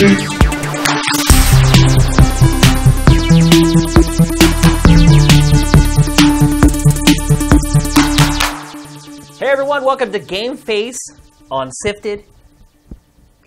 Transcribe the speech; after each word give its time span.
Hey 0.00 0.06
everyone, 9.42 9.84
welcome 9.84 10.10
to 10.12 10.18
Game 10.18 10.56
Face 10.56 10.96
on 11.50 11.70
Sifted 11.70 12.24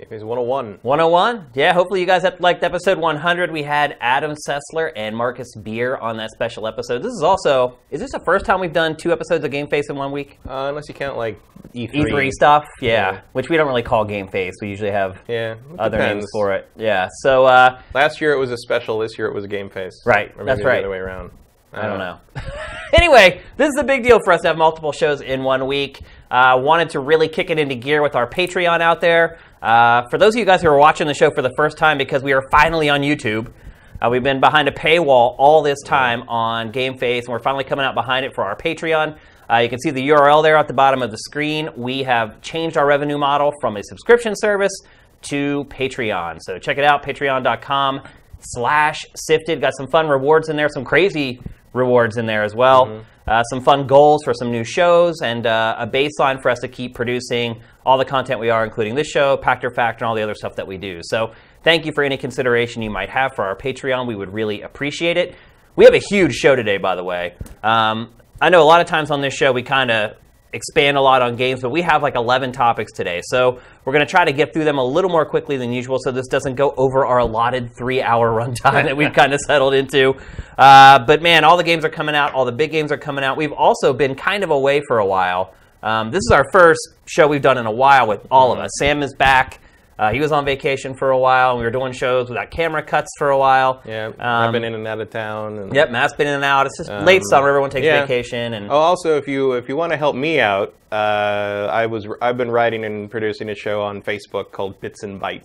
Game 0.04 0.10
Face 0.20 0.22
101. 0.24 0.80
101. 0.82 1.48
Yeah, 1.54 1.72
hopefully 1.74 2.02
you 2.02 2.06
guys 2.06 2.26
liked 2.40 2.62
episode 2.64 2.98
100. 2.98 3.52
We 3.52 3.64
had 3.64 3.96
Adam 4.02 4.36
Sessler 4.48 4.92
and 4.98 5.16
Marcus 5.16 5.56
Beer 5.56 5.96
on 5.96 6.18
that 6.18 6.30
special 6.32 6.68
episode. 6.68 7.00
This 7.04 7.14
is 7.14 7.24
also, 7.24 7.78
is 7.90 8.02
this 8.02 8.12
the 8.12 8.20
first 8.26 8.46
time 8.46 8.60
we've 8.60 8.74
done 8.74 8.98
two 8.98 9.14
episodes 9.14 9.46
of 9.46 9.52
Game 9.52 9.68
Face 9.68 9.90
in 9.90 9.96
one 9.96 10.12
week? 10.12 10.40
Uh, 10.46 10.66
unless 10.68 10.90
you 10.90 10.94
count 10.94 11.16
like 11.16 11.40
E3. 11.74 11.90
E3 11.94 12.32
stuff, 12.32 12.66
yeah, 12.82 12.90
Yeah. 13.14 13.22
which 13.32 13.50
we 13.50 13.56
don't 13.56 13.68
really 13.68 13.82
call 13.84 14.04
Game 14.04 14.28
Face. 14.28 14.56
We 14.62 14.68
usually 14.70 14.92
have 14.92 15.22
Yeah, 15.30 15.56
other 15.80 15.98
depends. 15.98 16.24
names 16.24 16.30
for 16.34 16.52
it. 16.54 16.68
Yeah, 16.76 17.08
so 17.22 17.46
uh, 17.46 17.80
Last 17.94 18.20
year 18.20 18.34
it 18.34 18.40
was 18.40 18.52
a 18.52 18.58
special. 18.58 19.00
This 19.00 19.18
year 19.18 19.28
it 19.28 19.34
was 19.34 19.46
a 19.46 19.48
Game 19.50 19.70
Face. 19.70 20.02
Right, 20.06 20.32
Or 20.32 20.40
maybe 20.40 20.46
that's 20.48 20.60
the 20.62 20.68
right. 20.68 20.80
other 20.80 20.90
way 20.90 20.98
around. 20.98 21.32
I 21.76 21.88
don't 21.88 21.98
know. 21.98 22.20
anyway, 22.94 23.42
this 23.58 23.70
is 23.70 23.78
a 23.80 23.84
big 23.84 24.04
deal 24.04 24.20
for 24.24 24.34
us 24.34 24.42
to 24.42 24.50
have 24.50 24.58
multiple 24.58 24.92
shows 24.92 25.22
in 25.22 25.44
one 25.44 25.66
week. 25.66 26.02
Uh, 26.34 26.58
wanted 26.58 26.90
to 26.90 27.00
really 27.00 27.28
kick 27.28 27.52
it 27.52 27.60
into 27.60 27.76
gear 27.76 28.02
with 28.02 28.16
our 28.16 28.28
Patreon 28.28 28.82
out 28.82 29.02
there. 29.02 29.38
Uh, 29.62 30.02
for 30.10 30.18
those 30.18 30.34
of 30.34 30.40
you 30.40 30.46
guys 30.46 30.64
who 30.64 30.68
are 30.68 30.80
watching 30.80 31.06
the 31.06 31.14
show 31.14 31.30
for 31.30 31.44
the 31.44 31.54
first 31.56 31.78
time, 31.78 31.96
because 31.96 32.24
we 32.24 32.34
are 32.34 32.42
finally 32.50 32.90
on 32.90 33.02
YouTube, 33.02 33.54
uh, 34.02 34.10
we've 34.10 34.24
been 34.24 34.40
behind 34.40 34.68
a 34.68 34.72
paywall 34.72 35.36
all 35.38 35.62
this 35.62 35.80
time 35.84 36.28
on 36.28 36.72
Game 36.72 36.98
Face, 36.98 37.26
and 37.26 37.32
we're 37.34 37.38
finally 37.38 37.64
coming 37.64 37.86
out 37.86 37.94
behind 37.94 38.26
it 38.26 38.34
for 38.34 38.44
our 38.44 38.56
Patreon. 38.56 39.16
Uh, 39.48 39.58
you 39.58 39.70
can 39.70 39.78
see 39.78 39.92
the 39.92 40.10
URL 40.10 40.42
there 40.42 40.58
at 40.58 40.68
the 40.68 40.74
bottom 40.74 41.04
of 41.04 41.12
the 41.12 41.20
screen. 41.20 41.70
We 41.78 42.02
have 42.02 42.42
changed 42.42 42.78
our 42.78 42.88
revenue 42.88 43.20
model 43.20 43.54
from 43.62 43.78
a 43.78 43.84
subscription 43.84 44.34
service 44.36 44.74
to 45.30 45.66
Patreon. 45.70 46.40
So 46.42 46.58
check 46.58 46.80
it 46.80 46.84
out, 46.84 47.04
patreon.com 47.04 48.02
slash 48.40 49.06
sifted. 49.16 49.62
Got 49.62 49.76
some 49.78 49.88
fun 49.88 50.08
rewards 50.08 50.50
in 50.50 50.56
there, 50.56 50.70
some 50.70 50.84
crazy 50.84 51.40
rewards 51.74 52.18
in 52.18 52.26
there 52.26 52.44
as 52.44 52.56
well. 52.56 53.04
Uh, 53.26 53.42
some 53.44 53.62
fun 53.62 53.88
goals 53.88 54.22
for 54.24 54.34
some 54.34 54.52
new 54.52 54.64
shows 54.64 55.22
and 55.22 55.46
uh, 55.48 55.76
a 55.80 55.88
baseline 55.88 56.42
for 56.42 56.50
us 56.50 56.60
to 56.60 56.68
keep 56.68 56.94
producing 56.94 57.62
all 57.86 57.98
the 57.98 58.06
content 58.06 58.40
we 58.40 58.50
are, 58.50 58.64
including 58.66 58.96
this 58.96 59.08
show, 59.08 59.38
Pactor 59.38 59.74
Factor, 59.74 60.04
and 60.04 60.10
all 60.10 60.16
the 60.16 60.22
other 60.22 60.36
stuff 60.36 60.56
that 60.56 60.68
we 60.68 60.78
do. 60.78 61.00
So 61.04 61.34
thank 61.64 61.86
you 61.86 61.94
for 61.94 62.04
any 62.04 62.18
consideration 62.18 62.82
you 62.82 62.90
might 62.90 63.10
have 63.10 63.34
for 63.36 63.46
our 63.46 63.56
Patreon. 63.56 64.08
We 64.08 64.16
would 64.16 64.34
really 64.34 64.62
appreciate 64.62 65.18
it. 65.18 65.36
We 65.76 65.86
have 65.86 65.94
a 65.94 66.02
huge 66.10 66.34
show 66.34 66.56
today, 66.56 66.78
by 66.78 66.96
the 66.96 67.04
way. 67.04 67.36
Um, 67.64 68.14
I 68.42 68.50
know 68.50 68.62
a 68.62 68.66
lot 68.66 68.82
of 68.82 68.88
times 68.88 69.10
on 69.10 69.22
this 69.22 69.34
show 69.34 69.52
we 69.52 69.64
kind 69.64 69.90
of 69.90 70.18
expand 70.54 70.98
a 70.98 71.02
lot 71.02 71.22
on 71.22 71.36
games, 71.36 71.62
but 71.62 71.70
we 71.70 71.82
have 71.82 72.02
like 72.02 72.16
11 72.16 72.52
topics 72.52 72.92
today. 72.92 73.22
So 73.26 73.60
we're 73.84 73.94
going 73.94 74.06
to 74.06 74.10
try 74.10 74.24
to 74.24 74.32
get 74.32 74.54
through 74.54 74.64
them 74.64 74.78
a 74.78 74.84
little 74.84 75.10
more 75.10 75.26
quickly 75.26 75.58
than 75.58 75.72
usual 75.74 75.98
so 76.00 76.12
this 76.12 76.28
doesn't 76.28 76.56
go 76.56 76.74
over 76.78 77.06
our 77.06 77.20
allotted 77.20 77.76
three 77.76 78.02
hour 78.02 78.32
runtime 78.32 78.84
that 78.86 78.96
we've 78.96 79.14
kind 79.14 79.34
of 79.34 79.40
settled 79.42 79.74
into. 79.74 80.16
Uh, 80.58 81.00
but 81.00 81.22
man, 81.22 81.44
all 81.44 81.58
the 81.58 81.64
games 81.64 81.84
are 81.84 81.90
coming 81.90 82.16
out, 82.16 82.34
all 82.34 82.46
the 82.46 82.52
big 82.52 82.72
games 82.72 82.92
are 82.92 82.98
coming 82.98 83.24
out. 83.24 83.38
We've 83.38 83.52
also 83.52 83.94
been 83.94 84.16
kind 84.16 84.44
of 84.44 84.52
away 84.52 84.82
for 84.88 85.00
a 85.00 85.06
while. 85.06 85.54
Um, 85.82 86.12
this 86.12 86.20
is 86.20 86.32
our 86.32 86.46
first 86.52 86.80
show 87.06 87.28
we've 87.28 87.42
done 87.42 87.58
in 87.58 87.66
a 87.66 87.72
while 87.72 88.08
with 88.08 88.26
all 88.32 88.54
of 88.54 88.60
us. 88.60 88.72
Sam 88.78 89.04
is 89.04 89.14
back. 89.14 89.60
Uh, 90.00 90.12
he 90.12 90.20
was 90.20 90.32
on 90.32 90.44
vacation 90.44 90.96
for 90.96 91.12
a 91.12 91.18
while, 91.18 91.52
and 91.52 91.60
we 91.60 91.66
were 91.66 91.72
doing 91.72 91.94
shows 91.94 92.28
without 92.28 92.50
camera 92.50 92.82
cuts 92.82 93.10
for 93.20 93.30
a 93.30 93.38
while. 93.38 93.82
Yeah, 93.86 94.08
Um, 94.08 94.16
I've 94.20 94.52
been 94.52 94.64
in 94.64 94.74
and 94.74 94.88
out 94.88 95.00
of 95.00 95.10
town. 95.12 95.58
And, 95.60 95.76
Yep, 95.76 95.92
Matt's 95.92 96.14
been 96.14 96.28
in 96.28 96.34
and 96.36 96.44
out. 96.44 96.66
It's 96.66 96.78
just 96.78 96.90
late 96.90 97.22
Um, 97.22 97.24
summer. 97.30 97.50
Everyone 97.50 97.70
takes 97.70 97.86
yeah. 97.86 98.02
vacation, 98.02 98.54
and 98.56 98.72
Oh, 98.72 98.76
also, 98.76 99.18
if 99.18 99.28
you 99.28 99.54
if 99.54 99.70
you 99.70 99.76
want 99.78 99.92
to 99.92 99.98
help 99.98 100.16
me 100.16 100.40
out, 100.40 100.74
uh, 100.92 101.70
I 101.72 101.86
was 101.86 102.08
I've 102.22 102.38
been 102.38 102.50
writing 102.52 102.86
and 102.86 103.10
producing 103.10 103.50
a 103.50 103.56
show 103.56 103.82
on 103.82 104.02
Facebook 104.02 104.52
called 104.52 104.80
Bits 104.82 105.04
and 105.04 105.22
Bytes, 105.22 105.44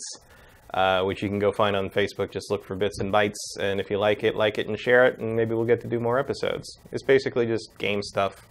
uh, 0.72 1.02
which 1.02 1.22
you 1.22 1.28
can 1.28 1.38
go 1.38 1.52
find 1.52 1.76
on 1.76 1.90
Facebook. 1.90 2.30
Just 2.30 2.50
look 2.50 2.64
for 2.64 2.74
Bits 2.74 3.00
and 3.00 3.12
Bytes, 3.12 3.36
and 3.60 3.80
if 3.80 3.90
you 3.90 3.98
like 3.98 4.24
it, 4.24 4.34
like 4.34 4.56
it 4.58 4.66
and 4.66 4.78
share 4.78 5.04
it, 5.06 5.18
and 5.18 5.36
maybe 5.36 5.54
we'll 5.54 5.66
get 5.66 5.80
to 5.82 5.86
do 5.88 6.00
more 6.00 6.18
episodes. 6.18 6.78
It's 6.90 7.02
basically 7.02 7.44
just 7.46 7.76
game 7.78 8.02
stuff. 8.02 8.46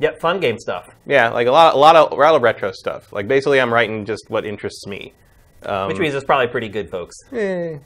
yep, 0.00 0.20
fun 0.20 0.40
game 0.40 0.58
stuff. 0.58 0.86
Yeah, 1.06 1.28
like 1.30 1.46
a 1.46 1.52
lot, 1.52 1.74
a 1.74 1.78
lot 1.78 1.94
of, 1.96 2.12
a 2.12 2.14
lot 2.16 2.34
of 2.34 2.42
retro 2.42 2.72
stuff. 2.72 3.12
Like 3.12 3.28
basically, 3.28 3.60
I'm 3.60 3.72
writing 3.72 4.04
just 4.04 4.24
what 4.28 4.44
interests 4.44 4.86
me. 4.88 5.12
Um, 5.66 5.88
Which 5.88 5.98
means 5.98 6.14
it's 6.14 6.24
probably 6.24 6.46
pretty 6.46 6.68
good, 6.68 6.88
folks. 6.90 7.16
eh, 7.32 7.78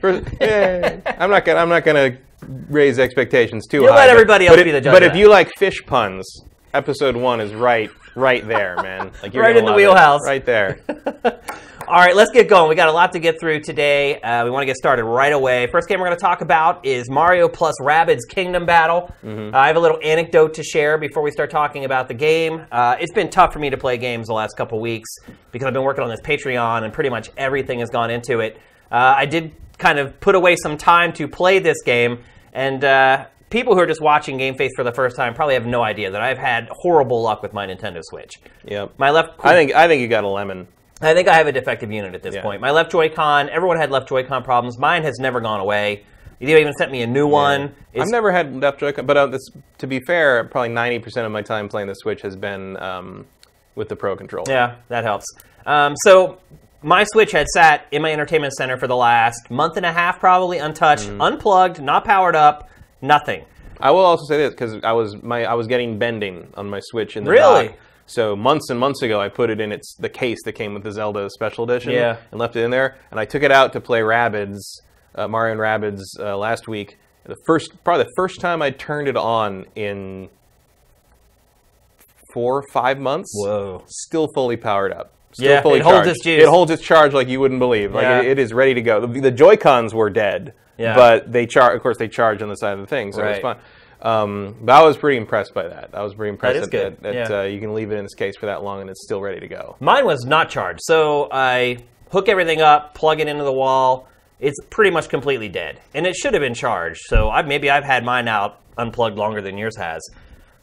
for- 0.00 0.22
eh, 0.40 1.00
I'm 1.18 1.30
not 1.30 1.44
gonna, 1.44 1.58
I'm 1.60 1.68
not 1.68 1.84
gonna 1.84 2.16
raise 2.70 2.98
expectations 2.98 3.66
too 3.66 3.78
You'll 3.82 3.88
high. 3.92 3.96
let 3.98 4.06
but- 4.06 4.10
everybody 4.12 4.46
else 4.46 4.56
but 4.56 4.62
be 4.64 4.70
if- 4.70 4.74
the 4.76 4.80
judge 4.82 4.92
But 4.94 5.02
if 5.02 5.12
that. 5.12 5.18
you 5.18 5.28
like 5.28 5.50
fish 5.56 5.84
puns, 5.84 6.44
episode 6.74 7.16
one 7.16 7.40
is 7.40 7.52
right, 7.54 7.90
right 8.14 8.46
there, 8.46 8.76
man. 8.82 9.10
Like 9.22 9.34
you're 9.34 9.42
Right 9.42 9.56
in 9.56 9.64
the 9.64 9.70
love 9.72 9.80
it. 9.80 9.82
wheelhouse. 9.82 10.20
right 10.26 10.44
there. 10.46 10.78
All 11.88 11.94
right, 11.94 12.16
let's 12.16 12.32
get 12.32 12.48
going. 12.48 12.68
We 12.68 12.74
got 12.74 12.88
a 12.88 12.92
lot 12.92 13.12
to 13.12 13.20
get 13.20 13.38
through 13.38 13.60
today. 13.60 14.20
Uh, 14.20 14.44
we 14.44 14.50
want 14.50 14.62
to 14.62 14.66
get 14.66 14.74
started 14.74 15.04
right 15.04 15.32
away. 15.32 15.68
First 15.68 15.88
game 15.88 16.00
we're 16.00 16.06
going 16.06 16.18
to 16.18 16.20
talk 16.20 16.40
about 16.40 16.84
is 16.84 17.08
Mario 17.08 17.48
plus 17.48 17.76
Rabbids 17.80 18.22
Kingdom 18.28 18.66
Battle. 18.66 19.14
Mm-hmm. 19.22 19.54
Uh, 19.54 19.58
I 19.58 19.68
have 19.68 19.76
a 19.76 19.80
little 19.80 20.00
anecdote 20.02 20.54
to 20.54 20.64
share 20.64 20.98
before 20.98 21.22
we 21.22 21.30
start 21.30 21.48
talking 21.48 21.84
about 21.84 22.08
the 22.08 22.14
game. 22.14 22.66
Uh, 22.72 22.96
it's 22.98 23.12
been 23.12 23.30
tough 23.30 23.52
for 23.52 23.60
me 23.60 23.70
to 23.70 23.76
play 23.76 23.98
games 23.98 24.26
the 24.26 24.32
last 24.32 24.56
couple 24.56 24.80
weeks 24.80 25.08
because 25.52 25.64
I've 25.64 25.74
been 25.74 25.84
working 25.84 26.02
on 26.02 26.10
this 26.10 26.20
Patreon 26.22 26.82
and 26.82 26.92
pretty 26.92 27.08
much 27.08 27.30
everything 27.36 27.78
has 27.78 27.88
gone 27.88 28.10
into 28.10 28.40
it. 28.40 28.56
Uh, 28.90 29.14
I 29.16 29.26
did 29.26 29.54
kind 29.78 30.00
of 30.00 30.18
put 30.18 30.34
away 30.34 30.56
some 30.56 30.76
time 30.76 31.12
to 31.12 31.28
play 31.28 31.60
this 31.60 31.82
game, 31.84 32.18
and 32.52 32.82
uh, 32.82 33.26
people 33.48 33.74
who 33.74 33.80
are 33.80 33.86
just 33.86 34.00
watching 34.00 34.38
Game 34.38 34.56
Face 34.56 34.72
for 34.74 34.82
the 34.82 34.92
first 34.92 35.14
time 35.14 35.34
probably 35.34 35.54
have 35.54 35.66
no 35.66 35.84
idea 35.84 36.10
that 36.10 36.20
I've 36.20 36.38
had 36.38 36.68
horrible 36.68 37.22
luck 37.22 37.42
with 37.42 37.52
my 37.52 37.64
Nintendo 37.64 38.00
Switch. 38.02 38.40
Yep. 38.64 38.94
My 38.98 39.10
left 39.10 39.38
I 39.38 39.52
think, 39.52 39.72
I 39.72 39.86
think 39.86 40.02
you 40.02 40.08
got 40.08 40.24
a 40.24 40.28
lemon. 40.28 40.66
I 41.00 41.12
think 41.14 41.28
I 41.28 41.34
have 41.34 41.46
a 41.46 41.52
defective 41.52 41.92
unit 41.92 42.14
at 42.14 42.22
this 42.22 42.34
Yeah. 42.34 42.42
point. 42.42 42.60
My 42.60 42.70
left 42.70 42.90
Joy-Con, 42.90 43.50
everyone 43.50 43.76
had 43.76 43.90
left 43.90 44.08
Joy-Con 44.08 44.42
problems. 44.42 44.78
Mine 44.78 45.02
has 45.02 45.18
never 45.20 45.40
gone 45.40 45.60
away. 45.60 46.04
You 46.38 46.56
even 46.56 46.72
sent 46.74 46.90
me 46.92 47.02
a 47.02 47.06
new 47.06 47.26
one. 47.26 47.74
I've 47.98 48.08
never 48.10 48.30
had 48.32 48.54
left 48.60 48.80
Joy-Con, 48.80 49.06
but 49.06 49.16
uh, 49.16 49.26
this, 49.26 49.40
to 49.78 49.86
be 49.86 50.00
fair, 50.00 50.44
probably 50.44 50.68
90% 50.70 51.24
of 51.26 51.32
my 51.32 51.42
time 51.42 51.68
playing 51.68 51.88
the 51.88 51.94
Switch 51.94 52.22
has 52.22 52.36
been 52.36 52.76
um, 52.82 53.26
with 53.74 53.88
the 53.88 53.96
Pro 53.96 54.16
Controller. 54.16 54.44
Yeah, 54.50 54.74
that 54.88 55.04
helps. 55.04 55.26
Um, 55.66 55.94
so 56.04 56.38
my 56.82 57.04
Switch 57.04 57.32
had 57.32 57.46
sat 57.48 57.86
in 57.90 58.02
my 58.02 58.12
entertainment 58.12 58.52
center 58.54 58.76
for 58.78 58.86
the 58.86 58.96
last 58.96 59.50
month 59.50 59.76
and 59.76 59.84
a 59.86 59.92
half, 59.92 60.18
probably 60.20 60.58
untouched, 60.58 61.08
Mm-hmm. 61.08 61.20
unplugged, 61.22 61.82
not 61.82 62.04
powered 62.04 62.36
up, 62.36 62.68
nothing. 63.02 63.44
I 63.80 63.90
will 63.90 64.00
also 64.04 64.24
say 64.26 64.38
this 64.38 64.50
because 64.50 64.78
I 64.84 64.92
was 64.92 65.22
my 65.22 65.44
I 65.44 65.52
was 65.54 65.66
getting 65.66 65.98
bending 65.98 66.48
on 66.54 66.68
my 66.70 66.80
Switch 66.80 67.16
in 67.16 67.24
the 67.24 67.30
Really? 67.30 67.68
dock. 67.68 67.76
So 68.06 68.36
months 68.36 68.70
and 68.70 68.78
months 68.78 69.02
ago, 69.02 69.20
I 69.20 69.28
put 69.28 69.50
it 69.50 69.60
in 69.60 69.72
its 69.72 69.94
the 69.96 70.08
case 70.08 70.38
that 70.44 70.52
came 70.52 70.74
with 70.74 70.84
the 70.84 70.92
Zelda 70.92 71.28
Special 71.30 71.64
Edition, 71.64 71.92
Yeah. 71.92 72.16
and 72.30 72.38
left 72.40 72.54
it 72.56 72.62
in 72.62 72.70
there. 72.70 72.96
And 73.10 73.18
I 73.18 73.24
took 73.24 73.42
it 73.42 73.50
out 73.50 73.72
to 73.72 73.80
play 73.80 74.00
Rabbids, 74.00 74.60
uh, 75.16 75.26
Mario 75.26 75.52
and 75.52 75.60
Rabbids 75.60 76.02
uh, 76.20 76.36
last 76.36 76.68
week. 76.68 76.98
The 77.24 77.36
first, 77.46 77.82
probably 77.82 78.04
the 78.04 78.10
first 78.16 78.40
time 78.40 78.62
I 78.62 78.70
turned 78.70 79.08
it 79.08 79.16
on 79.16 79.66
in 79.74 80.28
four 82.32 82.58
or 82.58 82.64
five 82.72 82.98
months. 82.98 83.30
Whoa. 83.34 83.82
Still 83.88 84.28
fully 84.34 84.56
powered 84.56 84.92
up. 84.92 85.12
Still 85.32 85.50
Yeah, 85.50 85.62
fully 85.62 85.80
it 85.80 85.82
holds 85.82 85.96
charged. 85.98 86.10
its 86.10 86.22
juice. 86.24 86.42
It 86.42 86.48
holds 86.48 86.70
its 86.70 86.82
charge 86.82 87.12
like 87.12 87.28
you 87.28 87.40
wouldn't 87.40 87.60
believe. 87.60 87.92
Like 87.94 88.02
Yeah. 88.04 88.20
it, 88.20 88.26
it 88.26 88.38
is 88.38 88.52
ready 88.52 88.74
to 88.74 88.82
go. 88.82 89.04
The, 89.04 89.20
the 89.20 89.30
Joy 89.30 89.56
Cons 89.56 89.94
were 89.94 90.10
dead, 90.10 90.52
Yeah. 90.78 90.94
but 90.94 91.32
they 91.32 91.46
charge. 91.46 91.74
Of 91.74 91.82
course, 91.82 91.96
they 91.98 92.08
charge 92.08 92.42
on 92.42 92.48
the 92.48 92.54
side 92.56 92.74
of 92.74 92.80
the 92.80 92.86
thing, 92.86 93.12
so 93.12 93.22
Right. 93.22 93.32
it's 93.32 93.42
fun. 93.42 93.56
Um, 94.02 94.56
but 94.60 94.72
I 94.72 94.84
was 94.84 94.96
pretty 94.96 95.16
impressed 95.16 95.54
by 95.54 95.68
that. 95.68 95.90
I 95.94 96.02
was 96.02 96.14
pretty 96.14 96.30
impressed 96.30 96.60
that, 96.60 96.70
good, 96.70 97.02
that, 97.02 97.14
yeah. 97.14 97.40
uh, 97.40 97.42
you 97.44 97.60
can 97.60 97.74
leave 97.74 97.90
it 97.90 97.96
in 97.96 98.04
this 98.04 98.14
case 98.14 98.36
for 98.36 98.46
that 98.46 98.62
long 98.62 98.80
and 98.80 98.90
it's 98.90 99.02
still 99.04 99.20
ready 99.20 99.40
to 99.40 99.48
go. 99.48 99.76
Mine 99.80 100.04
was 100.04 100.24
not 100.24 100.50
charged. 100.50 100.80
So 100.82 101.28
I 101.32 101.78
hook 102.10 102.28
everything 102.28 102.60
up, 102.60 102.94
plug 102.94 103.20
it 103.20 103.28
into 103.28 103.44
the 103.44 103.52
wall. 103.52 104.08
It's 104.38 104.58
pretty 104.68 104.90
much 104.90 105.08
completely 105.08 105.48
dead. 105.48 105.80
And 105.94 106.06
it 106.06 106.14
should 106.14 106.34
have 106.34 106.42
been 106.42 106.54
charged. 106.54 107.00
So 107.06 107.30
I, 107.30 107.42
maybe 107.42 107.70
I've 107.70 107.84
had 107.84 108.04
mine 108.04 108.28
out 108.28 108.60
unplugged 108.76 109.16
longer 109.16 109.40
than 109.40 109.56
yours 109.56 109.76
has. 109.78 110.02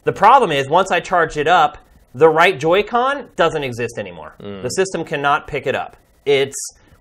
The 0.04 0.12
problem 0.12 0.52
is, 0.52 0.68
once 0.68 0.90
I 0.92 1.00
charged 1.00 1.36
it 1.36 1.48
up, 1.48 1.78
the 2.14 2.28
right 2.28 2.58
Joy-Con 2.60 3.30
doesn't 3.34 3.64
exist 3.64 3.98
anymore. 3.98 4.36
The 4.38 4.68
system 4.68 5.04
cannot 5.04 5.48
pick 5.48 5.66
it 5.66 5.74
up. 5.74 5.96
It's 6.24 6.54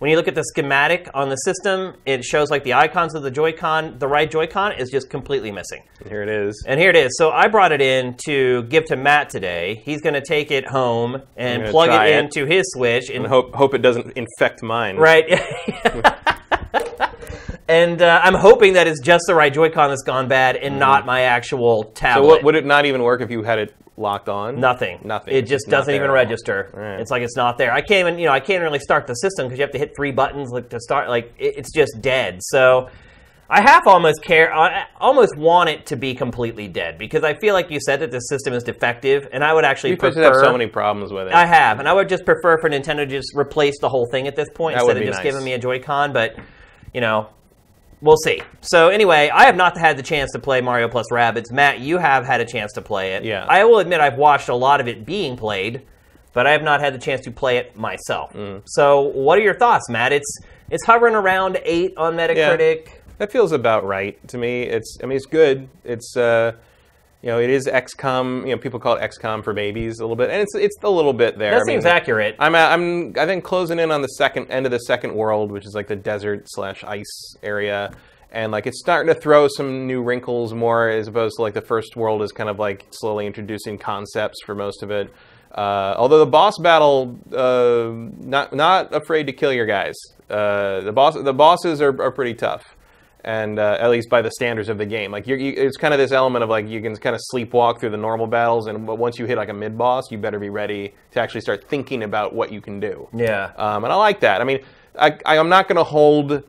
when 0.03 0.09
you 0.09 0.17
look 0.17 0.27
at 0.27 0.35
the 0.35 0.43
schematic 0.43 1.09
on 1.13 1.29
the 1.29 1.37
system, 1.37 1.95
it 2.05 2.25
shows 2.25 2.51
like 2.51 2.65
the 2.65 2.73
icons 2.73 3.15
of 3.15 3.23
the 3.23 3.31
Joy-Con. 3.31 3.99
The 3.99 4.07
right 4.09 4.29
Joy-Con 4.29 4.73
is 4.73 4.89
just 4.89 5.09
completely 5.09 5.49
missing. 5.49 5.81
And 6.01 6.09
here 6.09 6.21
it 6.21 6.27
is. 6.27 6.61
And 6.67 6.77
here 6.77 6.89
it 6.89 6.97
is. 6.97 7.15
So 7.17 7.31
I 7.31 7.47
brought 7.47 7.71
it 7.71 7.79
in 7.79 8.17
to 8.25 8.63
give 8.63 8.83
to 8.87 8.97
Matt 8.97 9.29
today. 9.29 9.81
He's 9.85 10.01
going 10.01 10.15
to 10.15 10.21
take 10.21 10.51
it 10.51 10.67
home 10.67 11.21
and 11.37 11.71
plug 11.71 11.87
it, 11.87 12.11
it. 12.11 12.21
into 12.21 12.45
his 12.45 12.65
Switch. 12.73 13.07
And 13.07 13.19
And 13.19 13.27
hope 13.27 13.55
hope 13.55 13.73
it 13.73 13.81
doesn't 13.81 14.11
infect 14.17 14.61
mine. 14.61 14.97
right. 14.97 15.23
and 17.73 18.01
uh, 18.01 18.21
I'm 18.23 18.35
hoping 18.35 18.73
that 18.73 18.87
it's 18.87 18.99
just 18.99 19.23
the 19.27 19.35
right 19.35 19.53
Joy-Con 19.53 19.89
that's 19.89 20.03
gone 20.03 20.27
bad 20.27 20.55
and 20.55 20.79
not 20.79 21.05
my 21.05 21.21
actual 21.21 21.83
tablet. 21.83 22.21
Mm-hmm. 22.21 22.23
So 22.23 22.35
what, 22.35 22.43
would 22.43 22.55
it 22.55 22.65
not 22.65 22.85
even 22.85 23.01
work 23.01 23.21
if 23.21 23.31
you 23.31 23.43
had 23.43 23.59
it 23.59 23.75
locked 23.97 24.29
on? 24.29 24.59
Nothing. 24.59 24.99
Nothing. 25.03 25.35
It 25.35 25.47
just 25.47 25.67
doesn't 25.69 25.93
even 25.93 26.11
register. 26.11 26.69
Right. 26.73 26.99
It's 26.99 27.11
like 27.11 27.23
it's 27.23 27.35
not 27.35 27.57
there. 27.57 27.71
I 27.71 27.81
can't 27.81 28.07
even, 28.07 28.19
you 28.19 28.27
know, 28.27 28.33
I 28.33 28.39
can't 28.39 28.61
really 28.61 28.79
start 28.79 29.07
the 29.07 29.15
system 29.15 29.47
because 29.47 29.57
you 29.59 29.63
have 29.63 29.71
to 29.71 29.79
hit 29.79 29.91
three 29.95 30.11
buttons 30.11 30.51
like 30.51 30.69
to 30.69 30.79
start. 30.79 31.09
Like 31.09 31.33
it, 31.37 31.53
it's 31.57 31.71
just 31.71 32.01
dead. 32.01 32.39
So 32.41 32.89
I 33.49 33.61
half 33.61 33.87
almost 33.87 34.23
care, 34.23 34.53
I 34.53 34.85
almost 34.99 35.37
want 35.37 35.69
it 35.69 35.85
to 35.87 35.95
be 35.95 36.15
completely 36.15 36.67
dead 36.67 36.97
because 36.97 37.23
I 37.23 37.33
feel 37.35 37.53
like 37.53 37.69
you 37.69 37.79
said 37.79 37.99
that 37.99 38.09
the 38.09 38.19
system 38.19 38.53
is 38.53 38.63
defective, 38.63 39.27
and 39.31 39.43
I 39.43 39.53
would 39.53 39.65
actually 39.65 39.91
You 39.91 39.97
have 40.01 40.13
prefer. 40.13 40.43
so 40.43 40.51
many 40.51 40.67
problems 40.67 41.11
with 41.11 41.27
it. 41.27 41.33
I 41.33 41.45
have, 41.45 41.79
and 41.79 41.87
I 41.87 41.93
would 41.93 42.09
just 42.09 42.25
prefer 42.25 42.57
for 42.59 42.69
Nintendo 42.69 42.97
to 42.97 43.05
just 43.05 43.35
replace 43.35 43.75
the 43.79 43.89
whole 43.89 44.07
thing 44.11 44.27
at 44.27 44.35
this 44.35 44.49
point 44.55 44.75
That 44.75 44.83
instead 44.83 44.97
of 44.97 45.03
just 45.03 45.17
nice. 45.17 45.23
giving 45.23 45.43
me 45.43 45.53
a 45.53 45.59
Joy-Con. 45.59 46.13
But 46.13 46.35
you 46.93 47.01
know, 47.01 47.29
we'll 48.03 48.17
see. 48.17 48.41
So 48.61 48.89
anyway, 48.89 49.31
I 49.33 49.45
have 49.45 49.55
not 49.55 49.77
had 49.77 49.97
the 49.97 50.03
chance 50.03 50.31
to 50.33 50.39
play 50.39 50.61
Mario 50.61 50.87
Plus 50.89 51.07
Rabbids. 51.11 51.51
Matt, 51.51 51.79
you 51.79 51.97
have 51.97 52.25
had 52.25 52.41
a 52.41 52.45
chance 52.45 52.73
to 52.73 52.81
play 52.81 53.13
it. 53.13 53.23
Yeah. 53.23 53.45
I 53.47 53.63
will 53.63 53.79
admit 53.79 54.01
I've 54.01 54.17
watched 54.17 54.49
a 54.49 54.55
lot 54.55 54.81
of 54.81 54.87
it 54.87 55.05
being 55.05 55.37
played, 55.37 55.81
but 56.33 56.45
I 56.45 56.51
have 56.51 56.61
not 56.63 56.81
had 56.81 56.93
the 56.93 56.99
chance 56.99 57.21
to 57.21 57.31
play 57.31 57.57
it 57.57 57.75
myself. 57.75 58.33
Mm. 58.33 58.61
So 58.65 59.01
what 59.01 59.39
are 59.39 59.41
your 59.41 59.55
thoughts, 59.55 59.89
Matt? 59.89 60.11
It's 60.11 60.39
it's 60.69 60.85
hovering 60.85 61.15
around 61.15 61.59
eight 61.63 61.95
on 61.97 62.15
Metacritic. 62.15 62.89
That 63.17 63.31
feels 63.31 63.51
about 63.51 63.85
right 63.85 64.25
to 64.27 64.37
me. 64.37 64.63
It's 64.63 64.97
I 65.01 65.05
mean 65.05 65.15
it's 65.15 65.25
good. 65.25 65.69
It's 65.83 66.17
uh 66.17 66.53
you 67.23 67.29
know, 67.29 67.39
it 67.39 67.49
is 67.49 67.67
XCOM. 67.67 68.41
You 68.41 68.51
know, 68.51 68.57
people 68.57 68.81
call 68.81 68.97
it 68.97 69.01
XCOM 69.01 69.45
for 69.45 69.53
babies 69.53 69.99
a 69.99 70.03
little 70.03 70.17
bit, 70.17 70.29
and 70.29 70.41
it's 70.41 70.53
it's 70.55 70.75
a 70.83 70.89
little 70.89 71.13
bit 71.13 71.37
there. 71.37 71.51
That 71.51 71.61
I 71.61 71.63
mean, 71.63 71.75
seems 71.75 71.85
accurate. 71.85 72.35
I'm 72.37 72.53
I'm 72.53 73.17
I 73.17 73.25
think 73.25 73.45
closing 73.45 73.79
in 73.79 73.91
on 73.91 74.01
the 74.01 74.09
second 74.09 74.51
end 74.51 74.65
of 74.65 74.73
the 74.73 74.79
second 74.79 75.15
world, 75.15 75.49
which 75.49 75.65
is 75.65 75.73
like 75.73 75.87
the 75.87 75.95
desert 75.95 76.43
slash 76.47 76.83
ice 76.83 77.37
area, 77.41 77.93
and 78.29 78.51
like 78.51 78.67
it's 78.67 78.81
starting 78.81 79.13
to 79.13 79.17
throw 79.17 79.47
some 79.47 79.87
new 79.87 80.03
wrinkles 80.03 80.53
more 80.53 80.89
as 80.89 81.07
opposed 81.07 81.37
to 81.37 81.43
like 81.43 81.53
the 81.53 81.61
first 81.61 81.95
world 81.95 82.21
is 82.23 82.33
kind 82.33 82.49
of 82.49 82.59
like 82.59 82.87
slowly 82.91 83.25
introducing 83.25 83.77
concepts 83.77 84.43
for 84.45 84.53
most 84.53 84.83
of 84.83 84.91
it. 84.91 85.09
Uh, 85.49 85.95
although 85.97 86.19
the 86.19 86.25
boss 86.25 86.57
battle, 86.57 87.17
uh, 87.31 87.89
not 88.19 88.53
not 88.53 88.93
afraid 88.93 89.27
to 89.27 89.31
kill 89.31 89.53
your 89.53 89.65
guys. 89.65 89.95
Uh, 90.29 90.81
the 90.81 90.91
boss 90.91 91.15
the 91.15 91.33
bosses 91.33 91.81
are, 91.81 92.01
are 92.01 92.11
pretty 92.11 92.33
tough 92.33 92.75
and 93.23 93.57
uh, 93.57 93.77
at 93.79 93.89
least 93.89 94.09
by 94.09 94.21
the 94.21 94.31
standards 94.31 94.69
of 94.69 94.77
the 94.77 94.85
game. 94.85 95.11
Like 95.11 95.27
you're, 95.27 95.37
you, 95.37 95.53
it's 95.55 95.77
kind 95.77 95.93
of 95.93 95.99
this 95.99 96.11
element 96.11 96.43
of 96.43 96.49
like 96.49 96.67
you 96.67 96.81
can 96.81 96.95
kind 96.97 97.15
of 97.15 97.21
sleepwalk 97.33 97.79
through 97.79 97.91
the 97.91 97.97
normal 97.97 98.27
battles, 98.27 98.67
and 98.67 98.85
but 98.85 98.97
once 98.97 99.17
you 99.17 99.25
hit 99.25 99.37
like 99.37 99.49
a 99.49 99.53
mid 99.53 99.77
boss, 99.77 100.11
you 100.11 100.17
better 100.17 100.39
be 100.39 100.49
ready 100.49 100.93
to 101.11 101.19
actually 101.19 101.41
start 101.41 101.67
thinking 101.67 102.03
about 102.03 102.33
what 102.33 102.51
you 102.51 102.61
can 102.61 102.79
do. 102.79 103.07
Yeah. 103.13 103.51
Um, 103.55 103.83
and 103.83 103.93
I 103.93 103.95
like 103.95 104.19
that. 104.21 104.41
I 104.41 104.43
mean, 104.43 104.59
I, 104.99 105.17
I 105.25 105.37
am 105.37 105.49
not 105.49 105.67
going 105.67 105.77
to 105.77 105.83
hold 105.83 106.43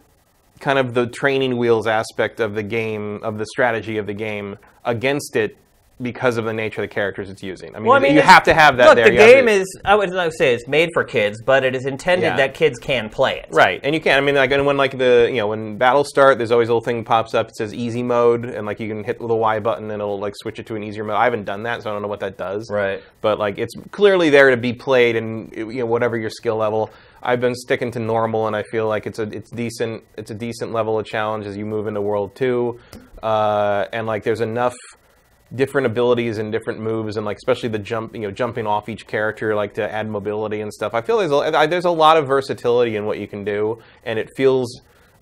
kind 0.61 0.79
of 0.79 0.95
the 0.95 1.07
training 1.07 1.57
wheels 1.57 1.87
aspect 1.87 2.41
of 2.41 2.55
the 2.55 2.63
game 2.63 3.21
of 3.23 3.39
the 3.39 3.47
strategy 3.47 3.99
of 3.99 4.07
the 4.07 4.15
game 4.15 4.57
against 4.85 5.37
it 5.37 5.57
because 6.03 6.37
of 6.37 6.45
the 6.45 6.53
nature 6.53 6.83
of 6.83 6.89
the 6.89 6.93
characters 6.93 7.31
it's 7.31 7.43
using. 7.43 7.75
I 7.75 7.79
mean, 7.79 7.87
Well, 7.87 7.97
I 7.97 8.01
mean, 8.01 8.15
you 8.17 8.21
have 8.21 8.43
to 8.45 8.53
have 8.55 8.77
that 8.79 8.87
Look, 8.87 8.97
there. 8.97 9.05
the 9.07 9.13
You 9.13 9.19
game 9.19 9.47
to- 9.47 9.53
is, 9.53 9.81
I 9.85 9.95
would 9.95 10.11
not 10.11 10.33
say 10.37 10.53
it's 10.53 10.67
made 10.67 10.91
for 10.93 11.05
kids, 11.05 11.41
but 11.47 11.63
it 11.65 11.77
is 11.77 11.87
intended 11.87 12.27
Yeah. 12.27 12.37
that 12.37 12.55
kids 12.55 12.81
can 12.81 13.09
play 13.09 13.39
it. 13.39 13.47
Right, 13.53 13.81
and 13.85 13.95
you 13.95 14.01
can. 14.01 14.19
I 14.19 14.21
mean, 14.21 14.35
like, 14.35 14.51
and 14.51 14.67
when 14.67 14.77
like 14.77 14.99
the 14.99 15.29
you 15.31 15.37
know 15.37 15.47
when 15.47 15.79
battles 15.79 16.09
start, 16.09 16.37
there's 16.39 16.51
always 16.51 16.69
a 16.69 16.73
little 16.73 16.85
thing 16.85 17.05
pops 17.05 17.33
up. 17.33 17.47
It 17.49 17.57
says 17.57 17.73
easy 17.73 18.03
mode, 18.03 18.45
and 18.45 18.67
like 18.67 18.81
you 18.81 18.89
can 18.89 19.05
hit 19.05 19.21
with 19.21 19.31
Y 19.31 19.61
button, 19.61 19.85
and 19.91 20.03
it'll 20.03 20.19
like 20.19 20.35
switch 20.37 20.59
it 20.59 20.67
to 20.67 20.75
an 20.75 20.83
easier 20.83 21.05
mode. 21.05 21.17
I 21.17 21.25
haven't 21.25 21.45
done 21.45 21.63
that, 21.63 21.83
so 21.85 21.91
I 21.91 21.93
don't 21.93 22.03
know 22.03 22.09
what 22.09 22.21
that 22.21 22.37
does. 22.37 22.69
Right. 22.71 23.01
But 23.21 23.39
like, 23.39 23.59
it's 23.59 23.75
clearly 23.93 24.31
there 24.31 24.51
to 24.51 24.57
be 24.57 24.73
played, 24.73 25.15
and 25.15 25.53
you 25.57 25.75
know 25.81 25.87
whatever 25.87 26.17
your 26.17 26.31
skill 26.31 26.57
level. 26.57 26.91
I've 27.23 27.41
been 27.41 27.55
sticking 27.55 27.91
to 27.93 28.01
normal, 28.01 28.49
and 28.49 28.57
I 28.57 28.65
feel 28.65 28.87
like 28.89 29.07
it's 29.07 29.21
a 29.21 29.23
it's 29.23 29.51
decent 29.51 30.03
it's 30.19 30.33
a 30.33 30.35
decent 30.35 30.73
level 30.73 30.99
of 30.99 31.07
challenge 31.07 31.47
as 31.47 31.57
you 31.57 31.65
move 31.65 31.87
into 31.87 32.01
World 32.01 32.35
Two, 32.35 32.81
uh, 33.23 33.87
and 33.93 34.07
like 34.09 34.25
there's 34.25 34.41
enough 34.41 34.75
different 35.55 35.87
abilities 35.87 36.39
and 36.39 36.51
different 36.51 36.81
moves 36.81 37.17
and 37.17 37.25
like 37.27 37.37
especially 37.37 37.69
the 37.69 37.79
jump 37.79 38.15
you 38.15 38.23
know 38.23 38.31
jumping 38.31 38.67
off 38.67 38.89
each 38.89 39.07
character 39.07 39.55
like 39.55 39.75
to 39.75 39.93
add 39.93 40.09
mobility 40.09 40.61
and 40.61 40.73
stuff. 40.73 40.95
I 40.95 41.03
feel 41.03 41.19
there's 41.19 41.31
a, 41.33 41.57
I- 41.59 41.67
there's 41.67 41.85
a 41.85 41.91
lot 41.91 42.17
of 42.17 42.27
versatility 42.27 42.97
in 42.97 43.07
what 43.07 43.19
you 43.19 43.29
can 43.29 43.45
do 43.45 43.79
and 44.05 44.19
it 44.19 44.29
feels 44.37 44.81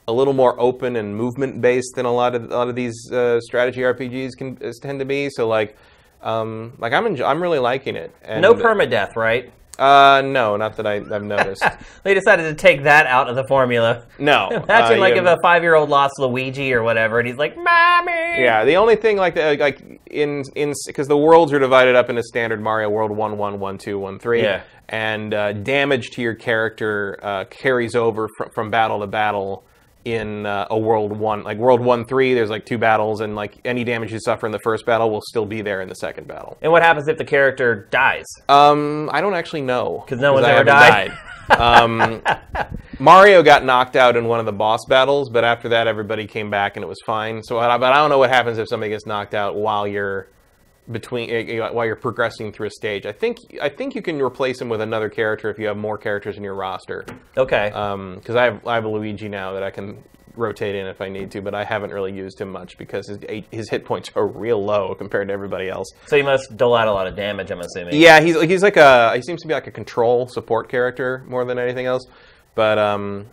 a 0.09 0.13
little 0.13 0.33
more 0.33 0.59
open 0.61 0.97
and 0.97 1.17
movement 1.17 1.61
based 1.61 1.93
than 1.97 2.07
a 2.07 2.13
lot 2.13 2.35
of 2.35 2.45
a 2.51 2.57
lot 2.57 2.69
of 2.69 2.75
these 2.75 2.95
uh, 3.13 3.41
strategy 3.41 3.81
rpgs 3.81 4.31
can 4.37 4.57
tend 4.81 4.99
to 5.01 5.05
be. 5.05 5.29
So 5.31 5.47
like 5.49 5.77
um, 6.23 6.75
like 6.79 6.93
i'm 6.93 7.07
enjoy- 7.07 7.27
i'm 7.27 7.43
really 7.43 7.59
liking 7.59 7.97
it. 7.97 8.15
And, 8.23 8.43
No 8.43 8.55
permadeath, 8.55 9.17
right? 9.17 9.53
Uh 9.79 10.23
no 10.25 10.57
not 10.57 10.77
that 10.77 10.87
I, 10.87 10.97
i've 10.97 11.23
noticed 11.23 11.65
They 12.03 12.15
decided 12.15 12.43
to 12.45 12.55
take 12.55 12.83
that 12.83 13.07
out 13.07 13.29
of 13.29 13.37
the 13.37 13.45
formula. 13.49 14.05
no 14.19 14.49
Imagine 14.51 14.99
uh, 14.99 15.01
like 15.01 15.17
if 15.17 15.25
a 15.25 15.37
five-year-old 15.43 15.89
lost 15.89 16.19
Luigi 16.19 16.75
or 16.75 16.83
whatever, 16.83 17.19
and 17.19 17.29
he's 17.29 17.39
like, 17.39 17.57
"Mommy." 17.57 18.13
Yeah, 18.43 18.65
the 18.65 18.77
only 18.77 18.97
thing 18.97 19.17
like 19.17 19.35
that, 19.37 19.59
like 19.61 20.01
in 20.07 20.43
in 20.57 20.75
because 20.87 21.09
the 21.09 21.17
worlds 21.17 21.53
are 21.53 21.59
divided 21.59 21.95
up 21.95 22.11
into 22.11 22.23
standard 22.23 22.61
Mario 22.61 22.91
World 22.91 23.11
one 23.13 23.39
one 23.39 23.59
one 23.61 23.79
two 23.79 23.99
one 23.99 24.19
three. 24.19 24.43
Yeah. 24.43 24.63
And 24.89 25.33
uh, 25.33 25.53
damage 25.55 26.11
to 26.13 26.23
your 26.23 26.35
character 26.35 27.19
uh, 27.23 27.45
carries 27.45 27.95
over 27.95 28.29
fr- 28.37 28.51
from 28.55 28.71
battle 28.71 29.01
to 29.01 29.07
battle 29.07 29.65
in 30.05 30.47
uh, 30.47 30.67
a 30.71 30.79
World 30.79 31.13
one. 31.13 31.43
Like 31.43 31.59
World 31.59 31.81
one 31.81 32.05
three, 32.05 32.35
there's 32.35 32.51
like 32.51 32.67
two 32.67 32.79
battles, 32.79 33.21
and 33.21 33.35
like 33.35 33.59
any 33.65 33.85
damage 33.85 34.13
you 34.13 34.21
suffer 34.21 34.47
in 34.47 34.53
the 34.53 34.61
first 34.61 34.87
battle 34.87 35.11
will 35.11 35.23
still 35.23 35.47
be 35.47 35.63
there 35.63 35.81
in 35.81 35.89
the 35.89 35.95
second 35.95 36.27
battle. 36.29 36.57
And 36.63 36.73
what 36.73 36.83
happens 36.83 37.09
if 37.09 37.19
the 37.19 37.25
character 37.25 37.89
dies? 37.91 38.27
Um, 38.49 39.11
I 39.13 39.21
don't 39.21 39.35
actually 39.35 39.63
know 39.63 40.03
because 40.05 40.21
no 40.21 40.33
one's 40.35 40.47
I 40.47 40.53
ever 40.53 40.65
died. 40.65 41.13
died. 41.49 41.59
um, 41.59 42.23
Mario 42.99 43.43
got 43.43 43.65
knocked 43.65 43.97
out 43.97 44.17
in 44.17 44.27
one 44.27 44.41
of 44.41 44.47
the 44.47 44.53
boss 44.53 44.85
battles, 44.89 45.29
but 45.29 45.45
after 45.45 45.69
that, 45.71 45.87
everybody 45.87 46.27
came 46.27 46.51
back 46.51 46.77
and 46.77 46.85
it 46.85 46.89
was 46.89 47.01
fine. 47.05 47.43
So, 47.43 47.57
but 47.57 47.83
I 47.83 47.97
don't 47.97 48.11
know 48.11 48.19
what 48.19 48.31
happens 48.31 48.59
if 48.59 48.69
somebody 48.69 48.91
gets 48.91 49.07
knocked 49.07 49.35
out 49.35 49.57
while 49.57 49.87
you're 49.87 50.29
between 50.93 51.31
eh, 51.31 51.69
while 51.71 51.87
you're 51.87 51.97
progressing 51.97 52.53
through 52.53 52.69
a 52.69 52.71
stage. 52.71 53.07
I 53.07 53.13
think 53.13 53.39
I 53.61 53.69
think 53.69 53.95
you 53.95 54.03
can 54.03 54.21
replace 54.21 54.61
him 54.61 54.69
with 54.69 54.81
another 54.81 55.09
character 55.09 55.51
if 55.51 55.59
you 55.59 55.67
have 55.67 55.77
more 55.77 55.99
characters 55.99 56.37
in 56.37 56.43
your 56.43 56.55
roster. 56.55 57.05
Okay. 57.37 57.69
Because 57.69 58.37
I 58.37 58.45
have 58.45 58.67
I 58.67 58.75
have 58.75 58.85
a 58.85 58.89
Luigi 58.89 59.29
now 59.29 59.53
that 59.53 59.63
I 59.63 59.71
can 59.71 60.03
rotate 60.37 60.75
in 60.75 60.87
if 60.87 61.01
I 61.01 61.09
need 61.09 61.31
to, 61.33 61.43
but 61.43 61.55
I 61.55 61.65
haven't 61.65 61.93
really 61.93 62.13
used 62.13 62.41
him 62.41 62.51
much 62.51 62.79
because 62.79 63.09
his 63.09 63.45
his 63.51 63.69
hit 63.69 63.85
points 63.85 64.11
are 64.15 64.27
real 64.27 64.65
low 64.65 64.95
compared 64.95 65.29
to 65.29 65.35
everybody 65.35 65.69
else. 65.69 65.89
so 66.07 66.17
he 66.17 66.23
must 66.23 66.57
dole 66.57 66.75
out 66.75 66.89
a 66.89 66.93
lot 66.93 67.07
of 67.07 67.17
damage, 67.17 67.51
I'm 67.51 67.61
assuming. 67.61 68.01
Yeah, 68.01 68.21
he's 68.21 68.41
he's 68.43 68.63
like 68.63 68.77
a 68.77 69.15
he 69.15 69.23
seems 69.23 69.43
to 69.43 69.49
be 69.49 69.55
like 69.55 69.67
a 69.67 69.73
control 69.73 70.29
support 70.29 70.69
character 70.69 71.25
more 71.27 71.45
than 71.45 71.59
anything 71.59 71.87
else. 71.87 72.07
But 72.55 72.79
um, 72.79 73.27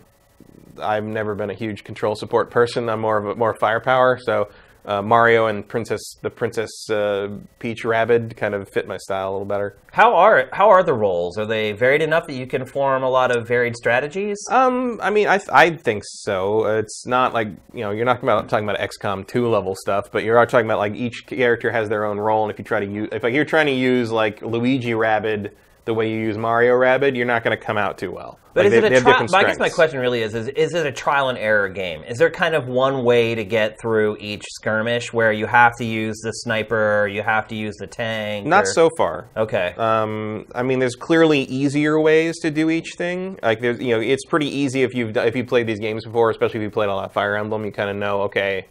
I've 0.80 1.04
never 1.04 1.34
been 1.34 1.50
a 1.50 1.54
huge 1.54 1.84
control 1.84 2.14
support 2.14 2.50
person. 2.50 2.88
I'm 2.88 3.00
more 3.00 3.18
of 3.18 3.26
a, 3.26 3.34
more 3.34 3.54
firepower. 3.54 4.18
So 4.22 4.50
uh, 4.84 5.02
Mario 5.02 5.46
and 5.46 5.66
Princess 5.66 6.16
the 6.22 6.30
Princess 6.30 6.88
uh, 6.90 7.28
Peach 7.58 7.84
Rabbid 7.84 8.36
kind 8.36 8.54
of 8.54 8.68
fit 8.68 8.86
my 8.88 8.96
style 8.96 9.30
a 9.30 9.32
little 9.32 9.46
better. 9.46 9.76
How 9.92 10.14
are 10.14 10.48
how 10.52 10.70
are 10.70 10.82
the 10.82 10.94
roles? 10.94 11.36
Are 11.38 11.46
they 11.46 11.72
varied 11.72 12.02
enough 12.02 12.26
that 12.26 12.34
you 12.34 12.46
can 12.46 12.64
form 12.64 13.02
a 13.02 13.10
lot 13.10 13.34
of 13.34 13.46
varied 13.46 13.76
strategies? 13.76 14.38
Um, 14.50 14.98
I 15.02 15.10
mean, 15.10 15.28
I 15.28 15.40
I 15.52 15.70
think 15.70 16.02
so. 16.06 16.66
It's 16.78 17.06
not 17.06 17.34
like 17.34 17.48
you 17.74 17.80
know 17.80 17.90
you're 17.90 18.04
not 18.04 18.22
about 18.22 18.48
talking 18.48 18.68
about 18.68 18.78
XCOM 18.80 19.26
two 19.26 19.48
level 19.48 19.74
stuff, 19.74 20.10
but 20.10 20.24
you're 20.24 20.44
talking 20.46 20.66
about 20.66 20.78
like 20.78 20.94
each 20.94 21.26
character 21.26 21.70
has 21.70 21.88
their 21.88 22.04
own 22.04 22.18
role, 22.18 22.44
and 22.44 22.52
if 22.52 22.58
you 22.58 22.64
try 22.64 22.80
to 22.80 22.86
use 22.86 23.08
if 23.12 23.22
like, 23.22 23.34
you're 23.34 23.44
trying 23.44 23.66
to 23.66 23.72
use 23.72 24.10
like 24.10 24.42
Luigi 24.42 24.94
Rabbid 24.94 25.56
the 25.86 25.94
way 25.94 26.10
you 26.10 26.18
use 26.18 26.36
Mario 26.36 26.74
Rabbid, 26.76 27.16
you're 27.16 27.26
not 27.26 27.42
going 27.42 27.56
to 27.56 27.62
come 27.62 27.78
out 27.78 27.96
too 27.98 28.10
well. 28.12 28.38
But 28.52 28.64
Like, 28.64 28.72
is 28.74 28.80
they- 28.80 28.86
it 28.88 28.92
a 28.92 29.00
trial? 29.00 29.34
I 29.34 29.44
guess 29.44 29.58
my 29.60 29.68
question 29.68 30.00
really 30.00 30.22
is: 30.22 30.34
is 30.34 30.48
is 30.48 30.74
it 30.74 30.84
a 30.84 30.90
trial 30.92 31.28
and 31.28 31.38
error 31.38 31.68
game? 31.68 32.02
Is 32.02 32.18
there 32.18 32.30
kind 32.30 32.54
of 32.56 32.66
one 32.66 33.04
way 33.04 33.34
to 33.36 33.44
get 33.44 33.80
through 33.80 34.16
each 34.18 34.42
skirmish 34.50 35.12
where 35.12 35.32
you 35.32 35.46
have 35.46 35.72
to 35.78 35.84
use 35.84 36.18
the 36.24 36.32
sniper, 36.32 37.02
or 37.02 37.06
you 37.08 37.22
have 37.22 37.46
to 37.48 37.54
use 37.54 37.76
the 37.76 37.86
tank? 37.86 38.46
Not 38.46 38.64
or- 38.64 38.72
so 38.72 38.90
far. 38.98 39.28
Okay. 39.36 39.72
Um, 39.78 40.46
I 40.54 40.64
mean, 40.64 40.80
there's 40.80 40.96
clearly 40.96 41.42
easier 41.42 42.00
ways 42.00 42.38
to 42.40 42.50
do 42.50 42.70
each 42.70 42.94
thing. 42.98 43.38
Like, 43.42 43.60
there's, 43.60 43.80
you 43.80 43.94
know, 43.94 44.00
it's 44.00 44.24
pretty 44.24 44.48
easy 44.48 44.82
if 44.82 44.94
you've 44.94 45.16
if 45.16 45.36
you 45.36 45.44
played 45.44 45.68
these 45.68 45.78
games 45.80 46.04
before, 46.04 46.30
especially 46.30 46.58
if 46.58 46.64
you 46.64 46.70
played 46.70 46.88
a 46.88 46.94
lot 46.94 47.04
of 47.04 47.12
Fire 47.12 47.36
Emblem. 47.36 47.64
You 47.64 47.70
kind 47.72 47.88
of 47.88 47.96
know, 47.96 48.22
okay, 48.22 48.66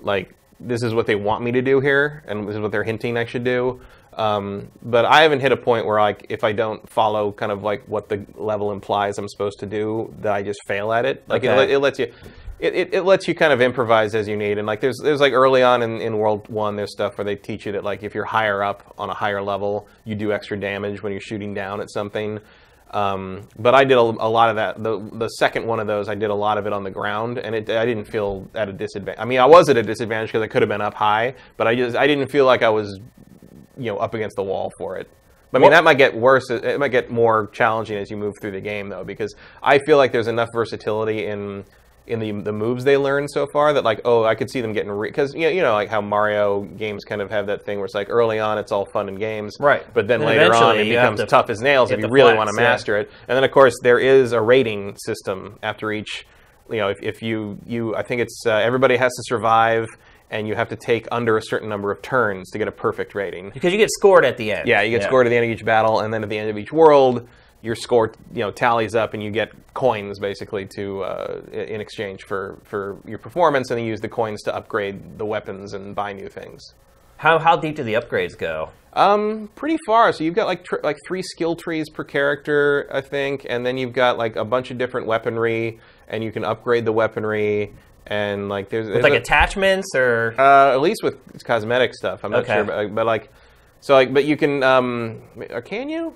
like 0.00 0.34
this 0.58 0.82
is 0.82 0.92
what 0.94 1.06
they 1.06 1.14
want 1.14 1.42
me 1.44 1.52
to 1.52 1.62
do 1.62 1.80
here, 1.80 2.22
and 2.26 2.46
this 2.48 2.54
is 2.54 2.60
what 2.60 2.72
they're 2.72 2.84
hinting 2.84 3.16
I 3.18 3.24
should 3.26 3.44
do. 3.44 3.80
Um, 4.20 4.68
but 4.82 5.04
I 5.06 5.22
haven't 5.22 5.40
hit 5.40 5.50
a 5.52 5.56
point 5.56 5.86
where, 5.86 5.98
like, 5.98 6.26
if 6.28 6.44
I 6.44 6.52
don't 6.52 6.86
follow 6.88 7.32
kind 7.32 7.50
of 7.50 7.62
like 7.62 7.82
what 7.88 8.08
the 8.10 8.18
level 8.34 8.70
implies 8.72 9.16
I'm 9.18 9.28
supposed 9.28 9.58
to 9.60 9.66
do, 9.66 10.14
that 10.20 10.32
I 10.34 10.42
just 10.42 10.60
fail 10.66 10.92
at 10.92 11.04
it. 11.06 11.24
Like, 11.26 11.42
it, 11.44 11.48
Okay. 11.48 11.56
let- 11.58 11.70
it 11.70 11.78
lets 11.78 11.98
you. 11.98 12.12
It, 12.66 12.74
it, 12.74 12.94
it 12.94 13.02
lets 13.04 13.26
you 13.26 13.34
kind 13.34 13.54
of 13.54 13.62
improvise 13.62 14.14
as 14.14 14.28
you 14.28 14.36
need, 14.36 14.58
and 14.58 14.66
like 14.66 14.80
there's 14.82 14.98
there's 15.02 15.20
like 15.26 15.32
early 15.32 15.62
on 15.62 15.80
in, 15.82 15.98
in 16.02 16.18
World 16.18 16.46
One, 16.50 16.76
there's 16.76 16.92
stuff 16.92 17.16
where 17.16 17.24
they 17.24 17.34
teach 17.34 17.64
you 17.64 17.72
that 17.72 17.84
like 17.84 18.02
if 18.02 18.14
you're 18.14 18.26
higher 18.26 18.62
up 18.62 18.94
on 18.98 19.08
a 19.08 19.14
higher 19.14 19.40
level, 19.40 19.88
you 20.04 20.14
do 20.14 20.30
extra 20.30 20.60
damage 20.60 21.02
when 21.02 21.10
you're 21.12 21.22
shooting 21.22 21.54
down 21.54 21.80
at 21.80 21.88
something. 21.90 22.38
Um, 22.90 23.48
but 23.58 23.74
I 23.74 23.84
did 23.84 23.96
a, 23.96 24.00
a 24.02 24.28
lot 24.28 24.50
of 24.50 24.56
that. 24.56 24.82
The 24.82 24.98
the 25.12 25.28
second 25.28 25.66
one 25.66 25.80
of 25.80 25.86
those, 25.86 26.10
I 26.10 26.14
did 26.14 26.28
a 26.28 26.34
lot 26.34 26.58
of 26.58 26.66
it 26.66 26.74
on 26.74 26.84
the 26.84 26.90
ground, 26.90 27.38
and 27.38 27.54
it, 27.54 27.70
I 27.70 27.86
didn't 27.86 28.04
feel 28.04 28.46
at 28.54 28.68
a 28.68 28.74
disadvantage. 28.74 29.22
I 29.22 29.24
mean, 29.24 29.38
I 29.40 29.46
was 29.46 29.70
at 29.70 29.78
a 29.78 29.82
disadvantage 29.82 30.28
because 30.28 30.42
I 30.42 30.46
could 30.48 30.60
have 30.60 30.68
been 30.68 30.82
up 30.82 30.92
high, 30.92 31.34
but 31.56 31.66
I 31.66 31.74
just 31.74 31.96
I 31.96 32.06
didn't 32.06 32.28
feel 32.30 32.44
like 32.44 32.62
I 32.62 32.68
was, 32.68 33.00
you 33.80 33.90
know, 33.92 33.98
up 33.98 34.14
against 34.14 34.36
the 34.36 34.42
wall 34.42 34.70
for 34.78 34.96
it. 34.96 35.08
But, 35.52 35.58
I 35.58 35.60
mean, 35.60 35.70
Well- 35.70 35.78
that 35.78 35.84
might 35.84 35.98
get 35.98 36.14
worse. 36.16 36.48
It 36.50 36.78
might 36.78 36.88
get 36.92 37.10
more 37.10 37.48
challenging 37.52 37.96
as 37.98 38.10
you 38.10 38.16
move 38.16 38.34
through 38.40 38.52
the 38.52 38.60
game, 38.60 38.88
though, 38.88 39.04
because 39.04 39.34
I 39.62 39.78
feel 39.78 39.96
like 39.96 40.12
there's 40.12 40.28
enough 40.28 40.48
versatility 40.54 41.26
in 41.26 41.64
in 42.06 42.18
the 42.18 42.32
the 42.32 42.52
moves 42.52 42.82
they 42.82 42.96
learned 42.96 43.30
so 43.30 43.46
far 43.52 43.72
that 43.72 43.84
like, 43.84 44.00
oh, 44.04 44.24
I 44.24 44.34
could 44.34 44.50
see 44.50 44.60
them 44.60 44.72
getting 44.72 45.00
because 45.00 45.32
you 45.34 45.42
know, 45.42 45.48
you 45.48 45.62
know 45.62 45.74
like 45.74 45.88
how 45.88 46.00
Mario 46.00 46.62
games 46.62 47.04
kind 47.04 47.20
of 47.20 47.30
have 47.30 47.46
that 47.46 47.64
thing 47.64 47.78
where 47.78 47.84
it's 47.84 47.94
like 47.94 48.08
early 48.10 48.40
on 48.40 48.58
it's 48.58 48.72
all 48.72 48.86
fun 48.92 49.08
and 49.08 49.18
games, 49.18 49.56
Right. 49.60 49.84
But 49.94 50.08
then 50.08 50.20
And 50.20 50.28
later 50.30 50.52
on 50.54 50.78
it 50.78 50.84
becomes 50.88 51.20
to- 51.20 51.26
tough 51.26 51.50
as 51.50 51.60
nails 51.60 51.90
if 51.92 52.00
you 52.00 52.08
really 52.10 52.34
want 52.34 52.48
to 52.50 52.56
yeah. 52.56 52.68
master 52.68 52.96
it. 52.96 53.10
And 53.28 53.36
then 53.36 53.44
of 53.44 53.50
course 53.52 53.74
there 53.82 53.98
is 54.00 54.32
a 54.32 54.40
rating 54.40 54.96
system 54.96 55.58
after 55.62 55.92
each 55.92 56.26
you 56.68 56.78
know, 56.78 56.88
if, 56.88 56.98
if 57.02 57.22
you 57.22 57.58
you 57.66 57.94
I 57.94 58.02
think 58.02 58.22
it's 58.22 58.42
uh, 58.46 58.52
everybody 58.54 58.96
has 58.96 59.12
to 59.12 59.22
survive, 59.26 59.86
and 60.30 60.46
you 60.46 60.54
have 60.54 60.68
to 60.68 60.76
take 60.76 61.08
under 61.10 61.36
a 61.36 61.42
certain 61.42 61.68
number 61.68 61.90
of 61.90 62.02
turns 62.02 62.50
to 62.50 62.58
get 62.58 62.68
a 62.68 62.72
perfect 62.72 63.14
rating. 63.14 63.50
Because 63.50 63.72
you 63.72 63.78
get 63.78 63.90
scored 63.90 64.24
at 64.24 64.36
the 64.36 64.52
end. 64.52 64.68
Yeah, 64.68 64.82
you 64.82 64.90
get 64.90 65.02
scored 65.02 65.26
at 65.26 65.30
the 65.30 65.36
end 65.36 65.46
of 65.46 65.50
each 65.50 65.64
battle, 65.64 66.00
and 66.00 66.12
then 66.12 66.22
at 66.22 66.28
the 66.28 66.38
end 66.38 66.50
of 66.50 66.58
each 66.58 66.72
world, 66.72 67.28
your 67.62 67.74
score 67.74 68.12
you 68.32 68.40
know 68.40 68.50
tallies 68.50 68.94
up, 68.94 69.14
and 69.14 69.22
you 69.22 69.30
get 69.30 69.52
coins 69.74 70.18
basically 70.18 70.66
to 70.76 71.02
uh, 71.02 71.40
in 71.52 71.80
exchange 71.80 72.24
for 72.24 72.58
for 72.64 72.98
your 73.06 73.18
performance, 73.18 73.70
and 73.70 73.78
then 73.78 73.84
you 73.84 73.90
use 73.90 74.00
the 74.00 74.08
coins 74.08 74.42
to 74.42 74.54
upgrade 74.54 75.18
the 75.18 75.26
weapons 75.26 75.74
and 75.74 75.94
buy 75.94 76.12
new 76.12 76.28
things. 76.28 76.62
How 77.16 77.38
how 77.38 77.56
deep 77.56 77.76
do 77.76 77.82
the 77.82 77.94
upgrades 77.94 78.36
go? 78.38 78.70
Um, 78.92 79.50
pretty 79.54 79.76
far. 79.86 80.12
So 80.12 80.24
you've 80.24 80.34
got 80.34 80.46
like 80.46 80.64
tr- 80.64 80.80
like 80.82 80.96
three 81.06 81.22
skill 81.22 81.54
trees 81.54 81.88
per 81.90 82.02
character, 82.02 82.88
I 82.90 83.02
think, 83.02 83.46
and 83.48 83.64
then 83.64 83.76
you've 83.76 83.92
got 83.92 84.18
like 84.18 84.36
a 84.36 84.44
bunch 84.44 84.70
of 84.70 84.78
different 84.78 85.06
weaponry, 85.06 85.80
and 86.08 86.24
you 86.24 86.32
can 86.32 86.44
upgrade 86.44 86.84
the 86.84 86.92
weaponry, 86.92 87.74
and 88.10 88.48
like 88.50 88.68
there's, 88.68 88.86
With 88.86 88.94
there's 88.94 89.04
like 89.04 89.12
a- 89.14 89.16
attachments 89.22 89.94
or 89.94 90.34
uh, 90.38 90.72
at 90.74 90.80
least 90.82 91.02
with 91.02 91.42
cosmetic 91.44 91.94
stuff. 91.94 92.22
I'm 92.24 92.32
not 92.32 92.42
Okay. 92.44 92.54
sure, 92.56 92.64
but, 92.64 92.94
but 92.94 93.06
like, 93.06 93.30
so 93.80 93.94
like, 93.94 94.12
but 94.12 94.24
you 94.26 94.36
can, 94.36 94.62
um, 94.62 95.22
or 95.48 95.62
can 95.62 95.88
you? 95.88 96.12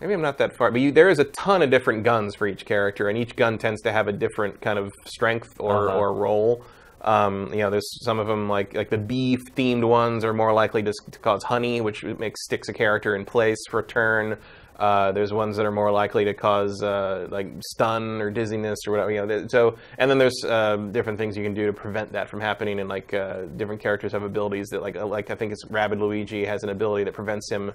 Maybe 0.00 0.14
I'm 0.14 0.22
not 0.22 0.38
that 0.38 0.56
far, 0.56 0.70
but 0.70 0.80
you, 0.80 0.90
there 0.92 1.08
is 1.08 1.18
a 1.18 1.24
ton 1.24 1.60
of 1.62 1.70
different 1.70 2.02
guns 2.04 2.34
for 2.36 2.46
each 2.46 2.64
character, 2.64 3.08
and 3.08 3.18
each 3.18 3.36
gun 3.36 3.58
tends 3.58 3.82
to 3.82 3.92
have 3.92 4.08
a 4.08 4.12
different 4.12 4.60
kind 4.60 4.78
of 4.78 4.92
strength 5.06 5.48
or, 5.60 5.88
Uh-huh. 5.88 5.98
or 5.98 6.14
role. 6.14 6.64
Um, 7.02 7.50
you 7.52 7.58
know, 7.58 7.70
there's 7.70 7.88
some 8.04 8.18
of 8.18 8.26
them 8.26 8.48
like 8.48 8.74
like 8.74 8.90
the 8.90 8.98
beef 8.98 9.38
themed 9.54 9.86
ones 9.86 10.24
are 10.24 10.32
more 10.32 10.52
likely 10.52 10.82
to, 10.82 10.92
to 11.12 11.18
cause 11.20 11.44
honey, 11.44 11.80
which 11.80 12.02
makes 12.04 12.44
sticks 12.44 12.68
a 12.68 12.72
character 12.72 13.14
in 13.14 13.24
place 13.24 13.58
for 13.70 13.80
a 13.80 13.84
turn. 13.84 14.36
Uh, 14.78 15.10
there's 15.10 15.32
ones 15.32 15.56
that 15.56 15.66
are 15.66 15.72
more 15.72 15.90
likely 15.90 16.24
to 16.24 16.34
cause 16.34 16.82
uh, 16.82 17.26
like 17.30 17.48
stun 17.60 18.20
or 18.20 18.30
dizziness 18.30 18.78
or 18.86 18.92
whatever. 18.92 19.10
You 19.10 19.26
know, 19.26 19.46
so 19.48 19.76
and 19.98 20.10
then 20.10 20.18
there's 20.18 20.44
uh, 20.44 20.76
different 20.76 21.18
things 21.18 21.36
you 21.36 21.42
can 21.42 21.54
do 21.54 21.66
to 21.66 21.72
prevent 21.72 22.12
that 22.12 22.28
from 22.28 22.40
happening. 22.40 22.78
And 22.78 22.88
like 22.88 23.12
uh, 23.12 23.46
different 23.56 23.80
characters 23.80 24.12
have 24.12 24.22
abilities 24.22 24.68
that 24.68 24.80
like 24.80 24.96
uh, 24.96 25.06
like 25.06 25.30
I 25.30 25.34
think 25.34 25.52
it's 25.52 25.64
Rabbid 25.68 25.98
Luigi 25.98 26.44
has 26.44 26.62
an 26.62 26.68
ability 26.68 27.04
that 27.04 27.14
prevents 27.14 27.50
him 27.50 27.72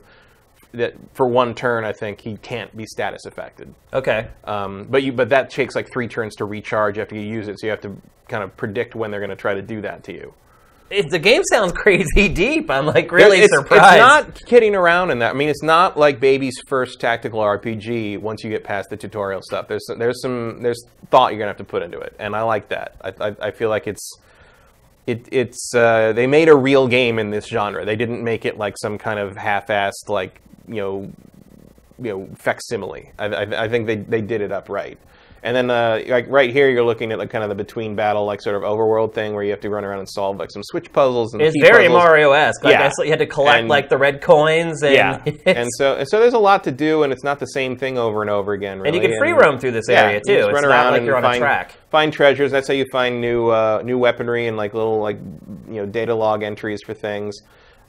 that 0.73 0.93
for 1.13 1.27
one 1.27 1.53
turn 1.53 1.83
I 1.83 1.91
think 1.91 2.21
he 2.21 2.37
can't 2.37 2.75
be 2.75 2.85
status 2.85 3.25
affected. 3.25 3.73
okay. 3.93 4.29
Um, 4.45 4.87
but 4.89 5.03
you 5.03 5.11
but 5.11 5.29
that 5.29 5.49
takes 5.49 5.75
like 5.75 5.91
three 5.91 6.07
turns 6.07 6.35
to 6.37 6.45
recharge 6.45 6.97
after 6.97 7.15
you 7.15 7.21
use 7.21 7.47
it, 7.47 7.59
so 7.59 7.67
you 7.67 7.71
have 7.71 7.81
to 7.81 7.95
kind 8.27 8.43
of 8.43 8.55
predict 8.55 8.95
when 8.95 9.11
they're 9.11 9.19
going 9.19 9.29
to 9.29 9.35
try 9.35 9.53
to 9.53 9.61
do 9.61 9.81
that 9.81 10.03
to 10.05 10.13
you. 10.13 10.33
It, 10.89 11.09
the 11.09 11.19
game 11.19 11.41
sounds 11.49 11.71
crazy 11.75 12.29
deep. 12.29 12.69
I'm 12.69 12.85
like 12.85 13.11
really 13.11 13.39
it's, 13.39 13.55
surprised. 13.55 13.95
It's 13.95 13.99
not 13.99 14.45
kidding 14.45 14.75
around 14.75 15.11
in 15.11 15.19
that. 15.19 15.31
I 15.31 15.33
mean, 15.33 15.49
it's 15.49 15.63
not 15.63 15.97
like 15.97 16.19
baby's 16.19 16.59
first 16.67 16.99
tactical 16.99 17.39
RPG. 17.39 18.19
Once 18.19 18.43
you 18.43 18.49
get 18.49 18.63
past 18.63 18.89
the 18.89 18.97
tutorial 18.97 19.41
stuff, 19.41 19.67
there's 19.67 19.85
there's 19.97 20.21
some 20.21 20.61
there's 20.61 20.83
thought 21.09 21.31
you're 21.31 21.39
gonna 21.39 21.49
have 21.49 21.57
to 21.57 21.63
put 21.63 21.83
into 21.83 21.99
it, 21.99 22.15
and 22.19 22.35
I 22.35 22.41
like 22.43 22.69
that. 22.69 22.95
I 23.01 23.29
I, 23.29 23.35
I 23.41 23.51
feel 23.51 23.69
like 23.69 23.87
it's. 23.87 24.17
It, 25.05 25.27
it's 25.33 25.75
uh, 25.75 26.13
they 26.13 26.27
made 26.27 26.47
a 26.47 26.55
real 26.55 26.87
game 26.87 27.19
in 27.19 27.29
this 27.29 27.47
genre. 27.47 27.83
They 27.83 27.97
didn't 27.97 28.23
make 28.23 28.45
it 28.45 28.57
like 28.57 28.77
some 28.77 28.97
kind 28.97 29.19
of 29.19 29.35
half-assed 29.35 30.07
like 30.07 30.39
you 30.65 30.75
know 30.75 31.11
you 31.99 32.09
know 32.09 32.29
facsimile. 32.35 33.11
I, 33.19 33.25
I, 33.25 33.63
I 33.63 33.67
think 33.67 33.87
they, 33.87 33.97
they 33.97 34.21
did 34.21 34.41
it 34.41 34.51
up 34.51 34.69
right. 34.69 34.97
And 35.45 35.53
then 35.53 35.69
uh, 35.69 36.01
like 36.07 36.25
right 36.29 36.49
here, 36.53 36.69
you're 36.69 36.85
looking 36.85 37.11
at 37.11 37.19
like 37.19 37.29
kind 37.29 37.43
of 37.43 37.49
the 37.49 37.55
between 37.55 37.97
battle 37.97 38.25
like 38.25 38.41
sort 38.41 38.55
of 38.55 38.61
overworld 38.61 39.13
thing 39.13 39.33
where 39.33 39.43
you 39.43 39.51
have 39.51 39.59
to 39.59 39.69
run 39.69 39.83
around 39.83 39.99
and 39.99 40.09
solve 40.09 40.37
like 40.37 40.49
some 40.49 40.63
switch 40.63 40.89
puzzles 40.93 41.33
and 41.33 41.41
It's 41.41 41.53
very 41.61 41.87
puzzles. 41.89 42.01
Mario-esque. 42.01 42.63
Like 42.63 42.71
Yeah. 42.79 42.89
You 43.03 43.09
had 43.09 43.19
to 43.19 43.25
collect 43.25 43.59
And- 43.59 43.67
like 43.67 43.89
the 43.89 43.97
red 43.97 44.21
coins 44.21 44.81
and 44.83 44.93
Yeah, 44.95 45.21
and 45.45 45.67
so 45.77 45.97
and 45.97 46.07
so 46.07 46.21
there's 46.21 46.33
a 46.33 46.39
lot 46.39 46.63
to 46.63 46.71
do, 46.71 47.03
and 47.03 47.11
it's 47.11 47.25
not 47.25 47.39
the 47.39 47.47
same 47.47 47.75
thing 47.75 47.97
over 47.97 48.21
and 48.21 48.29
over 48.29 48.53
again. 48.53 48.79
Really. 48.79 48.95
and 48.97 49.03
you 49.03 49.09
can 49.09 49.19
free 49.19 49.33
roam 49.33 49.59
through 49.59 49.71
this 49.71 49.87
yeah, 49.89 50.03
area 50.03 50.21
you 50.25 50.33
too. 50.33 50.43
It's 50.47 50.53
run 50.53 50.63
not 50.63 50.69
around 50.71 50.93
like 50.93 51.03
you're 51.03 51.17
on 51.17 51.23
find, 51.23 51.35
a 51.43 51.45
track. 51.45 51.75
Find 51.89 52.13
treasures. 52.13 52.49
That's 52.51 52.69
how 52.69 52.73
you 52.73 52.85
find 52.93 53.19
new 53.19 53.49
uh, 53.49 53.81
new 53.83 53.97
weaponry 53.97 54.47
and 54.47 54.55
like 54.55 54.73
little 54.73 54.99
like 55.01 55.17
you 55.67 55.73
know 55.75 55.85
data 55.85 56.15
log 56.15 56.41
entries 56.43 56.79
for 56.85 56.93
things. 56.93 57.35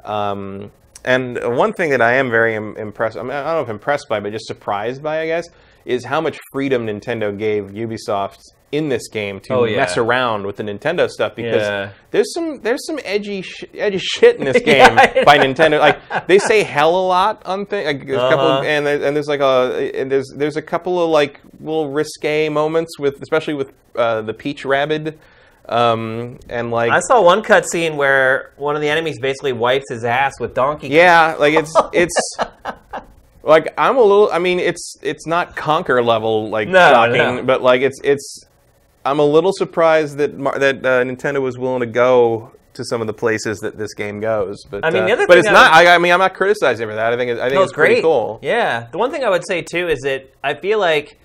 Um, 0.05 0.73
and 1.05 1.39
one 1.57 1.73
thing 1.73 1.91
that 1.91 2.01
I 2.03 2.15
am 2.15 2.31
very 2.31 2.55
Im- 2.55 2.77
impressed, 2.77 3.17
I, 3.17 3.23
mean, 3.23 3.31
I 3.33 3.45
don't 3.45 3.55
know 3.57 3.61
if 3.61 3.69
impressed 3.69 4.09
by, 4.09 4.21
but 4.21 4.33
just 4.33 4.47
surprised 4.47 5.03
by, 5.03 5.21
I 5.21 5.27
guess, 5.27 5.45
is 5.85 6.05
how 6.05 6.21
much 6.21 6.39
freedom 6.53 6.87
Nintendo 6.87 7.37
gave 7.37 7.65
Ubisoft 7.67 8.39
in 8.73 8.89
this 8.89 9.07
game 9.09 9.39
to 9.39 9.55
Oh, 9.55 9.65
yeah. 9.65 9.77
mess 9.77 9.97
around 9.97 10.47
with 10.47 10.57
the 10.57 10.65
Nintendo 10.65 11.09
stuff 11.09 11.37
because 11.37 11.63
Yeah. 11.63 11.91
there's 12.11 12.33
some 12.35 12.61
there's 12.63 12.85
some 12.87 12.99
edgy 13.05 13.43
sh- 13.43 13.63
edgy 13.75 13.99
shit 13.99 14.37
in 14.37 14.45
this 14.47 14.61
game 14.65 14.99
I 14.99 15.23
by 15.25 15.39
Nintendo. 15.39 15.79
Like 15.79 16.27
they 16.27 16.39
say 16.41 16.65
hell 16.65 16.97
a 16.97 17.07
lot 17.07 17.43
on 17.47 17.67
things. 17.67 17.87
Like, 17.87 18.07
there's 18.07 18.19
a 18.19 18.29
couple, 18.31 18.47
Uh-huh. 18.47 18.59
of, 18.61 18.65
and 18.65 18.85
there, 18.87 19.05
and 19.05 19.15
there's 19.15 19.29
like 19.29 19.41
a 19.41 19.93
and 19.95 20.11
there's 20.11 20.33
there's 20.35 20.57
a 20.57 20.63
couple 20.63 21.01
of 21.03 21.09
like 21.11 21.41
little 21.61 21.91
risque 21.91 22.49
moments 22.49 22.99
with 22.99 23.23
especially 23.23 23.55
with 23.55 23.73
uh, 23.95 24.23
the 24.23 24.35
Peach 24.35 24.65
Rabbid, 24.65 25.21
um, 25.69 26.41
and 26.49 26.73
like 26.73 26.91
I 26.91 26.99
saw 27.01 27.23
one 27.23 27.45
cutscene 27.45 27.95
where 27.95 28.51
one 28.57 28.75
of 28.75 28.83
the 28.83 28.89
enemies 28.89 29.21
basically 29.21 29.53
wipes 29.53 29.85
his 29.89 30.03
ass 30.05 30.41
with 30.41 30.53
Donkey. 30.55 30.89
Yeah, 30.89 31.37
like 31.39 31.55
it's 31.55 31.73
it's. 31.93 32.37
Like 33.45 33.73
I'm 33.79 33.97
a 33.97 34.01
little. 34.03 34.31
I 34.33 34.39
mean, 34.39 34.59
it's 34.59 34.97
it's 35.03 35.27
not 35.27 35.55
Conker 35.57 36.05
level 36.05 36.49
like 36.51 36.69
No, 36.69 36.79
shocking, 36.91 37.37
no. 37.37 37.43
but 37.43 37.63
like 37.63 37.83
it's 37.83 38.01
it's. 38.03 38.45
I'm 39.05 39.19
a 39.19 39.25
little 39.25 39.53
surprised 39.53 40.17
that 40.17 40.37
Mar- 40.39 40.59
that 40.59 40.77
uh, 40.79 41.05
Nintendo 41.05 41.43
was 41.43 41.59
willing 41.59 41.81
to 41.81 41.87
go 41.87 42.53
to 42.73 42.85
some 42.85 43.01
of 43.03 43.07
the 43.07 43.13
places 43.13 43.59
that 43.61 43.77
this 43.77 43.93
game 43.95 44.19
goes. 44.21 44.65
But 44.71 44.85
I 44.85 44.91
mean, 44.91 45.05
the 45.05 45.11
uh, 45.11 45.15
other 45.15 45.27
but 45.27 45.35
thing 45.35 45.39
it's 45.41 45.49
I 45.49 45.53
not. 45.53 45.73
would- 45.79 45.89
I, 45.89 45.95
I 45.95 45.99
mean, 45.99 46.13
I'm 46.13 46.19
not 46.19 46.33
criticizing 46.35 46.89
for 46.89 46.95
that. 46.95 47.13
I 47.13 47.17
think 47.17 47.31
it, 47.33 47.39
I 47.39 47.43
think 47.45 47.55
No, 47.55 47.63
it's, 47.65 47.73
pretty 47.73 47.97
great. 47.97 48.03
cool. 48.03 48.39
Yeah. 48.43 48.89
The 48.91 48.99
one 48.99 49.11
thing 49.11 49.23
I 49.25 49.29
would 49.31 49.47
say 49.47 49.61
too 49.63 49.89
is 49.89 50.01
that 50.01 50.33
I 50.43 50.55
feel 50.55 50.79
like 50.79 51.19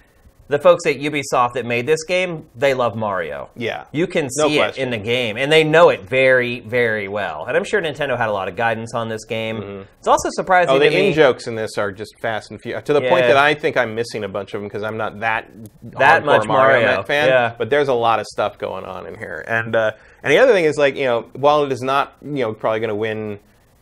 the 0.50 0.60
folks 0.60 0.86
at 0.88 0.98
Ubisoft 0.98 1.54
that 1.54 1.66
made 1.66 1.86
this 1.86 2.04
game, 2.04 2.48
they 2.56 2.74
love 2.74 2.96
Mario. 2.96 3.50
Yeah. 3.56 3.86
You 3.92 4.08
can 4.08 4.28
No 4.36 4.48
see 4.48 4.56
it 4.56 4.58
question. 4.58 4.84
in 4.84 4.90
the 4.90 4.98
game, 4.98 5.38
and 5.38 5.52
they 5.52 5.64
know 5.64 5.90
it 5.90 6.02
very, 6.10 6.60
very 6.62 7.08
well. 7.08 7.46
And 7.46 7.56
I'm 7.56 7.64
sure 7.64 7.80
Nintendo 7.82 8.18
had 8.18 8.30
a 8.30 8.32
lot 8.34 8.48
of 8.48 8.56
guidance 8.56 8.94
on 8.96 9.10
this 9.10 9.26
game. 9.26 9.86
It's 10.00 10.08
also 10.08 10.30
surprising 10.32 10.74
Oh, 10.76 10.80
the 10.80 10.92
in 10.92 11.14
jokes 11.14 11.46
in 11.48 11.54
this 11.56 11.78
are 11.78 11.92
just 11.92 12.14
fast 12.22 12.50
and 12.52 12.60
furious 12.62 12.84
to 12.86 12.94
the 12.94 13.02
point 13.02 13.26
that 13.28 13.38
I 13.38 13.54
think 13.54 13.78
I'm 13.78 13.94
missing 13.96 14.24
a 14.24 14.28
bunch 14.28 14.54
of 14.56 14.62
them 14.62 14.68
because 14.68 14.84
I'm 14.84 14.98
not 14.98 15.20
that 15.20 15.50
That 15.84 16.26
much 16.26 16.48
Mario, 16.48 16.84
Mario, 16.86 17.04
fan. 17.04 17.28
yeah. 17.30 17.54
But 17.58 17.70
there's 17.70 17.88
a 17.88 17.94
lot 17.94 18.20
of 18.20 18.26
stuff 18.26 18.58
going 18.58 18.86
on 18.86 19.06
in 19.06 19.16
here, 19.18 19.46
and 19.48 19.76
uh, 19.76 19.92
and 20.24 20.32
the 20.34 20.40
other 20.40 20.52
thing 20.54 20.66
is 20.66 20.78
like 20.78 20.96
you 20.96 21.06
know 21.06 21.30
while 21.34 21.64
it 21.64 21.72
is 21.72 21.82
not 21.82 22.16
you 22.24 22.44
know 22.44 22.54
probably 22.54 22.80
going 22.80 22.90
to 22.90 22.96
win 22.96 23.40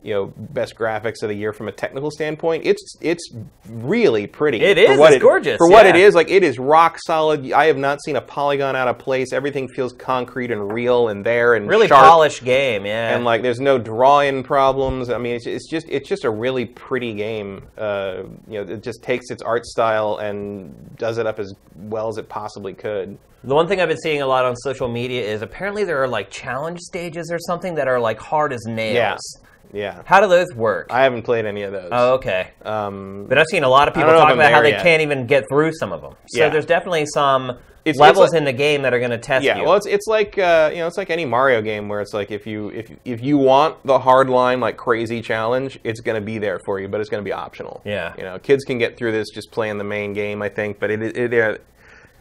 you 0.08 0.14
know 0.14 0.34
best 0.38 0.74
graphics 0.76 1.22
of 1.22 1.28
the 1.28 1.36
year 1.36 1.52
from 1.52 1.68
a 1.68 1.72
technical 1.72 2.10
standpoint, 2.10 2.66
it's 2.66 2.96
it's 3.02 3.30
really 3.68 4.26
pretty. 4.26 4.62
It 4.62 4.78
is, 4.78 4.98
what 4.98 5.12
it's 5.12 5.22
gorgeous, 5.22 5.58
for 5.58 5.70
what 5.70 5.86
it 5.86 5.98
yeah. 5.98 6.06
is. 6.06 6.16
Like 6.16 6.32
it 6.32 6.44
is 6.44 6.58
rock 6.58 6.98
solid. 7.06 7.52
I 7.52 7.66
have 7.66 7.78
not 7.78 8.02
seen 8.02 8.16
a 8.16 8.22
polygon 8.22 8.78
out 8.78 8.88
of 8.88 8.98
place. 9.00 9.34
Everything 9.34 9.68
feels 9.68 9.92
concrete 9.92 10.50
and 10.50 10.72
real 10.72 11.10
and 11.10 11.26
there 11.26 11.56
and 11.56 11.68
really 11.68 11.90
sharp 11.90 12.06
polished 12.06 12.46
game. 12.46 12.86
Yeah. 12.86 13.16
and 13.16 13.26
like 13.26 13.42
there's 13.42 13.60
no 13.60 13.78
draw-in 13.78 14.44
problems. 14.44 15.10
I 15.10 15.18
mean, 15.18 15.36
it's, 15.36 15.46
it's 15.46 15.70
just 15.70 15.86
it's 15.90 16.08
just 16.08 16.24
a 16.24 16.30
really 16.30 16.66
pretty 16.66 17.14
game. 17.14 17.68
Uh, 17.78 18.24
you 18.48 18.64
know, 18.64 18.74
it 18.74 18.84
just 18.84 19.04
takes 19.04 19.30
its 19.30 19.44
art 19.44 19.66
style 19.66 20.20
and 20.20 20.96
does 20.96 21.18
it 21.18 21.28
up 21.28 21.38
as 21.38 21.54
well 21.76 22.08
as 22.08 22.18
it 22.18 22.30
possibly 22.30 22.74
could. 22.74 23.18
The 23.44 23.54
one 23.54 23.68
thing 23.68 23.82
I've 23.82 23.90
been 23.90 23.98
seeing 23.98 24.22
a 24.22 24.28
lot 24.28 24.46
on 24.46 24.56
social 24.56 24.88
media 24.88 25.22
is 25.22 25.42
apparently 25.42 25.84
there 25.84 26.02
are 26.02 26.08
like 26.08 26.32
challenge 26.32 26.80
stages 26.80 27.30
or 27.30 27.40
something 27.40 27.76
that 27.76 27.90
are 27.90 28.00
like 28.00 28.20
hard 28.20 28.54
as 28.54 28.66
nails. 28.66 28.96
Yeah, 28.96 29.47
yeah. 29.74 30.02
How 30.06 30.22
do 30.22 30.28
those 30.28 30.54
work? 30.56 30.88
I 30.90 31.04
haven't 31.04 31.24
played 31.24 31.46
any 31.46 31.64
of 31.64 31.72
those. 31.72 31.90
oh, 31.92 32.14
okay. 32.16 32.50
Um, 32.64 33.26
But 33.28 33.38
I've 33.38 33.48
seen 33.50 33.64
a 33.64 33.70
lot 33.70 33.88
of 33.88 33.94
people 33.94 34.12
talk 34.12 34.34
about 34.34 34.52
how 34.52 34.62
they 34.62 34.72
yet. 34.72 34.84
can't 34.84 35.02
even 35.02 35.28
get 35.28 35.46
through 35.50 35.72
some 35.74 35.92
of 35.92 36.02
them. 36.02 36.16
So 36.28 36.42
Yeah. 36.44 36.50
there's 36.50 36.66
definitely 36.66 37.06
some 37.14 37.58
it's 37.86 38.00
levels 38.00 38.32
like- 38.32 38.40
in 38.40 38.44
the 38.46 38.52
game 38.54 38.82
that 38.82 38.94
are 38.94 39.00
going 39.00 39.12
to 39.12 39.18
test 39.18 39.46
yeah, 39.46 39.58
you. 39.60 39.64
well, 39.64 39.76
it's 39.76 39.86
it's 39.86 40.08
like 40.08 40.38
uh, 40.38 40.70
you 40.74 40.80
know, 40.80 40.88
it's 40.88 40.98
like 40.98 41.10
any 41.10 41.24
Mario 41.26 41.62
game 41.62 41.88
where 41.88 42.02
it's 42.02 42.14
like 42.14 42.32
if 42.32 42.46
you 42.46 42.70
if 42.70 42.92
if 43.06 43.22
you 43.24 43.38
want 43.38 43.78
the 43.86 43.98
hard 44.00 44.30
line 44.30 44.60
like 44.60 44.76
crazy 44.76 45.22
challenge, 45.22 45.80
it's 45.86 46.02
going 46.02 46.16
to 46.20 46.26
be 46.26 46.38
there 46.38 46.60
for 46.66 46.80
you, 46.82 46.88
but 46.90 47.00
it's 47.00 47.10
going 47.10 47.24
to 47.24 47.28
be 47.28 47.32
optional. 47.32 47.82
Yeah. 47.86 48.14
you 48.18 48.24
know, 48.24 48.40
kids 48.40 48.66
can 48.66 48.78
get 48.78 48.98
through 48.98 49.14
this 49.14 49.30
just 49.34 49.52
playing 49.52 49.78
the 49.78 49.86
main 49.86 50.12
game, 50.14 50.42
I 50.42 50.50
think, 50.50 50.80
but 50.82 50.92
it, 50.92 51.02
it 51.02 51.32
they're 51.32 51.60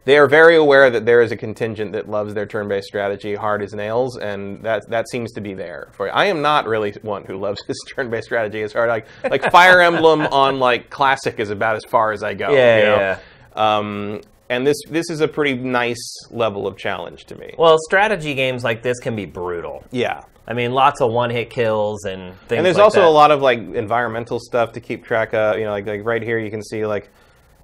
they 0.06 0.16
are 0.16 0.26
very 0.28 0.56
aware 0.56 0.88
that 0.88 1.04
there 1.04 1.20
is 1.20 1.32
a 1.32 1.36
contingent 1.36 1.92
that 1.92 2.08
loves 2.08 2.32
their 2.32 2.46
turn-based 2.46 2.86
strategy 2.86 3.34
hard 3.34 3.60
as 3.60 3.75
nails, 3.75 4.16
and 4.16 4.62
that 4.62 4.88
that 4.88 5.08
seems 5.10 5.32
to 5.32 5.40
be 5.40 5.52
there 5.52 5.88
for 5.92 6.06
you. 6.06 6.12
I 6.12 6.26
am 6.26 6.40
not 6.40 6.66
really 6.66 6.92
one 7.02 7.25
who 7.25 7.36
loves 7.36 7.60
his 7.66 7.76
turn-based 7.94 8.25
strategy 8.26 8.62
as 8.62 8.72
hard. 8.72 8.88
Like 8.88 9.06
like 9.30 9.50
Fire 9.50 9.80
Emblem 9.82 10.22
on 10.22 10.58
like 10.58 10.88
classic 10.90 11.38
is 11.38 11.50
about 11.50 11.76
as 11.76 11.84
far 11.84 12.12
as 12.12 12.22
I 12.22 12.32
go. 12.34 12.50
Yeah, 12.50 12.78
you 12.78 12.84
know? 12.84 12.96
yeah, 12.96 13.18
Um, 13.54 14.20
and 14.48 14.64
this 14.66 14.76
this 14.88 15.10
is 15.10 15.20
a 15.20 15.28
pretty 15.28 15.54
nice 15.54 16.04
level 16.30 16.66
of 16.66 16.76
challenge 16.76 17.25
to 17.26 17.34
me. 17.36 17.52
well, 17.58 17.76
strategy 17.80 18.34
games 18.34 18.62
like 18.64 18.82
this 18.82 18.98
can 19.00 19.16
be 19.16 19.26
brutal. 19.26 19.84
Yeah. 19.90 20.22
I 20.48 20.54
mean, 20.54 20.70
lots 20.72 21.00
of 21.00 21.10
one-hit 21.10 21.50
kills 21.50 22.04
and 22.04 22.32
things. 22.42 22.58
And 22.58 22.64
there's 22.64 22.76
like 22.76 22.84
also 22.84 23.00
that. 23.00 23.08
a 23.08 23.10
lot 23.10 23.32
of 23.32 23.42
like 23.42 23.58
environmental 23.58 24.38
stuff 24.38 24.70
to 24.75 24.80
keep 24.80 25.04
track 25.04 25.34
of. 25.34 25.58
You 25.58 25.64
know, 25.64 25.72
like 25.72 25.86
like 25.86 26.04
right 26.04 26.22
here 26.22 26.38
you 26.38 26.52
can 26.52 26.62
see 26.62 26.86
like 26.86 27.10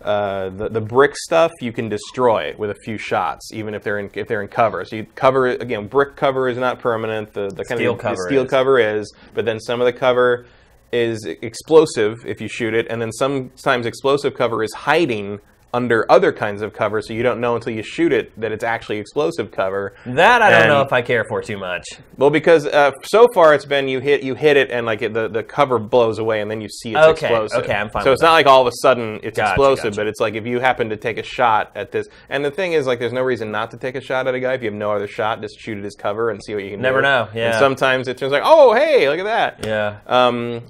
uh, 0.05 0.51
the 0.51 0.69
the 0.69 0.81
brick 0.81 1.17
stuff 1.17 1.51
you 1.61 1.73
can 1.73 1.89
destroy 1.89 2.55
with 2.57 2.71
a 2.71 2.75
few 2.85 2.99
shots, 2.99 3.53
even 3.53 3.75
if 3.75 3.83
they're 3.83 3.99
in 3.99 4.11
if 4.15 4.29
they're 4.29 4.43
in 4.43 4.49
cover. 4.49 4.85
So 4.85 4.97
you 4.97 5.07
cover 5.15 5.47
again, 5.49 5.87
brick 5.89 6.17
cover 6.17 6.49
is 6.49 6.59
not 6.59 6.79
permanent. 6.79 7.33
The 7.33 7.49
the 7.49 7.65
kind 7.65 7.79
Steel 7.79 7.93
of 7.93 7.99
cover 7.99 8.17
the 8.17 8.29
steel 8.29 8.45
is. 8.45 8.51
cover 8.51 8.79
is, 8.79 9.13
but 9.35 9.45
then 9.45 9.61
some 9.61 9.81
of 9.81 9.87
the 9.87 9.93
cover 9.93 10.47
is 10.93 11.25
explosive 11.25 12.25
if 12.27 12.41
you 12.41 12.49
shoot 12.49 12.75
it, 12.75 12.87
and 12.91 13.01
then 13.01 13.13
sometimes 13.13 13.87
explosive 13.87 14.35
cover 14.35 14.63
is 14.63 14.73
hiding 14.75 15.41
under 15.75 16.05
other 16.11 16.33
kinds 16.33 16.61
of 16.61 16.73
cover, 16.75 17.01
so 17.01 17.13
you 17.15 17.23
don't 17.23 17.41
know 17.41 17.57
until 17.57 17.73
you 17.73 17.83
shoot 17.83 18.13
it 18.13 18.39
that 18.41 18.53
it's 18.53 18.63
actually 18.65 18.99
explosive 18.99 19.51
cover. 19.51 19.95
That 20.05 20.43
I 20.43 20.51
don't 20.51 20.61
And- 20.63 20.69
know 20.69 20.83
if 20.83 20.93
I 20.93 21.01
care 21.03 21.25
for 21.25 21.41
too 21.43 21.57
much. 21.59 21.85
Well, 22.19 22.29
because 22.31 22.67
uh, 22.67 22.93
so 23.05 23.27
far 23.35 23.55
it's 23.55 23.65
been 23.65 23.89
you 23.89 24.01
hit 24.01 24.23
you 24.23 24.35
hit 24.35 24.57
it 24.57 24.71
and 24.71 24.85
like 24.85 25.01
it, 25.03 25.15
the 25.15 25.29
the 25.29 25.43
cover 25.43 25.79
blows 25.79 26.19
away 26.19 26.41
and 26.43 26.51
then 26.51 26.61
you 26.61 26.69
see 26.69 26.91
it's 26.91 26.99
Okay, 26.99 27.27
explosive. 27.29 27.65
okay, 27.65 27.75
I'm 27.75 27.89
fine 27.91 28.05
So 28.05 28.13
it's 28.13 28.21
not 28.23 28.33
like 28.33 28.47
all 28.47 28.61
of 28.61 28.67
a 28.67 28.77
sudden 28.83 29.19
it's 29.23 29.37
Gotcha, 29.39 29.53
explosive, 29.53 29.85
gotcha. 29.85 29.97
but 30.01 30.07
it's 30.09 30.21
like 30.21 30.35
if 30.35 30.47
you 30.47 30.61
happen 30.61 30.91
to 30.91 30.97
take 30.97 31.17
a 31.19 31.23
shot 31.23 31.73
at 31.75 31.91
this, 31.91 32.07
and 32.29 32.45
the 32.45 32.51
thing 32.51 32.75
is 32.75 32.87
like 32.87 32.99
there's 32.99 33.13
no 33.13 33.23
reason 33.23 33.51
not 33.51 33.71
to 33.71 33.77
take 33.79 33.95
a 33.95 34.01
shot 34.01 34.27
at 34.27 34.35
a 34.35 34.41
guy 34.41 34.53
if 34.55 34.63
you 34.63 34.67
have 34.71 34.79
no 34.79 34.93
other 34.93 35.09
shot, 35.09 35.41
just 35.41 35.59
shoot 35.59 35.79
at 35.79 35.85
his 35.85 35.95
cover 35.95 36.31
and 36.31 36.43
see 36.45 36.55
what 36.55 36.65
you 36.65 36.71
can 36.73 36.81
Never 36.83 36.99
do. 37.01 37.05
know, 37.05 37.29
And 37.31 37.37
yeah. 37.37 37.59
sometimes 37.59 38.09
it 38.09 38.19
turns 38.19 38.33
like 38.33 38.43
oh 38.45 38.75
hey 38.75 39.09
look 39.09 39.19
at 39.19 39.25
that. 39.25 39.67
Yeah. 39.67 39.97
Um, 40.07 40.63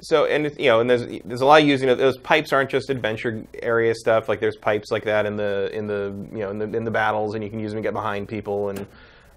so 0.00 0.24
and 0.26 0.44
you 0.58 0.66
know, 0.66 0.80
and 0.80 0.88
there's 0.88 1.06
there's 1.24 1.40
a 1.40 1.46
lot 1.46 1.62
of 1.62 1.66
using 1.68 1.88
of 1.88 1.98
those 1.98 2.16
pipes 2.18 2.52
aren't 2.52 2.70
just 2.70 2.90
adventure 2.90 3.44
area 3.62 3.94
stuff. 3.94 4.28
Like 4.28 4.40
there's 4.40 4.56
pipes 4.56 4.90
like 4.90 5.04
that 5.04 5.26
in 5.26 5.36
the 5.36 5.70
in 5.72 5.86
the 5.86 6.14
you 6.32 6.38
know 6.38 6.50
in 6.50 6.58
the 6.58 6.76
in 6.76 6.84
the 6.84 6.90
battles, 6.90 7.34
and 7.34 7.42
you 7.44 7.50
can 7.50 7.60
use 7.60 7.72
them 7.72 7.82
to 7.82 7.86
get 7.86 7.92
behind 7.94 8.28
people. 8.28 8.68
And 8.70 8.86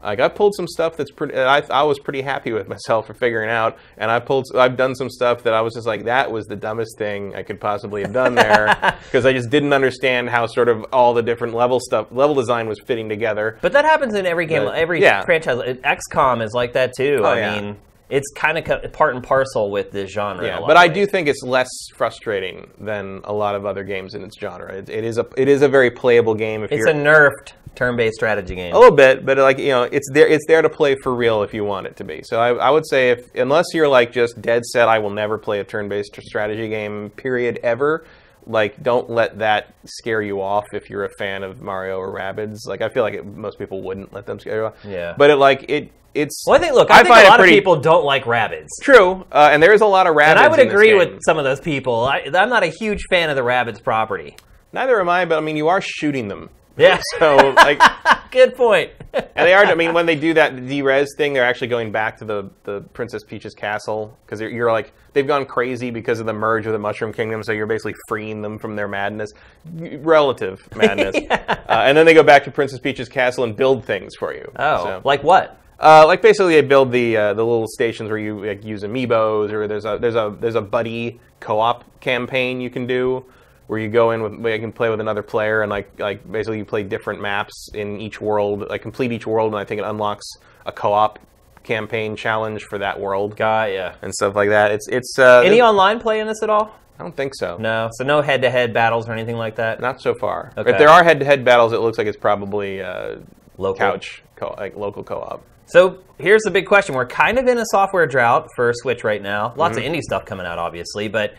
like 0.04 0.20
I 0.20 0.30
pulled 0.30 0.56
some 0.56 0.68
stuff 0.68 0.98
that's 0.98 1.12
pretty. 1.12 1.36
I 1.38 1.60
I 1.70 1.84
was 1.84 2.00
pretty 2.00 2.22
happy 2.22 2.52
with 2.52 2.68
myself 2.68 3.06
for 3.08 3.14
figuring 3.14 3.50
out. 3.52 3.78
And 3.98 4.10
I 4.10 4.20
pulled 4.20 4.46
I've 4.56 4.76
done 4.76 4.96
some 4.96 5.10
stuff 5.12 5.44
that 5.44 5.54
I 5.54 5.62
was 5.62 5.76
just 5.76 5.86
like 5.86 6.06
that 6.06 6.32
was 6.32 6.48
the 6.48 6.56
dumbest 6.56 6.98
thing 6.98 7.36
I 7.36 7.44
could 7.44 7.60
possibly 7.60 8.02
have 8.02 8.12
done 8.14 8.34
there 8.34 8.98
because 9.06 9.26
I 9.28 9.34
just 9.34 9.50
didn't 9.52 9.74
understand 9.74 10.30
how 10.30 10.48
sort 10.48 10.70
of 10.70 10.86
all 10.92 11.14
the 11.14 11.22
different 11.22 11.54
level 11.54 11.80
stuff 11.80 12.08
level 12.12 12.34
design 12.36 12.68
was 12.68 12.80
fitting 12.80 13.10
together. 13.10 13.60
But 13.62 13.74
that 13.74 13.86
happens 13.86 14.16
in 14.16 14.26
every 14.26 14.48
game, 14.48 14.64
But, 14.66 14.76
every 14.76 15.02
yeah. 15.04 15.24
franchise. 15.24 15.58
XCOM 15.84 16.42
is 16.44 16.54
like 16.54 16.74
that 16.74 16.94
too. 16.98 17.20
Oh, 17.22 17.26
I 17.26 17.32
Oh, 17.32 17.36
yeah. 17.36 17.62
mean, 17.62 17.78
it's 18.12 18.30
kind 18.36 18.58
of 18.58 18.94
part 18.94 19.16
and 19.16 19.24
parcel 19.24 19.72
with 19.72 19.92
this 19.92 20.12
genre. 20.12 20.46
Yeah, 20.46 20.60
but 20.60 20.78
I 20.78 20.88
do 20.88 21.06
think 21.06 21.28
it's 21.28 21.42
less 21.44 21.70
frustrating 21.96 22.70
than 22.80 23.22
a 23.24 23.34
lot 23.34 23.56
of 23.56 23.66
other 23.66 23.84
games 23.84 24.14
in 24.14 24.24
its 24.24 24.38
genre. 24.38 24.72
It, 24.74 24.90
it 24.90 25.04
is 25.04 25.18
a 25.18 25.26
it 25.38 25.48
is 25.48 25.62
a 25.62 25.70
very 25.70 25.90
playable 25.90 26.36
game 26.36 26.64
if 26.64 26.72
It's 26.72 26.86
a 26.86 26.94
nerfed 26.94 27.54
turn-based 27.74 28.16
strategy 28.16 28.54
game. 28.54 28.76
a 28.76 28.78
little 28.78 28.96
bit, 28.96 29.26
but 29.26 29.38
like 29.38 29.58
you 29.58 29.70
know, 29.70 29.84
it's 29.84 30.10
there 30.12 30.28
it's 30.28 30.46
there 30.48 30.62
to 30.62 30.70
play 30.70 30.96
for 31.02 31.16
real 31.16 31.42
if 31.42 31.54
you 31.54 31.64
want 31.64 31.88
it 31.88 31.96
to 31.98 32.04
be. 32.04 32.22
So 32.24 32.40
I, 32.40 32.54
I 32.54 32.70
would 32.70 32.86
say 32.86 33.12
if 33.12 33.34
unless 33.34 33.68
you're 33.74 33.88
like 33.88 34.12
just 34.12 34.42
dead 34.42 34.66
set, 34.66 34.90
I 34.90 35.00
will 35.00 35.10
never 35.10 35.38
play 35.38 35.62
a 35.62 35.64
turn-based 35.64 36.20
strategy 36.22 36.68
game. 36.68 37.12
Period. 37.12 37.60
Ever. 37.64 38.06
Like, 38.48 38.82
don't 38.82 39.10
let 39.10 39.40
that 39.40 39.74
scare 39.86 40.22
you 40.22 40.42
off 40.42 40.66
if 40.74 40.90
you're 40.90 41.06
a 41.06 41.10
fan 41.18 41.44
of 41.44 41.62
Mario 41.62 41.98
or 41.98 42.14
Rabbids. 42.14 42.68
Like, 42.68 42.82
I 42.82 42.90
feel 42.90 43.04
like 43.04 43.14
it, 43.14 43.26
most 43.26 43.60
people 43.60 43.82
wouldn't 43.82 44.14
let 44.14 44.26
them 44.26 44.40
scare 44.40 44.58
you 44.58 44.66
off. 44.68 44.76
Yeah. 44.86 45.16
But 45.18 45.30
it 45.30 45.36
like 45.36 45.70
it 45.70 45.92
it's. 46.14 46.44
Well, 46.48 46.58
I 46.58 46.60
think. 46.60 46.74
Look, 46.74 46.92
I, 46.92 46.98
think 46.98 47.08
find 47.10 47.28
a 47.28 47.30
lot 47.30 47.40
pretty- 47.40 47.54
of 47.54 47.62
people 47.62 47.80
don't 47.80 48.06
like 48.06 48.26
Rabbids, 48.26 48.68
True, 48.82 49.26
uh, 49.32 49.50
and 49.52 49.62
there 49.62 49.74
is 49.74 49.82
a 49.82 49.86
lot 49.86 50.08
of 50.08 50.16
Rabbids. 50.16 50.32
and 50.32 50.40
I 50.40 50.48
would 50.48 50.60
agree 50.60 50.94
with 50.94 51.20
some 51.26 51.38
of 51.38 51.44
those 51.44 51.60
people. 51.60 52.06
I, 52.06 52.30
I'm 52.34 52.50
not 52.50 52.64
a 52.64 52.68
huge 52.68 53.04
fan 53.10 53.30
of 53.30 53.36
the 53.36 53.44
Rabbids 53.44 53.82
property. 53.82 54.36
Neither 54.74 55.00
am 55.00 55.10
I, 55.10 55.26
but 55.26 55.38
I 55.38 55.42
mean, 55.42 55.58
you 55.58 55.68
are 55.68 55.82
shooting 55.82 56.28
them. 56.28 56.50
Yeah. 56.78 57.00
So, 57.20 57.54
like, 57.58 57.80
Good 58.32 58.56
point. 58.56 58.92
and 59.14 59.26
they 59.36 59.54
are. 59.54 59.66
I 59.66 59.76
mean, 59.76 59.94
when 59.94 60.06
they 60.06 60.16
do 60.16 60.34
that 60.36 60.56
derez 60.56 61.08
thing, 61.18 61.34
they're 61.34 61.44
actually 61.46 61.68
going 61.68 61.92
back 61.92 62.18
to 62.20 62.26
the, 62.26 62.50
the 62.64 62.82
Princess 62.94 63.24
Peach's 63.24 63.54
castle 63.54 64.18
because 64.26 64.40
you're, 64.40 64.50
you're 64.50 64.72
like 64.72 64.94
they've 65.14 65.28
gone 65.28 65.46
crazy 65.46 65.92
because 65.92 66.20
of 66.20 66.26
the 66.26 66.34
merge 66.34 66.66
with 66.66 66.74
the 66.74 66.80
Mushroom 66.80 67.12
Kingdom. 67.14 67.44
So 67.44 67.52
you're 67.52 67.66
basically 67.68 67.96
freeing 68.08 68.42
them 68.42 68.58
from 68.60 68.76
their 68.76 68.88
madness, 68.88 69.32
relative 69.76 70.68
madness. 70.76 71.16
uh, 71.30 71.56
and 71.70 71.98
then 71.98 72.06
they 72.06 72.14
go 72.14 72.24
back 72.24 72.44
to 72.46 72.52
Princess 72.52 72.80
Peach's 72.80 73.10
castle 73.10 73.44
and 73.44 73.56
build 73.56 73.86
things 73.86 74.16
for 74.16 74.34
you. 74.34 74.52
oh, 74.56 74.84
So- 74.84 75.02
like 75.04 75.24
what? 75.24 75.58
uh, 75.80 76.06
like 76.06 76.22
basically 76.22 76.54
they 76.54 76.62
build 76.62 76.92
the 76.92 77.18
uh, 77.18 77.34
the 77.34 77.44
little 77.44 77.66
stations 77.68 78.08
where 78.10 78.20
you 78.20 78.46
like, 78.46 78.64
use 78.64 78.84
amiibos 78.84 79.52
or 79.52 79.68
there's 79.68 79.86
a 79.86 79.98
there's 80.00 80.16
a 80.16 80.36
there's 80.40 80.54
a 80.56 80.62
buddy 80.62 81.20
co-op 81.40 81.84
campaign 82.02 82.62
you 82.62 82.70
can 82.70 82.86
do 82.86 83.26
where 83.66 83.80
you 83.80 83.88
go 83.90 84.12
in 84.12 84.22
with 84.22 84.36
where 84.36 84.54
you 84.54 84.62
can 84.62 84.72
play 84.72 84.92
with 84.92 85.00
another 85.00 85.24
player 85.24 85.64
and 85.64 85.72
like 85.72 85.90
like 86.00 86.32
basically 86.32 86.60
you 86.60 86.66
play 86.66 86.84
different 86.84 87.20
maps 87.20 87.70
in 87.74 88.00
each 88.00 88.22
world 88.22 88.70
like 88.70 88.84
complete 88.84 89.12
each 89.12 89.26
world 89.26 89.54
and 89.54 89.60
I 89.60 89.66
think 89.66 89.82
it 89.82 89.86
unlocks 89.86 90.26
a 90.68 90.72
co-op 90.72 91.18
campaign 91.64 92.16
challenge 92.16 92.64
for 92.64 92.78
that 92.80 93.00
world 93.00 93.36
Got 93.36 93.72
ya. 93.74 93.94
and 94.02 94.14
stuff 94.14 94.36
like 94.36 94.50
that. 94.50 94.72
It's 94.72 94.88
it's 94.88 95.18
uh, 95.20 95.42
Any 95.46 95.62
online 95.62 96.00
play 96.00 96.20
in 96.20 96.28
this 96.28 96.42
at 96.44 96.50
all? 96.50 96.76
I 97.00 97.04
don't 97.04 97.16
think 97.16 97.34
so. 97.36 97.58
No. 97.58 97.90
So 97.94 98.04
no 98.04 98.22
head-to-head 98.22 98.74
battles 98.74 99.10
or 99.10 99.14
anything 99.14 99.36
like 99.38 99.56
that. 99.56 99.80
Not 99.80 100.02
so 100.02 100.14
far. 100.14 100.52
Okay. 100.56 100.70
If 100.72 100.78
there 100.78 100.90
are 100.90 101.04
head-to-head 101.04 101.44
battles, 101.44 101.74
it 101.74 101.80
looks 101.80 101.98
like 101.98 102.06
it's 102.08 102.18
probably 102.18 102.82
uh, 102.82 103.16
Local. 103.58 103.78
couch 103.80 104.24
co- 104.36 104.54
like 104.58 104.76
local 104.76 105.04
co-op. 105.04 105.44
So 105.66 106.00
here's 106.20 106.42
the 106.44 106.52
big 106.52 106.66
question: 106.68 106.94
We're 106.96 107.06
kind 107.08 107.40
of 107.40 107.48
in 107.48 107.58
a 107.58 107.66
software 107.72 108.06
drought 108.06 108.48
for 108.56 108.72
Switch 108.76 109.04
right 109.04 109.22
now. 109.22 109.54
Lots 109.56 109.78
Mm-hmm. 109.78 109.88
of 109.88 109.94
indie 110.00 110.02
stuff 110.02 110.26
coming 110.26 110.46
out, 110.46 110.60
obviously, 110.60 111.08
but 111.08 111.34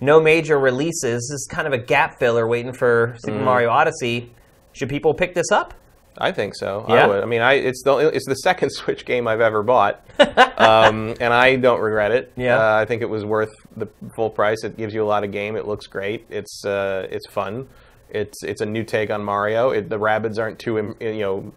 no 0.00 0.20
major 0.20 0.58
releases. 0.58 1.22
This 1.30 1.40
is 1.40 1.48
kind 1.50 1.66
of 1.66 1.72
a 1.72 1.78
gap 1.78 2.18
filler 2.18 2.46
waiting 2.46 2.72
for 2.74 3.08
Mm. 3.14 3.20
Super 3.24 3.38
Mario 3.44 3.70
Odyssey. 3.70 4.32
Should 4.72 4.88
people 4.90 5.14
pick 5.14 5.34
this 5.34 5.50
up? 5.50 5.72
I 6.18 6.32
think 6.32 6.54
so. 6.54 6.84
Yeah? 6.88 7.04
I 7.04 7.06
would. 7.06 7.22
I 7.22 7.26
mean, 7.26 7.42
I 7.42 7.54
it's 7.54 7.82
the 7.84 7.96
it's 7.98 8.26
the 8.26 8.34
second 8.36 8.70
Switch 8.72 9.04
game 9.04 9.26
I've 9.28 9.40
ever 9.40 9.62
bought, 9.62 10.04
um, 10.56 11.14
and 11.20 11.32
I 11.34 11.56
don't 11.56 11.80
regret 11.80 12.10
it. 12.12 12.32
Yeah. 12.36 12.58
uh, 12.58 12.76
I 12.76 12.84
think 12.84 13.02
it 13.02 13.10
was 13.10 13.24
worth 13.24 13.50
the 13.76 13.88
full 14.14 14.30
price. 14.30 14.64
It 14.64 14.76
gives 14.76 14.94
you 14.94 15.02
a 15.02 15.06
lot 15.06 15.24
of 15.24 15.32
game. 15.32 15.56
It 15.56 15.66
looks 15.66 15.86
great. 15.86 16.26
It's 16.30 16.64
uh, 16.64 17.06
it's 17.10 17.26
fun. 17.28 17.68
It's 18.10 18.42
it's 18.44 18.60
a 18.60 18.66
new 18.66 18.84
take 18.84 19.10
on 19.10 19.24
Mario. 19.24 19.70
It, 19.70 19.88
the 19.88 19.98
Rabbids 19.98 20.38
aren't 20.38 20.58
too 20.58 20.96
you 21.00 21.18
know 21.20 21.52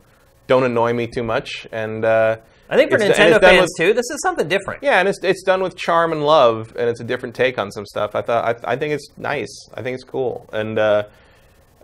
don't 0.48 0.64
annoy 0.64 0.94
me 0.94 1.06
too 1.08 1.22
much, 1.24 1.68
and 1.72 2.04
uh, 2.04 2.38
I 2.72 2.76
think 2.76 2.90
for 2.90 2.98
it's- 2.98 3.18
Nintendo 3.18 3.40
fans 3.40 3.62
with- 3.62 3.70
too, 3.78 3.94
this 3.94 4.10
is 4.10 4.20
something 4.24 4.48
different. 4.48 4.82
yeah, 4.84 5.00
and 5.00 5.08
it's 5.08 5.20
it's 5.24 5.44
done 5.44 5.62
with 5.62 5.76
charm 5.78 6.12
and 6.12 6.26
love, 6.26 6.74
and 6.78 6.90
it's 6.90 7.00
a 7.00 7.04
different 7.04 7.36
take 7.36 7.60
on 7.60 7.72
some 7.72 7.86
stuff. 7.86 8.16
I 8.16 8.22
thought 8.24 8.66
I, 8.66 8.74
I 8.74 8.76
think 8.76 8.94
it's 8.94 9.08
nice. 9.16 9.70
I 9.76 9.84
think 9.84 9.94
it's 9.96 10.04
cool, 10.04 10.50
and 10.52 10.80
uh, 10.80 11.04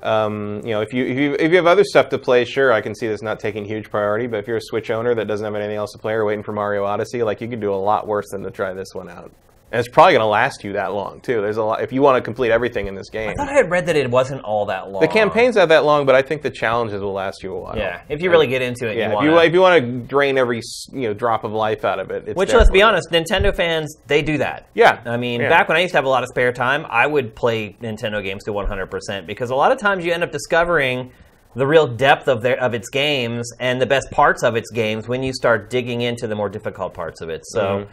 um, 0.01 0.61
you 0.63 0.71
know, 0.71 0.81
if 0.81 0.93
you 0.93 1.05
if 1.05 1.17
you 1.17 1.35
if 1.39 1.51
you 1.51 1.57
have 1.57 1.65
other 1.65 1.83
stuff 1.83 2.09
to 2.09 2.17
play, 2.17 2.45
sure, 2.45 2.71
I 2.71 2.81
can 2.81 2.93
see 2.93 3.07
this 3.07 3.21
not 3.21 3.39
taking 3.39 3.65
huge 3.65 3.89
priority. 3.89 4.27
But 4.27 4.37
if 4.37 4.47
you're 4.47 4.57
a 4.57 4.61
Switch 4.61 4.91
owner 4.91 5.15
that 5.15 5.27
doesn't 5.27 5.43
have 5.43 5.55
anything 5.55 5.77
else 5.77 5.91
to 5.93 5.97
play 5.97 6.13
or 6.13 6.25
waiting 6.25 6.43
for 6.43 6.51
Mario 6.51 6.83
Odyssey, 6.83 7.23
like 7.23 7.41
you 7.41 7.47
could 7.47 7.61
do 7.61 7.73
a 7.73 7.75
lot 7.75 8.07
worse 8.07 8.29
than 8.31 8.43
to 8.43 8.51
try 8.51 8.73
this 8.73 8.93
one 8.93 9.09
out. 9.09 9.31
And 9.71 9.79
it's 9.79 9.89
probably 9.89 10.13
going 10.13 10.21
to 10.21 10.27
last 10.27 10.63
you 10.63 10.73
that 10.73 10.93
long 10.93 11.19
too. 11.21 11.41
There's 11.41 11.57
a 11.57 11.63
lot 11.63 11.81
if 11.81 11.91
you 11.91 12.01
want 12.01 12.15
to 12.17 12.21
complete 12.21 12.51
everything 12.51 12.87
in 12.87 12.95
this 12.95 13.09
game. 13.09 13.29
I 13.29 13.33
thought 13.33 13.49
I 13.49 13.53
had 13.53 13.69
read 13.69 13.87
that 13.87 13.95
it 13.95 14.09
wasn't 14.09 14.43
all 14.43 14.67
that 14.67 14.91
long. 14.91 15.01
The 15.01 15.07
campaign's 15.07 15.55
not 15.55 15.69
that 15.69 15.83
long, 15.83 16.05
but 16.05 16.13
I 16.15 16.21
think 16.21 16.43
the 16.43 16.51
challenges 16.51 17.01
will 17.01 17.13
last 17.13 17.41
you 17.43 17.53
a 17.53 17.59
while. 17.59 17.75
Yeah, 17.77 18.01
if 18.07 18.21
you 18.21 18.29
really 18.29 18.47
get 18.47 18.61
into 18.61 18.87
it, 18.87 18.95
Yeah, 18.95 19.11
you 19.11 19.17
if 19.17 19.23
you 19.23 19.37
if 19.39 19.53
you 19.53 19.61
want 19.61 19.81
to 19.83 19.99
drain 20.07 20.37
every 20.37 20.61
you 20.93 21.01
know 21.09 21.13
drop 21.13 21.43
of 21.43 21.51
life 21.51 21.83
out 21.83 21.99
of 21.99 22.11
it, 22.11 22.27
it's 22.27 22.37
Which, 22.37 22.53
let's 22.53 22.69
be 22.69 22.83
honest, 22.83 23.09
Nintendo 23.11 23.53
fans 23.53 23.97
they 24.07 24.21
do 24.21 24.37
that. 24.37 24.67
Yeah, 24.75 25.01
I 25.03 25.17
mean, 25.17 25.41
yeah. 25.41 25.49
back 25.49 25.67
when 25.67 25.77
I 25.77 25.81
used 25.81 25.91
to 25.93 25.97
have 25.97 26.05
a 26.05 26.09
lot 26.09 26.23
of 26.23 26.29
spare 26.29 26.53
time, 26.53 26.85
I 26.87 27.07
would 27.07 27.35
play 27.35 27.75
Nintendo 27.81 28.23
games 28.23 28.43
to 28.45 28.51
100% 28.51 29.25
because 29.25 29.49
a 29.49 29.55
lot 29.55 29.71
of 29.71 29.79
times 29.79 30.05
you 30.05 30.13
end 30.13 30.23
up 30.23 30.31
discovering 30.31 31.11
the 31.55 31.65
real 31.65 31.87
depth 31.87 32.27
of 32.27 32.43
their 32.43 32.57
of 32.61 32.73
its 32.75 32.89
games 32.89 33.51
and 33.59 33.81
the 33.81 33.85
best 33.85 34.11
parts 34.11 34.43
of 34.43 34.55
its 34.55 34.69
games 34.71 35.07
when 35.07 35.23
you 35.23 35.33
start 35.33 35.69
digging 35.69 36.01
into 36.01 36.27
the 36.27 36.35
more 36.35 36.49
difficult 36.49 36.93
parts 36.93 37.19
of 37.19 37.29
it. 37.29 37.41
So, 37.47 37.87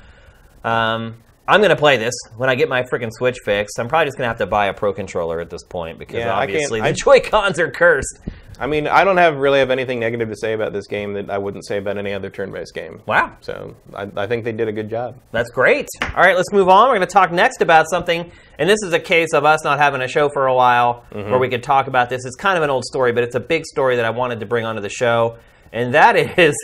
Mm-hmm. 0.62 0.66
um, 0.68 1.14
I'm 1.48 1.60
going 1.60 1.70
to 1.70 1.76
play 1.76 1.96
this 1.96 2.14
when 2.36 2.48
I 2.48 2.54
get 2.54 2.68
my 2.68 2.82
freaking 2.82 3.10
Switch 3.12 3.38
fixed. 3.44 3.78
I'm 3.78 3.88
probably 3.88 4.06
just 4.06 4.16
going 4.16 4.26
to 4.26 4.28
have 4.28 4.38
to 4.38 4.46
buy 4.46 4.66
a 4.66 4.74
Pro 4.74 4.92
controller 4.92 5.40
at 5.40 5.50
this 5.50 5.64
point 5.64 5.98
because 5.98 6.16
Yeah, 6.16 6.36
I 6.36 6.46
can't- 6.46 6.56
obviously 6.56 6.80
I- 6.80 6.88
the 6.92 6.96
Joy 6.96 7.20
Cons 7.20 7.58
are 7.58 7.70
cursed. 7.70 8.20
I 8.60 8.66
mean, 8.68 8.86
I 8.86 9.02
don't 9.02 9.16
have 9.16 9.38
really 9.38 9.58
have 9.58 9.70
anything 9.70 9.98
negative 9.98 10.28
to 10.28 10.36
say 10.36 10.52
about 10.52 10.72
this 10.72 10.86
game 10.86 11.14
that 11.14 11.30
I 11.30 11.38
wouldn't 11.38 11.66
say 11.66 11.78
about 11.78 11.98
any 11.98 12.12
other 12.12 12.30
turn-based 12.30 12.74
game. 12.74 13.02
Wow. 13.06 13.36
So 13.40 13.74
I, 13.92 14.08
I 14.16 14.26
think 14.28 14.44
they 14.44 14.52
did 14.52 14.68
a 14.68 14.72
good 14.72 14.88
job. 14.88 15.16
That's 15.32 15.50
great. 15.50 15.88
All 16.02 16.22
right, 16.22 16.36
let's 16.36 16.52
move 16.52 16.68
on. 16.68 16.86
We're 16.86 16.96
going 16.96 17.08
to 17.08 17.12
talk 17.12 17.32
next 17.32 17.60
about 17.60 17.86
something, 17.90 18.30
and 18.58 18.70
this 18.70 18.78
is 18.84 18.92
a 18.92 19.00
case 19.00 19.32
of 19.32 19.44
us 19.44 19.64
not 19.64 19.78
having 19.78 20.00
a 20.00 20.06
show 20.06 20.28
for 20.32 20.46
a 20.46 20.54
while 20.54 21.04
mm-hmm. 21.10 21.30
where 21.30 21.40
we 21.40 21.48
could 21.48 21.64
talk 21.64 21.88
about 21.88 22.08
this. 22.08 22.24
It's 22.24 22.36
kind 22.36 22.56
of 22.56 22.62
an 22.62 22.70
old 22.70 22.84
story, 22.84 23.10
but 23.10 23.24
it's 23.24 23.34
a 23.34 23.40
big 23.40 23.64
story 23.66 23.96
that 23.96 24.04
I 24.04 24.10
wanted 24.10 24.38
to 24.40 24.46
bring 24.46 24.64
onto 24.64 24.82
the 24.82 24.90
show, 24.90 25.38
and 25.72 25.94
that 25.94 26.14
is 26.38 26.54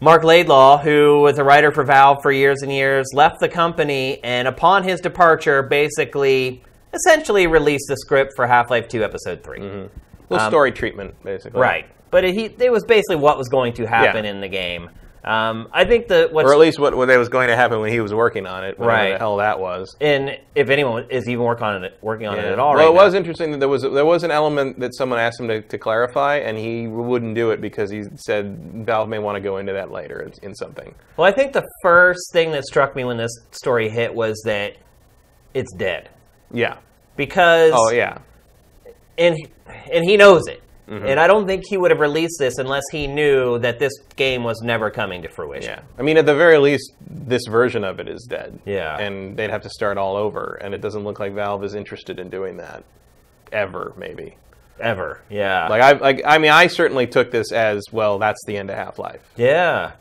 Marc 0.00 0.24
Laidlaw, 0.24 0.78
who 0.78 1.20
was 1.22 1.38
a 1.38 1.44
writer 1.44 1.72
for 1.72 1.82
Valve 1.82 2.20
for 2.22 2.30
years 2.30 2.62
and 2.62 2.70
years, 2.70 3.06
left 3.14 3.40
the 3.40 3.48
company, 3.48 4.22
and 4.22 4.46
upon 4.46 4.84
his 4.84 5.00
departure, 5.00 5.62
basically, 5.62 6.62
essentially 6.92 7.46
released 7.46 7.86
the 7.88 7.96
script 7.96 8.32
for 8.36 8.46
Half 8.46 8.70
Life 8.70 8.88
2 8.88 9.02
Episode 9.02 9.42
3. 9.42 9.60
little 10.28 10.46
story 10.48 10.72
treatment, 10.72 11.14
basically. 11.24 11.56
Um, 11.58 11.62
Right. 11.62 11.86
But 12.10 12.24
it, 12.24 12.34
he, 12.34 12.44
it 12.58 12.70
was 12.70 12.84
basically 12.84 13.16
what 13.16 13.36
was 13.38 13.48
going 13.48 13.72
to 13.74 13.86
happen 13.86 14.24
Yeah. 14.24 14.30
in 14.30 14.40
the 14.40 14.48
game. 14.48 14.90
Um, 15.26 15.66
I 15.72 15.84
think 15.84 16.06
that 16.08 16.32
what's 16.32 16.48
Or 16.48 16.52
at 16.52 16.58
least 16.60 16.78
what, 16.78 16.96
what 16.96 17.08
was 17.08 17.28
going 17.28 17.48
to 17.48 17.56
happen 17.56 17.80
when 17.80 17.90
he 17.90 17.98
was 17.98 18.14
working 18.14 18.46
on 18.46 18.62
it. 18.64 18.78
Whatever 18.78 18.96
Right. 18.96 19.12
the 19.14 19.18
hell 19.18 19.38
that 19.38 19.58
was. 19.58 19.96
and 20.00 20.38
if 20.54 20.70
anyone 20.70 21.06
is 21.10 21.28
even 21.28 21.44
working 21.44 21.66
on 21.66 21.82
it, 21.82 21.98
working 22.00 22.28
on 22.28 22.38
it 22.38 22.44
at 22.44 22.60
all, 22.60 22.74
well, 22.74 22.78
right 22.86 22.90
it 22.90 22.94
now. 22.94 23.04
was 23.04 23.14
interesting 23.14 23.50
that 23.50 23.58
there 23.58 23.68
was 23.68 23.82
there 23.82 24.04
was 24.06 24.22
an 24.22 24.30
element 24.30 24.78
that 24.78 24.94
someone 24.94 25.18
asked 25.18 25.40
him 25.40 25.48
to, 25.48 25.62
to 25.62 25.78
clarify, 25.78 26.36
and 26.36 26.56
he 26.56 26.86
wouldn't 26.86 27.34
do 27.34 27.50
it 27.50 27.60
because 27.60 27.90
he 27.90 28.04
said 28.14 28.84
Valve 28.86 29.08
may 29.08 29.18
want 29.18 29.34
to 29.34 29.40
go 29.40 29.56
into 29.56 29.72
that 29.72 29.90
later 29.90 30.20
in, 30.22 30.32
in 30.50 30.54
something. 30.54 30.94
Well, 31.16 31.26
I 31.26 31.32
think 31.32 31.52
the 31.52 31.66
first 31.82 32.32
thing 32.32 32.52
that 32.52 32.64
struck 32.64 32.94
me 32.94 33.02
when 33.04 33.16
this 33.16 33.32
story 33.50 33.88
hit 33.88 34.14
was 34.14 34.40
that 34.44 34.76
it's 35.54 35.74
dead 35.76 36.08
Yeah. 36.52 36.76
because 37.16 37.72
Oh 37.74 37.90
yeah. 37.90 38.18
and 39.18 39.36
and 39.92 40.04
he 40.04 40.16
knows 40.16 40.46
it. 40.46 40.62
Mm-hmm. 40.88 41.06
And 41.06 41.18
I 41.18 41.26
don't 41.26 41.46
think 41.46 41.64
he 41.68 41.76
would 41.76 41.90
have 41.90 41.98
released 42.00 42.38
this 42.38 42.58
unless 42.58 42.84
he 42.92 43.06
knew 43.08 43.58
that 43.58 43.78
this 43.80 43.92
game 44.14 44.44
was 44.44 44.60
never 44.62 44.90
coming 44.90 45.22
to 45.22 45.28
fruition. 45.28 45.70
Yeah. 45.70 45.82
I 45.98 46.02
mean, 46.02 46.16
at 46.16 46.26
the 46.26 46.34
very 46.34 46.58
least, 46.58 46.92
this 47.00 47.42
version 47.46 47.82
of 47.82 47.98
it 47.98 48.08
is 48.08 48.24
dead. 48.28 48.58
Yeah. 48.64 48.96
And 48.98 49.36
they'd 49.36 49.50
have 49.50 49.62
to 49.62 49.70
start 49.70 49.98
all 49.98 50.16
over, 50.16 50.58
and 50.62 50.74
it 50.74 50.80
doesn't 50.80 51.02
look 51.02 51.18
like 51.18 51.32
Valve 51.34 51.64
is 51.64 51.74
interested 51.74 52.20
in 52.20 52.30
doing 52.30 52.56
that. 52.58 52.84
Ever, 53.50 53.94
maybe. 53.96 54.36
ever. 54.78 55.22
Yeah. 55.28 55.68
Like 55.68 55.82
I 55.82 55.92
like 55.92 56.22
I 56.24 56.38
mean 56.38 56.50
I 56.50 56.66
certainly 56.66 57.06
took 57.06 57.30
this 57.30 57.52
as 57.52 57.82
well. 57.92 58.18
That's 58.18 58.44
the 58.46 58.56
end 58.56 58.70
of 58.70 58.76
Half 58.76 58.98
Life. 58.98 59.22
yeah. 59.36 59.92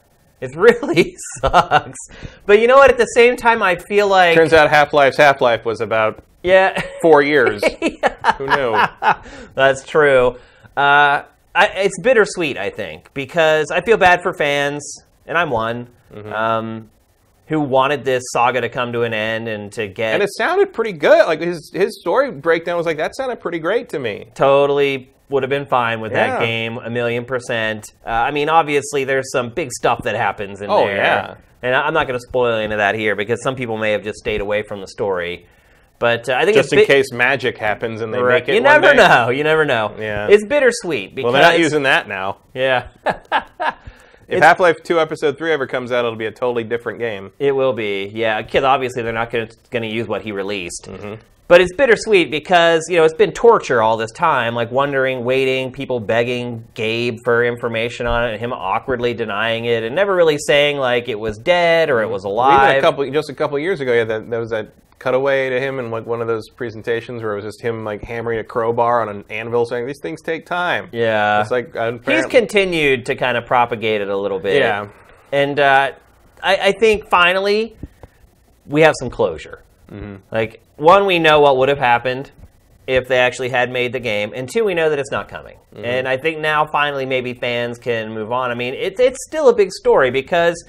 It 0.41 0.53
really 0.55 1.15
sucks. 1.41 1.97
But 2.45 2.59
you 2.59 2.67
know 2.67 2.75
what? 2.75 2.91
At 2.91 2.97
the 2.97 3.05
same 3.05 3.37
time, 3.37 3.63
I 3.63 3.77
feel 3.77 4.07
like. 4.07 4.35
Turns 4.35 4.51
out 4.53 4.69
Half 4.69 4.93
Life's 4.93 5.17
Half 5.17 5.39
Life 5.41 5.63
was 5.65 5.79
about 5.79 6.23
yeah. 6.43 6.79
four 7.01 7.21
years. 7.21 7.63
Who 8.37 8.47
knew? 8.47 8.77
That's 9.55 9.83
true. 9.87 10.37
Uh, 10.77 11.23
I, 11.53 11.67
it's 11.75 11.99
bittersweet, 12.01 12.57
I 12.57 12.69
think, 12.69 13.13
because 13.13 13.71
I 13.71 13.81
feel 13.81 13.97
bad 13.97 14.21
for 14.21 14.33
fans, 14.33 14.83
and 15.25 15.37
I'm 15.37 15.49
one, 15.49 15.89
Mm-hmm. 16.13 16.31
um, 16.33 16.89
who 17.47 17.59
wanted 17.59 18.05
this 18.05 18.23
saga 18.31 18.61
to 18.61 18.69
come 18.69 18.93
to 18.93 19.01
an 19.03 19.13
end 19.13 19.47
and 19.47 19.71
to 19.73 19.87
get 19.87 20.13
And 20.13 20.23
it 20.23 20.29
sounded 20.37 20.71
pretty 20.73 20.93
good. 20.93 21.25
Like 21.27 21.41
his 21.41 21.71
his 21.73 21.99
story 21.99 22.31
breakdown 22.31 22.77
was 22.77 22.85
like 22.85 22.97
that 22.97 23.15
sounded 23.15 23.39
pretty 23.39 23.59
great 23.59 23.89
to 23.89 23.99
me. 23.99 24.27
totally 24.33 25.11
would 25.29 25.43
have 25.43 25.49
been 25.49 25.65
fine 25.65 25.99
with 26.01 26.13
that 26.13 26.39
game 26.39 26.77
a 26.77 26.89
million 26.89 27.25
percent. 27.25 27.91
Uh, 28.05 28.09
I 28.09 28.31
mean, 28.31 28.47
obviously, 28.49 29.03
there's 29.03 29.29
some 29.31 29.49
big 29.49 29.71
stuff 29.71 30.03
that 30.03 30.15
happens 30.15 30.61
in 30.61 30.69
Oh, 30.69 30.85
there. 30.85 30.95
yeah. 30.97 31.35
And 31.63 31.75
I'm 31.75 31.93
not 31.95 32.07
going 32.07 32.17
to 32.19 32.25
spoil 32.27 32.55
any 32.57 32.71
of 32.73 32.77
that 32.77 32.93
here 32.95 33.15
because 33.15 33.41
some 33.43 33.55
people 33.55 33.77
may 33.77 33.91
have 33.91 34.03
just 34.03 34.19
stayed 34.19 34.39
away 34.41 34.61
from 34.63 34.81
the 34.81 34.87
story. 34.87 35.47
But 35.97 36.27
uh, 36.29 36.33
I 36.33 36.43
think 36.45 36.57
Just 36.57 36.73
in 36.73 36.79
bit- 36.79 36.87
case 36.87 37.11
magic 37.13 37.57
happens 37.57 38.01
and 38.01 38.13
they 38.13 38.21
Right. 38.21 38.41
make 38.43 38.49
it. 38.49 38.55
You 38.55 38.61
never 38.61 38.87
day. 38.91 38.95
know. 38.97 39.29
You 39.29 39.43
never 39.43 39.63
know. 39.65 39.95
Yeah. 39.97 40.27
It's 40.29 40.45
bittersweet 40.45 41.15
because 41.15 41.31
Well, 41.31 41.33
they're 41.33 41.51
not 41.51 41.59
using 41.59 41.83
that 41.83 42.07
now. 42.07 42.37
yeah. 42.53 42.87
If 44.27 44.41
Half 44.41 44.59
Life 44.59 44.77
Two 44.83 44.99
Episode 44.99 45.37
Three 45.37 45.51
ever 45.53 45.67
comes 45.67 45.91
out, 45.91 45.99
it'll 46.03 46.15
be 46.15 46.25
a 46.25 46.31
totally 46.31 46.63
different 46.63 46.97
game. 46.97 47.31
It 47.37 47.51
will 47.51 47.73
be, 47.73 48.05
yeah. 48.11 48.41
Because 48.41 48.63
obviously 48.63 49.03
they're 49.03 49.13
not 49.13 49.29
going 49.29 49.47
to 49.71 49.87
use 49.87 50.07
what 50.07 50.23
he 50.23 50.31
released. 50.31 50.87
Mm-hmm. 50.89 51.21
But 51.47 51.61
it's 51.61 51.75
bittersweet 51.75 52.31
because 52.31 52.81
you 52.89 52.97
know 52.97 53.03
it's 53.03 53.13
been 53.13 53.31
torture 53.31 53.81
all 53.81 53.97
this 53.97 54.11
time, 54.11 54.55
like 54.55 54.71
wondering, 54.71 55.23
waiting, 55.23 55.71
people 55.71 55.99
begging 55.99 56.65
Gabe 56.73 57.19
for 57.23 57.45
information 57.45 58.07
on 58.07 58.27
it, 58.27 58.31
and 58.31 58.39
him 58.39 58.51
awkwardly 58.51 59.13
denying 59.13 59.65
it, 59.65 59.83
and 59.83 59.93
never 59.95 60.15
really 60.15 60.39
saying 60.39 60.77
like 60.77 61.07
it 61.07 61.19
was 61.19 61.37
dead 61.37 61.91
or 61.91 62.01
it 62.01 62.09
was 62.09 62.23
Even 62.23 62.31
alive. 62.31 62.77
a 62.79 62.81
couple, 62.81 63.09
just 63.11 63.29
a 63.29 63.33
couple 63.35 63.59
years 63.59 63.79
ago, 63.79 63.93
yeah, 63.93 64.05
that 64.05 64.27
there 64.29 64.39
was 64.39 64.49
that 64.49 64.73
cutaway 64.97 65.49
to 65.49 65.59
him 65.59 65.77
in 65.77 65.91
like 65.91 66.07
one 66.07 66.19
of 66.19 66.27
those 66.27 66.49
presentations 66.49 67.21
where 67.21 67.33
it 67.33 67.35
was 67.35 67.45
just 67.45 67.61
him 67.61 67.83
like 67.83 68.01
hammering 68.01 68.39
a 68.39 68.43
crowbar 68.43 69.01
on 69.01 69.09
an 69.09 69.23
anvil, 69.29 69.67
saying 69.67 69.85
these 69.85 69.99
things 70.01 70.23
take 70.23 70.47
time. 70.47 70.89
yeah, 70.93 71.41
It's 71.41 71.51
like 71.51 71.75
he's 72.07 72.25
continued 72.25 73.05
to 73.05 73.15
kind 73.15 73.37
of 73.37 73.45
propagate 73.45 74.01
it 74.01 74.09
a 74.09 74.17
little 74.17 74.39
bit. 74.39 74.61
Yeah. 74.61 74.89
and 75.31 75.59
uh, 75.59 75.91
I, 76.41 76.55
I 76.57 76.71
think 76.71 77.07
finally 77.07 77.77
we 78.65 78.81
have 78.81 78.95
some 78.99 79.11
closure. 79.11 79.61
Mm-hmm. 79.91 80.15
Like 80.31 80.61
one, 80.77 81.05
we 81.05 81.19
know 81.19 81.39
what 81.39 81.57
would 81.57 81.69
have 81.69 81.77
happened 81.77 82.31
if 82.87 83.07
they 83.07 83.17
actually 83.17 83.49
had 83.49 83.71
made 83.71 83.93
the 83.93 83.99
game, 83.99 84.31
and 84.35 84.47
two, 84.47 84.63
we 84.63 84.73
know 84.73 84.89
that 84.89 84.99
it's 84.99 85.11
not 85.11 85.27
coming. 85.27 85.57
Mm-hmm. 85.73 85.85
And 85.85 86.07
I 86.07 86.17
think 86.17 86.39
now 86.39 86.65
finally 86.67 87.05
maybe 87.05 87.33
fans 87.33 87.79
can 87.79 88.13
move 88.13 88.31
on. 88.31 88.51
I 88.51 88.55
mean, 88.55 88.73
it's 88.75 88.99
it's 88.99 89.17
still 89.27 89.49
a 89.49 89.55
big 89.55 89.71
story 89.71 90.11
because 90.11 90.63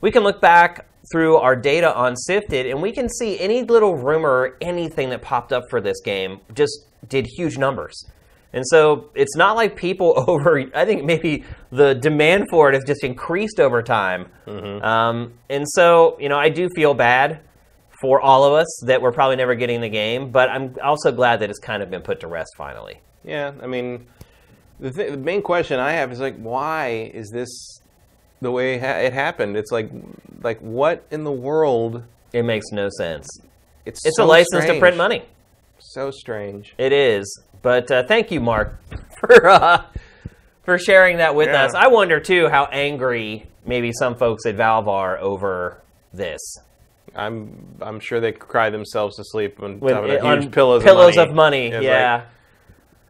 we 0.00 0.10
can 0.10 0.22
look 0.22 0.40
back 0.40 0.86
through 1.10 1.36
our 1.36 1.56
data 1.56 1.94
on 1.94 2.16
Sifted, 2.16 2.66
and 2.66 2.82
we 2.82 2.92
can 2.92 3.08
see 3.08 3.38
any 3.40 3.62
little 3.62 3.96
rumor, 3.96 4.28
or 4.28 4.56
anything 4.60 5.10
that 5.10 5.22
popped 5.22 5.52
up 5.52 5.64
for 5.70 5.80
this 5.80 6.00
game 6.00 6.40
just 6.54 6.86
did 7.08 7.26
huge 7.26 7.56
numbers. 7.56 8.04
And 8.54 8.66
so 8.66 9.10
it's 9.14 9.34
not 9.34 9.56
like 9.56 9.76
people 9.76 10.12
over. 10.28 10.62
I 10.74 10.84
think 10.84 11.04
maybe 11.04 11.44
the 11.70 11.94
demand 11.94 12.48
for 12.50 12.68
it 12.68 12.74
has 12.74 12.84
just 12.86 13.02
increased 13.02 13.58
over 13.58 13.82
time. 13.82 14.26
Mm-hmm. 14.46 14.84
Um, 14.84 15.32
and 15.48 15.66
so 15.66 16.18
you 16.20 16.28
know, 16.28 16.38
I 16.38 16.50
do 16.50 16.68
feel 16.74 16.92
bad 16.92 17.40
for 18.02 18.20
all 18.20 18.44
of 18.44 18.52
us 18.52 18.82
that 18.86 19.00
we're 19.00 19.12
probably 19.12 19.36
never 19.36 19.54
getting 19.54 19.80
the 19.80 19.88
game, 19.88 20.30
but 20.30 20.50
I'm 20.50 20.76
also 20.82 21.10
glad 21.12 21.40
that 21.40 21.48
it's 21.48 21.58
kind 21.58 21.82
of 21.82 21.88
been 21.90 22.02
put 22.02 22.20
to 22.20 22.26
rest 22.26 22.50
finally. 22.56 23.00
Yeah, 23.24 23.52
I 23.62 23.66
mean, 23.66 24.06
the, 24.80 24.90
th- 24.90 25.12
the 25.12 25.16
main 25.16 25.40
question 25.40 25.78
I 25.80 25.92
have 25.92 26.12
is 26.12 26.20
like, 26.20 26.36
why 26.36 27.10
is 27.14 27.30
this 27.30 27.80
the 28.40 28.50
way 28.50 28.78
ha- 28.78 28.98
it 28.98 29.12
happened? 29.14 29.56
It's 29.56 29.70
like, 29.70 29.88
like 30.42 30.58
what 30.60 31.06
in 31.10 31.22
the 31.24 31.32
world? 31.32 32.02
It 32.34 32.42
makes 32.44 32.66
no 32.72 32.88
sense. 32.98 33.28
It's 33.86 34.04
It's 34.04 34.16
so 34.16 34.24
a 34.24 34.26
license 34.26 34.64
to 34.66 34.78
print 34.78 34.96
money. 34.96 35.22
So 35.78 36.10
strange. 36.10 36.74
It 36.78 36.92
is. 36.92 37.40
But 37.62 37.90
uh, 37.90 38.02
thank 38.08 38.30
you, 38.32 38.40
Mark, 38.40 38.76
for 39.20 39.48
uh, 39.48 39.84
for 40.64 40.78
sharing 40.78 41.18
that 41.18 41.34
with 41.34 41.48
Yeah. 41.48 41.64
us. 41.64 41.74
I 41.74 41.86
wonder 41.88 42.18
too 42.20 42.48
how 42.48 42.64
angry 42.66 43.46
maybe 43.64 43.92
some 43.92 44.16
folks 44.16 44.46
at 44.46 44.56
Valve 44.56 44.88
are 44.88 45.18
over 45.18 45.80
this. 46.12 46.40
I'm 47.14 47.76
I'm 47.80 48.00
sure 48.00 48.20
they 48.20 48.32
cry 48.32 48.70
themselves 48.70 49.16
to 49.16 49.24
sleep 49.24 49.62
on 49.62 49.80
With- 49.80 49.94
on 49.94 50.42
huge 50.42 50.52
pillows 50.52 50.82
pillows 50.82 51.16
of 51.18 51.28
of 51.30 51.34
money. 51.34 51.70
money. 51.70 51.84
Yeah. 51.84 52.14
like, 52.16 52.24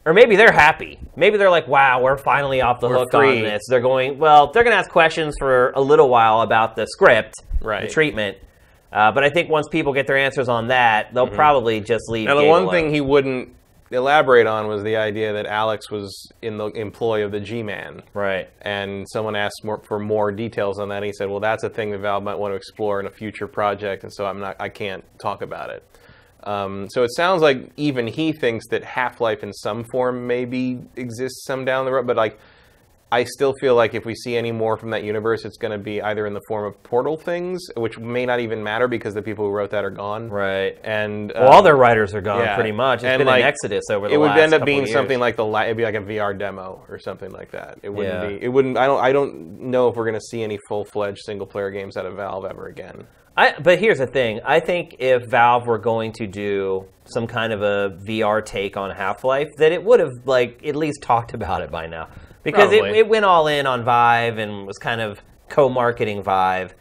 or 0.05 0.13
maybe 0.13 0.35
they're 0.35 0.51
happy. 0.53 0.99
Maybe 1.15 1.37
they're 1.37 1.51
like, 1.51 1.69
"Wow, 1.69 2.03
we're 2.03 2.17
finally 2.19 2.61
off 2.61 2.81
the 2.81 2.89
hook 2.89 3.13
free. 3.13 3.39
on 3.39 3.43
this." 3.45 3.63
They're 3.69 3.81
going, 3.81 4.19
well, 4.19 4.51
they're 4.51 4.65
going 4.65 4.75
to 4.75 4.79
ask 4.79 4.91
questions 4.91 5.37
for 5.39 5.71
a 5.77 5.81
little 5.81 6.09
while 6.09 6.41
about 6.41 6.75
the 6.75 6.87
script, 6.89 7.35
Right. 7.61 7.83
the 7.83 7.89
treatment. 7.89 8.39
Uh, 8.93 9.13
but 9.13 9.23
I 9.23 9.31
think 9.31 9.49
once 9.49 9.69
people 9.69 9.93
get 9.93 10.09
their 10.09 10.17
answers 10.19 10.49
on 10.49 10.69
that, 10.69 11.15
they'll 11.15 11.29
probably 11.29 11.81
just 11.81 12.09
leave. 12.11 12.27
Now, 12.27 12.35
the 12.35 12.45
one 12.47 12.63
alone. 12.65 12.73
thing 12.75 12.91
he 12.93 13.01
wouldn't 13.01 13.55
elaborate 13.93 14.47
on 14.47 14.69
was 14.69 14.83
the 14.83 14.97
idea 14.97 15.33
that 15.33 15.47
Alyx 15.47 15.91
was 15.91 16.33
in 16.41 16.57
the 16.57 16.67
employ 16.69 17.25
of 17.25 17.33
the 17.33 17.41
G-Man. 17.41 18.03
right? 18.15 18.49
And 18.63 19.07
someone 19.11 19.37
asked 19.37 19.65
more, 19.65 19.83
for 19.83 19.99
more 19.99 20.33
details 20.33 20.79
on 20.79 20.89
that. 20.89 20.97
And 20.97 21.07
he 21.07 21.13
said, 21.13 21.29
"Well, 21.29 21.41
that's 21.41 21.65
a 21.65 21.71
thing 21.71 21.91
that 21.91 21.99
Valve 21.99 22.23
might 22.23 22.37
want 22.39 22.53
to 22.53 22.57
explore 22.57 23.01
in 23.01 23.07
a 23.07 23.11
future 23.11 23.47
project, 23.47 24.03
and 24.05 24.13
so 24.13 24.27
I'm 24.27 24.41
not, 24.41 24.57
I 24.59 24.69
can't 24.69 25.05
talk 25.21 25.43
about 25.43 25.71
it." 25.71 25.85
Um, 26.45 26.89
so 26.91 27.05
it 27.05 27.11
sounds 27.15 27.41
like 27.41 27.71
even 27.77 28.07
he 28.07 28.33
thinks 28.33 28.67
that 28.69 28.83
Half-Life 28.83 29.43
in 29.43 29.53
some 29.53 29.85
form 29.85 30.27
maybe 30.27 30.81
exists 30.97 31.45
some 31.45 31.65
down 31.65 31.85
the 31.85 31.93
road. 31.93 32.07
But 32.07 32.17
like, 32.17 32.39
I 33.13 33.25
still 33.25 33.53
feel 33.61 33.75
like 33.75 33.95
if 33.95 34.05
we 34.07 34.15
see 34.15 34.37
any 34.37 34.53
more 34.53 34.77
from 34.79 34.91
that 34.91 35.05
universe, 35.05 35.45
it's 35.45 35.59
going 35.59 35.73
to 35.73 35.79
be 35.79 36.01
either 36.01 36.27
in 36.27 36.33
the 36.33 36.41
form 36.49 36.65
of 36.65 36.83
portal 36.83 37.17
things, 37.17 37.61
which 37.77 37.99
may 37.99 38.25
not 38.25 38.41
even 38.41 38.63
matter 38.63 38.89
because 38.89 39.13
the 39.13 39.21
people 39.23 39.45
who 39.45 39.51
wrote 39.53 39.71
that 39.71 39.85
are 39.85 39.91
gone. 39.91 40.31
Right. 40.31 40.79
And 40.83 41.31
Well, 41.35 41.45
uh, 41.49 41.51
all 41.57 41.63
their 41.63 41.77
writers 41.77 42.15
are 42.15 42.23
gone, 42.23 42.41
yeah. 42.41 42.55
pretty 42.55 42.73
much. 42.73 43.01
It's 43.01 43.05
And, 43.05 43.21
been 43.21 43.27
like, 43.27 43.43
an 43.43 43.49
exodus 43.49 43.85
over 43.91 44.09
the 44.09 44.15
it 44.15 44.17
would 44.17 44.31
end 44.31 44.55
up 44.55 44.65
being 44.65 44.87
something 44.87 45.21
like 45.21 45.37
the 45.37 45.47
it'd 45.47 45.77
be 45.77 45.85
like 45.85 45.95
a 45.95 46.01
VR 46.01 46.37
demo 46.39 46.85
or 46.89 46.99
something 46.99 47.31
like 47.31 47.51
that. 47.51 47.79
It 47.83 47.91
wouldn't 47.91 48.15
Yeah. 48.23 48.29
be. 48.39 48.45
It 48.45 48.49
wouldn't. 48.49 48.79
I 48.79 48.87
don't. 48.87 49.01
I 49.05 49.13
don't 49.13 49.61
know 49.61 49.89
if 49.89 49.97
we're 49.97 50.05
going 50.07 50.15
to 50.15 50.21
see 50.31 50.43
any 50.43 50.59
full 50.67 50.85
fledged 50.87 51.21
single 51.27 51.47
player 51.47 51.71
games 51.71 51.97
out 51.99 52.07
of 52.07 52.15
Valve 52.17 52.47
ever 52.47 52.67
again. 52.67 53.07
I, 53.37 53.55
but 53.59 53.79
here's 53.79 53.99
the 53.99 54.07
thing. 54.07 54.41
I 54.45 54.61
think 54.61 54.97
if 54.99 55.23
Valve 55.31 55.67
were 55.67 55.79
going 55.79 56.13
to 56.15 56.27
do 56.27 56.87
some 57.05 57.27
kind 57.27 57.53
of 57.53 57.63
a 57.63 57.97
VR 58.07 58.45
take 58.45 58.77
on 58.77 58.91
Half-Life, 58.91 59.49
that 59.57 59.73
it 59.73 59.83
would 59.83 60.01
have 60.01 60.11
like 60.27 60.61
at 60.67 60.77
least 60.77 61.03
talked 61.03 61.33
about 61.33 61.63
it 61.63 61.71
by 61.71 61.87
now, 61.87 62.09
because 62.43 62.73
it, 62.73 62.85
it 62.85 63.09
went 63.09 63.25
all 63.25 63.47
in 63.47 63.67
on 63.67 63.85
Vive 63.85 64.39
and 64.39 64.67
was 64.67 64.79
kind 64.79 65.01
of 65.01 65.23
co-marketing 65.49 66.23
Vive, 66.23 66.75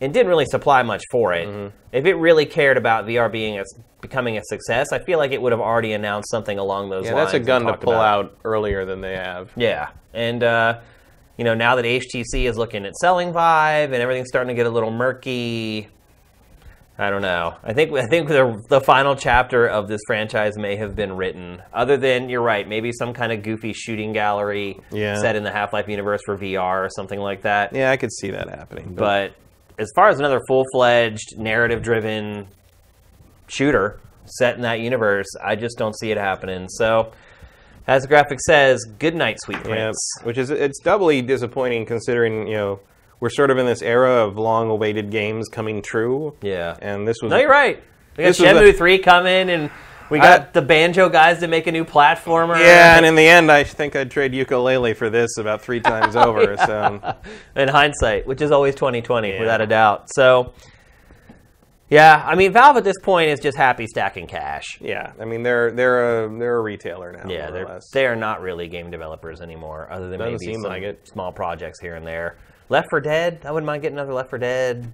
and 0.00 0.12
didn't 0.12 0.28
really 0.28 0.46
supply 0.46 0.82
much 0.82 1.02
for 1.10 1.32
it. 1.34 1.48
Mm-hmm. 1.48 1.76
If 1.92 2.06
it 2.06 2.14
really 2.14 2.46
cared 2.46 2.76
about 2.76 3.06
VR 3.06 3.30
being 3.30 3.58
a, 3.58 3.64
becoming 4.00 4.38
a 4.38 4.42
success, 4.44 4.92
I 4.92 4.98
feel 4.98 5.18
like 5.18 5.32
it 5.32 5.40
would 5.42 5.52
have 5.52 5.60
already 5.60 5.92
announced 5.92 6.30
something 6.30 6.58
along 6.58 6.90
those 6.90 7.06
Yeah, 7.06 7.14
lines. 7.14 7.32
that's 7.32 7.42
a 7.42 7.46
gun 7.46 7.64
to 7.64 7.76
pull 7.76 7.92
about 7.94 8.26
out 8.26 8.38
earlier 8.44 8.84
than 8.84 9.00
they 9.00 9.14
have. 9.14 9.50
Yeah, 9.56 9.90
and 10.14 10.42
uh, 10.42 10.80
you 11.36 11.44
know 11.44 11.54
now 11.54 11.76
that 11.76 11.84
HTC 11.84 12.48
is 12.48 12.56
looking 12.56 12.84
at 12.84 12.94
selling 12.96 13.32
Vive 13.32 13.92
and 13.92 14.02
everything's 14.02 14.28
starting 14.28 14.48
to 14.48 14.54
get 14.54 14.66
a 14.66 14.70
little 14.70 14.90
murky. 14.90 15.88
I 17.00 17.10
don't 17.10 17.22
know. 17.22 17.54
I 17.62 17.72
think 17.74 17.92
I 17.92 18.06
think 18.06 18.26
the 18.28 18.60
the 18.68 18.80
final 18.80 19.14
chapter 19.14 19.66
of 19.68 19.86
this 19.86 20.00
franchise 20.08 20.58
may 20.58 20.74
have 20.76 20.96
been 20.96 21.12
written. 21.16 21.62
Other 21.72 21.96
than 21.96 22.28
you're 22.28 22.42
right, 22.42 22.66
maybe 22.68 22.90
some 22.92 23.12
kind 23.14 23.30
of 23.30 23.42
goofy 23.44 23.72
shooting 23.72 24.12
gallery 24.12 24.80
Yeah. 24.90 25.16
set 25.20 25.36
in 25.36 25.44
the 25.44 25.52
Half 25.52 25.72
Life 25.72 25.88
universe 25.88 26.20
for 26.26 26.36
VR 26.36 26.84
or 26.84 26.88
something 26.90 27.20
like 27.20 27.42
that. 27.42 27.72
Yeah, 27.72 27.92
I 27.92 27.96
could 27.96 28.12
see 28.12 28.30
that 28.32 28.48
happening. 28.48 28.94
But 28.96 29.34
as 29.78 29.92
far 29.94 30.08
as 30.08 30.18
another 30.18 30.40
full 30.48 30.64
fledged 30.72 31.38
narrative 31.38 31.82
driven 31.82 32.48
shooter 33.46 34.00
set 34.26 34.56
in 34.56 34.62
that 34.62 34.80
universe, 34.80 35.26
I 35.42 35.54
just 35.56 35.78
don't 35.78 35.96
see 35.98 36.10
it 36.10 36.18
happening. 36.18 36.68
So. 36.68 37.12
As 37.86 38.02
the 38.02 38.08
graphic 38.08 38.38
says, 38.46 38.84
good 38.98 39.14
night, 39.14 39.38
sweet 39.40 39.60
yeah, 39.60 39.62
prince. 39.62 39.96
which 40.22 40.36
is 40.36 40.50
it's 40.50 40.78
doubly 40.80 41.22
disappointing 41.22 41.86
considering 41.86 42.46
you 42.46 42.54
know 42.54 42.80
we're 43.20 43.30
sort 43.30 43.50
of 43.50 43.58
in 43.58 43.66
this 43.66 43.82
era 43.82 44.24
of 44.26 44.36
long 44.36 44.70
awaited 44.70 45.10
games 45.10 45.48
coming 45.48 45.82
true. 45.82 46.36
Yeah. 46.42 46.76
and 46.80 47.06
this 47.06 47.16
was 47.22 47.30
No, 47.30 47.38
you're 47.38 47.50
right. 47.50 47.82
We 48.16 48.24
got 48.24 48.34
Shenmue 48.34 48.70
a- 48.70 48.72
3 48.72 48.98
coming, 48.98 49.50
and 49.50 49.70
we 50.10 50.18
got 50.18 50.40
I- 50.40 50.46
the 50.52 50.62
Banjo 50.62 51.08
guys 51.08 51.38
to 51.40 51.46
make 51.48 51.66
a 51.66 51.72
new 51.72 51.84
platformer. 51.84 52.58
Yeah, 52.58 52.96
and 52.96 53.04
in 53.06 53.14
the 53.14 53.26
end, 53.26 53.50
I 53.52 53.62
think 53.64 53.94
I'd 53.96 54.10
trade 54.10 54.32
Yooka-Laylee 54.32 54.96
for 54.96 55.08
this 55.10 55.36
about 55.38 55.60
three 55.62 55.80
times 55.80 56.16
over. 56.26 56.56
So 56.56 57.14
in 57.56 57.68
hindsight, 57.68 58.26
which 58.26 58.40
is 58.40 58.50
always 58.50 58.74
2020, 58.74 59.30
Yeah. 59.32 59.40
without 59.40 59.60
a 59.60 59.66
doubt. 59.66 60.08
So, 60.12 60.52
yeah, 61.90 62.22
I 62.26 62.34
mean, 62.34 62.52
Valve 62.52 62.76
at 62.76 62.84
this 62.84 62.98
point 63.02 63.30
is 63.30 63.40
just 63.40 63.56
happy 63.56 63.86
stacking 63.86 64.26
cash. 64.26 64.78
yeah, 64.80 65.12
I 65.20 65.24
mean 65.24 65.42
they're 65.42 65.70
they're 65.70 66.24
a 66.26 66.38
they're 66.38 66.56
a 66.58 66.60
retailer 66.60 67.12
now. 67.12 67.30
Yeah, 67.30 67.50
they're 67.50 67.64
less. 67.66 67.88
they 67.92 68.06
are 68.06 68.16
not 68.16 68.42
really 68.42 68.68
game 68.68 68.90
developers 68.90 69.40
anymore, 69.40 69.88
other 69.90 70.10
than 70.10 70.18
Doesn't 70.18 70.38
maybe 70.46 70.54
some 70.54 70.62
like 70.64 70.98
small 71.04 71.32
projects 71.32 71.80
here 71.80 71.94
and 71.94 72.06
there. 72.06 72.36
Left 72.70 72.90
4 72.90 73.00
Dead, 73.00 73.40
I 73.44 73.50
wouldn't 73.50 73.66
mind 73.66 73.82
getting 73.82 73.96
another 73.96 74.12
Left 74.12 74.28
4 74.28 74.38
Dead. 74.38 74.92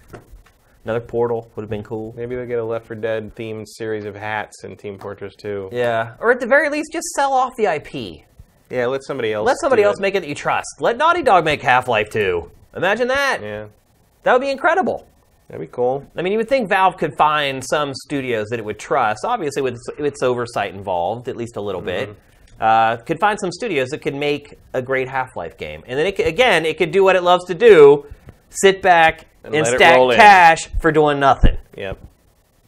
Another 0.84 1.00
Portal 1.00 1.50
would 1.56 1.62
have 1.62 1.70
been 1.70 1.82
cool. 1.82 2.14
Maybe 2.16 2.36
they'll 2.36 2.46
get 2.46 2.60
a 2.60 2.64
Left 2.64 2.86
4 2.86 2.96
Dead 2.96 3.34
themed 3.34 3.66
series 3.66 4.04
of 4.04 4.14
hats 4.14 4.62
in 4.62 4.76
Team 4.76 4.96
Fortress 4.98 5.34
2. 5.34 5.70
Yeah, 5.72 6.14
or 6.20 6.30
at 6.30 6.38
the 6.38 6.46
very 6.46 6.68
least, 6.68 6.92
just 6.92 7.08
sell 7.16 7.32
off 7.32 7.52
the 7.56 7.64
IP. 7.64 8.24
Yeah, 8.70 8.86
let 8.86 9.02
somebody 9.04 9.32
else. 9.32 9.46
Let 9.46 9.56
somebody 9.60 9.82
else 9.82 9.98
it. 9.98 10.02
make 10.02 10.14
it 10.14 10.20
that 10.20 10.28
you 10.28 10.34
trust. 10.36 10.68
Let 10.80 10.96
Naughty 10.96 11.22
Dog 11.22 11.44
make 11.44 11.60
Half 11.60 11.88
Life 11.88 12.10
2. 12.10 12.50
Imagine 12.76 13.08
that. 13.08 13.40
Yeah, 13.42 13.66
That 14.22 14.32
would 14.32 14.42
be 14.42 14.50
incredible. 14.50 15.08
that'd 15.48 15.60
be 15.60 15.72
cool. 15.72 16.06
I 16.16 16.22
mean, 16.22 16.32
you 16.32 16.38
would 16.38 16.48
think 16.48 16.68
Valve 16.68 16.96
could 16.98 17.16
find 17.16 17.64
some 17.64 17.92
studios 17.94 18.46
that 18.50 18.60
it 18.60 18.64
would 18.64 18.78
trust, 18.78 19.24
obviously 19.24 19.62
with 19.62 19.74
its, 19.74 19.88
its 19.98 20.22
oversight 20.22 20.72
involved, 20.72 21.28
at 21.28 21.36
least 21.36 21.56
a 21.56 21.60
little 21.60 21.80
mm-hmm. 21.80 22.12
bit. 22.12 22.16
Uh, 22.60 22.96
could 22.96 23.20
find 23.20 23.38
some 23.38 23.52
studios 23.52 23.88
that 23.90 23.98
could 23.98 24.14
make 24.14 24.58
a 24.72 24.80
great 24.80 25.08
Half-Life 25.08 25.58
game, 25.58 25.82
and 25.86 25.98
then 25.98 26.06
it 26.06 26.16
could, 26.16 26.26
again, 26.26 26.64
it 26.64 26.78
could 26.78 26.90
do 26.90 27.04
what 27.04 27.14
it 27.16 27.22
loves 27.22 27.44
to 27.46 27.54
do: 27.54 28.06
sit 28.48 28.80
back 28.82 29.26
and, 29.44 29.54
And 29.54 29.66
stack 29.66 29.96
roll 29.96 30.10
in. 30.10 30.16
cash 30.16 30.66
for 30.80 30.90
doing 30.90 31.20
nothing. 31.20 31.58
Yep. 31.76 31.98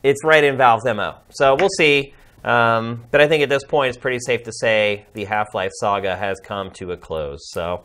It's 0.03 0.23
right 0.25 0.45
in 0.45 0.57
Valve's 0.57 0.85
mo. 0.85 1.17
So 1.31 1.57
we'll 1.59 1.71
see. 1.77 2.15
Um, 2.45 3.05
but 3.11 3.21
I 3.21 3.27
think 3.29 3.43
at 3.43 3.49
this 3.49 3.65
point, 3.65 3.89
it's 3.89 3.99
pretty 3.99 4.21
safe 4.21 4.45
to 4.45 4.53
say 4.53 5.07
the 5.13 5.25
Half-Life 5.25 5.73
saga 5.75 6.17
has 6.17 6.39
come 6.41 6.71
to 6.73 6.93
a 6.93 6.97
close. 6.97 7.51
So, 7.51 7.63
all 7.67 7.85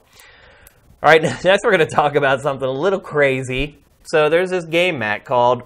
right, 1.01 1.21
next 1.43 1.45
we're 1.63 1.75
going 1.75 1.79
to 1.79 1.85
talk 1.87 2.15
about 2.15 2.41
something 2.41 2.67
a 2.67 2.71
little 2.71 2.99
crazy. 2.99 3.79
So 4.03 4.29
there's 4.29 4.49
this 4.49 4.65
game, 4.65 4.99
Matt, 4.99 5.25
called 5.25 5.63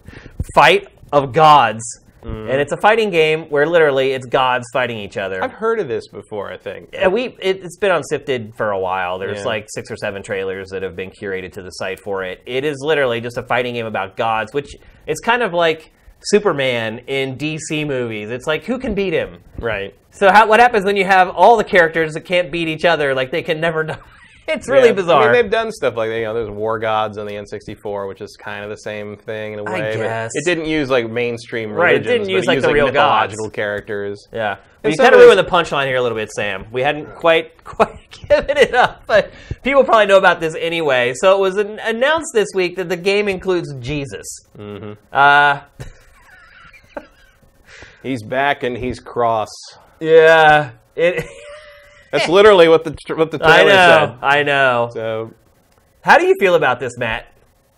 Fight 0.54 0.88
of 1.12 1.32
Gods, 1.32 1.82
Mm-hmm. 2.22 2.50
and 2.50 2.60
it's 2.60 2.72
a 2.72 2.76
fighting 2.78 3.10
game 3.10 3.44
where 3.48 3.64
literally 3.66 4.10
it's 4.12 4.26
gods 4.26 4.66
fighting 4.72 4.98
each 4.98 5.16
other. 5.16 5.42
I've 5.42 5.52
heard 5.52 5.78
of 5.78 5.86
this 5.88 6.08
before. 6.08 6.52
I 6.52 6.56
think. 6.56 6.90
And 6.92 7.12
we 7.12 7.26
it, 7.40 7.62
it's 7.64 7.76
been 7.78 7.90
on 7.92 8.02
Sifted 8.02 8.52
for 8.56 8.70
a 8.72 8.78
while. 8.78 9.18
There's 9.18 9.38
Yeah. 9.38 9.44
like 9.44 9.66
six 9.68 9.90
or 9.90 9.96
seven 9.96 10.22
trailers 10.22 10.68
that 10.70 10.82
have 10.82 10.96
been 10.96 11.10
curated 11.10 11.52
to 11.52 11.62
the 11.62 11.70
site 11.70 12.00
for 12.00 12.24
it. 12.24 12.42
It 12.46 12.64
is 12.64 12.78
literally 12.82 13.20
just 13.20 13.38
a 13.38 13.42
fighting 13.44 13.74
game 13.74 13.86
about 13.86 14.16
gods, 14.16 14.52
which 14.52 14.74
it's 15.06 15.20
kind 15.20 15.42
of 15.42 15.52
like 15.52 15.92
Superman 16.24 16.98
in 17.06 17.36
DC 17.36 17.86
movies. 17.86 18.30
It's 18.30 18.46
like 18.46 18.64
who 18.64 18.78
can 18.78 18.94
beat 18.94 19.12
him? 19.12 19.38
Right. 19.58 19.94
So 20.10 20.32
how, 20.32 20.48
what 20.48 20.58
happens 20.58 20.84
when 20.84 20.96
you 20.96 21.04
have 21.04 21.28
all 21.28 21.56
the 21.56 21.62
characters 21.64 22.14
that 22.14 22.22
can't 22.22 22.50
beat 22.50 22.66
each 22.66 22.84
other? 22.84 23.14
Like 23.14 23.30
they 23.30 23.42
can 23.42 23.60
never. 23.60 23.96
It's 24.48 24.68
really 24.68 24.88
Yeah. 24.88 24.94
bizarre. 24.94 25.22
I 25.22 25.24
mean, 25.26 25.32
they've 25.34 25.50
done 25.50 25.70
stuff 25.70 25.94
like 25.96 26.08
that. 26.10 26.18
You 26.18 26.24
know, 26.24 26.34
there's 26.34 26.48
War 26.50 26.78
Gods 26.78 27.18
on 27.18 27.26
the 27.26 27.34
N64, 27.34 28.08
which 28.08 28.20
is 28.20 28.36
kind 28.36 28.64
of 28.64 28.70
the 28.70 28.76
same 28.78 29.16
thing 29.16 29.52
in 29.52 29.58
a 29.58 29.64
way. 29.64 29.80
but 29.80 29.96
guess. 29.96 30.30
it 30.34 30.44
didn't 30.44 30.64
use 30.66 30.88
like 30.90 31.10
mainstream 31.10 31.70
Right, 31.72 31.94
it 31.96 32.00
didn't 32.00 32.28
use, 32.28 32.44
it 32.44 32.48
like, 32.48 32.56
used, 32.56 32.66
the 32.66 32.72
real 32.72 32.86
mythological 32.86 33.46
gods. 33.46 33.54
characters. 33.54 34.28
Yeah, 34.32 34.56
well, 34.82 34.90
you 34.92 34.96
kind 34.96 35.14
of 35.14 35.20
of 35.20 35.26
ruined 35.26 35.38
the 35.38 35.50
punchline 35.50 35.86
here 35.86 35.96
a 35.96 36.02
little 36.02 36.16
bit, 36.16 36.30
Sam. 36.32 36.66
We 36.72 36.82
hadn't 36.82 37.14
quite 37.16 37.62
quite 37.64 38.10
given 38.10 38.56
it 38.56 38.74
up, 38.74 39.02
but 39.06 39.30
people 39.62 39.84
probably 39.84 40.06
know 40.06 40.18
about 40.18 40.40
this 40.40 40.54
anyway. 40.58 41.12
So 41.16 41.36
it 41.36 41.40
was 41.40 41.56
an- 41.58 41.78
announced 41.80 42.30
this 42.32 42.48
week 42.54 42.76
that 42.76 42.88
the 42.88 42.96
game 42.96 43.28
includes 43.28 43.74
Jesus. 43.80 44.26
Mm-hmm. 44.56 44.92
Uh, 45.12 45.60
He's 48.02 48.22
back 48.22 48.62
and 48.62 48.76
he's 48.76 49.00
cross. 49.00 49.48
yeah, 50.00 50.70
it. 50.96 51.24
That's 52.10 52.28
literally 52.28 52.68
what 52.68 52.84
the 52.84 52.96
what 53.14 53.30
the 53.30 53.38
I 53.42 53.62
trailer 53.62 53.70
know, 53.72 54.16
said. 54.20 54.24
I 54.24 54.42
know. 54.42 54.90
So 54.92 55.32
How 56.02 56.18
do 56.18 56.26
you 56.26 56.34
feel 56.40 56.54
about 56.54 56.80
this, 56.80 56.96
Matt? 56.98 57.26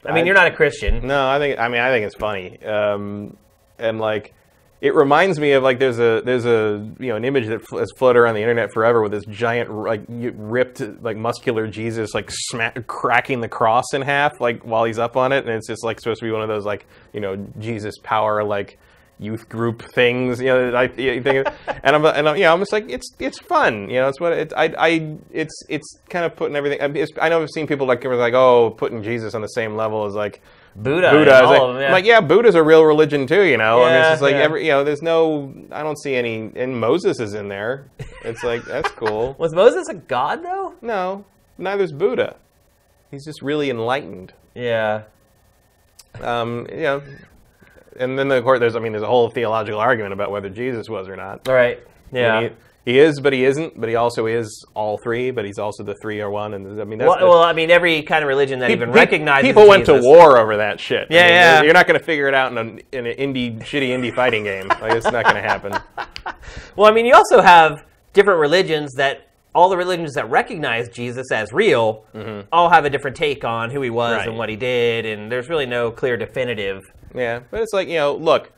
I 0.04 0.12
mean, 0.12 0.22
I- 0.24 0.26
you're 0.26 0.34
not 0.34 0.46
a 0.46 0.52
Christian. 0.54 1.06
no, 1.06 1.28
I 1.28 1.38
think 1.38 1.58
I 1.58 1.68
mean 1.68 1.80
I 1.80 1.90
think 1.90 2.06
it's 2.06 2.14
funny, 2.16 2.62
um, 2.64 3.36
and 3.78 3.98
like 4.00 4.34
it 4.80 4.94
reminds 4.94 5.38
me 5.38 5.52
of 5.52 5.62
like 5.62 5.78
there's 5.78 5.98
a 5.98 6.22
there's 6.24 6.46
a 6.46 6.88
you 6.98 7.08
know 7.08 7.16
an 7.16 7.24
image 7.26 7.46
that 7.48 7.60
has 7.72 7.90
floated 7.98 8.18
around 8.18 8.34
the 8.34 8.40
internet 8.40 8.72
forever 8.72 9.02
with 9.02 9.12
this 9.12 9.24
giant 9.26 9.70
like 9.70 10.00
ripped 10.08 10.80
like 11.02 11.18
muscular 11.18 11.66
Jesus 11.66 12.14
like 12.14 12.30
smack 12.30 12.86
cracking 12.86 13.40
the 13.40 13.48
cross 13.48 13.92
in 13.92 14.00
half 14.00 14.40
like 14.40 14.62
while 14.62 14.84
he's 14.84 14.98
up 14.98 15.16
on 15.18 15.32
it, 15.32 15.44
and 15.44 15.54
it's 15.54 15.66
just 15.66 15.84
like 15.84 16.00
supposed 16.00 16.20
to 16.20 16.26
be 16.26 16.32
one 16.32 16.40
of 16.42 16.48
those 16.48 16.64
like 16.64 16.86
you 17.12 17.20
know 17.20 17.36
Jesus 17.58 17.96
power 18.02 18.42
like 18.42 18.78
youth 19.20 19.48
group 19.48 19.82
things, 19.92 20.40
you 20.40 20.46
know. 20.46 20.74
I 20.74 20.88
think, 20.88 21.26
and 21.26 21.96
I'm 21.96 22.04
and 22.04 22.28
I'm, 22.28 22.36
you 22.36 22.42
know, 22.42 22.52
I'm 22.52 22.60
just 22.60 22.72
like 22.72 22.90
it's 22.90 23.14
it's 23.18 23.38
fun, 23.38 23.88
you 23.90 24.00
know. 24.00 24.08
It's 24.08 24.18
what 24.18 24.32
it, 24.32 24.52
I 24.56 24.74
I 24.78 25.16
it's 25.30 25.54
it's 25.68 25.98
kind 26.08 26.24
of 26.24 26.34
putting 26.34 26.56
everything. 26.56 26.80
I, 26.80 26.86
it's, 26.98 27.12
know 27.16 27.42
I've 27.42 27.50
seen 27.50 27.66
people 27.66 27.86
like 27.86 28.04
like 28.04 28.34
oh 28.34 28.70
putting 28.70 29.02
Jesus 29.02 29.34
on 29.34 29.42
the 29.42 29.48
same 29.48 29.76
level 29.76 30.06
as 30.06 30.14
like 30.14 30.40
Buddha, 30.76 31.10
Buddha. 31.10 31.38
It's 31.38 31.46
like, 31.46 31.60
them, 31.60 31.80
yeah. 31.80 31.92
Like, 31.92 32.04
yeah, 32.04 32.20
Buddha's 32.20 32.54
a 32.54 32.62
real 32.62 32.84
religion 32.84 33.26
too, 33.26 33.42
you 33.42 33.56
know. 33.56 33.82
I 33.82 33.90
mean, 33.90 34.00
it's 34.00 34.08
just 34.10 34.22
like 34.22 34.34
yeah. 34.34 34.42
every, 34.42 34.64
you 34.64 34.70
know, 34.70 34.84
there's 34.84 35.02
no, 35.02 35.52
I 35.72 35.82
don't 35.82 35.98
see 35.98 36.14
any, 36.14 36.50
and 36.54 36.78
Moses 36.78 37.18
is 37.18 37.34
in 37.34 37.48
there. 37.48 37.90
It's 38.24 38.44
like 38.44 38.64
that's 38.64 38.90
cool. 38.92 39.34
Was 39.38 39.52
Moses 39.52 39.88
a 39.88 39.94
god 39.94 40.44
though? 40.44 40.74
No, 40.80 41.24
neither's 41.58 41.92
Buddha. 41.92 42.36
He's 43.10 43.24
just 43.24 43.42
really 43.42 43.68
enlightened. 43.68 44.32
Yeah. 44.54 45.02
Um, 46.20 46.66
you 46.70 46.82
know, 46.82 47.02
and 47.98 48.18
then 48.18 48.30
of 48.30 48.42
course 48.44 48.60
there's, 48.60 48.76
I 48.76 48.80
mean, 48.80 48.92
there's 48.92 49.02
a 49.02 49.06
whole 49.06 49.30
theological 49.30 49.80
argument 49.80 50.12
about 50.12 50.30
whether 50.30 50.48
Jesus 50.48 50.88
was 50.88 51.08
or 51.08 51.16
not. 51.16 51.48
All 51.48 51.54
right. 51.54 51.78
Yeah. 52.12 52.36
I 52.36 52.40
mean, 52.42 52.50
he, 52.84 52.92
he 52.92 52.98
is, 52.98 53.20
but 53.20 53.32
he 53.32 53.44
isn't. 53.44 53.78
But 53.78 53.88
he 53.88 53.94
also 53.94 54.26
is 54.26 54.64
all 54.74 54.98
three. 54.98 55.30
But 55.30 55.44
he's 55.44 55.58
also 55.58 55.82
the 55.84 55.94
three 56.02 56.20
or 56.20 56.30
one. 56.30 56.54
And 56.54 56.80
I 56.80 56.84
mean, 56.84 56.98
that's, 56.98 57.08
well, 57.08 57.28
well, 57.28 57.42
I 57.42 57.52
mean, 57.52 57.70
every 57.70 58.02
kind 58.02 58.24
of 58.24 58.28
religion 58.28 58.58
that 58.60 58.70
even 58.70 58.90
recognizes 58.90 59.46
people 59.46 59.68
went 59.68 59.86
to 59.86 60.00
war 60.00 60.38
over 60.38 60.56
that 60.56 60.80
shit. 60.80 61.06
I 61.10 61.14
Yeah, 61.14 61.22
mean, 61.22 61.30
yeah. 61.32 61.62
You're 61.62 61.74
not 61.74 61.86
going 61.86 61.98
to 62.00 62.04
figure 62.04 62.26
it 62.26 62.34
out 62.34 62.50
in, 62.52 62.58
a, 62.58 62.96
in 62.96 63.06
an 63.06 63.16
indie, 63.16 63.58
shitty 63.60 63.90
indie 63.90 64.14
fighting 64.14 64.44
game. 64.44 64.68
Like 64.68 64.92
it's 64.92 65.10
not 65.10 65.24
going 65.24 65.36
to 65.36 65.42
happen. 65.42 65.74
Well, 66.76 66.90
I 66.90 66.94
mean, 66.94 67.06
you 67.06 67.14
also 67.14 67.40
have 67.42 67.84
different 68.12 68.40
religions 68.40 68.94
that 68.94 69.28
all 69.54 69.68
the 69.68 69.76
religions 69.76 70.14
that 70.14 70.30
recognize 70.30 70.88
Jesus 70.88 71.30
as 71.32 71.52
real 71.52 72.04
all 72.52 72.70
have 72.70 72.84
a 72.84 72.90
different 72.90 73.16
take 73.16 73.44
on 73.44 73.70
who 73.70 73.82
he 73.82 73.90
was 73.90 74.10
Mm-hmm. 74.10 74.18
Right. 74.18 74.28
and 74.28 74.38
what 74.38 74.48
he 74.48 74.56
did, 74.56 75.04
and 75.06 75.30
there's 75.30 75.48
really 75.48 75.66
no 75.66 75.90
clear 75.90 76.16
definitive. 76.16 76.82
Yeah, 77.14 77.40
but 77.50 77.62
it's 77.62 77.72
like 77.72 77.88
you 77.88 77.96
know, 77.96 78.14
look, 78.16 78.52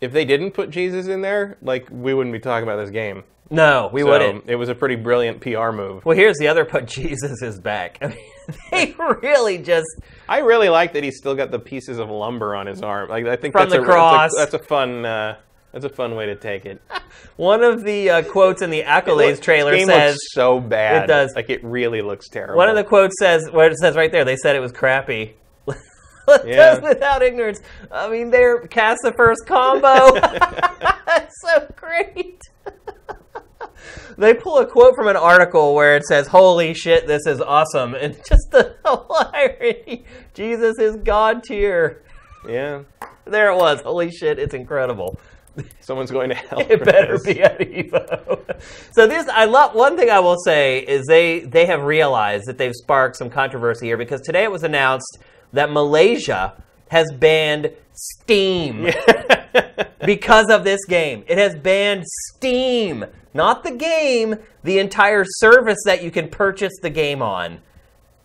if 0.00 0.12
they 0.12 0.24
didn't 0.24 0.52
put 0.52 0.70
Jesus 0.70 1.06
in 1.06 1.20
there, 1.22 1.56
like 1.62 1.88
we 1.90 2.14
wouldn't 2.14 2.32
be 2.32 2.40
talking 2.40 2.68
about 2.68 2.76
this 2.76 2.90
game. 2.90 3.24
No, 3.52 3.90
we 3.92 4.02
So, 4.02 4.08
wouldn't. 4.08 4.44
It 4.48 4.54
was 4.54 4.68
a 4.68 4.74
pretty 4.76 4.94
brilliant 4.94 5.40
PR 5.40 5.72
move. 5.72 6.04
Well, 6.04 6.16
here's 6.16 6.38
the 6.38 6.46
other 6.48 6.64
put 6.64 6.86
Jesus 6.86 7.42
is 7.42 7.58
back. 7.58 7.98
I 8.00 8.06
mean, 8.08 8.18
they 8.70 8.94
really 9.22 9.58
just 9.58 9.88
I 10.28 10.38
really 10.38 10.68
like 10.68 10.92
that 10.92 11.02
he's 11.02 11.16
still 11.18 11.34
got 11.34 11.50
the 11.50 11.58
pieces 11.58 11.98
of 11.98 12.08
lumber 12.10 12.54
on 12.54 12.66
his 12.66 12.80
arm. 12.82 13.08
Like 13.08 13.26
I 13.26 13.36
think 13.36 13.52
From 13.52 13.62
that's 13.68 13.74
the 13.74 13.82
a, 13.82 13.84
cross. 13.84 14.30
That's 14.36 14.54
a, 14.54 14.56
that's 14.56 14.64
a 14.64 14.68
fun. 14.68 15.04
Uh, 15.04 15.36
that's 15.72 15.84
a 15.84 15.88
fun 15.88 16.16
way 16.16 16.26
to 16.26 16.34
take 16.36 16.64
it. 16.66 16.80
one 17.36 17.62
of 17.62 17.84
the 17.84 18.10
uh, 18.10 18.22
quotes 18.22 18.60
in 18.62 18.70
the 18.70 18.82
accolades 18.82 19.34
Look, 19.34 19.42
trailer 19.42 19.70
this 19.72 19.80
game 19.80 19.86
says. 19.88 20.12
looks 20.14 20.32
so 20.32 20.58
bad. 20.60 21.04
It 21.04 21.06
does. 21.06 21.32
Like 21.36 21.50
it 21.50 21.62
really 21.62 22.02
looks 22.02 22.28
terrible. 22.28 22.56
One 22.56 22.68
of 22.68 22.76
the 22.76 22.84
quotes 22.84 23.14
says, 23.20 23.48
what 23.50 23.70
it 23.70 23.78
says 23.78 23.94
right 23.96 24.10
there, 24.10 24.24
they 24.24 24.36
said 24.36 24.56
it 24.56 24.60
was 24.60 24.72
crappy. 24.72 25.34
Yeah. 26.46 26.56
Just 26.56 26.82
without 26.82 27.22
ignorance. 27.22 27.60
I 27.90 28.08
mean, 28.08 28.30
they're 28.30 28.66
cast 28.68 29.00
the 29.02 29.12
first 29.12 29.46
combo. 29.46 30.12
That's 31.06 31.34
so 31.42 31.72
great. 31.76 32.40
they 34.18 34.34
pull 34.34 34.58
a 34.58 34.66
quote 34.66 34.94
from 34.94 35.08
an 35.08 35.16
article 35.16 35.74
where 35.74 35.96
it 35.96 36.04
says, 36.04 36.26
"Holy 36.28 36.74
shit, 36.74 37.06
this 37.06 37.26
is 37.26 37.40
awesome," 37.40 37.94
and 37.94 38.14
just 38.28 38.50
the 38.50 38.76
irony. 39.34 40.04
Jesus 40.34 40.78
is 40.78 40.96
God 40.96 41.42
tier. 41.42 42.02
yeah, 42.48 42.82
There 43.24 43.50
it 43.50 43.56
was. 43.56 43.80
Holy 43.82 44.10
shit, 44.10 44.38
it's 44.38 44.54
incredible. 44.54 45.18
someone's 45.80 46.10
going 46.10 46.28
to 46.30 46.34
hell. 46.36 46.60
It 46.60 46.84
better 46.84 47.18
this. 47.18 47.34
be 47.34 47.40
at 47.42 47.58
Evo. 47.58 48.60
so 48.92 49.06
this, 49.06 49.28
I 49.28 49.44
love. 49.46 49.74
One 49.74 49.96
thing 49.96 50.08
I 50.10 50.20
will 50.20 50.38
say 50.44 50.78
is 50.80 51.06
they 51.06 51.40
they 51.40 51.66
have 51.66 51.82
realized 51.82 52.46
that 52.46 52.56
they've 52.58 52.74
sparked 52.74 53.16
some 53.16 53.30
controversy 53.30 53.86
here 53.86 53.96
because 53.98 54.20
today 54.20 54.44
it 54.44 54.50
was 54.50 54.62
announced 54.62 55.18
that 55.52 55.70
Malaysia 55.70 56.54
has 56.88 57.06
banned 57.12 57.72
Steam 57.92 58.88
because 60.04 60.48
of 60.50 60.64
this 60.64 60.84
game. 60.86 61.24
It 61.28 61.38
has 61.38 61.54
banned 61.54 62.04
Steam, 62.06 63.04
not 63.34 63.62
the 63.64 63.70
game, 63.72 64.36
the 64.64 64.78
entire 64.78 65.24
service 65.26 65.78
that 65.84 66.02
you 66.02 66.10
can 66.10 66.28
purchase 66.28 66.72
the 66.82 66.90
game 66.90 67.22
on. 67.22 67.60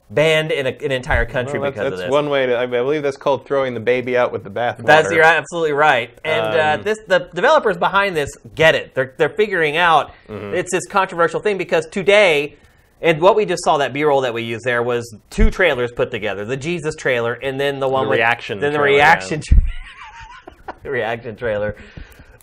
Banned 0.08 0.52
in 0.52 0.68
a, 0.68 0.70
an 0.70 0.92
entire 0.92 1.26
country 1.26 1.58
Well, 1.58 1.72
because 1.72 1.86
that's, 1.86 1.94
of 1.94 1.98
that's 1.98 2.08
this. 2.10 2.12
one 2.12 2.30
way 2.30 2.46
to. 2.46 2.56
I 2.56 2.68
believe 2.68 3.02
that's 3.02 3.18
called 3.18 3.48
throwing 3.48 3.74
the 3.74 3.80
baby 3.80 4.16
out 4.16 4.32
with 4.32 4.44
the 4.44 4.52
bathwater. 4.52 4.86
That's 4.86 5.12
you're 5.12 5.24
absolutely 5.24 5.72
right. 5.72 6.16
And 6.24 6.46
uh, 6.46 6.76
Um, 6.78 6.84
this 6.84 7.00
the 7.08 7.28
developers 7.34 7.76
behind 7.78 8.16
this 8.16 8.30
get 8.54 8.76
it. 8.76 8.94
They're 8.94 9.16
they're 9.18 9.30
figuring 9.30 9.78
out 9.78 10.12
Mm-hmm. 10.28 10.54
it's 10.54 10.72
this 10.72 10.86
controversial 10.86 11.40
thing 11.40 11.58
because 11.58 11.88
today 11.88 12.56
and 13.02 13.22
what 13.22 13.36
we 13.36 13.46
just 13.46 13.64
saw 13.64 13.78
that 13.78 13.94
B-roll 13.94 14.22
that 14.22 14.34
we 14.34 14.44
used 14.44 14.64
there 14.64 14.82
was 14.84 15.16
two 15.30 15.52
trailers 15.52 15.92
put 15.92 16.12
together: 16.12 16.46
the 16.46 16.58
Jesus 16.58 16.96
trailer 16.96 17.34
and 17.34 17.60
then 17.60 17.80
the 17.80 17.88
one 17.88 18.06
The 18.06 18.10
with 18.12 18.20
reaction 18.20 18.60
then 18.60 18.72
the 18.72 18.80
trailer, 18.80 18.96
reaction, 18.96 19.42
tra- 19.42 19.64
the 20.84 20.90
reaction 20.90 21.36
trailer. 21.36 21.76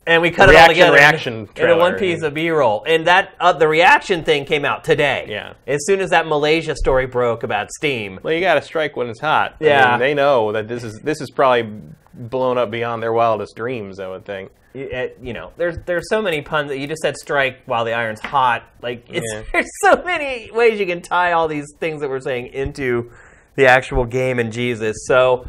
And 0.04 0.20
we 0.20 0.30
cut 0.32 0.46
The 0.46 0.54
it 0.54 0.56
all 0.56 0.62
reaction- 0.68 0.74
together 0.74 0.96
reaction 0.96 1.48
in, 1.56 1.62
in 1.64 1.70
a 1.70 1.78
one 1.78 1.94
piece 1.96 2.22
of 2.22 2.34
B-roll, 2.34 2.82
and 2.88 3.06
that 3.06 3.34
uh, 3.38 3.52
the 3.52 3.68
reaction 3.68 4.24
thing 4.24 4.44
came 4.44 4.64
out 4.64 4.82
today. 4.82 5.26
Yeah. 5.28 5.52
as 5.66 5.86
soon 5.86 6.00
as 6.00 6.10
that 6.10 6.26
Malaysia 6.26 6.74
story 6.74 7.06
broke 7.06 7.44
about 7.44 7.70
Steam. 7.70 8.18
Well, 8.22 8.34
you 8.34 8.40
got 8.40 8.54
to 8.54 8.62
strike 8.62 8.96
when 8.96 9.08
it's 9.08 9.20
hot. 9.20 9.56
I 9.60 9.64
Yeah. 9.64 9.90
mean, 9.92 10.00
they 10.00 10.14
know 10.14 10.50
that 10.52 10.66
this 10.66 10.82
is 10.82 10.98
this 11.04 11.20
is 11.20 11.30
probably 11.30 11.70
blown 12.14 12.58
up 12.58 12.70
beyond 12.70 13.00
their 13.02 13.12
wildest 13.12 13.54
dreams. 13.54 14.00
I 14.00 14.08
would 14.08 14.24
think. 14.24 14.50
you, 14.74 14.88
uh, 14.92 15.06
you 15.22 15.32
know, 15.34 15.52
there's 15.56 15.78
there's 15.86 16.08
so 16.08 16.20
many 16.20 16.42
puns 16.42 16.70
that 16.70 16.78
you 16.78 16.88
just 16.88 17.02
said 17.02 17.16
strike 17.16 17.58
while 17.66 17.84
the 17.84 17.92
iron's 17.92 18.20
hot. 18.20 18.64
Like 18.82 19.06
Yeah. 19.08 19.20
there's 19.52 19.70
so 19.82 20.02
many 20.02 20.50
ways 20.50 20.80
you 20.80 20.86
can 20.86 21.00
tie 21.00 21.30
all 21.32 21.46
these 21.46 21.66
things 21.78 22.00
that 22.00 22.10
we're 22.10 22.20
saying 22.20 22.48
into 22.48 23.12
the 23.54 23.66
actual 23.66 24.04
game 24.04 24.40
and 24.40 24.52
Jesus. 24.52 24.96
So 25.06 25.48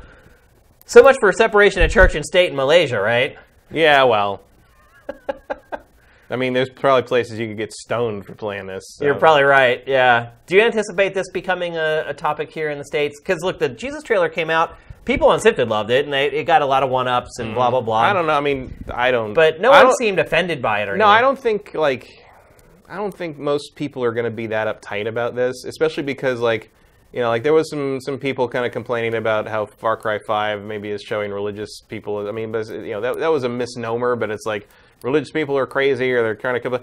So 0.86 1.02
much 1.02 1.16
for 1.20 1.32
separation 1.32 1.82
of 1.82 1.90
church 1.90 2.14
and 2.14 2.24
state 2.24 2.52
in 2.52 2.56
Malaysia, 2.56 3.00
right? 3.02 3.36
Yeah, 3.74 4.04
well. 4.04 4.42
I 6.30 6.36
mean, 6.36 6.54
there's 6.54 6.70
probably 6.70 7.04
places 7.08 7.38
you 7.38 7.48
could 7.48 7.58
get 7.58 7.72
stoned 7.74 8.26
for 8.26 8.34
playing 8.34 8.66
this. 8.66 8.84
so- 8.98 9.06
You're 9.06 9.16
probably 9.16 9.44
right. 9.44 9.84
Yeah. 9.86 10.32
Do 10.48 10.56
you 10.56 10.62
anticipate 10.62 11.14
this 11.14 11.30
becoming 11.32 11.76
a, 11.78 12.06
a 12.08 12.14
topic 12.14 12.52
here 12.52 12.70
in 12.72 12.78
the 12.78 12.86
states? 12.86 13.20
Because 13.20 13.44
look, 13.44 13.60
the 13.60 13.70
Jesus 13.70 14.04
trailer 14.04 14.30
came 14.30 14.50
out. 14.50 14.76
People 15.06 15.28
on 15.28 15.42
Sifted 15.42 15.68
loved 15.68 15.92
it, 15.92 16.06
and 16.06 16.14
they, 16.14 16.28
it 16.32 16.46
got 16.46 16.62
a 16.62 16.66
lot 16.66 16.82
of 16.82 16.90
one 16.90 17.08
ups 17.10 17.38
and 17.40 17.54
blah 17.54 17.70
blah 17.70 17.82
blah. 17.82 18.04
Mm-hmm. 18.04 18.10
I 18.10 18.14
don't 18.14 18.26
know. 18.26 18.38
I 18.38 18.40
mean, 18.40 18.74
I 18.92 19.12
don't. 19.12 19.34
But 19.34 19.60
no 19.60 19.70
I 19.72 19.80
one 19.80 19.88
don't- 19.88 19.98
seemed 19.98 20.18
offended 20.18 20.62
by 20.62 20.82
it 20.82 20.88
or 20.90 20.96
No, 20.96 21.06
anything. 21.06 21.18
I 21.18 21.22
don't 21.22 21.38
think 21.40 21.74
like 21.74 22.10
I 22.88 22.96
don't 22.96 23.14
think 23.16 23.38
most 23.38 23.76
people 23.76 24.04
are 24.04 24.14
going 24.14 24.26
to 24.26 24.32
be 24.32 24.48
that 24.48 24.82
uptight 24.82 25.08
about 25.08 25.36
this, 25.36 25.66
especially 25.66 26.04
because 26.04 26.40
like 26.40 26.72
you 27.14 27.20
know, 27.20 27.30
like 27.30 27.44
there 27.44 27.54
was 27.54 27.70
some 27.70 28.02
some 28.02 28.18
people 28.18 28.50
kind 28.50 28.66
of 28.66 28.72
complaining 28.72 29.14
about 29.14 29.48
how 29.48 29.68
Far 29.68 29.96
Cry 29.96 30.20
Five 30.26 30.64
maybe 30.64 30.90
is 30.90 31.04
showing 31.04 31.32
religious 31.32 31.82
people. 31.88 32.28
I 32.28 32.32
mean, 32.32 32.52
but 32.52 32.68
you 32.68 32.92
know 32.92 33.02
that 33.02 33.20
that 33.20 33.32
was 33.32 33.44
a 33.44 33.50
misnomer, 33.50 34.16
but 34.16 34.32
it's 34.32 34.48
like 34.48 34.68
religious 35.04 35.30
people 35.30 35.56
are 35.58 35.68
crazy 35.68 36.12
or 36.12 36.24
they're 36.24 36.34
trying 36.36 36.56
to 36.56 36.60
come. 36.60 36.80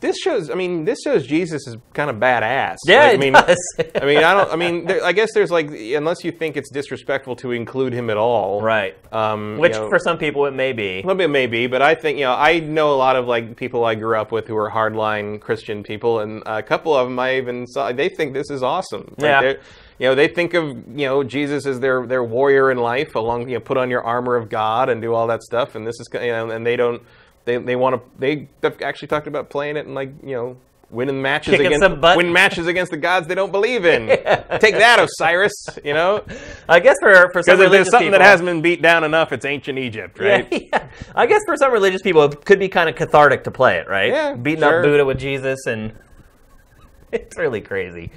This 0.00 0.16
shows. 0.18 0.50
I 0.50 0.54
mean, 0.54 0.84
this 0.84 0.98
shows 1.04 1.24
Jesus 1.24 1.64
is 1.68 1.76
kind 1.94 2.10
of 2.10 2.16
badass. 2.16 2.78
Yeah, 2.88 3.04
Like, 3.04 3.10
I 3.10 3.12
it 3.12 3.20
mean, 3.20 3.32
does. 3.34 3.56
I 4.02 4.04
mean, 4.04 4.18
I 4.18 4.34
don't. 4.34 4.52
I 4.52 4.56
mean, 4.56 4.86
there, 4.86 5.04
I 5.04 5.12
guess 5.12 5.28
there's 5.32 5.52
like 5.52 5.70
unless 5.70 6.24
you 6.24 6.32
think 6.32 6.56
it's 6.56 6.70
disrespectful 6.70 7.36
to 7.36 7.52
include 7.52 7.92
him 7.92 8.10
at 8.10 8.16
all, 8.16 8.60
Right. 8.60 8.96
Um, 9.14 9.54
you 9.54 9.60
Which 9.60 9.72
know- 9.72 9.88
for 9.88 10.00
some 10.00 10.18
people 10.18 10.46
it 10.46 10.54
may 10.54 10.72
be. 10.72 10.94
a 10.98 11.02
little 11.02 11.14
bit 11.14 11.30
maybe, 11.30 11.68
but 11.68 11.82
I 11.82 11.94
think 11.94 12.18
you 12.18 12.24
know 12.24 12.34
I 12.34 12.58
know 12.58 12.92
a 12.92 12.96
lot 12.96 13.14
of 13.14 13.28
like 13.28 13.56
people 13.56 13.84
I 13.84 13.94
grew 13.94 14.16
up 14.18 14.32
with 14.32 14.48
who 14.48 14.56
are 14.56 14.68
hardline 14.70 15.40
Christian 15.40 15.84
people, 15.84 16.18
and 16.18 16.42
a 16.46 16.62
couple 16.64 16.92
of 16.96 17.06
them 17.06 17.18
I 17.20 17.36
even 17.36 17.66
saw. 17.68 17.92
They 17.92 18.08
think 18.08 18.32
this 18.34 18.50
is 18.50 18.62
awesome. 18.64 19.14
Like, 19.18 19.42
Yeah. 19.42 19.52
You 20.00 20.06
know, 20.06 20.14
they 20.14 20.28
think 20.28 20.54
of 20.54 20.64
you 20.98 21.06
know 21.06 21.22
Jesus 21.22 21.66
as 21.66 21.78
their 21.78 22.06
their 22.06 22.24
warrior 22.24 22.70
in 22.72 22.78
life, 22.78 23.14
along 23.14 23.48
you 23.48 23.54
know, 23.54 23.60
put 23.60 23.76
on 23.76 23.88
your 23.90 24.02
armor 24.02 24.34
of 24.34 24.48
God 24.48 24.88
and 24.88 25.00
do 25.02 25.12
all 25.14 25.26
that 25.28 25.42
stuff, 25.42 25.74
and 25.76 25.86
this 25.86 26.00
is 26.00 26.08
you 26.14 26.20
know, 26.32 26.48
and 26.50 26.66
they 26.66 26.74
don't 26.74 27.02
they 27.50 27.56
they 27.58 27.76
want 27.76 27.96
to 27.96 28.02
they 28.18 28.48
have 28.62 28.80
actually 28.82 29.08
talked 29.08 29.26
about 29.26 29.50
playing 29.50 29.76
it 29.76 29.86
and 29.86 29.94
like 29.94 30.10
you 30.22 30.34
know. 30.34 30.56
Winning 30.92 31.22
matches 31.22 31.52
Kicking 31.52 31.66
against 31.66 31.84
some 31.84 32.00
butt. 32.00 32.16
win 32.16 32.32
matches 32.32 32.66
against 32.66 32.90
the 32.90 32.96
gods 32.96 33.28
they 33.28 33.36
don't 33.36 33.52
believe 33.52 33.84
in. 33.84 34.08
Take 34.58 34.74
that, 34.74 34.98
Osiris. 34.98 35.52
You 35.84 35.94
know, 35.94 36.24
I 36.68 36.80
guess 36.80 36.96
for 37.00 37.30
for 37.32 37.44
some 37.44 37.44
because 37.44 37.46
if 37.46 37.58
religious 37.60 37.70
there's 37.70 37.90
something 37.92 38.08
people, 38.08 38.18
that 38.18 38.24
hasn't 38.24 38.46
been 38.48 38.60
beat 38.60 38.82
down 38.82 39.04
enough, 39.04 39.30
it's 39.30 39.44
ancient 39.44 39.78
Egypt, 39.78 40.18
right? 40.18 40.48
Yeah, 40.50 40.58
yeah. 40.72 40.88
I 41.14 41.26
guess 41.26 41.42
for 41.46 41.56
some 41.56 41.70
religious 41.72 42.02
people, 42.02 42.24
it 42.24 42.44
could 42.44 42.58
be 42.58 42.68
kind 42.68 42.88
of 42.88 42.96
cathartic 42.96 43.44
to 43.44 43.52
play 43.52 43.76
it, 43.76 43.86
right? 43.88 44.08
Yeah, 44.08 44.34
Beating 44.34 44.62
sure. 44.64 44.78
up 44.80 44.84
Buddha 44.84 45.04
with 45.04 45.20
Jesus, 45.20 45.60
and 45.64 45.92
it's 47.12 47.38
really 47.38 47.60
crazy. 47.60 48.10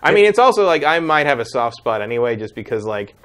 I 0.00 0.12
mean, 0.12 0.24
it's 0.24 0.38
also 0.38 0.64
like 0.64 0.84
I 0.84 1.00
might 1.00 1.26
have 1.26 1.40
a 1.40 1.44
soft 1.44 1.74
spot 1.74 2.02
anyway, 2.02 2.36
just 2.36 2.54
because 2.54 2.84
like 2.84 3.16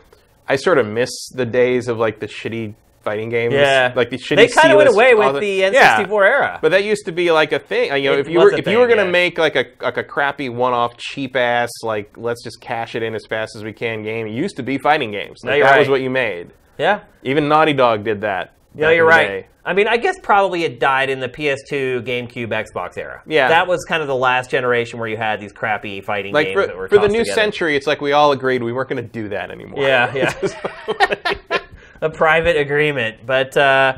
I 0.48 0.56
sort 0.56 0.80
of 0.80 0.88
miss 0.88 1.12
the 1.36 1.46
days 1.46 1.88
of 1.88 2.00
like 2.00 2.20
the 2.20 2.28
shitty 2.28 2.74
fighting 3.08 3.30
games. 3.30 3.54
Yeah, 3.54 3.93
like 3.96 4.10
the 4.10 4.17
shitty. 4.17 4.36
They 4.36 4.48
kind 4.50 4.72
of 4.72 4.78
went 4.78 4.89
away 4.89 5.13
with 5.15 5.39
the, 5.39 5.62
N64 5.62 5.74
Yeah. 5.74 6.06
era. 6.10 6.60
But 6.62 6.70
that 6.72 6.84
used 6.84 7.06
to 7.06 7.12
be 7.13 7.32
like 7.32 7.52
a 7.54 7.60
thing. 7.60 7.86
You 8.04 8.10
know, 8.10 8.17
It 8.17 8.20
if 8.20 8.30
you 8.30 8.39
were 8.39 8.52
if 8.54 8.67
you 8.67 8.78
were 8.80 8.88
gonna 8.88 9.06
yeah. 9.06 9.12
make 9.12 9.38
like 9.38 9.56
a 9.56 9.65
like 9.82 9.98
a 9.98 10.04
crappy 10.04 10.50
one-off, 10.50 10.98
cheap 10.98 11.36
ass 11.36 11.70
like 11.84 12.17
let's 12.17 12.43
just 12.43 12.60
cash 12.60 12.96
it 12.96 13.04
in 13.04 13.15
as 13.15 13.26
fast 13.30 13.56
as 13.56 13.63
we 13.63 13.72
can 13.72 14.04
game. 14.04 14.28
It 14.28 14.32
used 14.32 14.58
to 14.58 14.63
be 14.63 14.78
fighting 14.78 15.12
games. 15.12 15.39
Like, 15.43 15.58
you're 15.60 15.67
that 15.67 15.80
was 15.80 15.88
what 15.89 16.02
you 16.02 16.10
made. 16.10 16.52
yeah, 16.78 17.02
Even 17.24 17.48
Naughty 17.48 17.74
Dog 17.74 18.04
did 18.04 18.22
that. 18.22 18.54
no, 18.74 18.89
you're 18.89 19.06
right. 19.06 19.28
day. 19.28 19.48
I 19.65 19.74
mean, 19.74 19.88
I 19.89 19.98
guess 19.98 20.15
probably 20.24 20.63
it 20.63 20.80
died 20.80 21.10
in 21.10 21.20
the 21.20 21.28
PS2, 21.28 22.02
GameCube, 22.06 22.48
Xbox 22.52 22.98
era. 22.98 23.22
Yeah. 23.28 23.50
that 23.50 23.67
was 23.67 23.84
kind 23.84 24.02
of 24.02 24.08
the 24.08 24.15
last 24.15 24.50
generation 24.50 24.98
where 24.98 25.10
you 25.10 25.17
had 25.17 25.41
these 25.41 25.52
crappy 25.52 26.00
fighting 26.00 26.34
Like 26.34 26.48
games 26.48 26.56
for, 26.62 26.67
that 26.67 26.78
were 26.78 26.88
for 26.88 27.00
the 27.00 27.10
new 27.10 27.20
together. 27.20 27.36
century, 27.36 27.76
it's 27.76 27.86
like 27.86 28.00
we 28.00 28.13
all 28.13 28.32
agreed 28.32 28.63
we 28.63 28.72
weren't 28.72 28.88
going 28.88 29.04
to 29.04 29.10
do 29.10 29.28
that 29.30 29.52
anymore. 29.52 29.84
Yeah, 29.84 30.13
yeah. 30.48 31.57
a 32.01 32.10
private 32.10 32.57
agreement. 32.57 33.25
But 33.25 33.55
uh, 33.57 33.97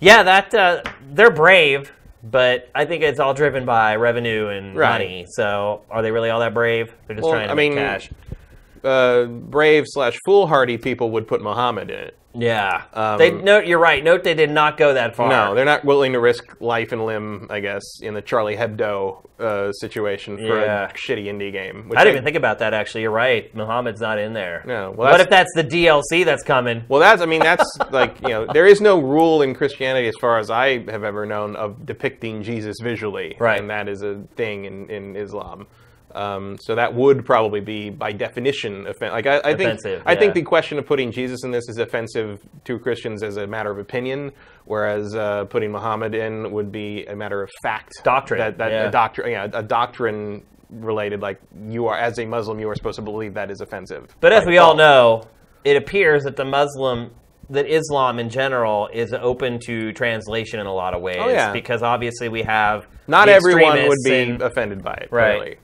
yeah, 0.00 0.22
that 0.22 0.54
uh, 0.54 0.82
they're 1.12 1.30
brave, 1.30 1.92
but 2.22 2.68
I 2.74 2.84
think 2.84 3.02
it's 3.02 3.20
all 3.20 3.34
driven 3.34 3.64
by 3.64 3.96
revenue 3.96 4.48
and 4.48 4.74
Right. 4.76 4.90
money. 4.90 5.26
So 5.28 5.82
are 5.90 6.02
they 6.02 6.10
really 6.10 6.30
all 6.30 6.40
that 6.40 6.54
brave? 6.54 6.92
They're 7.06 7.16
just 7.16 7.24
Well, 7.24 7.34
trying 7.34 7.48
to 7.48 7.52
I 7.52 7.54
make 7.54 7.70
mean, 7.70 7.78
cash. 7.78 8.10
Uh, 8.86 9.24
brave 9.26 9.84
slash 9.86 10.16
foolhardy 10.24 10.78
people 10.78 11.10
would 11.10 11.26
put 11.26 11.42
Muhammad 11.42 11.90
in 11.90 11.98
it. 11.98 12.18
Yeah, 12.38 12.84
um, 12.92 13.18
they 13.18 13.30
note. 13.30 13.66
You're 13.66 13.78
right. 13.78 14.04
Note 14.04 14.22
they 14.22 14.34
did 14.34 14.50
not 14.50 14.76
go 14.76 14.92
that 14.92 15.16
far. 15.16 15.30
No, 15.30 15.54
they're 15.54 15.64
not 15.64 15.86
willing 15.86 16.12
to 16.12 16.20
risk 16.20 16.44
life 16.60 16.92
and 16.92 17.06
limb, 17.06 17.46
I 17.48 17.60
guess, 17.60 17.82
in 18.02 18.12
the 18.12 18.20
Charlie 18.20 18.56
Hebdo 18.56 19.24
uh, 19.40 19.72
situation 19.72 20.36
for 20.36 20.60
Yeah. 20.60 20.90
a 20.90 20.92
shitty 20.92 21.26
indie 21.28 21.50
game. 21.50 21.88
Which 21.88 21.98
I 21.98 22.04
didn't 22.04 22.16
even 22.16 22.24
think 22.24 22.36
about 22.36 22.58
that. 22.58 22.74
Actually, 22.74 23.02
you're 23.02 23.10
right. 23.10 23.54
Muhammad's 23.54 24.02
not 24.02 24.18
in 24.18 24.34
there. 24.34 24.62
No, 24.66 24.90
well, 24.90 25.12
what 25.12 25.20
if 25.22 25.30
that's 25.30 25.50
the 25.54 25.64
DLC 25.64 26.26
that's 26.26 26.42
coming? 26.42 26.84
Well, 26.88 27.00
that's, 27.00 27.22
I 27.22 27.26
mean, 27.26 27.40
that's 27.40 27.64
like, 27.90 28.20
you 28.20 28.28
know, 28.28 28.46
there 28.52 28.66
is 28.66 28.82
no 28.82 28.98
rule 28.98 29.40
in 29.40 29.54
Christianity, 29.54 30.06
as 30.06 30.14
far 30.20 30.38
as 30.38 30.50
I 30.50 30.80
have 30.90 31.04
ever 31.04 31.24
known, 31.24 31.56
of 31.56 31.86
depicting 31.86 32.42
Jesus 32.42 32.76
visually. 32.82 33.34
Right. 33.40 33.58
And 33.58 33.70
that 33.70 33.88
is 33.88 34.02
a 34.02 34.22
thing 34.36 34.66
in, 34.66 34.90
in 34.90 35.16
Islam. 35.16 35.68
Um, 36.16 36.56
so 36.60 36.74
that 36.74 36.94
would 36.94 37.24
probably 37.26 37.60
be, 37.60 37.90
by 37.90 38.12
definition, 38.12 38.86
offen- 38.86 39.12
like 39.12 39.26
I, 39.26 39.38
I 39.38 39.42
think. 39.54 39.60
Offensive, 39.74 40.02
I 40.06 40.16
think 40.16 40.34
the 40.34 40.42
question 40.42 40.78
of 40.78 40.86
putting 40.86 41.12
Jesus 41.12 41.44
in 41.44 41.50
this 41.50 41.68
is 41.68 41.78
offensive 41.78 42.40
to 42.64 42.78
Christians 42.78 43.22
as 43.22 43.36
a 43.36 43.46
matter 43.46 43.70
of 43.70 43.78
opinion, 43.78 44.32
whereas 44.64 45.14
uh, 45.14 45.44
putting 45.44 45.70
Muhammad 45.70 46.14
in 46.14 46.50
would 46.52 46.72
be 46.72 47.04
a 47.06 47.14
matter 47.14 47.42
of 47.42 47.50
fact. 47.62 47.92
Doctrine, 48.02 48.38
That, 48.40 48.58
that 48.58 48.70
yeah. 48.72 48.88
a 48.88 48.90
doctrine, 48.90 49.30
yeah, 49.30 49.48
a 49.52 49.62
doctrine 49.62 50.42
related, 50.70 51.20
like 51.20 51.40
you 51.68 51.86
are 51.86 51.96
as 51.98 52.18
a 52.18 52.24
Muslim, 52.24 52.58
you 52.58 52.68
are 52.68 52.74
supposed 52.74 52.96
to 52.96 53.02
believe 53.02 53.34
that 53.34 53.50
is 53.50 53.60
offensive. 53.60 54.16
But 54.20 54.32
as 54.32 54.44
we 54.46 54.58
all 54.58 54.76
well, 54.76 55.18
know, 55.22 55.28
it 55.64 55.76
appears 55.76 56.24
that 56.24 56.36
the 56.36 56.44
Muslim, 56.44 57.10
that 57.50 57.66
Islam 57.66 58.18
in 58.18 58.28
general 58.30 58.88
is 58.92 59.12
open 59.12 59.60
to 59.66 59.92
translation 59.92 60.58
in 60.60 60.66
a 60.66 60.72
lot 60.74 60.94
of 60.94 61.02
ways. 61.02 61.18
Oh, 61.20 61.28
yeah. 61.28 61.52
Because 61.52 61.82
obviously 61.82 62.28
we 62.28 62.42
have 62.42 62.86
not 63.06 63.28
everyone 63.28 63.86
would 63.86 63.98
be 64.04 64.18
and- 64.22 64.42
offended 64.42 64.82
by 64.82 64.94
it, 64.94 65.08
Right. 65.12 65.36
clearly. 65.38 65.56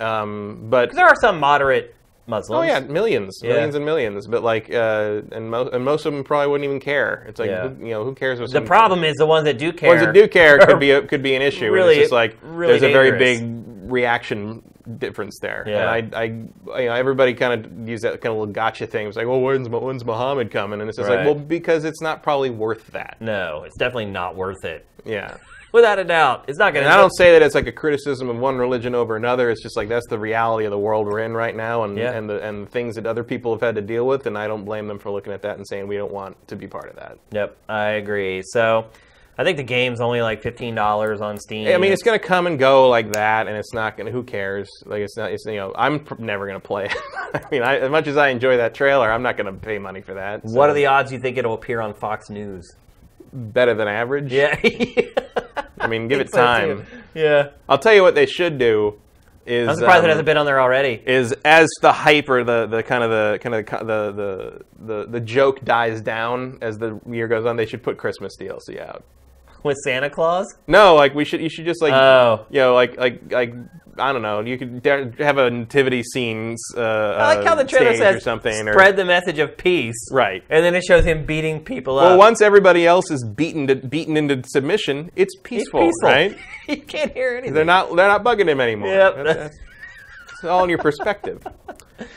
Um, 0.00 0.66
but 0.70 0.92
there 0.94 1.06
are 1.06 1.16
some 1.20 1.38
moderate 1.40 1.94
Muslims. 2.26 2.58
oh 2.58 2.62
yeah, 2.62 2.80
millions, 2.80 3.40
Yeah. 3.42 3.50
millions 3.54 3.74
and 3.74 3.84
millions. 3.84 4.26
But 4.26 4.42
like, 4.44 4.70
uh, 4.72 5.22
and, 5.32 5.50
mo- 5.50 5.68
and 5.72 5.84
most 5.84 6.06
of 6.06 6.12
them 6.12 6.22
probably 6.24 6.46
wouldn't 6.48 6.64
even 6.64 6.78
care. 6.80 7.24
It's 7.28 7.40
like, 7.40 7.50
Yeah. 7.50 7.68
who, 7.68 7.84
you 7.86 7.90
know, 7.92 8.04
who 8.04 8.14
cares? 8.14 8.38
The 8.52 8.60
problem 8.60 9.02
is 9.04 9.16
the 9.16 9.26
ones 9.26 9.44
that 9.46 9.58
do 9.58 9.72
care. 9.72 9.88
ones 9.88 10.02
that 10.02 10.14
do 10.14 10.28
care 10.28 10.58
could 10.58 10.78
be 10.78 10.92
a, 10.92 11.02
could 11.02 11.22
be 11.22 11.34
an 11.34 11.42
issue. 11.42 11.70
Really- 11.72 11.94
it's 11.94 12.02
just 12.04 12.12
like 12.12 12.36
really 12.42 12.78
there's 12.78 12.82
a 12.84 12.92
very 12.92 13.18
big 13.18 13.42
reaction 13.90 14.62
difference 14.98 15.38
there. 15.40 15.64
Yeah. 15.66 15.92
And 15.94 16.14
I, 16.14 16.20
I, 16.20 16.24
you 16.80 16.86
know, 16.88 16.94
everybody 16.94 17.34
kind 17.34 17.64
of 17.82 17.88
use 17.88 18.00
that 18.02 18.20
kind 18.20 18.32
of 18.32 18.38
little 18.38 18.46
gotcha 18.54 18.86
thing. 18.86 19.06
It's 19.08 19.16
like, 19.16 19.26
well, 19.26 19.40
when's 19.40 19.68
when's 19.68 20.04
Muhammad 20.04 20.50
coming? 20.50 20.80
And 20.80 20.88
it's 20.88 20.96
just 20.98 21.08
Right. 21.08 21.18
like, 21.18 21.26
well, 21.26 21.34
because 21.34 21.84
it's 21.84 22.00
not 22.00 22.22
probably 22.22 22.50
worth 22.50 22.86
that. 22.92 23.16
No, 23.20 23.64
it's 23.66 23.76
definitely 23.76 24.06
not 24.06 24.36
worth 24.36 24.64
it. 24.64 24.86
Yeah. 25.04 25.36
Without 25.72 25.98
a 25.98 26.04
doubt, 26.04 26.46
it's 26.48 26.58
not 26.58 26.72
going 26.74 26.82
to 26.84 26.90
And 26.90 26.94
I 26.94 27.00
don't 27.00 27.14
say 27.16 27.32
that 27.32 27.42
it's 27.42 27.54
like 27.54 27.66
a 27.68 27.72
criticism 27.72 28.28
of 28.28 28.36
one 28.38 28.56
religion 28.56 28.94
over 28.94 29.16
another. 29.16 29.50
It's 29.50 29.62
just 29.62 29.76
like 29.76 29.88
that's 29.88 30.06
the 30.08 30.18
reality 30.18 30.64
of 30.64 30.70
the 30.72 30.78
world 30.78 31.06
we're 31.06 31.20
in 31.20 31.32
right 31.32 31.54
now, 31.54 31.84
and 31.84 31.96
Yeah. 31.96 32.12
and 32.12 32.28
the 32.28 32.42
and 32.42 32.66
the 32.66 32.70
things 32.70 32.96
that 32.96 33.06
other 33.06 33.22
people 33.22 33.52
have 33.52 33.60
had 33.60 33.74
to 33.76 33.82
deal 33.82 34.06
with. 34.06 34.26
And 34.26 34.36
I 34.36 34.46
don't 34.48 34.64
blame 34.64 34.88
them 34.88 34.98
for 34.98 35.10
looking 35.10 35.32
at 35.32 35.42
that 35.42 35.56
and 35.58 35.66
saying 35.68 35.86
we 35.86 35.96
don't 35.96 36.12
want 36.12 36.48
to 36.48 36.56
be 36.56 36.66
part 36.66 36.88
of 36.90 36.96
that. 36.96 37.18
Yep, 37.30 37.56
I 37.68 37.90
agree. 37.90 38.42
So, 38.44 38.86
I 39.38 39.44
think 39.44 39.56
the 39.58 39.62
game's 39.62 40.00
only 40.00 40.20
like 40.22 40.42
fifteen 40.42 40.74
dollars 40.74 41.20
on 41.20 41.38
Steam. 41.38 41.68
I 41.68 41.78
mean, 41.78 41.92
it's 41.92 42.02
going 42.02 42.18
to 42.18 42.24
come 42.26 42.46
and 42.48 42.58
go 42.58 42.88
like 42.88 43.12
that, 43.12 43.46
and 43.46 43.56
it's 43.56 43.72
not 43.72 43.96
going 43.96 44.06
to. 44.06 44.12
Who 44.12 44.22
cares? 44.24 44.68
Like 44.86 45.00
it's 45.02 45.16
not. 45.16 45.30
It's 45.30 45.44
you 45.46 45.54
know, 45.56 45.72
I'm 45.76 46.00
pr- 46.00 46.20
never 46.20 46.46
going 46.46 46.60
to 46.60 46.66
play 46.66 46.86
it. 46.86 46.96
I 47.34 47.42
mean, 47.50 47.62
I, 47.62 47.78
as 47.78 47.90
much 47.90 48.08
as 48.08 48.16
I 48.16 48.28
enjoy 48.30 48.56
that 48.56 48.74
trailer, 48.74 49.10
I'm 49.10 49.22
not 49.22 49.36
going 49.36 49.46
to 49.46 49.58
pay 49.58 49.78
money 49.78 50.00
for 50.00 50.14
that. 50.14 50.40
what 50.42 50.68
are 50.68 50.74
the 50.74 50.86
odds 50.86 51.12
you 51.12 51.20
think 51.20 51.38
it'll 51.38 51.54
appear 51.54 51.80
on 51.80 51.94
Fox 51.94 52.28
News? 52.28 52.68
Better 53.32 53.74
than 53.74 53.88
average? 53.88 54.32
Yeah, 54.32 54.58
I 55.80 55.86
mean, 55.86 56.08
give 56.08 56.20
it 56.20 56.32
time. 56.32 56.86
Yeah, 57.14 57.50
I'll 57.68 57.78
tell 57.78 57.94
you 57.94 58.02
what 58.02 58.14
they 58.14 58.26
should 58.26 58.58
do. 58.58 58.98
Is 59.46 59.68
I'm 59.68 59.76
surprised 59.76 60.00
um, 60.00 60.04
it 60.04 60.08
hasn't 60.10 60.26
been 60.26 60.36
on 60.36 60.46
there 60.46 60.60
already. 60.60 61.02
is 61.06 61.32
as 61.44 61.68
the 61.80 61.92
hype 61.92 62.28
or 62.28 62.44
the, 62.44 62.66
the 62.66 62.82
kind 62.82 63.02
of 63.02 63.10
the 63.10 63.38
kind 63.40 63.54
of 63.54 63.66
the, 63.66 63.80
the 63.80 64.12
the 64.12 64.94
the 65.02 65.06
the 65.12 65.20
joke 65.20 65.64
dies 65.64 66.02
down 66.02 66.58
as 66.60 66.78
the 66.78 67.00
year 67.08 67.26
goes 67.26 67.46
on, 67.46 67.56
they 67.56 67.66
should 67.66 67.82
put 67.82 67.96
Christmas 67.96 68.36
DLC 68.38 68.80
out. 68.80 69.02
With 69.62 69.76
Santa 69.84 70.08
Claus? 70.10 70.46
No, 70.66 70.94
like 70.94 71.14
we 71.14 71.24
should 71.24 71.40
you 71.40 71.48
should 71.50 71.64
just 71.66 71.82
like 71.82 71.92
Oh. 71.92 72.46
you 72.50 72.60
know 72.60 72.74
like 72.74 72.96
like 72.96 73.30
like 73.32 73.54
I 73.98 74.12
don't 74.12 74.22
know 74.22 74.40
you 74.40 74.56
could 74.56 74.82
have 75.18 75.36
a 75.36 75.50
nativity 75.50 76.02
scenes 76.02 76.62
uh, 76.76 76.80
I 76.80 77.34
like 77.34 77.44
how 77.46 77.54
the 77.54 77.64
trailer 77.64 77.88
stage 77.94 77.98
says 77.98 78.16
or 78.16 78.20
something 78.20 78.68
or 78.68 78.72
spread 78.72 78.96
the 78.96 79.04
message 79.04 79.38
of 79.38 79.58
peace. 79.58 79.96
Right. 80.10 80.42
And 80.48 80.64
then 80.64 80.74
it 80.74 80.84
shows 80.84 81.04
him 81.04 81.26
beating 81.26 81.62
people 81.64 81.96
well 81.96 82.04
up. 82.04 82.10
Well, 82.12 82.18
once 82.18 82.40
everybody 82.40 82.86
else 82.86 83.10
is 83.10 83.22
beaten 83.24 83.66
to, 83.66 83.74
beaten 83.76 84.16
into 84.16 84.42
submission 84.48 85.10
it's 85.16 85.34
It's 85.34 85.42
peaceful, 85.42 85.80
peaceful. 85.80 86.08
right 86.08 86.38
you 86.68 86.78
can't 86.82 87.12
hear 87.12 87.32
anything. 87.32 87.52
they're 87.54 87.64
not 87.64 87.94
they're 87.94 88.08
not 88.08 88.24
bugging 88.24 88.48
him 88.48 88.60
anymore 88.60 88.88
Yep. 88.88 89.14
That's- 89.16 89.36
that's- 89.36 89.58
it's 90.42 90.44
all 90.44 90.64
in 90.64 90.70
your 90.70 90.78
perspective 90.78 91.42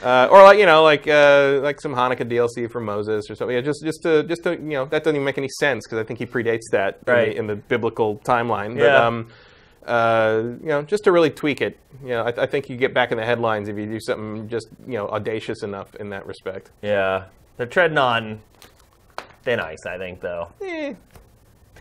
uh, 0.02 0.28
or 0.32 0.44
like 0.44 0.58
you 0.58 0.66
know 0.66 0.84
like 0.84 1.08
uh, 1.08 1.60
like 1.62 1.82
some 1.82 1.94
Hanukkah 1.94 2.28
DLC 2.30 2.72
for 2.72 2.80
Moses 2.80 3.30
or 3.30 3.36
something 3.36 3.56
yeah, 3.56 3.62
just 3.62 3.84
just 3.84 4.02
to 4.04 4.24
just 4.24 4.44
to 4.44 4.52
you 4.52 4.58
know 4.78 4.86
that 4.86 5.04
doesn't 5.04 5.16
even 5.16 5.26
make 5.26 5.38
any 5.38 5.50
sense 5.50 5.86
because 5.86 6.00
I 6.00 6.04
think 6.04 6.20
he 6.20 6.26
predates 6.26 6.70
that 6.72 7.00
in 7.08 7.14
the- 7.14 7.38
in, 7.38 7.48
the, 7.48 7.56
biblical 7.56 8.18
timeline 8.20 8.76
but 8.78 8.84
Yeah. 8.86 9.06
um, 9.08 9.28
uh, 9.86 10.42
you 10.62 10.68
know 10.70 10.82
just 10.82 11.04
to 11.04 11.12
really 11.12 11.30
tweak 11.30 11.60
it 11.62 11.78
you 12.02 12.10
know 12.10 12.24
I, 12.24 12.44
I 12.44 12.46
think 12.46 12.70
you 12.70 12.78
get 12.78 12.94
back 12.94 13.12
in 13.12 13.18
the 13.18 13.26
headlines 13.26 13.68
if 13.68 13.78
you 13.78 13.86
do 13.86 14.00
something 14.00 14.48
just 14.48 14.68
you 14.88 14.94
know 14.94 15.08
audacious 15.10 15.62
enough 15.64 15.94
in 15.96 16.10
that 16.12 16.26
respect 16.26 16.72
Yeah. 16.82 17.26
They're 17.58 17.68
treading 17.68 18.00
on 18.00 18.42
thin 19.44 19.60
ice, 19.60 19.86
I 19.86 20.00
think, 20.00 20.22
though. 20.22 20.48
Eh. 20.62 20.94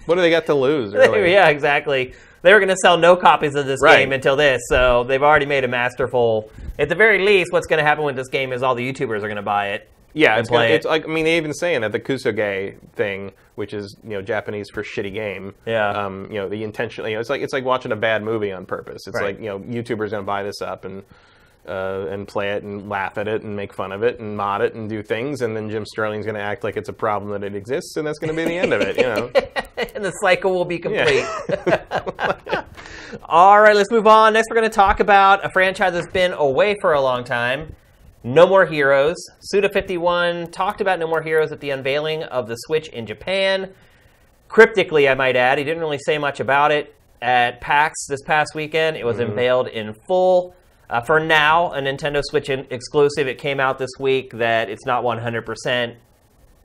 What 0.05 0.16
do 0.16 0.20
they 0.20 0.28
got 0.30 0.45
to 0.47 0.55
lose? 0.55 0.93
Really? 1.03 1.32
yeah, 1.32 1.49
exactly. 1.49 2.12
They 2.43 2.53
were 2.53 2.59
going 2.59 2.68
to 2.68 2.76
sell 2.82 2.99
no 2.99 3.16
copies 3.16 3.55
of 3.55 3.66
this 3.66 3.80
Right. 3.82 3.99
game 3.99 4.12
until 4.12 4.36
this, 4.36 4.61
so 4.68 5.05
they've 5.05 5.22
already 5.22 5.47
made 5.47 5.64
a 5.64 5.68
masterful. 5.68 6.51
At 6.78 6.88
the 6.88 6.95
very 6.95 7.18
least, 7.20 7.53
what's 7.53 7.66
going 7.66 7.78
to 7.78 7.84
happen 7.84 8.05
with 8.05 8.16
this 8.16 8.28
game 8.28 8.53
is 8.53 8.62
all 8.62 8.74
the 8.74 8.93
YouTubers 8.93 9.18
are 9.18 9.28
going 9.28 9.36
to 9.36 9.43
buy 9.43 9.68
it. 9.70 9.88
Yeah, 10.14 10.36
it's, 10.38 10.51
gonna, 10.51 10.59
play 10.66 10.74
it's 10.74 10.84
like 10.84 11.05
I 11.05 11.09
mean 11.09 11.24
they 11.24 11.38
even 11.38 11.55
saying 11.55 11.80
that 11.80 11.93
the 11.93 11.99
kusoge 12.01 12.76
thing, 12.97 13.32
which 13.55 13.72
is 13.72 13.97
you 14.05 14.11
know 14.11 14.20
Japanese 14.20 14.68
for 14.68 14.82
shitty 14.82 15.14
game. 15.14 15.55
Yeah. 15.64 15.88
Um, 15.88 16.28
you 16.30 16.38
know 16.38 16.51
the 16.51 16.62
intention. 16.64 17.07
You 17.07 17.14
know, 17.14 17.20
it's 17.20 17.30
like 17.30 17.40
it's 17.40 17.55
like 17.55 17.64
watching 17.64 17.93
a 17.93 17.97
bad 17.97 18.22
movie 18.22 18.53
on 18.53 18.66
purpose. 18.66 19.07
It's 19.07 19.16
Right. 19.18 19.36
like 19.36 19.38
you 19.38 19.47
know 19.49 19.61
YouTubers 19.61 20.11
gonna 20.11 20.22
buy 20.24 20.43
this 20.43 20.61
up 20.61 20.84
and 20.84 21.03
uh, 21.67 22.07
and 22.11 22.27
play 22.27 22.51
it 22.51 22.63
and 22.63 22.89
laugh 22.89 23.19
at 23.19 23.29
it 23.29 23.43
and 23.43 23.55
make 23.55 23.73
fun 23.73 23.93
of 23.93 24.03
it 24.03 24.19
and 24.19 24.37
mod 24.37 24.63
it 24.63 24.75
and 24.75 24.89
do 24.89 25.03
things, 25.03 25.43
and 25.43 25.57
then 25.57 25.71
Jim 25.71 25.85
Sterling's 25.87 26.27
gonna 26.27 26.39
act 26.39 26.65
like 26.65 26.77
it's 26.77 26.89
a 26.89 26.93
problem 26.93 27.31
that 27.33 27.45
it 27.45 27.55
exists, 27.55 27.97
and 27.97 28.07
that's 28.07 28.19
gonna 28.19 28.35
be 28.35 28.45
the 28.45 28.59
end 28.59 28.73
of 28.73 28.81
it. 28.81 28.97
You 28.97 29.03
know. 29.05 29.31
and 29.95 30.05
the 30.05 30.13
cycle 30.23 30.53
will 30.53 30.65
be 30.65 30.79
complete. 30.79 31.25
Yeah. 31.49 32.65
All 33.25 33.61
right, 33.61 33.77
let's 33.77 33.91
move 33.91 34.07
on. 34.07 34.33
Next, 34.33 34.49
we're 34.51 34.57
going 34.57 34.71
to 34.71 34.75
talk 34.75 35.01
about 35.01 35.45
a 35.45 35.51
franchise 35.51 35.93
that's 35.93 36.11
been 36.13 36.33
away 36.33 36.77
for 36.81 36.93
a 36.93 37.01
long 37.01 37.25
time. 37.25 37.75
No 38.25 38.47
More 38.47 38.65
Heroes. 38.65 39.17
Suda51 39.53 40.53
talked 40.53 40.81
about 40.81 40.99
No 40.99 41.07
More 41.07 41.23
Heroes 41.23 41.53
at 41.53 41.61
the 41.61 41.71
unveiling 41.71 42.23
of 42.25 42.49
the 42.49 42.57
Switch 42.57 42.89
in 42.89 43.07
Japan. 43.07 43.73
Cryptically, 44.49 45.09
I 45.09 45.15
might 45.15 45.37
add, 45.37 45.59
he 45.59 45.65
didn't 45.65 45.81
really 45.81 45.99
say 45.99 46.19
much 46.19 46.41
about 46.41 46.73
it 46.73 46.95
at 47.21 47.61
PAX 47.61 48.07
this 48.07 48.23
past 48.23 48.55
weekend. 48.55 48.97
It 48.97 49.05
was 49.05 49.19
unveiled 49.19 49.69
in 49.69 49.95
full. 50.07 50.55
Uh, 50.93 51.01
for 51.01 51.18
now, 51.18 51.72
a 51.72 51.80
Nintendo 51.80 52.20
Switch 52.22 52.51
exclusive. 52.51 53.26
It 53.26 53.38
came 53.38 53.59
out 53.59 53.78
this 53.78 53.90
week 53.99 54.32
that 54.34 54.68
it's 54.68 54.84
not 54.84 55.03
100% 55.05 55.97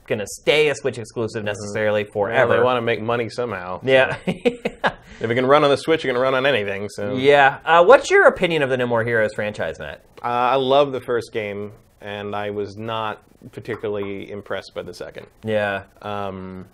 going 0.05 0.19
to 0.19 0.27
stay 0.27 0.67
a 0.69 0.75
Switch 0.75 0.97
exclusive 0.97 1.43
necessarily 1.43 2.03
Well, 2.03 2.11
forever. 2.11 2.57
they 2.57 2.63
want 2.63 2.77
to 2.77 2.81
make 2.81 3.01
money 3.01 3.29
somehow. 3.29 3.79
yeah. 3.83 4.17
If 5.19 5.31
it 5.31 5.33
can 5.33 5.47
run 5.47 5.63
on 5.63 5.71
the 5.71 5.77
Switch, 5.77 6.05
it 6.05 6.09
can 6.09 6.17
run 6.17 6.35
on 6.35 6.45
anything. 6.45 6.89
So 6.89 7.15
Yeah. 7.15 7.57
Uh, 7.65 7.83
what's 7.83 8.11
your 8.11 8.27
opinion 8.27 8.61
of 8.61 8.69
the 8.69 8.77
No 8.77 8.85
More 8.85 9.03
Heroes 9.03 9.33
franchise, 9.33 9.79
Matt? 9.79 10.03
Uh, 10.21 10.27
I 10.27 10.55
love 10.55 10.91
the 10.91 11.01
first 11.01 11.31
game, 11.33 11.71
and 12.01 12.35
I 12.35 12.51
was 12.51 12.77
not 12.77 13.23
particularly 13.51 14.29
impressed 14.29 14.73
by 14.75 14.83
the 14.83 14.93
second. 14.93 15.25
Yeah. 15.43 15.83
Um, 16.03 16.67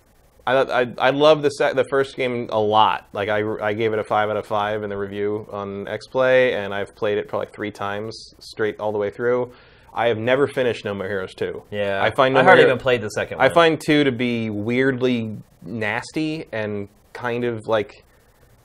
I, 0.46 0.82
I 0.82 0.94
I 0.98 1.10
love 1.12 1.42
the 1.42 1.50
sec- 1.50 1.76
the 1.76 1.86
first 1.86 2.16
game 2.16 2.50
a 2.52 2.60
lot. 2.60 3.08
Like 3.14 3.30
I, 3.30 3.44
I 3.62 3.74
gave 3.74 3.94
it 3.94 4.00
a 4.00 4.04
five 4.04 4.30
out 4.30 4.38
of 4.38 4.46
five 4.46 4.84
in 4.84 4.90
the 4.90 4.98
review 4.98 5.48
on 5.52 5.88
X-Play, 5.88 6.54
and 6.54 6.74
I've 6.74 6.96
played 6.96 7.18
it 7.18 7.28
probably 7.28 7.48
three 7.54 7.72
times 7.72 8.34
straight 8.40 8.80
all 8.80 8.92
the 8.92 8.98
way 8.98 9.10
through. 9.10 9.54
I 9.94 10.08
have 10.08 10.18
never 10.18 10.48
finished 10.48 10.86
No 10.86 10.94
More 10.94 11.08
Heroes 11.08 11.34
two. 11.36 11.64
Yeah. 11.72 12.04
I 12.04 12.12
find 12.12 12.34
No 12.34 12.42
I 12.42 12.44
hardly 12.44 12.64
even 12.66 12.78
played 12.78 13.02
the 13.02 13.10
second 13.10 13.38
one. 13.38 13.46
I 13.50 13.54
find 13.54 13.80
two 13.80 14.04
to 14.04 14.12
be 14.12 14.50
weirdly 14.50 15.38
nasty 15.62 16.46
and 16.52 16.90
kind 17.14 17.44
of 17.46 17.68
like 17.68 18.04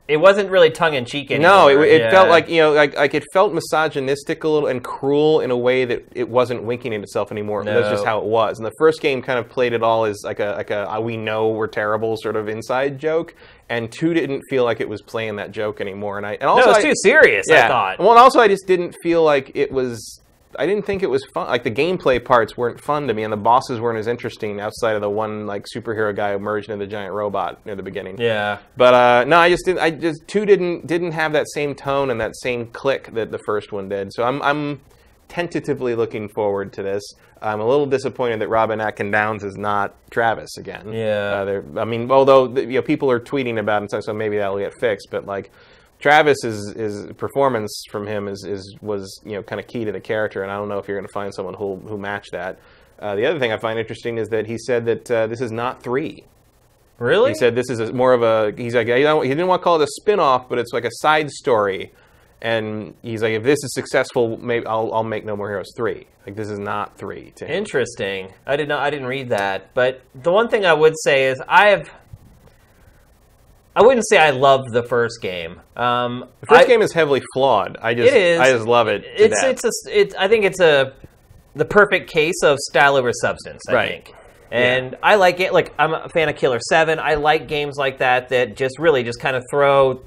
it 0.08 0.16
wasn't 0.16 0.50
really 0.50 0.70
tongue 0.70 0.94
in 0.94 1.04
cheek 1.04 1.30
anymore. 1.30 1.50
no, 1.50 1.68
it, 1.68 1.78
it 1.88 2.00
Yeah. 2.00 2.10
felt 2.10 2.28
like 2.30 2.48
you 2.48 2.56
know, 2.62 2.72
like 2.72 2.96
like 2.96 3.14
it 3.14 3.24
felt 3.32 3.52
misogynistic 3.52 4.42
a 4.44 4.48
little 4.48 4.68
and 4.68 4.82
cruel 4.82 5.40
in 5.40 5.50
a 5.50 5.56
way 5.56 5.84
that 5.84 6.02
it 6.14 6.28
wasn't 6.28 6.62
winking 6.64 6.94
at 6.94 7.02
itself 7.02 7.30
anymore. 7.30 7.62
That's 7.64 7.86
No. 7.86 7.92
just 7.92 8.04
how 8.04 8.18
it 8.18 8.24
was. 8.24 8.58
And 8.58 8.66
the 8.66 8.72
first 8.78 9.00
game 9.00 9.20
kind 9.22 9.38
of 9.38 9.48
played 9.48 9.72
it 9.74 9.82
all 9.82 10.04
as 10.06 10.22
like 10.24 10.40
a 10.40 10.54
like 10.56 10.70
a 10.70 10.86
"Ah, 10.88 10.98
we 11.00 11.16
know 11.16 11.48
we're 11.50 11.66
terrible 11.66 12.16
sort 12.16 12.36
of 12.36 12.48
inside 12.48 12.98
joke. 12.98 13.34
And 13.70 13.92
two 13.92 14.14
didn't 14.14 14.42
feel 14.48 14.64
like 14.64 14.80
it 14.80 14.88
was 14.88 15.02
playing 15.02 15.36
that 15.36 15.50
joke 15.50 15.80
anymore. 15.80 16.16
And 16.16 16.26
I 16.26 16.32
and 16.32 16.42
No, 16.42 16.48
also 16.50 16.64
it 16.64 16.68
was 16.68 16.76
I- 16.78 16.82
too 16.82 16.94
serious, 17.02 17.44
yeah. 17.48 17.66
I 17.66 17.68
thought. 17.68 17.98
Well, 17.98 18.10
and 18.12 18.18
also 18.18 18.40
I 18.40 18.48
just 18.48 18.66
didn't 18.66 18.96
feel 19.02 19.22
like 19.22 19.52
it 19.54 19.70
was. 19.70 20.20
I 20.56 20.66
didn't 20.66 20.86
think 20.86 21.02
it 21.02 21.10
was 21.10 21.24
fun. 21.34 21.46
Like 21.48 21.64
the 21.64 21.70
gameplay 21.70 22.24
parts 22.24 22.56
weren't 22.56 22.80
fun 22.80 23.06
to 23.08 23.14
me, 23.14 23.22
and 23.22 23.32
the 23.32 23.36
bosses 23.36 23.80
weren't 23.80 23.98
as 23.98 24.06
interesting 24.06 24.60
outside 24.60 24.94
of 24.94 25.02
the 25.02 25.10
one 25.10 25.46
like 25.46 25.66
superhero 25.74 26.14
guy 26.14 26.32
who 26.32 26.38
merged 26.38 26.70
into 26.70 26.84
the 26.84 26.90
giant 26.90 27.12
robot 27.12 27.64
near 27.66 27.76
the 27.76 27.82
beginning. 27.82 28.20
yeah. 28.20 28.58
But 28.76 28.94
uh, 28.94 29.24
no, 29.24 29.36
I 29.38 29.50
just 29.50 29.64
didn't. 29.64 29.80
I 29.80 29.90
just 29.90 30.26
two 30.26 30.46
didn't 30.46 30.86
didn't 30.86 31.12
have 31.12 31.32
that 31.32 31.46
same 31.52 31.74
tone 31.74 32.10
and 32.10 32.20
that 32.20 32.34
same 32.36 32.66
click 32.68 33.12
that 33.14 33.30
the 33.30 33.38
first 33.46 33.72
one 33.72 33.88
did. 33.88 34.12
So 34.12 34.24
I'm 34.24 34.40
I'm 34.42 34.80
tentatively 35.28 35.94
looking 35.94 36.28
forward 36.28 36.72
to 36.74 36.82
this. 36.82 37.02
I'm 37.42 37.60
a 37.60 37.66
little 37.68 37.86
disappointed 37.86 38.40
that 38.40 38.48
Robin 38.48 38.80
Atkin 38.80 39.10
Downes 39.10 39.44
is 39.44 39.56
not 39.56 39.94
Travis 40.10 40.56
again. 40.56 40.92
Yeah. 40.92 41.60
Uh, 41.76 41.80
I 41.80 41.84
mean, 41.84 42.10
although 42.10 42.48
you 42.48 42.66
know 42.66 42.82
people 42.82 43.10
are 43.10 43.20
tweeting 43.20 43.58
about 43.58 43.82
it, 43.82 43.90
so- 43.90 44.00
so 44.00 44.12
maybe 44.12 44.38
that'll 44.38 44.58
get 44.58 44.72
fixed. 44.80 45.08
But 45.10 45.26
like. 45.26 45.50
Travis 46.00 46.44
is, 46.44 46.74
is 46.76 47.12
performance 47.14 47.84
from 47.90 48.06
him 48.06 48.28
is, 48.28 48.44
is 48.44 48.76
was 48.80 49.20
you 49.24 49.32
know 49.32 49.42
kind 49.42 49.60
of 49.60 49.66
key 49.66 49.84
to 49.84 49.92
the 49.92 50.00
character, 50.00 50.42
and 50.42 50.52
I 50.52 50.56
don't 50.56 50.68
know 50.68 50.78
if 50.78 50.86
you're 50.86 50.96
going 50.96 51.08
to 51.08 51.12
find 51.12 51.34
someone 51.34 51.54
who 51.54 51.76
who 51.76 51.98
match 51.98 52.28
that. 52.32 52.58
Uh, 52.98 53.14
the 53.14 53.26
other 53.26 53.38
thing 53.38 53.52
I 53.52 53.58
find 53.58 53.78
interesting 53.78 54.18
is 54.18 54.28
that 54.28 54.46
he 54.46 54.58
said 54.58 54.84
that 54.86 55.10
uh, 55.10 55.26
this 55.26 55.40
is 55.40 55.52
not 55.52 55.82
three. 55.82 56.24
Really? 56.98 57.30
He 57.30 57.34
said 57.36 57.54
this 57.54 57.70
is 57.70 57.78
a, 57.80 57.92
more 57.92 58.12
of 58.12 58.22
a. 58.22 58.52
He's 58.60 58.74
like 58.74 58.88
he 58.88 58.94
didn't 58.94 59.46
want 59.46 59.60
to 59.60 59.64
call 59.64 59.80
it 59.80 59.84
a 59.84 59.88
spin-off, 60.00 60.48
but 60.48 60.58
it's 60.58 60.72
like 60.72 60.84
a 60.84 60.90
side 60.90 61.30
story. 61.30 61.92
And 62.40 62.94
he's 63.02 63.20
like, 63.20 63.32
if 63.32 63.42
this 63.42 63.58
is 63.64 63.74
successful, 63.74 64.36
maybe 64.36 64.64
I'll, 64.66 64.92
I'll 64.94 65.02
make 65.04 65.24
No 65.24 65.36
More 65.36 65.48
Heroes 65.48 65.72
three. 65.76 66.06
Like 66.24 66.36
this 66.36 66.48
is 66.48 66.58
not 66.58 66.96
three 66.96 67.32
to 67.36 67.46
him. 67.46 67.52
Interesting. 67.52 68.32
I 68.46 68.56
did 68.56 68.68
not. 68.68 68.80
I 68.80 68.90
didn't 68.90 69.06
read 69.06 69.30
that. 69.30 69.74
But 69.74 70.02
the 70.14 70.30
one 70.30 70.48
thing 70.48 70.64
I 70.64 70.74
would 70.74 70.94
say 71.02 71.26
is 71.26 71.40
I 71.48 71.68
have. 71.68 71.90
I 73.78 73.82
wouldn't 73.82 74.06
say 74.08 74.18
I 74.18 74.30
love 74.30 74.64
the 74.72 74.82
first 74.82 75.20
game. 75.22 75.60
Um, 75.76 76.24
The 76.40 76.46
first 76.46 76.62
I- 76.62 76.66
game 76.66 76.82
is 76.82 76.92
heavily 76.92 77.22
flawed. 77.32 77.78
I 77.80 77.94
just 77.94 78.12
It 78.12 78.16
is. 78.20 78.40
I 78.40 78.50
just 78.52 78.66
love 78.66 78.88
it. 78.88 79.04
It's 79.16 79.42
it's 79.42 79.64
a 79.64 79.70
it's. 80.00 80.14
I 80.16 80.26
think 80.26 80.44
it's 80.44 80.60
a 80.60 80.92
the 81.54 81.64
perfect 81.64 82.10
case 82.10 82.42
of 82.42 82.58
style 82.58 82.96
over 82.96 83.12
substance. 83.12 83.62
I 83.68 83.74
Right. 83.74 83.88
think. 83.88 84.14
And 84.50 84.96
I 85.02 85.14
like 85.16 85.38
it. 85.40 85.52
Like 85.52 85.72
I'm 85.78 85.94
a 85.94 86.08
fan 86.08 86.28
of 86.28 86.36
Killer 86.36 86.58
Seven. 86.68 86.98
I 86.98 87.14
like 87.14 87.46
games 87.46 87.76
like 87.78 87.98
that 87.98 88.30
that 88.30 88.56
just 88.56 88.78
really 88.78 89.02
just 89.04 89.20
kind 89.20 89.36
of 89.36 89.44
throw 89.50 90.00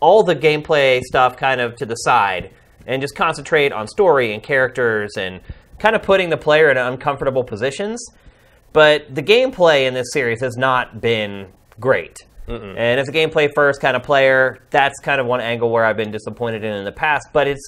all 0.00 0.22
the 0.22 0.36
gameplay 0.36 1.00
stuff 1.02 1.36
kind 1.36 1.60
of 1.60 1.76
to 1.76 1.86
the 1.86 1.94
side 1.94 2.50
and 2.86 3.00
just 3.00 3.14
concentrate 3.14 3.72
on 3.72 3.86
story 3.86 4.34
and 4.34 4.42
characters 4.42 5.12
and 5.16 5.40
kind 5.78 5.94
of 5.96 6.02
putting 6.02 6.28
the 6.30 6.36
player 6.36 6.70
in 6.70 6.76
uncomfortable 6.76 7.44
positions. 7.44 8.02
But 8.72 9.14
the 9.14 9.22
gameplay 9.22 9.86
in 9.86 9.94
this 9.94 10.12
series 10.12 10.40
has 10.42 10.56
not 10.56 11.00
been 11.00 11.48
great. 11.78 12.16
And 12.50 13.00
as 13.00 13.08
a 13.08 13.12
gameplay 13.12 13.50
first 13.54 13.80
kind 13.80 13.96
of 13.96 14.02
player, 14.02 14.58
that's 14.70 14.98
kind 15.00 15.20
of 15.20 15.26
one 15.26 15.40
angle 15.40 15.70
where 15.70 15.84
I've 15.84 15.96
been 15.96 16.10
disappointed 16.10 16.64
in 16.64 16.72
in 16.72 16.84
the 16.84 16.92
past. 16.92 17.28
But 17.32 17.46
it's, 17.46 17.66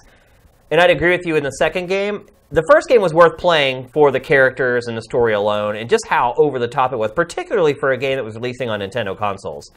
and 0.71 0.81
I'd 0.81 0.91
agree 0.91 1.11
with 1.11 1.27
you 1.27 1.37
in 1.37 1.45
the 1.45 1.51
second 1.53 1.87
game. 1.87 2.27
The 2.51 2.63
first 2.71 2.87
game 2.89 3.01
was 3.01 3.15
worth 3.15 3.39
playing 3.39 3.89
for 3.95 4.11
the 4.11 4.21
characters 4.21 4.87
and 4.87 4.95
the 4.95 5.01
story 5.01 5.33
alone, 5.33 5.75
and 5.77 5.89
just 5.89 6.07
how 6.07 6.35
over 6.37 6.59
the 6.59 6.69
top 6.69 6.93
it 6.93 6.99
was, 6.99 7.11
particularly 7.11 7.73
for 7.73 7.93
a 7.93 7.97
game 7.97 8.17
that 8.17 8.25
was 8.25 8.35
releasing 8.35 8.69
on 8.69 8.81
Nintendo 8.81 9.17
consoles. 9.17 9.71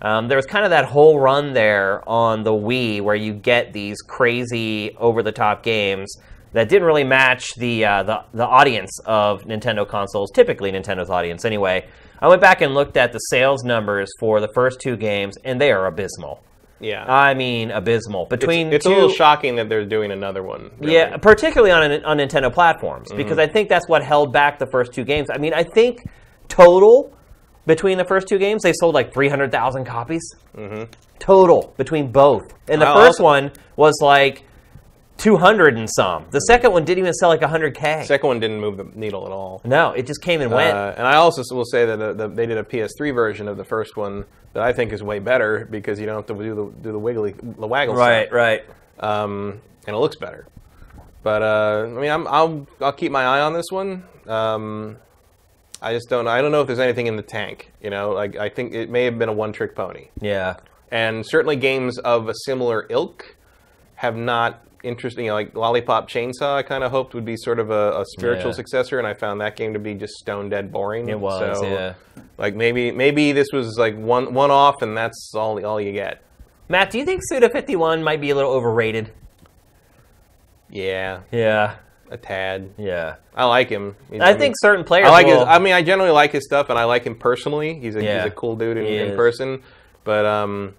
Um, 0.00 0.26
there 0.28 0.38
was 0.38 0.46
kind 0.46 0.64
of 0.64 0.70
that 0.70 0.86
whole 0.86 1.20
run 1.20 1.52
there 1.52 2.08
on 2.08 2.42
the 2.42 2.52
Wii 2.52 3.02
where 3.02 3.14
you 3.16 3.34
get 3.34 3.74
these 3.74 4.00
crazy 4.00 4.96
over 4.96 5.22
the 5.22 5.32
top 5.32 5.62
games 5.62 6.16
that 6.52 6.70
didn't 6.70 6.86
really 6.86 7.04
match 7.04 7.54
the, 7.58 7.84
uh, 7.84 8.02
the 8.02 8.24
the 8.32 8.46
audience 8.46 8.98
of 9.04 9.42
Nintendo 9.44 9.86
consoles, 9.86 10.30
typically 10.30 10.72
Nintendo's 10.72 11.10
audience 11.10 11.44
anyway. 11.44 11.86
I 12.20 12.28
went 12.28 12.40
back 12.40 12.60
and 12.62 12.74
looked 12.74 12.96
at 12.96 13.12
the 13.12 13.18
sales 13.18 13.62
numbers 13.64 14.08
for 14.18 14.40
the 14.40 14.48
first 14.54 14.80
two 14.80 14.96
games, 14.96 15.36
and 15.44 15.60
they 15.60 15.70
are 15.72 15.86
abysmal. 15.86 16.42
yeah. 16.80 17.04
I 17.06 17.34
mean, 17.34 17.70
abysmal. 17.70 18.26
Between 18.26 18.72
it's 18.72 18.84
two, 18.86 18.92
a 18.92 18.94
little 18.94 19.08
shocking 19.08 19.56
that 19.56 19.68
they're 19.68 19.84
doing 19.84 20.10
another 20.10 20.42
one. 20.42 20.70
really. 20.78 20.94
yeah, 20.94 21.16
particularly 21.16 21.70
on 21.72 22.04
on 22.04 22.18
Nintendo 22.18 22.52
platforms, 22.52 23.08
Mm-hmm. 23.08 23.16
because 23.18 23.38
I 23.38 23.46
think 23.46 23.68
that's 23.68 23.88
what 23.88 24.02
held 24.02 24.32
back 24.32 24.58
the 24.58 24.66
first 24.66 24.92
two 24.92 25.04
games. 25.04 25.28
I 25.32 25.38
mean, 25.38 25.54
I 25.54 25.62
think 25.62 26.04
total 26.48 27.12
between 27.66 27.98
the 27.98 28.04
first 28.04 28.28
two 28.28 28.38
games 28.38 28.62
they 28.62 28.72
sold 28.72 28.94
like 28.94 29.12
three 29.12 29.28
hundred 29.28 29.50
thousand 29.52 29.84
copies. 29.84 30.22
Mm-hmm. 30.56 30.84
Total 31.18 31.72
between 31.76 32.12
both, 32.12 32.52
and 32.68 32.80
the 32.80 32.84
Wow, 32.86 32.94
first 32.96 33.20
also- 33.20 33.24
one 33.24 33.52
was 33.76 33.98
like 34.02 34.44
two 35.18 35.36
hundred 35.36 35.76
and 35.76 35.88
some. 35.90 36.24
The 36.30 36.40
second 36.40 36.72
one 36.72 36.84
didn't 36.84 36.98
even 36.98 37.14
sell 37.14 37.28
like 37.28 37.42
hundred 37.42 37.74
k. 37.74 38.04
Second 38.06 38.26
one 38.28 38.40
didn't 38.40 38.60
move 38.60 38.76
the 38.76 38.84
needle 38.94 39.26
at 39.26 39.32
all. 39.32 39.60
No, 39.64 39.92
it 39.92 40.06
just 40.06 40.22
came 40.22 40.40
and 40.40 40.50
went. 40.50 40.76
Uh, 40.76 40.94
and 40.96 41.06
I 41.06 41.16
also 41.16 41.42
will 41.54 41.64
say 41.64 41.86
that 41.86 42.00
uh, 42.00 42.12
the, 42.12 42.28
they 42.28 42.46
did 42.46 42.58
a 42.58 42.62
PS3 42.62 43.14
version 43.14 43.48
of 43.48 43.56
the 43.56 43.64
first 43.64 43.96
one 43.96 44.24
that 44.52 44.62
I 44.62 44.72
think 44.72 44.92
is 44.92 45.02
way 45.02 45.18
better 45.18 45.66
because 45.70 45.98
you 46.00 46.06
don't 46.06 46.16
have 46.16 46.26
to 46.36 46.42
do 46.42 46.54
the 46.54 46.82
do 46.82 46.92
the 46.92 46.98
wiggly 46.98 47.32
the 47.32 47.66
waggle 47.66 47.94
right, 47.94 48.26
stuff. 48.28 48.34
right. 48.34 48.64
um, 49.00 49.60
and 49.86 49.94
it 49.94 49.98
looks 49.98 50.16
better. 50.16 50.46
But 51.22 51.42
uh, 51.42 51.86
I 51.88 52.00
mean, 52.00 52.10
I'm, 52.10 52.26
I'll 52.28 52.66
I'll 52.80 52.92
keep 52.92 53.10
my 53.12 53.24
eye 53.24 53.40
on 53.40 53.52
this 53.52 53.66
one. 53.70 54.04
Um, 54.26 54.96
I 55.82 55.92
just 55.92 56.08
don't 56.08 56.26
I 56.28 56.40
don't 56.40 56.52
know 56.52 56.60
if 56.60 56.66
there's 56.66 56.78
anything 56.78 57.06
in 57.06 57.16
the 57.16 57.22
tank. 57.22 57.72
You 57.82 57.90
know, 57.90 58.12
like 58.12 58.36
I 58.36 58.48
think 58.48 58.72
it 58.74 58.90
may 58.90 59.04
have 59.04 59.18
been 59.18 59.28
a 59.28 59.32
one 59.32 59.52
trick 59.52 59.74
pony, 59.74 60.08
Yeah. 60.20 60.56
and 60.90 61.26
certainly 61.26 61.56
games 61.56 61.98
of 61.98 62.28
a 62.28 62.34
similar 62.44 62.86
ilk 62.90 63.36
have 63.96 64.16
not 64.16 64.62
interesting. 64.86 65.24
You 65.26 65.30
know, 65.32 65.34
like 65.34 65.54
Lollipop 65.54 66.08
Chainsaw, 66.08 66.54
I 66.56 66.62
kind 66.62 66.82
of 66.84 66.90
hoped 66.90 67.14
would 67.14 67.24
be 67.24 67.36
sort 67.36 67.58
of 67.58 67.70
a, 67.70 68.00
a 68.00 68.04
spiritual 68.16 68.50
Yeah. 68.50 68.56
successor, 68.56 68.98
and 68.98 69.06
I 69.06 69.14
found 69.14 69.40
that 69.40 69.56
game 69.56 69.72
to 69.74 69.78
be 69.78 69.94
just 69.94 70.14
stone 70.14 70.48
dead 70.48 70.72
boring. 70.72 71.08
It 71.08 71.18
was, 71.20 71.58
So, 71.58 71.64
yeah. 71.66 71.94
Like 72.38 72.54
maybe 72.54 72.90
maybe 72.92 73.32
this 73.32 73.48
was 73.52 73.76
like 73.78 73.96
one 73.96 74.32
one 74.34 74.50
off, 74.50 74.82
and 74.82 74.96
that's 74.96 75.32
all 75.34 75.62
all 75.64 75.80
you 75.80 75.92
get. 75.92 76.22
Matt, 76.68 76.90
do 76.90 76.98
you 76.98 77.04
think 77.04 77.20
Suda 77.24 77.48
51 77.50 78.02
might 78.02 78.20
be 78.20 78.30
a 78.30 78.34
little 78.34 78.50
overrated? 78.52 79.10
Yeah. 80.70 81.20
Yeah. 81.30 81.76
a 82.10 82.16
tad. 82.16 82.70
Yeah. 82.78 83.16
I 83.34 83.44
like 83.46 83.68
him. 83.68 83.96
He's- 84.10 84.22
I 84.22 84.30
mean, 84.30 84.38
think 84.38 84.54
certain 84.58 84.84
players 84.84 85.08
I 85.08 85.10
like 85.10 85.26
his. 85.26 85.38
I 85.38 85.58
mean, 85.58 85.72
I 85.72 85.82
generally 85.82 86.12
like 86.12 86.30
his 86.32 86.44
stuff, 86.44 86.70
and 86.70 86.78
I 86.78 86.84
like 86.84 87.02
him 87.04 87.16
personally. 87.16 87.80
He's 87.80 87.96
a 87.96 88.02
Yeah. 88.04 88.22
he's 88.22 88.26
a 88.32 88.34
cool 88.34 88.54
dude 88.56 88.76
in, 88.76 88.84
in 88.86 89.16
person. 89.16 89.62
But 90.04 90.24
um, 90.24 90.74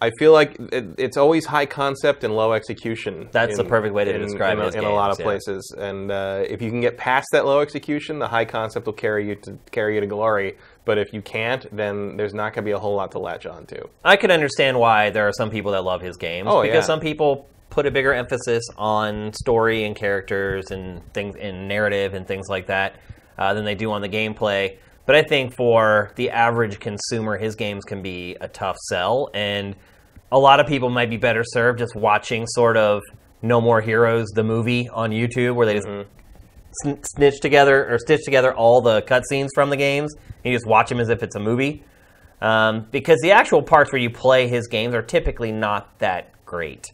I 0.00 0.10
feel 0.18 0.32
like 0.32 0.56
it, 0.72 0.94
it's 0.96 1.16
always 1.16 1.44
high 1.46 1.66
concept 1.66 2.22
and 2.22 2.36
low 2.36 2.52
execution. 2.52 3.28
That's 3.32 3.56
the 3.56 3.64
perfect 3.64 3.94
way 3.94 4.04
to 4.04 4.14
in- 4.14 4.20
describe 4.20 4.58
in, 4.58 4.64
his 4.64 4.74
in 4.76 4.84
a 4.84 4.92
lot 4.92 5.10
of 5.10 5.18
yeah. 5.18 5.24
places. 5.24 5.74
And 5.76 6.10
uh, 6.10 6.44
if 6.48 6.62
you 6.62 6.70
can 6.70 6.80
get 6.80 6.96
past 6.96 7.28
that 7.32 7.44
low 7.46 7.60
execution, 7.60 8.18
the 8.18 8.28
high 8.28 8.44
concept 8.44 8.86
will 8.86 8.92
carry 8.92 9.28
you 9.28 9.34
to 9.36 9.58
carry 9.72 9.96
you 9.96 10.00
to 10.00 10.06
glory. 10.06 10.56
But 10.84 10.98
if 10.98 11.12
you 11.12 11.20
can't, 11.20 11.66
then 11.74 12.16
there's 12.16 12.32
not 12.32 12.54
going 12.54 12.64
to 12.64 12.68
be 12.68 12.72
a 12.72 12.78
whole 12.78 12.94
lot 12.94 13.12
to 13.12 13.18
latch 13.18 13.44
on 13.44 13.66
to. 13.66 13.88
I 14.04 14.16
can 14.16 14.30
understand 14.30 14.78
why 14.78 15.10
there 15.10 15.26
are 15.26 15.32
some 15.32 15.50
people 15.50 15.72
that 15.72 15.82
love 15.82 16.00
his 16.00 16.16
games 16.16 16.48
Oh, 16.50 16.62
because 16.62 16.76
yeah. 16.76 16.80
some 16.82 17.00
people 17.00 17.48
put 17.70 17.84
a 17.84 17.90
bigger 17.90 18.14
emphasis 18.14 18.64
on 18.76 19.32
story 19.32 19.84
and 19.84 19.94
characters 19.94 20.70
and 20.70 21.02
things 21.12 21.36
in 21.36 21.68
narrative 21.68 22.14
and 22.14 22.26
things 22.26 22.48
like 22.48 22.66
that 22.68 22.96
uh, 23.36 23.52
than 23.52 23.64
they 23.64 23.74
do 23.74 23.90
on 23.92 24.00
the 24.00 24.08
gameplay. 24.08 24.78
But 25.08 25.16
I 25.16 25.22
think 25.22 25.54
for 25.56 26.12
the 26.16 26.28
average 26.28 26.80
consumer, 26.80 27.38
his 27.38 27.56
games 27.56 27.82
can 27.86 28.02
be 28.02 28.36
a 28.42 28.46
tough 28.46 28.76
sell, 28.90 29.30
and 29.32 29.74
a 30.30 30.38
lot 30.38 30.60
of 30.60 30.66
people 30.66 30.90
might 30.90 31.08
be 31.08 31.16
better 31.16 31.42
served 31.46 31.78
just 31.78 31.96
watching 31.96 32.46
sort 32.46 32.76
of 32.76 33.00
No 33.40 33.58
More 33.58 33.80
Heroes, 33.80 34.26
the 34.34 34.44
movie 34.44 34.86
on 34.90 35.10
YouTube, 35.10 35.54
where 35.54 35.64
they 35.64 35.76
just 35.76 35.88
sn- 36.82 37.02
snitch 37.04 37.40
together 37.40 37.90
or 37.90 37.98
stitch 37.98 38.20
together 38.26 38.52
all 38.52 38.82
the 38.82 39.00
cutscenes 39.00 39.48
from 39.54 39.70
the 39.70 39.78
games. 39.78 40.14
And 40.44 40.52
you 40.52 40.58
just 40.58 40.66
watch 40.66 40.90
them 40.90 41.00
as 41.00 41.08
if 41.08 41.22
it's 41.22 41.36
a 41.36 41.40
movie. 41.40 41.82
Um, 42.42 42.86
because 42.90 43.18
the 43.22 43.32
actual 43.32 43.62
parts 43.62 43.90
where 43.90 44.02
you 44.02 44.10
play 44.10 44.46
his 44.46 44.68
games 44.68 44.94
are 44.94 45.00
typically 45.00 45.52
not 45.52 45.98
that 46.00 46.32
great. 46.44 46.84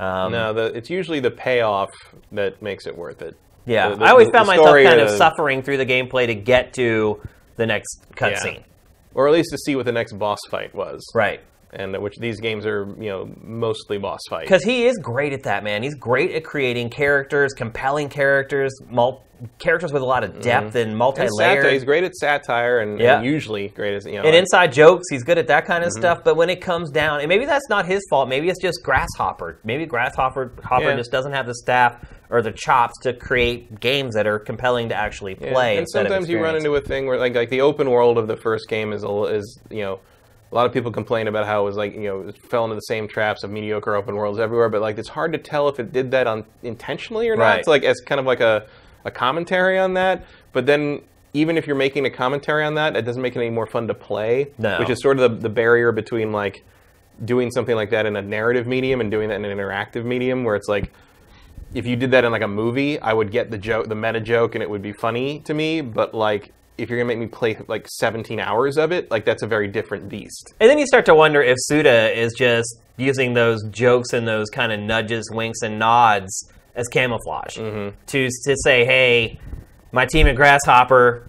Um, 0.00 0.32
no, 0.32 0.52
the, 0.52 0.64
it's 0.76 0.90
usually 0.90 1.20
the 1.20 1.30
payoff 1.30 1.90
that 2.32 2.60
makes 2.60 2.88
it 2.88 2.98
worth 2.98 3.22
it. 3.22 3.36
yeah, 3.66 3.90
The- 3.90 3.96
the- 3.98 4.04
I 4.04 4.10
always 4.10 4.30
found 4.30 4.48
myself 4.48 4.66
kind 4.84 5.00
of 5.00 5.10
of- 5.10 5.16
suffering 5.16 5.62
through 5.62 5.76
the 5.76 5.86
gameplay 5.86 6.26
to 6.26 6.34
get 6.34 6.72
to 6.74 7.20
the 7.56 7.66
next 7.66 8.06
cutscene. 8.14 8.62
or 9.14 9.26
at 9.28 9.32
least 9.32 9.50
to 9.50 9.58
see 9.58 9.76
what 9.76 9.84
the 9.84 9.92
next 9.92 10.12
boss 10.14 10.38
fight 10.50 10.74
was. 10.74 11.04
Right. 11.14 11.40
And 11.74 11.96
which 12.02 12.16
these 12.18 12.38
games 12.38 12.66
are, 12.66 12.86
you 13.00 13.08
know, 13.08 13.34
mostly 13.42 13.96
boss 13.96 14.20
fights. 14.28 14.44
Because 14.44 14.62
he 14.62 14.84
is 14.84 14.98
great 14.98 15.32
at 15.32 15.44
that, 15.44 15.64
man. 15.64 15.82
He's 15.82 15.94
great 15.94 16.30
at 16.32 16.44
creating 16.44 16.90
characters, 16.90 17.54
compelling 17.54 18.10
characters, 18.10 18.70
mul- 18.90 19.24
characters 19.58 19.90
with 19.90 20.02
a 20.02 20.04
lot 20.04 20.22
of 20.22 20.32
mm-hmm. 20.32 20.40
depth 20.42 20.74
and 20.76 20.90
And 20.90 20.98
multi-layered. 20.98 21.30
satire, 21.62 21.70
he's 21.70 21.84
great 21.84 22.04
at 22.04 22.14
satire, 22.14 22.80
and, 22.80 23.00
Yeah. 23.00 23.16
and 23.16 23.24
usually 23.24 23.68
great 23.68 23.94
as 23.94 24.04
you 24.04 24.12
know. 24.12 24.18
and 24.18 24.26
like- 24.26 24.34
inside 24.34 24.72
jokes, 24.72 25.04
he's 25.10 25.24
good 25.24 25.38
at 25.38 25.46
that 25.46 25.64
kind 25.64 25.82
of 25.82 25.90
mm-hmm. 25.90 26.00
stuff. 26.00 26.24
But 26.24 26.36
when 26.36 26.50
it 26.50 26.60
comes 26.60 26.90
down, 26.90 27.20
and 27.20 27.28
maybe 27.28 27.46
that's 27.46 27.68
not 27.70 27.86
his 27.86 28.02
fault. 28.10 28.28
Maybe 28.28 28.50
it's 28.50 28.60
just 28.60 28.82
Grasshopper. 28.84 29.58
Maybe 29.64 29.86
Grasshopper 29.86 30.52
Hopper 30.62 30.90
Yeah. 30.90 30.96
just 30.96 31.10
doesn't 31.10 31.32
have 31.32 31.46
the 31.46 31.54
staff 31.54 32.04
or 32.28 32.42
the 32.42 32.52
chops 32.52 32.98
to 33.02 33.14
create 33.14 33.80
games 33.80 34.14
that 34.14 34.26
are 34.26 34.38
compelling 34.38 34.90
to 34.90 34.94
actually 34.94 35.38
Yeah, 35.40 35.52
play. 35.52 35.70
And 35.72 35.80
instead 35.80 36.04
of 36.06 36.12
sometimes 36.12 36.28
you 36.28 36.38
run 36.42 36.54
into 36.54 36.74
a 36.74 36.80
thing 36.82 37.06
where, 37.06 37.18
like, 37.18 37.34
like 37.34 37.48
the 37.50 37.62
open 37.62 37.90
world 37.90 38.18
of 38.18 38.26
the 38.28 38.36
first 38.36 38.68
game 38.68 38.92
is, 38.92 39.04
a 39.04 39.06
l- 39.06 39.26
is 39.26 39.58
you 39.70 39.80
know, 39.82 40.00
a 40.52 40.54
lot 40.54 40.66
of 40.66 40.72
people 40.72 40.92
complain 40.92 41.26
about 41.26 41.46
how 41.46 41.62
it 41.62 41.64
was 41.64 41.76
like, 41.76 41.94
you 41.94 42.02
know, 42.02 42.28
it 42.28 42.38
fell 42.38 42.64
into 42.64 42.76
the 42.76 42.80
same 42.82 43.08
traps 43.08 43.42
of 43.42 43.50
mediocre 43.50 43.96
open 43.96 44.14
worlds 44.14 44.38
everywhere. 44.38 44.68
But 44.68 44.82
like, 44.82 44.98
it's 44.98 45.08
hard 45.08 45.32
to 45.32 45.38
tell 45.38 45.68
if 45.68 45.80
it 45.80 45.92
did 45.92 46.10
that 46.10 46.26
on 46.26 46.44
intentionally 46.62 47.28
or 47.28 47.36
not. 47.36 47.44
Right. 47.44 47.58
It's 47.58 47.68
like 47.68 47.82
as 47.82 48.00
kind 48.00 48.20
of 48.20 48.26
like 48.26 48.40
a, 48.40 48.66
a 49.04 49.10
commentary 49.10 49.78
on 49.78 49.94
that. 49.94 50.24
But 50.52 50.66
then. 50.66 51.00
Even 51.34 51.56
if 51.56 51.66
you're 51.66 51.76
making 51.76 52.04
a 52.04 52.10
commentary 52.10 52.62
on 52.62 52.74
that, 52.74 52.94
it 52.94 53.06
doesn't 53.06 53.22
make 53.22 53.34
it 53.34 53.38
any 53.38 53.48
more 53.48 53.66
fun 53.66 53.88
to 53.88 53.94
play. 53.94 54.52
No. 54.58 54.78
Which 54.78 54.90
is 54.90 55.00
sort 55.00 55.18
of 55.18 55.30
the, 55.30 55.38
the 55.38 55.48
barrier 55.48 55.90
between 55.90 56.30
like 56.30 56.62
doing 57.24 57.50
something 57.50 57.74
like 57.74 57.88
that 57.88 58.04
in 58.04 58.16
a 58.16 58.20
narrative 58.20 58.66
medium 58.66 59.00
and 59.00 59.10
doing 59.10 59.30
that 59.30 59.36
in 59.36 59.46
an 59.46 59.56
interactive 59.56 60.04
medium, 60.04 60.44
where 60.44 60.56
it's 60.56 60.68
like 60.68 60.92
if 61.72 61.86
you 61.86 61.96
did 61.96 62.10
that 62.10 62.24
in 62.24 62.32
like 62.32 62.42
a 62.42 62.48
movie, 62.48 63.00
I 63.00 63.14
would 63.14 63.30
get 63.30 63.50
the 63.50 63.56
joke, 63.56 63.88
the 63.88 63.94
meta 63.94 64.20
joke, 64.20 64.54
and 64.54 64.62
it 64.62 64.68
would 64.68 64.82
be 64.82 64.92
funny 64.92 65.38
to 65.46 65.54
me. 65.54 65.80
But 65.80 66.12
like, 66.12 66.52
if 66.78 66.88
you're 66.88 66.98
gonna 66.98 67.08
make 67.08 67.18
me 67.18 67.26
play 67.26 67.56
like 67.68 67.86
17 67.88 68.40
hours 68.40 68.76
of 68.78 68.92
it, 68.92 69.10
like 69.10 69.24
that's 69.24 69.42
a 69.42 69.46
very 69.46 69.68
different 69.68 70.08
beast. 70.08 70.52
And 70.60 70.68
then 70.70 70.78
you 70.78 70.86
start 70.86 71.04
to 71.06 71.14
wonder 71.14 71.42
if 71.42 71.56
Suda 71.60 72.18
is 72.18 72.32
just 72.36 72.80
using 72.96 73.34
those 73.34 73.62
jokes 73.70 74.12
and 74.12 74.26
those 74.26 74.48
kind 74.50 74.72
of 74.72 74.80
nudges, 74.80 75.30
winks, 75.32 75.62
and 75.62 75.78
nods 75.78 76.50
as 76.74 76.88
camouflage 76.88 77.58
Mm-hmm. 77.58 77.96
to 78.06 78.28
to 78.46 78.56
say, 78.64 78.84
"Hey, 78.84 79.38
my 79.92 80.06
team 80.06 80.26
at 80.26 80.36
Grasshopper, 80.36 81.28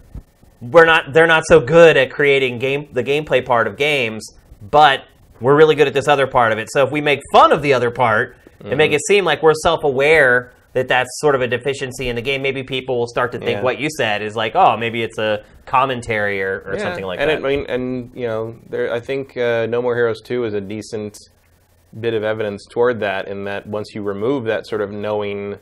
we're 0.62 0.86
not 0.86 1.12
they're 1.14 1.28
not 1.28 1.44
so 1.48 1.60
good 1.60 1.98
at 1.98 2.10
creating 2.12 2.60
game 2.60 2.88
the 2.94 3.04
gameplay 3.04 3.46
part 3.46 3.68
of 3.68 3.76
games, 3.76 4.26
but 4.72 5.04
we're 5.42 5.56
really 5.56 5.76
good 5.76 5.88
at 5.88 5.94
this 5.94 6.08
other 6.08 6.28
part 6.28 6.54
of 6.54 6.58
it. 6.58 6.70
So 6.72 6.86
if 6.86 6.92
we 6.92 7.02
make 7.02 7.20
fun 7.34 7.52
of 7.52 7.62
the 7.62 7.74
other 7.74 7.92
part 7.92 8.38
and 8.62 8.78
make 8.78 8.92
it 8.94 8.96
Mm-hmm. 8.96 9.14
seem 9.14 9.26
like 9.26 9.44
we're 9.44 9.54
self-aware." 9.54 10.54
That 10.74 10.88
that's 10.88 11.10
sort 11.20 11.36
of 11.36 11.42
a 11.42 11.48
deficiency 11.48 12.10
in 12.10 12.16
the 12.16 12.22
game. 12.22 12.42
Maybe 12.42 12.64
people 12.64 12.98
will 12.98 13.08
start 13.08 13.32
to 13.34 13.38
think 13.38 13.58
Yeah. 13.58 13.62
what 13.62 13.80
you 13.80 13.90
said 13.96 14.22
is 14.24 14.36
like, 14.36 14.56
oh, 14.56 14.76
maybe 14.76 15.04
it's 15.04 15.20
a 15.20 15.44
commentary 15.68 16.42
or, 16.42 16.64
or 16.66 16.74
Yeah, 16.76 16.84
something 16.84 17.06
like 17.06 17.20
and 17.20 17.30
that. 17.30 17.40
It, 17.40 17.46
I 17.46 17.48
mean, 17.48 17.66
and 17.70 18.12
you 18.16 18.26
know, 18.28 18.56
there, 18.70 18.92
I 18.92 19.00
think 19.00 19.38
uh, 19.38 19.68
No 19.68 19.82
More 19.84 19.96
Heroes 19.96 20.20
2 20.22 20.46
is 20.46 20.54
a 20.56 20.62
decent 20.62 21.18
bit 22.00 22.16
of 22.16 22.24
evidence 22.24 22.66
toward 22.72 23.00
that. 23.02 23.28
In 23.28 23.44
that, 23.44 23.68
once 23.68 23.94
you 23.94 24.02
remove 24.02 24.46
that 24.46 24.66
sort 24.66 24.82
of 24.82 24.92
knowing, 24.92 25.58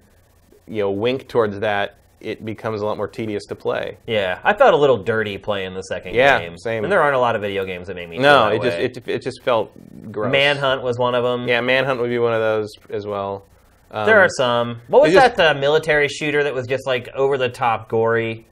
you 0.66 0.82
know, 0.84 0.92
wink 0.92 1.28
towards 1.28 1.60
that, 1.60 1.98
it 2.22 2.46
becomes 2.46 2.82
a 2.82 2.86
lot 2.86 2.96
more 2.96 3.08
tedious 3.08 3.44
to 3.48 3.56
play. 3.56 3.98
Yeah, 4.08 4.40
I 4.44 4.54
felt 4.54 4.74
a 4.74 4.78
little 4.78 5.04
dirty 5.04 5.38
playing 5.38 5.74
the 5.74 5.82
second 5.82 6.14
Yeah, 6.16 6.40
game. 6.40 6.58
same. 6.58 6.84
And 6.86 6.94
there 6.94 7.02
aren't 7.02 7.16
a 7.16 7.20
lot 7.20 7.36
of 7.36 7.42
video 7.42 7.66
games 7.66 7.88
that 7.88 7.96
make 7.96 8.08
me. 8.08 8.18
No, 8.20 8.48
it 8.48 8.62
that 8.62 8.80
just 8.94 9.08
it, 9.08 9.08
it 9.10 9.22
just 9.24 9.44
felt 9.44 9.72
gross. 10.12 10.32
Manhunt 10.32 10.84
was 10.84 10.98
one 11.00 11.16
of 11.16 11.24
them. 11.24 11.48
Yeah, 11.50 11.60
Manhunt 11.62 12.00
would 12.00 12.12
be 12.12 12.20
one 12.20 12.34
of 12.34 12.40
those 12.40 12.70
as 12.90 13.06
well. 13.06 13.44
Um, 13.92 14.06
there 14.06 14.20
are 14.22 14.30
some. 14.30 14.82
What 14.88 15.02
was 15.04 15.12
just- 15.14 15.36
that 15.36 15.56
uh, 15.58 15.60
military 15.60 16.08
shooter 16.08 16.44
that 16.44 16.54
was 16.54 16.66
just 16.68 16.88
like 16.88 17.10
over 17.10 17.38
the 17.38 17.50
top 17.50 17.90
gory? 17.90 18.46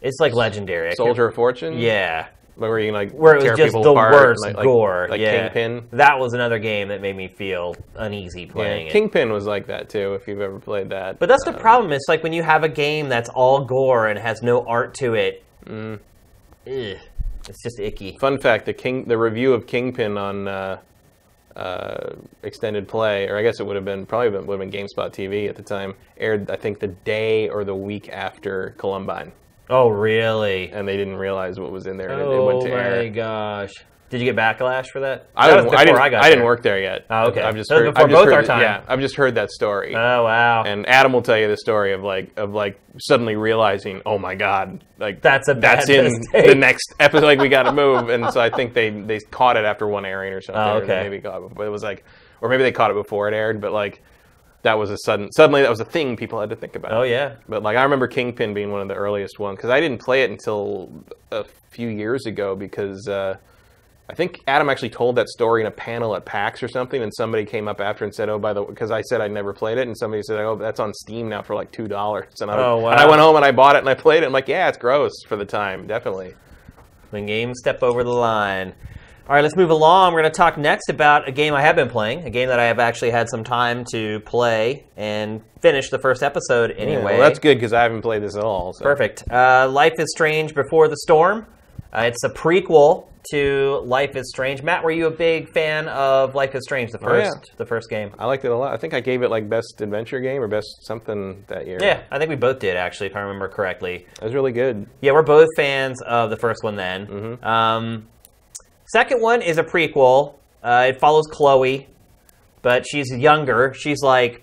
It's 0.00 0.18
like 0.20 0.32
legendary. 0.32 0.92
Soldier 0.94 1.26
of 1.26 1.34
Fortune. 1.34 1.76
Yeah, 1.78 2.28
where 2.54 2.78
you 2.78 2.86
can 2.86 2.94
like 2.94 3.12
where 3.12 3.34
it 3.36 3.42
was 3.42 3.58
just 3.58 3.72
the 3.74 3.92
worst 3.92 4.42
like, 4.42 4.56
like- 4.56 4.64
gore. 4.64 5.06
like 5.10 5.20
yeah, 5.20 5.48
Kingpin. 5.48 5.88
That 5.92 6.18
was 6.18 6.32
another 6.34 6.58
game 6.58 6.88
that 6.88 7.00
made 7.02 7.16
me 7.16 7.28
feel 7.28 7.74
uneasy 7.96 8.46
playing 8.46 8.82
Yeah, 8.86 8.90
it. 8.90 8.92
Kingpin 8.92 9.30
was 9.32 9.44
like 9.46 9.66
that 9.66 9.88
too. 9.88 10.14
If 10.14 10.26
you've 10.28 10.40
ever 10.40 10.58
played 10.60 10.90
that, 10.90 11.18
But 11.18 11.28
that's 11.28 11.44
the 11.44 11.52
Um, 11.54 11.58
problem. 11.60 11.92
It's 11.92 12.06
like 12.08 12.22
when 12.22 12.32
you 12.32 12.42
have 12.44 12.62
a 12.64 12.68
game 12.68 13.08
that's 13.08 13.28
all 13.28 13.64
gore 13.64 14.06
and 14.06 14.18
has 14.18 14.40
no 14.42 14.64
art 14.66 14.94
to 14.94 15.14
it. 15.14 15.44
Mm. 15.66 15.98
Ugh, 16.66 16.98
it's 17.48 17.62
just 17.62 17.80
icky. 17.80 18.16
Fun 18.20 18.38
fact: 18.38 18.66
the 18.66 18.72
King, 18.72 19.04
the 19.06 19.18
review 19.18 19.52
of 19.52 19.66
Kingpin 19.66 20.16
on 20.16 20.46
uh, 20.48 20.78
uh, 21.58 22.14
extended 22.42 22.86
play, 22.88 23.28
or 23.28 23.36
I 23.36 23.42
guess 23.42 23.60
it 23.60 23.66
would 23.66 23.76
have 23.76 23.84
been 23.84 24.06
probably 24.06 24.30
been, 24.30 24.46
would 24.46 24.60
have 24.60 24.70
been 24.70 24.80
GameSpot 24.86 25.10
TV 25.12 25.48
at 25.48 25.56
the 25.56 25.62
time, 25.62 25.94
aired 26.16 26.50
I 26.50 26.56
think 26.56 26.78
the 26.78 26.86
day 26.88 27.48
or 27.48 27.64
the 27.64 27.74
week 27.74 28.08
after 28.10 28.74
Columbine, 28.78 29.32
Oh, 29.70 29.88
really? 29.88 30.70
and 30.70 30.86
they 30.88 30.96
didn't 30.96 31.16
realize 31.16 31.58
what 31.60 31.72
was 31.72 31.86
in 31.86 31.96
there, 31.98 32.10
and 32.10 32.20
it, 32.22 32.24
it 32.32 32.38
Oh 32.38 32.46
went 32.46 32.62
to 32.62 32.68
my 32.70 32.76
air. 32.82 33.10
gosh! 33.10 33.72
Did 34.10 34.20
you 34.22 34.24
get 34.32 34.36
backlash 34.36 34.86
for 34.86 35.00
that? 35.00 35.28
I 35.36 35.48
that 35.48 35.54
didn't, 35.56 35.64
was 35.66 35.74
I 35.74 35.84
before 35.84 35.96
didn't, 35.96 36.00
I 36.00 36.08
got 36.08 36.24
I 36.24 36.28
didn't 36.28 36.38
there. 36.38 36.44
work 36.46 36.62
there 36.62 36.80
yet. 36.80 37.06
Oh, 37.10 37.26
okay. 37.28 37.42
I've 37.42 37.56
just 37.56 37.70
heard, 37.70 37.84
before 37.92 38.04
I've 38.04 38.10
just 38.10 38.24
both 38.24 38.32
our 38.32 38.42
time. 38.42 38.60
Yeah, 38.62 38.82
I've 38.88 39.00
just 39.00 39.16
heard 39.16 39.34
that 39.34 39.50
story. 39.50 39.94
Oh 39.94 40.24
wow! 40.24 40.62
and 40.64 40.86
Adam 40.88 41.12
will 41.12 41.22
tell 41.22 41.36
you 41.36 41.46
the 41.48 41.56
story 41.58 41.92
of 41.92 42.02
like 42.02 42.32
of 42.38 42.52
like 42.54 42.80
suddenly 42.98 43.36
realizing, 43.36 44.00
oh 44.06 44.18
my 44.18 44.34
god, 44.34 44.82
like 44.98 45.20
That's 45.20 45.48
a 45.48 45.54
bad 45.54 45.80
that's 45.80 45.90
in 45.90 46.04
mistake. 46.04 46.46
the 46.46 46.54
next 46.54 46.94
episode. 46.98 47.26
Like 47.26 47.38
we 47.38 47.48
got 47.50 47.64
to 47.64 47.72
move, 47.72 48.08
and 48.08 48.32
so 48.32 48.40
I 48.40 48.48
think 48.50 48.72
they 48.72 48.88
they 48.90 49.18
caught 49.18 49.56
it 49.58 49.64
after 49.64 49.86
one 49.86 50.04
airing 50.06 50.32
or 50.32 50.40
something. 50.40 50.62
Oh, 50.62 50.76
okay. 50.78 51.02
maybe 51.02 51.20
caught 51.20 51.42
it, 51.42 51.54
but 51.54 51.66
it 51.66 51.70
was 51.70 51.82
like, 51.82 52.04
or 52.40 52.48
maybe 52.48 52.62
they 52.62 52.72
caught 52.72 52.90
it 52.90 52.94
before 52.94 53.28
it 53.28 53.34
aired, 53.34 53.60
but 53.60 53.72
like 53.72 54.02
that 54.62 54.74
was 54.78 54.90
a 54.90 54.96
sudden 55.04 55.30
suddenly 55.32 55.62
that 55.62 55.70
was 55.70 55.80
a 55.80 55.84
thing 55.84 56.16
people 56.16 56.40
had 56.40 56.50
to 56.50 56.56
think 56.56 56.76
about. 56.76 56.92
oh 56.92 57.02
yeah. 57.02 57.34
But 57.48 57.62
like 57.62 57.76
I 57.76 57.82
remember 57.82 58.08
Kingpin 58.08 58.54
being 58.54 58.72
one 58.72 58.80
of 58.80 58.88
the 58.88 58.94
earliest 58.94 59.38
ones 59.38 59.56
because 59.56 59.70
I 59.70 59.80
didn't 59.80 59.98
play 59.98 60.22
it 60.22 60.30
until 60.30 60.90
a 61.30 61.44
few 61.70 61.88
years 61.88 62.26
ago 62.26 62.56
because 62.56 63.06
uh, 63.06 63.36
I 64.10 64.14
think 64.14 64.40
Adam 64.46 64.70
actually 64.70 64.88
told 64.90 65.16
that 65.16 65.28
story 65.28 65.60
in 65.60 65.66
a 65.66 65.70
panel 65.70 66.16
at 66.16 66.24
PAX 66.24 66.62
or 66.62 66.68
something, 66.68 67.02
and 67.02 67.12
somebody 67.14 67.44
came 67.44 67.68
up 67.68 67.78
after 67.80 68.04
and 68.04 68.14
said, 68.14 68.28
"Oh, 68.30 68.38
by 68.38 68.54
the 68.54 68.62
way," 68.62 68.70
because 68.70 68.90
I 68.90 69.02
said 69.02 69.20
I'd 69.20 69.32
never 69.32 69.52
played 69.52 69.76
it," 69.76 69.86
and 69.86 69.96
somebody 69.96 70.22
said, 70.22 70.38
"Oh, 70.40 70.56
that's 70.56 70.80
on 70.80 70.94
Steam 70.94 71.28
now 71.28 71.42
for 71.42 71.54
like 71.54 71.70
two 71.72 71.88
dollars," 71.88 72.40
and, 72.40 72.50
I 72.50 72.56
Oh, 72.56 72.78
wow. 72.78 72.90
and 72.92 73.00
I 73.00 73.06
went 73.06 73.20
home 73.20 73.36
and 73.36 73.44
I 73.44 73.52
bought 73.52 73.76
it 73.76 73.80
and 73.80 73.88
I 73.88 73.94
played 73.94 74.22
it. 74.22 74.26
I'm 74.26 74.32
like, 74.32 74.48
"Yeah, 74.48 74.68
it's 74.68 74.78
gross 74.78 75.12
for 75.26 75.36
the 75.36 75.44
time, 75.44 75.86
definitely." 75.86 76.34
When 77.10 77.26
games 77.26 77.58
step 77.60 77.82
over 77.82 78.02
the 78.02 78.10
line. 78.12 78.72
All 79.28 79.34
right, 79.34 79.42
let's 79.42 79.56
move 79.56 79.68
along. 79.68 80.14
We're 80.14 80.22
going 80.22 80.32
to 80.32 80.36
talk 80.38 80.56
next 80.56 80.88
about 80.88 81.28
a 81.28 81.32
game 81.32 81.52
I 81.52 81.60
have 81.60 81.76
been 81.76 81.90
playing, 81.90 82.24
a 82.24 82.30
game 82.30 82.48
that 82.48 82.58
I 82.58 82.64
have 82.64 82.78
actually 82.78 83.10
had 83.10 83.28
some 83.28 83.44
time 83.44 83.84
to 83.92 84.20
play 84.20 84.84
and 84.96 85.42
finish 85.60 85.90
the 85.90 85.98
first 85.98 86.22
episode 86.22 86.70
Yeah, 86.70 86.76
anyway. 86.82 87.02
well, 87.18 87.20
that's 87.20 87.38
good 87.38 87.56
because 87.56 87.74
I 87.74 87.82
haven't 87.82 88.00
played 88.00 88.22
this 88.22 88.36
at 88.36 88.42
all. 88.42 88.72
So. 88.72 88.84
Perfect. 88.84 89.24
Uh, 89.30 89.68
Life 89.70 89.92
is 89.98 90.10
Strange 90.12 90.54
Before 90.54 90.88
the 90.88 90.96
Storm. 90.96 91.46
Uh, 91.92 92.04
it's 92.06 92.24
a 92.24 92.30
prequel 92.30 93.04
to 93.30 93.82
Life 93.84 94.16
is 94.16 94.28
Strange. 94.30 94.62
Matt, 94.62 94.82
were 94.84 94.90
you 94.90 95.06
a 95.06 95.10
big 95.10 95.50
fan 95.50 95.88
of 95.88 96.34
Life 96.34 96.54
is 96.54 96.64
Strange, 96.64 96.90
the 96.90 96.98
Oh, 97.04 97.14
yeah. 97.16 97.30
first, 97.30 97.52
the 97.56 97.66
first 97.66 97.90
game? 97.90 98.10
I 98.18 98.26
liked 98.26 98.44
it 98.44 98.50
a 98.50 98.56
lot. 98.56 98.72
I 98.72 98.76
think 98.76 98.94
I 98.94 99.00
gave 99.00 99.22
it 99.22 99.30
like 99.30 99.48
best 99.48 99.80
adventure 99.80 100.20
game 100.20 100.42
or 100.42 100.48
best 100.48 100.86
something 100.86 101.44
that 101.48 101.66
year. 101.66 101.78
Yeah, 101.80 102.02
I 102.10 102.18
think 102.18 102.30
we 102.30 102.36
both 102.36 102.58
did 102.58 102.76
actually, 102.76 103.06
if 103.08 103.16
I 103.16 103.20
remember 103.20 103.48
correctly. 103.48 104.06
it 104.20 104.22
was 104.24 104.34
really 104.34 104.52
good. 104.52 104.86
Yeah, 105.00 105.12
we're 105.12 105.22
both 105.22 105.48
fans 105.56 106.00
of 106.02 106.30
the 106.30 106.36
first 106.36 106.62
one. 106.64 106.76
Then, 106.76 107.06
Mm-hmm. 107.06 107.44
um, 107.46 108.06
second 108.86 109.20
one 109.20 109.42
is 109.42 109.58
a 109.58 109.64
prequel. 109.64 110.34
Uh, 110.62 110.86
it 110.88 110.98
follows 111.00 111.26
Chloe, 111.30 111.88
but 112.62 112.86
she's 112.86 113.10
younger. 113.12 113.72
She's 113.74 114.02
like 114.02 114.42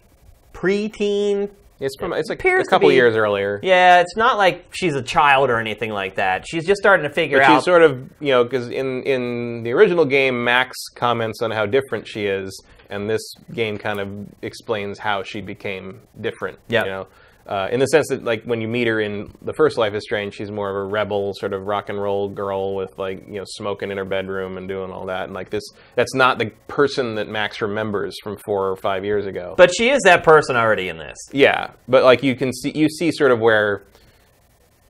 preteen 0.54 1.50
It's 1.80 1.96
from 2.00 2.14
it's 2.14 2.30
like 2.30 2.44
a 2.44 2.64
couple 2.70 2.90
be- 2.90 2.96
years 2.96 3.16
earlier. 3.16 3.60
Yeah, 3.62 4.00
it's 4.00 4.16
not 4.16 4.38
like 4.38 4.66
she's 4.72 4.96
a 4.96 5.02
child 5.02 5.50
or 5.50 5.60
anything 5.60 5.92
like 5.92 6.16
that. 6.16 6.46
She's 6.48 6.66
just 6.66 6.80
starting 6.80 7.04
to 7.08 7.14
figure 7.14 7.40
But 7.40 7.50
out. 7.50 7.56
she's 7.58 7.66
sort 7.66 7.82
of, 7.82 8.10
you 8.22 8.30
know, 8.32 8.44
because 8.44 8.70
in 8.70 9.04
in 9.04 9.64
the 9.64 9.72
original 9.74 10.06
game, 10.06 10.44
Max 10.44 10.78
comments 10.96 11.42
on 11.42 11.52
how 11.52 11.66
different 11.66 12.08
she 12.08 12.26
is, 12.28 12.50
and 12.90 13.10
this 13.10 13.22
game 13.54 13.78
kind 13.78 14.00
of 14.00 14.10
explains 14.42 15.00
how 15.00 15.24
she 15.24 15.42
became 15.42 16.00
different. 16.22 16.60
Yeah. 16.70 16.84
You 16.84 16.90
know, 16.90 17.08
uh, 17.48 17.68
in 17.72 17.80
the 17.80 17.86
sense 17.86 18.08
that 18.10 18.24
like 18.24 18.44
when 18.44 18.60
you 18.60 18.68
meet 18.68 18.88
her 18.88 19.00
in 19.00 19.32
the 19.42 19.54
first 19.54 19.78
Life 19.78 19.94
is 19.94 20.04
Strange, 20.04 20.34
she's 20.34 20.50
more 20.50 20.70
of 20.70 20.76
a 20.76 20.84
rebel, 20.84 21.34
sort 21.36 21.54
of 21.54 21.68
rock 21.68 21.90
and 21.90 22.02
roll 22.02 22.28
girl 22.28 22.76
with 22.76 22.98
like 22.98 23.26
you 23.28 23.36
know 23.36 23.44
smoking 23.46 23.92
in 23.92 23.98
her 23.98 24.06
bedroom 24.06 24.58
and 24.58 24.68
doing 24.68 24.92
all 24.92 25.06
that, 25.06 25.26
and 25.26 25.34
like 25.34 25.50
this, 25.52 25.64
that's 25.96 26.16
not 26.16 26.40
the 26.40 26.48
person 26.68 27.16
that 27.16 27.28
Max 27.28 27.62
remembers 27.62 28.16
from 28.24 28.38
four 28.38 28.70
or 28.70 28.76
five 28.76 29.06
years 29.06 29.28
ago. 29.28 29.54
but 29.58 29.72
she 29.76 29.90
is 29.90 30.02
that 30.04 30.24
person 30.24 30.56
already 30.56 30.90
in 30.90 30.98
this. 30.98 31.18
Yeah, 31.32 31.72
but 31.88 32.04
like 32.04 32.24
you 32.24 32.36
can 32.36 32.52
see, 32.52 32.72
you 32.74 32.90
see 32.90 33.12
sort 33.12 33.32
of 33.32 33.40
where 33.40 33.84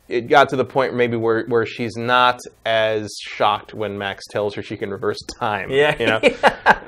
it 0.08 0.28
got 0.28 0.50
to 0.50 0.56
the 0.56 0.66
point 0.66 0.94
maybe 0.94 1.18
where 1.18 1.46
where 1.48 1.66
she's 1.66 1.96
not 1.98 2.40
as 2.66 3.12
shocked 3.22 3.74
when 3.74 3.98
Max 3.98 4.24
tells 4.30 4.54
her 4.56 4.62
she 4.62 4.78
can 4.78 4.92
reverse 4.92 5.20
time. 5.40 5.72
Yeah. 5.72 5.96
you 6.00 6.06
know. 6.06 6.22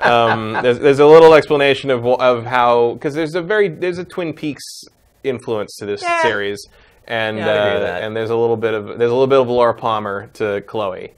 um, 0.00 0.52
there's, 0.62 0.78
there's 0.78 0.98
a 1.00 1.06
little 1.06 1.34
explanation 1.34 1.90
of 1.90 2.06
of 2.06 2.46
how 2.46 2.94
because 2.94 3.14
there's 3.14 3.34
a 3.34 3.42
very 3.42 3.68
there's 3.68 3.98
a 3.98 4.04
Twin 4.04 4.32
Peaks 4.32 4.62
influence 5.28 5.76
to 5.76 5.86
this 5.86 6.02
Yeah. 6.02 6.22
series, 6.22 6.66
and 7.06 7.38
Yeah, 7.38 7.46
I 7.48 7.52
agree 7.52 7.80
with 7.80 7.88
uh, 7.88 8.06
and 8.06 8.16
there's 8.16 8.30
a 8.30 8.36
little 8.36 8.56
bit 8.56 8.74
of 8.74 8.86
there's 8.98 9.10
a 9.10 9.14
little 9.14 9.26
bit 9.26 9.40
of 9.40 9.48
Laura 9.48 9.74
Palmer 9.74 10.28
to 10.34 10.60
Chloe. 10.62 11.14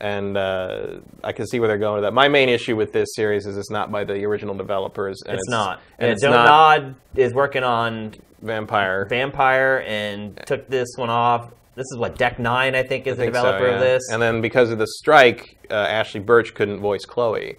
And 0.00 0.36
uh, 0.36 0.98
I 1.22 1.32
can 1.32 1.46
see 1.46 1.60
where 1.60 1.68
they're 1.68 1.78
going 1.78 1.94
with 1.94 2.02
that. 2.04 2.12
My 2.12 2.28
main 2.28 2.50
issue 2.50 2.76
with 2.76 2.92
this 2.92 3.14
series 3.14 3.46
is 3.46 3.56
it's 3.56 3.70
not 3.70 3.90
by 3.90 4.04
the 4.04 4.22
original 4.26 4.54
developers. 4.54 5.22
And 5.24 5.36
It's, 5.36 5.48
not. 5.48 5.80
And 5.98 6.08
And 6.08 6.12
it's 6.12 6.20
Don't 6.20 6.32
not 6.32 6.44
Nod 6.82 6.94
is 7.14 7.32
working 7.32 7.62
on 7.62 8.14
Vampire. 8.42 9.06
Vampire 9.08 9.82
and 9.86 10.36
took 10.46 10.68
this 10.68 10.88
one 10.96 11.08
off. 11.08 11.52
This 11.74 11.86
is 11.90 11.96
what 11.96 12.18
Deck 12.18 12.38
Nine, 12.38 12.74
I 12.74 12.82
think, 12.82 13.06
is 13.06 13.16
the 13.16 13.22
think 13.24 13.34
so, 13.34 13.42
developer 13.44 13.66
yeah. 13.68 13.74
of 13.76 13.80
this. 13.80 14.02
And 14.12 14.20
then 14.20 14.42
because 14.42 14.70
of 14.70 14.78
the 14.78 14.86
strike, 14.86 15.56
uh, 15.70 15.86
Ashly 15.86 16.20
Burch 16.20 16.52
couldn't 16.54 16.80
voice 16.80 17.04
Chloe, 17.06 17.56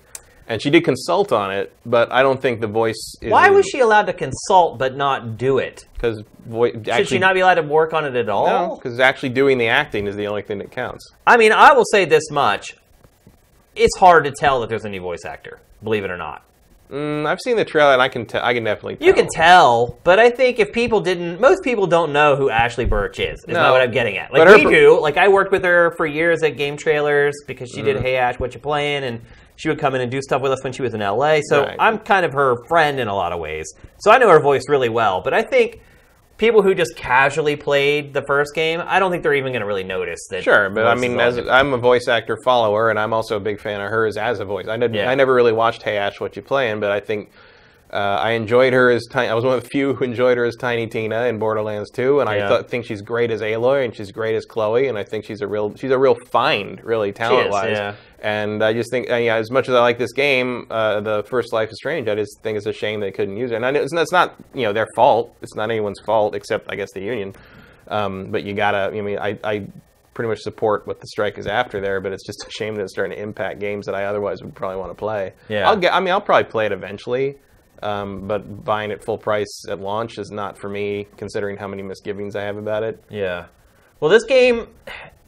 and 0.47 0.61
she 0.61 0.69
did 0.69 0.83
consult 0.83 1.31
on 1.31 1.51
it, 1.51 1.73
but 1.85 2.11
I 2.11 2.21
don't 2.21 2.41
think 2.41 2.61
the 2.61 2.67
voice. 2.67 3.15
Is 3.21 3.31
Why 3.31 3.49
was 3.49 3.65
she 3.65 3.79
allowed 3.79 4.07
to 4.07 4.13
consult 4.13 4.77
but 4.77 4.95
not 4.95 5.37
do 5.37 5.57
it? 5.57 5.85
Because 5.93 6.23
voice 6.45 6.75
Should 6.85 7.07
she 7.07 7.17
not 7.19 7.33
be 7.33 7.39
allowed 7.39 7.55
to 7.55 7.63
work 7.63 7.93
on 7.93 8.05
it 8.05 8.15
at 8.15 8.29
all? 8.29 8.47
No, 8.47 8.75
because 8.75 8.99
actually 8.99 9.29
doing 9.29 9.57
the 9.57 9.67
acting 9.67 10.07
is 10.07 10.15
the 10.15 10.27
only 10.27 10.41
thing 10.43 10.59
that 10.59 10.71
counts. 10.71 11.11
I 11.25 11.37
mean, 11.37 11.51
I 11.51 11.73
will 11.73 11.85
say 11.85 12.05
this 12.05 12.29
much: 12.31 12.75
it's 13.75 13.97
hard 13.97 14.25
to 14.25 14.31
tell 14.31 14.59
that 14.61 14.69
there's 14.69 14.85
any 14.85 14.99
voice 14.99 15.25
actor. 15.25 15.59
Believe 15.83 16.03
it 16.03 16.11
or 16.11 16.17
not. 16.17 16.43
Mm, 16.91 17.25
I've 17.25 17.39
seen 17.41 17.57
the 17.57 17.65
trailer, 17.65 17.93
and 17.93 18.01
I 18.01 18.07
can 18.09 18.27
tell. 18.27 18.43
I 18.45 18.53
can 18.53 18.63
definitely. 18.63 18.97
Tell. 18.97 19.07
You 19.07 19.13
can 19.15 19.27
tell, 19.27 19.97
but 20.03 20.19
I 20.19 20.29
think 20.29 20.59
if 20.59 20.71
people 20.71 21.01
didn't, 21.01 21.41
most 21.41 21.63
people 21.63 21.87
don't 21.87 22.13
know 22.13 22.35
who 22.35 22.51
Ashly 22.51 22.85
Burch 22.87 23.19
is. 23.19 23.39
Is 23.39 23.47
No. 23.47 23.53
not 23.55 23.71
what 23.71 23.81
I'm 23.81 23.89
getting 23.91 24.17
at. 24.17 24.31
Like 24.31 24.47
we 24.47 24.63
do. 24.65 24.99
Like 25.01 25.17
I 25.17 25.27
worked 25.29 25.51
with 25.51 25.63
her 25.63 25.95
for 25.97 26.05
years 26.05 26.43
at 26.43 26.55
GameTrailers 26.57 27.31
because 27.47 27.71
she 27.71 27.81
Mm. 27.81 27.85
did 27.85 28.01
Hey 28.03 28.17
Ash, 28.17 28.37
what 28.39 28.53
you 28.53 28.59
playing, 28.59 29.03
and 29.03 29.21
she 29.55 29.69
would 29.69 29.79
come 29.79 29.95
in 29.95 30.01
and 30.01 30.11
do 30.11 30.21
stuff 30.21 30.41
with 30.41 30.51
us 30.51 30.63
when 30.63 30.73
she 30.73 30.81
was 30.81 30.93
in 30.93 30.99
LA. 31.01 31.39
So 31.43 31.63
Right. 31.63 31.75
I'm 31.79 31.97
kind 31.99 32.25
of 32.25 32.33
her 32.33 32.55
friend 32.67 32.99
in 32.99 33.07
a 33.07 33.15
lot 33.15 33.31
of 33.31 33.39
ways. 33.39 33.73
So 33.99 34.11
I 34.11 34.17
know 34.17 34.29
her 34.29 34.39
voice 34.39 34.63
really 34.67 34.89
well. 34.89 35.21
But 35.21 35.33
I 35.33 35.41
think 35.43 35.81
people 36.37 36.61
who 36.61 36.75
just 36.75 36.95
casually 36.97 37.55
played 37.55 38.13
the 38.13 38.21
first 38.23 38.53
game, 38.53 38.81
I 38.85 38.99
don't 38.99 39.09
think 39.11 39.23
they're 39.23 39.33
even 39.33 39.53
going 39.53 39.61
to 39.61 39.65
really 39.67 39.85
notice 39.85 40.19
that. 40.31 40.43
Sure, 40.43 40.69
but 40.69 40.85
I 40.85 40.95
mean, 40.95 41.17
as. 41.19 41.37
I'm 41.37 41.73
a 41.73 41.77
voice 41.77 42.07
actor 42.09 42.37
follower, 42.43 42.89
and 42.89 42.99
I'm 42.99 43.13
also 43.13 43.37
a 43.37 43.39
big 43.39 43.59
fan 43.61 43.79
of 43.79 43.89
hers 43.89 44.17
as 44.17 44.41
a 44.41 44.45
voice. 44.45 44.67
I, 44.67 44.75
did, 44.75 44.93
Yeah. 44.93 45.09
I 45.09 45.15
never 45.15 45.33
really 45.33 45.53
watched 45.53 45.83
Hey 45.83 45.97
Ash, 45.97 46.19
What 46.19 46.35
You 46.35 46.41
Playing, 46.41 46.81
but 46.81 46.91
I 46.91 46.99
think 46.99 47.31
uh, 47.93 47.97
I 47.97 48.31
enjoyed 48.31 48.73
her 48.73 48.89
as 48.89 49.05
Tiny. 49.09 49.29
I 49.29 49.33
was 49.35 49.45
one 49.45 49.55
of 49.55 49.63
the 49.63 49.69
few 49.69 49.93
who 49.93 50.03
enjoyed 50.03 50.37
her 50.37 50.43
as 50.43 50.57
Tiny 50.57 50.87
Tina 50.87 51.27
in 51.27 51.39
Borderlands 51.39 51.89
2, 51.91 52.19
and 52.19 52.29
I 52.29 52.37
Yeah. 52.37 52.49
thought, 52.49 52.69
think 52.69 52.83
she's 52.85 53.01
great 53.01 53.31
as 53.31 53.39
Aloy, 53.41 53.85
and 53.85 53.95
she's 53.95 54.11
great 54.11 54.35
as 54.35 54.43
Chloe, 54.45 54.87
and 54.87 54.97
I 54.97 55.03
think 55.05 55.23
she's 55.23 55.39
a 55.39 55.47
real 55.47 55.73
she's 55.75 55.91
a 55.91 55.97
real 55.97 56.15
find, 56.15 56.83
really 56.83 57.13
talent 57.13 57.51
wise. 57.51 57.77
yeah. 57.77 57.93
And 58.25 58.63
I 58.63 58.73
just 58.73 58.89
think, 58.89 59.11
uh, 59.11 59.17
yeah, 59.17 59.35
as 59.35 59.51
much 59.51 59.69
as 59.69 59.75
I 59.75 59.81
like 59.81 59.99
this 59.99 60.11
game, 60.11 60.65
uh, 60.71 60.99
the 60.99 61.23
first 61.29 61.53
Life 61.53 61.69
is 61.69 61.77
Strange, 61.77 62.07
I 62.07 62.15
just 62.15 62.41
think 62.41 62.57
it's 62.57 62.65
a 62.65 62.73
shame 62.73 62.99
they 62.99 63.11
couldn't 63.11 63.37
use 63.37 63.51
it. 63.51 63.61
And 63.61 63.77
it's, 63.77 63.93
it's 63.93 64.11
not, 64.11 64.33
you 64.55 64.63
know, 64.63 64.73
their 64.73 64.87
fault. 64.95 65.37
It's 65.43 65.53
not 65.53 65.69
anyone's 65.69 65.99
fault 65.99 66.33
except, 66.33 66.65
I 66.67 66.75
guess, 66.75 66.91
the 66.93 67.01
union. 67.01 67.35
Um, 67.87 68.31
but 68.31 68.43
you 68.43 68.55
gotta, 68.55 68.97
I 68.97 69.01
mean, 69.01 69.19
I, 69.19 69.37
I 69.43 69.67
pretty 70.15 70.29
much 70.29 70.39
support 70.39 70.87
what 70.87 71.01
the 71.01 71.05
strike 71.05 71.37
is 71.37 71.45
after 71.45 71.79
there, 71.79 72.01
but 72.01 72.13
it's 72.13 72.25
just 72.25 72.43
a 72.47 72.49
shame 72.49 72.73
that 72.75 72.81
it's 72.81 72.93
starting 72.93 73.15
to 73.15 73.21
impact 73.21 73.59
games 73.59 73.85
that 73.85 73.93
I 73.93 74.05
otherwise 74.05 74.41
would 74.41 74.55
probably 74.55 74.77
want 74.77 74.89
to 74.89 74.95
play. 74.95 75.33
Yeah. 75.47 75.69
I'll 75.69 75.77
get, 75.77 75.93
I 75.93 75.99
mean, 75.99 76.09
I'll 76.09 76.19
probably 76.19 76.49
play 76.49 76.65
it 76.65 76.71
eventually. 76.71 77.37
Um, 77.83 78.27
but 78.27 78.65
buying 78.65 78.89
it 78.89 79.03
full 79.03 79.19
price 79.19 79.65
at 79.69 79.79
launch 79.79 80.17
is 80.17 80.31
not 80.31 80.57
for 80.57 80.67
me, 80.67 81.07
considering 81.17 81.57
how 81.57 81.67
many 81.67 81.83
misgivings 81.83 82.35
I 82.35 82.41
have 82.41 82.57
about 82.57 82.81
it. 82.81 83.03
Yeah. 83.07 83.45
Well, 83.99 84.09
this 84.09 84.23
game, 84.23 84.67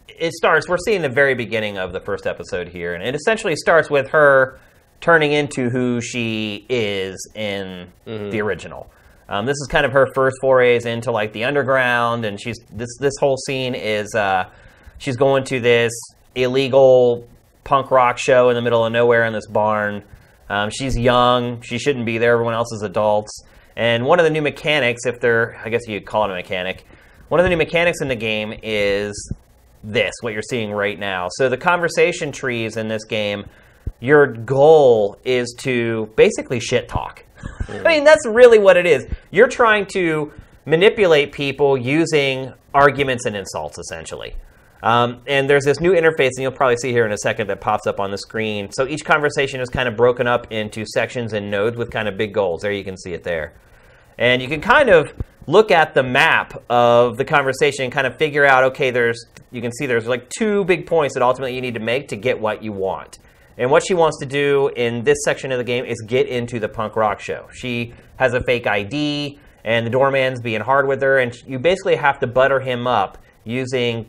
it 0.08 0.34
starts, 0.34 0.68
we're 0.68 0.78
seeing 0.78 1.02
the 1.02 1.10
very 1.10 1.36
beginning 1.36 1.78
of 1.78 1.94
the 1.94 2.00
first 2.00 2.26
episode 2.26 2.68
here, 2.70 2.94
and 2.94 3.04
it 3.04 3.16
essentially 3.16 3.56
starts 3.56 3.90
with 3.90 4.10
her 4.10 4.60
turning 5.00 5.32
into 5.32 5.70
who 5.70 6.02
she 6.02 6.66
is 6.70 7.30
in 7.36 7.92
the 8.06 8.42
original. 8.42 8.90
Um, 9.30 9.46
this 9.46 9.58
is 9.58 9.68
kind 9.70 9.86
of 9.86 9.92
her 9.92 10.08
first 10.14 10.38
forays 10.40 10.86
into 10.86 11.12
like 11.12 11.34
the 11.34 11.44
underground, 11.44 12.26
and 12.26 12.40
she's 12.40 12.58
this 12.72 12.98
this 13.00 13.14
whole 13.20 13.38
scene 13.38 13.76
is 13.76 14.16
uh, 14.16 14.50
she's 14.98 15.18
going 15.18 15.44
to 15.46 15.60
this 15.60 15.92
illegal 16.36 17.28
punk 17.64 17.92
rock 17.92 18.18
show 18.18 18.50
in 18.50 18.56
the 18.56 18.62
middle 18.62 18.86
of 18.86 18.92
nowhere 18.94 19.26
in 19.26 19.34
this 19.34 19.48
barn. 19.48 20.04
Um, 20.50 20.70
she's 20.70 20.98
young; 20.98 21.62
she 21.62 21.78
shouldn't 21.78 22.06
be 22.06 22.18
there. 22.18 22.34
Everyone 22.34 22.54
else 22.54 22.72
is 22.72 22.84
adults. 22.84 23.44
And 23.76 24.06
one 24.06 24.20
of 24.20 24.24
the 24.24 24.32
new 24.32 24.42
mechanics, 24.42 25.06
if 25.06 25.20
they're, 25.20 25.56
I 25.64 25.70
guess 25.70 25.88
you'd 25.88 26.06
call 26.06 26.24
it 26.24 26.32
a 26.32 26.34
mechanic, 26.34 26.84
one 27.28 27.40
of 27.40 27.44
the 27.44 27.50
new 27.50 27.58
mechanics 27.58 28.02
in 28.02 28.08
the 28.08 28.16
game 28.16 28.58
is 28.64 29.32
this, 29.88 30.14
what 30.22 30.34
you're 30.34 30.42
seeing 30.42 30.72
right 30.72 31.00
now. 31.00 31.28
So 31.32 31.50
the 31.50 31.58
conversation 31.58 32.32
trees 32.32 32.78
in 32.78 32.88
this 32.88 33.06
game, 33.06 33.46
your 34.00 34.28
goal 34.28 35.18
is 35.24 35.56
to 35.60 36.12
basically 36.16 36.60
shit 36.60 36.88
talk. 36.88 37.24
I 37.70 37.84
mean, 37.84 38.04
that's 38.04 38.26
really 38.28 38.60
what 38.60 38.78
it 38.78 38.86
is. 38.86 39.08
You're 39.32 39.48
trying 39.48 39.86
to 39.88 40.34
manipulate 40.66 41.32
people 41.32 41.78
using 41.78 42.54
arguments 42.74 43.26
and 43.26 43.36
insults, 43.36 43.78
essentially. 43.80 44.36
Um, 44.84 45.22
and 45.26 45.50
there's 45.50 45.64
this 45.64 45.80
new 45.80 45.94
interface, 45.94 46.32
and 46.36 46.44
you'll 46.44 46.52
probably 46.52 46.78
see 46.78 46.92
here 46.92 47.06
in 47.06 47.12
a 47.12 47.18
second 47.18 47.48
that 47.48 47.62
pops 47.62 47.88
up 47.88 48.00
on 48.00 48.12
the 48.12 48.18
screen. 48.18 48.70
So 48.72 48.88
each 48.88 49.04
conversation 49.06 49.60
is 49.62 49.70
kind 49.70 49.88
of 49.88 49.96
broken 49.96 50.28
up 50.28 50.52
into 50.52 50.86
sections 50.86 51.34
and 51.34 51.50
nodes 51.50 51.78
with 51.78 51.90
kind 51.90 52.08
of 52.08 52.18
big 52.18 52.34
goals. 52.34 52.62
There 52.62 52.72
you 52.72 52.84
can 52.84 52.98
see 52.98 53.14
it 53.14 53.24
there. 53.24 53.54
And 54.18 54.42
you 54.42 54.48
can 54.48 54.62
kind 54.62 54.90
of 54.90 55.14
look 55.48 55.72
at 55.72 55.94
the 55.94 56.04
map 56.04 56.62
of 56.70 57.18
the 57.18 57.26
conversation 57.26 57.86
and 57.86 57.94
kind 57.94 58.06
of 58.06 58.18
figure 58.18 58.46
out 58.46 58.66
okay, 58.66 58.92
there's, 58.92 59.26
you 59.52 59.62
can 59.62 59.72
see 59.72 59.86
there's 59.86 60.08
like 60.08 60.30
two 60.30 60.66
big 60.66 60.86
points 60.86 61.14
that 61.14 61.24
ultimately 61.24 61.56
you 61.56 61.62
need 61.62 61.74
to 61.76 61.80
make 61.80 62.10
to 62.10 62.16
get 62.16 62.40
what 62.40 62.64
you 62.64 62.72
want. 62.72 63.20
And 63.58 63.72
what 63.72 63.84
she 63.86 63.94
wants 63.94 64.20
to 64.20 64.26
do 64.26 64.70
in 64.76 65.04
this 65.04 65.18
section 65.24 65.52
of 65.52 65.58
the 65.58 65.64
game 65.64 65.84
is 65.86 66.00
get 66.06 66.28
into 66.28 66.60
the 66.60 66.70
punk 66.70 66.96
rock 66.96 67.20
show. 67.20 67.48
She 67.54 67.94
has 68.18 68.34
a 68.34 68.44
fake 68.44 68.68
ID, 68.68 69.40
and 69.64 69.86
the 69.86 69.90
doorman's 69.90 70.42
being 70.42 70.62
hard 70.62 70.88
with 70.88 71.02
her, 71.02 71.18
and 71.18 71.36
you 71.48 71.58
basically 71.58 71.96
have 71.96 72.20
to 72.20 72.28
butter 72.28 72.60
him 72.60 72.86
up 72.86 73.18
using 73.44 74.06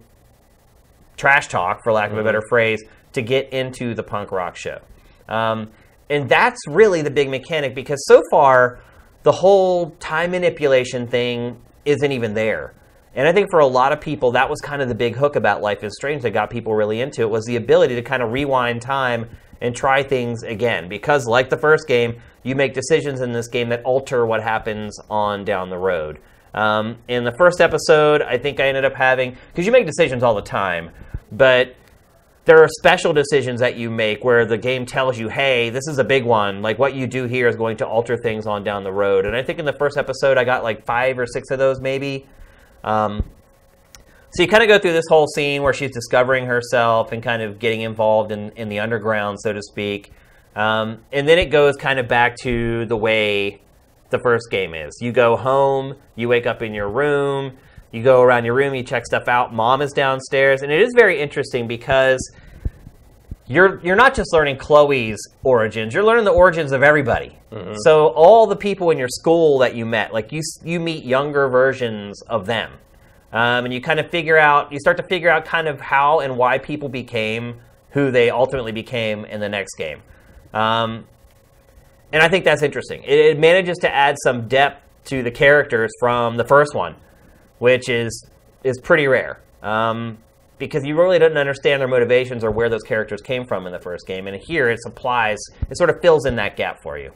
trash 1.16 1.48
talk, 1.48 1.82
for 1.82 1.92
lack 1.92 2.10
of 2.10 2.18
a 2.18 2.24
better 2.24 2.42
phrase, 2.48 2.82
to 3.12 3.22
get 3.22 3.52
into 3.52 3.94
the 3.94 4.02
punk 4.02 4.32
rock 4.32 4.54
show. 4.54 4.80
Um, 5.28 5.70
and 6.10 6.28
that's 6.28 6.60
really 6.68 7.02
the 7.02 7.10
big 7.10 7.28
mechanic 7.28 7.74
because 7.74 8.04
so 8.06 8.22
far, 8.30 8.80
the 9.22 9.32
whole 9.32 9.90
time 9.98 10.30
manipulation 10.30 11.06
thing 11.06 11.60
isn't 11.84 12.12
even 12.12 12.34
there. 12.34 12.74
And 13.18 13.26
I 13.26 13.32
think 13.32 13.50
for 13.50 13.58
a 13.58 13.66
lot 13.66 13.90
of 13.90 14.00
people, 14.00 14.30
that 14.30 14.48
was 14.48 14.60
kind 14.60 14.80
of 14.80 14.86
the 14.86 14.94
big 14.94 15.16
hook 15.16 15.34
about 15.34 15.60
Life 15.60 15.82
is 15.82 15.92
Strange 15.96 16.22
that 16.22 16.30
got 16.30 16.50
people 16.50 16.76
really 16.76 17.00
into 17.00 17.22
it 17.22 17.28
was 17.28 17.44
the 17.46 17.56
ability 17.56 17.96
to 17.96 18.02
kind 18.02 18.22
of 18.22 18.30
rewind 18.30 18.80
time 18.80 19.28
and 19.60 19.74
try 19.74 20.04
things 20.04 20.44
again. 20.44 20.88
Because, 20.88 21.26
like 21.26 21.50
the 21.50 21.56
first 21.56 21.88
game, 21.88 22.22
you 22.44 22.54
make 22.54 22.74
decisions 22.74 23.20
in 23.20 23.32
this 23.32 23.48
game 23.48 23.70
that 23.70 23.82
alter 23.82 24.24
what 24.24 24.40
happens 24.40 25.00
on 25.10 25.44
down 25.44 25.68
the 25.68 25.76
road. 25.76 26.20
Um, 26.54 26.98
in 27.08 27.24
the 27.24 27.32
first 27.32 27.60
episode, 27.60 28.22
I 28.22 28.38
think 28.38 28.60
I 28.60 28.68
ended 28.68 28.84
up 28.84 28.94
having, 28.94 29.36
because 29.48 29.66
you 29.66 29.72
make 29.72 29.84
decisions 29.84 30.22
all 30.22 30.36
the 30.36 30.40
time, 30.40 30.90
but 31.32 31.74
there 32.44 32.62
are 32.62 32.68
special 32.78 33.12
decisions 33.12 33.58
that 33.58 33.74
you 33.74 33.90
make 33.90 34.22
where 34.22 34.46
the 34.46 34.56
game 34.56 34.86
tells 34.86 35.18
you, 35.18 35.28
hey, 35.28 35.70
this 35.70 35.88
is 35.88 35.98
a 35.98 36.04
big 36.04 36.24
one. 36.24 36.62
Like 36.62 36.78
what 36.78 36.94
you 36.94 37.08
do 37.08 37.24
here 37.24 37.48
is 37.48 37.56
going 37.56 37.78
to 37.78 37.86
alter 37.86 38.16
things 38.16 38.46
on 38.46 38.62
down 38.62 38.84
the 38.84 38.92
road. 38.92 39.26
And 39.26 39.34
I 39.34 39.42
think 39.42 39.58
in 39.58 39.64
the 39.64 39.72
first 39.72 39.98
episode, 39.98 40.38
I 40.38 40.44
got 40.44 40.62
like 40.62 40.86
five 40.86 41.18
or 41.18 41.26
six 41.26 41.50
of 41.50 41.58
those 41.58 41.80
maybe. 41.80 42.24
Um, 42.84 43.24
so 44.30 44.42
you 44.42 44.48
kind 44.48 44.62
of 44.62 44.68
go 44.68 44.78
through 44.78 44.92
this 44.92 45.06
whole 45.08 45.26
scene 45.26 45.62
where 45.62 45.72
she's 45.72 45.90
discovering 45.90 46.46
herself 46.46 47.12
and 47.12 47.22
kind 47.22 47.42
of 47.42 47.58
getting 47.58 47.80
involved 47.80 48.30
in, 48.30 48.50
in 48.52 48.68
the 48.68 48.78
underground, 48.78 49.40
so 49.40 49.52
to 49.52 49.62
speak. 49.62 50.12
Um, 50.54 51.04
and 51.12 51.26
then 51.26 51.38
it 51.38 51.46
goes 51.46 51.76
kind 51.76 51.98
of 51.98 52.08
back 52.08 52.36
to 52.42 52.84
the 52.86 52.96
way 52.96 53.60
the 54.10 54.18
first 54.18 54.50
game 54.50 54.74
is. 54.74 54.98
You 55.00 55.12
go 55.12 55.36
home, 55.36 55.96
you 56.14 56.28
wake 56.28 56.46
up 56.46 56.62
in 56.62 56.74
your 56.74 56.88
room, 56.88 57.56
you 57.90 58.02
go 58.02 58.20
around 58.22 58.44
your 58.44 58.54
room, 58.54 58.74
you 58.74 58.82
check 58.82 59.06
stuff 59.06 59.28
out. 59.28 59.54
Mom 59.54 59.80
is 59.80 59.92
downstairs, 59.92 60.62
and 60.62 60.70
it 60.70 60.80
is 60.80 60.92
very 60.94 61.20
interesting 61.20 61.66
because 61.66 62.20
you're 63.48 63.80
you're 63.82 63.96
not 63.96 64.14
just 64.14 64.32
learning 64.32 64.58
Chloe's 64.58 65.18
origins. 65.42 65.94
You're 65.94 66.04
learning 66.04 66.24
the 66.24 66.32
origins 66.32 66.72
of 66.72 66.82
everybody. 66.82 67.36
So 67.82 68.08
all 68.08 68.46
the 68.46 68.56
people 68.56 68.90
in 68.90 68.98
your 68.98 69.08
school 69.08 69.58
that 69.58 69.74
you 69.74 69.86
met, 69.86 70.12
like 70.12 70.32
you 70.32 70.42
you 70.64 70.78
meet 70.80 71.04
younger 71.04 71.48
versions 71.48 72.20
of 72.22 72.46
them, 72.46 72.72
um, 73.32 73.64
and 73.64 73.72
you 73.72 73.80
kind 73.80 73.98
of 73.98 74.10
figure 74.10 74.36
out 74.36 74.70
you 74.70 74.78
start 74.78 74.98
to 74.98 75.02
figure 75.02 75.30
out 75.30 75.44
kind 75.44 75.66
of 75.66 75.80
how 75.80 76.20
and 76.20 76.36
why 76.36 76.58
people 76.58 76.88
became 76.88 77.60
who 77.90 78.10
they 78.10 78.28
ultimately 78.30 78.72
became 78.72 79.24
in 79.24 79.40
the 79.40 79.48
next 79.48 79.76
game. 79.76 80.02
Um, 80.52 81.06
and 82.12 82.22
I 82.22 82.28
think 82.28 82.44
that's 82.44 82.62
interesting. 82.62 83.02
It, 83.02 83.18
it 83.18 83.38
manages 83.38 83.78
to 83.78 83.94
add 83.94 84.16
some 84.22 84.46
depth 84.48 84.82
to 85.06 85.22
the 85.22 85.30
characters 85.30 85.90
from 86.00 86.36
the 86.36 86.44
first 86.44 86.74
one, 86.74 86.96
which 87.58 87.88
is 87.88 88.28
is 88.62 88.78
pretty 88.78 89.06
rare. 89.06 89.40
Um, 89.62 90.18
because 90.58 90.84
you 90.84 90.96
really 90.96 91.18
didn't 91.18 91.38
understand 91.38 91.80
their 91.80 91.88
motivations 91.88 92.44
or 92.44 92.50
where 92.50 92.68
those 92.68 92.82
characters 92.82 93.20
came 93.20 93.44
from 93.46 93.66
in 93.66 93.72
the 93.72 93.78
first 93.78 94.06
game, 94.06 94.26
and 94.26 94.36
here 94.36 94.68
it 94.68 94.80
supplies, 94.80 95.38
it 95.70 95.76
sort 95.76 95.90
of 95.90 96.00
fills 96.00 96.26
in 96.26 96.36
that 96.36 96.56
gap 96.56 96.82
for 96.82 96.98
you. 96.98 97.12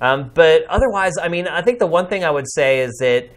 Um, 0.00 0.30
but 0.34 0.64
otherwise, 0.68 1.14
I 1.20 1.28
mean, 1.28 1.48
I 1.48 1.62
think 1.62 1.78
the 1.78 1.86
one 1.86 2.06
thing 2.08 2.24
I 2.24 2.30
would 2.30 2.48
say 2.50 2.80
is 2.80 2.96
that 3.00 3.30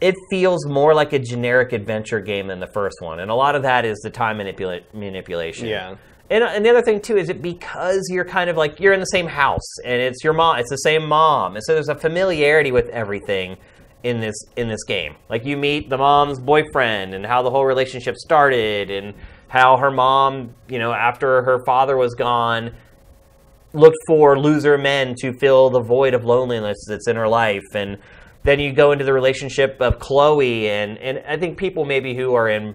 it 0.00 0.14
feels 0.30 0.66
more 0.66 0.94
like 0.94 1.12
a 1.12 1.18
generic 1.18 1.72
adventure 1.72 2.20
game 2.20 2.46
than 2.46 2.60
the 2.60 2.68
first 2.68 3.00
one, 3.00 3.20
and 3.20 3.30
a 3.30 3.34
lot 3.34 3.54
of 3.54 3.62
that 3.62 3.84
is 3.84 3.98
the 4.00 4.10
time 4.10 4.38
manipula- 4.38 4.82
manipulation. 4.94 5.66
Yeah. 5.66 5.96
And, 6.30 6.44
and 6.44 6.64
the 6.64 6.70
other 6.70 6.82
thing 6.82 7.00
too 7.00 7.16
is 7.16 7.30
it 7.30 7.40
because 7.40 8.06
you're 8.10 8.24
kind 8.24 8.50
of 8.50 8.56
like 8.56 8.80
you're 8.80 8.92
in 8.92 9.00
the 9.00 9.06
same 9.06 9.26
house 9.26 9.78
and 9.84 10.00
it's 10.00 10.22
your 10.22 10.34
mom, 10.34 10.58
it's 10.58 10.70
the 10.70 10.76
same 10.76 11.06
mom, 11.06 11.56
and 11.56 11.64
so 11.64 11.72
there's 11.74 11.88
a 11.88 11.94
familiarity 11.94 12.70
with 12.70 12.88
everything 12.90 13.56
in 14.02 14.20
this 14.20 14.36
in 14.56 14.68
this 14.68 14.84
game. 14.84 15.16
Like 15.28 15.44
you 15.44 15.56
meet 15.56 15.90
the 15.90 15.98
mom's 15.98 16.38
boyfriend 16.40 17.14
and 17.14 17.26
how 17.26 17.42
the 17.42 17.50
whole 17.50 17.64
relationship 17.64 18.16
started, 18.16 18.90
and 18.90 19.14
how 19.48 19.76
her 19.78 19.90
mom, 19.90 20.54
you 20.68 20.78
know, 20.78 20.92
after 20.92 21.42
her 21.42 21.64
father 21.64 21.96
was 21.96 22.14
gone, 22.14 22.74
looked 23.72 23.98
for 24.06 24.38
loser 24.38 24.78
men 24.78 25.14
to 25.18 25.32
fill 25.34 25.70
the 25.70 25.80
void 25.80 26.14
of 26.14 26.24
loneliness 26.24 26.78
that's 26.86 27.08
in 27.08 27.16
her 27.16 27.28
life 27.28 27.74
and 27.74 27.98
then 28.44 28.60
you 28.60 28.72
go 28.72 28.92
into 28.92 29.04
the 29.04 29.12
relationship 29.12 29.76
of 29.80 29.98
Chloe 29.98 30.70
and 30.70 30.96
and 30.98 31.22
I 31.26 31.36
think 31.36 31.58
people 31.58 31.84
maybe 31.84 32.14
who 32.14 32.34
are 32.34 32.48
in 32.48 32.74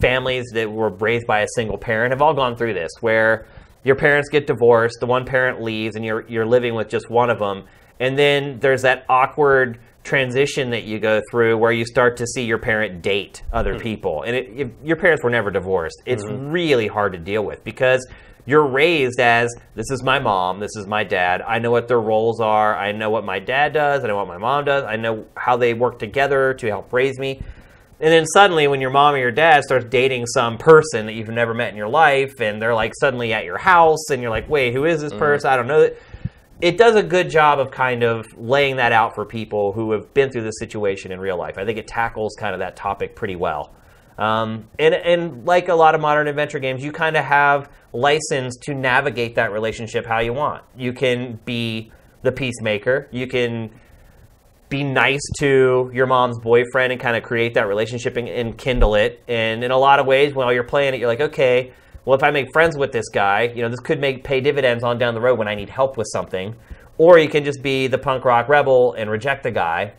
families 0.00 0.44
that 0.54 0.70
were 0.70 0.90
raised 0.90 1.26
by 1.26 1.40
a 1.40 1.48
single 1.54 1.76
parent 1.76 2.12
have 2.12 2.22
all 2.22 2.34
gone 2.34 2.56
through 2.56 2.74
this 2.74 2.90
where 3.00 3.46
your 3.82 3.96
parents 3.96 4.28
get 4.28 4.46
divorced 4.46 4.98
the 5.00 5.06
one 5.06 5.24
parent 5.24 5.60
leaves 5.60 5.96
and 5.96 6.04
you're 6.04 6.28
you're 6.28 6.46
living 6.46 6.74
with 6.74 6.88
just 6.88 7.10
one 7.10 7.30
of 7.30 7.40
them 7.40 7.64
and 7.98 8.16
then 8.16 8.60
there's 8.60 8.82
that 8.82 9.04
awkward 9.08 9.80
transition 10.08 10.70
that 10.70 10.84
you 10.84 10.98
go 10.98 11.20
through 11.30 11.56
where 11.58 11.72
you 11.72 11.84
start 11.84 12.16
to 12.16 12.26
see 12.26 12.44
your 12.44 12.58
parent 12.58 13.02
date 13.02 13.42
other 13.52 13.74
mm. 13.74 13.82
people 13.82 14.22
and 14.22 14.34
it, 14.34 14.48
if 14.56 14.68
your 14.82 14.96
parents 14.96 15.22
were 15.22 15.30
never 15.30 15.50
divorced 15.50 16.02
it's 16.06 16.24
mm-hmm. 16.24 16.50
really 16.50 16.86
hard 16.86 17.12
to 17.12 17.18
deal 17.18 17.44
with 17.44 17.62
because 17.62 18.06
you're 18.48 18.66
raised 18.66 19.20
as 19.20 19.54
this 19.74 19.90
is 19.90 20.02
my 20.02 20.18
mom, 20.18 20.58
this 20.58 20.74
is 20.74 20.86
my 20.86 21.04
dad. 21.04 21.42
I 21.42 21.58
know 21.58 21.70
what 21.70 21.86
their 21.86 22.00
roles 22.00 22.40
are. 22.40 22.74
I 22.74 22.92
know 22.92 23.10
what 23.10 23.22
my 23.22 23.38
dad 23.38 23.74
does. 23.74 24.02
I 24.02 24.06
know 24.06 24.16
what 24.16 24.26
my 24.26 24.38
mom 24.38 24.64
does. 24.64 24.84
I 24.84 24.96
know 24.96 25.26
how 25.36 25.58
they 25.58 25.74
work 25.74 25.98
together 25.98 26.54
to 26.54 26.66
help 26.66 26.90
raise 26.90 27.18
me. 27.18 27.42
And 28.00 28.10
then 28.10 28.24
suddenly, 28.24 28.66
when 28.66 28.80
your 28.80 28.88
mom 28.88 29.16
or 29.16 29.18
your 29.18 29.32
dad 29.32 29.64
starts 29.64 29.84
dating 29.90 30.24
some 30.28 30.56
person 30.56 31.04
that 31.04 31.12
you've 31.12 31.28
never 31.28 31.52
met 31.52 31.68
in 31.68 31.76
your 31.76 31.88
life, 31.88 32.40
and 32.40 32.62
they're 32.62 32.74
like 32.74 32.94
suddenly 32.98 33.34
at 33.34 33.44
your 33.44 33.58
house, 33.58 34.08
and 34.10 34.22
you're 34.22 34.30
like, 34.30 34.48
wait, 34.48 34.72
who 34.72 34.86
is 34.86 35.02
this 35.02 35.10
mm-hmm. 35.10 35.18
person? 35.18 35.50
I 35.50 35.56
don't 35.56 35.66
know. 35.66 35.90
It 36.60 36.76
does 36.76 36.96
a 36.96 37.02
good 37.02 37.30
job 37.30 37.60
of 37.60 37.70
kind 37.70 38.02
of 38.02 38.26
laying 38.36 38.76
that 38.76 38.90
out 38.90 39.14
for 39.14 39.24
people 39.24 39.72
who 39.72 39.92
have 39.92 40.12
been 40.12 40.30
through 40.30 40.42
this 40.42 40.58
situation 40.58 41.12
in 41.12 41.20
real 41.20 41.36
life. 41.36 41.56
I 41.56 41.64
think 41.64 41.78
it 41.78 41.86
tackles 41.86 42.34
kind 42.38 42.52
of 42.52 42.58
that 42.58 42.74
topic 42.74 43.14
pretty 43.14 43.36
well. 43.36 43.74
Um, 44.18 44.68
and, 44.78 44.94
and 44.94 45.46
like 45.46 45.68
a 45.68 45.74
lot 45.74 45.94
of 45.94 46.00
modern 46.00 46.26
adventure 46.26 46.58
games, 46.58 46.82
you 46.82 46.90
kind 46.90 47.16
of 47.16 47.24
have 47.24 47.70
license 47.92 48.56
to 48.62 48.74
navigate 48.74 49.36
that 49.36 49.52
relationship 49.52 50.04
how 50.04 50.18
you 50.18 50.32
want. 50.32 50.64
You 50.76 50.92
can 50.92 51.38
be 51.44 51.92
the 52.22 52.32
peacemaker. 52.32 53.08
You 53.12 53.28
can 53.28 53.70
be 54.68 54.82
nice 54.82 55.22
to 55.38 55.90
your 55.94 56.06
mom's 56.06 56.38
boyfriend 56.40 56.92
and 56.92 57.00
kind 57.00 57.16
of 57.16 57.22
create 57.22 57.54
that 57.54 57.68
relationship 57.68 58.16
and, 58.16 58.28
and 58.28 58.58
kindle 58.58 58.96
it. 58.96 59.22
And 59.28 59.62
in 59.62 59.70
a 59.70 59.78
lot 59.78 60.00
of 60.00 60.06
ways, 60.06 60.34
while 60.34 60.52
you're 60.52 60.64
playing 60.64 60.94
it, 60.94 61.00
you're 61.00 61.08
like, 61.08 61.20
okay, 61.20 61.72
well, 62.08 62.16
if 62.16 62.22
I 62.22 62.30
make 62.30 62.50
friends 62.54 62.74
with 62.74 62.90
this 62.90 63.10
guy, 63.10 63.52
you 63.54 63.60
know, 63.60 63.68
this 63.68 63.80
could 63.80 64.00
make 64.00 64.24
pay 64.24 64.40
dividends 64.40 64.82
on 64.82 64.96
down 64.96 65.12
the 65.12 65.20
road 65.20 65.38
when 65.38 65.46
I 65.46 65.54
need 65.54 65.68
help 65.68 65.98
with 65.98 66.06
something. 66.10 66.56
Or 66.96 67.18
you 67.18 67.28
can 67.28 67.44
just 67.44 67.62
be 67.62 67.86
the 67.86 67.98
punk 67.98 68.24
rock 68.24 68.48
rebel 68.48 68.94
and 68.94 69.10
reject 69.10 69.42
the 69.42 69.50
guy 69.50 69.92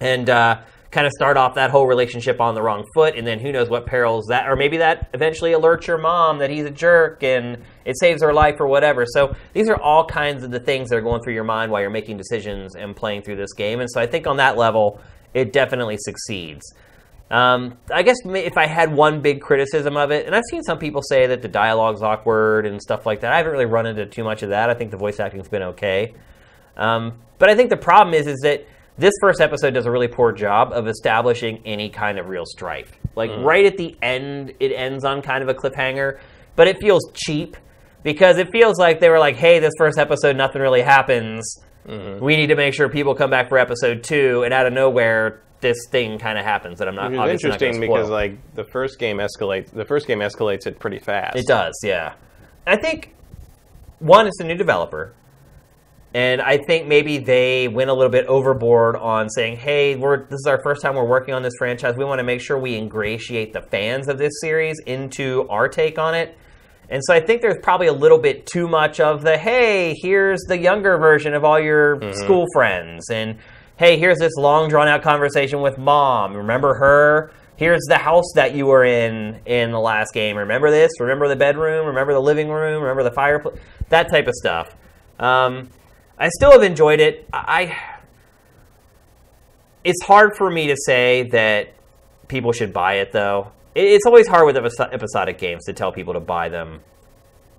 and 0.00 0.28
uh, 0.28 0.62
kind 0.90 1.06
of 1.06 1.12
start 1.12 1.36
off 1.36 1.54
that 1.54 1.70
whole 1.70 1.86
relationship 1.86 2.40
on 2.40 2.56
the 2.56 2.62
wrong 2.62 2.84
foot, 2.92 3.14
and 3.16 3.24
then 3.24 3.38
who 3.38 3.52
knows 3.52 3.70
what 3.70 3.86
perils 3.86 4.26
that, 4.30 4.48
or 4.48 4.56
maybe 4.56 4.78
that 4.78 5.10
eventually 5.14 5.52
alerts 5.52 5.86
your 5.86 5.96
mom 5.96 6.38
that 6.38 6.50
he's 6.50 6.64
a 6.64 6.72
jerk 6.72 7.22
and 7.22 7.62
it 7.84 7.96
saves 8.00 8.20
her 8.20 8.32
life 8.32 8.56
or 8.58 8.66
whatever. 8.66 9.06
So 9.06 9.36
these 9.52 9.68
are 9.68 9.80
all 9.80 10.04
kinds 10.04 10.42
of 10.42 10.50
the 10.50 10.58
things 10.58 10.88
that 10.88 10.96
are 10.96 11.02
going 11.02 11.22
through 11.22 11.34
your 11.34 11.44
mind 11.44 11.70
while 11.70 11.80
you're 11.80 11.88
making 11.88 12.16
decisions 12.16 12.74
and 12.74 12.96
playing 12.96 13.22
through 13.22 13.36
this 13.36 13.52
game. 13.52 13.78
And 13.78 13.88
so 13.88 14.00
I 14.00 14.08
think 14.08 14.26
on 14.26 14.38
that 14.38 14.56
level, 14.56 15.00
it 15.34 15.52
definitely 15.52 15.98
succeeds. 16.00 16.64
Um, 17.30 17.76
I 17.92 18.02
guess 18.02 18.16
if 18.24 18.56
I 18.56 18.66
had 18.66 18.92
one 18.92 19.20
big 19.20 19.40
criticism 19.40 19.96
of 19.96 20.10
it, 20.10 20.26
and 20.26 20.34
I've 20.34 20.44
seen 20.50 20.62
some 20.62 20.78
people 20.78 21.02
say 21.02 21.26
that 21.26 21.42
the 21.42 21.48
dialogue's 21.48 22.02
awkward 22.02 22.64
and 22.64 22.80
stuff 22.80 23.04
like 23.04 23.20
that. 23.20 23.32
I 23.32 23.36
haven't 23.36 23.52
really 23.52 23.66
run 23.66 23.86
into 23.86 24.06
too 24.06 24.24
much 24.24 24.42
of 24.42 24.50
that. 24.50 24.70
I 24.70 24.74
think 24.74 24.90
the 24.90 24.96
voice 24.96 25.20
acting's 25.20 25.48
been 25.48 25.62
okay. 25.62 26.14
Um, 26.76 27.18
but 27.38 27.50
I 27.50 27.54
think 27.54 27.70
the 27.70 27.76
problem 27.76 28.14
is, 28.14 28.26
is 28.26 28.38
that 28.44 28.66
this 28.96 29.12
first 29.20 29.40
episode 29.40 29.74
does 29.74 29.86
a 29.86 29.90
really 29.90 30.08
poor 30.08 30.32
job 30.32 30.72
of 30.72 30.88
establishing 30.88 31.60
any 31.64 31.90
kind 31.90 32.18
of 32.18 32.28
real 32.28 32.44
strife. 32.46 32.90
Like 33.14 33.30
right 33.30 33.66
at 33.66 33.76
the 33.76 33.96
end, 34.00 34.54
it 34.58 34.72
ends 34.72 35.04
on 35.04 35.22
kind 35.22 35.42
of 35.42 35.48
a 35.48 35.54
cliffhanger, 35.54 36.18
but 36.56 36.66
it 36.66 36.78
feels 36.80 37.02
cheap 37.14 37.56
because 38.02 38.38
it 38.38 38.50
feels 38.50 38.78
like 38.78 39.00
they 39.00 39.08
were 39.08 39.18
like, 39.18 39.36
"Hey, 39.36 39.58
this 39.58 39.72
first 39.76 39.98
episode, 39.98 40.36
nothing 40.36 40.62
really 40.62 40.82
happens. 40.82 41.60
Mm-hmm. 41.88 42.22
We 42.24 42.36
need 42.36 42.48
to 42.48 42.56
make 42.56 42.74
sure 42.74 42.88
people 42.88 43.14
come 43.14 43.30
back 43.30 43.48
for 43.48 43.58
episode 43.58 44.04
two, 44.04 44.42
and 44.44 44.52
out 44.52 44.66
of 44.66 44.72
nowhere, 44.72 45.40
this 45.60 45.76
thing 45.90 46.18
kind 46.18 46.38
of 46.38 46.44
happens 46.44 46.78
that 46.78 46.88
I'm 46.88 46.94
not. 46.94 47.10
Which 47.10 47.14
is 47.14 47.18
obviously 47.20 47.48
not 47.50 47.60
gonna 47.60 47.72
interesting 47.72 47.80
because 47.80 48.10
like 48.10 48.54
the 48.54 48.64
first 48.64 48.98
game 48.98 49.18
escalates. 49.18 49.70
The 49.70 49.84
first 49.84 50.06
game 50.06 50.18
escalates 50.18 50.66
it 50.66 50.78
pretty 50.78 50.98
fast. 50.98 51.36
It 51.36 51.46
does, 51.46 51.74
yeah. 51.82 52.14
I 52.66 52.76
think 52.76 53.14
one, 53.98 54.26
it's 54.26 54.38
a 54.40 54.44
new 54.44 54.54
developer, 54.54 55.14
and 56.12 56.42
I 56.42 56.58
think 56.58 56.86
maybe 56.86 57.18
they 57.18 57.68
went 57.68 57.88
a 57.88 57.94
little 57.94 58.10
bit 58.10 58.26
overboard 58.26 58.96
on 58.96 59.30
saying, 59.30 59.56
"Hey, 59.56 59.96
we're 59.96 60.24
this 60.24 60.40
is 60.40 60.46
our 60.46 60.62
first 60.62 60.82
time 60.82 60.94
we're 60.94 61.08
working 61.08 61.32
on 61.32 61.42
this 61.42 61.54
franchise. 61.58 61.94
We 61.96 62.04
want 62.04 62.18
to 62.18 62.24
make 62.24 62.42
sure 62.42 62.58
we 62.58 62.76
ingratiate 62.76 63.54
the 63.54 63.62
fans 63.62 64.08
of 64.08 64.18
this 64.18 64.32
series 64.42 64.78
into 64.86 65.46
our 65.48 65.68
take 65.68 65.98
on 65.98 66.14
it." 66.14 66.36
And 66.90 67.02
so 67.04 67.14
I 67.14 67.20
think 67.20 67.42
there's 67.42 67.58
probably 67.62 67.86
a 67.86 67.92
little 67.92 68.18
bit 68.18 68.46
too 68.46 68.66
much 68.66 68.98
of 68.98 69.22
the, 69.22 69.36
"Hey, 69.36 69.94
here's 70.00 70.40
the 70.48 70.58
younger 70.58 70.96
version 70.98 71.34
of 71.34 71.44
all 71.44 71.60
your 71.60 72.00
school 72.14 72.46
friends," 72.54 73.10
and 73.10 73.36
"Hey, 73.76 73.98
here's 73.98 74.18
this 74.18 74.32
long 74.36 74.68
drawn 74.68 74.88
out 74.88 75.02
conversation 75.02 75.60
with 75.60 75.76
mom. 75.78 76.34
Remember 76.34 76.74
her?" 76.74 77.30
Here's 77.56 77.84
the 77.88 77.98
house 77.98 78.32
that 78.36 78.54
you 78.54 78.66
were 78.66 78.84
in 78.84 79.40
in 79.44 79.72
the 79.72 79.80
last 79.80 80.14
game. 80.14 80.36
Remember 80.36 80.70
this? 80.70 80.92
Remember 81.00 81.26
the 81.26 81.34
bedroom? 81.34 81.88
Remember 81.88 82.12
the 82.12 82.20
living 82.20 82.48
room? 82.48 82.82
Remember 82.82 83.02
the 83.02 83.10
fireplace? 83.10 83.58
That 83.88 84.08
type 84.10 84.28
of 84.28 84.34
stuff. 84.34 84.76
Um, 85.18 85.68
I 86.16 86.28
still 86.28 86.52
have 86.52 86.62
enjoyed 86.62 87.00
it. 87.00 87.26
I. 87.32 87.76
It's 89.82 90.02
hard 90.04 90.36
for 90.36 90.48
me 90.48 90.68
to 90.68 90.76
say 90.86 91.24
that 91.32 91.74
people 92.28 92.52
should 92.52 92.72
buy 92.72 92.94
it, 92.94 93.10
though. 93.10 93.50
It- 93.78 93.92
It's 93.92 94.06
always 94.06 94.26
hard 94.26 94.44
with 94.44 94.56
episodic 94.56 95.38
games 95.38 95.64
to 95.66 95.72
tell 95.72 95.92
people 95.92 96.14
to 96.14 96.20
buy 96.20 96.48
them 96.48 96.80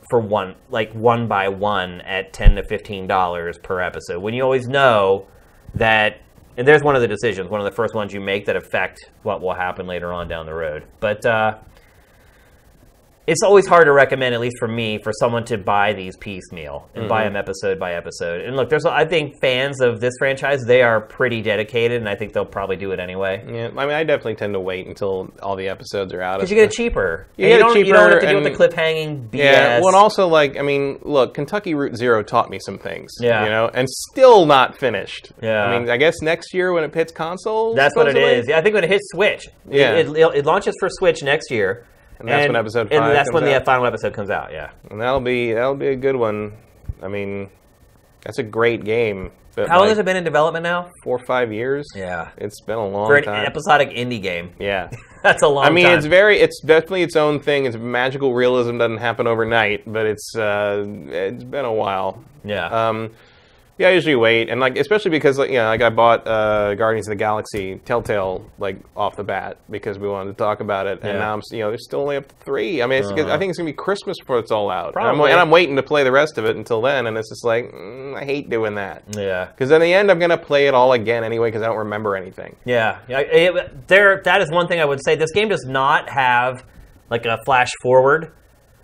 for 0.09 0.19
one, 0.19 0.55
like 0.69 0.91
one 0.91 1.27
by 1.27 1.47
one, 1.47 2.01
at 2.01 2.33
ten 2.33 2.55
to 2.55 2.63
fifteen 2.63 3.07
dollars 3.07 3.57
per 3.57 3.79
episode. 3.79 4.19
When 4.21 4.33
you 4.33 4.43
always 4.43 4.67
know 4.67 5.27
that, 5.75 6.17
and 6.57 6.67
there's 6.67 6.83
one 6.83 6.95
of 6.95 7.01
the 7.01 7.07
decisions, 7.07 7.49
one 7.49 7.61
of 7.61 7.65
the 7.65 7.71
first 7.75 7.95
ones 7.95 8.13
you 8.13 8.19
make 8.19 8.45
that 8.47 8.57
affect 8.57 9.09
what 9.23 9.39
will 9.41 9.53
happen 9.53 9.87
later 9.87 10.11
on 10.11 10.27
down 10.27 10.45
the 10.45 10.53
road. 10.53 10.83
But 10.99 11.25
uh, 11.25 11.55
it's 13.29 13.43
always 13.43 13.67
hard 13.67 13.85
to 13.85 13.93
recommend, 13.93 14.33
at 14.33 14.41
least 14.41 14.57
for 14.59 14.67
me, 14.67 14.97
for 15.03 15.11
someone 15.13 15.45
to 15.45 15.57
buy 15.57 15.93
these 15.93 16.17
piecemeal 16.17 16.89
and 16.95 17.07
buy 17.07 17.23
mm-hmm. 17.23 17.33
them 17.33 17.35
episode 17.35 17.79
by 17.79 17.93
episode. 17.93 18.41
And 18.41 18.55
look, 18.55 18.69
there's 18.69 18.85
I 18.85 19.05
think 19.05 19.39
fans 19.39 19.81
of 19.81 19.99
this 19.99 20.13
franchise 20.17 20.63
they 20.65 20.81
are 20.81 20.99
pretty 20.99 21.41
dedicated, 21.41 21.97
and 21.99 22.09
I 22.09 22.15
think 22.15 22.33
they'll 22.33 22.45
probably 22.45 22.75
do 22.75 22.91
it 22.91 22.99
anyway 22.99 23.43
Yeah, 23.47 23.67
I 23.77 23.85
mean, 23.85 23.95
I 23.95 24.03
definitely 24.03 24.35
tend 24.35 24.53
to 24.53 24.59
wait 24.59 24.87
until 24.87 25.31
all 25.41 25.55
the 25.55 25.69
episodes 25.69 26.13
are 26.13 26.21
out. 26.21 26.37
because 26.37 26.49
you 26.49 26.55
get 26.55 26.65
it 26.65 26.71
cheaper. 26.71 27.27
You 27.37 27.45
And 27.45 27.51
get 27.51 27.59
it 27.59 27.63
don't, 27.63 27.77
You 27.85 27.93
don't 27.93 28.01
have 28.01 28.09
to 28.09 28.15
cheaper 28.15 28.31
deal 28.31 28.41
with 28.41 28.57
the 28.57 28.63
and- 28.63 28.73
cliffhanging 28.73 29.29
BS. 29.29 29.37
Yeah, 29.37 29.79
well, 29.79 29.89
and 29.89 29.95
also 29.95 30.27
like 30.27 30.57
I 30.57 30.61
mean, 30.61 30.99
look, 31.03 31.33
Kentucky 31.33 31.75
Route 31.75 31.95
Zero 31.95 32.23
taught 32.23 32.49
me 32.49 32.59
some 32.59 32.77
things. 32.79 33.11
Yeah. 33.19 33.43
you 33.43 33.49
know, 33.49 33.69
and 33.73 33.87
still 33.89 34.45
not 34.45 34.77
finished. 34.77 35.31
Yeah. 35.41 35.63
I 35.65 35.79
mean, 35.79 35.89
I 35.89 35.97
guess 35.97 36.21
next 36.21 36.53
year 36.53 36.73
when 36.73 36.83
it 36.83 36.93
hits 36.93 37.11
console, 37.11 37.75
That's 37.75 37.95
what 37.95 38.07
it 38.07 38.11
supposedly? 38.11 38.39
is. 38.39 38.47
Yeah, 38.49 38.57
I 38.57 38.61
think 38.61 38.73
when 38.73 38.83
it 38.83 38.89
hits 38.89 39.07
Switch, 39.11 39.47
Yeah. 39.69 39.93
it, 39.93 40.07
it, 40.09 40.35
it 40.35 40.45
launches 40.45 40.75
for 40.79 40.89
Switch 40.89 41.21
next 41.23 41.51
year, 41.51 41.85
And 42.19 42.27
that's 42.27 42.47
when 42.47 42.55
episode 42.55 42.91
and 42.91 42.99
five 43.01 43.13
that's 43.13 43.31
when 43.31 43.41
comes 43.43 43.51
the 43.51 43.55
out? 43.57 43.65
final 43.65 43.85
episode 43.85 44.13
comes 44.13 44.29
out. 44.29 44.51
Yeah, 44.51 44.71
and 44.91 44.99
that'll 44.99 45.21
be 45.21 45.53
that'll 45.53 45.75
be 45.75 45.87
a 45.87 45.95
good 45.95 46.15
one. 46.15 46.53
I 47.01 47.07
mean, 47.07 47.49
That's 48.23 48.39
a 48.39 48.43
great 48.43 48.83
game. 48.83 49.31
How 49.67 49.79
long 49.79 49.89
has 49.89 49.97
it 49.97 50.05
been 50.05 50.15
in 50.15 50.23
development 50.23 50.63
now? 50.63 50.89
Four 51.03 51.17
or 51.17 51.25
five 51.25 51.51
years. 51.51 51.85
Yeah. 51.93 52.29
It's 52.37 52.61
been 52.61 52.77
a 52.77 52.87
long 52.87 53.07
For 53.07 53.17
an 53.17 53.23
time. 53.25 53.45
episodic 53.45 53.89
indie 53.89 54.21
game. 54.21 54.51
yeah. 54.57 54.89
That's 55.23 55.41
a 55.43 55.47
long 55.49 55.65
I 55.65 55.69
mean, 55.69 55.85
time. 55.85 55.97
it's 55.97 56.07
very, 56.07 56.39
it's 56.39 56.61
definitely 56.61 57.01
its 57.03 57.17
own 57.17 57.41
thing. 57.41 57.65
It's 57.65 57.75
magical 57.75 58.33
realism 58.33 58.77
doesn't 58.77 58.99
happen 58.99 59.27
overnight, 59.27 59.91
but 59.91 60.05
it's 60.05 60.33
uh, 60.35 60.85
it's 60.87 61.43
been 61.43 61.65
a 61.65 61.73
while. 61.73 62.23
yeah. 62.45 62.67
Um, 62.67 63.11
yeah, 63.79 63.87
I 63.87 63.91
usually 63.91 64.15
wait, 64.15 64.49
and 64.49 64.59
like 64.61 64.77
especially 64.77 65.09
because 65.09 65.39
like 65.39 65.49
you 65.49 65.55
know, 65.57 65.65
like 65.65 65.81
I 65.81 65.89
bought 65.89 66.27
uh, 66.27 66.75
Guardians 66.75 67.07
of 67.07 67.11
the 67.13 67.15
Galaxy 67.15 67.79
Telltale 67.85 68.45
like 68.59 68.77
off 68.95 69.15
the 69.15 69.23
bat 69.23 69.57
because 69.71 69.97
we 69.97 70.07
wanted 70.07 70.31
to 70.31 70.37
talk 70.37 70.59
about 70.59 70.85
it, 70.85 70.99
and 71.01 71.13
Yeah. 71.13 71.19
now 71.19 71.33
I'm 71.33 71.39
s- 71.39 71.51
you 71.51 71.59
know 71.59 71.69
there's 71.69 71.85
still 71.85 72.01
only 72.01 72.17
up 72.17 72.27
to 72.27 72.35
three. 72.43 72.81
I 72.83 72.85
mean, 72.85 72.99
it's, 72.99 73.09
I 73.11 73.37
think 73.37 73.49
it's 73.49 73.57
gonna 73.57 73.69
be 73.69 73.73
Christmas 73.73 74.17
before 74.19 74.37
it's 74.39 74.51
all 74.51 74.69
out, 74.69 74.95
And 74.95 75.05
I'm- 75.05 75.15
Probably. 75.15 75.31
and 75.31 75.39
I'm 75.39 75.49
waiting 75.49 75.77
to 75.77 75.83
play 75.83 76.03
the 76.03 76.11
rest 76.11 76.37
of 76.37 76.45
it 76.45 76.55
until 76.57 76.81
then, 76.81 77.07
and 77.07 77.17
it's 77.17 77.29
just 77.29 77.45
like 77.45 77.71
mm, 77.71 78.15
I 78.15 78.25
hate 78.25 78.49
doing 78.49 78.75
that 78.75 79.03
yeah. 79.15 79.45
because 79.45 79.71
in 79.71 79.79
the 79.81 79.93
end 79.93 80.11
I'm 80.11 80.19
gonna 80.19 80.37
play 80.37 80.67
it 80.67 80.73
all 80.73 80.93
again 80.93 81.23
anyway 81.23 81.47
because 81.47 81.61
I 81.61 81.67
don't 81.67 81.77
remember 81.77 82.15
anything. 82.17 82.57
Yeah, 82.65 82.97
yeah. 83.07 83.19
It, 83.19 83.87
there, 83.87 84.21
that 84.25 84.41
is 84.41 84.51
one 84.51 84.67
thing 84.67 84.79
I 84.81 84.85
would 84.85 84.99
say. 85.03 85.15
This 85.15 85.31
game 85.31 85.47
does 85.47 85.65
not 85.65 86.09
have 86.09 86.63
like 87.09 87.25
a 87.25 87.37
flash 87.45 87.69
forward 87.81 88.33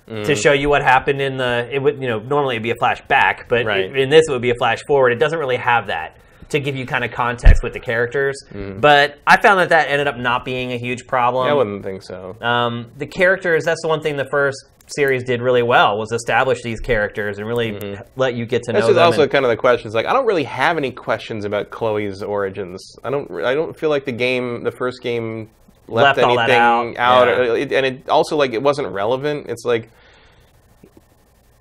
Mm. 0.08 0.24
to 0.26 0.36
show 0.36 0.53
you 0.53 0.70
what 0.70 0.84
happened 0.84 1.20
in 1.20 1.38
the. 1.38 1.68
It 1.72 1.80
would, 1.80 1.99
you 2.01 2.08
know, 2.08 2.20
normally 2.20 2.56
it'd 2.56 2.64
be 2.64 2.70
a 2.72 2.76
flashback, 2.76 3.47
but 3.49 3.66
Right. 3.66 3.95
in 3.95 4.10
this 4.10 4.26
it 4.28 4.32
would 4.32 4.41
be 4.41 4.51
a 4.51 4.56
flash 4.56 4.84
forward. 4.86 5.12
It 5.12 5.20
doesn't 5.20 5.39
really 5.39 5.56
have 5.58 5.88
that 5.88 6.18
to 6.49 6.60
give 6.60 6.76
you 6.76 6.86
kind 6.86 7.03
of 7.03 7.12
context 7.12 7.64
with 7.64 7.74
the 7.74 7.80
characters. 7.80 8.36
But 8.53 9.18
I 9.26 9.41
found 9.41 9.60
that 9.62 9.70
that 9.70 9.89
ended 9.89 10.08
up 10.08 10.16
not 10.18 10.45
being 10.45 10.72
a 10.74 10.78
huge 10.78 11.08
problem. 11.08 11.47
Mm. 11.47 11.49
I 11.49 11.53
wouldn't 11.53 11.84
think 11.84 12.03
so. 12.03 12.36
Um, 12.39 12.91
the 12.97 13.08
characters, 13.08 13.64
that's 13.66 13.82
the 13.82 13.88
one 13.88 14.01
thing 14.01 14.16
the 14.16 14.28
first 14.30 14.58
series 14.95 15.24
did 15.24 15.41
really 15.41 15.64
well 15.64 15.97
was 15.97 16.12
establish 16.12 16.62
these 16.62 16.80
characters 16.80 17.39
and 17.39 17.47
really 17.47 17.97
let 18.16 18.36
you 18.36 18.45
get 18.45 18.62
to 18.62 18.74
know 18.74 18.82
This 18.82 18.89
is 18.89 18.95
them. 18.97 19.06
also 19.06 19.24
and- 19.24 19.32
kind 19.32 19.43
of 19.43 19.49
the 19.49 19.58
questions. 19.58 19.95
Like, 19.95 20.06
I 20.06 20.14
don't 20.14 20.28
really 20.28 20.43
have 20.43 20.78
any 20.78 20.91
questions 20.91 21.45
about 21.45 21.72
Chloe's 21.72 22.22
origins. 22.22 22.95
I 23.03 23.10
don't. 23.10 23.43
I 23.43 23.56
don't 23.56 23.76
feel 23.76 23.89
like 23.89 24.06
the 24.06 24.12
game, 24.12 24.64
the 24.64 24.72
first 24.72 25.01
game, 25.01 25.49
left, 25.88 26.18
Left 26.18 26.20
all 26.28 26.36
that 26.36 26.50
anything 26.50 26.98
out, 26.98 27.28
out. 27.28 27.28
yeah. 27.28 27.54
It- 27.54 27.72
and 27.72 27.86
it 27.86 28.10
also 28.10 28.36
like 28.36 28.54
it 28.54 28.62
wasn't 28.62 28.88
relevant. 28.90 29.48
It's 29.50 29.66
like. 29.66 29.90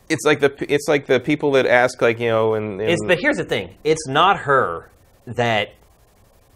It's 0.07 0.27
like 0.27 0.41
the 0.41 0.55
it's 0.71 0.87
like 0.87 1.07
the 1.07 1.19
people 1.19 1.53
that 1.53 1.65
ask 1.65 2.03
like 2.03 2.21
you 2.21 2.29
know 2.29 2.53
and, 2.53 2.79
and 2.79 2.91
It's, 2.91 3.03
but 3.07 3.19
here's 3.19 3.39
the 3.39 3.45
thing: 3.45 3.75
it's 3.85 4.07
not 4.07 4.37
her 4.41 4.91
that 5.27 5.73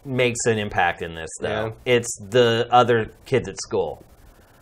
makes 0.05 0.45
an 0.45 0.57
impact 0.57 1.01
in 1.01 1.15
this, 1.15 1.29
though. 1.39 1.73
Yeah. 1.85 1.93
It's 1.95 2.19
the 2.19 2.67
other 2.71 3.11
kids 3.25 3.47
at 3.47 3.57
school. 3.61 4.03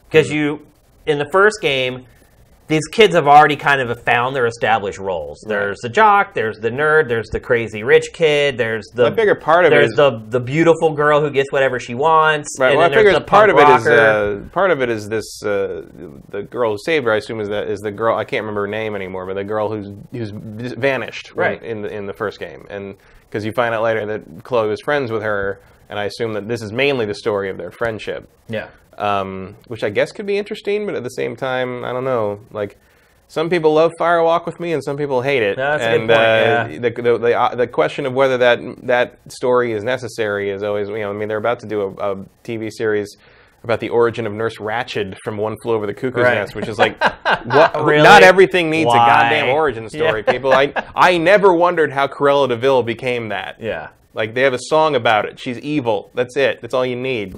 Because 0.07 0.27
mm-hmm. 0.27 0.35
you, 0.37 0.67
in 1.05 1.19
the 1.19 1.29
first 1.31 1.57
game, 1.61 2.05
these 2.67 2.85
kids 2.87 3.15
have 3.15 3.27
already 3.27 3.55
kind 3.55 3.79
of 3.79 4.03
found 4.03 4.35
their 4.35 4.45
established 4.45 4.99
roles. 4.99 5.39
There's 5.47 5.79
the 5.79 5.89
jock, 5.89 6.33
there's 6.33 6.57
the 6.59 6.69
nerd, 6.69 7.07
there's 7.07 7.29
the 7.29 7.39
crazy 7.39 7.83
rich 7.83 8.07
kid, 8.13 8.57
there's 8.57 8.85
the 8.93 9.05
I 9.07 9.15
figure 9.15 9.35
part 9.35 9.63
of 9.65 9.71
it 9.71 9.75
there's 9.75 9.91
is- 9.91 9.95
the 9.95 10.21
the 10.29 10.39
beautiful 10.41 10.91
girl 10.93 11.21
who 11.21 11.29
gets 11.31 11.51
whatever 11.51 11.79
she 11.79 11.95
wants. 11.95 12.57
Right. 12.59 12.69
and 12.71 12.77
Well, 12.79 12.91
I 12.91 12.93
figure 12.93 13.13
the 13.13 13.21
part 13.21 13.49
of 13.49 13.57
it 13.57 13.69
is 13.69 13.85
rocker. 13.85 14.43
uh, 14.45 14.49
part 14.49 14.71
of 14.71 14.81
it 14.81 14.89
is 14.89 15.07
this 15.07 15.41
uh, 15.43 15.83
the 16.29 16.43
girl 16.43 16.71
who 16.71 16.77
saved 16.83 17.05
her. 17.05 17.13
I 17.13 17.17
assume 17.17 17.39
is 17.39 17.49
that 17.49 17.67
is 17.69 17.79
the 17.79 17.91
girl. 17.91 18.17
I 18.17 18.25
can't 18.25 18.41
remember 18.43 18.61
her 18.61 18.67
name 18.67 18.95
anymore, 18.95 19.25
but 19.25 19.35
the 19.35 19.43
girl 19.43 19.69
who's 19.69 19.89
who's 20.11 20.31
vanished 20.31 21.33
Right. 21.35 21.61
in 21.63 21.81
the 21.83 21.89
in 21.93 22.05
the 22.05 22.13
first 22.13 22.39
game, 22.39 22.65
and 22.69 22.95
because 23.29 23.45
you 23.45 23.51
find 23.53 23.73
out 23.75 23.83
later 23.83 24.05
that 24.05 24.43
Chloe 24.43 24.67
was 24.67 24.81
friends 24.81 25.11
with 25.11 25.21
her, 25.23 25.59
and 25.89 25.97
I 25.99 26.03
assume 26.05 26.33
that 26.33 26.47
this 26.47 26.61
is 26.61 26.71
mainly 26.73 27.05
the 27.05 27.15
story 27.15 27.49
of 27.49 27.57
their 27.57 27.71
friendship, 27.71 28.27
yeah. 28.49 28.67
Um, 28.97 29.55
which 29.67 29.83
I 29.83 29.89
guess 29.89 30.11
could 30.11 30.25
be 30.25 30.37
interesting, 30.37 30.85
but 30.85 30.95
at 30.95 31.03
the 31.03 31.09
same 31.09 31.35
time, 31.35 31.83
I 31.83 31.91
don't 31.93 32.05
know, 32.05 32.41
like. 32.51 32.77
Some 33.29 33.49
people 33.49 33.73
love 33.73 33.91
Fire 33.99 34.23
Walk 34.23 34.45
with 34.45 34.57
Me, 34.57 34.71
and 34.71 34.81
some 34.81 34.95
people 34.95 35.21
hate 35.21 35.43
it. 35.43 35.57
No, 35.57 35.77
that's 35.77 35.83
a 35.83 35.87
good 35.87 35.99
and 35.99 36.09
point, 36.09 36.21
uh, 36.21 36.23
yeah. 36.23 36.79
the, 36.79 37.01
the, 37.01 37.17
the, 37.17 37.37
uh, 37.37 37.55
the 37.55 37.67
question 37.67 38.05
of 38.05 38.13
whether 38.13 38.37
that 38.37 38.59
that 38.87 39.19
story 39.29 39.73
is 39.73 39.83
necessary 39.83 40.49
is 40.49 40.63
always 40.63 40.87
you 40.87 40.99
know 40.99 41.09
I 41.09 41.13
mean 41.13 41.27
they're 41.27 41.37
about 41.37 41.59
to 41.59 41.67
do 41.67 41.81
a, 41.81 42.13
a 42.13 42.15
TV 42.45 42.71
series 42.71 43.17
about 43.65 43.81
the 43.81 43.89
origin 43.89 44.25
of 44.25 44.31
Nurse 44.31 44.59
Ratched 44.59 45.17
from 45.25 45.35
One 45.35 45.57
Flew 45.61 45.73
Over 45.73 45.85
the 45.85 45.93
Cuckoo's 45.93 46.23
Right. 46.23 46.35
Nest, 46.35 46.55
which 46.55 46.69
is 46.69 46.79
like 46.79 46.97
what, 47.43 47.83
Really? 47.83 48.01
not 48.01 48.23
everything 48.23 48.69
needs 48.69 48.87
Why? 48.87 48.95
a 48.95 49.09
goddamn 49.09 49.49
origin 49.49 49.89
story. 49.89 50.23
Yeah. 50.25 50.31
People, 50.31 50.53
I 50.53 50.71
I 50.95 51.17
never 51.17 51.53
wondered 51.53 51.91
how 51.91 52.07
Cruella 52.07 52.47
de 52.47 52.55
Vil 52.55 52.81
became 52.81 53.27
that. 53.29 53.59
Yeah. 53.59 53.89
Like 54.13 54.35
they 54.35 54.43
have 54.43 54.53
a 54.53 54.59
song 54.69 54.95
about 54.95 55.25
it. 55.25 55.37
She's 55.37 55.59
evil. 55.59 56.11
That's 56.15 56.37
it. 56.37 56.61
That's 56.61 56.73
all 56.73 56.85
you 56.85 56.95
need. 56.95 57.37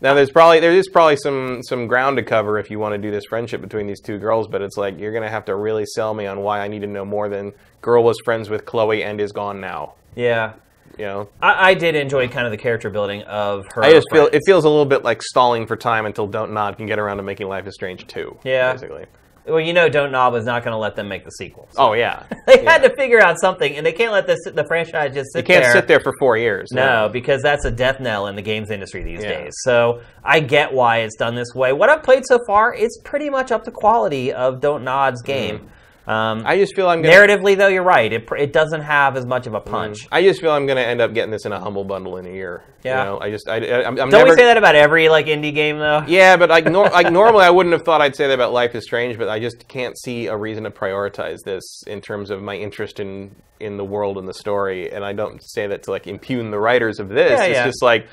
Now 0.00 0.14
there's 0.14 0.30
probably 0.30 0.60
there 0.60 0.72
is 0.72 0.88
probably 0.88 1.16
some 1.16 1.62
some 1.62 1.86
ground 1.86 2.16
to 2.18 2.22
cover 2.22 2.58
if 2.58 2.70
you 2.70 2.78
want 2.78 2.94
to 2.94 2.98
do 2.98 3.10
this 3.10 3.24
friendship 3.28 3.60
between 3.60 3.86
these 3.86 4.00
two 4.00 4.18
girls, 4.18 4.46
but 4.46 4.62
it's 4.62 4.76
like 4.76 4.98
you're 4.98 5.12
gonna 5.12 5.30
have 5.30 5.44
to 5.46 5.56
really 5.56 5.84
sell 5.86 6.14
me 6.14 6.26
on 6.26 6.40
why 6.40 6.60
I 6.60 6.68
need 6.68 6.80
to 6.82 6.86
know 6.86 7.04
more 7.04 7.28
than 7.28 7.52
girl 7.80 8.04
was 8.04 8.16
friends 8.24 8.48
with 8.48 8.64
Chloe 8.64 9.02
and 9.02 9.20
is 9.20 9.32
gone 9.32 9.60
now. 9.60 9.94
Yeah. 10.14 10.54
You 10.96 11.04
know, 11.04 11.28
I, 11.40 11.70
I 11.70 11.74
did 11.74 11.94
enjoy 11.94 12.26
kind 12.28 12.44
of 12.46 12.50
the 12.50 12.56
character 12.56 12.90
building 12.90 13.22
of 13.22 13.66
her. 13.74 13.84
I 13.84 13.92
just 13.92 14.08
feel 14.10 14.24
friends. 14.26 14.36
it 14.36 14.42
feels 14.46 14.64
a 14.64 14.68
little 14.68 14.84
bit 14.84 15.04
like 15.04 15.22
stalling 15.22 15.66
for 15.66 15.76
time 15.76 16.06
until 16.06 16.26
Don't 16.26 16.52
Nod 16.52 16.76
can 16.76 16.86
get 16.86 16.98
around 16.98 17.18
to 17.18 17.22
making 17.22 17.46
Life 17.46 17.66
is 17.68 17.74
Strange 17.74 18.06
too. 18.06 18.36
Yeah. 18.42 18.72
basically. 18.72 19.06
Well, 19.48 19.60
you 19.60 19.72
know, 19.72 19.88
Don't 19.88 20.12
Nod 20.12 20.34
is 20.34 20.44
not 20.44 20.62
going 20.64 20.72
to 20.72 20.78
let 20.78 20.96
them 20.96 21.08
make 21.08 21.24
the 21.24 21.30
sequels. 21.30 21.70
Oh 21.76 21.92
yeah, 21.94 22.24
They 22.46 22.64
had 22.64 22.82
to 22.82 22.94
figure 22.96 23.20
out 23.20 23.40
something, 23.40 23.76
and 23.76 23.84
they 23.84 23.92
can't 23.92 24.12
let 24.12 24.26
this 24.26 24.38
the 24.44 24.64
franchise 24.66 25.14
just 25.14 25.32
sit 25.32 25.46
there. 25.46 25.56
you 25.56 25.60
can't 25.60 25.64
there. 25.64 25.72
sit 25.72 25.88
there 25.88 26.00
for 26.00 26.12
four 26.18 26.36
years. 26.36 26.68
No, 26.72 27.08
because 27.12 27.42
that's 27.42 27.64
a 27.64 27.70
death 27.70 28.00
knell 28.00 28.26
in 28.26 28.36
the 28.36 28.42
games 28.42 28.70
industry 28.70 29.02
these 29.02 29.22
Yeah. 29.22 29.44
days. 29.44 29.54
So 29.62 30.00
I 30.24 30.40
get 30.40 30.72
why 30.72 30.98
it's 30.98 31.16
done 31.16 31.34
this 31.34 31.54
way. 31.54 31.72
What 31.72 31.88
I've 31.88 32.02
played 32.02 32.24
so 32.26 32.38
far, 32.46 32.74
it's 32.74 32.98
pretty 33.04 33.30
much 33.30 33.50
up 33.52 33.64
to 33.64 33.70
quality 33.70 34.32
of 34.32 34.60
Don't 34.60 34.84
Nod's 34.84 35.22
mm-hmm. 35.22 35.32
game. 35.32 35.70
Um. 36.08 36.42
I 36.46 36.56
just 36.56 36.74
feel 36.74 36.88
I'm 36.88 37.02
gonna. 37.02 37.14
narratively, 37.14 37.56
though, 37.56 37.68
you're 37.68 37.82
right. 37.82 38.10
It, 38.10 38.26
it 38.38 38.52
doesn't 38.52 38.80
have 38.80 39.16
as 39.16 39.26
much 39.26 39.46
of 39.46 39.52
a 39.52 39.60
punch. 39.60 40.08
I 40.10 40.22
just 40.22 40.40
feel 40.40 40.52
I'm 40.52 40.64
going 40.64 40.78
to 40.78 40.86
end 40.86 41.02
up 41.02 41.12
getting 41.12 41.30
this 41.30 41.44
in 41.44 41.52
a 41.52 41.60
humble 41.60 41.84
bundle 41.84 42.16
in 42.16 42.26
a 42.26 42.30
year. 42.30 42.64
Yeah. 42.82 42.98
You 42.98 43.10
know, 43.10 43.20
I 43.20 43.30
just 43.30 43.48
I, 43.48 43.56
I, 43.56 43.80
I'm, 43.80 43.88
I'm 43.88 43.96
Don't 43.96 44.10
never. 44.10 44.30
we 44.30 44.36
say 44.36 44.44
that 44.44 44.56
about 44.56 44.74
every 44.74 45.08
like 45.10 45.26
indie 45.26 45.54
game, 45.54 45.78
though? 45.78 46.04
Yeah, 46.06 46.36
but 46.36 46.48
like, 46.48 46.64
nor- 46.64 46.88
like 46.88 47.12
normally 47.12 47.44
I 47.44 47.50
wouldn't 47.50 47.74
have 47.74 47.82
thought 47.82 48.00
I'd 48.00 48.16
say 48.16 48.26
that 48.26 48.32
about 48.32 48.52
Life 48.52 48.74
is 48.74 48.84
Strange, 48.84 49.18
but 49.18 49.28
I 49.28 49.38
just 49.38 49.68
can't 49.68 49.98
see 49.98 50.26
a 50.26 50.36
reason 50.36 50.64
to 50.64 50.70
prioritize 50.70 51.38
this 51.44 51.82
in 51.86 52.00
terms 52.00 52.30
of 52.30 52.42
my 52.42 52.56
interest 52.56 53.00
in 53.00 53.34
in 53.60 53.76
the 53.76 53.84
world 53.84 54.16
and 54.16 54.26
the 54.26 54.34
story. 54.34 54.90
And 54.90 55.04
I 55.04 55.12
don't 55.12 55.42
say 55.42 55.66
that 55.66 55.82
to 55.82 55.90
like 55.90 56.06
impugn 56.06 56.50
the 56.50 56.58
writers 56.58 57.00
of 57.00 57.08
this. 57.08 57.32
Yeah, 57.32 57.44
it's 57.44 57.56
yeah. 57.56 57.66
just 57.66 57.82
like 57.82 58.06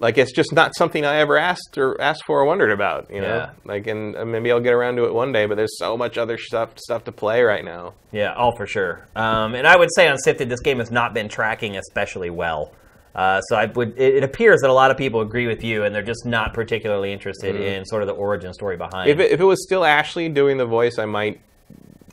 like 0.00 0.16
it's 0.18 0.32
just 0.32 0.52
not 0.52 0.74
something 0.76 1.04
I 1.04 1.16
ever 1.16 1.36
asked 1.36 1.76
or 1.76 2.00
asked 2.00 2.24
for 2.26 2.40
or 2.40 2.44
wondered 2.44 2.70
about. 2.70 3.10
You 3.10 3.20
know, 3.20 3.36
Yeah. 3.36 3.50
like 3.64 3.86
and 3.86 4.16
uh, 4.16 4.24
maybe 4.24 4.50
I'll 4.52 4.60
get 4.60 4.72
around 4.72 4.96
to 4.96 5.04
it 5.04 5.14
one 5.14 5.32
day. 5.32 5.46
But 5.46 5.56
there's 5.56 5.78
so 5.78 5.96
much 5.96 6.18
other 6.18 6.38
stuff 6.38 6.78
stuff 6.78 7.04
to 7.04 7.12
play 7.12 7.42
right 7.42 7.64
now. 7.64 7.94
Yeah, 8.12 8.34
all 8.34 8.56
for 8.56 8.66
sure. 8.66 9.06
Um, 9.16 9.54
and 9.54 9.66
I 9.66 9.76
would 9.76 9.88
say 9.94 10.08
on 10.08 10.18
Sifted, 10.18 10.48
this 10.48 10.60
game 10.60 10.78
has 10.78 10.90
not 10.90 11.14
been 11.14 11.28
tracking 11.28 11.76
especially 11.76 12.30
well. 12.30 12.72
Uh, 13.14 13.40
so 13.40 13.56
I 13.56 13.66
would. 13.66 13.98
It, 13.98 14.16
it 14.16 14.24
appears 14.24 14.60
that 14.60 14.70
a 14.70 14.72
lot 14.72 14.90
of 14.92 14.96
people 14.96 15.20
agree 15.22 15.46
with 15.48 15.64
you, 15.64 15.82
and 15.82 15.92
they're 15.94 16.02
just 16.02 16.24
not 16.24 16.54
particularly 16.54 17.12
interested 17.12 17.56
in 17.56 17.84
sort 17.84 18.02
of 18.02 18.06
the 18.06 18.14
origin 18.14 18.52
story 18.54 18.76
behind. 18.76 19.10
Mm-hmm. 19.10 19.20
If 19.20 19.26
it, 19.26 19.32
if 19.32 19.40
it 19.40 19.44
was 19.44 19.62
still 19.64 19.84
Ashley 19.84 20.28
doing 20.28 20.56
the 20.56 20.66
voice, 20.66 20.98
I 20.98 21.04
might 21.06 21.40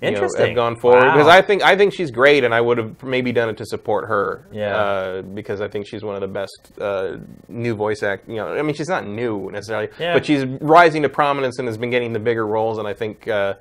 you 0.01 0.11
Know, 0.11 0.27
have 0.37 0.55
gone 0.55 0.75
forward 0.75 1.03
Wow. 1.03 1.13
because 1.13 1.27
I 1.27 1.41
think 1.41 1.63
I 1.63 1.75
think 1.77 1.93
she's 1.93 2.11
great, 2.11 2.43
and 2.43 2.53
I 2.53 2.59
would 2.61 2.77
have 2.77 3.01
maybe 3.03 3.31
done 3.31 3.49
it 3.49 3.57
to 3.57 3.65
support 3.65 4.07
her. 4.07 4.45
Yeah. 4.51 4.75
Uh, 4.75 5.21
because 5.21 5.61
I 5.61 5.67
think 5.67 5.87
she's 5.87 6.03
one 6.03 6.15
of 6.15 6.21
the 6.21 6.27
best 6.27 6.71
uh, 6.79 7.17
new 7.47 7.75
voice 7.75 8.03
act. 8.03 8.27
You 8.27 8.35
know, 8.35 8.53
I 8.55 8.61
mean, 8.61 8.75
she's 8.75 8.89
not 8.89 9.07
new 9.07 9.49
necessarily, 9.51 9.89
Yeah. 9.99 10.13
but 10.13 10.25
she's 10.25 10.45
rising 10.45 11.03
to 11.03 11.09
prominence 11.09 11.59
and 11.59 11.67
has 11.67 11.77
been 11.77 11.89
getting 11.91 12.13
the 12.13 12.19
bigger 12.19 12.45
roles, 12.45 12.77
and 12.77 12.87
I 12.87 12.93
think. 12.93 13.27
Uh, 13.27 13.55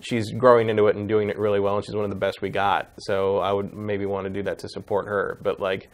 She's 0.00 0.30
growing 0.30 0.70
into 0.70 0.86
it 0.86 0.94
and 0.94 1.08
doing 1.08 1.28
it 1.28 1.36
really 1.36 1.58
well, 1.58 1.74
and 1.74 1.84
she's 1.84 1.96
one 1.96 2.04
of 2.04 2.10
the 2.10 2.14
best 2.16 2.40
we 2.40 2.50
got. 2.50 2.88
So 3.00 3.38
I 3.38 3.50
would 3.50 3.74
maybe 3.74 4.06
want 4.06 4.26
to 4.26 4.30
do 4.32 4.44
that 4.44 4.60
to 4.60 4.68
support 4.68 5.06
her. 5.06 5.38
But 5.42 5.58
like, 5.58 5.88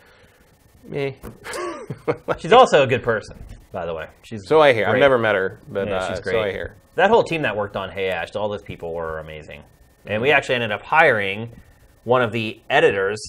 me. 0.86 1.16
She's 2.38 2.52
also 2.52 2.82
a 2.82 2.86
good 2.86 3.02
person, 3.02 3.36
by 3.72 3.86
the 3.86 3.94
way. 3.94 4.08
She's 4.22 4.46
so 4.46 4.60
I 4.60 4.72
hear. 4.72 4.86
I've 4.86 4.98
never 4.98 5.18
met 5.18 5.34
her, 5.34 5.60
but 5.68 5.88
Yeah, 5.88 5.96
uh, 5.96 6.08
she's 6.08 6.16
so 6.18 6.22
great. 6.22 6.42
I 6.48 6.52
hear. 6.52 6.76
That 6.96 7.10
whole 7.10 7.22
team 7.24 7.42
that 7.42 7.56
worked 7.56 7.76
on 7.76 7.90
Hey 7.90 8.08
Ash, 8.08 8.34
all 8.36 8.48
those 8.48 8.62
people 8.62 8.94
were 8.94 9.18
amazing. 9.18 9.62
And 10.06 10.20
we 10.22 10.30
actually 10.30 10.56
ended 10.56 10.70
up 10.72 10.82
hiring 10.82 11.50
one 12.04 12.22
of 12.22 12.30
the 12.32 12.60
editors, 12.70 13.20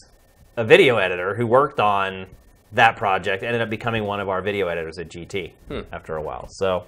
a 0.58 0.64
video 0.64 0.98
editor 0.98 1.34
who 1.36 1.48
worked 1.48 1.80
on 1.80 2.28
that 2.74 2.98
project, 2.98 3.44
ended 3.44 3.62
up 3.62 3.70
becoming 3.70 4.04
one 4.04 4.20
of 4.20 4.28
our 4.30 4.42
video 4.42 4.68
editors 4.68 4.98
at 5.00 5.08
GT 5.10 5.54
Hmm. 5.70 5.82
after 5.94 6.16
a 6.18 6.22
while. 6.22 6.48
So, 6.50 6.86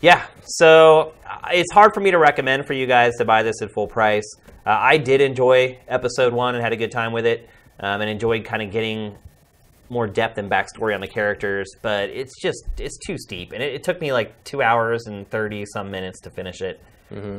yeah, 0.00 0.26
so 0.44 1.14
uh, 1.28 1.48
it's 1.52 1.72
hard 1.72 1.94
for 1.94 2.00
me 2.00 2.10
to 2.10 2.18
recommend 2.18 2.66
for 2.66 2.74
you 2.74 2.86
guys 2.86 3.14
to 3.18 3.24
buy 3.24 3.42
this 3.42 3.62
at 3.62 3.70
full 3.72 3.86
price. 3.86 4.24
Uh, 4.66 4.70
I 4.78 4.98
did 4.98 5.20
enjoy 5.20 5.78
episode 5.88 6.32
one 6.32 6.54
and 6.54 6.62
had 6.62 6.72
a 6.72 6.76
good 6.76 6.90
time 6.92 7.12
with 7.12 7.24
it, 7.26 7.48
um, 7.80 8.00
and 8.00 8.10
enjoyed 8.10 8.44
kind 8.44 8.62
of 8.62 8.70
getting 8.70 9.16
more 9.88 10.06
depth 10.06 10.38
and 10.38 10.50
backstory 10.50 10.94
on 10.94 11.00
the 11.00 11.08
characters, 11.08 11.68
but 11.82 12.08
it's 12.10 12.40
just 12.40 12.64
it's 12.78 12.98
too 13.06 13.18
steep, 13.18 13.52
and 13.52 13.62
it, 13.62 13.74
it 13.74 13.84
took 13.84 14.00
me 14.00 14.12
like 14.12 14.42
two 14.44 14.62
hours 14.62 15.06
and 15.06 15.28
thirty 15.30 15.64
some 15.66 15.90
minutes 15.90 16.20
to 16.20 16.30
finish 16.30 16.60
it. 16.62 16.80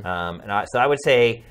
Um, 0.05 0.39
and 0.41 0.51
I, 0.51 0.65
so 0.65 0.79
I 0.79 0.85
would 0.85 0.99
say 1.03 1.43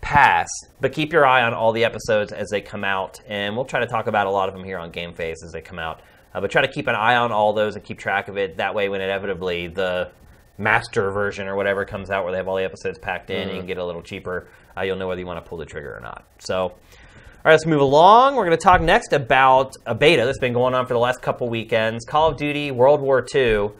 pass, 0.00 0.48
but 0.80 0.92
keep 0.92 1.12
your 1.12 1.26
eye 1.26 1.42
on 1.42 1.52
all 1.52 1.72
the 1.72 1.84
episodes 1.84 2.32
as 2.32 2.48
they 2.50 2.60
come 2.60 2.84
out, 2.84 3.20
and 3.26 3.56
we'll 3.56 3.64
try 3.64 3.80
to 3.80 3.86
talk 3.86 4.06
about 4.06 4.26
a 4.26 4.30
lot 4.30 4.48
of 4.48 4.54
them 4.54 4.64
here 4.64 4.78
on 4.78 4.92
GameFace 4.92 5.44
as 5.44 5.50
they 5.52 5.60
come 5.60 5.78
out. 5.78 6.00
Uh, 6.32 6.40
but 6.40 6.50
try 6.50 6.62
to 6.62 6.68
keep 6.68 6.86
an 6.86 6.94
eye 6.94 7.16
on 7.16 7.32
all 7.32 7.52
those 7.52 7.74
and 7.74 7.84
keep 7.84 7.98
track 7.98 8.28
of 8.28 8.38
it. 8.38 8.56
That 8.58 8.74
way, 8.74 8.88
when 8.88 9.00
inevitably 9.00 9.66
the 9.66 10.12
master 10.58 11.10
version 11.10 11.48
or 11.48 11.56
whatever 11.56 11.84
comes 11.84 12.10
out 12.10 12.22
where 12.22 12.32
they 12.32 12.36
have 12.38 12.46
all 12.46 12.56
the 12.56 12.64
episodes 12.64 12.98
packed 12.98 13.30
in 13.30 13.48
and 13.48 13.50
you 13.52 13.56
can 13.58 13.66
get 13.66 13.78
a 13.78 13.84
little 13.84 14.02
cheaper, 14.02 14.46
uh, 14.76 14.82
you'll 14.82 14.96
know 14.96 15.08
whether 15.08 15.20
you 15.20 15.26
want 15.26 15.42
to 15.44 15.48
pull 15.48 15.58
the 15.58 15.64
trigger 15.64 15.96
or 15.96 16.00
not. 16.00 16.24
So, 16.38 16.74
all 17.42 17.48
right, 17.48 17.52
let's 17.52 17.64
move 17.66 17.80
along. 17.80 18.36
We're 18.36 18.44
going 18.44 18.56
to 18.58 18.62
talk 18.62 18.82
next 18.82 19.12
about 19.14 19.74
a 19.86 19.94
beta 19.94 20.26
that's 20.26 20.38
been 20.38 20.52
going 20.52 20.74
on 20.74 20.86
for 20.86 20.92
the 20.92 20.98
last 21.00 21.22
couple 21.22 21.48
weekends 21.48 22.04
Call 22.04 22.28
of 22.28 22.36
Duty 22.36 22.70
World 22.70 23.00
War 23.00 23.26
II. 23.34 23.70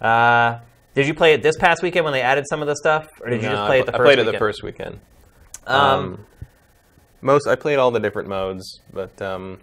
Uh, 0.00 0.58
did 0.94 1.06
you 1.08 1.14
play 1.14 1.32
it 1.32 1.42
this 1.42 1.56
past 1.56 1.82
weekend 1.82 2.04
when 2.04 2.12
they 2.12 2.20
added 2.22 2.44
some 2.48 2.60
of 2.62 2.68
the 2.68 2.76
stuff, 2.76 3.08
or 3.20 3.30
did 3.30 3.42
you 3.42 3.48
No, 3.48 3.54
just 3.54 3.62
I 3.62 3.66
play 3.66 3.80
it 3.80 3.86
the 3.86 3.94
I 3.94 3.96
first 3.98 4.06
played 4.06 4.18
it 4.18 4.22
weekend? 4.22 4.34
the 4.34 4.38
first 4.38 4.62
weekend. 4.62 5.00
Um, 5.66 6.26
Most 7.20 7.48
I 7.48 7.56
played 7.56 7.78
all 7.78 7.90
the 7.90 7.98
different 8.00 8.28
modes, 8.28 8.80
but 8.92 9.20
um, 9.20 9.58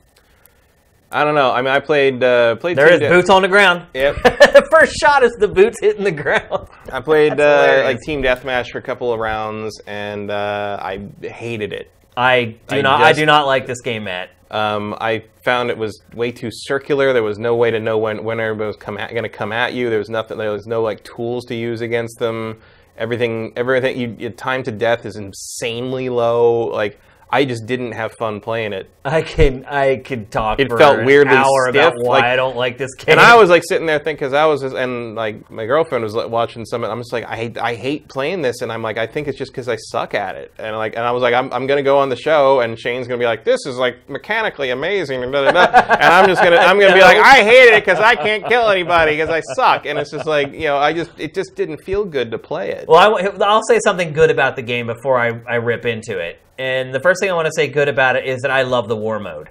I 1.12 1.24
don't 1.24 1.36
know. 1.36 1.52
I 1.52 1.62
mean, 1.62 1.72
I 1.72 1.80
played 1.80 2.22
uh, 2.24 2.56
played. 2.58 2.78
there 2.78 2.92
is 2.92 3.00
De- 3.00 3.10
boots 3.10 3.30
on 3.30 3.42
the 3.42 3.48
ground. 3.48 3.86
Yep. 3.94 4.16
first 4.72 4.96
shot 5.00 5.24
is 5.24 5.32
the 5.40 5.48
boots 5.48 5.78
hitting 5.82 6.04
the 6.04 6.12
ground. 6.12 6.68
I 6.92 7.00
played 7.00 7.34
uh, 7.40 7.82
like 7.86 8.00
team 8.02 8.22
deathmatch 8.22 8.72
for 8.72 8.80
a 8.80 8.82
couple 8.82 9.14
of 9.14 9.20
rounds, 9.20 9.80
and 9.88 10.30
uh, 10.30 10.78
I 10.82 11.08
hated 11.22 11.72
it. 11.74 11.92
I 12.20 12.44
do 12.68 12.76
I 12.76 12.82
not. 12.82 13.02
I 13.02 13.14
do 13.14 13.26
not 13.26 13.48
like 13.48 13.66
this 13.66 13.80
game, 13.80 14.04
Matt. 14.04 14.30
Um, 14.52 14.94
I 15.00 15.24
found 15.46 15.70
it 15.70 15.78
was 15.78 16.02
way 16.14 16.34
too 16.34 16.50
circular. 16.52 17.14
There 17.14 17.24
was 17.24 17.40
no 17.40 17.56
way 17.56 17.72
to 17.72 17.80
know 17.80 17.98
when 17.98 18.26
when 18.26 18.42
everybody 18.42 18.68
was 18.68 18.76
come 18.76 18.96
going 18.96 19.24
to 19.24 19.30
come 19.30 19.54
at 19.54 19.74
you. 19.74 19.90
There 19.90 20.00
was 20.00 20.10
nothing. 20.10 20.38
There 20.38 20.52
was 20.52 20.68
no 20.68 20.82
like 20.82 21.02
tools 21.06 21.46
to 21.46 21.56
use 21.56 21.80
against 21.80 22.20
them. 22.20 22.60
Everything, 22.98 23.54
everything. 23.56 23.98
You, 23.98 24.16
your 24.20 24.32
time 24.32 24.64
to 24.64 24.72
death 24.72 25.06
is 25.06 25.16
insanely 25.16 26.10
low. 26.10 26.68
Like 26.68 27.00
I 27.32 27.46
just 27.46 27.68
didn't 27.68 27.92
have 27.92 28.14
fun 28.14 28.40
playing 28.40 28.74
it. 28.74 28.90
I 29.06 29.22
can. 29.22 29.64
I 29.66 29.98
could 29.98 30.32
talk. 30.32 30.60
It 30.60 30.70
for 30.70 30.78
felt 30.78 31.00
an 31.00 31.06
weirdly 31.06 31.36
hour 31.36 31.68
about 31.70 31.94
why 31.98 32.18
like- 32.18 32.24
I 32.24 32.36
don't 32.36 32.56
like 32.56 32.78
this 32.78 32.96
game. 32.96 33.14
And 33.14 33.20
I 33.20 33.36
was 33.36 33.50
like 33.50 33.64
sitting 33.68 33.86
there 33.86 34.00
thinking, 34.00 34.16
because 34.16 34.34
I 34.34 34.46
was, 34.46 34.62
just, 34.62 34.76
and 34.76 35.16
like 35.16 35.50
my 35.52 35.66
girlfriend 35.66 36.04
was 36.04 36.16
like, 36.16 36.30
watching 36.30 36.66
some. 36.66 36.84
I'm 36.84 37.00
just 37.00 37.14
like, 37.14 37.26
I 37.26 37.36
hate, 37.36 37.58
I 37.58 37.76
hate 37.76 38.08
playing 38.08 38.42
this, 38.42 38.62
and 38.62 38.72
I'm 38.72 38.82
like, 38.82 38.98
I 38.98 39.06
think 39.06 39.28
it's 39.28 39.38
just 39.38 39.52
because 39.52 39.70
I 39.70 39.76
suck 39.76 40.14
at 40.16 40.36
it, 40.36 40.54
and 40.58 40.76
like, 40.76 40.96
and 40.96 41.04
I 41.06 41.12
was 41.12 41.22
like, 41.22 41.34
I'm, 41.36 41.54
I'm 41.54 41.68
gonna 41.68 41.84
go 41.84 42.00
on 42.00 42.10
the 42.10 42.16
show, 42.16 42.62
and 42.62 42.80
Shane's 42.80 43.08
gonna 43.08 43.20
be 43.20 43.26
like, 43.26 43.46
this 43.46 43.66
is 43.68 43.78
like 43.78 44.10
mechanically 44.10 44.72
amazing, 44.72 45.22
and, 45.22 45.32
blah, 45.32 45.44
blah, 45.44 45.52
blah. 45.52 45.82
and 45.96 46.14
I'm 46.14 46.28
just 46.28 46.42
gonna, 46.42 46.58
I'm 46.58 46.80
gonna 46.80 46.96
be 46.96 47.02
like, 47.02 47.18
I 47.18 47.44
hate 47.44 47.74
it 47.74 47.86
because 47.86 48.00
I 48.00 48.16
can't 48.16 48.46
kill 48.48 48.70
anybody 48.70 49.14
because 49.14 49.30
I 49.30 49.42
suck, 49.54 49.86
and 49.86 50.00
it's 50.00 50.12
just 50.12 50.26
like, 50.26 50.52
you 50.52 50.66
know, 50.66 50.78
I 50.78 50.94
just, 50.94 51.12
it 51.20 51.34
just 51.36 51.56
didn't 51.56 51.84
feel 51.84 52.06
good 52.06 52.32
to 52.32 52.40
play 52.40 52.72
it. 52.72 52.88
Well, 52.88 52.98
I, 53.00 53.30
will 53.30 53.62
say 53.64 53.80
something 53.84 54.14
good 54.14 54.32
about 54.32 54.56
the 54.56 54.64
game 54.64 54.88
before 54.88 55.20
I, 55.20 55.40
I 55.48 55.56
rip 55.56 55.86
into 55.86 56.18
it. 56.18 56.40
And 56.60 56.94
the 56.94 57.00
first 57.00 57.22
thing 57.22 57.32
I 57.32 57.34
want 57.34 57.46
to 57.46 57.54
say 57.56 57.70
good 57.70 57.88
about 57.88 58.18
it 58.18 58.26
is 58.26 58.42
that 58.42 58.52
I 58.52 58.64
love 58.64 58.90
the 58.90 58.96
war 58.98 59.18
mode. 59.18 59.50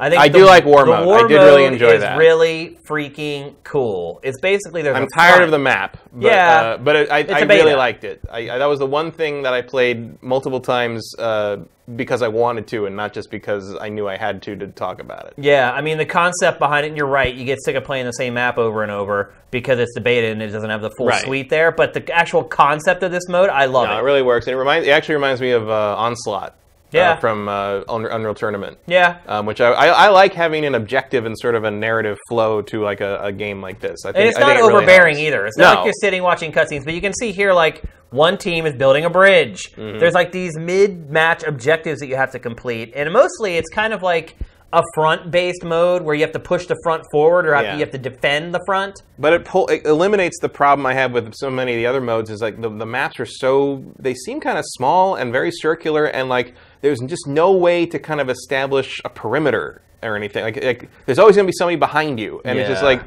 I 0.00 0.08
think 0.10 0.20
I 0.22 0.28
the- 0.28 0.38
do 0.38 0.46
like 0.46 0.64
war 0.64 0.86
mode. 0.86 1.06
War 1.06 1.24
I 1.24 1.28
did 1.28 1.34
really 1.36 1.64
enjoy 1.66 1.98
that. 1.98 2.16
Really 2.16 2.78
freaking 2.88 3.54
cool. 3.64 4.18
It's 4.22 4.40
basically 4.40 4.82
there's. 4.82 4.96
I'm 4.96 5.06
tired 5.14 5.32
front. 5.32 5.44
of 5.44 5.50
the 5.50 5.58
map. 5.58 5.98
But, 6.12 6.22
Yeah. 6.32 6.60
uh, 6.60 6.76
but 6.78 6.96
it, 6.96 7.10
I, 7.10 7.18
I 7.18 7.40
really 7.42 7.74
liked 7.74 8.04
it. 8.04 8.20
I, 8.30 8.50
I, 8.50 8.58
that 8.58 8.66
was 8.66 8.78
the 8.78 8.86
one 8.86 9.12
thing 9.12 9.42
that 9.42 9.52
I 9.52 9.62
played 9.62 10.20
multiple 10.22 10.60
times 10.60 11.14
uh, 11.18 11.58
because 11.96 12.22
I 12.22 12.28
wanted 12.28 12.66
to, 12.68 12.86
and 12.86 12.96
not 12.96 13.12
just 13.12 13.30
because 13.30 13.76
I 13.80 13.88
knew 13.90 14.08
I 14.08 14.16
had 14.16 14.42
to 14.42 14.56
to 14.56 14.66
talk 14.68 15.00
about 15.00 15.26
it. 15.26 15.34
Yeah, 15.36 15.70
I 15.70 15.80
mean 15.82 15.98
the 15.98 16.06
concept 16.06 16.58
behind 16.58 16.86
it. 16.86 16.88
and 16.90 16.96
You're 16.96 17.06
right. 17.06 17.34
You 17.34 17.44
get 17.44 17.58
sick 17.62 17.76
of 17.76 17.84
playing 17.84 18.06
the 18.06 18.12
same 18.12 18.34
map 18.34 18.58
over 18.58 18.82
and 18.82 18.90
over 18.90 19.34
because 19.50 19.78
it's 19.78 19.92
debated 19.94 20.32
and 20.32 20.40
it 20.42 20.48
doesn't 20.48 20.70
have 20.70 20.82
the 20.82 20.90
full 20.96 21.08
Right. 21.08 21.22
suite 21.24 21.50
there. 21.50 21.72
But 21.72 21.92
the 21.94 22.10
actual 22.12 22.42
concept 22.44 23.02
of 23.02 23.10
this 23.12 23.28
mode, 23.28 23.50
I 23.50 23.66
love 23.66 23.88
No, 23.88 23.96
it. 23.96 24.00
it 24.00 24.02
really 24.04 24.22
works. 24.22 24.46
And 24.46 24.54
it 24.54 24.58
reminds. 24.58 24.86
It 24.88 24.92
actually 24.92 25.16
reminds 25.16 25.40
me 25.40 25.50
of 25.50 25.68
uh, 25.68 25.96
Onslaught. 25.98 26.54
Yeah. 26.92 27.12
Uh, 27.12 27.16
from 27.16 27.48
uh, 27.48 27.82
Unreal 27.88 28.34
Tournament. 28.34 28.78
yeah, 28.86 29.18
Um, 29.26 29.46
which 29.46 29.60
I, 29.60 29.70
I, 29.72 29.86
I 29.86 30.08
like 30.08 30.34
having 30.34 30.64
an 30.64 30.74
objective 30.74 31.24
and 31.26 31.38
sort 31.38 31.54
of 31.54 31.64
a 31.64 31.70
narrative 31.70 32.18
flow 32.28 32.62
to 32.62 32.82
like 32.82 33.00
a, 33.00 33.18
a 33.22 33.32
game 33.32 33.60
like 33.62 33.78
this. 33.80 34.04
I 34.04 34.08
think, 34.12 34.16
And 34.18 34.28
it's 34.28 34.36
I 34.36 34.40
not 34.40 34.46
think 34.48 34.58
it 34.58 34.62
really 34.62 34.74
overbearing 34.74 35.18
either. 35.18 35.46
It's 35.46 35.56
not 35.56 35.70
No. 35.72 35.80
like 35.80 35.84
you're 35.86 35.94
sitting 36.00 36.22
watching 36.22 36.50
cutscenes, 36.52 36.84
but 36.84 36.94
you 36.94 37.00
can 37.00 37.12
see 37.14 37.30
here 37.32 37.52
like 37.52 37.82
one 38.10 38.36
team 38.38 38.66
is 38.66 38.74
building 38.74 39.04
a 39.04 39.10
bridge. 39.10 39.70
Mm-hmm. 39.76 39.98
There's 40.00 40.14
like 40.14 40.32
these 40.32 40.56
mid-match 40.58 41.44
objectives 41.44 42.00
that 42.00 42.08
you 42.08 42.16
have 42.16 42.32
to 42.32 42.38
complete, 42.38 42.92
and 42.96 43.12
mostly 43.12 43.56
it's 43.56 43.68
kind 43.70 43.92
of 43.92 44.02
like 44.02 44.36
a 44.72 44.82
front-based 44.94 45.64
mode 45.64 46.00
where 46.02 46.14
you 46.14 46.20
have 46.22 46.30
to 46.30 46.38
push 46.38 46.66
the 46.66 46.76
front 46.84 47.02
forward 47.10 47.44
or 47.44 47.60
Yeah. 47.60 47.74
you 47.74 47.80
have 47.80 47.90
to 47.90 47.98
defend 47.98 48.54
the 48.54 48.60
front. 48.66 49.02
But 49.18 49.32
it, 49.32 49.44
pull, 49.44 49.66
it 49.66 49.84
eliminates 49.84 50.38
the 50.40 50.48
problem 50.48 50.86
I 50.86 50.94
have 50.94 51.10
with 51.12 51.34
so 51.34 51.50
many 51.50 51.72
of 51.72 51.76
the 51.78 51.86
other 51.86 52.00
modes. 52.00 52.30
Is 52.30 52.40
like 52.40 52.60
the, 52.60 52.68
the 52.68 52.86
maps 52.86 53.18
are 53.18 53.26
so 53.26 53.84
they 53.98 54.14
seem 54.14 54.40
kind 54.40 54.58
of 54.58 54.64
small 54.68 55.16
and 55.16 55.32
very 55.32 55.50
circular, 55.52 56.04
and 56.06 56.28
like 56.28 56.54
there's 56.80 57.00
just 57.06 57.26
no 57.26 57.52
way 57.52 57.86
to 57.86 57.98
kind 57.98 58.20
of 58.20 58.28
establish 58.28 59.00
a 59.04 59.08
perimeter 59.08 59.82
or 60.02 60.16
anything. 60.16 60.42
Like, 60.44 60.62
like 60.64 60.90
there's 61.06 61.18
always 61.18 61.36
going 61.36 61.46
to 61.46 61.50
be 61.50 61.56
somebody 61.56 61.76
behind 61.76 62.18
you, 62.20 62.40
and 62.44 62.58
it's 62.58 62.68
just 62.68 62.82
like 62.82 63.02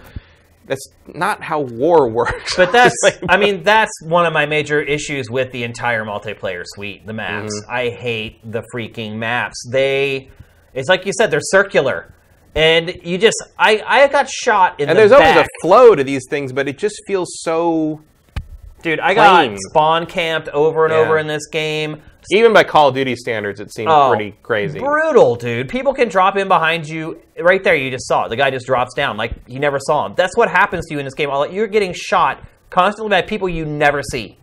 that's 0.65 0.87
not 1.07 1.41
how 1.43 1.59
war 1.59 2.07
works. 2.19 2.55
But 2.55 2.71
that's, 2.71 2.95
Like, 3.03 3.19
I 3.27 3.37
mean, 3.37 3.63
that's 3.63 3.91
one 4.03 4.25
of 4.25 4.33
my 4.33 4.45
major 4.45 4.81
issues 4.81 5.29
with 5.29 5.51
the 5.51 5.63
entire 5.63 6.05
multiplayer 6.05 6.63
suite, 6.65 7.05
the 7.05 7.13
maps. 7.13 7.53
Mm-hmm. 7.61 7.71
I 7.71 7.89
hate 7.89 8.39
the 8.49 8.63
freaking 8.73 9.15
maps. 9.15 9.55
They, 9.71 10.29
it's 10.73 10.87
like 10.87 11.05
you 11.05 11.11
said, 11.13 11.31
they're 11.31 11.41
circular. 11.41 12.13
And 12.55 12.95
you 13.03 13.17
just, 13.17 13.35
I, 13.57 13.83
I 13.85 14.07
got 14.07 14.29
shot 14.29 14.79
in 14.79 14.85
the 14.85 14.91
and 14.91 14.97
the 14.97 15.01
there's 15.01 15.11
always 15.11 15.35
a 15.35 15.45
flow 15.61 15.95
to 15.95 16.03
these 16.03 16.23
things, 16.29 16.53
but 16.53 16.67
it 16.67 16.77
just 16.77 17.01
feels 17.07 17.41
so. 17.41 18.01
Dude, 18.83 18.99
I 18.99 19.13
got 19.15 19.35
plain. 19.45 19.57
spawn 19.69 20.05
camped 20.05 20.49
over 20.49 20.85
and 20.85 20.93
Yeah. 20.93 20.99
over 20.99 21.17
in 21.17 21.25
this 21.27 21.47
game. 21.47 22.01
Even 22.31 22.53
by 22.53 22.63
Call 22.63 22.89
of 22.89 22.95
Duty 22.95 23.15
standards, 23.15 23.59
it 23.59 23.73
seems 23.73 23.89
Oh, 23.91 24.13
pretty 24.15 24.35
crazy. 24.43 24.79
Brutal, 24.79 25.35
dude. 25.35 25.69
People 25.69 25.93
can 25.93 26.09
drop 26.09 26.37
in 26.37 26.47
behind 26.47 26.87
you 26.87 27.21
right 27.39 27.63
there. 27.63 27.75
You 27.75 27.91
just 27.91 28.07
saw 28.07 28.25
it. 28.25 28.29
The 28.29 28.35
guy 28.35 28.49
just 28.51 28.65
drops 28.65 28.93
down 28.93 29.17
like 29.17 29.33
you 29.47 29.59
never 29.59 29.79
saw 29.79 30.05
him. 30.05 30.13
That's 30.15 30.37
what 30.37 30.49
happens 30.49 30.85
to 30.87 30.93
you 30.93 30.99
in 30.99 31.05
this 31.05 31.13
game. 31.13 31.29
You're 31.51 31.67
getting 31.67 31.93
shot 31.93 32.43
constantly 32.69 33.09
by 33.09 33.21
people 33.21 33.49
you 33.49 33.65
never 33.65 34.01
see. 34.01 34.37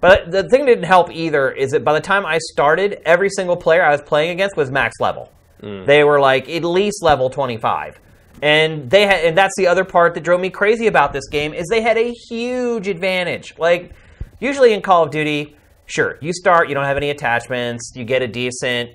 But 0.00 0.30
the 0.30 0.48
thing 0.48 0.60
that 0.60 0.66
didn't 0.66 0.84
help 0.84 1.10
either 1.10 1.50
is 1.50 1.72
that 1.72 1.84
by 1.84 1.92
the 1.92 2.00
time 2.00 2.24
I 2.24 2.38
started, 2.38 3.00
every 3.04 3.28
single 3.30 3.56
player 3.56 3.82
I 3.82 3.90
was 3.90 4.02
playing 4.02 4.30
against 4.30 4.56
was 4.56 4.70
max 4.70 5.00
level. 5.00 5.30
Mm. 5.62 5.86
They 5.86 6.04
were 6.04 6.20
like 6.20 6.48
at 6.48 6.62
least 6.62 7.02
level 7.02 7.30
25. 7.30 7.98
And 8.40 8.88
they 8.88 9.06
had, 9.06 9.24
and 9.24 9.36
that's 9.36 9.54
the 9.56 9.66
other 9.66 9.84
part 9.84 10.14
that 10.14 10.22
drove 10.22 10.40
me 10.40 10.50
crazy 10.50 10.86
about 10.86 11.12
this 11.12 11.28
game 11.28 11.52
is 11.52 11.66
they 11.68 11.82
had 11.82 11.98
a 11.98 12.12
huge 12.12 12.86
advantage. 12.86 13.54
Like 13.58 13.92
usually 14.38 14.72
in 14.72 14.82
Call 14.82 15.02
of 15.02 15.10
Duty, 15.10 15.56
sure, 15.88 16.18
you 16.20 16.32
start, 16.32 16.68
you 16.68 16.74
don't 16.74 16.84
have 16.84 16.96
any 16.96 17.10
attachments, 17.10 17.92
you 17.96 18.04
get 18.04 18.22
a 18.22 18.28
decent 18.28 18.90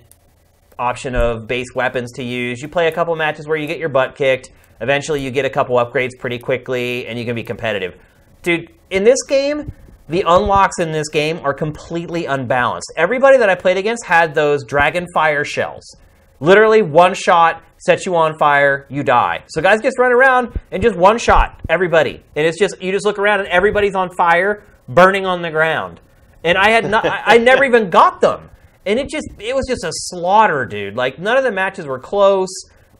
option 0.78 1.14
of 1.14 1.46
base 1.46 1.74
weapons 1.74 2.12
to 2.12 2.22
use. 2.22 2.62
You 2.62 2.68
play 2.68 2.88
a 2.88 2.92
couple 2.92 3.14
matches 3.16 3.46
where 3.46 3.56
you 3.56 3.66
get 3.66 3.78
your 3.78 3.88
butt 3.88 4.16
kicked. 4.16 4.50
Eventually, 4.80 5.22
you 5.22 5.30
get 5.30 5.44
a 5.44 5.50
couple 5.50 5.76
upgrades 5.76 6.10
pretty 6.18 6.38
quickly, 6.38 7.06
and 7.06 7.18
you 7.18 7.24
can 7.24 7.34
be 7.34 7.44
competitive. 7.44 7.94
Dude, 8.42 8.72
in 8.90 9.04
this 9.04 9.22
game, 9.28 9.72
the 10.08 10.24
unlocks 10.26 10.78
in 10.78 10.92
this 10.92 11.08
game 11.08 11.38
are 11.42 11.54
completely 11.54 12.26
unbalanced. 12.26 12.92
Everybody 12.96 13.38
that 13.38 13.48
I 13.48 13.54
played 13.54 13.76
against 13.76 14.04
had 14.04 14.34
those 14.34 14.64
dragon 14.64 15.06
fire 15.14 15.44
shells. 15.44 15.96
Literally, 16.40 16.82
one 16.82 17.14
shot 17.14 17.62
sets 17.78 18.04
you 18.04 18.16
on 18.16 18.36
fire, 18.38 18.86
you 18.90 19.02
die. 19.02 19.44
So 19.46 19.62
guys 19.62 19.80
just 19.80 19.98
run 19.98 20.12
around 20.12 20.58
and 20.72 20.82
just 20.82 20.96
one 20.96 21.18
shot 21.18 21.60
everybody, 21.68 22.22
and 22.34 22.46
it's 22.46 22.58
just 22.58 22.82
you 22.82 22.92
just 22.92 23.06
look 23.06 23.18
around 23.18 23.40
and 23.40 23.48
everybody's 23.48 23.94
on 23.94 24.10
fire, 24.14 24.64
burning 24.88 25.24
on 25.24 25.42
the 25.42 25.50
ground. 25.50 26.00
And 26.44 26.56
I 26.58 26.68
had 26.68 26.88
not, 26.88 27.04
I, 27.06 27.22
I 27.26 27.38
never 27.38 27.64
even 27.64 27.90
got 27.90 28.20
them 28.20 28.50
and 28.86 28.98
it 28.98 29.08
just 29.08 29.28
it 29.38 29.54
was 29.54 29.66
just 29.68 29.84
a 29.84 29.90
slaughter, 29.92 30.66
dude. 30.66 30.94
Like 30.94 31.18
none 31.18 31.36
of 31.36 31.44
the 31.44 31.52
matches 31.52 31.86
were 31.86 31.98
close. 31.98 32.50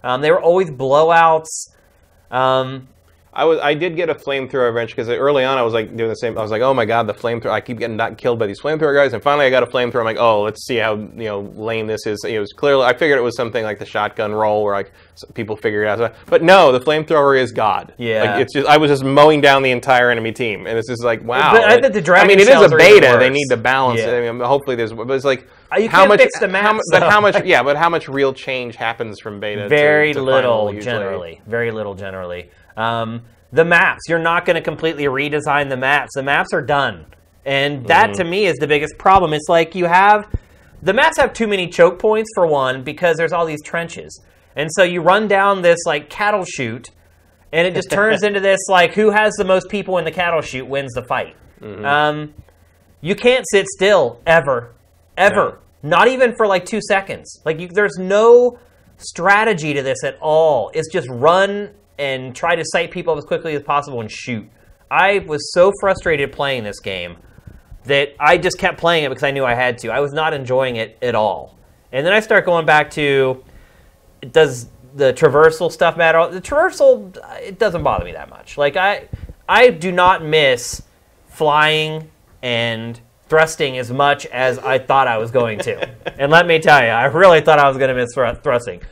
Um, 0.03 0.21
they 0.21 0.31
were 0.31 0.41
always 0.41 0.71
blowouts. 0.71 1.71
Um, 2.31 2.89
I 3.37 3.45
was 3.45 3.59
I 3.61 3.75
did 3.75 3.97
get 3.97 4.09
a 4.09 4.15
flamethrower 4.15 4.69
eventually 4.71 5.03
because 5.03 5.09
early 5.09 5.43
on 5.45 5.59
I 5.59 5.63
was 5.63 5.75
like 5.75 5.97
doing 5.97 6.09
the 6.09 6.15
same. 6.15 6.39
I 6.39 6.43
was 6.43 6.53
like, 6.53 6.63
oh 6.63 6.73
my 6.73 6.85
god, 6.85 7.09
the 7.09 7.15
flamethrower! 7.15 7.51
I 7.51 7.61
keep 7.61 7.79
getting 7.81 7.97
not 7.97 8.17
killed 8.17 8.39
by 8.39 8.47
these 8.47 8.61
flamethrower 8.61 8.95
guys, 8.95 9.13
and 9.13 9.21
finally 9.23 9.45
I 9.45 9.51
got 9.51 9.65
a 9.65 9.67
flamethrower. 9.67 9.99
I'm 9.99 10.05
like, 10.05 10.19
oh, 10.19 10.43
let's 10.43 10.65
see 10.65 10.77
how 10.77 10.95
you 10.95 11.25
know 11.25 11.41
lame 11.41 11.89
this 11.89 12.07
is. 12.07 12.25
It 12.25 12.39
was 12.39 12.53
clearly 12.53 12.85
I 12.85 12.93
figured 12.93 13.19
it 13.19 13.23
was 13.23 13.37
something 13.37 13.65
like 13.65 13.81
the 13.81 13.87
shotgun 13.87 14.33
roll 14.33 14.63
where 14.63 14.75
like 14.75 14.93
people 15.35 15.57
figure 15.57 15.83
it 15.83 15.89
out. 15.89 16.15
But 16.27 16.45
no, 16.45 16.71
the 16.71 16.79
flamethrower 16.81 17.37
is 17.37 17.51
God. 17.51 17.93
Yeah. 17.99 18.23
like, 18.35 18.43
it's 18.43 18.55
just 18.55 18.69
I 18.69 18.77
was 18.77 18.89
just 18.91 19.03
mowing 19.03 19.41
down 19.41 19.63
the 19.63 19.73
entire 19.73 20.11
enemy 20.11 20.31
team, 20.31 20.69
and 20.69 20.79
it's 20.79 20.89
just 20.89 21.03
like 21.03 21.25
wow. 21.25 21.53
But 21.53 21.65
I 21.65 21.81
think 21.81 21.93
the 21.93 22.01
dragon 22.01 22.27
I 22.27 22.29
mean, 22.29 22.39
it 22.39 22.49
is 22.49 22.73
a 22.73 22.77
beta. 22.77 23.17
They 23.19 23.31
need 23.31 23.49
to 23.49 23.57
balance. 23.57 23.99
Yeah. 23.99 24.11
it. 24.13 24.29
I 24.29 24.31
mean, 24.33 24.41
hopefully 24.47 24.77
there's. 24.77 24.93
But 24.93 25.11
it's 25.11 25.25
like 25.25 25.49
Uh, 25.73 25.79
you 25.79 25.89
how 25.89 25.99
can't 25.99 26.11
much 26.11 26.21
fix 26.21 26.39
the 26.39 26.47
how 26.47 26.53
maps, 26.73 26.85
mu- 26.93 27.01
but 27.01 27.11
how 27.11 27.21
much? 27.21 27.45
Yeah, 27.45 27.65
but 27.65 27.77
how 27.77 27.89
much 27.89 28.09
real 28.09 28.33
change 28.33 28.77
happens 28.77 29.19
from 29.19 29.41
beta? 29.41 29.69
very 29.69 30.13
to 30.13 30.23
little 30.23 30.69
final, 30.69 30.81
generally. 30.81 31.41
Very 31.47 31.73
little 31.73 31.95
generally. 31.97 32.51
Um, 32.77 33.23
the 33.53 33.65
maps, 33.65 34.03
you're 34.09 34.19
not 34.19 34.45
going 34.47 34.57
to 34.57 34.63
completely 34.63 35.05
redesign 35.05 35.69
the 35.69 35.77
maps. 35.77 36.11
The 36.15 36.23
maps 36.23 36.53
are 36.53 36.63
done, 36.63 37.07
and 37.45 37.87
that 37.87 38.11
Mm-hmm. 38.11 38.23
to 38.23 38.25
me 38.25 38.47
is 38.47 38.57
the 38.57 38.67
biggest 38.67 38.99
problem. 38.99 39.33
It's 39.33 39.49
like 39.49 39.75
you 39.75 39.85
have 39.87 40.27
the 40.83 40.93
maps 40.93 41.17
have 41.19 41.33
too 41.33 41.47
many 41.47 41.69
choke 41.69 41.99
points 41.99 42.31
for 42.35 42.47
one 42.47 42.83
because 42.83 43.17
there's 43.17 43.33
all 43.33 43.47
these 43.47 43.63
trenches, 43.63 44.21
and 44.57 44.69
so 44.73 44.83
you 44.83 45.01
run 45.03 45.29
down 45.29 45.63
this 45.63 45.79
like 45.87 46.11
cattle 46.11 46.45
chute, 46.45 46.91
and 47.53 47.67
it 47.67 47.75
just 47.75 47.91
turns 47.91 48.23
into 48.29 48.41
this 48.41 48.61
like 48.69 48.95
who 48.95 49.11
has 49.11 49.33
the 49.35 49.45
most 49.45 49.69
people 49.69 49.99
in 49.99 50.05
the 50.05 50.13
cattle 50.13 50.41
chute 50.43 50.67
wins 50.67 50.93
the 50.95 51.03
fight. 51.05 51.37
Mm-hmm. 51.61 51.85
Um, 51.85 52.35
you 53.01 53.15
can't 53.15 53.45
sit 53.51 53.67
still 53.69 54.21
ever, 54.27 54.73
ever. 55.17 55.61
Not 55.83 56.09
even 56.09 56.35
for 56.37 56.47
like 56.47 56.65
two 56.65 56.81
seconds. 56.81 57.41
Like 57.45 57.61
you, 57.61 57.69
there's 57.69 57.99
no 57.99 58.59
strategy 58.97 59.75
to 59.75 59.83
this 59.83 60.03
at 60.03 60.17
all. 60.21 60.71
It's 60.75 60.91
just 60.91 61.09
run 61.11 61.71
and 61.99 62.35
try 62.35 62.57
to 62.57 62.65
sight 62.65 62.91
people 62.91 63.17
as 63.17 63.25
quickly 63.25 63.55
as 63.55 63.63
possible 63.63 64.01
and 64.01 64.11
shoot. 64.11 64.49
I 64.91 65.21
was 65.21 65.53
so 65.53 65.73
frustrated 65.81 66.33
playing 66.33 66.65
this 66.65 66.81
game 66.81 67.17
that 67.85 68.15
I 68.19 68.39
just 68.39 68.59
kept 68.59 68.79
playing 68.79 69.05
it 69.05 69.09
because 69.09 69.23
I 69.23 69.31
knew 69.31 69.45
I 69.45 69.55
had 69.55 69.79
to. 69.79 69.91
I 69.91 70.01
was 70.01 70.13
not 70.13 70.35
enjoying 70.35 70.77
it 70.77 70.99
at 71.03 71.15
all. 71.15 71.57
And 71.93 72.05
then 72.05 72.13
I 72.13 72.21
start 72.21 72.45
going 72.45 72.67
back 72.67 72.91
to 72.93 73.45
does 74.33 74.69
the 74.95 75.13
traversal 75.13 75.71
stuff 75.71 75.97
matter? 75.97 76.27
The 76.29 76.41
traversal 76.41 77.17
it 77.41 77.59
doesn't 77.59 77.83
bother 77.83 78.05
me 78.05 78.13
that 78.13 78.31
much. 78.31 78.57
Like 78.57 78.77
I 78.77 79.09
I 79.49 79.71
do 79.71 79.93
not 79.93 80.25
miss 80.25 80.83
flying 81.27 82.11
and 82.43 83.01
thrusting 83.29 83.79
as 83.79 83.91
much 83.91 84.27
as 84.27 84.59
I 84.59 84.79
thought 84.79 85.09
I 85.09 85.19
was 85.19 85.31
going 85.31 85.59
to. 85.61 85.91
and 86.21 86.31
let 86.31 86.47
me 86.47 86.59
tell 86.59 86.83
you, 86.83 86.89
I 86.89 87.07
really 87.07 87.41
thought 87.41 87.59
I 87.59 87.69
was 87.69 87.77
going 87.77 87.89
to 87.89 87.95
miss 87.95 88.15
thr- 88.15 88.41
thrusting. 88.43 88.83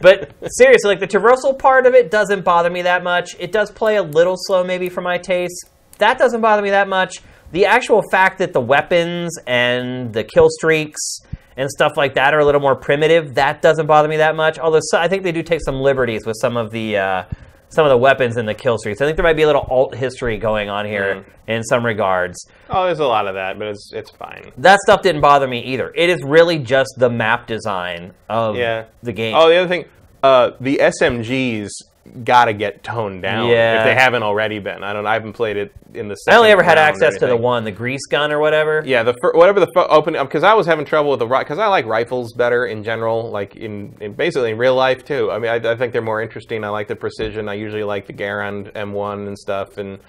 But 0.00 0.34
seriously, 0.58 0.88
like 0.88 1.00
the 1.00 1.06
traversal 1.06 1.58
part 1.58 1.86
of 1.86 1.94
it 1.94 2.10
doesn't 2.10 2.44
bother 2.44 2.70
me 2.70 2.82
that 2.82 3.02
much. 3.02 3.36
It 3.38 3.52
does 3.52 3.70
play 3.70 3.96
a 3.96 4.02
little 4.02 4.34
slow, 4.36 4.64
maybe 4.64 4.88
for 4.88 5.00
my 5.00 5.18
taste. 5.18 5.68
That 5.98 6.18
doesn't 6.18 6.40
bother 6.40 6.62
me 6.62 6.70
that 6.70 6.88
much. 6.88 7.20
The 7.52 7.66
actual 7.66 8.02
fact 8.10 8.38
that 8.38 8.52
the 8.52 8.60
weapons 8.60 9.38
and 9.46 10.12
the 10.12 10.24
kill 10.24 10.48
streaks 10.50 11.20
and 11.56 11.70
stuff 11.70 11.92
like 11.96 12.14
that 12.14 12.34
are 12.34 12.40
a 12.40 12.44
little 12.44 12.60
more 12.60 12.74
primitive, 12.74 13.34
that 13.34 13.62
doesn't 13.62 13.86
bother 13.86 14.08
me 14.08 14.16
that 14.16 14.34
much. 14.34 14.58
Although 14.58 14.80
so, 14.82 14.98
I 14.98 15.08
think 15.08 15.22
they 15.22 15.32
do 15.32 15.42
take 15.42 15.60
some 15.64 15.80
liberties 15.80 16.26
with 16.26 16.36
some 16.40 16.56
of 16.56 16.70
the 16.70 16.96
uh, 16.96 17.24
some 17.72 17.84
of 17.86 17.90
the 17.90 17.96
weapons 17.96 18.36
in 18.36 18.46
the 18.46 18.54
kill 18.54 18.78
streaks. 18.78 19.00
I 19.00 19.06
think 19.06 19.16
there 19.16 19.24
might 19.24 19.36
be 19.36 19.42
a 19.42 19.46
little 19.46 19.66
alt 19.70 19.94
history 19.94 20.36
going 20.38 20.68
on 20.68 20.84
here 20.86 21.24
in 21.48 21.62
some 21.64 21.84
regards. 21.84 22.46
Oh, 22.70 22.84
there's 22.84 22.98
a 23.00 23.06
lot 23.06 23.26
of 23.26 23.34
that, 23.34 23.58
but 23.58 23.68
it's 23.68 23.90
it's 23.92 24.10
fine. 24.10 24.52
That 24.58 24.78
stuff 24.80 25.02
didn't 25.02 25.20
bother 25.22 25.48
me 25.48 25.60
either. 25.64 25.92
It 25.94 26.10
is 26.10 26.22
really 26.22 26.58
just 26.58 26.90
the 26.98 27.10
map 27.10 27.46
design 27.46 28.12
of 28.28 28.56
Yeah. 28.56 28.84
the 29.02 29.12
game. 29.12 29.34
Oh, 29.34 29.48
the 29.48 29.56
other 29.56 29.68
thing, 29.68 29.86
uh, 30.22 30.50
the 30.60 30.78
SMGs 30.80 31.70
got 32.24 32.46
to 32.46 32.52
get 32.52 32.82
toned 32.82 33.22
down 33.22 33.48
Yeah. 33.48 33.78
if 33.80 33.84
they 33.84 33.94
haven't 33.94 34.22
already 34.24 34.58
been. 34.58 34.82
I 34.82 34.92
don't. 34.92 35.06
I 35.06 35.12
haven't 35.14 35.34
played 35.34 35.56
it 35.56 35.72
in 35.94 36.08
the. 36.08 36.16
I 36.28 36.36
only 36.36 36.50
ever 36.50 36.62
had 36.62 36.76
access 36.78 37.16
to 37.18 37.26
the 37.26 37.36
one, 37.36 37.64
the 37.64 37.70
grease 37.70 38.06
gun 38.10 38.32
or 38.32 38.40
whatever. 38.40 38.82
Yeah, 38.84 39.02
the 39.04 39.14
fir- 39.22 39.32
whatever 39.34 39.60
the 39.60 39.68
fir- 39.74 39.86
open 39.88 40.14
because 40.14 40.42
I 40.42 40.54
was 40.54 40.66
having 40.66 40.84
trouble 40.84 41.10
with 41.10 41.20
the 41.20 41.26
because 41.26 41.58
I 41.58 41.68
like 41.68 41.86
rifles 41.86 42.32
better 42.32 42.66
in 42.66 42.82
general, 42.82 43.30
like 43.30 43.54
in, 43.56 43.94
in 44.00 44.14
basically 44.14 44.50
in 44.50 44.58
real 44.58 44.74
life 44.74 45.04
too. 45.04 45.30
I 45.30 45.38
mean, 45.38 45.50
I, 45.50 45.72
I 45.72 45.76
think 45.76 45.92
they're 45.92 46.02
more 46.02 46.20
interesting. 46.20 46.64
I 46.64 46.70
like 46.70 46.88
the 46.88 46.96
precision. 46.96 47.48
I 47.48 47.54
usually 47.54 47.84
like 47.84 48.06
the 48.06 48.12
Garand 48.14 48.72
M1 48.72 49.26
and 49.28 49.38
stuff, 49.38 49.78
and 49.78 50.00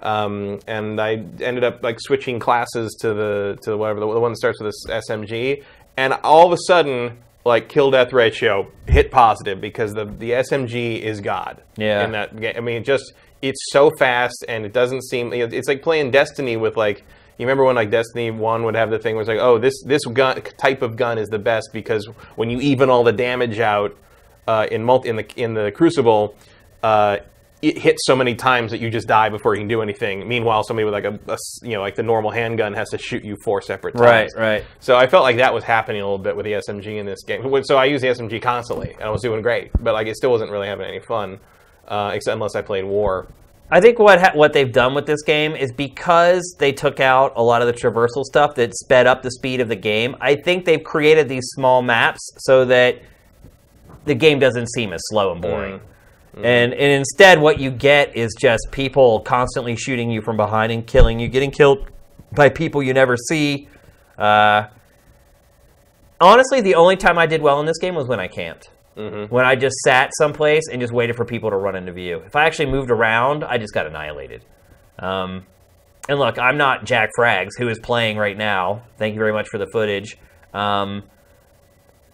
um, 0.00 0.60
and 0.66 1.00
I 1.00 1.12
ended 1.40 1.64
up 1.64 1.82
like 1.82 1.96
switching 2.00 2.38
classes 2.38 2.96
to 3.00 3.14
the 3.14 3.58
to 3.62 3.76
whatever 3.76 4.00
the, 4.00 4.12
the 4.12 4.20
one 4.20 4.32
that 4.32 4.36
starts 4.38 4.60
with 4.60 4.68
this 4.72 5.04
SMG, 5.08 5.64
and 5.96 6.12
all 6.24 6.46
of 6.46 6.52
a 6.52 6.58
sudden. 6.66 7.18
Like 7.48 7.68
kill 7.68 7.90
death 7.90 8.12
ratio 8.12 8.70
hit 8.86 9.10
positive 9.10 9.60
because 9.60 9.94
the 9.94 10.04
the 10.04 10.32
SMG 10.32 11.00
is 11.00 11.20
god. 11.20 11.62
Yeah. 11.76 12.04
In 12.04 12.12
that 12.12 12.38
game, 12.38 12.54
I 12.56 12.60
mean, 12.60 12.76
it 12.76 12.84
just 12.84 13.12
it's 13.42 13.60
so 13.72 13.90
fast 13.98 14.44
and 14.48 14.64
it 14.64 14.72
doesn't 14.72 15.02
seem. 15.02 15.32
It's 15.32 15.68
like 15.68 15.82
playing 15.82 16.10
Destiny 16.10 16.56
with 16.56 16.76
like 16.76 17.04
you 17.38 17.46
remember 17.46 17.64
when 17.64 17.76
like 17.76 17.90
Destiny 17.90 18.30
One 18.30 18.64
would 18.64 18.74
have 18.74 18.90
the 18.90 18.98
thing 18.98 19.14
where 19.14 19.22
it's 19.22 19.28
like, 19.28 19.38
oh, 19.38 19.58
this 19.58 19.82
this 19.84 20.04
gun 20.04 20.42
type 20.58 20.82
of 20.82 20.96
gun 20.96 21.18
is 21.18 21.28
the 21.28 21.38
best 21.38 21.70
because 21.72 22.06
when 22.34 22.50
you 22.50 22.60
even 22.60 22.90
all 22.90 23.04
the 23.04 23.12
damage 23.12 23.60
out 23.60 23.96
uh, 24.48 24.66
in 24.70 24.82
multi 24.82 25.08
in 25.08 25.16
the 25.16 25.26
in 25.36 25.54
the 25.54 25.70
Crucible, 25.70 26.34
uh, 26.82 27.18
it 27.60 27.78
hits 27.78 28.06
so 28.06 28.14
many 28.14 28.34
times 28.34 28.70
that 28.70 28.80
you 28.80 28.88
just 28.88 29.08
die 29.08 29.28
before 29.28 29.54
you 29.54 29.60
can 29.60 29.68
do 29.68 29.82
anything. 29.82 30.28
Meanwhile, 30.28 30.62
somebody 30.62 30.84
with 30.84 30.94
like 30.94 31.04
a, 31.04 31.18
a 31.28 31.36
you 31.62 31.72
know 31.72 31.80
like 31.80 31.96
the 31.96 32.02
normal 32.02 32.30
handgun 32.30 32.72
has 32.74 32.90
to 32.90 32.98
shoot 32.98 33.24
you 33.24 33.36
four 33.44 33.60
separate 33.60 33.96
times. 33.96 34.34
Right, 34.36 34.40
right. 34.40 34.64
So 34.80 34.96
I 34.96 35.08
felt 35.08 35.24
like 35.24 35.38
that 35.38 35.52
was 35.52 35.64
happening 35.64 36.00
a 36.00 36.04
little 36.04 36.18
bit 36.18 36.36
with 36.36 36.44
the 36.44 36.52
SMG 36.52 36.98
in 36.98 37.06
this 37.06 37.24
game. 37.24 37.42
So 37.64 37.76
I 37.76 37.86
use 37.86 38.00
the 38.00 38.08
SMG 38.08 38.40
constantly, 38.40 38.92
and 38.92 39.02
I 39.02 39.10
was 39.10 39.22
doing 39.22 39.42
great, 39.42 39.70
but 39.80 39.94
like 39.94 40.06
it 40.06 40.16
still 40.16 40.30
wasn't 40.30 40.50
really 40.50 40.68
having 40.68 40.86
any 40.86 41.00
fun, 41.00 41.40
uh, 41.88 42.12
except 42.14 42.34
unless 42.34 42.54
I 42.54 42.62
played 42.62 42.84
War. 42.84 43.26
I 43.70 43.80
think 43.80 43.98
what 43.98 44.20
ha- 44.20 44.32
what 44.34 44.52
they've 44.52 44.72
done 44.72 44.94
with 44.94 45.06
this 45.06 45.22
game 45.22 45.54
is 45.54 45.72
because 45.72 46.56
they 46.58 46.72
took 46.72 47.00
out 47.00 47.32
a 47.36 47.42
lot 47.42 47.60
of 47.60 47.66
the 47.66 47.74
traversal 47.74 48.24
stuff 48.24 48.54
that 48.54 48.74
sped 48.74 49.06
up 49.06 49.22
the 49.22 49.30
speed 49.30 49.60
of 49.60 49.68
the 49.68 49.76
game. 49.76 50.16
I 50.20 50.36
think 50.36 50.64
they've 50.64 50.82
created 50.82 51.28
these 51.28 51.46
small 51.48 51.82
maps 51.82 52.20
so 52.38 52.64
that 52.66 53.02
the 54.04 54.14
game 54.14 54.38
doesn't 54.38 54.68
seem 54.70 54.92
as 54.92 55.00
slow 55.08 55.32
and 55.32 55.42
boring. 55.42 55.80
And 56.34 56.72
and 56.72 56.92
instead, 56.92 57.40
what 57.40 57.58
you 57.58 57.70
get 57.70 58.16
is 58.16 58.34
just 58.38 58.68
people 58.70 59.20
constantly 59.20 59.76
shooting 59.76 60.10
you 60.10 60.22
from 60.22 60.36
behind 60.36 60.70
and 60.70 60.86
killing 60.86 61.18
you, 61.18 61.28
getting 61.28 61.50
killed 61.50 61.90
by 62.32 62.48
people 62.48 62.82
you 62.82 62.94
never 62.94 63.16
see. 63.16 63.68
Uh, 64.16 64.66
honestly, 66.20 66.60
the 66.60 66.74
only 66.74 66.96
time 66.96 67.18
I 67.18 67.26
did 67.26 67.42
well 67.42 67.60
in 67.60 67.66
this 67.66 67.78
game 67.78 67.94
was 67.94 68.06
when 68.06 68.20
I 68.20 68.28
camped. 68.28 68.70
When 69.28 69.44
I 69.44 69.54
just 69.54 69.76
sat 69.84 70.10
someplace 70.18 70.64
and 70.70 70.80
just 70.80 70.92
waited 70.92 71.14
for 71.14 71.24
people 71.24 71.50
to 71.50 71.56
run 71.56 71.76
into 71.76 71.92
view. 71.92 72.20
If 72.26 72.34
I 72.34 72.46
actually 72.46 72.66
moved 72.72 72.90
around, 72.90 73.44
I 73.44 73.56
just 73.56 73.72
got 73.72 73.86
annihilated. 73.86 74.44
Um, 74.98 75.46
and 76.08 76.18
look, 76.18 76.36
I'm 76.36 76.56
not 76.56 76.84
Jack 76.84 77.10
Frags, 77.16 77.50
who 77.56 77.68
is 77.68 77.78
playing 77.78 78.16
right 78.16 78.36
now. 78.36 78.82
Thank 78.96 79.14
you 79.14 79.20
very 79.20 79.32
much 79.32 79.48
for 79.48 79.58
the 79.58 79.68
footage. 79.72 80.18
Um, 80.52 81.04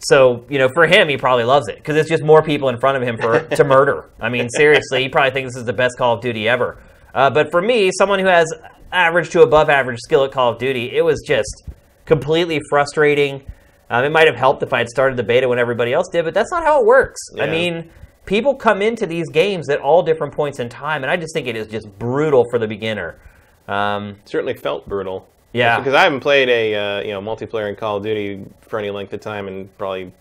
so 0.04 0.44
you 0.48 0.58
know, 0.58 0.68
for 0.74 0.86
him, 0.86 1.08
he 1.08 1.16
probably 1.16 1.44
loves 1.44 1.68
it 1.68 1.76
because 1.76 1.96
it's 1.96 2.08
just 2.08 2.22
more 2.22 2.42
people 2.42 2.68
in 2.68 2.78
front 2.78 2.96
of 2.96 3.02
him 3.02 3.16
for 3.16 3.40
to 3.40 3.64
murder. 3.76 4.10
I 4.20 4.28
mean, 4.28 4.48
seriously, 4.50 5.02
he 5.02 5.08
probably 5.08 5.30
thinks 5.30 5.54
this 5.54 5.60
is 5.60 5.66
the 5.66 5.72
best 5.72 5.96
Call 5.96 6.14
of 6.14 6.20
Duty 6.20 6.48
ever. 6.48 6.78
Uh, 7.14 7.30
but 7.30 7.50
for 7.50 7.62
me, 7.62 7.90
someone 7.96 8.18
who 8.18 8.26
has 8.26 8.52
average 8.92 9.30
to 9.30 9.42
above 9.42 9.70
average 9.70 10.00
skill 10.00 10.24
at 10.24 10.32
Call 10.32 10.52
of 10.52 10.58
Duty, 10.58 10.94
it 10.94 11.02
was 11.02 11.22
just 11.26 11.64
completely 12.04 12.60
frustrating. 12.68 13.42
Um, 13.88 14.04
it 14.04 14.10
might 14.10 14.26
have 14.26 14.36
helped 14.36 14.62
if 14.62 14.72
I 14.72 14.78
had 14.78 14.88
started 14.88 15.16
the 15.16 15.22
beta 15.22 15.48
when 15.48 15.58
everybody 15.58 15.92
else 15.92 16.08
did, 16.10 16.24
but 16.24 16.34
that's 16.34 16.50
not 16.50 16.64
how 16.64 16.80
it 16.80 16.86
works. 16.86 17.20
I 17.38 17.46
mean, 17.46 17.90
people 18.26 18.54
come 18.54 18.82
into 18.82 19.06
these 19.06 19.28
games 19.30 19.68
at 19.68 19.80
all 19.80 20.02
different 20.02 20.34
points 20.34 20.58
in 20.58 20.68
time, 20.68 21.02
and 21.02 21.10
I 21.10 21.16
just 21.16 21.34
think 21.34 21.46
it 21.46 21.56
is 21.56 21.66
just 21.66 21.86
brutal 21.98 22.44
for 22.50 22.58
the 22.58 22.66
beginner. 22.66 23.20
Um, 23.68 24.16
certainly 24.24 24.54
felt 24.54 24.88
brutal. 24.88 25.28
Yeah. 25.54 25.78
because 25.78 25.94
I 25.94 26.02
haven't 26.02 26.20
played 26.20 26.48
a 26.48 26.74
uh, 26.74 27.00
you 27.02 27.12
know 27.12 27.22
multiplayer 27.22 27.68
in 27.68 27.76
Call 27.76 27.96
of 27.98 28.02
Duty 28.02 28.44
for 28.60 28.78
any 28.78 28.90
length 28.90 29.12
of 29.14 29.20
time, 29.20 29.48
and 29.48 29.76
probably, 29.78 30.12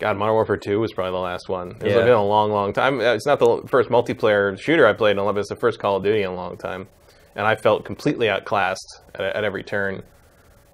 God, 0.00 0.16
Modern 0.16 0.34
Warfare 0.34 0.56
Two 0.56 0.80
was 0.80 0.92
probably 0.92 1.12
the 1.12 1.18
last 1.18 1.48
one. 1.48 1.72
It's 1.80 1.84
Yeah. 1.84 2.00
been 2.00 2.08
a 2.08 2.24
long, 2.24 2.50
long 2.50 2.72
time. 2.72 2.98
Uh, 3.00 3.14
It's 3.14 3.26
not 3.26 3.38
the 3.38 3.62
first 3.68 3.90
multiplayer 3.90 4.58
shooter 4.60 4.86
I 4.86 4.92
played 4.92 5.12
in 5.12 5.18
a 5.18 5.30
it's 5.38 5.48
the 5.48 5.56
first 5.56 5.78
Call 5.78 5.96
of 5.96 6.02
Duty 6.02 6.22
in 6.22 6.30
a 6.30 6.34
long 6.34 6.56
time, 6.56 6.88
and 7.36 7.46
I 7.46 7.54
felt 7.54 7.84
completely 7.84 8.28
outclassed 8.28 9.00
at, 9.14 9.20
at 9.36 9.44
every 9.44 9.62
turn. 9.62 10.02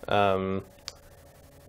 Um, 0.08 0.62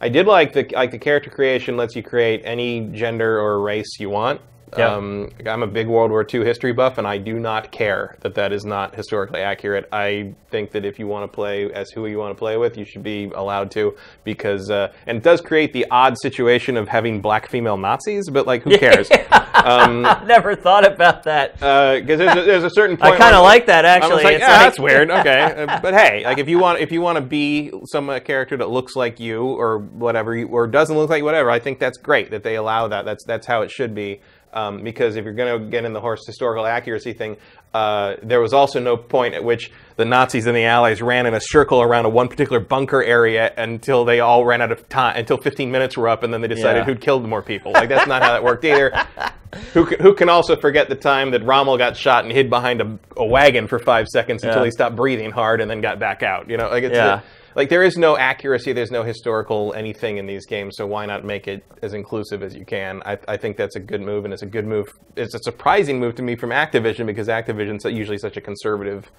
I 0.01 0.09
did 0.09 0.27
like 0.27 0.53
the 0.53 0.67
like 0.73 0.91
the 0.91 0.97
character 0.99 1.29
creation 1.29 1.77
lets 1.77 1.95
you 1.95 2.03
create 2.03 2.41
any 2.43 2.81
gender 2.93 3.39
or 3.39 3.59
race 3.61 3.99
you 3.99 4.09
want. 4.09 4.41
Yeah. 4.77 4.95
Um, 4.95 5.29
I'm 5.45 5.63
a 5.63 5.67
big 5.67 5.87
World 5.87 6.11
War 6.11 6.25
II 6.31 6.43
history 6.43 6.71
buff, 6.73 6.97
and 6.97 7.07
I 7.07 7.17
do 7.17 7.39
not 7.39 7.71
care 7.71 8.17
that 8.21 8.35
that 8.35 8.51
is 8.53 8.65
not 8.65 8.95
historically 8.95 9.41
accurate. 9.41 9.87
I 9.91 10.33
think 10.49 10.71
that 10.71 10.85
if 10.85 10.99
you 10.99 11.07
want 11.07 11.23
to 11.29 11.33
play 11.33 11.71
as 11.71 11.89
who 11.91 12.05
you 12.07 12.17
want 12.17 12.31
to 12.35 12.39
play 12.39 12.57
with, 12.57 12.77
you 12.77 12.85
should 12.85 13.03
be 13.03 13.31
allowed 13.35 13.71
to, 13.71 13.95
because 14.23 14.69
uh, 14.69 14.91
and 15.07 15.17
it 15.17 15.23
does 15.23 15.41
create 15.41 15.73
the 15.73 15.85
odd 15.91 16.15
situation 16.21 16.77
of 16.77 16.87
having 16.87 17.21
black 17.21 17.49
female 17.49 17.77
Nazis, 17.77 18.29
but 18.29 18.45
like 18.47 18.63
who 18.63 18.77
cares? 18.85 19.09
um, 19.53 20.01
never 20.25 20.55
thought 20.55 20.85
about 20.85 21.23
that. 21.23 21.53
because 21.53 22.17
there's, 22.19 22.37
a, 22.37 22.41
there's 22.45 22.63
a 22.63 22.69
certain 22.71 22.97
point. 23.03 23.13
I 23.13 23.17
kind 23.17 23.35
of 23.35 23.43
like 23.43 23.65
that 23.67 23.85
actually. 23.85 24.23
like, 24.23 24.39
yeah, 24.39 24.51
like- 24.51 24.59
that's 24.61 24.79
weird. 24.79 25.09
Okay, 25.11 25.41
Uh, 25.67 25.79
but 25.81 25.93
hey, 25.93 26.23
like 26.25 26.37
if 26.37 26.47
you 26.49 26.59
want, 26.59 26.79
if 26.79 26.91
you 26.91 27.01
want 27.01 27.17
to 27.17 27.21
be 27.21 27.71
some 27.85 28.09
uh, 28.09 28.19
character 28.19 28.57
that 28.57 28.69
looks 28.69 28.95
like 28.95 29.19
you 29.19 29.43
or 29.43 29.79
whatever, 29.79 30.35
you, 30.35 30.47
or 30.47 30.67
doesn't 30.67 30.95
look 30.97 31.09
like 31.09 31.19
you, 31.19 31.25
whatever, 31.25 31.49
I 31.49 31.59
think 31.59 31.79
that's 31.79 31.97
great 31.97 32.31
that 32.31 32.43
they 32.43 32.55
allow 32.55 32.87
that. 32.87 33.05
That's 33.05 33.23
that's 33.25 33.47
how 33.47 33.61
it 33.61 33.71
should 33.71 33.93
be. 33.95 34.21
Um, 34.53 34.83
because 34.83 35.15
if 35.15 35.25
you're 35.25 35.33
going 35.33 35.59
to 35.63 35.67
get 35.69 35.83
in 35.83 35.93
the 35.93 35.99
horse 35.99 36.25
historical 36.27 36.65
accuracy 36.65 37.13
thing, 37.13 37.37
uh, 37.73 38.15
there 38.21 38.39
was 38.39 38.53
also 38.53 38.79
no 38.79 38.95
point 38.95 39.33
at 39.33 39.43
which 39.43 39.71
the 39.95 40.05
Nazis 40.05 40.45
and 40.45 40.55
the 40.55 40.65
Allies 40.65 41.01
ran 41.01 41.25
in 41.25 41.33
a 41.33 41.39
circle 41.41 41.81
around 41.81 42.05
a 42.05 42.09
one 42.09 42.27
particular 42.27 42.59
bunker 42.59 43.01
area 43.03 43.51
until 43.57 44.05
they 44.05 44.19
all 44.19 44.45
ran 44.45 44.61
out 44.61 44.71
of 44.71 44.87
time, 44.89 45.17
until 45.17 45.37
15 45.37 45.71
minutes 45.71 45.97
were 45.97 46.07
up, 46.07 46.21
and 46.23 46.31
then 46.31 46.41
they 46.41 46.47
decided 46.47 46.79
Yeah. 46.79 46.83
who'd 46.85 47.01
killed 47.01 47.27
more 47.27 47.41
people. 47.41 47.71
Like 47.71 47.89
that's 47.89 48.07
not 48.07 48.21
how 48.21 48.31
that 48.33 48.43
worked 48.43 48.63
either. 48.65 48.91
Who 49.73 49.85
can, 49.85 49.99
who 49.99 50.15
can 50.15 50.29
also 50.29 50.55
forget 50.55 50.89
the 50.89 50.95
time 50.95 51.29
that 51.29 51.43
Rommel 51.43 51.77
got 51.77 51.95
shot 51.95 52.23
and 52.23 52.33
hid 52.33 52.49
behind 52.49 52.81
a, 52.81 52.97
a 53.17 53.23
wagon 53.23 53.67
for 53.67 53.77
five 53.77 54.07
seconds 54.07 54.43
until 54.43 54.61
Yeah. 54.61 54.65
he 54.65 54.71
stopped 54.71 54.95
breathing 54.95 55.29
hard 55.29 55.61
and 55.61 55.69
then 55.69 55.79
got 55.79 55.99
back 55.99 56.23
out? 56.23 56.49
You 56.49 56.57
know, 56.57 56.69
like 56.69 56.83
it's 56.83 56.95
Yeah. 56.95 57.21
Like 57.55 57.69
there 57.69 57.83
is 57.83 57.97
no 57.97 58.17
accuracy, 58.17 58.73
there's 58.73 58.91
no 58.91 59.03
historical 59.03 59.73
anything 59.73 60.17
in 60.17 60.25
these 60.25 60.45
games. 60.45 60.75
So 60.77 60.87
why 60.87 61.05
not 61.05 61.23
make 61.23 61.47
it 61.47 61.63
as 61.81 61.93
inclusive 61.93 62.43
as 62.43 62.55
you 62.55 62.65
can? 62.65 63.01
I, 63.05 63.17
I 63.27 63.37
think 63.37 63.57
that's 63.57 63.75
a 63.75 63.79
good 63.79 64.01
move, 64.01 64.25
and 64.25 64.33
it's 64.33 64.43
a 64.43 64.47
good 64.47 64.65
move. 64.65 64.87
It's 65.15 65.35
a 65.35 65.39
surprising 65.39 65.99
move 65.99 66.15
to 66.15 66.23
me 66.23 66.35
from 66.35 66.49
Activision 66.49 67.05
because 67.05 67.27
Activision's 67.27 67.85
usually 67.85 68.17
such 68.17 68.37
a 68.37 68.41
conservative. 68.41 69.11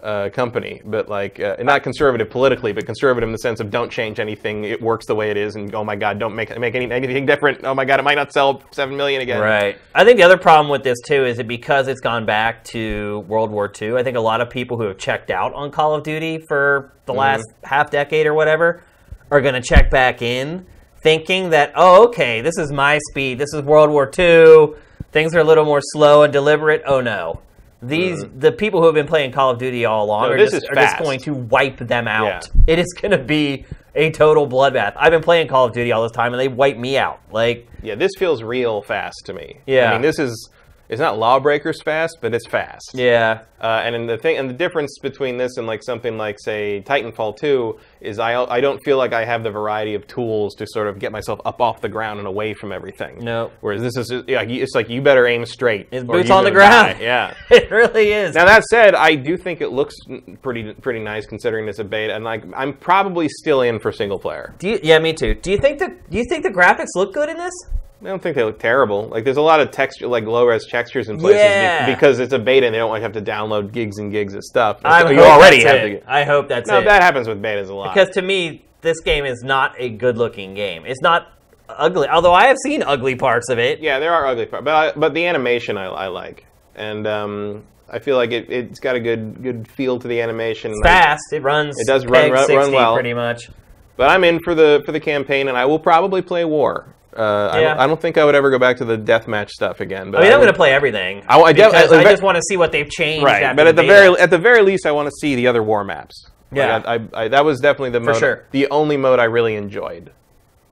Uh, 0.00 0.28
company, 0.28 0.80
but 0.84 1.08
like 1.08 1.40
uh, 1.40 1.56
not 1.58 1.82
conservative 1.82 2.30
politically, 2.30 2.72
but 2.72 2.86
conservative 2.86 3.26
in 3.26 3.32
the 3.32 3.38
sense 3.38 3.58
of 3.58 3.68
don't 3.68 3.90
change 3.90 4.20
anything. 4.20 4.62
It 4.62 4.80
works 4.80 5.06
the 5.06 5.14
way 5.16 5.32
it 5.32 5.36
is, 5.36 5.56
and 5.56 5.74
oh 5.74 5.82
my 5.82 5.96
god, 5.96 6.20
don't 6.20 6.36
make 6.36 6.56
make 6.56 6.76
any, 6.76 6.88
anything 6.88 7.26
different. 7.26 7.64
Oh 7.64 7.74
my 7.74 7.84
god, 7.84 7.98
it 7.98 8.04
might 8.04 8.14
not 8.14 8.32
sell 8.32 8.62
seven 8.70 8.96
million 8.96 9.22
again. 9.22 9.40
Right. 9.40 9.76
I 9.96 10.04
think 10.04 10.16
the 10.16 10.22
other 10.22 10.36
problem 10.36 10.70
with 10.70 10.84
this 10.84 10.98
too 11.04 11.24
is 11.24 11.38
that 11.38 11.48
because 11.48 11.88
it's 11.88 12.00
gone 12.00 12.26
back 12.26 12.62
to 12.66 13.24
World 13.26 13.50
War 13.50 13.72
II, 13.82 13.96
I 13.96 14.04
think 14.04 14.16
a 14.16 14.20
lot 14.20 14.40
of 14.40 14.48
people 14.48 14.76
who 14.76 14.84
have 14.84 14.98
checked 14.98 15.32
out 15.32 15.52
on 15.52 15.72
Call 15.72 15.96
of 15.96 16.04
Duty 16.04 16.44
for 16.46 16.92
the 17.06 17.12
last 17.12 17.48
half 17.64 17.90
decade 17.90 18.26
or 18.26 18.34
whatever 18.34 18.84
are 19.32 19.40
going 19.40 19.54
to 19.54 19.60
check 19.60 19.90
back 19.90 20.22
in 20.22 20.64
thinking 21.02 21.50
that, 21.50 21.72
oh, 21.74 22.06
okay, 22.06 22.40
this 22.40 22.56
is 22.58 22.72
my 22.72 22.98
speed. 23.10 23.38
This 23.38 23.52
is 23.52 23.62
World 23.62 23.90
War 23.90 24.10
II. 24.16 24.74
Things 25.10 25.34
are 25.34 25.40
a 25.40 25.44
little 25.44 25.64
more 25.64 25.80
slow 25.82 26.22
and 26.22 26.32
deliberate. 26.32 26.82
Oh 26.86 27.00
no. 27.00 27.40
These 27.80 28.24
uh, 28.24 28.28
the 28.36 28.52
people 28.52 28.80
who 28.80 28.86
have 28.86 28.94
been 28.94 29.06
playing 29.06 29.32
Call 29.32 29.50
of 29.50 29.58
Duty 29.58 29.84
all 29.84 30.04
along 30.04 30.28
No, 30.28 30.32
are, 30.34 30.38
this 30.38 30.50
just, 30.50 30.64
is 30.64 30.68
are 30.70 30.74
just 30.74 30.98
going 30.98 31.20
to 31.20 31.34
wipe 31.34 31.78
them 31.78 32.08
out. 32.08 32.48
It 32.66 32.78
is 32.78 32.92
going 33.00 33.12
to 33.12 33.18
be 33.18 33.66
a 33.94 34.10
total 34.10 34.46
bloodbath. 34.48 34.94
I've 34.96 35.10
been 35.12 35.22
playing 35.22 35.48
Call 35.48 35.66
of 35.66 35.72
Duty 35.72 35.92
all 35.92 36.02
this 36.02 36.12
time, 36.12 36.32
and 36.32 36.40
they 36.40 36.48
wipe 36.48 36.76
me 36.76 36.98
out. 36.98 37.20
Like, 37.30 37.68
Yeah, 37.82 37.94
this 37.94 38.12
feels 38.18 38.42
real 38.42 38.82
fast 38.82 39.22
to 39.26 39.32
me. 39.32 39.58
Yeah. 39.66 39.90
I 39.90 39.92
mean, 39.92 40.02
this 40.02 40.18
is 40.18 40.50
it's 40.88 41.00
not 41.00 41.18
Lawbreakers 41.18 41.82
fast, 41.82 42.18
but 42.20 42.34
it's 42.34 42.46
fast. 42.46 42.92
yeah, 42.94 43.40
Uh, 43.60 43.82
and 43.84 43.94
in 43.94 44.06
the 44.06 44.16
thing, 44.16 44.36
and 44.38 44.48
the 44.48 44.54
difference 44.54 44.98
between 45.02 45.36
this 45.36 45.56
and 45.56 45.66
like 45.66 45.82
something 45.82 46.16
like 46.16 46.36
say 46.38 46.82
Titanfall 46.86 47.36
2 47.38 47.78
is 48.00 48.18
I 48.18 48.42
I 48.44 48.60
don't 48.60 48.78
feel 48.84 48.96
like 48.96 49.12
I 49.12 49.24
have 49.24 49.42
the 49.42 49.50
variety 49.50 49.94
of 49.94 50.06
tools 50.06 50.54
to 50.56 50.66
sort 50.66 50.86
of 50.88 50.98
get 50.98 51.10
myself 51.12 51.40
up 51.44 51.60
off 51.60 51.80
the 51.80 51.88
ground 51.88 52.18
and 52.20 52.28
away 52.28 52.54
from 52.54 52.72
everything. 52.72 53.24
No. 53.24 53.50
Whereas 53.60 53.82
this 53.82 53.96
is 53.96 54.08
just, 54.08 54.28
yeah, 54.28 54.42
it's 54.42 54.74
like 54.74 54.88
you 54.88 55.02
better 55.02 55.26
aim 55.26 55.44
straight. 55.44 55.88
It's 55.90 56.04
boots 56.04 56.30
on 56.30 56.44
the 56.44 56.50
gonna 56.50 56.60
die. 56.60 56.84
ground. 56.94 57.00
Yeah. 57.02 57.34
it 57.50 57.70
really 57.70 58.12
is. 58.12 58.34
Now 58.34 58.44
that 58.44 58.62
said, 58.64 58.94
I 58.94 59.14
do 59.16 59.36
think 59.36 59.60
it 59.60 59.70
looks 59.70 59.94
pretty 60.42 60.72
pretty 60.74 61.00
nice 61.00 61.26
considering 61.26 61.66
this 61.66 61.78
a 61.80 61.84
beta, 61.84 62.14
and 62.14 62.24
like 62.24 62.44
I'm 62.56 62.72
probably 62.72 63.28
still 63.28 63.62
in 63.62 63.78
for 63.80 63.90
single 63.92 64.18
player. 64.18 64.54
do 64.58 64.68
you, 64.68 64.80
yeah, 64.82 64.98
me 65.00 65.12
too. 65.12 65.34
Do 65.34 65.50
you 65.50 65.58
think 65.58 65.78
the 65.80 65.88
Do 66.10 66.16
you 66.16 66.24
think 66.28 66.44
the 66.44 66.50
graphics 66.50 66.94
look 66.94 67.12
good 67.12 67.28
in 67.28 67.36
this? 67.36 67.52
I 68.00 68.04
don't 68.06 68.22
think 68.22 68.36
they 68.36 68.44
look 68.44 68.60
terrible. 68.60 69.08
Like 69.08 69.24
there's 69.24 69.38
a 69.38 69.42
lot 69.42 69.58
of 69.60 69.70
texture, 69.72 70.06
like 70.06 70.24
low 70.24 70.46
res 70.46 70.66
textures 70.66 71.08
in 71.08 71.18
places 71.18 71.42
be- 71.42 71.48
Yeah. 71.48 71.92
because 71.92 72.20
it's 72.20 72.32
a 72.32 72.38
beta 72.38 72.64
and 72.66 72.72
they 72.74 72.78
don't 72.78 72.90
like 72.90 73.02
have 73.02 73.12
to 73.12 73.20
download 73.22 73.72
gigs 73.72 73.98
and 73.98 74.12
gigs 74.12 74.34
of 74.34 74.44
stuff. 74.44 74.78
I 74.84 75.02
So 75.02 75.10
you 75.10 75.20
already 75.20 75.62
that's 75.64 75.76
have 75.78 75.86
it. 75.90 76.00
to. 76.06 76.12
I 76.12 76.22
hope 76.24 76.48
that's 76.48 76.68
No, 76.70 76.78
it. 76.78 76.84
that 76.84 77.02
happens 77.02 77.26
with 77.26 77.42
betas 77.42 77.68
a 77.68 77.74
lot. 77.74 77.92
because 77.94 78.08
to 78.14 78.22
me, 78.22 78.64
this 78.82 79.00
game 79.00 79.24
is 79.24 79.42
not 79.42 79.74
a 79.78 79.88
good-looking 79.88 80.54
game. 80.54 80.84
It's 80.86 81.02
not 81.02 81.26
ugly. 81.68 82.06
Although 82.08 82.32
I 82.34 82.46
have 82.46 82.56
seen 82.62 82.84
ugly 82.84 83.16
parts 83.16 83.48
of 83.50 83.58
it. 83.58 83.80
yeah, 83.80 83.98
there 83.98 84.12
are 84.14 84.26
ugly 84.28 84.46
parts, 84.46 84.64
but 84.64 84.74
I, 84.74 84.92
but 84.98 85.12
the 85.14 85.26
animation 85.26 85.76
I, 85.76 85.86
I 85.86 86.06
like, 86.06 86.46
and 86.76 87.04
um, 87.08 87.64
I 87.90 87.98
feel 87.98 88.16
like 88.16 88.30
it, 88.30 88.48
it's 88.48 88.78
got 88.78 88.94
a 88.94 89.00
good 89.00 89.42
good 89.42 89.66
feel 89.68 89.98
to 89.98 90.06
the 90.06 90.20
animation. 90.20 90.70
It's 90.70 90.82
fast. 90.84 91.32
It 91.32 91.42
runs. 91.42 91.74
It 91.80 91.88
does 91.88 92.06
run- 92.06 92.30
run- 92.30 92.48
run 92.48 92.72
well. 92.72 92.94
pretty 92.94 93.12
much. 93.14 93.50
But 93.96 94.10
I'm 94.10 94.22
in 94.22 94.38
for 94.38 94.54
the 94.54 94.82
for 94.86 94.92
the 94.92 95.00
campaign, 95.00 95.48
and 95.48 95.58
I 95.58 95.64
will 95.64 95.80
probably 95.80 96.22
play 96.22 96.44
War. 96.44 96.94
Uh, 97.16 97.50
I, 97.52 97.60
don't, 97.60 97.78
I 97.78 97.86
don't 97.86 98.00
think 98.00 98.18
I 98.18 98.24
would 98.24 98.34
ever 98.34 98.50
go 98.50 98.58
back 98.58 98.76
to 98.78 98.84
the 98.84 98.96
deathmatch 98.98 99.48
stuff 99.50 99.80
again. 99.80 100.10
But 100.10 100.20
I 100.20 100.24
mean, 100.24 100.32
I'm 100.32 100.38
going 100.38 100.52
to 100.52 100.56
play 100.56 100.72
everything. 100.72 101.24
I- 101.28 101.40
I 101.40 101.52
def- 101.52 101.72
I- 101.72 101.84
I, 101.96 101.98
I- 102.00 102.04
just 102.04 102.22
want 102.22 102.36
to 102.36 102.42
see 102.48 102.56
what 102.56 102.70
they've 102.70 102.88
changed. 102.88 103.24
right. 103.24 103.56
But 103.56 103.66
at 103.66 103.76
the 103.76 103.82
beta. 103.82 103.92
very 103.94 104.18
at 104.20 104.30
the 104.30 104.38
very 104.38 104.62
least, 104.62 104.86
I 104.86 104.92
want 104.92 105.06
to 105.06 105.12
see 105.20 105.34
the 105.34 105.46
other 105.46 105.62
War 105.62 105.84
maps. 105.84 106.26
Like, 106.50 106.56
Yeah. 106.58 106.82
I, 106.86 106.94
I, 106.94 107.08
I, 107.24 107.28
that 107.28 107.44
was 107.44 107.60
definitely 107.60 107.90
the 107.90 108.00
mode, 108.00 108.16
sure. 108.16 108.46
the 108.52 108.68
only 108.70 108.96
mode 108.96 109.18
I 109.20 109.24
really 109.24 109.54
enjoyed. 109.56 110.12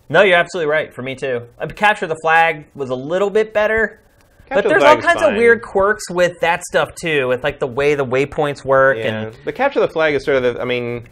no, 0.08 0.22
you're 0.22 0.36
absolutely 0.36 0.70
right. 0.70 0.92
For 0.94 1.02
me 1.02 1.14
too. 1.14 1.48
Uh, 1.58 1.66
Capture 1.68 2.06
the 2.06 2.16
flag 2.22 2.66
was 2.74 2.90
a 2.90 2.94
little 2.94 3.30
bit 3.30 3.52
better. 3.52 4.00
Capture 4.48 4.54
but 4.54 4.62
the 4.62 4.68
there's 4.68 4.82
all 4.84 5.00
Flag's 5.00 5.06
kinds 5.06 5.22
of 5.22 5.34
weird 5.36 5.60
quirks 5.62 6.08
with 6.10 6.38
that 6.40 6.62
stuff 6.64 6.90
too, 6.94 7.26
with 7.28 7.42
like 7.42 7.58
the 7.58 7.66
way 7.66 7.94
the 7.96 8.04
waypoints 8.06 8.64
work 8.64 8.96
Yeah, 8.96 9.24
and 9.24 9.36
the 9.44 9.52
capture 9.52 9.80
the 9.80 9.88
flag 9.88 10.14
is 10.14 10.24
sort 10.24 10.36
of 10.36 10.54
the. 10.54 10.60
I 10.62 10.64
mean, 10.64 11.08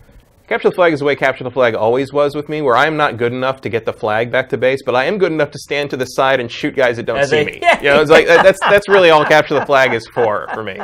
capture 0.48 0.68
the 0.68 0.74
flag 0.74 0.92
is 0.92 1.00
the 1.00 1.04
way 1.06 1.16
capture 1.16 1.44
the 1.44 1.50
flag 1.50 1.74
always 1.74 2.12
was 2.12 2.34
with 2.34 2.48
me, 2.48 2.60
where 2.62 2.76
I 2.76 2.86
am 2.86 2.96
not 2.96 3.16
good 3.16 3.32
enough 3.32 3.60
to 3.62 3.68
get 3.68 3.84
the 3.84 3.92
flag 3.92 4.30
back 4.30 4.48
to 4.50 4.58
base, 4.58 4.80
but 4.84 4.94
I 4.94 5.04
am 5.04 5.18
good 5.18 5.32
enough 5.32 5.50
to 5.52 5.58
stand 5.58 5.90
to 5.90 5.96
the 5.96 6.04
side 6.04 6.40
and 6.40 6.50
shoot 6.50 6.76
guys 6.76 6.96
that 6.96 7.06
don't 7.06 7.18
As 7.18 7.30
see 7.30 7.44
me. 7.44 7.58
yeah. 7.62 7.78
You 7.82 7.90
know, 7.90 8.00
it's 8.00 8.10
like 8.10 8.26
that's 8.26 8.58
that's 8.60 8.88
really 8.88 9.10
all 9.10 9.24
capture 9.24 9.54
the 9.54 9.66
flag 9.66 9.92
is 9.94 10.06
for 10.14 10.46
for 10.54 10.62
me. 10.62 10.78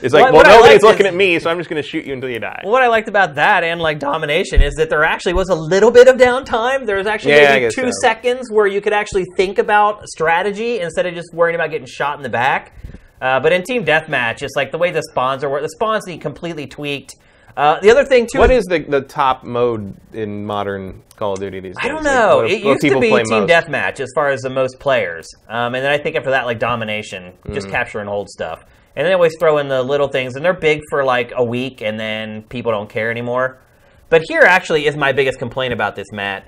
It's 0.00 0.14
like, 0.14 0.24
What- 0.24 0.32
well, 0.32 0.42
what 0.44 0.46
nobody's 0.46 0.82
looking 0.82 1.06
is- 1.06 1.12
at 1.12 1.16
me, 1.16 1.38
so 1.38 1.50
I'm 1.50 1.58
just 1.58 1.68
going 1.68 1.82
to 1.82 1.88
shoot 1.88 2.06
you 2.06 2.12
until 2.12 2.30
you 2.30 2.38
die. 2.38 2.60
What 2.64 2.82
I 2.82 2.88
liked 2.88 3.08
about 3.08 3.34
that 3.34 3.64
and 3.64 3.80
like 3.80 3.98
domination 3.98 4.62
is 4.62 4.74
that 4.74 4.90
there 4.90 5.04
actually 5.04 5.32
was 5.34 5.48
a 5.48 5.54
little 5.56 5.90
bit 5.90 6.06
of 6.08 6.16
downtime. 6.16 6.86
There 6.86 6.96
was 6.96 7.06
actually 7.06 7.32
Yeah, 7.32 7.54
maybe 7.58 7.74
two 7.74 7.90
so. 7.92 7.98
seconds 8.00 8.50
where 8.52 8.66
you 8.66 8.80
could 8.80 8.92
actually 8.92 9.24
think 9.36 9.58
about 9.58 10.06
strategy 10.08 10.80
instead 10.80 11.06
of 11.06 11.14
just 11.14 11.34
worrying 11.34 11.54
about 11.56 11.70
getting 11.70 11.86
shot 11.86 12.16
in 12.16 12.22
the 12.22 12.28
back. 12.28 12.72
Uh, 13.20 13.40
but 13.40 13.52
in 13.52 13.64
team 13.64 13.84
deathmatch, 13.84 14.42
it's 14.42 14.54
like 14.54 14.70
the 14.70 14.78
way 14.78 14.92
the 14.92 15.02
spawns 15.10 15.42
are. 15.42 15.60
The 15.60 15.68
spawns 15.70 16.06
need 16.06 16.20
completely 16.20 16.66
tweaked. 16.68 17.16
Uh, 17.58 17.80
the 17.80 17.90
other 17.90 18.04
thing 18.04 18.26
too. 18.32 18.38
What 18.38 18.52
is 18.52 18.64
the 18.66 18.78
the 18.78 19.00
top 19.00 19.42
mode 19.42 19.94
in 20.12 20.46
modern 20.46 21.02
Call 21.16 21.32
of 21.32 21.40
Duty 21.40 21.58
these 21.58 21.76
days? 21.76 21.84
I 21.84 21.88
don't 21.88 22.04
Like, 22.04 22.14
know. 22.14 22.36
what- 22.36 22.50
it 22.52 22.64
what 22.64 22.70
used 22.70 22.94
to 22.94 23.00
be 23.00 23.08
team 23.08 23.24
most? 23.30 23.50
deathmatch 23.50 23.98
as 23.98 24.10
far 24.14 24.28
as 24.28 24.40
the 24.42 24.50
most 24.50 24.78
players, 24.78 25.26
um, 25.48 25.74
and 25.74 25.84
then 25.84 25.90
I 25.90 25.98
think 25.98 26.14
after 26.14 26.30
that, 26.30 26.46
like 26.46 26.60
domination, 26.60 27.32
just 27.52 27.66
Mm-hmm. 27.66 27.74
capture 27.76 27.98
and 27.98 28.08
hold 28.08 28.28
stuff. 28.30 28.60
And 28.94 29.04
then 29.04 29.10
they 29.10 29.14
always 29.14 29.34
throw 29.40 29.58
in 29.58 29.66
the 29.68 29.82
little 29.82 30.06
things, 30.08 30.36
and 30.36 30.44
they're 30.44 30.54
big 30.54 30.80
for 30.88 31.02
like 31.04 31.32
a 31.34 31.42
week, 31.44 31.82
and 31.82 31.98
then 31.98 32.42
people 32.42 32.70
don't 32.70 32.88
care 32.88 33.10
anymore. 33.10 33.58
But 34.08 34.22
here 34.28 34.42
actually 34.42 34.86
is 34.86 34.96
my 34.96 35.10
biggest 35.12 35.40
complaint 35.40 35.72
about 35.72 35.96
this, 35.96 36.06
Matt. 36.12 36.46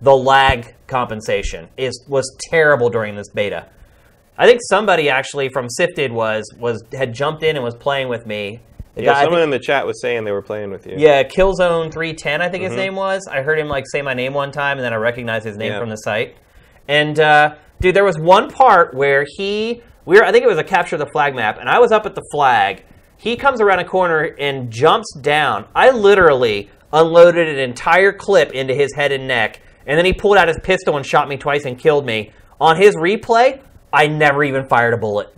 The 0.00 0.16
lag 0.16 0.74
compensation 0.88 1.68
is 1.76 2.04
was 2.08 2.28
terrible 2.50 2.90
during 2.90 3.14
this 3.14 3.28
beta. 3.32 3.66
I 4.36 4.46
think 4.46 4.60
somebody 4.68 5.08
actually 5.08 5.48
from 5.50 5.68
Sifted 5.70 6.12
was 6.12 6.44
was 6.58 6.82
had 6.92 7.12
jumped 7.14 7.44
in 7.44 7.54
and 7.54 7.64
was 7.64 7.76
playing 7.76 8.08
with 8.08 8.26
me. 8.26 8.60
Yeah, 8.98 9.12
guy- 9.14 9.22
someone 9.22 9.38
think- 9.40 9.44
in 9.44 9.50
the 9.50 9.58
chat 9.58 9.86
was 9.86 10.00
saying 10.00 10.24
they 10.24 10.32
were 10.32 10.42
playing 10.42 10.70
with 10.70 10.86
you. 10.86 10.94
yeah, 10.96 11.22
Killzone 11.22 11.92
310, 11.92 12.40
I 12.42 12.48
think 12.48 12.62
Mm-hmm. 12.64 12.70
his 12.72 12.76
name 12.76 12.94
was. 12.96 13.26
I 13.30 13.42
heard 13.42 13.58
him 13.58 13.68
like 13.68 13.84
say 13.86 14.02
my 14.02 14.14
name 14.14 14.34
one 14.34 14.50
time, 14.52 14.78
and 14.78 14.84
then 14.84 14.92
I 14.92 14.96
recognized 14.96 15.44
his 15.46 15.56
name 15.56 15.72
Yeah. 15.72 15.80
from 15.80 15.88
the 15.90 15.96
site. 15.96 16.36
And 16.88 17.18
uh, 17.20 17.54
dude, 17.80 17.94
there 17.94 18.04
was 18.04 18.18
one 18.18 18.50
part 18.50 18.94
where 18.94 19.24
he, 19.36 19.82
we 20.04 20.16
were, 20.16 20.24
I 20.24 20.32
think 20.32 20.44
it 20.44 20.48
was 20.48 20.58
a 20.58 20.64
capture 20.64 20.96
the 20.96 21.06
flag 21.06 21.34
map, 21.34 21.58
and 21.60 21.68
I 21.68 21.78
was 21.78 21.92
up 21.92 22.06
at 22.06 22.14
the 22.14 22.22
flag. 22.32 22.84
He 23.16 23.36
comes 23.36 23.60
around 23.60 23.80
a 23.80 23.84
corner 23.84 24.34
and 24.38 24.70
jumps 24.70 25.12
down. 25.20 25.66
I 25.74 25.90
literally 25.90 26.70
unloaded 26.92 27.48
an 27.48 27.58
entire 27.58 28.12
clip 28.12 28.52
into 28.52 28.74
his 28.74 28.94
head 28.94 29.12
and 29.12 29.26
neck, 29.28 29.60
and 29.86 29.98
then 29.98 30.04
he 30.04 30.12
pulled 30.12 30.36
out 30.38 30.48
his 30.48 30.58
pistol 30.62 30.96
and 30.96 31.04
shot 31.04 31.28
me 31.28 31.36
twice 31.36 31.64
and 31.64 31.78
killed 31.78 32.06
me. 32.06 32.32
On 32.60 32.76
his 32.76 32.94
replay, 32.96 33.60
I 33.92 34.06
never 34.06 34.42
even 34.44 34.66
fired 34.68 34.94
a 34.94 34.96
bullet 34.98 35.28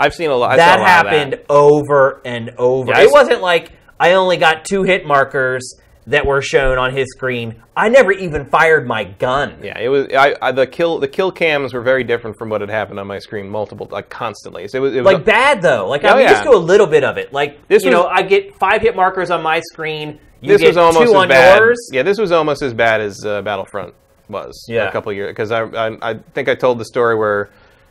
I've 0.00 0.14
seen 0.14 0.30
a 0.30 0.34
lot. 0.36 0.52
I 0.52 0.56
that 0.56 0.78
a 0.78 0.82
lot 0.82 0.88
happened 0.88 1.40
over 1.48 2.20
and 2.24 2.50
over. 2.58 2.90
Yeah, 2.92 3.02
it 3.02 3.12
wasn't 3.12 3.40
like 3.42 3.72
I 3.98 4.14
only 4.14 4.36
got 4.36 4.64
two 4.64 4.82
hit 4.82 5.06
markers 5.06 5.74
that 6.06 6.24
were 6.26 6.40
shown 6.42 6.78
on 6.78 6.92
his 6.96 7.06
screen. 7.10 7.62
I 7.76 7.88
never 7.88 8.10
even 8.10 8.46
fired 8.46 8.86
my 8.86 9.04
gun. 9.04 9.58
Yeah, 9.62 9.78
it 9.78 9.88
was. 9.88 10.06
I, 10.16 10.34
I 10.40 10.52
the 10.52 10.66
kill 10.66 10.98
the 10.98 11.06
kill 11.06 11.30
cams 11.30 11.74
were 11.74 11.82
very 11.82 12.02
different 12.04 12.36
from 12.38 12.48
what 12.48 12.62
had 12.62 12.70
happened 12.70 12.98
on 12.98 13.06
my 13.06 13.18
screen 13.18 13.48
multiple 13.48 13.86
like 13.90 14.08
constantly. 14.08 14.66
So 14.68 14.78
it 14.78 14.80
was, 14.80 14.94
it 14.96 15.04
was 15.04 15.12
Like 15.14 15.24
bad 15.24 15.60
though. 15.62 15.86
Like 15.88 16.02
Oh, 16.04 16.08
I'm 16.08 16.20
used 16.20 16.30
yeah. 16.34 16.42
to 16.44 16.50
a 16.50 16.58
little 16.58 16.86
bit 16.86 17.04
of 17.04 17.18
it. 17.18 17.32
Like 17.32 17.68
This 17.68 17.84
you 17.84 17.90
was- 17.90 17.94
know, 18.04 18.06
I 18.06 18.22
get 18.22 18.54
five 18.58 18.80
hit 18.80 18.96
markers 18.96 19.30
on 19.30 19.42
my 19.42 19.60
screen. 19.60 20.18
You 20.40 20.48
this 20.54 20.62
get 20.62 20.68
was 20.68 20.76
almost 20.78 20.98
two 21.04 21.10
as 21.10 21.14
on 21.14 21.28
bad. 21.28 21.58
yours. 21.60 21.78
Yeah, 21.92 22.02
this 22.02 22.18
was 22.18 22.32
almost 22.32 22.62
as 22.62 22.72
bad 22.72 23.02
as 23.02 23.22
uh, 23.26 23.42
Battlefront 23.42 23.92
was 24.30 24.64
Yeah. 24.68 24.88
a 24.88 24.92
couple 24.92 25.12
years 25.12 25.28
because 25.30 25.50
I, 25.52 25.64
I 25.64 26.10
I 26.10 26.14
think 26.34 26.48
I 26.48 26.54
told 26.54 26.78
the 26.78 26.84
story 26.86 27.14
where 27.14 27.50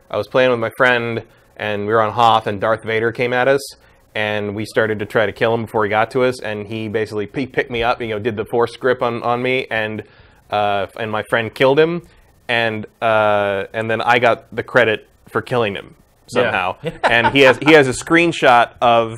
I 0.09 0.17
was 0.17 0.27
playing 0.27 0.49
with 0.49 0.59
my 0.59 0.71
friend 0.77 1.23
and 1.59 1.85
we 1.85 1.93
were 1.93 2.01
on 2.01 2.13
Hoth 2.13 2.47
and 2.47 2.59
Darth 2.59 2.83
Vader 2.83 3.11
came 3.11 3.33
at 3.33 3.47
us 3.47 3.61
and 4.15 4.55
we 4.55 4.65
started 4.65 4.97
to 4.99 5.05
try 5.05 5.27
to 5.27 5.31
kill 5.31 5.53
him 5.53 5.65
before 5.65 5.83
he 5.83 5.89
got 5.89 6.09
to 6.11 6.23
us 6.23 6.41
and 6.41 6.65
he 6.65 6.87
basically 6.87 7.29
he 7.35 7.45
picked 7.45 7.69
me 7.69 7.83
up 7.83 8.01
you 8.01 8.07
know 8.07 8.17
did 8.19 8.35
the 8.35 8.45
force 8.45 8.75
grip 8.75 9.03
on 9.03 9.21
on 9.21 9.41
me 9.41 9.67
and 9.69 10.03
uh, 10.49 10.87
and 10.99 11.11
my 11.11 11.21
friend 11.29 11.53
killed 11.53 11.77
him 11.77 12.01
and 12.49 12.87
uh, 13.01 13.65
and 13.73 13.89
then 13.89 14.01
I 14.01 14.19
got 14.19 14.53
the 14.53 14.63
credit 14.63 15.07
for 15.29 15.41
killing 15.41 15.75
him 15.75 15.95
somehow. 16.27 16.77
And 17.03 17.27
he 17.27 17.41
has 17.41 17.57
he 17.59 17.73
has 17.73 17.87
a 17.87 17.91
screenshot 17.91 18.73
of 18.81 19.15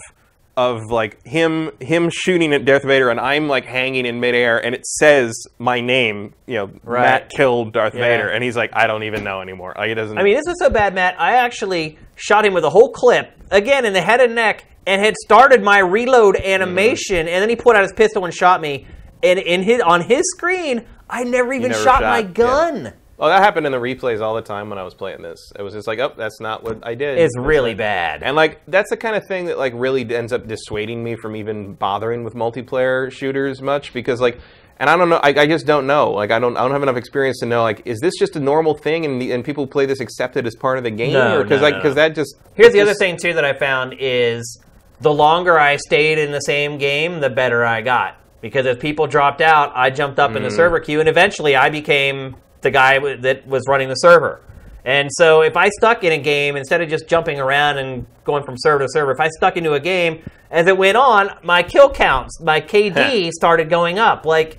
of 0.58 0.92
like 0.92 1.26
him 1.26 1.72
him 1.80 2.10
shooting 2.12 2.54
at 2.54 2.66
Darth 2.66 2.84
Vader 2.84 3.10
and 3.10 3.20
I'm 3.20 3.48
like 3.48 3.66
hanging 3.66 4.06
in 4.06 4.20
midair 4.20 4.64
and 4.64 4.76
it 4.76 4.86
says 4.86 5.34
my 5.58 5.80
name, 5.80 6.34
you 6.46 6.56
know, 6.56 6.72
Right. 6.84 7.04
Matt 7.04 7.30
killed 7.30 7.74
Darth 7.74 7.94
Yeah. 7.94 8.02
Vader 8.02 8.30
and 8.30 8.44
he's 8.44 8.56
like 8.58 8.72
I 8.74 8.86
don't 8.88 9.04
even 9.04 9.24
know 9.24 9.42
anymore. 9.42 9.74
Like, 9.78 9.90
he 9.90 9.96
doesn't 9.96 10.18
I 10.18 10.24
mean, 10.24 10.36
this 10.36 10.46
was 10.46 10.60
so 10.60 10.70
bad, 10.70 10.94
Matt. 10.94 11.20
I 11.20 11.38
actually 11.38 11.98
shot 12.16 12.46
him 12.46 12.54
with 12.54 12.66
a 12.66 12.70
whole 12.70 12.92
clip 12.92 13.32
again 13.50 13.86
in 13.86 13.94
the 13.94 14.02
head 14.02 14.20
and 14.20 14.36
neck, 14.36 14.66
and 14.86 15.02
had 15.02 15.16
started 15.18 15.64
my 15.64 15.80
reload 15.80 16.36
animation, 16.38 17.28
and 17.28 17.42
then 17.42 17.50
he 17.50 17.56
pulled 17.56 17.76
out 17.76 17.84
his 17.84 17.94
pistol 17.94 18.26
and 18.26 18.34
shot 18.34 18.62
me. 18.62 18.86
And 19.24 19.40
in 19.40 19.62
his 19.64 19.82
on 19.82 20.02
his 20.02 20.24
screen, 20.36 20.86
I 21.10 21.24
never 21.24 21.54
even 21.54 21.72
never 21.72 21.84
shot, 21.84 22.00
shot, 22.00 22.04
my 22.04 22.20
yeah. 22.20 22.92
Oh, 23.24 23.28
that 23.28 23.44
happened 23.44 23.68
in 23.68 23.72
the 23.72 23.78
replays 23.78 24.20
all 24.20 24.34
the 24.34 24.42
time 24.42 24.70
when 24.72 24.80
I 24.80 24.84
was 24.84 24.96
playing 24.96 25.22
this. 25.22 25.54
It 25.56 25.62
was 25.62 25.76
just 25.76 25.86
like, 25.88 26.00
oh, 26.00 26.12
that's 26.18 26.40
not 26.42 26.64
what 26.64 26.80
I 26.82 26.96
did. 26.96 27.20
It's 27.20 27.36
That's 27.36 27.46
really 27.46 27.76
bad. 27.76 28.24
And 28.24 28.36
like 28.36 28.60
that's 28.68 28.90
the 28.90 28.98
kind 28.98 29.16
of 29.16 29.28
thing 29.28 29.46
that 29.46 29.60
like 29.60 29.74
really 29.76 30.04
ends 30.14 30.34
up 30.34 30.48
dissuading 30.48 31.04
me 31.04 31.16
from 31.16 31.36
even 31.36 31.76
bothering 31.76 32.24
with 32.24 32.34
multiplayer 32.34 33.12
shooters 33.12 33.62
much 33.62 33.94
because 33.94 34.20
like 34.20 34.40
and 34.80 34.90
I 34.90 34.98
don't 34.98 35.10
know 35.10 35.18
I, 35.18 35.30
I 35.42 35.46
just 35.46 35.68
don't 35.68 35.86
know 35.86 36.10
like 36.10 36.32
I 36.32 36.40
don't 36.40 36.58
I 36.58 36.62
don't 36.64 36.72
have 36.72 36.82
enough 36.82 36.98
experience 36.98 37.40
to 37.42 37.46
know 37.46 37.62
like 37.62 37.84
is 37.86 38.00
this 38.00 38.16
just 38.18 38.36
a 38.36 38.40
normal 38.40 38.74
thing 38.74 39.06
and 39.06 39.22
the, 39.22 39.32
and 39.34 39.46
people 39.46 39.68
play 39.68 39.86
this 39.86 40.00
accepted 40.00 40.48
as 40.48 40.56
part 40.56 40.80
of 40.80 40.84
the 40.84 40.90
game 40.90 41.14
No, 41.14 41.42
or 41.42 41.44
because 41.44 41.62
no, 41.62 41.68
like 41.68 41.76
no. 41.76 41.80
because 41.82 41.96
that 41.96 42.16
just 42.16 42.36
Here's 42.56 42.74
the 42.74 42.82
other 42.82 42.96
thing 42.96 43.18
too 43.18 43.34
that 43.34 43.46
I 43.46 43.54
found 43.54 43.94
is 44.00 44.60
the 45.00 45.14
longer 45.14 45.60
I 45.60 45.76
stayed 45.78 46.18
in 46.18 46.32
the 46.32 46.40
same 46.42 46.80
game, 46.80 47.20
the 47.22 47.30
better 47.30 47.64
I 47.64 47.82
got. 47.82 48.18
Because 48.42 48.66
if 48.66 48.80
people 48.80 49.06
dropped 49.06 49.42
out, 49.42 49.72
I 49.76 49.92
jumped 49.92 50.18
up 50.18 50.32
Mm. 50.32 50.38
in 50.38 50.44
the 50.44 50.50
server 50.52 50.80
queue, 50.80 51.00
and 51.00 51.08
eventually 51.08 51.56
I 51.56 51.70
became 51.70 52.36
the 52.62 52.72
guy 52.72 53.00
that 53.18 53.46
was 53.48 53.64
running 53.68 53.90
the 53.90 53.96
server. 53.96 54.42
And 54.84 55.10
so 55.12 55.42
if 55.42 55.56
I 55.56 55.70
stuck 55.70 56.04
in 56.04 56.12
a 56.12 56.18
game 56.18 56.56
instead 56.56 56.82
of 56.82 56.90
just 56.90 57.08
jumping 57.08 57.40
around 57.40 57.78
and 57.78 58.06
going 58.24 58.44
from 58.44 58.56
server 58.58 58.80
to 58.80 58.90
server, 58.90 59.12
if 59.12 59.20
I 59.20 59.30
stuck 59.30 59.58
into 59.58 59.74
a 59.74 59.80
game, 59.80 60.24
as 60.50 60.68
it 60.68 60.78
went 60.78 60.98
on, 60.98 61.30
my 61.44 61.62
kill 61.64 61.90
counts, 61.90 62.42
my 62.42 62.60
KD 62.60 63.30
started 63.32 63.70
going 63.70 64.00
up. 64.00 64.26
Like 64.26 64.58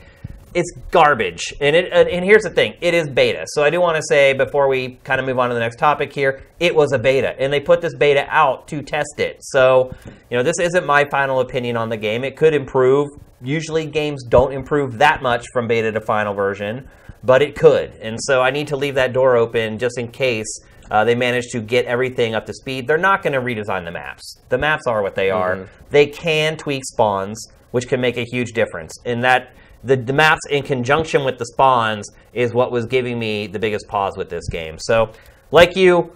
it's 0.55 0.71
garbage. 0.91 1.53
And 1.61 1.75
it 1.75 1.93
and 1.93 2.25
here's 2.25 2.43
the 2.43 2.51
thing, 2.51 2.75
it 2.81 2.95
is 2.95 3.09
beta. 3.09 3.45
So 3.49 3.65
I 3.65 3.71
do 3.71 3.81
want 3.81 3.97
to 3.97 4.03
say 4.09 4.33
before 4.33 4.69
we 4.69 4.99
kind 5.05 5.21
of 5.21 5.27
move 5.27 5.39
on 5.39 5.49
to 5.49 5.55
the 5.55 5.61
next 5.61 5.77
topic 5.77 6.13
here, 6.13 6.45
it 6.61 6.75
was 6.75 6.93
a 6.93 6.99
beta, 6.99 7.35
and 7.39 7.53
they 7.53 7.61
put 7.61 7.81
this 7.81 7.95
beta 7.95 8.27
out 8.29 8.69
to 8.69 8.83
test 8.83 9.19
it. 9.19 9.39
So 9.41 9.95
you 10.31 10.37
know, 10.37 10.43
this 10.43 10.59
isn't 10.61 10.87
my 10.87 11.05
final 11.11 11.41
opinion 11.41 11.77
on 11.77 11.89
the 11.89 11.97
game. 11.97 12.25
It 12.25 12.37
could 12.37 12.55
improve. 12.55 13.09
Usually, 13.41 13.87
games 13.87 14.25
don't 14.25 14.53
improve 14.53 14.99
that 14.99 15.23
much 15.23 15.47
from 15.53 15.67
beta 15.67 15.91
to 15.91 16.01
final 16.01 16.35
version, 16.35 16.89
but 17.25 17.43
it 17.43 17.55
could. 17.55 17.93
And 18.01 18.19
so 18.21 18.43
I 18.43 18.51
need 18.51 18.69
to 18.69 18.77
leave 18.77 18.95
that 18.97 19.13
door 19.13 19.37
open 19.37 19.79
just 19.79 19.99
in 19.99 20.09
case. 20.09 20.61
Uh, 20.91 21.05
they 21.05 21.15
manage 21.15 21.49
to 21.53 21.61
get 21.61 21.87
everything 21.87 22.35
up 22.35 22.45
to 22.45 22.53
speed. 22.53 22.87
They're 22.87 22.99
not 22.99 23.23
going 23.23 23.33
to 23.33 23.41
redesign 23.41 23.87
the 23.87 23.91
maps. 23.91 24.41
The 24.51 24.59
maps 24.59 24.87
are 24.87 25.03
what 25.03 25.15
they 25.15 25.31
are. 25.31 25.69
They 25.89 26.07
can 26.07 26.59
tweak 26.59 26.85
spawns, 26.85 27.51
which 27.71 27.89
can 27.89 28.01
make 28.01 28.19
a 28.19 28.25
huge 28.25 28.53
difference. 28.53 28.93
And 29.07 29.25
that 29.25 29.55
the, 29.83 29.97
the 29.97 30.13
maps 30.13 30.41
in 30.51 30.63
conjunction 30.63 31.25
with 31.25 31.39
the 31.39 31.47
spawns 31.47 32.11
is 32.35 32.53
what 32.53 32.71
was 32.71 32.85
giving 32.87 33.19
me 33.19 33.47
the 33.47 33.59
biggest 33.59 33.89
pause 33.89 34.17
with 34.17 34.29
this 34.29 34.47
game. 34.51 34.79
So, 34.79 35.13
like 35.51 35.77
you, 35.77 36.15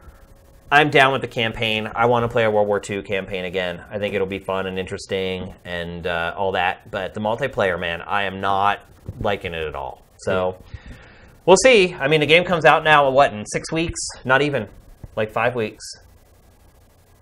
I'm 0.71 0.91
down 0.91 1.13
with 1.13 1.23
the 1.23 1.29
campaign. 1.29 1.91
I 1.95 2.07
want 2.07 2.25
to 2.25 2.29
play 2.29 2.45
a 2.45 2.51
World 2.51 2.69
War 2.69 2.83
II 2.89 3.03
campaign 3.03 3.45
again. 3.45 3.83
I 3.91 3.99
think 3.99 4.15
it'll 4.15 4.27
be 4.27 4.41
fun 4.41 4.67
and 4.67 4.79
interesting 4.79 5.55
and 5.65 6.07
uh, 6.07 6.35
all 6.37 6.53
that. 6.53 6.91
But 6.91 7.15
the 7.15 7.21
multiplayer, 7.21 7.79
man, 7.79 8.03
I 8.03 8.25
am 8.25 8.41
not 8.41 8.81
liking 9.21 9.55
it 9.55 9.67
at 9.67 9.75
all. 9.75 10.03
So 10.19 10.63
we'll 11.47 11.57
see. 11.57 11.95
I 11.95 12.09
mean, 12.09 12.21
the 12.21 12.27
game 12.27 12.45
comes 12.45 12.65
out 12.65 12.85
now. 12.85 13.09
What 13.09 13.33
in 13.33 13.47
six 13.47 13.73
weeks? 13.73 13.99
Not 14.25 14.43
even, 14.43 14.69
like 15.17 15.33
five 15.33 15.55
weeks. 15.55 15.85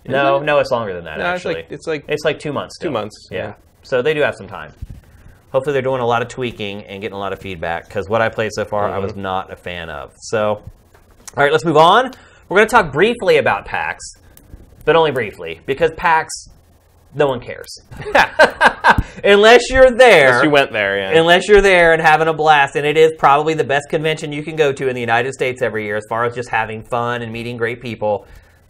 No, 0.06 0.38
it? 0.38 0.44
no, 0.44 0.58
it's 0.58 0.70
longer 0.70 0.92
than 0.92 1.04
that. 1.04 1.18
No, 1.18 1.32
it's 1.32 1.36
actually, 1.38 1.54
like 1.54 1.66
it's 1.70 1.86
like 1.86 2.04
it's 2.08 2.24
like 2.24 2.38
two 2.38 2.52
months. 2.52 2.78
two 2.78 2.90
months. 2.90 3.28
Yeah. 3.30 3.54
So 3.82 4.02
they 4.02 4.14
do 4.14 4.20
have 4.20 4.34
some 4.34 4.48
time. 4.48 4.72
Hopefully, 5.52 5.72
they're 5.72 5.82
doing 5.82 6.00
a 6.00 6.06
lot 6.06 6.20
of 6.20 6.28
tweaking 6.28 6.82
and 6.84 7.00
getting 7.00 7.14
a 7.14 7.18
lot 7.18 7.32
of 7.32 7.38
feedback 7.38 7.86
because 7.86 8.08
what 8.08 8.20
I 8.20 8.28
played 8.28 8.50
so 8.52 8.64
far, 8.64 8.88
I 8.90 8.98
was 8.98 9.12
mm-hmm. 9.12 9.22
not 9.22 9.52
a 9.52 9.56
fan 9.56 9.88
of. 9.88 10.12
So, 10.16 10.56
all 10.56 10.64
right, 11.36 11.52
let's 11.52 11.64
move 11.64 11.76
on. 11.76 12.10
We're 12.48 12.58
going 12.58 12.68
to 12.68 12.74
talk 12.74 12.92
briefly 12.92 13.38
about 13.38 13.64
PAX, 13.64 14.02
but 14.84 14.96
only 14.96 15.12
briefly 15.12 15.60
because 15.64 15.92
PAX, 15.96 16.48
no 17.14 17.26
one 17.28 17.40
cares. 17.40 17.78
Unless 19.24 19.70
you're 19.70 19.90
there. 19.90 20.28
Unless 20.28 20.44
you 20.44 20.50
went 20.50 20.72
there, 20.72 20.98
yeah. 20.98 21.18
Unless 21.18 21.48
you're 21.48 21.60
there 21.60 21.92
and 21.92 22.02
having 22.02 22.28
a 22.28 22.34
blast, 22.34 22.76
and 22.76 22.86
it 22.86 22.96
is 22.96 23.12
probably 23.18 23.54
the 23.54 23.64
best 23.64 23.88
convention 23.88 24.32
you 24.32 24.42
can 24.42 24.56
go 24.56 24.72
to 24.72 24.88
in 24.88 24.94
the 24.94 25.00
United 25.00 25.32
States 25.32 25.62
every 25.62 25.84
year 25.84 25.96
as 25.96 26.04
far 26.08 26.24
as 26.24 26.34
just 26.34 26.48
having 26.48 26.82
fun 26.82 27.22
and 27.22 27.32
meeting 27.32 27.56
great 27.56 27.80
people. 27.80 28.26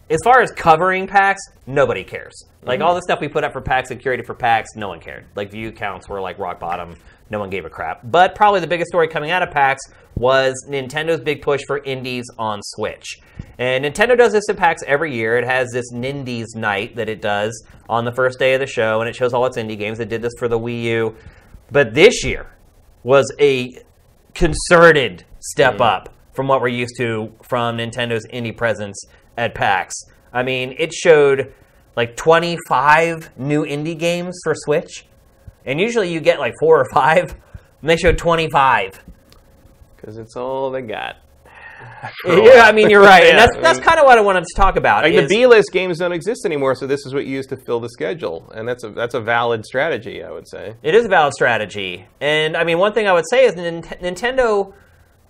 As 0.09 0.19
far 0.23 0.41
as 0.41 0.51
covering 0.51 1.07
PAX, 1.07 1.41
nobody 1.65 2.03
cares. 2.03 2.45
Like 2.61 2.79
mm-hmm. 2.79 2.87
all 2.87 2.95
the 2.95 3.01
stuff 3.01 3.19
we 3.19 3.27
put 3.27 3.43
up 3.43 3.53
for 3.53 3.61
PAX 3.61 3.89
and 3.89 3.99
curated 3.99 4.25
for 4.25 4.35
PAX, 4.35 4.75
no 4.75 4.87
one 4.87 4.99
cared. 4.99 5.25
Like 5.35 5.51
view 5.51 5.71
counts 5.71 6.07
were 6.07 6.21
like 6.21 6.37
rock 6.37 6.59
bottom. 6.59 6.95
No 7.31 7.39
one 7.39 7.49
gave 7.49 7.65
a 7.65 7.71
crap. 7.71 8.01
But 8.03 8.35
probably 8.35 8.59
the 8.59 8.67
biggest 8.67 8.89
story 8.89 9.07
coming 9.07 9.31
out 9.31 9.41
of 9.41 9.49
PAX 9.49 9.81
was 10.15 10.53
Nintendo's 10.69 11.21
big 11.21 11.41
push 11.41 11.61
for 11.65 11.79
indies 11.79 12.25
on 12.37 12.61
Switch. 12.61 13.17
And 13.57 13.83
Nintendo 13.83 14.15
does 14.15 14.31
this 14.31 14.47
at 14.47 14.57
PAX 14.57 14.83
every 14.85 15.15
year. 15.15 15.37
It 15.37 15.45
has 15.45 15.71
this 15.71 15.91
Nindies 15.91 16.55
night 16.55 16.95
that 16.97 17.09
it 17.09 17.21
does 17.21 17.65
on 17.89 18.05
the 18.05 18.11
first 18.11 18.37
day 18.37 18.53
of 18.53 18.59
the 18.59 18.67
show, 18.67 19.01
and 19.01 19.09
it 19.09 19.15
shows 19.15 19.33
all 19.33 19.45
its 19.47 19.57
indie 19.57 19.77
games. 19.77 19.99
It 19.99 20.09
did 20.09 20.21
this 20.21 20.33
for 20.37 20.47
the 20.47 20.59
Wii 20.59 20.83
U. 20.83 21.15
But 21.71 21.95
this 21.95 22.23
year 22.23 22.45
was 23.03 23.33
a 23.39 23.75
concerted 24.35 25.25
step 25.39 25.81
up 25.81 26.13
from 26.33 26.47
what 26.47 26.61
we're 26.61 26.67
used 26.67 26.95
to 26.97 27.33
from 27.41 27.77
Nintendo's 27.77 28.27
indie 28.27 28.55
presence 28.55 29.03
at 29.37 29.55
PAX. 29.55 29.93
I 30.33 30.43
mean, 30.43 30.75
it 30.77 30.93
showed 30.93 31.53
like 31.95 32.15
25 32.17 33.37
new 33.37 33.63
indie 33.65 33.97
games 33.97 34.37
for 34.43 34.53
Switch. 34.55 35.05
And 35.65 35.79
usually 35.79 36.11
you 36.11 36.19
get 36.19 36.39
like 36.39 36.53
four 36.59 36.79
or 36.79 36.85
five, 36.93 37.31
and 37.81 37.89
they 37.89 37.97
showed 37.97 38.17
25. 38.17 39.03
Because 39.95 40.17
it's 40.17 40.35
all 40.35 40.71
they 40.71 40.81
got. 40.81 41.17
Yeah, 42.25 42.63
I 42.65 42.71
mean, 42.71 42.89
you're 42.89 43.01
right. 43.01 43.23
and 43.25 43.37
that's, 43.37 43.55
I 43.57 43.61
that's 43.61 43.79
kind 43.79 43.99
of 43.99 44.05
what 44.05 44.17
I 44.17 44.21
wanted 44.21 44.43
to 44.43 44.53
talk 44.55 44.75
about. 44.75 45.03
Like 45.03 45.13
is- 45.13 45.27
the 45.29 45.35
B-list 45.35 45.69
games 45.71 45.97
don't 45.99 46.11
exist 46.11 46.45
anymore, 46.45 46.75
so 46.75 46.85
this 46.87 47.05
is 47.05 47.13
what 47.13 47.25
you 47.25 47.33
use 47.33 47.47
to 47.47 47.57
fill 47.65 47.79
the 47.79 47.89
schedule, 47.89 48.51
and 48.55 48.67
that's 48.67 48.83
a 48.83 48.89
that's 48.89 49.13
a 49.15 49.19
valid 49.21 49.65
strategy, 49.65 50.23
I 50.23 50.31
would 50.31 50.47
say. 50.47 50.75
It 50.83 50.93
is 50.95 51.05
a 51.05 51.09
valid 51.09 51.33
strategy. 51.33 52.05
And 52.21 52.55
I 52.55 52.63
mean, 52.63 52.77
one 52.77 52.93
thing 52.93 53.07
I 53.07 53.13
would 53.13 53.25
say 53.29 53.45
is 53.45 53.55
Nin- 53.55 53.81
Nintendo, 53.81 54.73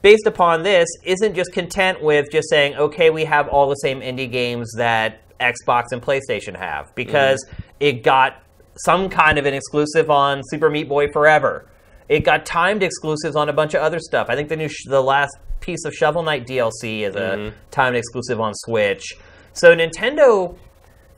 based 0.06 0.28
upon 0.28 0.62
this, 0.62 0.88
isn't 1.04 1.34
just 1.34 1.52
content 1.52 2.00
with 2.00 2.28
just 2.32 2.48
saying, 2.48 2.76
okay, 2.76 3.10
we 3.10 3.26
have 3.26 3.48
all 3.48 3.68
the 3.68 3.76
same 3.78 4.02
indie 4.02 4.32
games 4.32 4.72
that 4.78 5.20
Xbox 5.40 5.86
and 5.92 6.00
PlayStation 6.00 6.56
have, 6.56 6.94
because 6.94 7.44
mm-hmm. 7.44 7.62
it 7.80 8.04
got 8.04 8.44
some 8.78 9.10
kind 9.10 9.40
of 9.40 9.48
an 9.48 9.56
exclusive 9.56 10.12
on 10.12 10.44
Super 10.52 10.70
Meat 10.70 10.88
Boy 10.88 11.08
Forever. 11.12 11.68
It 12.08 12.20
got 12.20 12.46
timed 12.46 12.84
exclusives 12.84 13.36
on 13.36 13.50
a 13.50 13.54
bunch 13.54 13.74
of 13.74 13.82
other 13.82 13.98
stuff. 13.98 14.28
I 14.30 14.36
think 14.36 14.48
the 14.48 14.56
new 14.56 14.70
sh- 14.70 14.86
the 14.86 15.02
last 15.02 15.36
piece 15.60 15.84
of 15.86 15.94
Shovel 15.96 16.22
Knight 16.22 16.46
DLC 16.46 17.02
is 17.02 17.16
a 17.16 17.20
mm-hmm. 17.20 17.58
timed 17.72 17.96
exclusive 17.96 18.40
on 18.40 18.54
Switch. 18.54 19.16
So 19.54 19.76
Nintendo 19.76 20.56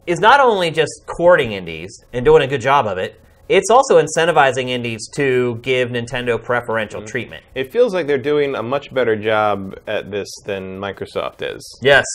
is 0.05 0.21
not 0.21 0.39
only 0.39 0.71
just 0.71 0.93
courting 1.07 1.51
indies 1.51 1.91
and 2.13 2.23
doing 2.23 2.41
a 2.41 2.47
good 2.47 2.61
job 2.61 2.87
of 2.87 2.97
it, 2.97 3.19
it's 3.49 3.69
also 3.69 4.01
incentivizing 4.01 4.69
indies 4.69 5.07
to 5.15 5.55
give 5.61 5.89
Nintendo 5.89 6.41
preferential 6.41 7.01
treatment. 7.03 7.43
It 7.55 7.71
feels 7.71 7.93
like 7.93 8.07
they're 8.07 8.17
doing 8.17 8.55
a 8.55 8.63
much 8.63 8.93
better 8.93 9.15
job 9.15 9.79
at 9.87 10.11
this 10.11 10.27
than 10.45 10.79
Microsoft 10.79 11.41
is, 11.41 11.63
Yes, 11.81 12.05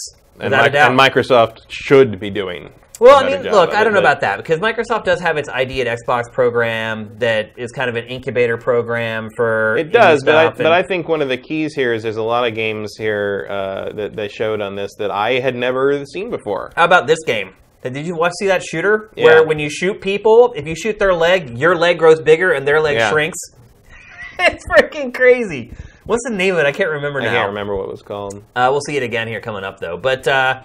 and, 0.41 0.51
doubt. 0.53 0.75
and 0.75 0.99
Microsoft 0.99 1.61
should 1.69 2.19
be 2.21 2.31
doing. 2.31 2.71
well, 3.01 3.25
I 3.25 3.29
mean, 3.29 3.43
look, 3.51 3.75
I 3.75 3.83
don't 3.83 3.93
know 3.95 4.01
but- 4.01 4.11
about 4.11 4.21
that 4.21 4.37
because 4.37 4.61
Microsoft 4.61 5.05
does 5.05 5.21
have 5.21 5.37
its 5.37 5.49
ID 5.49 5.81
at 5.81 5.99
Xbox 5.99 6.25
program 6.33 7.17
that 7.19 7.51
is 7.57 7.73
kind 7.73 7.89
of 7.91 7.97
an 7.97 8.05
incubator 8.07 8.57
program 8.57 9.29
for 9.37 9.77
It 9.77 9.91
does, 9.93 10.23
but 10.25 10.35
I, 10.37 10.45
stuff 10.47 10.59
but 10.59 10.73
I 10.73 10.83
think 10.83 11.09
one 11.09 11.21
of 11.23 11.29
the 11.29 11.37
keys 11.39 11.75
here 11.75 11.93
is 11.95 12.03
there's 12.03 12.17
a 12.17 12.23
lot 12.23 12.47
of 12.47 12.55
games 12.55 12.95
here 12.99 13.47
uh, 13.51 13.93
that 13.95 14.15
they 14.15 14.29
showed 14.29 14.61
on 14.61 14.77
this 14.77 14.93
that 14.99 15.11
I 15.11 15.41
had 15.41 15.57
never 15.57 16.05
seen 16.07 16.31
before. 16.31 16.71
How 16.77 16.85
about 16.85 17.07
this 17.07 17.19
game? 17.27 17.55
Did 17.83 18.07
you 18.07 18.15
watch 18.15 18.33
see 18.39 18.47
that 18.47 18.63
shooter 18.63 19.11
Yeah. 19.17 19.25
where 19.25 19.45
when 19.47 19.59
you 19.59 19.69
shoot 19.69 20.01
people, 20.01 20.53
if 20.57 20.67
you 20.67 20.75
shoot 20.77 20.99
their 20.99 21.15
leg, 21.15 21.59
your 21.59 21.75
leg 21.77 21.99
grows 21.99 22.21
bigger 22.21 22.53
and 22.53 22.67
their 22.67 22.81
leg 22.81 22.97
Yeah. 22.97 23.11
shrinks? 23.11 23.39
it's 24.39 24.65
freaking 24.69 25.13
crazy. 25.13 25.73
What's 26.05 26.25
the 26.29 26.35
name 26.35 26.55
of 26.55 26.61
it? 26.61 26.67
I 26.67 26.73
can't 26.73 26.91
remember 26.91 27.21
now. 27.21 27.31
I 27.31 27.35
can't 27.35 27.49
remember 27.49 27.77
what 27.77 27.85
it 27.85 27.91
was 27.91 28.03
called. 28.03 28.43
Uh, 28.57 28.69
we'll 28.71 28.81
see 28.81 28.97
it 28.97 29.03
again 29.03 29.29
here 29.29 29.41
coming 29.41 29.63
up, 29.65 29.79
though. 29.79 29.97
But 29.97 30.27
uh, 30.27 30.63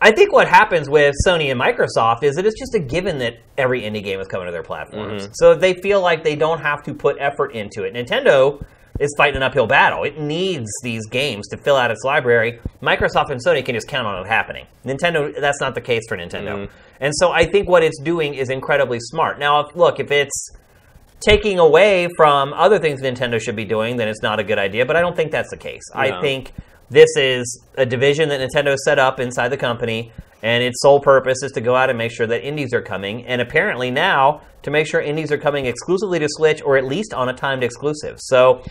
I 0.00 0.10
think 0.10 0.32
what 0.32 0.48
happens 0.48 0.88
with 0.88 1.14
Sony 1.26 1.50
and 1.52 1.60
Microsoft 1.60 2.24
is 2.24 2.34
that 2.36 2.46
it's 2.46 2.58
just 2.58 2.74
a 2.74 2.80
given 2.80 3.18
that 3.18 3.34
every 3.56 3.82
indie 3.82 4.02
game 4.02 4.18
is 4.18 4.26
coming 4.26 4.46
to 4.46 4.52
their 4.52 4.64
platforms. 4.64 5.28
So 5.34 5.54
they 5.54 5.74
feel 5.74 6.00
like 6.00 6.24
they 6.24 6.34
don't 6.34 6.60
have 6.60 6.82
to 6.84 6.94
put 6.94 7.16
effort 7.20 7.52
into 7.54 7.84
it. 7.84 7.94
Nintendo 7.94 8.64
is 9.02 9.12
fighting 9.18 9.36
an 9.36 9.42
uphill 9.42 9.66
battle. 9.66 10.04
It 10.04 10.18
needs 10.18 10.70
these 10.82 11.04
games 11.06 11.48
to 11.48 11.56
fill 11.56 11.76
out 11.76 11.90
its 11.90 12.04
library. 12.04 12.60
Microsoft 12.80 13.30
and 13.30 13.44
Sony 13.44 13.64
can 13.64 13.74
just 13.74 13.88
count 13.88 14.06
on 14.06 14.24
it 14.24 14.28
happening. 14.28 14.66
Nintendo, 14.84 15.38
that's 15.38 15.60
not 15.60 15.74
the 15.74 15.80
case 15.80 16.02
for 16.08 16.16
Nintendo. 16.16 16.54
Mm-hmm. 16.54 16.72
And 17.00 17.12
so 17.16 17.32
I 17.32 17.44
think 17.44 17.68
what 17.68 17.82
it's 17.82 18.00
doing 18.00 18.34
is 18.34 18.48
incredibly 18.48 19.00
smart. 19.00 19.38
Now, 19.40 19.60
if, 19.60 19.74
look, 19.74 19.98
if 19.98 20.12
it's 20.12 20.50
taking 21.20 21.58
away 21.58 22.08
from 22.16 22.52
other 22.52 22.78
things 22.78 23.02
Nintendo 23.02 23.40
should 23.40 23.56
be 23.56 23.64
doing, 23.64 23.96
then 23.96 24.08
it's 24.08 24.22
not 24.22 24.38
a 24.38 24.44
good 24.44 24.58
idea. 24.58 24.86
But 24.86 24.96
I 24.96 25.00
don't 25.00 25.16
think 25.16 25.32
that's 25.32 25.50
the 25.50 25.56
case. 25.56 25.82
I 25.94 26.20
think 26.20 26.52
this 26.88 27.08
is 27.16 27.64
a 27.76 27.86
division 27.86 28.28
that 28.28 28.40
Nintendo 28.40 28.76
set 28.76 28.98
up 28.98 29.18
inside 29.18 29.48
the 29.48 29.56
company, 29.56 30.12
and 30.42 30.62
its 30.62 30.80
sole 30.80 31.00
purpose 31.00 31.42
is 31.42 31.50
to 31.52 31.60
go 31.60 31.74
out 31.74 31.88
and 31.88 31.98
make 31.98 32.12
sure 32.12 32.26
that 32.26 32.46
indies 32.46 32.72
are 32.72 32.82
coming, 32.82 33.24
and 33.26 33.40
apparently 33.40 33.90
now 33.90 34.42
to 34.62 34.70
make 34.70 34.86
sure 34.86 35.00
indies 35.00 35.32
are 35.32 35.38
coming 35.38 35.66
exclusively 35.66 36.18
to 36.18 36.28
Switch 36.28 36.62
or 36.62 36.76
at 36.76 36.84
least 36.84 37.14
on 37.14 37.28
a 37.28 37.32
timed 37.32 37.64
exclusive. 37.64 38.20
So 38.20 38.62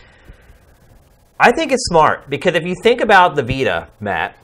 I 1.42 1.50
think 1.50 1.72
it's 1.72 1.84
smart 1.86 2.30
because 2.30 2.54
if 2.54 2.64
you 2.64 2.76
think 2.82 3.00
about 3.00 3.34
the 3.34 3.42
Vita, 3.42 3.88
Matt. 4.00 4.36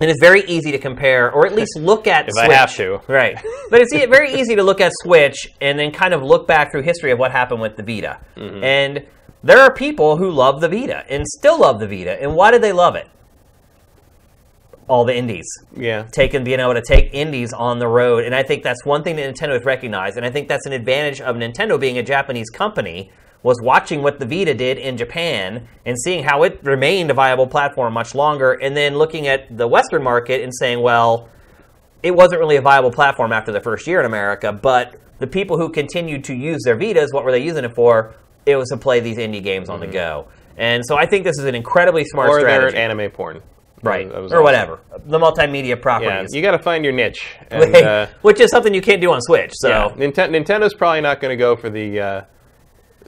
And 0.00 0.08
it's 0.08 0.20
very 0.20 0.44
easy 0.44 0.70
to 0.70 0.78
compare, 0.78 1.32
or 1.32 1.44
at 1.44 1.56
least 1.56 1.76
look 1.76 2.06
at 2.06 2.28
If 2.28 2.34
Switch. 2.34 2.50
I 2.50 2.54
have 2.54 2.72
to. 2.76 3.00
Right. 3.08 3.36
But 3.70 3.80
it's 3.80 3.92
very 3.92 4.32
easy 4.32 4.54
to 4.54 4.62
look 4.62 4.80
at 4.80 4.92
Switch 5.02 5.48
and 5.60 5.76
then 5.76 5.90
kind 5.90 6.14
of 6.14 6.22
look 6.22 6.46
back 6.46 6.70
through 6.70 6.82
history 6.82 7.10
of 7.10 7.18
what 7.18 7.32
happened 7.32 7.60
with 7.60 7.76
the 7.76 7.82
Vita. 7.82 8.20
Mm-hmm. 8.36 8.62
And 8.62 9.06
there 9.42 9.58
are 9.58 9.72
people 9.72 10.16
who 10.16 10.30
love 10.30 10.60
the 10.60 10.68
Vita 10.68 11.04
and 11.10 11.26
still 11.26 11.60
love 11.60 11.80
the 11.80 11.88
Vita. 11.88 12.22
And 12.22 12.36
why 12.36 12.52
did 12.52 12.62
they 12.62 12.72
love 12.72 12.94
it? 12.94 13.08
All 14.86 15.04
the 15.04 15.16
indies. 15.16 15.46
Yeah. 15.76 16.04
Taking 16.12 16.44
being 16.44 16.60
able 16.60 16.74
to 16.74 16.82
take 16.82 17.12
indies 17.12 17.52
on 17.52 17.80
the 17.80 17.88
road. 17.88 18.22
And 18.22 18.36
I 18.36 18.44
think 18.44 18.62
that's 18.62 18.84
one 18.84 19.02
thing 19.02 19.16
that 19.16 19.34
Nintendo 19.34 19.54
has 19.54 19.64
recognized. 19.64 20.16
And 20.16 20.24
I 20.24 20.30
think 20.30 20.46
that's 20.46 20.66
an 20.66 20.72
advantage 20.72 21.20
of 21.20 21.34
Nintendo 21.34 21.78
being 21.78 21.98
a 21.98 22.04
Japanese 22.04 22.48
company 22.50 23.10
was 23.42 23.60
watching 23.62 24.02
what 24.02 24.18
the 24.18 24.26
Vita 24.26 24.52
did 24.54 24.78
in 24.78 24.96
Japan 24.96 25.68
and 25.86 25.96
seeing 25.98 26.24
how 26.24 26.42
it 26.42 26.58
remained 26.62 27.10
a 27.10 27.14
viable 27.14 27.46
platform 27.46 27.92
much 27.94 28.14
longer, 28.14 28.52
and 28.52 28.76
then 28.76 28.96
looking 28.96 29.26
at 29.28 29.56
the 29.56 29.66
Western 29.68 30.02
market 30.02 30.42
and 30.42 30.52
saying, 30.54 30.80
well, 30.80 31.28
it 32.02 32.10
wasn't 32.12 32.40
really 32.40 32.56
a 32.56 32.60
viable 32.62 32.90
platform 32.90 33.32
after 33.32 33.52
the 33.52 33.60
first 33.60 33.86
year 33.86 34.00
in 34.00 34.06
America, 34.06 34.52
but 34.52 34.96
the 35.18 35.26
people 35.26 35.56
who 35.58 35.68
continued 35.70 36.24
to 36.24 36.34
use 36.34 36.60
their 36.64 36.76
Vitas, 36.76 37.08
what 37.12 37.24
were 37.24 37.32
they 37.32 37.42
using 37.42 37.64
it 37.64 37.74
for? 37.74 38.14
It 38.46 38.56
was 38.56 38.68
to 38.70 38.76
play 38.76 39.00
these 39.00 39.18
indie 39.18 39.42
games 39.42 39.68
on 39.68 39.80
the 39.80 39.86
go. 39.86 40.28
And 40.56 40.82
so 40.86 40.96
I 40.96 41.06
think 41.06 41.24
this 41.24 41.38
is 41.38 41.44
an 41.44 41.54
incredibly 41.54 42.04
smart 42.04 42.30
Or 42.30 42.40
strategy. 42.40 42.72
they're 42.76 42.90
anime 42.90 43.10
porn. 43.10 43.42
right. 43.82 44.06
Or 44.06 44.24
awesome. 44.24 44.42
whatever. 44.42 44.80
The 45.06 45.18
multimedia 45.18 45.68
Yeah, 45.68 45.74
properties. 45.76 46.28
you 46.34 46.42
got 46.42 46.52
to 46.52 46.58
find 46.58 46.82
your 46.84 46.92
niche. 46.92 47.36
And, 47.50 47.74
uh, 47.76 48.06
Which 48.22 48.40
is 48.40 48.50
something 48.50 48.74
you 48.74 48.80
can't 48.82 49.00
do 49.00 49.12
on 49.12 49.20
Switch. 49.20 49.52
So 49.54 49.68
yeah, 49.68 49.88
Ninten- 49.96 50.30
Nintendo's 50.30 50.74
probably 50.74 51.00
not 51.00 51.20
going 51.20 51.30
to 51.30 51.36
go 51.36 51.56
for 51.56 51.68
the 51.70 52.00
uh, 52.00 52.22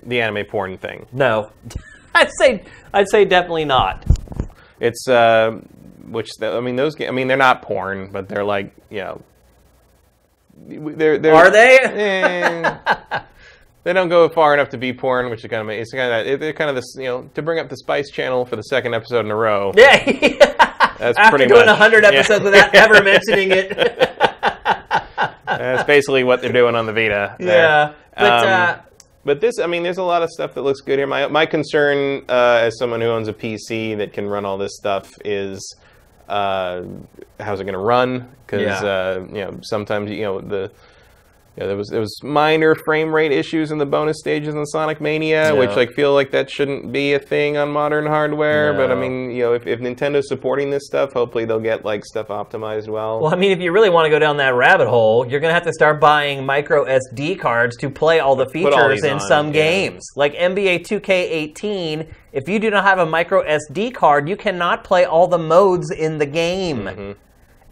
the 0.02 0.20
anime 0.20 0.44
porn 0.46 0.76
thing. 0.78 1.06
No, 1.12 1.50
I'd 2.14 2.30
say 2.38 2.64
I'd 2.92 3.08
say 3.10 3.24
definitely 3.24 3.64
not. 3.66 4.04
It's 4.80 5.06
uh, 5.08 5.60
which 6.06 6.28
the, 6.38 6.52
I 6.52 6.60
mean 6.60 6.76
those 6.76 6.94
ga- 6.94 7.08
I 7.08 7.10
mean 7.10 7.28
they're 7.28 7.36
not 7.36 7.62
porn, 7.62 8.10
but 8.12 8.28
they're 8.28 8.44
like 8.44 8.74
you 8.90 9.00
know. 9.00 9.22
They're, 10.66 11.18
they're, 11.18 11.34
Are 11.34 11.50
they? 11.50 11.78
Eh, 11.82 13.20
they 13.82 13.94
don't 13.94 14.10
go 14.10 14.28
far 14.28 14.52
enough 14.52 14.68
to 14.70 14.76
be 14.78 14.92
porn, 14.92 15.30
which 15.30 15.42
is 15.42 15.50
kind 15.50 15.62
of 15.62 15.68
it's 15.70 15.90
kind 15.90 16.28
of 16.28 16.38
they're 16.40 16.52
kind 16.52 16.68
of 16.68 16.76
this 16.76 16.94
you 16.96 17.04
know 17.04 17.30
to 17.34 17.40
bring 17.42 17.58
up 17.58 17.70
the 17.70 17.76
Spice 17.78 18.10
Channel 18.10 18.44
for 18.44 18.56
the 18.56 18.62
second 18.62 18.94
episode 18.94 19.24
in 19.24 19.30
a 19.30 19.36
row. 19.36 19.72
Yeah. 19.74 20.04
That's 20.98 21.16
After 21.18 21.30
pretty 21.38 21.46
doing 21.46 21.64
much 21.64 21.78
hundred 21.78 22.02
yeah. 22.02 22.10
episodes 22.10 22.44
without 22.44 22.74
ever 22.74 23.02
mentioning 23.02 23.52
it. 23.52 23.74
That's 25.46 25.84
basically 25.84 26.24
what 26.24 26.42
they're 26.42 26.52
doing 26.52 26.74
on 26.74 26.84
the 26.84 26.92
Vita. 26.92 27.36
there. 27.38 27.48
yeah, 27.48 27.92
but 28.16 28.24
Um, 28.32 28.48
uh, 28.48 28.78
But 29.24 29.40
this, 29.40 29.58
I 29.58 29.66
mean, 29.66 29.82
there's 29.82 29.98
a 29.98 30.02
lot 30.02 30.22
of 30.22 30.30
stuff 30.30 30.54
that 30.54 30.62
looks 30.62 30.80
good 30.80 30.98
here. 30.98 31.06
My 31.06 31.26
my 31.28 31.46
concern, 31.46 32.24
uh, 32.28 32.60
as 32.62 32.78
someone 32.78 33.00
who 33.00 33.08
owns 33.08 33.28
a 33.28 33.32
PC 33.34 33.96
that 33.98 34.12
can 34.12 34.26
run 34.26 34.44
all 34.46 34.56
this 34.56 34.76
stuff, 34.76 35.12
is 35.24 35.76
uh, 36.28 36.82
how's 37.38 37.60
it 37.60 37.64
going 37.64 37.74
to 37.74 37.78
run? 37.78 38.28
Because 38.46 38.62
Yeah. 38.82 38.88
uh, 38.88 39.26
you 39.28 39.44
know, 39.44 39.58
sometimes 39.62 40.10
you 40.10 40.22
know 40.22 40.40
the. 40.40 40.70
Yeah, 41.56 41.66
there 41.66 41.76
was 41.76 41.88
there 41.88 42.00
was 42.00 42.22
minor 42.22 42.74
frame 42.74 43.12
rate 43.12 43.32
issues 43.32 43.72
in 43.72 43.78
the 43.78 43.84
bonus 43.84 44.18
stages 44.20 44.54
in 44.54 44.64
Sonic 44.66 45.00
Mania, 45.00 45.54
which 45.54 45.70
Yeah. 45.70 45.76
like 45.76 45.92
feel 45.92 46.14
like 46.14 46.30
that 46.30 46.48
shouldn't 46.48 46.92
be 46.92 47.12
a 47.12 47.18
thing 47.18 47.56
on 47.56 47.70
modern 47.70 48.06
hardware. 48.06 48.72
But 48.72 48.90
I 48.92 48.94
mean, 48.94 49.30
you 49.32 49.42
know, 49.42 49.52
if, 49.54 49.66
if 49.66 49.80
Nintendo's 49.80 50.28
supporting 50.28 50.70
this 50.70 50.86
stuff, 50.86 51.12
hopefully 51.12 51.44
they'll 51.44 51.58
get 51.58 51.84
like 51.84 52.04
stuff 52.04 52.28
optimized 52.28 52.88
well. 52.88 53.20
well, 53.20 53.34
I 53.34 53.36
mean, 53.36 53.50
if 53.50 53.58
you 53.60 53.72
really 53.72 53.90
want 53.90 54.06
to 54.06 54.10
go 54.10 54.18
down 54.18 54.36
that 54.38 54.54
rabbit 54.54 54.88
hole, 54.88 55.26
you're 55.26 55.40
going 55.40 55.50
to 55.50 55.54
have 55.54 55.64
to 55.64 55.72
start 55.72 56.00
buying 56.00 56.46
micro 56.46 56.84
SD 56.86 57.38
cards 57.40 57.76
to 57.78 57.90
play 57.90 58.20
all 58.20 58.36
the 58.36 58.46
Put 58.46 58.72
all 58.72 58.88
features 58.88 59.04
in 59.04 59.14
on, 59.14 59.20
some 59.20 59.46
yeah. 59.48 59.52
games, 59.52 60.08
like 60.16 60.34
NBA 60.34 60.86
2K18. 60.86 62.06
If 62.32 62.48
you 62.48 62.58
do 62.60 62.70
not 62.70 62.84
have 62.84 63.00
a 63.00 63.06
micro 63.06 63.42
SD 63.44 63.92
card, 63.92 64.28
you 64.28 64.36
cannot 64.36 64.84
play 64.84 65.04
all 65.04 65.26
the 65.26 65.38
modes 65.38 65.90
in 65.90 66.18
the 66.18 66.26
game. 66.26 66.84
Mm-hmm. 66.84 67.12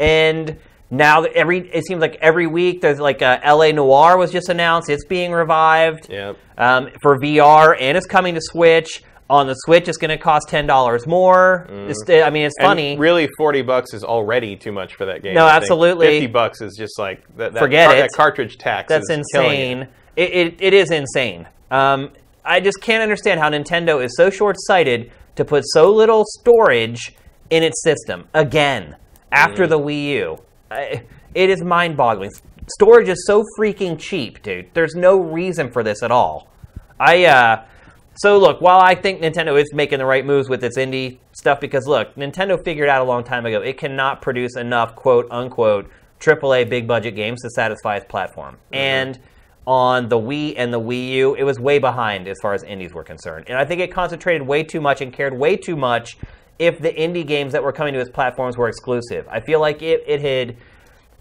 And 0.01 0.59
now 0.91 1.21
that 1.23 1.33
every 1.33 1.69
it 1.71 1.85
seems 1.87 2.01
like 2.01 2.17
every 2.21 2.47
week 2.47 2.81
there's 2.81 2.99
like 3.01 3.21
uh, 3.23 3.39
LA 3.45 3.73
Noire 3.73 4.17
was 4.17 4.31
just 4.33 4.49
announced; 4.49 4.89
it's 4.89 5.05
being 5.05 5.33
revived. 5.33 6.09
Yep. 6.11 6.37
um, 6.57 6.89
for 7.03 7.19
VR, 7.19 7.77
and 7.79 7.97
it's 7.97 8.07
coming 8.07 8.35
to 8.35 8.41
Switch. 8.43 9.03
On 9.31 9.47
the 9.47 9.53
Switch, 9.53 9.89
it's 9.89 9.99
going 9.99 10.09
to 10.09 10.17
cost 10.17 10.49
ten 10.49 10.67
dollars 10.67 11.07
more. 11.07 11.67
It's, 11.71 12.03
I 12.09 12.31
mean, 12.31 12.47
it's 12.47 12.55
Mm. 12.59 12.63
And 12.63 12.67
funny. 12.71 12.97
really, 12.97 13.29
forty 13.37 13.61
bucks 13.61 13.93
is 13.93 14.03
already 14.03 14.57
too 14.57 14.73
much 14.73 14.95
for 14.95 15.05
that 15.05 15.23
game. 15.23 15.35
No, 15.35 15.45
I 15.45 15.51
think. 15.51 15.63
absolutely. 15.65 16.07
Fifty 16.07 16.27
bucks 16.29 16.63
is 16.63 16.75
just 16.79 16.99
like 16.99 17.23
that. 17.37 17.53
that 17.53 17.59
Forget 17.61 17.89
car- 17.89 17.97
it. 17.97 18.01
That 18.01 18.11
cartridge 18.17 18.57
tax. 18.57 18.89
That's 18.89 19.07
killing 19.07 19.21
it. 19.21 19.53
insane. 19.61 19.89
It, 20.17 20.31
it, 20.33 20.55
it 20.61 20.73
is 20.75 20.91
insane. 20.91 21.47
Um, 21.71 22.11
I 22.43 22.61
just 22.61 22.81
can't 22.81 23.03
understand 23.03 23.39
how 23.39 23.51
Nintendo 23.51 24.03
is 24.03 24.17
so 24.17 24.31
short-sighted 24.31 25.13
to 25.37 25.45
put 25.45 25.63
so 25.67 25.93
little 25.93 26.25
storage 26.41 27.15
in 27.51 27.63
its 27.63 27.83
system 27.83 28.27
again 28.33 28.97
after 29.31 29.67
Mm. 29.67 29.69
the 29.69 29.79
Wii 29.79 30.05
U. 30.07 30.39
I, 30.71 31.03
it 31.35 31.51
is 31.51 31.63
mind-boggling. 31.63 32.31
Storage 32.75 33.09
is 33.09 33.25
so 33.27 33.45
freaking 33.59 33.99
cheap, 33.99 34.43
dude. 34.43 34.69
There's 34.75 34.95
no 34.95 35.19
reason 35.21 35.71
for 35.71 35.83
this 35.83 36.03
at 36.03 36.11
all. 36.11 36.49
I 37.01 37.25
uh, 37.25 37.65
so 38.17 38.37
look, 38.39 38.61
while 38.61 38.81
I 38.81 38.97
think 38.97 39.21
Nintendo 39.21 39.61
is 39.61 39.73
making 39.73 40.01
the 40.01 40.07
right 40.07 40.27
moves 40.27 40.49
with 40.49 40.65
its 40.65 40.77
indie 40.77 41.19
stuff, 41.33 41.61
because 41.61 41.87
look, 41.87 42.15
Nintendo 42.17 42.63
figured 42.63 42.89
out 42.89 43.01
a 43.01 43.05
long 43.05 43.23
time 43.23 43.47
ago 43.47 43.61
it 43.63 43.79
cannot 43.79 44.21
produce 44.23 44.57
enough 44.57 44.97
quote 44.97 45.29
unquote 45.31 45.89
AAA 46.19 46.69
big 46.69 46.89
budget 46.89 47.15
games 47.15 47.43
to 47.43 47.51
satisfy 47.51 47.97
its 47.97 48.07
platform. 48.07 48.59
And 48.73 49.21
on 49.69 50.09
the 50.09 50.19
Wii 50.19 50.55
and 50.57 50.75
the 50.75 50.81
Wii 50.81 51.11
U, 51.11 51.35
it 51.35 51.45
was 51.45 51.61
way 51.61 51.79
behind 51.79 52.27
as 52.27 52.39
far 52.43 52.55
as 52.55 52.65
indies 52.65 52.93
were 52.93 53.05
concerned. 53.05 53.45
And 53.49 53.57
I 53.57 53.65
think 53.65 53.81
it 53.81 53.93
concentrated 53.93 54.43
way 54.43 54.65
too 54.65 54.81
much 54.81 55.01
and 55.01 55.13
cared 55.13 55.39
way 55.39 55.57
too 55.57 55.77
much 55.77 56.17
if 56.59 56.79
the 56.79 56.91
indie 56.91 57.27
games 57.27 57.53
that 57.53 57.63
were 57.63 57.73
coming 57.73 57.93
to 57.95 58.01
his 58.01 58.11
platforms 58.11 58.57
were 58.57 58.69
exclusive. 58.69 59.27
I 59.29 59.41
feel 59.41 59.61
like 59.61 59.83
it, 59.83 60.03
it 60.07 60.21
had 60.21 60.57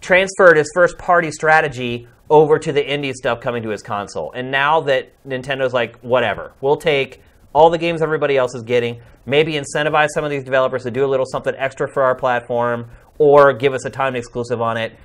transferred 0.02 0.58
his 0.58 0.70
first 0.74 0.98
party 0.98 1.32
strategy 1.32 2.08
over 2.30 2.60
to 2.60 2.72
the 2.72 2.84
indie 2.84 3.14
stuff 3.14 3.40
coming 3.40 3.64
to 3.64 3.70
his 3.70 3.82
console. 3.82 4.32
And 4.34 4.52
now 4.52 4.82
that 4.82 5.12
Nintendo's 5.26 5.74
like, 5.74 6.00
whatever, 6.00 6.54
we'll 6.62 6.78
take 6.78 7.22
all 7.54 7.70
the 7.70 7.78
games 7.78 8.02
everybody 8.02 8.38
else 8.38 8.54
is 8.54 8.64
getting, 8.64 9.02
maybe 9.26 9.54
incentivize 9.54 10.10
some 10.14 10.24
of 10.24 10.30
these 10.30 10.44
developers 10.44 10.84
to 10.84 10.92
do 10.92 11.06
a 11.06 11.08
little 11.08 11.26
something 11.26 11.56
extra 11.58 11.92
for 11.92 12.04
our 12.04 12.16
platform, 12.16 12.90
or 13.18 13.54
give 13.54 13.74
us 13.74 13.86
a 13.86 13.90
timed 13.90 14.16
exclusive 14.16 14.62
on 14.62 14.78
it. 14.78 14.96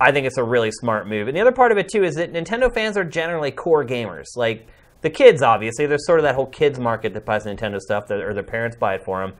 I 0.00 0.10
think 0.10 0.26
it's 0.26 0.36
a 0.36 0.44
really 0.44 0.70
smart 0.72 1.06
move. 1.06 1.28
And 1.28 1.36
the 1.36 1.40
other 1.40 1.52
part 1.52 1.72
of 1.72 1.78
it 1.78 1.88
too 1.88 2.02
is 2.02 2.16
that 2.16 2.32
Nintendo 2.32 2.72
fans 2.74 2.96
are 2.96 3.04
generally 3.04 3.50
core 3.50 3.84
gamers. 3.84 4.36
Like 4.36 4.66
the 5.00 5.10
kids, 5.10 5.42
obviously, 5.42 5.86
there's 5.86 6.06
sort 6.06 6.18
of 6.18 6.24
that 6.24 6.34
whole 6.34 6.46
kids 6.46 6.78
market 6.78 7.14
that 7.14 7.24
buys 7.24 7.44
Nintendo 7.44 7.78
stuff, 7.78 8.08
that, 8.08 8.20
or 8.20 8.34
their 8.34 8.42
parents 8.42 8.76
buy 8.76 8.94
it 8.96 9.04
for 9.04 9.20
them. 9.20 9.34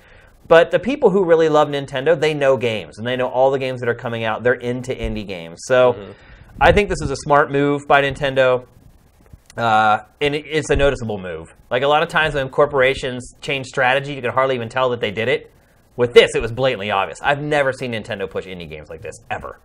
But 0.49 0.71
the 0.71 0.79
people 0.79 1.11
who 1.11 1.25
really 1.25 1.49
love 1.49 1.69
Nintendo, 1.69 2.19
they 2.19 2.35
know 2.35 2.57
games 2.57 2.99
and 2.99 3.07
they 3.07 3.17
know 3.17 3.29
all 3.29 3.51
the 3.51 3.59
games 3.59 3.81
that 3.81 3.89
are 3.89 3.95
coming 3.95 4.25
out. 4.25 4.43
They're 4.43 4.55
into 4.55 4.95
indie 4.95 5.27
games. 5.27 5.61
So 5.65 6.15
I 6.61 6.73
think 6.73 6.89
this 6.89 7.01
is 7.01 7.11
a 7.11 7.17
smart 7.17 7.51
move 7.51 7.83
by 7.89 8.03
Nintendo. 8.03 8.67
Uh, 9.57 10.05
and 10.21 10.35
it's 10.35 10.71
a 10.71 10.77
noticeable 10.77 11.19
move. 11.19 11.55
Like 11.71 11.83
a 11.83 11.87
lot 11.89 12.03
of 12.03 12.09
times 12.09 12.35
when 12.35 12.49
corporations 12.49 13.35
change 13.43 13.67
strategy, 13.67 14.15
you 14.15 14.23
can 14.23 14.33
hardly 14.33 14.55
even 14.55 14.69
tell 14.69 14.89
that 14.91 15.01
they 15.01 15.11
did 15.11 15.29
it. 15.29 15.53
With 15.95 16.15
this, 16.15 16.35
it 16.35 16.41
was 16.41 16.51
blatantly 16.51 16.91
obvious. 16.91 17.19
I've 17.23 17.43
never 17.43 17.71
seen 17.71 17.93
Nintendo 17.93 18.29
push 18.29 18.47
indie 18.47 18.69
games 18.69 18.89
like 18.89 19.03
this 19.03 19.15
ever. 19.31 19.61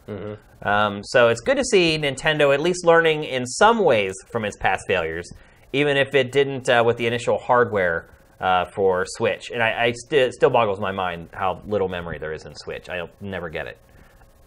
Um, 0.62 1.02
so 1.06 1.30
it's 1.30 1.40
good 1.40 1.56
to 1.56 1.64
see 1.64 1.98
Nintendo 1.98 2.54
at 2.54 2.60
least 2.60 2.86
learning 2.86 3.24
in 3.24 3.46
some 3.46 3.80
ways 3.80 4.14
from 4.30 4.44
its 4.44 4.58
past 4.58 4.84
failures, 4.88 5.32
even 5.72 5.96
if 5.96 6.14
it 6.14 6.34
didn't 6.34 6.68
uh, 6.68 6.84
with 6.86 6.98
the 6.98 7.08
initial 7.08 7.38
hardware 7.38 8.10
uh, 8.40 8.66
for 8.66 9.06
Switch. 9.08 9.52
And 9.52 9.62
I, 9.64 9.70
I 9.88 9.94
it 10.12 10.34
still 10.34 10.50
boggles 10.50 10.80
my 10.80 10.92
mind 10.92 11.30
how 11.34 11.62
little 11.66 11.90
memory 11.90 12.18
there 12.20 12.34
is 12.34 12.46
in 12.46 12.56
Switch. 12.56 12.90
I 12.90 13.08
never 13.22 13.50
get 13.50 13.68
it. 13.68 13.78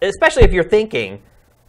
Especially 0.02 0.44
if 0.44 0.52
you're 0.52 0.68
thinking, 0.68 1.22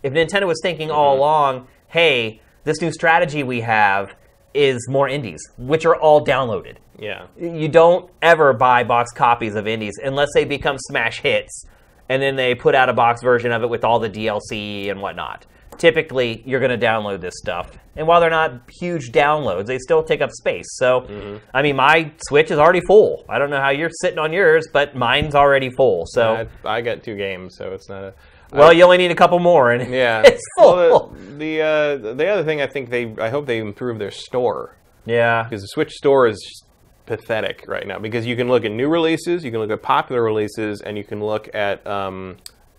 if 0.04 0.14
Nintendo 0.14 0.48
was 0.48 0.60
thinking 0.62 0.90
all 0.92 1.18
along, 1.18 1.68
hey, 1.88 2.42
this 2.64 2.82
new 2.82 2.92
strategy 2.92 3.44
we 3.44 3.62
have 3.62 4.16
is 4.54 4.88
more 4.90 5.08
indies, 5.08 5.42
which 5.58 5.86
are 5.86 5.96
all 5.96 6.24
downloaded 6.26 6.76
Yeah. 7.00 7.28
you 7.40 7.68
don't 7.70 8.10
ever 8.22 8.54
buy 8.54 8.84
box 8.84 9.12
copies 9.12 9.56
of 9.56 9.66
indies 9.68 9.94
unless 10.04 10.30
they 10.34 10.44
become 10.46 10.78
smash 10.78 11.22
hits 11.22 11.66
and 12.10 12.22
then 12.22 12.36
they 12.36 12.54
put 12.54 12.76
out 12.76 12.90
a 12.90 12.94
box 12.94 13.22
version 13.24 13.54
of 13.54 13.64
it 13.64 13.70
with 13.70 13.86
all 13.86 13.98
the 14.00 14.10
DLC 14.10 14.92
and 14.92 15.02
whatnot. 15.02 15.46
Typically, 15.78 16.44
you're 16.46 16.60
going 16.60 16.78
to 16.78 16.86
download 16.86 17.22
this 17.22 17.34
stuff. 17.38 17.72
And 17.96 18.08
while 18.08 18.22
they're 18.22 18.30
not 18.30 18.62
huge 18.80 19.12
downloads, 19.12 19.66
they 19.66 19.78
still 19.80 20.04
take 20.04 20.22
up 20.22 20.32
space. 20.32 20.66
So, 20.78 21.40
I 21.54 21.62
mean, 21.62 21.76
my 21.76 22.12
Switch 22.28 22.52
is 22.52 22.58
already 22.60 22.82
full. 22.82 23.26
I 23.28 23.40
don't 23.40 23.50
know 23.50 23.60
how 23.60 23.70
you're 23.70 23.90
sitting 24.02 24.20
on 24.20 24.32
yours, 24.32 24.68
but 24.72 24.96
mine's 24.96 25.36
already 25.36 25.70
full. 25.72 26.06
So, 26.08 26.48
I, 26.66 26.78
I 26.78 26.82
got 26.82 27.04
two 27.04 27.16
games, 27.18 27.56
so 27.58 27.74
it's 27.74 27.90
not 27.90 28.04
a. 28.04 28.14
well, 28.54 28.72
you 28.74 28.84
only 28.84 28.98
need 28.98 29.12
a 29.12 29.16
couple 29.16 29.40
more 29.40 29.72
and 29.72 29.92
Yeah. 29.94 30.22
it's 30.26 30.44
full. 30.58 30.76
Well, 30.76 31.08
the 31.38 31.38
the, 31.38 31.62
uh, 31.62 32.14
the 32.14 32.28
other 32.28 32.44
thing 32.44 32.62
I 32.62 32.68
think 32.68 32.90
they 32.90 33.14
I 33.20 33.30
hope 33.30 33.46
they 33.48 33.58
improve 33.60 33.98
their 33.98 34.12
store 34.12 34.78
yeah. 35.06 35.44
because 35.44 35.62
the 35.62 35.68
Switch 35.68 35.92
store 35.94 36.28
is 36.28 36.64
pathetic 37.06 37.66
right 37.68 37.86
now 37.88 37.98
because 38.00 38.26
you 38.26 38.36
can 38.36 38.48
look 38.48 38.64
at 38.64 38.72
new 38.72 38.88
releases, 38.88 39.44
you 39.44 39.52
can 39.52 39.60
look 39.60 39.72
at 39.72 39.82
popular 39.82 40.22
releases, 40.24 40.82
and 40.82 40.98
you 40.98 41.04
can 41.04 41.20
look 41.20 41.50
at 41.54 41.86
um, 41.88 42.38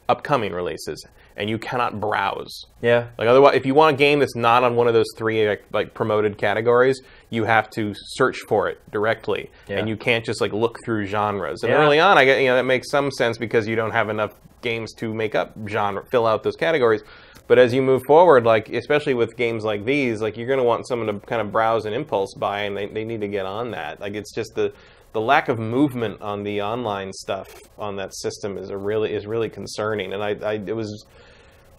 upcoming 0.09 0.53
releases, 0.53 1.05
and 1.37 1.49
you 1.49 1.59
cannot 1.59 2.01
browse. 2.01 2.67
Yeah. 2.81 3.09
Like 3.19 3.29
otherwise, 3.29 3.57
if 3.57 3.65
you 3.67 3.75
want 3.75 3.95
a 3.95 3.99
game 3.99 4.19
that's 4.19 4.37
not 4.37 4.65
on 4.65 4.77
one 4.77 4.89
of 4.89 4.95
those 4.95 5.07
three 5.17 5.49
like, 5.49 5.65
like 5.73 5.95
promoted 5.95 6.39
categories, 6.39 7.01
you 7.31 7.45
have 7.45 7.71
to 7.71 7.95
search 7.97 8.39
for 8.49 8.69
it 8.69 8.79
directly, 8.91 9.51
Yeah. 9.69 9.79
and 9.79 9.89
you 9.89 9.97
can't 9.97 10.25
just 10.25 10.41
like 10.41 10.53
look 10.53 10.79
through 10.85 11.07
genres. 11.07 11.63
And 11.63 11.71
Yeah. 11.73 11.79
early 11.79 11.99
on, 12.01 12.19
I 12.19 12.25
get 12.25 12.41
you 12.41 12.49
know 12.49 12.57
that 12.57 12.65
makes 12.65 12.91
some 12.91 13.11
sense 13.11 13.39
because 13.39 13.67
you 13.67 13.77
don't 13.77 13.93
have 13.93 14.09
enough 14.09 14.33
games 14.61 14.93
to 14.95 15.13
make 15.13 15.35
up 15.35 15.53
genre, 15.69 16.05
fill 16.11 16.27
out 16.27 16.43
those 16.43 16.57
categories. 16.57 17.03
But 17.49 17.59
as 17.59 17.75
you 17.75 17.83
move 17.83 18.03
forward, 18.07 18.45
like 18.45 18.69
especially 18.71 19.15
with 19.15 19.37
games 19.37 19.65
like 19.65 19.85
these, 19.85 20.23
like 20.23 20.37
you're 20.37 20.47
going 20.47 20.61
to 20.61 20.65
want 20.65 20.87
someone 20.87 21.09
to 21.13 21.27
kind 21.27 21.41
of 21.43 21.51
browse 21.51 21.85
and 21.87 21.95
impulse 21.95 22.33
buy, 22.35 22.61
and 22.63 22.77
they, 22.77 22.87
they 22.87 23.05
need 23.05 23.21
to 23.21 23.29
get 23.29 23.47
on 23.47 23.73
that. 23.73 24.01
Like 24.01 24.15
it's 24.15 24.33
just 24.33 24.55
the 24.55 24.73
the 25.13 25.21
lack 25.21 25.49
of 25.49 25.59
movement 25.59 26.21
on 26.23 26.43
the 26.43 26.63
online 26.63 27.13
stuff 27.13 27.49
on 27.79 27.97
that 27.97 28.15
system 28.15 28.57
is 28.57 28.71
a 28.71 28.77
really 28.77 29.13
is 29.13 29.27
really 29.27 29.49
concerning. 29.49 30.13
And 30.13 30.23
I, 30.23 30.31
I 30.43 30.53
it 30.55 30.75
was 30.77 31.05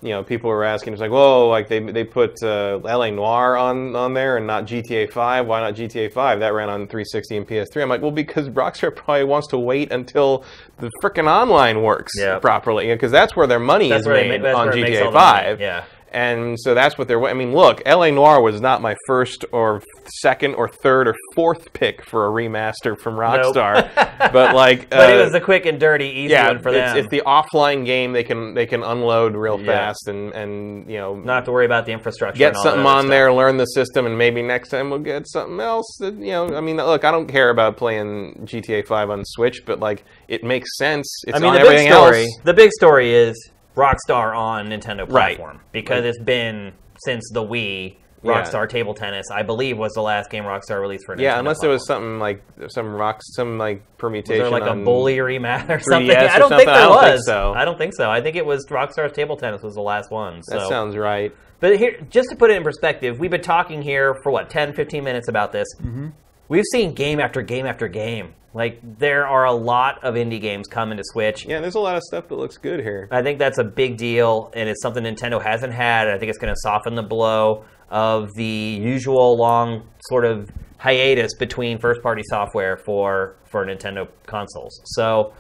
you 0.02 0.10
know, 0.10 0.22
people 0.22 0.50
were 0.50 0.66
asking, 0.66 0.92
it's 0.92 1.00
like, 1.02 1.12
whoa, 1.12 1.48
like 1.48 1.70
they 1.70 1.80
they 1.80 2.04
put 2.04 2.44
uh, 2.44 2.78
LA 2.84 3.10
Noire 3.10 3.56
on 3.56 3.96
on 3.96 4.14
there 4.14 4.36
and 4.36 4.46
not 4.46 4.66
GTA 4.66 5.10
5. 5.10 5.48
Why 5.48 5.62
not 5.62 5.76
GTA 5.76 6.12
5? 6.12 6.40
That 6.42 6.54
ran 6.54 6.70
on 6.70 6.82
360 6.88 7.38
and 7.38 7.48
PS3. 7.48 7.82
I'm 7.84 7.88
like, 7.90 8.02
well, 8.02 8.12
because 8.12 8.50
Rockstar 8.50 8.94
probably 8.96 9.24
wants 9.24 9.48
to 9.48 9.58
wait 9.58 9.94
until 9.94 10.44
the 10.80 10.92
frickin' 11.02 11.26
online 11.26 11.82
works 11.82 12.12
Yeah. 12.20 12.38
properly, 12.40 12.88
because 12.88 13.14
that's 13.14 13.34
where 13.38 13.48
their 13.48 13.60
money 13.60 13.88
That's 13.90 14.02
is 14.02 14.08
made 14.08 14.42
ma- 14.42 14.50
on 14.50 14.68
where 14.68 14.78
it 14.78 14.82
makes 14.82 14.98
GTA 15.00 15.06
all 15.06 15.12
5. 15.14 15.62
Yeah. 15.62 15.86
And 16.14 16.60
so 16.60 16.74
that's 16.76 16.98
what 16.98 17.08
they're. 17.08 17.24
I 17.26 17.34
mean, 17.34 17.54
look, 17.54 17.82
L.A. 17.86 18.12
Noire 18.12 18.42
was 18.42 18.62
not 18.62 18.82
my 18.82 18.96
first 19.08 19.46
or 19.52 19.82
second 20.22 20.54
or 20.56 20.70
third 20.70 21.08
or 21.08 21.16
fourth 21.34 21.74
pick 21.74 22.06
for 22.06 22.28
a 22.28 22.30
remaster 22.32 22.98
from 23.00 23.16
Rockstar, 23.16 23.90
but 24.32 24.54
like, 24.54 24.90
But 24.92 25.10
it 25.10 25.20
uh, 25.20 25.24
was 25.24 25.32
the 25.32 25.42
quick 25.42 25.66
and 25.66 25.80
dirty, 25.80 26.06
easy 26.06 26.34
yeah, 26.34 26.48
one 26.50 26.62
for 26.62 26.72
them. 26.72 26.98
it's 26.98 27.08
the 27.10 27.24
offline 27.26 27.86
game. 27.86 28.14
They 28.14 28.24
can 28.24 28.54
they 28.54 28.66
can 28.68 28.84
unload 28.84 29.36
real 29.36 29.60
Yeah. 29.60 29.66
fast 29.88 30.08
and 30.08 30.32
and 30.34 30.90
you 30.90 30.98
know 31.00 31.16
Not 31.16 31.36
have 31.36 31.46
to 31.46 31.52
worry 31.52 31.66
about 31.66 31.86
the 31.88 31.94
infrastructure. 31.94 32.38
get 32.38 32.50
and 32.50 32.58
all 32.58 32.64
something 32.64 32.86
on 32.86 33.02
stuff. 33.04 33.10
there, 33.10 33.34
learn 33.34 33.58
the 33.58 33.66
system, 33.66 34.06
and 34.06 34.18
maybe 34.18 34.42
next 34.44 34.70
time 34.70 34.90
we'll 34.92 35.00
get 35.00 35.28
something 35.28 35.60
else. 35.60 35.98
That, 36.00 36.14
you 36.16 36.32
know, 36.32 36.56
I 36.56 36.62
mean, 36.62 36.78
look, 36.78 37.04
I 37.06 37.12
don't 37.12 37.28
care 37.28 37.50
about 37.50 37.76
playing 37.78 38.42
GTA 38.46 38.86
Five 38.86 39.10
on 39.10 39.24
Switch, 39.26 39.62
but 39.66 39.80
like, 39.80 40.04
it 40.28 40.44
makes 40.44 40.78
sense. 40.78 41.08
It's 41.28 41.38
I 41.38 41.40
mean, 41.40 41.50
on 41.56 41.62
the 41.62 41.68
big 41.70 41.90
story. 41.92 42.22
else. 42.24 42.38
The 42.44 42.54
big 42.54 42.72
story 42.72 43.14
is 43.16 43.50
Rockstar 43.76 44.36
on 44.36 44.68
Nintendo 44.68 45.10
Right. 45.10 45.36
platform 45.38 45.62
because 45.72 46.06
it's 46.06 46.20
been 46.20 46.74
since 47.06 47.30
the 47.34 47.44
Wii. 47.44 47.98
Yeah. 48.26 48.42
Rockstar 48.42 48.70
Table 48.70 48.94
Tennis, 48.94 49.26
I 49.30 49.44
believe, 49.44 49.78
was 49.78 49.92
the 49.96 50.02
last 50.02 50.30
game 50.30 50.46
Rockstar 50.46 50.80
released 50.80 51.06
for. 51.06 51.14
Nintendo. 51.18 51.22
Yeah, 51.24 51.34
Nintendo 51.36 51.40
unless 51.40 51.60
there 51.60 51.70
was 51.70 51.86
something 51.86 52.20
like 52.20 52.42
some 52.70 52.94
rocks, 52.94 53.26
some 53.36 53.58
like 53.58 53.80
Was 53.80 53.86
permutation. 53.98 54.44
there 54.44 54.50
like 54.50 54.64
a 54.64 54.76
bully 54.76 55.18
rematch 55.18 55.68
or 55.70 55.80
something? 55.82 56.10
3DS 56.16 56.30
I 56.30 56.40
don't 56.40 56.48
think 56.48 56.62
something? 56.62 56.66
there 56.68 56.76
I 56.76 56.80
don't 56.84 56.92
was. 56.96 57.12
think 57.12 57.24
so. 57.26 57.54
I 57.54 57.66
don't 57.66 57.78
think 57.78 57.94
so. 57.94 58.10
I 58.10 58.22
think 58.22 58.38
it 58.38 58.46
was 58.46 58.66
Rockstar's 58.70 59.12
Table 59.12 59.36
Tennis 59.36 59.62
was 59.62 59.74
the 59.76 59.82
last 59.82 60.10
one. 60.10 60.42
So. 60.44 60.58
That 60.58 60.70
sounds 60.70 60.96
right. 60.96 61.36
But 61.60 61.78
here, 61.78 62.00
just 62.10 62.30
to 62.30 62.38
put 62.38 62.50
it 62.50 62.56
in 62.56 62.64
perspective, 62.64 63.20
we've 63.20 63.30
been 63.32 63.42
talking 63.42 63.82
here 63.82 64.16
for 64.24 64.32
what 64.32 64.50
10, 64.50 64.74
15 64.74 65.04
minutes 65.04 65.28
about 65.28 65.52
this. 65.52 65.68
Mm-hmm. 65.82 66.08
We've 66.54 66.66
seen 66.72 66.94
game 66.94 67.20
after 67.20 67.42
game 67.42 67.66
after 67.66 67.88
game. 67.88 68.36
Like 68.54 68.80
there 69.00 69.26
are 69.26 69.46
a 69.46 69.52
lot 69.52 70.04
of 70.04 70.14
indie 70.14 70.40
games 70.40 70.68
coming 70.68 71.00
to 71.00 71.04
Switch. 71.04 71.48
Yeah, 71.48 71.62
there's 71.62 71.74
a 71.74 71.80
lot 71.80 71.96
of 71.96 72.04
stuff 72.04 72.28
that 72.28 72.36
looks 72.36 72.58
good 72.58 72.80
here. 72.80 73.08
I 73.10 73.24
think 73.24 73.40
that's 73.40 73.58
a 73.58 73.64
big 73.64 73.98
deal, 73.98 74.52
and 74.56 74.70
it's 74.70 74.80
something 74.84 75.04
Nintendo 75.04 75.42
hasn't 75.42 75.74
had. 75.74 76.08
I 76.08 76.20
think 76.20 76.30
it's 76.30 76.38
going 76.38 76.54
to 76.54 76.60
soften 76.60 76.94
the 76.94 77.02
blow 77.02 77.66
of 77.90 78.30
the 78.36 78.46
usual 78.80 79.36
long 79.36 79.88
sort 80.02 80.26
of 80.26 80.52
hiatus 80.78 81.34
between 81.34 81.80
first-party 81.80 82.22
software 82.30 82.78
for 82.78 83.36
for 83.46 83.66
Nintendo 83.66 84.08
consoles. 84.28 84.80
So, 84.94 85.34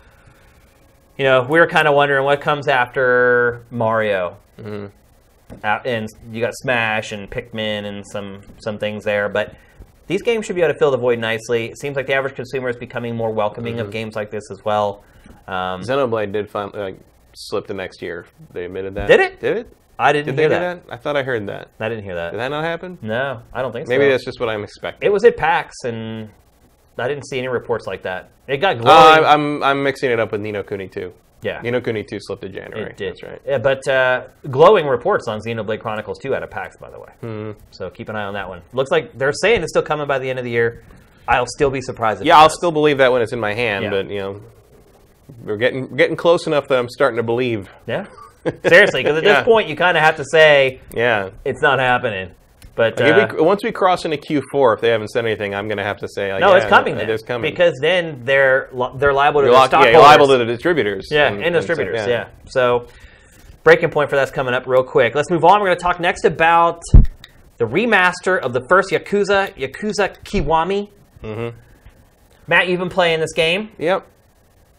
you 1.19 1.25
know, 1.25 1.43
we 1.43 1.59
were 1.59 1.67
kind 1.67 1.87
of 1.87 1.93
wondering 1.93 2.25
what 2.25 2.41
comes 2.41 2.67
after 2.67 3.63
Mario, 3.69 4.35
mm-hmm. 4.57 4.87
and 5.63 6.09
you 6.31 6.41
got 6.41 6.55
Smash 6.55 7.11
and 7.11 7.29
Pikmin 7.29 7.85
and 7.85 8.03
some 8.07 8.41
some 8.57 8.79
things 8.79 9.03
there, 9.03 9.29
but. 9.29 9.53
These 10.07 10.21
games 10.21 10.45
should 10.45 10.55
be 10.55 10.61
able 10.61 10.73
to 10.73 10.79
fill 10.79 10.91
the 10.91 10.97
void 10.97 11.19
nicely. 11.19 11.67
It 11.67 11.79
seems 11.79 11.95
like 11.95 12.07
the 12.07 12.13
average 12.13 12.35
consumer 12.35 12.69
is 12.69 12.75
becoming 12.75 13.15
more 13.15 13.31
welcoming 13.31 13.79
of 13.79 13.89
games 13.91 14.15
like 14.15 14.31
this 14.31 14.51
as 14.51 14.63
well. 14.65 15.03
Um, 15.47 15.81
Xenoblade 15.81 16.31
did 16.33 16.49
finally 16.49 16.79
like 16.79 16.99
slip 17.33 17.67
the 17.67 17.73
next 17.73 18.01
year. 18.01 18.25
They 18.51 18.65
admitted 18.65 18.95
that. 18.95 19.07
Did 19.07 19.19
it? 19.19 19.39
Did 19.39 19.57
it? 19.57 19.77
I 19.97 20.11
didn't 20.11 20.35
Did 20.35 20.39
hear 20.41 20.49
that. 20.49 20.87
that? 20.87 20.93
I 20.93 20.97
thought 20.97 21.15
I 21.15 21.23
heard 21.23 21.47
that. 21.47 21.69
I 21.79 21.87
didn't 21.87 22.03
hear 22.03 22.15
that. 22.15 22.31
Did 22.31 22.39
that 22.39 22.49
not 22.49 22.63
happen? 22.63 22.97
No, 23.01 23.41
I 23.53 23.61
don't 23.61 23.71
think 23.71 23.87
Maybe 23.87 23.95
so. 23.97 23.99
Maybe 23.99 24.11
that's 24.11 24.25
just 24.25 24.39
what 24.39 24.49
I'm 24.49 24.63
expecting. 24.63 25.05
It 25.07 25.11
was 25.13 25.23
at 25.23 25.37
PAX, 25.37 25.75
and 25.85 26.29
I 26.97 27.07
didn't 27.07 27.27
see 27.27 27.37
any 27.37 27.47
reports 27.47 27.85
like 27.87 28.01
that. 28.03 28.29
It 28.47 28.57
got 28.57 28.77
Uh, 28.77 28.81
glowing. 28.81 29.25
I'm 29.25 29.63
I'm 29.63 29.83
mixing 29.83 30.11
it 30.11 30.19
up 30.19 30.31
with 30.31 30.41
Ni 30.41 30.51
no 30.51 30.63
Kuni 30.63 30.87
2. 30.87 31.13
Yeah, 31.43 31.61
Ni 31.61 31.69
no 31.71 31.81
Kuni 31.81 32.03
2 32.03 32.19
slipped 32.21 32.41
to 32.43 32.49
January. 32.49 32.91
it 32.91 32.97
did. 32.97 33.09
That's 33.11 33.23
right. 33.23 33.41
Yeah, 33.45 33.57
but 33.57 33.87
uh, 33.87 34.27
glowing 34.49 34.87
reports 34.87 35.27
on 35.27 35.39
Xenoblade 35.41 35.81
Chronicles 35.81 36.17
2 36.19 36.33
out 36.33 36.41
of 36.43 36.49
PAX, 36.49 36.77
by 36.77 36.89
the 36.89 36.99
way. 36.99 37.09
Hmm. 37.21 37.51
So 37.71 37.89
keep 37.89 38.09
an 38.09 38.15
eye 38.15 38.23
on 38.23 38.33
that 38.35 38.47
one. 38.49 38.61
Looks 38.73 38.91
like 38.91 39.17
they're 39.17 39.33
saying 39.33 39.61
it's 39.61 39.71
still 39.73 39.81
coming 39.83 40.07
by 40.07 40.19
the 40.19 40.29
end 40.29 40.39
of 40.39 40.45
the 40.45 40.51
year. 40.51 40.83
I'll 41.27 41.45
still 41.47 41.69
be 41.69 41.81
surprised. 41.81 42.21
If 42.21 42.27
Yeah, 42.27 42.37
I'll 42.37 42.47
does. 42.47 42.57
still 42.57 42.71
believe 42.71 42.97
that 42.99 43.11
when 43.11 43.21
it's 43.21 43.33
in 43.33 43.39
my 43.39 43.53
hand, 43.53 43.83
Yeah. 43.83 43.89
but 43.91 44.09
you 44.09 44.19
know, 44.19 44.41
we're 45.43 45.57
getting 45.57 45.89
we're 45.89 45.97
getting 45.97 46.15
close 46.17 46.47
enough 46.47 46.67
that 46.67 46.77
I'm 46.79 46.89
starting 46.89 47.17
to 47.17 47.23
believe. 47.23 47.69
Yeah, 47.87 48.07
seriously, 48.65 49.03
because 49.03 49.17
at 49.17 49.23
Yeah. 49.23 49.35
this 49.35 49.43
point 49.45 49.67
you 49.69 49.75
kind 49.75 49.97
of 49.97 50.03
have 50.03 50.17
to 50.17 50.25
say 50.25 50.81
Yeah. 50.93 51.29
it's 51.45 51.61
not 51.61 51.79
happening. 51.79 52.31
But 52.75 52.99
uh, 52.99 53.29
we, 53.35 53.41
once 53.41 53.63
we 53.63 53.71
cross 53.71 54.03
into 54.03 54.17
Q4, 54.17 54.75
if 54.75 54.81
they 54.81 54.89
haven't 54.89 55.09
said 55.09 55.25
anything, 55.25 55.53
I'm 55.53 55.67
going 55.67 55.77
to 55.77 55.83
have 55.83 55.97
to 55.97 56.07
say, 56.07 56.31
like, 56.33 56.41
no, 56.41 56.51
yeah, 56.51 56.57
it's 56.57 56.65
coming 56.65 56.95
then. 56.95 57.07
It 57.07 57.13
is 57.13 57.21
coming. 57.21 57.51
because 57.51 57.73
then 57.79 58.21
they're 58.25 58.69
they're 58.95 59.13
liable 59.13 59.41
to 59.41 59.45
you're, 59.47 59.53
the 59.53 59.59
lock- 59.59 59.71
yeah, 59.71 59.97
liable 59.99 60.27
to 60.27 60.37
the 60.37 60.45
distributors. 60.45 61.07
Yeah, 61.11 61.27
and- 61.27 61.35
and, 61.43 61.55
and 61.55 61.63
so- 61.63 61.67
distributors. 61.67 62.07
yeah. 62.07 62.29
So, 62.47 62.87
breaking 63.63 63.91
point 63.91 64.09
for 64.09 64.15
that's 64.15 64.31
coming 64.31 64.55
up 64.55 64.65
real 64.65 64.83
quick. 64.83 65.13
Let's 65.13 65.29
move 65.29 65.43
on. 65.45 65.59
We're 65.61 65.67
going 65.67 65.77
to 65.77 65.83
talk 65.83 65.99
next 65.99 66.25
about 66.25 66.81
the 67.57 67.65
remaster 67.65 68.39
of 68.39 68.53
the 68.53 68.65
first 68.67 68.89
Yakuza, 68.89 69.55
Yakuza 69.55 70.17
Kiwami. 70.23 70.89
Mm-hmm. 71.23 71.57
Matt, 72.47 72.67
you've 72.67 72.79
been 72.79 72.89
playing 72.89 73.19
this 73.19 73.33
game. 73.33 73.69
Yep. 73.77 74.07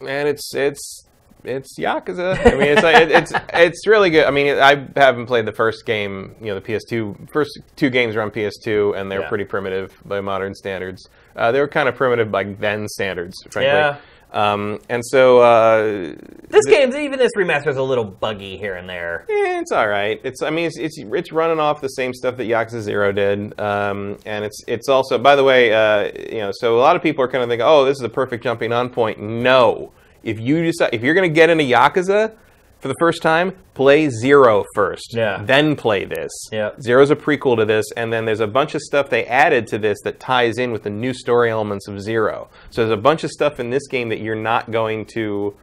And 0.01 0.27
it's 0.27 0.53
it's 0.53 1.04
it's 1.47 1.77
Yakuza. 1.79 2.37
I 2.45 2.51
mean, 2.55 2.67
it's 2.69 2.83
like, 2.83 2.95
it, 2.97 3.11
it's 3.11 3.33
it's 3.53 3.87
really 3.87 4.09
good. 4.09 4.25
I 4.25 4.31
mean, 4.31 4.57
I 4.57 4.87
haven't 4.95 5.25
played 5.27 5.45
the 5.45 5.51
first 5.53 5.85
game. 5.85 6.35
You 6.39 6.47
know, 6.47 6.59
the 6.59 6.61
PS2 6.61 7.29
first 7.31 7.59
two 7.75 7.89
games 7.89 8.15
are 8.15 8.21
on 8.21 8.31
PS2, 8.31 8.97
and 8.99 9.11
they're 9.11 9.21
Yeah. 9.21 9.29
pretty 9.29 9.45
primitive 9.45 9.93
by 10.05 10.21
modern 10.21 10.53
standards. 10.55 11.07
Uh, 11.35 11.51
they 11.51 11.59
were 11.59 11.67
kind 11.67 11.89
of 11.89 11.95
primitive 11.95 12.31
by 12.31 12.43
then 12.43 12.87
standards, 12.87 13.35
frankly. 13.49 13.71
Yeah. 13.73 13.97
Um, 14.33 14.79
and 14.89 15.01
so 15.05 15.39
uh, 15.39 16.13
This 16.49 16.65
game's 16.67 16.93
even 16.95 17.19
this 17.19 17.31
remaster 17.37 17.67
is 17.67 17.77
a 17.77 17.83
little 17.83 18.03
buggy 18.03 18.57
here 18.57 18.75
and 18.75 18.89
there. 18.89 19.21
Eh, 19.29 19.59
it's 19.61 19.71
all 19.71 19.87
right. 19.87 20.19
It's 20.25 20.41
I 20.41 20.49
mean 20.49 20.65
it's, 20.65 20.77
it's 20.77 20.97
it's 20.99 21.31
running 21.31 21.59
off 21.59 21.79
the 21.79 21.87
same 21.87 22.13
stuff 22.13 22.35
that 22.37 22.43
Yakuza 22.43 22.81
Zero 22.81 23.13
did, 23.13 23.57
um, 23.61 24.17
and 24.25 24.43
it's 24.43 24.61
it's 24.67 24.89
also 24.89 25.17
by 25.17 25.37
the 25.37 25.43
way, 25.43 25.71
uh, 25.73 26.11
you 26.29 26.39
know, 26.39 26.51
so 26.53 26.75
a 26.77 26.81
lot 26.81 26.97
of 26.97 27.01
people 27.03 27.23
are 27.23 27.29
kind 27.29 27.43
of 27.43 27.49
thinking, 27.49 27.65
oh, 27.65 27.85
this 27.85 27.95
is 27.97 28.03
a 28.03 28.09
perfect 28.09 28.43
jumping 28.43 28.73
on 28.73 28.89
point. 28.89 29.19
No, 29.21 29.93
if 30.25 30.39
you 30.39 30.61
decide 30.63 30.89
if 30.91 31.01
you're 31.01 31.13
going 31.13 31.29
to 31.29 31.33
get 31.33 31.49
into 31.49 31.63
Yakuza 31.63 32.35
for 32.79 32.89
the 32.89 32.95
first 32.99 33.21
time, 33.21 33.55
play 33.73 34.09
Zero 34.09 34.65
first. 34.75 35.15
Yeah. 35.15 35.41
Then 35.43 35.75
play 35.75 36.05
this. 36.05 36.31
Yeah. 36.51 36.71
Zero's 36.81 37.09
a 37.09 37.15
prequel 37.15 37.55
to 37.57 37.65
this, 37.65 37.85
and 37.95 38.11
then 38.11 38.25
there's 38.25 38.41
a 38.41 38.47
bunch 38.47 38.75
of 38.75 38.81
stuff 38.81 39.09
they 39.09 39.25
added 39.25 39.67
to 39.67 39.77
this 39.77 39.97
that 40.03 40.19
ties 40.19 40.57
in 40.57 40.71
with 40.71 40.83
the 40.83 40.89
new 40.89 41.13
story 41.13 41.49
elements 41.49 41.87
of 41.87 42.01
Zero. 42.01 42.49
So 42.69 42.81
there's 42.81 42.99
a 42.99 43.01
bunch 43.01 43.23
of 43.23 43.31
stuff 43.31 43.59
in 43.59 43.69
this 43.69 43.87
game 43.87 44.09
that 44.09 44.19
you're 44.19 44.35
not 44.35 44.71
going 44.71 45.05
to 45.13 45.55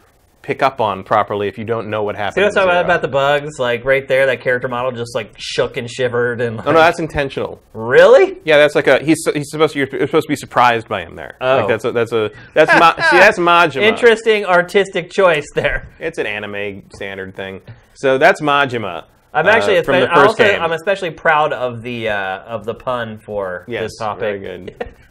pick 0.42 0.62
up 0.62 0.80
on 0.80 1.04
properly 1.04 1.48
if 1.48 1.56
you 1.56 1.64
don't 1.64 1.88
know 1.88 2.02
what 2.02 2.16
happened. 2.16 2.34
See 2.34 2.42
what's 2.42 2.54
Zero. 2.54 2.80
about 2.80 3.00
the 3.02 3.08
bugs? 3.08 3.58
Like 3.58 3.84
right 3.84 4.06
there, 4.06 4.26
that 4.26 4.40
character 4.40 4.68
model 4.68 4.92
just 4.92 5.14
like 5.14 5.32
shook 5.38 5.76
and 5.76 5.90
shivered 5.90 6.40
and. 6.40 6.60
Oh 6.60 6.72
no, 6.72 6.78
that's 6.78 6.98
intentional. 6.98 7.60
really? 7.72 8.38
Yeah, 8.44 8.58
that's 8.58 8.74
like 8.74 8.86
a 8.86 9.02
he's 9.02 9.18
he's 9.32 9.50
supposed 9.50 9.72
to 9.74 9.78
you're 9.78 10.06
supposed 10.06 10.26
to 10.26 10.32
be 10.32 10.36
surprised 10.36 10.88
by 10.88 11.02
him 11.02 11.16
there. 11.16 11.36
Oh. 11.40 11.58
Like 11.58 11.68
that's 11.68 11.84
a 11.84 11.92
that's 11.92 12.12
a 12.12 12.30
that's 12.54 12.72
ma- 12.78 12.94
see 13.10 13.18
that's 13.18 13.38
Majima. 13.42 13.82
Interesting 13.82 14.44
artistic 14.44 15.10
choice 15.10 15.46
there. 15.54 15.88
It's 15.98 16.18
an 16.18 16.26
anime 16.26 16.88
standard 16.94 17.34
thing. 17.34 17.62
So 17.94 18.18
that's 18.18 18.40
Majima. 18.40 19.04
I'm 19.34 19.46
uh, 19.46 19.50
actually 19.50 19.82
from 19.82 20.00
the 20.00 20.06
espe- 20.06 20.16
also. 20.16 20.44
I'm 20.44 20.72
especially 20.72 21.10
proud 21.10 21.52
of 21.52 21.82
the 21.82 22.08
uh, 22.10 22.40
of 22.40 22.64
the 22.64 22.74
pun 22.74 23.18
for 23.24 23.64
yes, 23.68 23.84
this 23.84 23.96
topic. 23.98 24.20
very 24.20 24.40
good. 24.40 24.94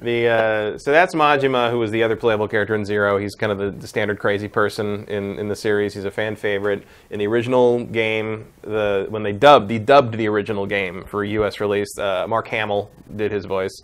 The 0.00 0.26
uh, 0.28 0.78
so 0.78 0.90
that's 0.90 1.14
Majima, 1.14 1.70
who 1.70 1.78
was 1.78 1.90
the 1.90 2.02
other 2.02 2.16
playable 2.16 2.48
character 2.48 2.74
in 2.74 2.84
Zero. 2.84 3.16
He's 3.18 3.34
kind 3.34 3.52
of 3.52 3.58
the, 3.58 3.70
the 3.70 3.86
standard 3.86 4.18
crazy 4.18 4.48
person 4.48 5.04
in, 5.06 5.38
in 5.38 5.48
the 5.48 5.56
series. 5.56 5.94
He's 5.94 6.04
a 6.04 6.10
fan 6.10 6.36
favorite. 6.36 6.84
In 7.10 7.18
the 7.18 7.26
original 7.26 7.84
game, 7.84 8.52
the 8.62 9.06
when 9.08 9.22
they 9.22 9.32
dubbed, 9.32 9.70
he 9.70 9.78
dubbed 9.78 10.16
the 10.16 10.28
original 10.28 10.66
game 10.66 11.04
for 11.04 11.24
U.S. 11.24 11.60
release. 11.60 11.96
Uh, 11.98 12.26
Mark 12.28 12.48
Hamill 12.48 12.90
did 13.14 13.30
his 13.30 13.44
voice. 13.44 13.82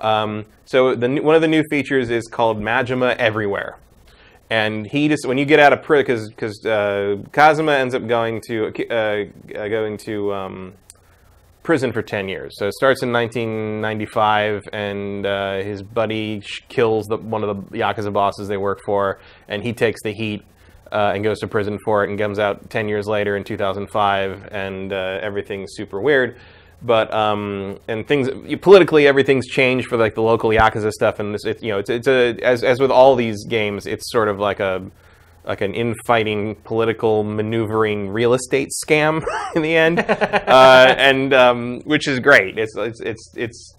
Um, 0.00 0.46
so 0.64 0.94
the, 0.94 1.20
one 1.20 1.34
of 1.34 1.42
the 1.42 1.48
new 1.48 1.62
features 1.68 2.10
is 2.10 2.26
called 2.26 2.60
Majima 2.60 3.16
Everywhere. 3.16 3.76
And 4.48 4.86
he 4.86 5.08
just 5.08 5.26
when 5.26 5.38
you 5.38 5.44
get 5.44 5.60
out 5.60 5.72
of 5.72 5.82
prison 5.82 6.04
because 6.04 6.28
because 6.28 6.66
uh, 6.66 7.18
Kazuma 7.32 7.72
ends 7.72 7.94
up 7.94 8.06
going 8.08 8.40
to 8.46 8.66
uh, 8.90 9.26
uh, 9.56 9.68
going 9.68 9.96
to 9.98 10.32
um, 10.34 10.72
prison 11.70 11.92
for 11.92 12.02
10 12.02 12.28
years. 12.28 12.58
So 12.58 12.66
it 12.66 12.74
starts 12.74 13.00
in 13.00 13.12
1995, 13.12 14.70
and 14.72 15.24
uh, 15.24 15.58
his 15.58 15.84
buddy 15.84 16.42
kills 16.68 17.06
the, 17.06 17.16
one 17.16 17.44
of 17.44 17.70
the 17.70 17.78
Yakuza 17.78 18.12
bosses 18.12 18.48
they 18.48 18.56
work 18.56 18.80
for, 18.84 19.20
and 19.46 19.62
he 19.62 19.72
takes 19.72 20.02
the 20.02 20.10
heat 20.10 20.42
uh, 20.90 21.12
and 21.14 21.22
goes 21.22 21.38
to 21.38 21.46
prison 21.46 21.78
for 21.84 22.02
it 22.02 22.10
and 22.10 22.18
comes 22.18 22.40
out 22.40 22.70
10 22.70 22.88
years 22.88 23.06
later 23.06 23.36
in 23.36 23.44
2005, 23.44 24.48
and 24.50 24.92
uh, 24.92 25.20
everything's 25.22 25.70
super 25.76 26.00
weird. 26.00 26.40
But 26.82 27.14
um, 27.14 27.78
and 27.86 28.04
things 28.08 28.28
politically, 28.60 29.06
everything's 29.06 29.46
changed 29.46 29.86
for 29.86 29.96
like 29.96 30.16
the 30.16 30.22
local 30.22 30.50
Yakuza 30.50 30.90
stuff, 30.90 31.20
and 31.20 31.32
this, 31.32 31.44
it, 31.44 31.62
you 31.62 31.68
know, 31.68 31.78
it's 31.78 31.90
it's 31.90 32.08
a 32.08 32.36
as 32.42 32.64
as 32.64 32.80
with 32.80 32.90
all 32.90 33.14
these 33.14 33.44
games, 33.44 33.86
it's 33.86 34.10
sort 34.10 34.26
of 34.26 34.40
like 34.40 34.58
a 34.58 34.90
like 35.44 35.60
an 35.60 35.74
infighting, 35.74 36.54
political 36.56 37.24
maneuvering 37.24 38.10
real 38.10 38.34
estate 38.34 38.68
scam 38.84 39.24
in 39.54 39.62
the 39.62 39.76
end, 39.76 39.98
uh, 40.08 40.94
and 40.98 41.32
um, 41.32 41.80
which 41.82 42.06
is 42.06 42.20
great. 42.20 42.58
It's, 42.58 42.76
it's 42.76 43.00
it's 43.00 43.32
it's 43.36 43.74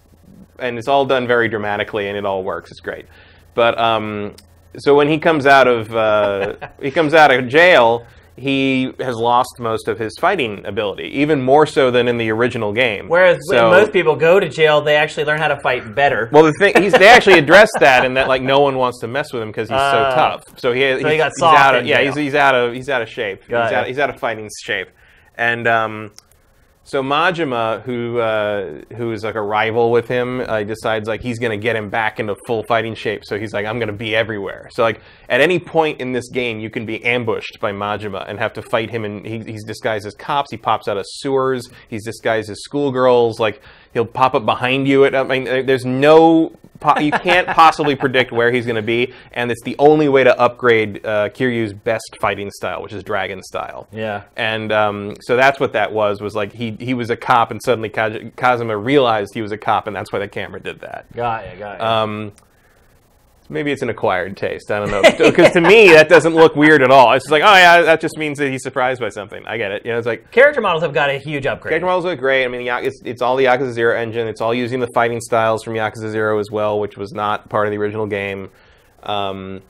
and 0.58 0.78
it's 0.78 0.88
all 0.88 1.04
done 1.04 1.26
very 1.26 1.48
dramatically, 1.48 2.08
and 2.08 2.16
it 2.16 2.24
all 2.24 2.42
works. 2.42 2.70
It's 2.70 2.80
great. 2.80 3.06
But 3.54 3.78
um, 3.78 4.34
so 4.78 4.94
when 4.94 5.08
he 5.08 5.18
comes 5.18 5.46
out 5.46 5.68
of 5.68 5.94
uh, 5.94 6.56
he 6.80 6.90
comes 6.90 7.14
out 7.14 7.30
of 7.32 7.48
jail, 7.48 8.06
he 8.36 8.92
has 8.98 9.16
lost 9.16 9.58
most 9.58 9.88
of 9.88 9.98
his 9.98 10.12
fighting 10.18 10.64
ability, 10.64 11.04
even 11.20 11.42
more 11.42 11.66
so 11.66 11.90
than 11.90 12.08
in 12.08 12.16
the 12.16 12.30
original 12.30 12.72
game. 12.72 13.08
Whereas 13.08 13.38
So- 13.50 13.70
when 13.70 13.80
most 13.80 13.92
people 13.92 14.16
go 14.16 14.40
to 14.40 14.48
jail, 14.48 14.80
they 14.80 14.96
actually 14.96 15.24
learn 15.24 15.38
how 15.38 15.48
to 15.48 15.60
fight 15.60 15.94
better. 15.94 16.28
well, 16.32 16.42
the 16.44 16.52
thing 16.58 16.80
he's 16.82 16.92
they 16.92 17.08
actually 17.08 17.38
addressed 17.44 17.76
that, 17.80 18.04
and 18.04 18.16
that 18.16 18.28
like 18.28 18.42
no 18.42 18.60
one 18.60 18.76
wants 18.78 19.00
to 19.00 19.06
mess 19.08 19.32
with 19.32 19.42
him 19.42 19.48
because 19.50 19.68
he's 19.68 19.78
Ah. 19.78 19.92
so 20.10 20.16
tough. 20.16 20.58
So 20.58 20.72
he, 20.72 20.80
he's, 20.82 20.96
he 20.98 21.16
got 21.16 21.32
he's 21.32 21.38
soft 21.38 21.58
out 21.58 21.74
of 21.76 21.86
yeah 21.86 22.00
he's, 22.00 22.14
he's 22.16 22.34
out 22.34 22.54
of 22.54 22.72
he's 22.74 22.88
out 22.88 23.02
of 23.02 23.08
shape. 23.08 23.42
He's 23.44 23.52
out, 23.54 23.86
he's 23.86 23.98
out 23.98 24.10
of 24.10 24.18
fighting 24.18 24.48
shape, 24.64 24.88
and 25.36 25.66
um, 25.68 26.10
So 26.84 27.00
Majima, 27.00 27.80
who 27.82 28.18
uh, 28.18 28.82
who 28.96 29.12
is 29.12 29.22
like 29.22 29.36
a 29.36 29.40
rival 29.40 29.92
with 29.92 30.08
him, 30.08 30.40
uh, 30.40 30.64
decides 30.64 31.06
like 31.06 31.20
he's 31.20 31.38
gonna 31.38 31.56
get 31.56 31.76
him 31.76 31.90
back 31.90 32.18
into 32.18 32.34
full 32.46 32.64
fighting 32.64 32.96
shape. 32.96 33.24
So 33.24 33.38
he's 33.38 33.52
like, 33.52 33.66
I'm 33.66 33.78
gonna 33.78 33.92
be 33.92 34.16
everywhere. 34.16 34.68
So 34.72 34.82
like 34.82 35.00
at 35.28 35.40
any 35.40 35.60
point 35.60 36.00
in 36.00 36.12
this 36.12 36.28
game, 36.28 36.58
you 36.58 36.70
can 36.70 36.84
be 36.84 37.04
ambushed 37.04 37.58
by 37.60 37.70
Majima 37.70 38.28
and 38.28 38.38
have 38.40 38.52
to 38.54 38.62
fight 38.62 38.90
him. 38.90 39.04
And 39.04 39.24
he, 39.24 39.38
he's 39.40 39.64
disguised 39.64 40.06
as 40.06 40.14
cops. 40.14 40.50
He 40.50 40.56
pops 40.56 40.88
out 40.88 40.96
of 40.96 41.04
sewers. 41.06 41.68
He's 41.88 42.04
disguised 42.04 42.50
as 42.50 42.60
schoolgirls. 42.62 43.38
Like 43.38 43.62
he'll 43.92 44.06
pop 44.06 44.34
up 44.34 44.44
behind 44.44 44.88
you. 44.88 45.04
At 45.04 45.14
I 45.14 45.22
mean, 45.24 45.66
there's 45.66 45.84
no 45.84 46.56
you 47.00 47.12
can't 47.12 47.46
possibly 47.56 47.94
predict 47.94 48.32
where 48.32 48.50
he's 48.50 48.66
gonna 48.66 48.82
be, 48.82 49.12
and 49.32 49.50
it's 49.50 49.62
the 49.62 49.76
only 49.78 50.08
way 50.08 50.24
to 50.24 50.38
upgrade 50.38 51.04
uh, 51.06 51.28
Kiryu's 51.28 51.72
best 51.72 52.16
fighting 52.20 52.50
style, 52.50 52.82
which 52.82 52.92
is 52.92 53.02
dragon 53.02 53.42
style. 53.42 53.88
Yeah. 53.92 54.22
And 54.36 54.72
um, 54.72 55.16
so 55.22 55.36
that's 55.36 55.60
what 55.60 55.72
that 55.74 55.92
was. 55.92 56.20
Was 56.20 56.34
like 56.34 56.52
he 56.52 56.76
he 56.80 56.94
was 56.94 57.10
a 57.10 57.16
cop, 57.16 57.50
and 57.50 57.62
suddenly 57.62 57.90
Kaj- 57.90 58.34
Kazuma 58.36 58.76
realized 58.76 59.34
he 59.34 59.42
was 59.42 59.52
a 59.52 59.58
cop, 59.58 59.86
and 59.86 59.94
that's 59.94 60.12
why 60.12 60.18
the 60.18 60.28
camera 60.28 60.60
did 60.60 60.80
that. 60.80 61.06
Got 61.14 61.44
ya, 61.46 61.54
got 61.56 61.80
ya. 61.80 62.02
Um, 62.02 62.32
maybe 63.48 63.72
it's 63.72 63.82
an 63.82 63.90
acquired 63.90 64.36
taste. 64.36 64.70
I 64.70 64.78
don't 64.78 64.90
know. 64.90 65.02
Because 65.32 65.52
to 65.52 65.60
me, 65.60 65.88
that 65.90 66.08
doesn't 66.08 66.34
look 66.34 66.56
weird 66.56 66.82
at 66.82 66.90
all. 66.90 67.12
It's 67.12 67.24
just 67.24 67.32
like, 67.32 67.42
oh 67.42 67.54
yeah, 67.54 67.82
that 67.82 68.00
just 68.00 68.16
means 68.18 68.38
that 68.38 68.50
he's 68.50 68.62
surprised 68.62 69.00
by 69.00 69.08
something. 69.08 69.44
I 69.46 69.56
get 69.56 69.70
it. 69.72 69.84
You 69.84 69.92
know, 69.92 69.98
it's 69.98 70.06
like 70.06 70.30
Character 70.30 70.60
models 70.60 70.82
have 70.82 70.92
got 70.92 71.10
a 71.10 71.18
huge 71.18 71.46
upgrade. 71.46 71.72
character 71.72 71.86
models 71.86 72.04
look 72.04 72.18
great. 72.18 72.44
I 72.44 72.48
mean, 72.48 72.66
it's, 72.66 73.00
it's 73.04 73.22
all 73.22 73.36
the 73.36 73.44
Yakuza 73.44 73.72
Zero 73.72 73.96
engine. 73.96 74.26
It's 74.26 74.40
all 74.40 74.54
using 74.54 74.80
the 74.80 74.88
fighting 74.94 75.20
styles 75.20 75.62
from 75.62 75.74
Yakuza 75.74 76.10
Zero 76.10 76.38
as 76.38 76.50
well, 76.50 76.80
which 76.80 76.96
was 76.96 77.12
not 77.12 77.48
part 77.48 77.66
of 77.66 77.70
the 77.70 77.78
original 77.78 78.06
game. 78.06 78.50
Um, 79.02 79.62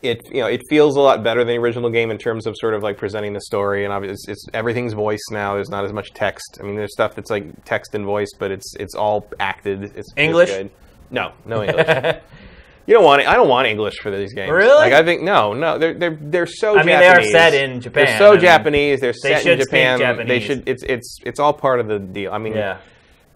it 0.00 0.20
you 0.30 0.40
know 0.40 0.46
it 0.46 0.62
feels 0.68 0.94
a 0.96 1.00
lot 1.00 1.24
better 1.24 1.40
than 1.40 1.48
the 1.48 1.58
original 1.58 1.90
game 1.90 2.10
in 2.10 2.18
terms 2.18 2.46
of 2.46 2.54
sort 2.56 2.74
of 2.74 2.82
like 2.84 2.96
presenting 2.96 3.32
the 3.32 3.40
story 3.40 3.82
and 3.84 3.92
obviously 3.92 4.12
it's, 4.14 4.28
it's 4.28 4.46
everything's 4.54 4.92
voiced 4.92 5.30
now. 5.32 5.54
There's 5.54 5.70
not 5.70 5.84
as 5.84 5.92
much 5.92 6.12
text. 6.14 6.58
I 6.60 6.64
mean, 6.64 6.76
there's 6.76 6.92
stuff 6.92 7.16
that's 7.16 7.30
like 7.30 7.64
text 7.64 7.94
and 7.94 8.04
voice, 8.04 8.30
but 8.38 8.50
it's 8.50 8.76
it's 8.76 8.94
all 8.94 9.26
acted. 9.40 9.82
It's 9.82 9.96
it's 9.96 10.12
English? 10.16 10.50
good. 10.50 10.70
No, 11.10 11.32
no 11.44 11.62
English. 11.64 12.16
You 12.88 12.94
don't 12.94 13.04
want 13.04 13.20
it. 13.20 13.28
I 13.28 13.34
don't 13.34 13.50
want 13.50 13.68
English 13.68 13.98
for 14.00 14.10
these 14.10 14.32
games. 14.32 14.50
Really? 14.50 14.74
Like 14.74 14.94
I 14.94 15.04
think 15.04 15.22
no, 15.22 15.52
no. 15.52 15.76
They're 15.76 15.92
they're 15.92 16.18
they're 16.18 16.46
so. 16.46 16.72
I 16.72 16.84
mean, 16.84 16.98
they 16.98 17.06
are 17.06 17.16
Japanese. 17.16 17.32
set 17.32 17.52
in 17.52 17.80
Japan. 17.82 18.06
They're 18.06 18.18
so 18.18 18.28
I 18.28 18.32
mean, 18.32 18.40
Japanese. 18.40 19.00
They're 19.00 19.12
set 19.12 19.42
should 19.42 19.58
in 19.58 19.60
Japan. 19.60 19.98
They 19.98 20.04
Japanese. 20.06 20.42
should. 20.42 20.66
It's 20.66 20.82
it's 20.84 21.18
it's 21.22 21.38
all 21.38 21.52
part 21.52 21.80
of 21.80 21.88
the 21.88 21.98
deal. 21.98 22.32
I 22.32 22.38
mean, 22.38 22.54
yeah. 22.54 22.78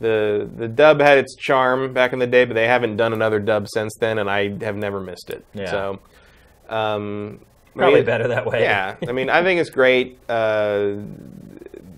the 0.01 0.49
the 0.57 0.69
dub 0.69 1.03
had 1.03 1.19
its 1.19 1.37
charm 1.37 1.93
back 1.93 2.15
in 2.15 2.19
the 2.19 2.27
day, 2.27 2.47
but 2.47 2.55
they 2.55 2.67
haven't 2.67 2.97
done 2.97 3.13
another 3.13 3.41
dub 3.41 3.69
since 3.69 3.95
then, 4.01 4.19
and 4.19 4.31
I 4.31 4.57
have 4.65 4.77
never 4.77 5.01
missed 5.01 5.29
it. 5.29 5.45
Yeah. 5.53 5.71
So, 5.71 6.01
um, 6.71 7.41
I 7.75 7.79
Probably 7.79 7.97
mean, 7.97 8.07
better 8.07 8.29
that 8.29 8.47
way. 8.47 8.63
Yeah, 8.63 8.97
I 9.07 9.13
mean, 9.13 9.29
I 9.29 9.43
think 9.43 9.61
it's 9.61 9.69
great. 9.69 10.19
Uh, 10.31 10.95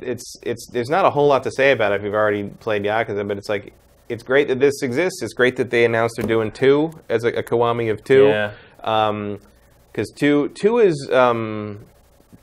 it's 0.01 0.35
it's 0.43 0.67
there's 0.73 0.91
not 0.91 1.05
a 1.05 1.11
whole 1.11 1.29
lot 1.29 1.45
to 1.45 1.53
say 1.53 1.71
about 1.71 1.93
it 1.93 2.01
if 2.01 2.03
you've 2.03 2.15
already 2.15 2.49
played 2.49 2.83
Yakuza, 2.83 3.29
but 3.29 3.39
it's 3.39 3.49
like 3.49 3.73
it's 4.09 4.23
great 4.23 4.49
that 4.49 4.61
this 4.61 4.83
exists. 4.83 5.23
It's 5.23 5.35
great 5.35 5.57
that 5.57 5.71
they 5.71 5.85
announced 5.85 6.17
they're 6.17 6.27
doing 6.27 6.53
two 6.53 6.93
as 7.09 7.25
a, 7.25 7.29
a 7.29 7.43
Kiwami 7.43 7.91
of 7.91 8.05
two. 8.05 8.27
Yeah. 8.27 8.53
because 8.77 10.11
two 10.17 10.49
two 10.51 10.79
is 10.79 11.09
um, 11.13 11.87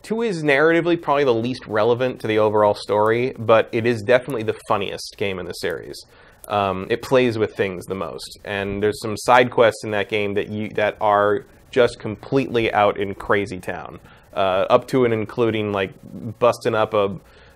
two 0.04 0.22
is 0.22 0.44
narratively 0.44 1.02
probably 1.02 1.24
the 1.24 1.34
least 1.34 1.66
relevant 1.68 2.20
to 2.22 2.28
the 2.28 2.40
overall 2.40 2.74
story, 2.74 3.34
but 3.38 3.70
it 3.72 3.86
is 3.86 4.02
definitely 4.02 4.44
the 4.44 4.58
funniest 4.68 5.16
game 5.18 5.40
in 5.40 5.46
the 5.46 5.54
series. 5.54 6.04
Um, 6.48 6.88
it 6.90 7.02
plays 7.02 7.38
with 7.38 7.56
things 7.56 7.86
the 7.86 7.96
most, 7.96 8.40
and 8.44 8.82
there's 8.82 9.00
some 9.02 9.16
side 9.16 9.52
quests 9.52 9.84
in 9.84 9.92
that 9.92 10.10
game 10.10 10.34
that 10.34 10.50
you 10.50 10.70
that 10.70 10.98
are 11.00 11.46
just 11.70 12.00
completely 12.00 12.74
out 12.74 12.98
in 12.98 13.14
crazy 13.16 13.60
town, 13.60 14.00
uh, 14.34 14.66
up 14.70 14.88
to 14.88 15.06
and 15.06 15.14
including 15.14 15.72
like 15.72 15.94
busting 16.40 16.76
up 16.76 16.94
a 16.94 17.16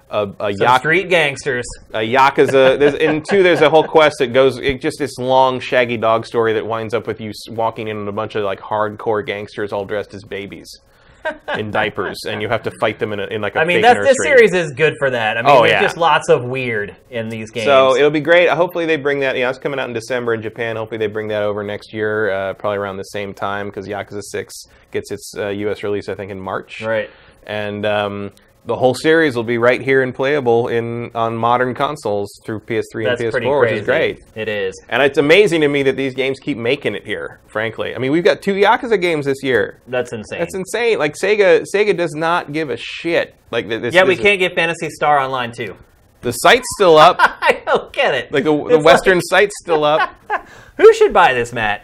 a, 0.09 0.29
a 0.39 0.51
yak- 0.51 0.79
street 0.81 1.09
gangsters. 1.09 1.65
a 1.93 1.99
yakuza. 1.99 2.77
There's, 2.79 2.93
in 2.95 3.23
two, 3.23 3.41
there's 3.43 3.61
a 3.61 3.69
whole 3.69 3.83
quest 3.83 4.17
that 4.19 4.27
goes 4.33 4.59
it, 4.59 4.81
just 4.81 4.97
this 4.99 5.17
long 5.17 5.59
shaggy 5.59 5.97
dog 5.97 6.25
story 6.25 6.53
that 6.53 6.65
winds 6.65 6.93
up 6.93 7.07
with 7.07 7.19
you 7.19 7.31
walking 7.49 7.87
in 7.87 7.97
on 7.97 8.07
a 8.07 8.11
bunch 8.11 8.35
of 8.35 8.43
like 8.43 8.59
hardcore 8.59 9.25
gangsters 9.25 9.73
all 9.73 9.85
dressed 9.85 10.13
as 10.13 10.23
babies 10.23 10.69
in 11.57 11.71
diapers, 11.71 12.17
and 12.27 12.39
you 12.39 12.47
have 12.47 12.61
to 12.61 12.71
fight 12.79 12.99
them 12.99 13.11
in, 13.13 13.19
a, 13.19 13.25
in 13.25 13.41
like 13.41 13.55
a 13.55 13.59
I 13.61 13.65
mean, 13.65 13.81
that's, 13.81 13.99
this 13.99 14.15
series 14.21 14.53
is 14.53 14.71
good 14.73 14.93
for 14.99 15.09
that. 15.09 15.37
I 15.37 15.41
mean, 15.41 15.49
Oh, 15.51 15.61
there's 15.61 15.71
yeah. 15.71 15.81
just 15.81 15.97
lots 15.97 16.29
of 16.29 16.43
weird 16.43 16.95
in 17.09 17.29
these 17.29 17.49
games. 17.49 17.65
So 17.65 17.95
it'll 17.95 18.11
be 18.11 18.19
great. 18.19 18.47
Hopefully 18.49 18.85
they 18.85 18.97
bring 18.97 19.21
that. 19.21 19.35
You 19.35 19.41
know, 19.41 19.49
it's 19.49 19.57
coming 19.57 19.79
out 19.79 19.87
in 19.87 19.93
December 19.93 20.35
in 20.35 20.43
Japan. 20.43 20.75
Hopefully 20.75 20.99
they 20.99 21.07
bring 21.07 21.27
that 21.29 21.41
over 21.41 21.63
next 21.63 21.93
year, 21.93 22.29
uh, 22.29 22.53
probably 22.53 22.77
around 22.77 22.97
the 22.97 23.03
same 23.05 23.33
time 23.33 23.69
because 23.69 23.87
Yakuza 23.87 24.21
Six 24.21 24.53
gets 24.91 25.11
its 25.11 25.33
uh, 25.35 25.47
U.S. 25.47 25.81
release, 25.81 26.09
I 26.09 26.13
think, 26.15 26.29
in 26.31 26.39
March. 26.39 26.81
right. 26.81 27.09
And 27.47 27.85
um, 27.87 28.31
the 28.65 28.75
whole 28.75 28.93
series 28.95 29.35
will 29.35 29.43
be 29.43 29.57
right 29.57 29.79
here 29.81 30.01
and 30.01 30.13
playable 30.13 30.69
in 30.69 31.11
on 31.13 31.35
modern 31.37 31.73
consoles 31.75 32.41
through 32.45 32.61
PS3 32.61 33.05
That's 33.05 33.21
and 33.21 33.31
PS4, 33.33 33.59
crazy. 33.59 33.73
which 33.73 33.81
is 33.81 33.85
great. 33.85 34.19
It 34.35 34.47
is. 34.49 34.73
And 34.89 35.03
it's 35.03 35.17
amazing 35.19 35.61
to 35.61 35.67
me 35.67 35.83
that 35.83 35.95
these 35.95 36.15
games 36.15 36.39
keep 36.39 36.57
making 36.57 36.95
it 36.95 37.05
here. 37.05 37.39
Frankly, 37.47 37.93
I 37.95 37.99
mean, 37.99 38.11
we've 38.11 38.23
got 38.23 38.41
two 38.41 38.53
Yakuza 38.55 38.99
games 38.99 39.25
this 39.25 39.43
year. 39.43 39.81
That's 39.87 40.13
insane. 40.13 40.39
That's 40.39 40.55
insane. 40.55 40.97
Like 40.97 41.13
Sega, 41.13 41.63
Sega 41.73 41.95
does 41.95 42.15
not 42.15 42.53
give 42.53 42.69
a 42.71 42.77
shit. 42.77 43.35
Like 43.51 43.69
this. 43.69 43.93
yeah, 43.93 44.03
we 44.03 44.15
this- 44.15 44.23
can't 44.23 44.39
get 44.39 44.55
Phantasy 44.55 44.89
Star 44.89 45.19
Online 45.19 45.51
2. 45.51 45.75
The 46.21 46.31
site's 46.31 46.65
still 46.75 46.97
up. 46.97 47.17
I 47.19 47.61
don't 47.67 47.93
get 47.93 48.15
it. 48.15 48.31
like 48.31 48.45
the, 48.45 48.67
the 48.67 48.79
Western 48.79 49.21
site's 49.21 49.53
still 49.61 49.83
up. 49.83 50.09
Who 50.77 50.91
should 50.95 51.13
buy 51.13 51.33
this, 51.35 51.53
Matt? 51.53 51.83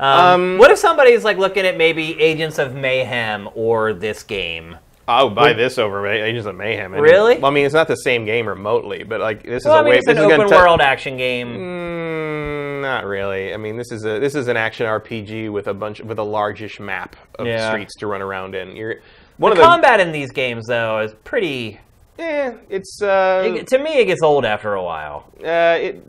Um, 0.00 0.08
Um, 0.08 0.58
what 0.58 0.70
if 0.72 0.78
somebody's 0.78 1.22
like 1.24 1.38
looking 1.38 1.64
at 1.64 1.76
maybe 1.76 2.20
Agents 2.20 2.58
of 2.58 2.74
Mayhem 2.74 3.48
or 3.54 3.92
this 3.92 4.24
game? 4.24 4.76
I'll 5.08 5.30
buy 5.30 5.52
this 5.52 5.78
over 5.78 6.04
Agents 6.06 6.46
of 6.46 6.56
Mayhem. 6.56 6.92
And- 6.92 7.02
Really? 7.02 7.36
Well, 7.38 7.50
I 7.50 7.54
mean, 7.54 7.64
it's 7.64 7.74
not 7.74 7.86
the 7.88 7.94
same 7.96 8.24
game 8.24 8.48
remotely, 8.48 9.04
but 9.04 9.20
like 9.20 9.42
this 9.44 9.62
is 9.62 9.66
Well, 9.66 9.76
a 9.76 9.78
I 9.78 9.82
mean, 9.82 9.90
way. 9.92 9.98
it's 9.98 10.08
an 10.08 10.16
this 10.16 10.24
is 10.24 10.30
gonna 10.30 10.42
open 10.44 10.48
tou- 10.56 10.62
world 10.64 10.80
action 10.80 11.16
game. 11.16 11.56
Mm, 11.56 12.82
not 12.82 13.04
really. 13.04 13.54
I 13.54 13.56
mean, 13.56 13.76
this 13.76 13.92
is 13.92 14.04
a 14.04 14.18
this 14.18 14.34
is 14.34 14.48
an 14.48 14.56
action 14.56 14.86
RPG 14.86 15.48
with 15.50 15.68
a 15.68 15.74
bunch 15.74 16.00
with 16.00 16.18
a 16.18 16.24
largish 16.24 16.80
map 16.80 17.14
of 17.38 17.46
Yeah. 17.46 17.68
streets 17.70 17.94
to 17.96 18.06
run 18.06 18.20
around 18.22 18.54
in. 18.54 18.74
You're 18.74 18.96
one 19.38 19.50
the 19.50 19.54
of 19.54 19.58
the 19.58 19.62
combat 19.64 20.00
in 20.00 20.10
these 20.12 20.32
games, 20.32 20.66
though, 20.66 20.98
is 21.00 21.14
pretty. 21.24 21.78
Eh, 22.18 22.52
it's 22.70 23.00
uh, 23.02 23.42
it- 23.44 23.66
to 23.68 23.78
me, 23.78 23.98
it 23.98 24.06
gets 24.06 24.22
old 24.22 24.44
after 24.44 24.74
a 24.74 24.82
while. 24.82 25.24
uh, 25.44 25.76
it. 25.80 26.02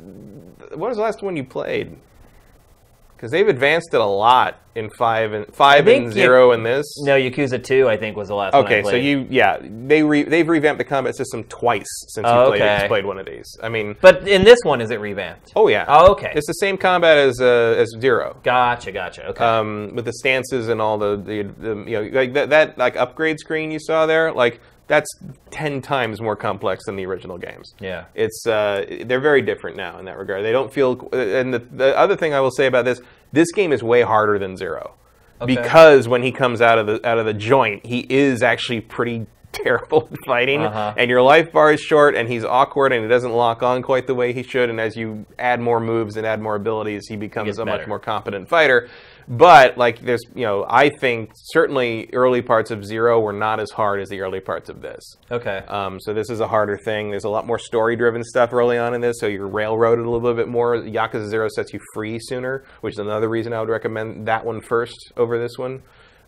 What 0.74 0.90
was 0.90 0.98
the 0.98 1.04
last 1.04 1.22
one 1.22 1.36
you 1.38 1.44
played? 1.44 1.96
Because 3.18 3.32
they've 3.32 3.48
advanced 3.48 3.96
it 3.96 4.00
a 4.00 4.06
lot 4.06 4.60
in 4.76 4.92
five 4.92 5.34
and 5.34 5.48
five 5.56 5.88
and 5.88 6.14
zero 6.14 6.52
in 6.52 6.62
this. 6.62 6.86
No, 7.00 7.18
Yakuza 7.18 7.64
2, 7.64 7.90
I 7.90 7.98
think, 7.98 8.16
was 8.16 8.28
the 8.28 8.36
last 8.36 8.54
one. 8.54 8.64
I 8.64 8.68
Okay, 8.68 8.84
so 8.84 8.96
you 8.96 9.26
yeah 9.28 9.58
they 9.60 10.04
re, 10.04 10.22
they've 10.22 10.48
revamped 10.48 10.78
the 10.78 10.84
combat 10.86 11.16
system 11.16 11.44
twice 11.46 11.88
since 12.10 12.28
Oh, 12.30 12.44
you 12.44 12.50
played, 12.52 12.62
okay. 12.62 12.88
played 12.88 13.06
one 13.06 13.18
of 13.18 13.26
these. 13.26 13.58
I 13.64 13.70
mean, 13.70 13.96
But 14.02 14.28
in 14.28 14.44
this 14.44 14.60
one, 14.64 14.80
is 14.82 14.92
it 14.92 15.00
revamped? 15.00 15.52
oh 15.56 15.68
yeah, 15.68 15.86
Oh, 15.88 16.12
okay. 16.12 16.32
it's 16.36 16.46
the 16.46 16.54
same 16.54 16.78
combat 16.78 17.18
as 17.18 17.42
uh, 17.42 17.74
as 17.76 17.90
zero. 18.00 18.38
Gotcha, 18.44 18.92
gotcha. 18.92 19.26
Okay. 19.30 19.44
um, 19.44 19.94
with 19.96 20.06
the 20.06 20.14
stances 20.14 20.68
and 20.70 20.80
all 20.80 21.00
the, 21.00 21.16
the, 21.18 21.42
the 21.42 21.76
you 21.90 22.00
know 22.00 22.10
like 22.20 22.34
that, 22.34 22.52
that 22.52 22.78
like 22.78 22.96
upgrade 22.98 23.40
screen 23.40 23.72
you 23.72 23.80
saw 23.80 24.06
there 24.06 24.32
like 24.32 24.62
that's 24.88 25.10
10 25.52 25.82
times 25.82 26.22
more 26.22 26.36
complex 26.36 26.86
than 26.86 26.96
the 26.96 27.06
original 27.06 27.38
games 27.38 27.74
yeah. 27.80 28.06
it's 28.16 28.46
uh, 28.48 28.86
they're 29.06 29.20
very 29.20 29.42
different 29.42 29.76
now 29.78 30.00
in 30.00 30.06
that 30.06 30.18
regard 30.18 30.44
they 30.44 30.52
don't 30.52 30.72
feel 30.74 30.94
and 31.14 31.54
the, 31.54 31.60
the 31.60 31.98
other 31.98 32.16
thing 32.16 32.34
i 32.34 32.40
will 32.40 32.52
say 32.52 32.66
about 32.68 32.86
this 32.86 33.02
this 33.34 33.52
game 33.52 33.72
is 33.74 33.84
way 33.84 34.02
harder 34.02 34.40
than 34.40 34.56
zero 34.58 34.94
Okay. 35.40 35.54
because 35.56 36.08
when 36.08 36.24
he 36.24 36.32
comes 36.32 36.62
out 36.62 36.80
of 36.80 36.88
the 36.88 37.08
out 37.08 37.20
of 37.20 37.26
the 37.28 37.34
joint 37.34 37.86
he 37.86 38.00
is 38.10 38.42
actually 38.42 38.82
pretty 38.82 39.28
terrible 39.52 40.10
at 40.12 40.18
fighting 40.26 40.62
Uh-huh. 40.64 40.94
and 40.98 41.10
your 41.12 41.22
life 41.22 41.52
bar 41.52 41.72
is 41.72 41.80
short 41.80 42.16
and 42.16 42.28
he's 42.28 42.44
awkward 42.44 42.92
and 42.92 43.04
he 43.04 43.08
doesn't 43.08 43.32
lock 43.32 43.62
on 43.62 43.82
quite 43.84 44.08
the 44.08 44.16
way 44.16 44.34
he 44.34 44.42
should 44.42 44.70
and 44.70 44.80
as 44.82 44.96
you 44.96 45.26
add 45.38 45.60
more 45.60 45.80
moves 45.80 46.18
and 46.18 46.26
add 46.26 46.42
more 46.42 46.56
abilities 46.56 47.08
he 47.08 47.16
becomes 47.16 47.48
gets 47.48 47.60
a 47.60 47.66
much 47.66 47.88
more 47.88 48.00
competent 48.00 48.50
fighter 48.50 48.90
but 49.28 49.78
like 49.78 50.00
there's 50.02 50.22
you 50.36 50.46
know 50.46 50.66
i 50.70 50.88
think 50.90 51.30
certainly 51.36 52.10
early 52.14 52.42
parts 52.42 52.72
of 52.72 52.86
zero 52.86 53.20
were 53.20 53.34
not 53.34 53.60
as 53.60 53.70
hard 53.72 54.00
as 54.00 54.08
the 54.10 54.22
early 54.22 54.40
parts 54.40 54.70
of 54.70 54.82
this 54.82 55.04
Okay. 55.30 55.58
um, 55.68 56.00
so 56.00 56.14
this 56.14 56.30
is 56.30 56.40
a 56.40 56.48
harder 56.48 56.78
thing 56.78 57.10
there's 57.10 57.26
a 57.26 57.30
lot 57.30 57.46
more 57.46 57.60
story 57.60 57.96
driven 57.98 58.24
stuff 58.24 58.54
early 58.54 58.78
on 58.78 58.94
in 58.94 59.02
this 59.02 59.18
so 59.20 59.28
you're 59.28 59.48
railroaded 59.48 60.06
a 60.06 60.10
little 60.10 60.34
bit 60.34 60.48
more 60.48 60.78
yakuza 60.78 61.28
zero 61.28 61.48
sets 61.50 61.74
you 61.74 61.80
free 61.94 62.20
sooner 62.22 62.64
which 62.82 62.94
is 62.94 63.00
another 63.00 63.28
reason 63.28 63.52
i 63.52 63.60
would 63.60 63.70
recommend 63.70 64.28
that 64.28 64.46
one 64.46 64.62
first 64.62 65.12
over 65.18 65.38
this 65.38 65.58
one 65.58 65.82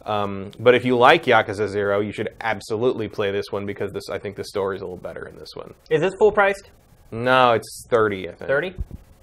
um, 0.06 0.52
but 0.58 0.76
if 0.76 0.86
you 0.86 0.98
like 0.98 1.26
Yakuza 1.26 1.68
Zero, 1.68 2.00
you 2.00 2.14
should 2.14 2.30
absolutely 2.40 3.10
play 3.10 3.32
this 3.32 3.48
one 3.52 3.66
because 3.66 3.92
this 3.92 4.10
I 4.10 4.18
think 4.18 4.38
the 4.38 4.46
story 4.46 4.78
is 4.78 4.82
a 4.82 4.86
little 4.86 4.98
better 4.98 5.28
in 5.28 5.36
this 5.38 5.50
one. 5.56 5.74
is 5.90 6.00
this 6.00 6.14
full 6.18 6.32
priced? 6.32 6.70
No, 7.12 7.52
it's 7.52 7.86
thirty. 7.90 8.30
I 8.30 8.32
think 8.34 8.48
30? 8.48 8.76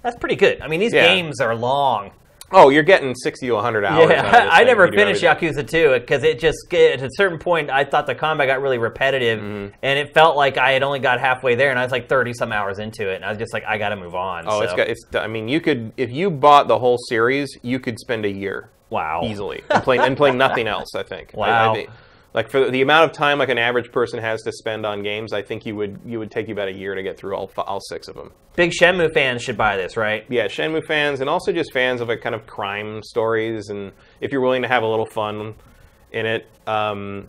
That's 0.03 0.15
pretty 0.17 0.35
good. 0.35 0.61
I 0.61 0.67
mean, 0.67 0.79
these 0.79 0.93
Yeah. 0.93 1.07
games 1.07 1.41
are 1.41 1.55
long. 1.55 2.11
Oh, 2.51 2.69
you're 2.69 2.83
getting 2.83 3.13
sixty 3.13 3.47
to 3.47 3.57
hundred 3.57 3.83
hours. 3.83 4.09
Yeah, 4.09 4.19
out 4.19 4.25
of 4.25 4.31
this 4.31 4.49
I 4.51 4.63
never 4.63 4.85
if 4.85 4.91
you 4.91 4.97
do 4.97 5.03
finished. 5.03 5.23
Yakuza 5.23 5.67
2 5.67 5.99
because 5.99 6.23
it 6.23 6.39
just 6.39 6.73
at 6.73 7.01
a 7.01 7.09
certain 7.13 7.39
point 7.39 7.69
I 7.69 7.83
thought 7.83 8.05
the 8.07 8.15
combat 8.15 8.47
got 8.47 8.61
really 8.61 8.77
repetitive 8.77 9.39
mm-hmm. 9.39 9.75
and 9.81 9.99
it 9.99 10.13
felt 10.13 10.37
like 10.37 10.57
I 10.57 10.71
had 10.71 10.83
only 10.83 10.99
got 10.99 11.19
halfway 11.19 11.55
there 11.55 11.71
and 11.71 11.79
I 11.79 11.83
was 11.83 11.91
like 11.91 12.07
30 12.07 12.33
some 12.33 12.51
hours 12.51 12.79
into 12.79 13.09
it 13.11 13.15
and 13.15 13.25
I 13.25 13.29
was 13.29 13.37
just 13.37 13.53
like 13.53 13.65
I 13.65 13.77
got 13.77 13.89
to 13.89 13.95
move 13.97 14.15
on. 14.15 14.45
Oh, 14.47 14.59
so. 14.59 14.61
it's 14.61 14.73
got. 14.73 14.87
It's. 14.87 15.05
I 15.13 15.27
mean, 15.27 15.47
you 15.47 15.59
could 15.59 15.91
if 15.97 16.09
you 16.11 16.29
bought 16.29 16.67
the 16.67 16.79
whole 16.79 16.97
series, 17.09 17.57
you 17.63 17.79
could 17.79 17.99
spend 17.99 18.25
a 18.25 18.31
year 18.31 18.69
wow. 18.89 19.21
easily 19.25 19.63
and 19.69 19.83
play 19.83 19.97
and 19.97 20.15
play 20.15 20.31
nothing 20.31 20.67
else. 20.67 20.95
I 20.95 21.03
think. 21.03 21.31
I- 21.35 21.37
I 21.37 21.39
Wow. 21.39 21.73
think- 21.73 21.89
like 22.37 22.51
for 22.51 22.69
the 22.69 22.83
amount 22.83 23.09
of 23.09 23.17
time 23.17 23.39
like 23.39 23.49
an 23.49 23.57
average 23.57 23.91
person 23.91 24.19
has 24.19 24.43
to 24.43 24.51
spend 24.51 24.85
on 24.85 25.01
games, 25.01 25.33
I 25.33 25.41
think 25.41 25.65
you 25.65 25.75
would 25.75 25.99
you 26.05 26.19
would 26.19 26.29
take 26.29 26.47
you 26.47 26.53
about 26.53 26.67
a 26.67 26.71
year 26.71 26.93
to 26.93 27.01
get 27.01 27.17
through 27.17 27.35
all 27.35 27.49
all 27.57 27.79
six 27.81 28.07
of 28.07 28.13
them. 28.13 28.31
Big 28.55 28.71
Shenmue 28.79 29.11
fans 29.11 29.41
should 29.41 29.57
buy 29.57 29.75
this, 29.75 29.97
right? 29.97 30.23
Yeah, 30.29 30.45
Shenmue 30.45 30.85
fans 30.85 31.19
and 31.19 31.31
also 31.31 31.51
just 31.51 31.73
fans 31.73 31.99
of 31.99 32.09
like 32.09 32.21
kind 32.21 32.35
of 32.35 32.45
crime 32.45 33.01
stories, 33.01 33.69
and 33.69 33.91
if 34.21 34.31
you're 34.31 34.41
willing 34.41 34.61
to 34.61 34.67
have 34.67 34.83
a 34.83 34.87
little 34.87 35.07
fun 35.07 35.55
in 36.11 36.27
it, 36.27 36.47
um, 36.67 37.27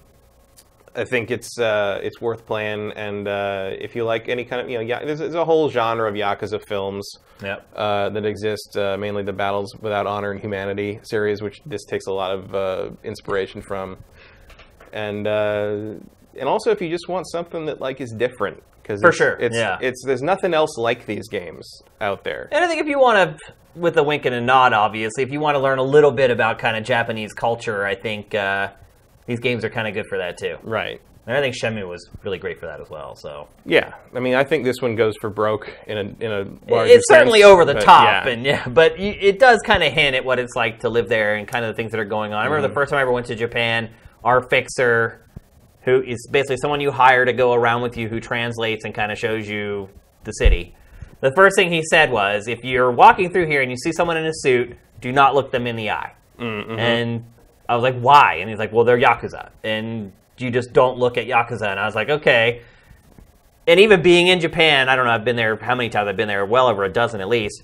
I 0.95 1.05
think 1.05 1.31
it's 1.31 1.59
uh, 1.59 2.01
it's 2.03 2.21
worth 2.21 2.45
playing. 2.45 2.93
And 2.93 3.27
uh, 3.27 3.71
if 3.81 3.97
you 3.97 4.05
like 4.05 4.29
any 4.29 4.45
kind 4.45 4.61
of 4.61 4.69
you 4.69 4.77
know, 4.77 4.85
yeah, 4.85 5.03
there's, 5.03 5.21
there's 5.21 5.35
a 5.35 5.45
whole 5.47 5.71
genre 5.71 6.07
of 6.07 6.15
yakuza 6.15 6.61
films 6.69 7.11
Yep. 7.43 7.69
uh, 7.77 8.09
that 8.11 8.27
exist, 8.27 8.77
uh, 8.77 8.97
mainly 8.99 9.23
the 9.23 9.33
Battles 9.33 9.75
Without 9.81 10.07
Honor 10.07 10.33
and 10.33 10.41
Humanity 10.41 10.99
series, 11.03 11.41
which 11.41 11.61
this 11.65 11.85
takes 11.85 12.07
a 12.09 12.13
lot 12.13 12.33
of 12.33 12.55
uh, 12.55 12.91
inspiration 13.05 13.63
from. 13.63 13.97
And 14.93 15.27
uh, 15.27 15.95
and 16.39 16.49
also, 16.49 16.71
if 16.71 16.81
you 16.81 16.89
just 16.89 17.09
want 17.09 17.29
something 17.29 17.67
that 17.67 17.81
like 17.81 18.01
is 18.01 18.13
different, 18.17 18.63
because 18.83 19.01
For 19.01 19.13
sure, 19.13 19.37
it's, 19.41 19.57
yeah. 19.57 19.79
it's 19.81 20.03
there's 20.07 20.23
nothing 20.23 20.55
else 20.55 20.77
like 20.79 21.07
these 21.07 21.29
games 21.29 21.83
out 22.01 22.25
there. 22.25 22.49
And 22.53 22.65
I 22.65 22.69
think 22.69 22.81
if 22.81 22.87
you 22.87 22.99
want 22.99 23.39
to, 23.39 23.53
with 23.75 23.97
a 23.99 24.03
wink 24.03 24.25
and 24.25 24.35
a 24.35 24.41
nod, 24.41 24.73
obviously, 24.73 25.23
if 25.25 25.31
you 25.33 25.41
want 25.41 25.57
to 25.57 25.61
learn 25.61 25.79
a 25.79 25.83
little 25.83 26.13
bit 26.13 26.31
about 26.31 26.59
kind 26.59 26.77
of 26.77 26.85
Japanese 26.85 27.33
culture, 27.33 27.85
I 27.85 27.95
think 27.95 28.35
uh, 28.35 28.71
these 29.27 29.41
games 29.41 29.65
are 29.65 29.71
kind 29.71 29.89
of 29.89 29.95
good 29.95 30.07
for 30.09 30.19
that 30.19 30.39
too. 30.39 30.57
Right. 30.63 31.01
And 31.27 31.37
I 31.37 31.43
think 31.43 31.55
Shenmue 31.63 31.87
was 31.87 32.09
really 32.25 32.39
great 32.39 32.59
for 32.59 32.65
that 32.65 32.81
as 32.81 32.89
well. 32.89 33.15
So 33.15 33.49
Yeah, 33.67 33.93
I 34.15 34.21
mean, 34.21 34.35
I 34.35 34.45
think 34.45 34.65
this 34.65 34.77
one 34.81 34.97
goes 34.97 35.15
for 35.21 35.29
broke 35.29 35.71
in 35.87 35.99
a 35.99 36.25
in 36.25 36.33
a 36.33 36.73
larger 36.73 36.95
it's 36.95 37.07
certainly 37.09 37.41
sense, 37.41 37.51
over 37.51 37.67
the 37.67 37.75
top, 37.75 38.25
yeah. 38.25 38.33
and 38.33 38.47
yeah, 38.47 38.67
but 38.67 38.99
it 38.99 39.39
does 39.39 39.61
kind 39.63 39.83
of 39.83 39.93
hint 39.93 40.17
at 40.17 40.25
what 40.25 40.39
it's 40.39 40.57
like 40.57 40.81
to 40.81 40.89
live 40.89 41.11
there 41.11 41.35
and 41.35 41.47
kind 41.47 41.67
of 41.67 41.69
the 41.71 41.75
things 41.77 41.91
that 41.91 42.01
are 42.01 42.07
going 42.07 42.33
on. 42.33 42.39
I 42.41 42.45
remember 42.45 42.63
the 42.63 42.69
Mm-hmm. 42.69 42.75
first 42.77 42.91
time 42.91 42.99
I 42.99 43.03
ever 43.03 43.13
went 43.13 43.27
to 43.27 43.35
Japan, 43.35 43.91
our 44.25 44.49
fixer, 44.49 45.25
who 45.83 46.03
is 46.03 46.29
basically 46.31 46.57
someone 46.59 46.81
you 46.81 46.91
hire 46.91 47.25
to 47.25 47.33
go 47.33 47.53
around 47.53 47.83
with 47.83 47.97
you, 47.97 48.09
who 48.09 48.21
translates 48.21 48.85
and 48.85 48.95
kind 48.95 49.13
of 49.13 49.19
shows 49.19 49.49
you 49.49 49.89
the 50.25 50.33
city. 50.33 50.75
The 51.21 51.33
first 51.35 51.57
thing 51.57 51.71
he 51.71 51.83
said 51.83 52.13
was, 52.13 52.49
"If 52.49 52.65
you're 52.65 52.91
walking 52.91 53.33
through 53.33 53.47
here 53.47 53.63
and 53.63 53.71
you 53.71 53.77
see 53.77 53.93
someone 53.93 54.17
in 54.17 54.27
a 54.27 54.35
suit, 54.35 54.77
do 55.01 55.13
not 55.13 55.35
look 55.35 55.51
them 55.51 55.67
in 55.67 55.77
the 55.77 55.91
eye." 55.91 56.13
Mm-hmm. 56.39 56.79
And 56.79 57.25
I 57.69 57.75
was 57.75 57.83
like, 57.83 57.99
"Why?" 57.99 58.35
And 58.35 58.49
he's 58.49 58.59
like, 58.59 58.73
"Well, 58.73 58.85
they're 58.85 58.99
yakuza, 58.99 59.51
and 59.65 60.13
you 60.37 60.51
just 60.51 60.73
don't 60.73 60.99
look 60.99 61.17
at 61.17 61.27
yakuza." 61.27 61.69
And 61.69 61.81
I 61.81 61.87
was 61.87 61.95
like, 61.95 62.09
"Okay." 62.09 62.63
and 63.69 63.79
even 63.79 64.01
being 64.01 64.29
in 64.29 64.41
Japan, 64.41 64.89
I 64.89 64.97
don't 64.97 65.05
know, 65.05 65.13
I've 65.13 65.27
been 65.27 65.37
there 65.37 65.55
how 65.57 65.75
many 65.75 65.91
times 65.91 66.09
I've 66.09 66.17
been 66.17 66.27
there, 66.27 66.45
well 66.47 66.69
over 66.69 66.85
a 66.85 66.89
dozen 66.89 67.21
at 67.21 67.29
least. 67.29 67.63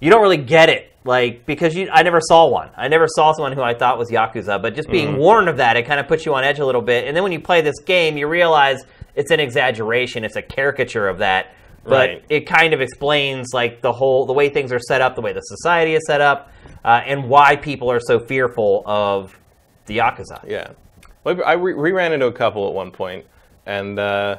You 0.00 0.10
don't 0.10 0.22
really 0.22 0.36
get 0.36 0.68
it, 0.68 0.92
like 1.04 1.44
because 1.46 1.74
you, 1.74 1.88
I 1.92 2.02
never 2.02 2.20
saw 2.20 2.46
one. 2.48 2.70
I 2.76 2.88
never 2.88 3.06
saw 3.08 3.32
someone 3.32 3.52
who 3.52 3.62
I 3.62 3.74
thought 3.74 3.98
was 3.98 4.10
yakuza, 4.10 4.60
but 4.62 4.74
just 4.74 4.88
being 4.90 5.16
warned 5.16 5.48
of 5.48 5.56
that, 5.56 5.76
it 5.76 5.86
kind 5.86 5.98
of 5.98 6.06
puts 6.06 6.24
you 6.24 6.34
on 6.34 6.44
edge 6.44 6.58
a 6.60 6.66
little 6.66 6.82
bit. 6.82 7.06
And 7.06 7.16
then 7.16 7.22
when 7.22 7.32
you 7.32 7.40
play 7.40 7.60
this 7.60 7.78
game, 7.80 8.16
you 8.16 8.28
realize 8.28 8.84
it's 9.16 9.30
an 9.30 9.40
exaggeration, 9.40 10.24
it's 10.24 10.36
a 10.36 10.42
caricature 10.42 11.08
of 11.08 11.18
that. 11.18 11.54
But 11.84 12.08
Right. 12.10 12.24
it 12.28 12.40
kind 12.46 12.74
of 12.74 12.80
explains 12.80 13.48
like 13.54 13.80
the 13.80 13.92
whole 13.92 14.26
the 14.26 14.32
way 14.32 14.50
things 14.50 14.72
are 14.72 14.78
set 14.78 15.00
up, 15.00 15.14
the 15.14 15.22
way 15.22 15.32
the 15.32 15.40
society 15.40 15.94
is 15.94 16.02
set 16.06 16.20
up, 16.20 16.50
uh, 16.84 17.00
and 17.06 17.28
why 17.28 17.56
people 17.56 17.90
are 17.90 18.00
so 18.00 18.18
fearful 18.20 18.82
of 18.84 19.38
the 19.86 19.98
yakuza. 19.98 20.46
Yeah. 20.46 20.68
Well, 21.24 21.40
I 21.44 21.54
re- 21.54 21.74
we 21.74 21.92
ran 21.92 22.12
into 22.12 22.26
a 22.26 22.32
couple 22.32 22.68
at 22.68 22.74
one 22.74 22.90
point, 22.90 23.24
and 23.64 23.98
uh, 23.98 24.38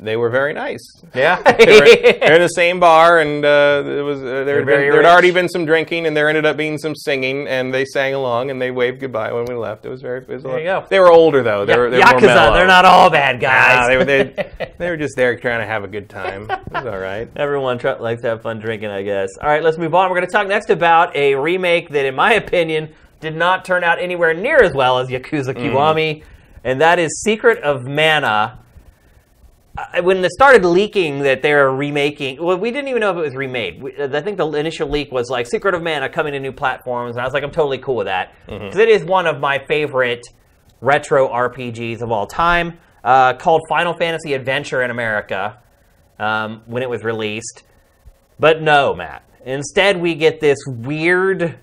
they 0.00 0.16
were 0.16 0.30
very 0.30 0.52
nice. 0.52 0.78
Yeah, 1.14 1.40
they 1.42 1.80
were, 1.80 1.86
they're 2.20 2.34
in 2.36 2.42
the 2.42 2.48
same 2.48 2.78
bar, 2.78 3.18
and 3.18 3.44
uh, 3.44 3.82
it 3.84 4.02
was 4.02 4.20
uh, 4.22 4.44
there 4.44 4.64
had 4.94 5.04
already 5.04 5.30
been 5.30 5.48
some 5.48 5.64
drinking, 5.64 6.06
and 6.06 6.16
there 6.16 6.28
ended 6.28 6.44
up 6.46 6.56
being 6.56 6.78
some 6.78 6.94
singing, 6.94 7.48
and 7.48 7.72
they 7.74 7.84
sang 7.84 8.14
along, 8.14 8.50
and 8.50 8.60
they 8.60 8.70
waved 8.70 9.00
goodbye 9.00 9.32
when 9.32 9.46
we 9.46 9.54
left. 9.54 9.84
It 9.86 9.88
was 9.88 10.02
very. 10.02 10.20
It 10.20 10.28
was 10.28 10.42
There 10.42 10.58
you 10.58 10.64
go. 10.64 10.86
They 10.88 11.00
were 11.00 11.10
older 11.10 11.42
though. 11.42 11.64
They 11.64 11.76
were, 11.76 11.90
they 11.90 11.98
were 11.98 12.04
more 12.04 12.20
yakuza, 12.20 12.26
mellow. 12.26 12.52
they're 12.54 12.66
not 12.66 12.84
all 12.84 13.10
bad 13.10 13.40
guys. 13.40 13.76
Nah, 13.76 13.86
they 13.88 13.96
were 13.96 14.04
they, 14.04 14.72
they 14.78 14.90
were 14.90 14.96
just 14.96 15.16
there 15.16 15.34
trying 15.36 15.60
to 15.60 15.66
have 15.66 15.82
a 15.82 15.88
good 15.88 16.08
time. 16.08 16.48
It 16.50 16.72
was 16.72 16.86
all 16.86 16.98
right. 16.98 17.28
Everyone 17.34 17.78
tr- 17.78 17.92
likes 17.98 18.22
to 18.22 18.28
have 18.28 18.42
fun 18.42 18.60
drinking, 18.60 18.90
I 18.90 19.02
guess. 19.02 19.30
All 19.40 19.48
right, 19.48 19.62
let's 19.62 19.78
move 19.78 19.94
on. 19.94 20.10
We're 20.10 20.16
going 20.16 20.28
to 20.28 20.32
talk 20.32 20.46
next 20.46 20.70
about 20.70 21.16
a 21.16 21.34
remake 21.34 21.88
that, 21.90 22.04
in 22.04 22.14
my 22.14 22.34
opinion, 22.34 22.90
did 23.20 23.34
not 23.34 23.64
turn 23.64 23.82
out 23.82 23.98
anywhere 23.98 24.34
near 24.34 24.62
as 24.62 24.74
well 24.74 24.98
as 24.98 25.08
Yakuza 25.08 25.54
Kiwami, 25.54 26.22
and 26.62 26.80
that 26.80 26.98
is 26.98 27.22
Secret 27.22 27.62
of 27.62 27.84
Mana. 27.84 28.58
When 30.02 30.24
it 30.24 30.30
started 30.32 30.64
leaking 30.64 31.20
that 31.20 31.42
they're 31.42 31.70
remaking, 31.70 32.42
well, 32.42 32.56
we 32.58 32.70
didn't 32.70 32.88
even 32.88 33.00
know 33.00 33.10
if 33.12 33.16
it 33.16 33.20
was 33.20 33.34
remade. 33.36 33.82
We- 33.82 33.94
I 34.02 34.20
think 34.20 34.36
the 34.36 34.48
initial 34.52 34.88
leak 34.88 35.12
was 35.12 35.28
like 35.30 35.46
Secret 35.46 35.74
of 35.74 35.82
Mana 35.82 36.08
coming 36.08 36.32
to 36.32 36.40
new 36.40 36.52
platforms, 36.52 37.16
and 37.16 37.22
I 37.22 37.24
was 37.24 37.32
like, 37.34 37.42
I'm 37.44 37.50
totally 37.50 37.78
cool 37.78 37.96
with 37.96 38.06
that 38.06 38.34
because 38.46 38.76
is 38.76 39.04
one 39.04 39.26
of 39.26 39.38
my 39.40 39.58
favorite 39.66 40.26
retro 40.80 41.28
RPGs 41.28 42.02
of 42.02 42.10
all 42.10 42.26
time, 42.26 42.78
uh, 43.04 43.34
called 43.34 43.62
Final 43.68 43.94
Fantasy 43.94 44.34
Adventure 44.34 44.82
in 44.82 44.90
America 44.90 45.58
um, 46.18 46.62
when 46.66 46.82
it 46.82 46.90
was 46.90 47.04
released. 47.04 47.62
But 48.40 48.62
no, 48.62 48.94
Matt. 48.94 49.24
Instead, 49.44 50.00
we 50.00 50.14
get 50.14 50.40
this 50.40 50.58
weird. 50.66 51.58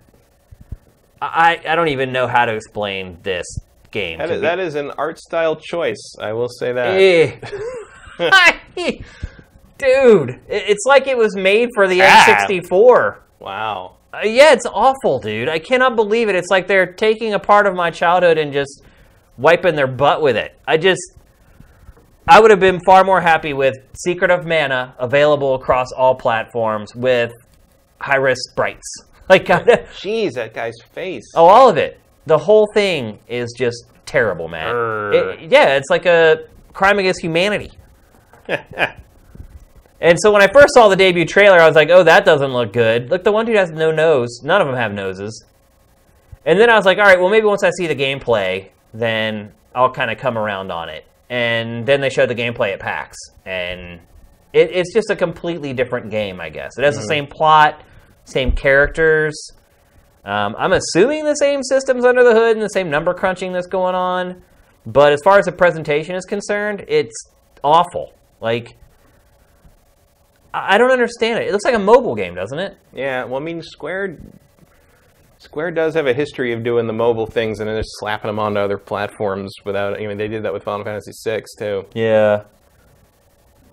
I, 1.22 1.60
I 1.68 1.76
don't 1.76 1.88
even 1.90 2.12
know 2.12 2.28
how 2.28 2.46
to 2.46 2.54
explain 2.56 3.18
this 3.24 3.46
game. 3.92 4.20
That 4.20 4.30
is, 4.32 4.42
that 4.42 4.60
is 4.60 4.76
an 4.76 4.92
art 4.92 5.18
style 5.20 5.56
choice. 5.56 6.16
I 6.20 6.34
will 6.34 6.50
say 6.50 6.72
that. 6.74 7.00
Eh. 7.00 7.40
Dude, 9.78 10.40
it's 10.48 10.86
like 10.86 11.08
it 11.08 11.18
was 11.18 11.36
made 11.36 11.70
for 11.76 11.88
the 11.88 12.02
Ah. 12.02 12.46
N64. 12.50 13.18
Wow. 13.40 13.98
Uh, 14.14 14.20
yeah, 14.24 14.54
it's 14.54 14.66
awful, 14.66 15.20
dude. 15.20 15.50
I 15.50 15.60
cannot 15.60 15.98
believe 15.98 16.30
it. 16.30 16.36
It's 16.36 16.50
like 16.50 16.68
they're 16.68 16.94
taking 16.94 17.34
a 17.34 17.40
part 17.40 17.68
of 17.68 17.76
my 17.76 17.92
childhood 17.92 18.38
and 18.38 18.54
just 18.54 18.84
wiping 19.38 19.76
their 19.76 19.88
butt 19.88 20.22
with 20.22 20.38
it. 20.38 20.58
I 20.66 20.78
just. 20.78 21.02
I 22.28 22.40
would 22.40 22.50
have 22.50 22.60
been 22.62 22.80
far 22.86 23.04
more 23.04 23.22
happy 23.22 23.54
with 23.54 23.76
Secret 23.94 24.32
of 24.32 24.48
Mana 24.48 24.96
available 24.98 25.54
across 25.56 25.92
all 25.92 26.16
platforms 26.16 26.96
with 26.96 27.32
high 28.00 28.16
res 28.16 28.38
sprites. 28.52 28.88
Like, 29.28 29.48
kind 29.48 29.68
of. 29.68 29.80
Jeez, 29.90 30.34
that 30.34 30.54
guy's 30.54 30.76
face. 30.94 31.24
Oh, 31.36 31.48
all 31.48 31.68
of 31.68 31.78
it. 31.78 32.00
The 32.28 32.38
whole 32.38 32.68
thing 32.76 33.18
is 33.28 33.52
just 33.58 33.86
terrible, 34.06 34.48
man. 34.48 34.68
Err. 34.68 35.14
It- 35.14 35.52
yeah, 35.52 35.78
it's 35.78 35.90
like 35.90 36.06
a 36.06 36.46
crime 36.74 37.00
against 37.00 37.22
humanity. 37.24 37.72
And 40.02 40.20
so 40.22 40.32
when 40.32 40.42
I 40.42 40.48
first 40.48 40.74
saw 40.74 40.88
the 40.88 40.96
debut 40.96 41.26
trailer, 41.26 41.60
I 41.60 41.66
was 41.66 41.76
like, 41.76 41.90
"Oh, 41.90 42.04
that 42.04 42.26
doesn't 42.26 42.52
look 42.52 42.74
good." 42.74 43.10
Look, 43.10 43.24
the 43.24 43.32
one 43.32 43.46
dude 43.46 43.56
has 43.56 43.72
no 43.72 43.92
nose. 43.92 44.42
None 44.44 44.62
of 44.62 44.68
them 44.68 44.76
have 44.76 44.94
noses. 44.94 45.46
And 46.46 46.60
then 46.60 46.70
I 46.70 46.76
was 46.76 46.86
like, 46.86 46.98
"All 46.98 47.06
right, 47.06 47.20
well, 47.20 47.30
maybe 47.30 47.48
once 47.48 47.64
I 47.64 47.72
see 47.72 47.88
the 47.88 47.96
gameplay, 47.96 48.70
then 48.94 49.52
I'll 49.74 49.92
kind 49.92 50.12
of 50.12 50.18
come 50.18 50.38
around 50.38 50.72
on 50.72 50.90
it." 50.90 51.06
And 51.30 51.86
then 51.88 52.02
they 52.02 52.10
showed 52.10 52.30
the 52.30 52.36
gameplay 52.36 52.74
at 52.74 52.80
PAX, 52.80 53.18
and 53.46 54.00
it, 54.54 54.70
it's 54.72 54.94
just 54.94 55.10
a 55.10 55.16
completely 55.16 55.74
different 55.74 56.12
game, 56.12 56.40
I 56.40 56.50
guess. 56.50 56.78
It 56.78 56.84
has 56.84 56.96
the 56.96 57.08
same 57.08 57.26
plot, 57.26 57.82
same 58.26 58.52
characters. 58.52 59.36
Um, 60.24 60.56
I'm 60.58 60.74
assuming 60.74 61.24
the 61.24 61.36
same 61.36 61.64
systems 61.64 62.06
under 62.06 62.24
the 62.24 62.34
hood 62.34 62.56
and 62.56 62.62
the 62.62 62.70
same 62.70 62.90
number 62.90 63.14
crunching 63.14 63.54
that's 63.54 63.68
going 63.68 63.96
on. 63.96 64.44
But 64.86 65.14
as 65.14 65.22
far 65.24 65.40
as 65.40 65.46
the 65.46 65.52
presentation 65.52 66.16
is 66.16 66.26
concerned, 66.26 66.86
it's 66.88 67.16
awful. 67.64 68.14
Like, 68.42 68.78
I 70.54 70.78
don't 70.78 70.92
understand 70.92 71.40
it. 71.40 71.48
It 71.48 71.52
looks 71.52 71.66
like 71.66 71.76
a 71.76 71.80
mobile 71.80 72.16
game, 72.16 72.36
doesn't 72.36 72.60
it? 72.60 72.78
Yeah, 72.94 73.26
well, 73.26 73.42
I 73.42 73.44
mean, 73.44 73.62
Square 73.62 74.18
Square 75.38 75.72
does 75.72 75.94
have 75.96 76.08
a 76.08 76.14
history 76.14 76.54
of 76.54 76.64
doing 76.64 76.88
the 76.88 76.94
mobile 76.94 77.28
things 77.28 77.60
and 77.60 77.70
then 77.70 77.78
just 77.78 77.90
slapping 78.00 78.30
them 78.30 78.40
onto 78.40 78.60
other 78.60 78.78
platforms 78.78 79.54
without. 79.66 80.00
I 80.00 80.08
mean, 80.08 80.18
they 80.18 80.28
did 80.28 80.44
that 80.44 80.54
with 80.54 80.64
Final 80.64 80.86
Fantasy 80.86 81.12
VI 81.24 81.44
too. 81.60 81.86
Yeah. 81.94 82.44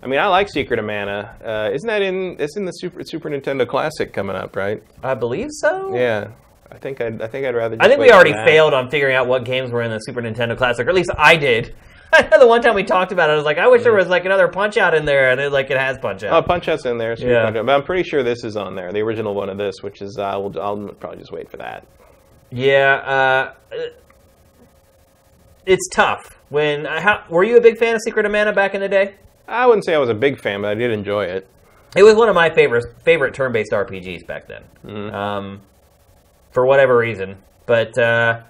I 0.01 0.07
mean, 0.07 0.19
I 0.19 0.27
like 0.27 0.49
Secret 0.49 0.79
of 0.79 0.85
Mana. 0.85 1.37
Uh, 1.43 1.73
isn't 1.73 1.87
that 1.87 2.01
in? 2.01 2.35
It's 2.37 2.57
in 2.57 2.65
the 2.65 2.71
Super 2.71 3.01
Super 3.05 3.29
Nintendo 3.29 3.65
Classic 3.65 4.11
coming 4.11 4.35
up, 4.35 4.55
right? 4.57 4.83
I 5.01 5.13
believe 5.13 5.47
so. 5.51 5.95
Yeah, 5.95 6.31
I 6.69 6.77
think 6.77 6.99
I'd. 6.99 7.21
I 7.21 7.27
think 7.27 7.45
I'd 7.45 7.55
rather. 7.55 7.77
I 7.79 7.87
think 7.87 8.01
we 8.01 8.11
already 8.11 8.33
failed 8.33 8.73
on 8.73 8.89
figuring 8.89 9.15
out 9.15 9.27
what 9.27 9.45
games 9.45 9.71
were 9.71 9.81
in 9.81 9.91
the 9.91 9.99
Super 9.99 10.21
Nintendo 10.21 10.57
Classic, 10.57 10.85
or 10.85 10.89
at 10.89 10.95
least 10.95 11.11
I 11.17 11.37
did. 11.37 11.73
the 12.39 12.47
one 12.47 12.61
time 12.61 12.75
we 12.75 12.83
talked 12.83 13.11
about 13.11 13.29
it, 13.29 13.33
I 13.33 13.35
was 13.35 13.45
like, 13.45 13.57
I 13.57 13.67
wish 13.67 13.83
there 13.83 13.93
was 13.93 14.07
like 14.07 14.25
another 14.25 14.47
Punch 14.47 14.77
Out 14.77 14.93
in 14.93 15.05
there, 15.05 15.31
and 15.31 15.39
it 15.39 15.51
like 15.51 15.69
it 15.71 15.77
has 15.77 15.97
Punch 15.97 16.23
Out. 16.23 16.33
Oh, 16.33 16.45
Punch 16.45 16.67
Out's 16.67 16.85
in 16.85 16.97
there. 16.97 17.15
Super 17.15 17.31
Yeah. 17.31 17.43
Punch 17.45 17.57
Out. 17.57 17.65
But 17.65 17.75
I'm 17.75 17.83
pretty 17.83 18.03
sure 18.03 18.23
this 18.23 18.43
is 18.43 18.55
on 18.55 18.75
there, 18.75 18.91
the 18.91 19.01
original 19.01 19.33
one 19.33 19.49
of 19.49 19.57
this, 19.57 19.75
which 19.81 20.01
is 20.01 20.17
uh, 20.17 20.37
we'll, 20.39 20.61
I'll 20.61 20.87
probably 20.99 21.19
just 21.19 21.31
wait 21.31 21.49
for 21.49 21.57
that. 21.57 21.85
yeah, 22.51 22.95
uh, 22.95 23.53
it's 25.65 25.87
tough. 25.89 26.37
When 26.49 26.85
uh, 26.85 27.01
how, 27.01 27.23
were 27.29 27.43
you 27.43 27.57
a 27.57 27.61
big 27.61 27.77
fan 27.77 27.95
of 27.95 28.01
Secret 28.01 28.25
of 28.25 28.31
Mana 28.31 28.53
back 28.53 28.75
in 28.75 28.81
the 28.81 28.89
day? 28.89 29.15
I 29.47 29.65
wouldn't 29.65 29.85
say 29.85 29.93
I 29.93 29.97
was 29.97 30.09
a 30.09 30.13
big 30.13 30.39
fan, 30.39 30.61
but 30.61 30.69
I 30.71 30.75
did 30.75 30.91
enjoy 30.91 31.25
it. 31.25 31.47
It 31.95 32.03
was 32.03 32.15
one 32.15 32.29
of 32.29 32.35
my 32.35 32.49
favorite 32.53 32.85
favorite 33.03 33.33
turn 33.33 33.51
based 33.51 33.71
RPGs 33.71 34.25
back 34.25 34.47
then. 34.47 35.13
Um, 35.13 35.61
for 36.51 36.65
whatever 36.65 36.97
reason, 36.97 37.37
but 37.65 37.97
uh, 37.97 38.41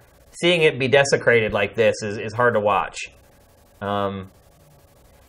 seeing 0.41 0.61
it 0.63 0.79
be 0.79 0.87
desecrated 0.87 1.53
like 1.53 1.75
this 1.75 1.95
is, 2.03 2.17
is 2.17 2.33
hard 2.33 2.53
to 2.55 2.59
watch. 2.59 2.97
Um, 3.83 4.31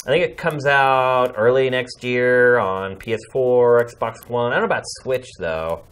I 0.06 0.10
think 0.10 0.24
it 0.24 0.36
comes 0.36 0.66
out 0.66 1.34
early 1.36 1.70
next 1.70 2.04
year 2.04 2.58
on 2.58 2.96
PS4, 2.96 3.90
Xbox 3.94 4.28
One. 4.28 4.52
I 4.52 4.56
don't 4.56 4.62
know 4.62 4.66
about 4.66 4.84
Switch 5.02 5.26
though. 5.38 5.84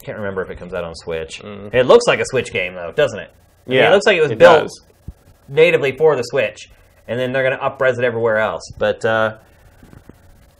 I 0.00 0.04
can't 0.04 0.18
remember 0.18 0.42
if 0.42 0.50
it 0.50 0.58
comes 0.58 0.74
out 0.74 0.84
on 0.84 0.94
Switch. 0.94 1.40
It 1.44 1.86
looks 1.86 2.06
like 2.06 2.20
a 2.20 2.24
Switch 2.26 2.52
game 2.52 2.74
though, 2.74 2.92
doesn't 2.92 3.18
it? 3.18 3.30
I 3.66 3.70
mean, 3.70 3.78
Yeah, 3.78 3.90
it 3.90 3.92
looks 3.94 4.06
like 4.06 4.16
it 4.16 4.22
was 4.22 4.30
it 4.32 4.38
built 4.38 4.62
does. 4.62 4.84
natively 5.48 5.96
for 5.96 6.16
the 6.16 6.22
Switch, 6.22 6.70
and 7.06 7.18
then 7.20 7.32
they're 7.32 7.42
going 7.48 7.58
to 7.58 7.64
upres 7.64 7.98
it 7.98 8.04
everywhere 8.04 8.38
else. 8.38 8.62
But 8.78 9.04
uh, 9.04 9.38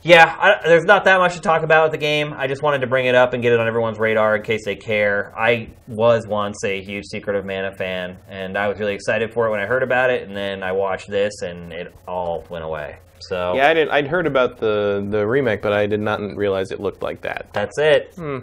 yeah, 0.04 0.36
I, 0.38 0.68
there's 0.68 0.84
not 0.84 1.06
that 1.06 1.18
much 1.18 1.34
to 1.34 1.40
talk 1.40 1.62
about 1.62 1.84
with 1.84 1.92
the 1.92 1.98
game. 1.98 2.34
I 2.34 2.46
just 2.46 2.62
wanted 2.62 2.82
to 2.82 2.86
bring 2.86 3.06
it 3.06 3.14
up 3.14 3.32
and 3.32 3.42
get 3.42 3.54
it 3.54 3.58
on 3.58 3.66
everyone's 3.66 3.98
radar 3.98 4.36
in 4.36 4.42
case 4.42 4.60
they 4.66 4.76
care. 4.76 5.32
I 5.34 5.70
was 5.88 6.26
once 6.26 6.62
a 6.62 6.82
huge 6.82 7.06
Secret 7.06 7.34
of 7.36 7.46
Mana 7.46 7.74
fan, 7.74 8.18
and 8.28 8.58
I 8.58 8.68
was 8.68 8.78
really 8.78 8.92
excited 8.94 9.32
for 9.32 9.46
it 9.46 9.50
when 9.50 9.60
I 9.60 9.66
heard 9.66 9.82
about 9.82 10.10
it, 10.10 10.28
and 10.28 10.36
then 10.36 10.62
I 10.62 10.72
watched 10.72 11.08
this, 11.08 11.32
and 11.40 11.72
it 11.72 11.94
all 12.06 12.44
went 12.50 12.64
away. 12.64 12.98
So 13.20 13.54
Yeah, 13.56 13.68
I 13.68 13.72
didn't. 13.74 13.92
I'd 13.92 14.06
heard 14.06 14.26
about 14.26 14.58
the 14.58 15.06
the 15.08 15.26
remake, 15.26 15.62
but 15.62 15.72
I 15.72 15.86
did 15.86 16.00
not 16.00 16.20
realize 16.36 16.70
it 16.70 16.80
looked 16.80 17.02
like 17.02 17.22
that. 17.22 17.48
that's 17.54 17.78
it. 17.78 18.12
Hmm. 18.14 18.40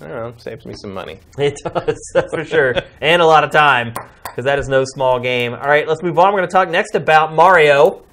I 0.00 0.06
don't 0.06 0.16
know. 0.16 0.34
Saves 0.38 0.64
me 0.64 0.74
some 0.80 0.94
money. 0.94 1.20
It 1.38 1.58
does, 1.62 1.98
that's 2.14 2.34
for 2.34 2.44
sure, 2.44 2.74
and 3.02 3.20
a 3.20 3.26
lot 3.26 3.44
of 3.44 3.50
time 3.50 3.92
because 4.24 4.44
that 4.46 4.58
is 4.58 4.68
no 4.68 4.84
small 4.86 5.20
game. 5.20 5.52
All 5.52 5.68
right, 5.68 5.86
let's 5.86 6.02
move 6.02 6.18
on. 6.18 6.32
We're 6.32 6.40
going 6.40 6.48
to 6.48 6.52
talk 6.52 6.70
next 6.70 6.94
about 6.94 7.34
Mario. 7.34 8.05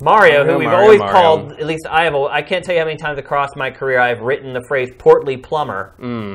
Mario, 0.00 0.44
who 0.44 0.58
we've 0.58 0.66
Mario, 0.66 0.80
always 0.82 0.98
Mario. 0.98 1.12
called, 1.12 1.52
at 1.52 1.66
least 1.66 1.86
I 1.88 2.04
have, 2.04 2.14
a, 2.14 2.22
I 2.24 2.42
can't 2.42 2.64
tell 2.64 2.74
you 2.74 2.80
how 2.80 2.86
many 2.86 2.96
times 2.98 3.18
across 3.18 3.50
my 3.56 3.70
career 3.70 3.98
I've 4.00 4.20
written 4.20 4.52
the 4.52 4.62
phrase 4.68 4.90
portly 4.98 5.36
plumber 5.36 5.94
Hmm. 5.98 6.34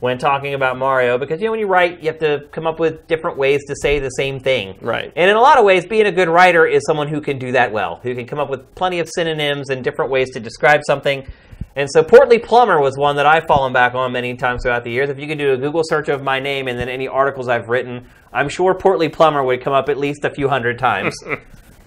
when 0.00 0.18
talking 0.18 0.54
about 0.54 0.78
Mario 0.78 1.18
because, 1.18 1.40
you 1.40 1.46
know, 1.46 1.50
when 1.52 1.60
you 1.60 1.66
write, 1.66 2.00
you 2.00 2.06
have 2.10 2.18
to 2.20 2.46
come 2.52 2.66
up 2.66 2.78
with 2.80 3.06
different 3.08 3.36
ways 3.38 3.60
to 3.66 3.74
say 3.76 3.98
the 3.98 4.08
same 4.10 4.38
thing. 4.40 4.76
Right. 4.80 5.12
And 5.16 5.30
in 5.30 5.36
a 5.36 5.40
lot 5.40 5.58
of 5.58 5.64
ways, 5.64 5.84
being 5.86 6.06
a 6.06 6.12
good 6.12 6.28
writer 6.28 6.64
is 6.66 6.82
someone 6.86 7.08
who 7.08 7.20
can 7.20 7.38
do 7.38 7.52
that 7.52 7.72
well, 7.72 8.00
who 8.02 8.14
can 8.14 8.26
come 8.26 8.38
up 8.38 8.48
with 8.50 8.72
plenty 8.74 9.00
of 9.00 9.08
synonyms 9.14 9.70
and 9.70 9.82
different 9.82 10.10
ways 10.10 10.30
to 10.30 10.40
describe 10.40 10.80
something. 10.86 11.26
And 11.74 11.88
so, 11.90 12.02
Portly 12.04 12.38
Plumber 12.38 12.80
was 12.82 12.98
one 12.98 13.16
that 13.16 13.24
I've 13.24 13.44
fallen 13.46 13.72
back 13.72 13.94
on 13.94 14.12
many 14.12 14.34
times 14.36 14.62
throughout 14.62 14.84
the 14.84 14.90
years. 14.90 15.08
If 15.08 15.18
you 15.18 15.26
can 15.26 15.38
do 15.38 15.52
a 15.52 15.56
Google 15.56 15.80
search 15.84 16.08
of 16.10 16.22
my 16.22 16.38
name 16.38 16.68
and 16.68 16.78
then 16.78 16.88
any 16.90 17.08
articles 17.08 17.48
I've 17.48 17.68
written, 17.70 18.06
I'm 18.30 18.50
sure 18.50 18.74
Portly 18.74 19.08
Plumber 19.08 19.42
would 19.42 19.62
come 19.62 19.72
up 19.72 19.88
at 19.88 19.96
least 19.96 20.24
a 20.24 20.30
few 20.30 20.48
hundred 20.48 20.78
times. 20.78 21.16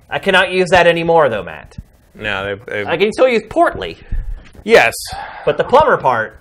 I 0.10 0.20
cannot 0.20 0.52
use 0.52 0.70
that 0.70 0.88
anymore, 0.88 1.30
though, 1.30 1.44
Matt. 1.44 1.78
No, 2.14 2.46
they've, 2.46 2.66
they've, 2.66 2.88
I 2.88 2.98
can 2.98 3.12
still 3.12 3.28
use 3.28 3.44
Portly, 3.50 3.98
yes. 4.64 4.94
but 5.46 5.58
the 5.58 5.64
plumber 5.64 5.98
part, 5.98 6.40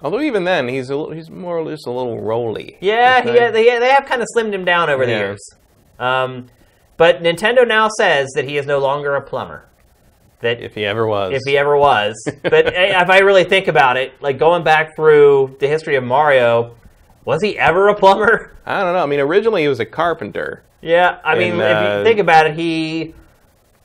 Although 0.00 0.20
even 0.20 0.44
then, 0.44 0.68
he's 0.68 0.90
a, 0.90 1.12
he's 1.14 1.28
more 1.28 1.58
or 1.58 1.64
less 1.64 1.84
a 1.86 1.90
little 1.90 2.20
roly. 2.20 2.76
yeah, 2.80 3.20
he, 3.22 3.30
Okay. 3.30 3.50
they, 3.50 3.78
they 3.80 3.88
have 3.90 4.06
kind 4.06 4.22
of 4.22 4.28
slimmed 4.36 4.52
him 4.54 4.64
down 4.64 4.88
over 4.90 5.04
the 5.04 5.10
Yeah. 5.10 5.18
years. 5.18 5.40
Um, 5.98 6.46
but 6.96 7.20
Nintendo 7.22 7.66
now 7.66 7.88
says 7.98 8.28
that 8.36 8.44
he 8.44 8.58
is 8.58 8.66
no 8.66 8.78
longer 8.78 9.16
a 9.16 9.20
plumber. 9.22 9.64
That 10.40 10.60
If 10.60 10.76
he 10.76 10.84
ever 10.84 11.04
was. 11.04 11.32
if 11.32 11.42
he 11.44 11.58
ever 11.58 11.76
was. 11.76 12.14
But 12.44 12.66
eh, 12.74 13.00
if 13.02 13.10
I 13.10 13.18
really 13.20 13.42
think 13.42 13.66
about 13.66 13.96
it, 13.96 14.12
like 14.22 14.38
going 14.38 14.62
back 14.62 14.94
through 14.94 15.56
the 15.58 15.66
history 15.66 15.96
of 15.96 16.04
Mario, 16.04 16.76
was 17.28 17.42
he 17.42 17.58
ever 17.58 17.88
a 17.88 17.94
plumber? 17.94 18.56
I 18.64 18.82
don't 18.82 18.94
know. 18.94 19.02
I 19.02 19.06
mean, 19.06 19.20
originally 19.20 19.60
he 19.60 19.68
was 19.68 19.80
a 19.80 19.84
carpenter. 19.84 20.62
Yeah, 20.80 21.18
I 21.22 21.36
mean, 21.36 21.52
And, 21.52 21.60
if 21.60 21.76
uh, 21.76 21.98
you 21.98 22.04
think 22.04 22.20
about 22.20 22.46
it, 22.46 22.54
he 22.56 23.14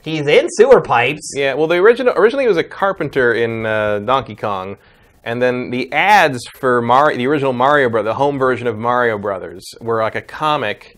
he's 0.02 0.26
in 0.26 0.48
sewer 0.48 0.80
pipes. 0.80 1.30
Yeah, 1.36 1.52
well, 1.52 1.66
the 1.66 1.74
original 1.76 2.14
originally 2.16 2.44
he 2.44 2.48
was 2.48 2.56
a 2.56 2.64
carpenter 2.64 3.34
in 3.34 3.66
uh, 3.66 3.98
Donkey 3.98 4.34
Kong, 4.34 4.78
and 5.24 5.42
then 5.42 5.68
the 5.68 5.92
ads 5.92 6.40
for 6.58 6.80
Mario, 6.80 7.18
the 7.18 7.26
original 7.26 7.52
Mario 7.52 7.90
Bros., 7.90 8.06
the 8.06 8.14
home 8.14 8.38
version 8.38 8.66
of 8.66 8.78
Mario 8.78 9.18
Brothers, 9.18 9.62
were 9.78 10.00
like 10.02 10.14
a 10.14 10.22
comic 10.22 10.96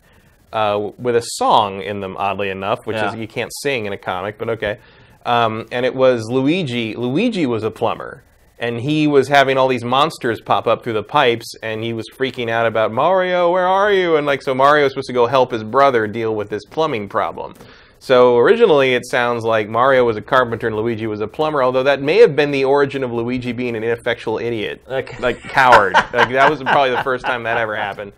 uh, 0.53 0.91
with 0.99 1.17
a 1.17 1.23
song 1.23 1.83
in 1.83 1.99
them. 1.99 2.17
Oddly 2.17 2.51
enough, 2.51 2.87
which 2.87 2.97
Yeah. 2.97 3.09
is 3.13 3.17
you 3.17 3.27
can't 3.27 3.51
sing 3.63 3.87
in 3.87 3.93
a 3.93 3.99
comic, 3.99 4.39
but 4.39 4.49
okay. 4.51 4.79
Um, 5.25 5.67
and 5.73 5.85
it 5.85 5.97
was 5.97 6.31
Luigi. 6.31 6.95
Luigi 6.95 7.47
was 7.47 7.65
a 7.65 7.73
plumber. 7.73 8.23
And 8.59 8.81
he 8.81 9.07
was 9.07 9.29
having 9.29 9.59
all 9.59 9.69
these 9.69 9.85
monsters 9.85 10.41
pop 10.41 10.67
up 10.67 10.83
through 10.83 10.95
the 10.95 11.03
pipes, 11.03 11.55
and 11.63 11.85
he 11.85 11.93
was 11.93 12.07
freaking 12.17 12.49
out 12.49 12.67
about 12.67 12.91
Mario, 12.91 13.51
where 13.53 13.67
are 13.67 13.93
you? 13.93 14.17
And 14.17 14.27
like, 14.27 14.41
so 14.43 14.55
Mario 14.55 14.85
was 14.85 14.93
supposed 14.93 15.09
to 15.09 15.13
go 15.13 15.27
help 15.27 15.51
his 15.53 15.63
brother 15.63 16.07
deal 16.07 16.35
with 16.35 16.49
this 16.49 16.65
plumbing 16.65 17.09
problem. 17.11 17.55
So 17.99 18.39
originally, 18.39 18.95
it 18.95 19.05
sounds 19.07 19.43
like 19.45 19.69
Mario 19.69 20.05
was 20.05 20.17
a 20.17 20.23
carpenter 20.23 20.69
and 20.69 20.77
Luigi 20.77 21.07
was 21.07 21.21
a 21.21 21.27
plumber. 21.29 21.63
Although 21.63 21.83
that 21.83 22.01
may 22.01 22.19
have 22.19 22.35
been 22.37 22.51
the 22.51 22.65
origin 22.65 23.03
of 23.03 23.13
Luigi 23.13 23.53
being 23.53 23.75
an 23.77 23.83
ineffectual 23.83 24.39
idiot, 24.39 24.83
Okay. 24.89 25.19
like 25.21 25.41
coward. 25.41 25.95
like 25.95 26.31
that 26.31 26.49
was 26.51 26.63
probably 26.63 26.91
the 26.91 27.03
first 27.03 27.25
time 27.27 27.43
that 27.43 27.57
ever 27.59 27.75
happened. 27.77 28.13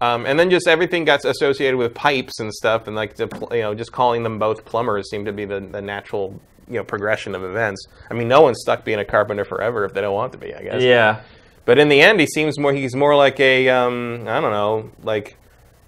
Um, 0.00 0.26
and 0.26 0.38
then 0.38 0.50
just 0.50 0.66
everything 0.66 1.04
got 1.04 1.24
associated 1.24 1.76
with 1.76 1.94
pipes 1.94 2.40
and 2.40 2.52
stuff, 2.52 2.86
and 2.88 2.96
like 2.96 3.14
the, 3.16 3.28
you 3.52 3.60
know, 3.62 3.74
just 3.74 3.92
calling 3.92 4.22
them 4.22 4.38
both 4.38 4.64
plumbers 4.64 5.08
seemed 5.08 5.26
to 5.26 5.32
be 5.32 5.44
the, 5.44 5.60
the 5.60 5.80
natural 5.80 6.40
you 6.68 6.74
know 6.74 6.84
progression 6.84 7.34
of 7.34 7.44
events. 7.44 7.86
I 8.10 8.14
mean, 8.14 8.28
no 8.28 8.40
one's 8.40 8.60
stuck 8.60 8.84
being 8.84 8.98
a 8.98 9.04
carpenter 9.04 9.44
forever 9.44 9.84
if 9.84 9.92
they 9.92 10.00
don't 10.00 10.14
want 10.14 10.32
to 10.32 10.38
be, 10.38 10.54
I 10.54 10.62
guess. 10.62 10.82
Yeah. 10.82 11.22
But 11.64 11.78
in 11.78 11.88
the 11.88 12.00
end, 12.00 12.20
he 12.20 12.26
seems 12.26 12.58
more. 12.58 12.72
He's 12.72 12.94
more 12.94 13.16
like 13.16 13.40
a 13.40 13.68
um, 13.70 14.24
I 14.28 14.40
don't 14.40 14.52
know, 14.52 14.90
like 15.02 15.36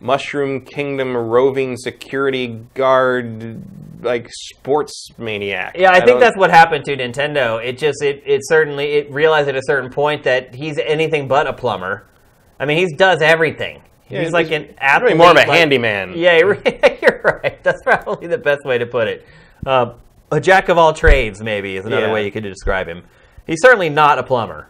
Mushroom 0.00 0.62
Kingdom 0.62 1.16
roving 1.16 1.76
security 1.76 2.64
guard, 2.74 3.62
like 4.02 4.28
sports 4.30 5.08
maniac. 5.18 5.76
Yeah, 5.78 5.92
I, 5.92 6.04
think 6.04 6.20
that's 6.20 6.36
what 6.36 6.50
happened 6.50 6.84
to 6.86 6.96
Nintendo. 6.96 7.62
It 7.62 7.78
just 7.78 8.02
it, 8.02 8.22
it 8.26 8.40
certainly 8.44 8.92
it 8.92 9.10
realized 9.10 9.48
at 9.48 9.56
a 9.56 9.62
certain 9.64 9.90
point 9.90 10.24
that 10.24 10.54
he's 10.54 10.78
anything 10.78 11.28
but 11.28 11.46
a 11.46 11.52
plumber. 11.52 12.06
I 12.58 12.64
mean, 12.64 12.78
he 12.78 12.94
does 12.94 13.20
everything. 13.20 13.82
Yeah, 14.08 14.22
he's 14.22 14.32
like 14.32 14.50
an 14.50 14.62
really 14.62 14.78
athlete, 14.78 15.16
more 15.16 15.30
of 15.30 15.36
a 15.36 15.40
like- 15.40 15.48
handyman. 15.48 16.14
Yeah, 16.16 16.38
you're 16.38 16.54
you're 17.02 17.40
right. 17.42 17.62
That's 17.62 17.82
probably 17.82 18.28
the 18.28 18.38
best 18.38 18.64
way 18.64 18.78
to 18.78 18.86
put 18.86 19.08
it. 19.08 19.26
Uh, 19.64 19.94
a 20.30 20.40
jack 20.40 20.68
of 20.68 20.78
all 20.78 20.92
trades, 20.92 21.42
maybe, 21.42 21.76
is 21.76 21.86
another 21.86 22.06
Yeah. 22.06 22.12
way 22.12 22.24
you 22.24 22.32
could 22.32 22.42
describe 22.42 22.88
him. 22.88 23.04
He's 23.46 23.60
certainly 23.60 23.88
not 23.88 24.18
a 24.18 24.22
plumber. 24.22 24.68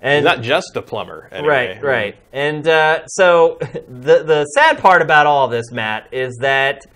And 0.00 0.24
He's 0.24 0.24
not 0.24 0.42
just 0.42 0.76
a 0.76 0.82
plumber. 0.82 1.28
Anyway. 1.32 1.80
Right, 1.80 1.82
right. 1.82 2.16
And 2.32 2.66
uh, 2.68 3.06
so 3.06 3.58
the 3.60 4.22
the 4.22 4.44
sad 4.54 4.78
part 4.78 5.02
about 5.02 5.26
all 5.26 5.48
this, 5.48 5.72
Matt, 5.72 6.08
is 6.12 6.36
that 6.40 6.86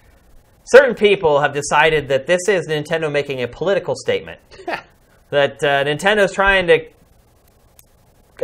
certain 0.65 0.95
people 0.95 1.41
have 1.41 1.53
decided 1.53 2.09
that 2.09 2.29
this 2.29 2.49
is 2.49 2.69
Nintendo 2.69 3.11
making 3.11 3.43
a 3.43 3.49
political 3.49 3.97
statement. 3.97 4.41
that 5.31 5.63
uh, 5.65 5.85
Nintendo's 5.85 6.33
trying 6.33 6.69
to 6.69 6.87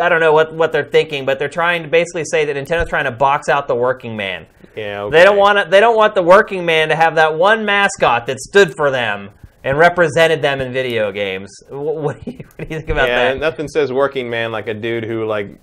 I 0.01 0.09
don't 0.09 0.21
know 0.21 0.33
what, 0.33 0.53
what 0.55 0.71
they're 0.73 0.85
thinking, 0.85 1.25
but 1.25 1.39
they're 1.39 1.49
trying 1.49 1.83
to 1.83 1.89
basically 1.89 2.25
say 2.25 2.45
that 2.45 2.57
Nintendo's 2.57 2.89
trying 2.89 3.05
to 3.05 3.11
box 3.11 3.49
out 3.49 3.67
the 3.69 3.75
working 3.75 4.17
man. 4.17 4.47
Yeah. 4.79 5.09
They 5.11 5.25
don't 5.25 5.37
want 5.37 5.59
to, 5.59 5.71
they 5.71 5.81
don't 5.81 5.97
want 5.97 6.15
the 6.15 6.23
working 6.23 6.65
man 6.65 6.89
to 6.89 6.97
have 6.97 7.17
that 7.17 7.37
one 7.37 7.65
mascot 7.65 8.27
that 8.27 8.39
stood 8.39 8.75
for 8.77 8.91
them 8.91 9.31
and 9.65 9.77
represented 9.77 10.41
them 10.41 10.61
in 10.61 10.73
video 10.73 11.11
games. 11.13 11.51
What, 11.71 11.97
what, 11.97 12.25
do, 12.25 12.31
you, 12.31 12.45
what 12.57 12.69
do 12.69 12.75
you 12.75 12.81
think 12.81 12.91
about 12.91 13.09
Yeah, 13.09 13.29
that? 13.35 13.39
nothing 13.41 13.69
says 13.69 13.93
working 13.93 14.31
man 14.31 14.53
like 14.53 14.69
a 14.69 14.75
dude 14.75 15.05
who 15.05 15.27
like 15.27 15.59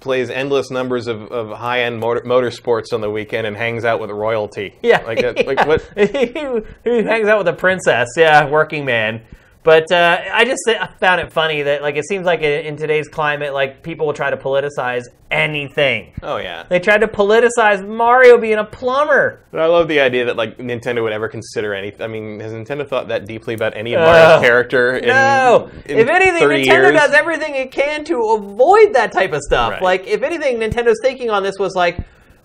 plays 0.00 0.30
endless 0.30 0.70
numbers 0.70 1.06
of, 1.06 1.22
of 1.32 1.56
high 1.56 1.82
end 1.82 1.98
motor, 1.98 2.20
motorsports 2.22 2.92
on 2.92 3.00
the 3.00 3.10
weekend 3.10 3.46
and 3.46 3.56
hangs 3.56 3.84
out 3.84 4.00
with 4.00 4.10
royalty. 4.10 4.74
Yeah, 4.82 4.98
Like 5.02 5.20
that, 5.20 5.46
like 5.46 5.66
what? 5.66 5.82
he, 5.96 6.60
he 6.84 7.02
hangs 7.02 7.28
out 7.28 7.38
with 7.38 7.48
a 7.48 7.52
princess. 7.52 8.08
Yeah, 8.16 8.48
working 8.48 8.84
man. 8.84 9.22
But 9.62 9.92
uh, 9.92 10.22
I 10.32 10.44
just 10.46 10.62
found 11.00 11.20
it 11.20 11.30
funny 11.32 11.62
that 11.62 11.82
like 11.82 11.96
it 11.96 12.06
seems 12.06 12.24
like 12.24 12.40
in, 12.40 12.76
today's 12.76 13.08
climate, 13.08 13.52
like 13.52 13.82
people 13.82 14.06
will 14.06 14.14
try 14.14 14.30
to 14.30 14.36
politicize 14.36 15.04
anything. 15.30 16.14
Oh 16.22 16.38
yeah. 16.38 16.64
They 16.68 16.80
tried 16.80 17.02
to 17.02 17.08
politicize 17.08 17.86
Mario 17.86 18.38
being 18.38 18.56
a 18.56 18.64
plumber. 18.64 19.44
But 19.50 19.60
I 19.60 19.66
love 19.66 19.86
the 19.86 20.00
idea 20.00 20.24
that 20.24 20.36
like 20.36 20.56
Nintendo 20.56 21.02
would 21.02 21.12
ever 21.12 21.28
consider 21.28 21.74
anything. 21.74 22.00
I 22.00 22.06
mean, 22.06 22.40
has 22.40 22.52
Nintendo 22.52 22.88
thought 22.88 23.08
that 23.08 23.26
deeply 23.26 23.52
about 23.52 23.76
any 23.76 23.92
of 23.92 24.00
Mario's 24.00 24.38
Ugh. 24.38 24.42
character? 24.42 24.96
In, 24.96 25.08
no, 25.08 25.70
in 25.84 25.98
if 25.98 26.08
anything, 26.08 26.48
Nintendo 26.48 26.64
years? 26.64 26.92
does 26.94 27.12
everything 27.12 27.54
it 27.54 27.70
can 27.70 28.02
to 28.04 28.16
avoid 28.38 28.94
that 28.94 29.12
type 29.12 29.32
of 29.32 29.42
stuff. 29.42 29.72
Right. 29.72 29.82
Like, 29.82 30.06
if 30.06 30.22
anything, 30.22 30.58
Nintendo's 30.58 30.98
thinking 31.02 31.28
on 31.28 31.42
this 31.42 31.58
was 31.58 31.74
like, 31.74 31.98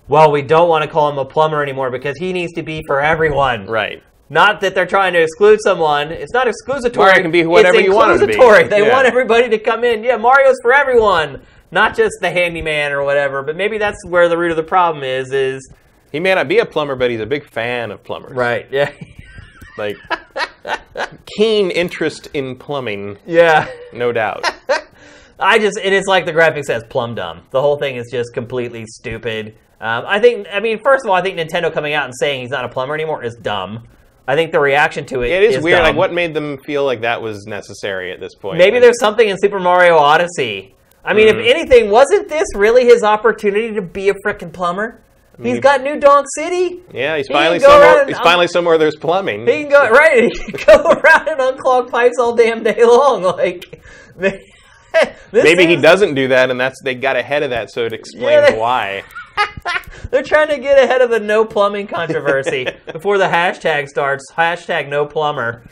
well, 0.07 0.31
we 0.31 0.41
don't 0.41 0.67
want 0.67 0.83
to 0.83 0.89
call 0.89 1.09
him 1.09 1.17
a 1.17 1.25
plumber 1.25 1.63
anymore 1.63 1.91
because 1.91 2.17
he 2.17 2.33
needs 2.33 2.51
to 2.53 2.61
be 2.61 2.83
for 2.85 2.99
everyone. 2.99 3.65
Right. 3.67 4.03
Not 4.29 4.61
that 4.61 4.73
they're 4.73 4.87
trying 4.87 5.13
to 5.13 5.21
exclude 5.21 5.59
someone. 5.63 6.11
It's 6.11 6.33
not 6.33 6.47
exclusatory. 6.47 6.95
Mario 6.97 7.21
can 7.21 7.31
be 7.31 7.45
whatever 7.45 7.77
it's 7.77 7.85
you 7.85 7.93
want 7.93 8.13
him 8.13 8.19
to 8.21 8.27
be. 8.27 8.33
They 8.69 8.85
Yeah. 8.85 8.91
want 8.93 9.07
everybody 9.07 9.49
to 9.49 9.59
come 9.59 9.83
in. 9.83 10.03
Yeah, 10.03 10.17
Mario's 10.17 10.55
for 10.63 10.73
everyone, 10.73 11.41
not 11.71 11.95
just 11.95 12.13
the 12.21 12.31
handyman 12.31 12.91
or 12.91 13.03
whatever. 13.03 13.43
But 13.43 13.55
maybe 13.55 13.77
that's 13.77 14.03
where 14.07 14.27
the 14.27 14.37
root 14.37 14.49
of 14.51 14.57
the 14.57 14.63
problem 14.63 15.03
is. 15.03 15.31
Is 15.31 15.71
He 16.11 16.19
may 16.19 16.33
not 16.33 16.47
be 16.47 16.57
a 16.57 16.65
plumber, 16.65 16.95
but 16.95 17.11
he's 17.11 17.19
a 17.19 17.25
big 17.27 17.47
fan 17.47 17.91
of 17.91 18.03
plumbers. 18.03 18.33
right. 18.35 18.67
Yeah. 18.71 18.91
Like 19.77 19.97
keen 21.37 21.69
interest 21.71 22.29
in 22.33 22.55
plumbing, 22.55 23.17
yeah. 23.25 23.67
no 23.93 24.11
doubt. 24.13 24.45
I 25.39 25.59
just 25.59 25.77
it 25.83 25.91
is 25.91 26.05
like 26.07 26.25
the 26.25 26.31
graphic 26.31 26.63
says 26.63 26.83
plum 26.89 27.13
dumb. 27.15 27.41
The 27.51 27.61
whole 27.61 27.77
thing 27.77 27.97
is 27.97 28.07
just 28.09 28.33
completely 28.33 28.85
stupid. 28.87 29.57
Um, 29.81 30.05
I 30.07 30.19
think 30.21 30.47
I 30.51 30.61
mean 30.61 30.79
first 30.81 31.03
of 31.03 31.09
all 31.09 31.15
I 31.17 31.21
think 31.21 31.37
Nintendo 31.37 31.73
coming 31.73 31.93
out 31.93 32.05
and 32.05 32.13
saying 32.17 32.39
he's 32.41 32.51
not 32.51 32.63
a 32.63 32.69
plumber 32.69 32.93
anymore 32.93 33.21
is 33.23 33.35
dumb. 33.35 33.85
I 34.27 34.35
think 34.35 34.51
the 34.51 34.59
reaction 34.59 35.05
to 35.07 35.21
it 35.21 35.31
It 35.31 35.43
is, 35.43 35.63
weird. 35.63 35.77
dumb. 35.77 35.83
Like, 35.85 35.95
what 35.95 36.11
made 36.13 36.33
them 36.33 36.57
feel 36.59 36.83
like 36.83 37.01
that 37.01 37.21
was 37.21 37.45
necessary 37.45 38.11
at 38.11 38.19
this 38.19 38.33
point? 38.35 38.57
Maybe 38.57 38.73
Like, 38.77 38.81
there's 38.83 38.99
something 38.99 39.27
in 39.29 39.37
Super 39.37 39.59
Mario 39.59 39.97
Odyssey. 39.97 40.73
I 41.03 41.13
mean, 41.13 41.27
Mm-hmm. 41.27 41.39
if 41.39 41.45
anything, 41.45 41.89
wasn't 41.91 42.29
this 42.29 42.47
really 42.55 42.85
his 42.85 43.03
opportunity 43.03 43.73
to 43.75 43.81
be 43.83 44.09
a 44.09 44.13
frickin' 44.25 44.51
plumber? 44.51 45.01
He's 45.41 45.59
got 45.59 45.81
New 45.83 45.99
Donk 45.99 46.25
City. 46.35 46.79
Yeah, 46.93 47.17
he's 47.17 47.27
He 47.27 47.33
finally 47.33 47.59
somewhere. 47.59 47.97
around 47.97 48.07
He's 48.07 48.15
and- 48.15 48.23
finally 48.23 48.47
somewhere 48.47 48.77
there's 48.77 48.95
plumbing. 48.95 49.41
He 49.45 49.63
can 49.63 49.69
go 49.69 49.89
right. 49.89 50.31
He 50.33 50.51
can 50.53 50.65
go 50.65 50.89
around 50.91 51.27
and 51.27 51.39
unclog 51.41 51.91
pipes 51.91 52.17
all 52.19 52.33
damn 52.35 52.63
day 52.63 52.83
long. 52.85 53.21
Like, 53.21 53.81
Maybe 55.31 55.65
he 55.65 55.75
doesn't 55.75 56.15
do 56.15 56.29
that, 56.29 56.49
and 56.49 56.59
that's 56.59 56.81
they 56.83 56.95
got 56.95 57.15
ahead 57.15 57.43
of 57.43 57.49
that, 57.51 57.71
so 57.71 57.85
it 57.85 57.93
explains 57.93 58.49
they- 58.49 58.57
why. 58.57 59.03
They're 60.11 60.23
trying 60.23 60.49
to 60.49 60.59
get 60.59 60.81
ahead 60.81 61.01
of 61.01 61.09
the 61.09 61.19
no 61.19 61.43
plumbing 61.45 61.87
controversy 61.87 62.67
before 62.93 63.17
the 63.17 63.25
hashtag 63.25 63.87
starts. 63.87 64.23
Hashtag 64.31 64.87
no 64.87 65.05
plumber. 65.05 65.63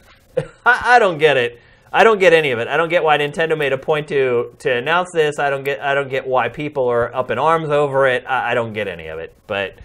I, 0.65 0.95
I 0.95 0.99
don't 0.99 1.17
get 1.17 1.37
it. 1.37 1.61
I 1.91 2.03
don't 2.03 2.19
get 2.19 2.33
any 2.33 2.51
of 2.51 2.59
it. 2.59 2.67
I 2.67 2.75
don't 2.75 2.89
get 2.89 3.03
why 3.03 3.17
Nintendo 3.19 3.55
made 3.57 3.71
a 3.71 3.77
point 3.77 4.07
to 4.07 4.55
to 4.59 4.71
announce 4.73 5.09
this. 5.13 5.37
I 5.37 5.49
don't 5.51 5.63
get. 5.63 5.79
I 5.79 5.93
don't 5.93 6.09
get 6.09 6.25
why 6.25 6.49
people 6.49 6.87
are 6.87 7.13
up 7.15 7.29
in 7.29 7.37
arms 7.37 7.69
over 7.69 8.07
it. 8.07 8.25
I, 8.27 8.51
I 8.51 8.53
don't 8.55 8.73
get 8.73 8.87
any 8.87 9.07
of 9.07 9.19
it. 9.19 9.35
But 9.45 9.75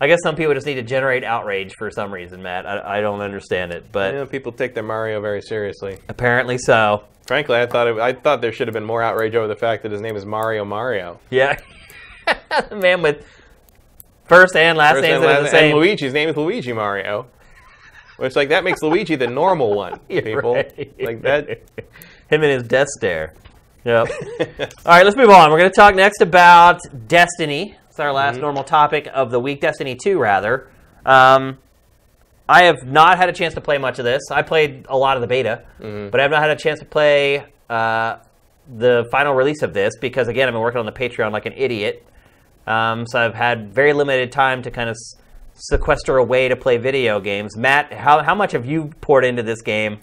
I 0.00 0.06
guess 0.08 0.18
some 0.22 0.36
people 0.36 0.52
just 0.52 0.66
need 0.66 0.74
to 0.74 0.82
generate 0.82 1.24
outrage 1.24 1.72
for 1.78 1.90
some 1.90 2.12
reason, 2.12 2.42
Matt. 2.42 2.66
I, 2.66 2.98
I 2.98 3.00
don't 3.00 3.20
understand 3.20 3.72
it, 3.72 3.86
but 3.92 4.12
You 4.12 4.20
know, 4.20 4.26
people 4.26 4.52
take 4.52 4.74
their 4.74 4.82
Mario 4.82 5.20
very 5.20 5.40
seriously. 5.40 5.98
apparently 6.08 6.58
so. 6.58 7.04
Frankly, 7.26 7.56
I 7.56 7.66
thought 7.66 7.88
it, 7.88 7.98
I 7.98 8.12
thought 8.12 8.40
there 8.40 8.52
should 8.52 8.68
have 8.68 8.74
been 8.74 8.84
more 8.84 9.02
outrage 9.02 9.34
over 9.34 9.48
the 9.48 9.56
fact 9.56 9.82
that 9.82 9.92
his 9.92 10.00
name 10.00 10.14
is 10.16 10.24
Mario 10.26 10.64
Mario. 10.64 11.18
Yeah, 11.30 11.58
the 12.68 12.76
man 12.76 13.02
with 13.02 13.26
first 14.26 14.54
and 14.54 14.76
last 14.78 15.00
names 15.00 15.22
that 15.22 15.38
are 15.38 15.42
the 15.42 15.48
same. 15.48 15.70
and 15.72 15.78
Luigi's 15.80 16.12
name 16.12 16.28
is 16.28 16.36
Luigi 16.36 16.72
Mario. 16.72 17.26
Which 18.18 18.36
like 18.36 18.48
that 18.50 18.64
makes 18.64 18.80
Luigi 18.82 19.16
the 19.16 19.26
normal 19.26 19.74
one. 19.74 19.98
People 20.08 20.54
right. 20.54 21.00
like 21.00 21.22
that. 21.22 21.48
Him 22.28 22.42
and 22.42 22.44
his 22.44 22.62
death 22.64 22.88
stare. 22.96 23.34
Yep. 23.84 24.08
All 24.58 24.66
right, 24.86 25.04
let's 25.04 25.16
move 25.16 25.30
on. 25.30 25.50
We're 25.50 25.58
going 25.58 25.70
to 25.70 25.76
talk 25.76 25.94
next 25.94 26.20
about 26.20 26.80
Destiny. 27.06 27.76
It's 27.96 28.00
our 28.02 28.08
Mm-hmm. 28.08 28.16
last 28.16 28.40
normal 28.40 28.62
topic 28.62 29.08
of 29.14 29.30
the 29.30 29.40
week. 29.40 29.62
Destiny 29.62 29.94
2, 29.96 30.18
rather. 30.18 30.68
Um, 31.06 31.56
I 32.46 32.64
have 32.64 32.86
not 32.86 33.16
had 33.16 33.30
a 33.30 33.32
chance 33.32 33.54
to 33.54 33.62
play 33.62 33.78
much 33.78 33.98
of 33.98 34.04
this. 34.04 34.22
I 34.30 34.42
played 34.42 34.84
a 34.90 34.96
lot 34.98 35.16
of 35.16 35.22
the 35.22 35.26
beta, 35.26 35.62
Mm-hmm. 35.80 36.10
but 36.10 36.20
I 36.20 36.24
have 36.24 36.30
not 36.30 36.42
had 36.42 36.50
a 36.50 36.56
chance 36.56 36.78
to 36.80 36.84
play 36.84 37.46
uh, 37.70 38.18
the 38.76 39.08
final 39.10 39.32
release 39.32 39.62
of 39.62 39.72
this 39.72 39.94
because, 39.98 40.28
again, 40.28 40.46
I've 40.46 40.52
been 40.52 40.60
working 40.60 40.78
on 40.78 40.84
the 40.84 40.92
Patreon 40.92 41.32
like 41.32 41.46
an 41.46 41.54
idiot. 41.56 42.06
Um, 42.66 43.06
so 43.06 43.18
I've 43.18 43.34
had 43.34 43.72
very 43.72 43.94
limited 43.94 44.30
time 44.30 44.60
to 44.62 44.70
kind 44.70 44.90
of 44.90 44.94
s- 44.94 45.14
sequester 45.54 46.18
away 46.18 46.48
to 46.48 46.56
play 46.56 46.76
video 46.76 47.18
games. 47.18 47.56
Matt, 47.56 47.94
how, 47.94 48.22
how 48.22 48.34
much 48.34 48.52
have 48.52 48.66
you 48.66 48.90
poured 49.00 49.24
into 49.24 49.42
this 49.42 49.62
game? 49.62 50.00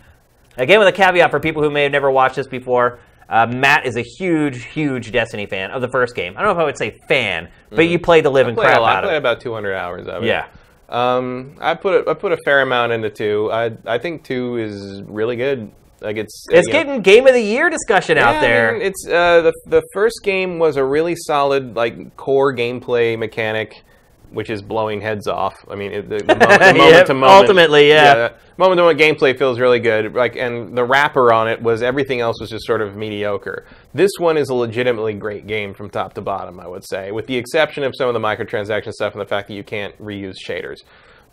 Again, 0.58 0.80
with 0.80 0.88
a 0.88 0.92
caveat 0.92 1.30
for 1.30 1.40
people 1.40 1.62
who 1.62 1.70
may 1.70 1.84
have 1.84 1.92
never 1.92 2.10
watched 2.10 2.38
this 2.38 2.48
before, 2.48 2.98
uh, 3.34 3.48
Matt 3.48 3.86
is 3.86 3.96
a 3.98 4.02
huge, 4.02 4.66
huge 4.66 5.12
Destiny 5.12 5.46
fan 5.48 5.72
of 5.72 5.82
the 5.82 5.88
first 5.90 6.14
game. 6.16 6.34
I 6.38 6.42
don't 6.42 6.50
know 6.54 6.60
if 6.60 6.64
I 6.64 6.66
would 6.66 6.78
say 6.78 7.00
fan, 7.08 7.50
but 7.70 7.84
you 7.88 7.98
played 8.00 8.24
the 8.26 8.30
living 8.30 8.54
Played 8.56 8.66
crap 8.68 8.78
a 8.78 8.82
lot. 8.82 8.94
I 8.94 8.98
out 8.98 9.04
of 9.04 9.08
played 9.10 9.16
it. 9.16 9.18
about 9.18 9.42
200 9.42 9.74
hours 9.74 10.08
of 10.08 10.24
it. 10.24 10.28
Yeah. 10.28 10.48
Um, 10.90 11.56
I 11.60 11.74
put 11.76 12.06
a, 12.06 12.10
I 12.10 12.14
put 12.14 12.32
a 12.32 12.38
fair 12.46 12.62
amount 12.62 12.92
into 12.92 13.10
two. 13.10 13.50
I 13.52 13.72
I 13.86 13.98
think 13.98 14.24
two 14.24 14.58
is 14.58 15.02
really 15.04 15.36
good. 15.36 15.72
Like 16.02 16.18
it's 16.18 16.46
It's 16.52 16.68
you 16.68 16.74
know- 16.74 16.80
getting 16.84 17.02
game 17.02 17.26
of 17.28 17.34
the 17.34 17.42
year 17.42 17.70
discussion 17.70 18.18
Yeah, 18.18 18.30
out 18.30 18.36
I 18.36 18.42
there. 18.42 18.74
mean, 18.74 18.82
it's 18.84 19.08
uh, 19.08 19.42
the 19.42 19.54
the 19.68 19.82
first 19.94 20.20
game 20.24 20.60
was 20.60 20.76
a 20.76 20.84
really 20.84 21.16
solid 21.16 21.76
like 21.76 22.16
core 22.18 22.54
gameplay 22.54 23.18
mechanic, 23.18 23.84
which 24.34 24.50
is 24.50 24.62
blowing 24.62 25.00
heads 25.02 25.28
off. 25.28 25.64
I 25.70 25.76
mean, 25.76 25.92
it, 25.92 26.10
the, 26.10 26.18
the 26.18 26.26
moment, 26.36 26.40
the 26.60 26.74
moment 26.74 26.92
Yep, 26.92 27.06
to 27.08 27.14
moment, 27.14 27.32
ultimately, 27.42 27.88
yeah. 27.90 28.30
moment 28.58 28.78
to 28.80 28.84
moment 28.84 29.00
gameplay 29.00 29.38
feels 29.38 29.60
really 29.60 29.80
good. 29.80 30.14
Like, 30.14 30.36
and 30.36 30.78
the 30.78 30.84
wrapper 30.84 31.32
on 31.32 31.48
it 31.48 31.62
was 31.62 31.82
everything 31.84 32.20
else 32.20 32.40
was 32.42 32.50
just 32.50 32.66
sort 32.66 32.82
of 32.82 32.96
mediocre. 32.96 33.66
This 33.94 34.12
one 34.18 34.38
is 34.38 34.50
a 34.50 34.54
legitimately 34.54 35.14
great 35.14 35.48
game 35.48 35.74
from 35.74 35.90
top 35.90 36.14
to 36.16 36.22
bottom, 36.22 36.60
I 36.60 36.68
would 36.68 36.84
say, 36.88 37.12
with 37.12 37.28
the 37.28 37.38
exception 37.38 37.84
of 37.84 37.94
some 37.98 38.08
of 38.08 38.14
the 38.14 38.20
microtransaction 38.20 38.92
stuff 38.92 39.14
and 39.14 39.22
the 39.22 39.26
fact 39.28 39.48
that 39.48 39.54
you 39.54 39.64
can't 39.64 39.98
reuse 40.02 40.36
shaders. 40.46 40.78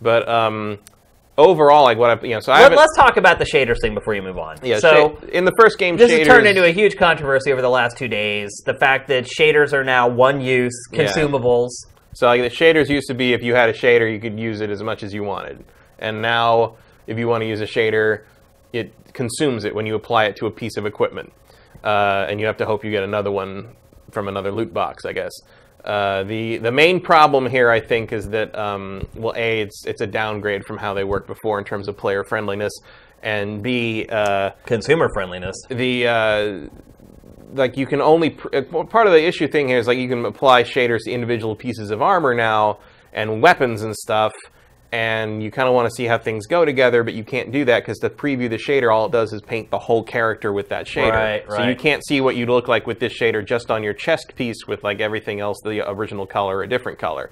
But 0.02 0.28
um, 0.28 0.78
overall, 1.36 1.84
like 1.84 1.98
what 1.98 2.10
I 2.22 2.26
you 2.26 2.34
know, 2.34 2.40
so 2.40 2.52
I 2.52 2.62
Let, 2.62 2.72
us 2.78 2.88
talk 2.96 3.16
about 3.16 3.38
the 3.38 3.44
shaders 3.44 3.80
thing 3.80 3.94
before 3.94 4.14
you 4.14 4.22
move 4.22 4.38
on. 4.38 4.56
yeah, 4.62 4.78
so 4.78 5.18
in 5.32 5.44
the 5.44 5.52
first 5.58 5.78
game, 5.78 5.96
this 5.96 6.10
has 6.10 6.26
turned 6.26 6.46
into 6.46 6.64
a 6.64 6.70
huge 6.72 6.96
controversy 6.96 7.52
over 7.52 7.62
the 7.62 7.70
last 7.70 7.96
two 7.96 8.08
days. 8.08 8.50
The 8.66 8.74
fact 8.74 9.08
that 9.08 9.24
shaders 9.24 9.72
are 9.72 9.84
now 9.84 10.08
one-use 10.08 10.72
Yeah. 10.92 11.04
consumables. 11.04 11.70
So 12.12 12.26
like 12.26 12.42
the 12.42 12.50
shaders 12.50 12.88
used 12.88 13.08
to 13.08 13.14
be 13.14 13.32
if 13.32 13.42
you 13.42 13.54
had 13.54 13.68
a 13.68 13.72
shader, 13.72 14.12
you 14.12 14.20
could 14.20 14.38
use 14.38 14.60
it 14.60 14.70
as 14.70 14.82
much 14.82 15.02
as 15.02 15.14
you 15.14 15.22
wanted. 15.22 15.64
And 15.98 16.20
now 16.20 16.76
if 17.06 17.18
you 17.18 17.28
want 17.28 17.42
to 17.42 17.46
use 17.46 17.60
a 17.60 17.66
shader, 17.66 18.22
it 18.72 18.92
consumes 19.12 19.64
it 19.64 19.74
when 19.74 19.86
you 19.86 19.94
apply 19.94 20.24
it 20.26 20.36
to 20.36 20.46
a 20.46 20.50
piece 20.50 20.76
of 20.76 20.86
equipment. 20.86 21.32
Uh, 21.82 22.26
and 22.28 22.40
you 22.40 22.46
have 22.46 22.56
to 22.58 22.66
hope 22.66 22.84
you 22.84 22.90
get 22.90 23.02
another 23.02 23.30
one 23.30 23.74
from 24.10 24.28
another 24.28 24.50
loot 24.52 24.72
box, 24.74 25.04
I 25.04 25.12
guess. 25.12 25.32
Uh, 25.84 26.24
the 26.24 26.58
the 26.58 26.70
main 26.70 27.00
problem 27.00 27.46
here, 27.46 27.70
I 27.70 27.80
think, 27.80 28.12
is 28.12 28.28
that 28.30 28.56
um, 28.58 29.06
well, 29.14 29.32
a 29.34 29.62
it's 29.62 29.86
it's 29.86 30.02
a 30.02 30.06
downgrade 30.06 30.66
from 30.66 30.76
how 30.76 30.92
they 30.92 31.04
worked 31.04 31.26
before 31.26 31.58
in 31.58 31.64
terms 31.64 31.88
of 31.88 31.96
player 31.96 32.22
friendliness, 32.22 32.72
and 33.22 33.62
b 33.62 34.06
uh, 34.10 34.50
Consumer 34.66 35.08
friendliness. 35.14 35.56
the 35.70 36.06
uh, 36.06 36.68
like 37.54 37.76
you 37.76 37.86
can 37.86 38.00
only 38.00 38.30
pr- 38.30 38.48
uh, 38.54 38.84
part 38.84 39.06
of 39.06 39.12
the 39.12 39.24
issue 39.24 39.48
thing 39.48 39.68
here 39.68 39.78
is 39.78 39.86
like 39.86 39.98
you 39.98 40.08
can 40.08 40.24
apply 40.24 40.62
shaders 40.62 41.00
to 41.04 41.10
individual 41.10 41.54
pieces 41.56 41.90
of 41.90 42.00
armor 42.02 42.34
now 42.34 42.78
and 43.12 43.42
weapons 43.42 43.82
and 43.82 43.94
stuff 43.96 44.32
and 44.92 45.40
you 45.40 45.52
kind 45.52 45.68
of 45.68 45.74
want 45.74 45.88
to 45.88 45.94
see 45.94 46.04
how 46.04 46.18
things 46.18 46.46
go 46.46 46.64
together 46.64 47.04
but 47.04 47.14
you 47.14 47.22
can't 47.22 47.52
do 47.52 47.64
that 47.64 47.80
because 47.82 47.98
to 47.98 48.10
preview 48.10 48.50
the 48.50 48.56
shader 48.56 48.92
all 48.92 49.06
it 49.06 49.12
does 49.12 49.32
is 49.32 49.40
paint 49.40 49.70
the 49.70 49.78
whole 49.78 50.02
character 50.02 50.52
with 50.52 50.68
that 50.70 50.86
shader 50.86 51.12
Right, 51.12 51.48
right. 51.48 51.56
so 51.56 51.68
you 51.68 51.76
can't 51.76 52.04
see 52.04 52.20
what 52.20 52.34
you'd 52.36 52.48
look 52.48 52.66
like 52.68 52.86
with 52.86 52.98
this 52.98 53.12
shader 53.18 53.44
just 53.46 53.70
on 53.70 53.82
your 53.84 53.94
chest 53.94 54.32
piece 54.34 54.66
with 54.66 54.82
like 54.82 55.00
everything 55.00 55.38
else 55.40 55.60
the 55.62 55.88
original 55.88 56.26
color 56.26 56.56
or 56.58 56.62
a 56.64 56.68
different 56.68 56.98
color 56.98 57.30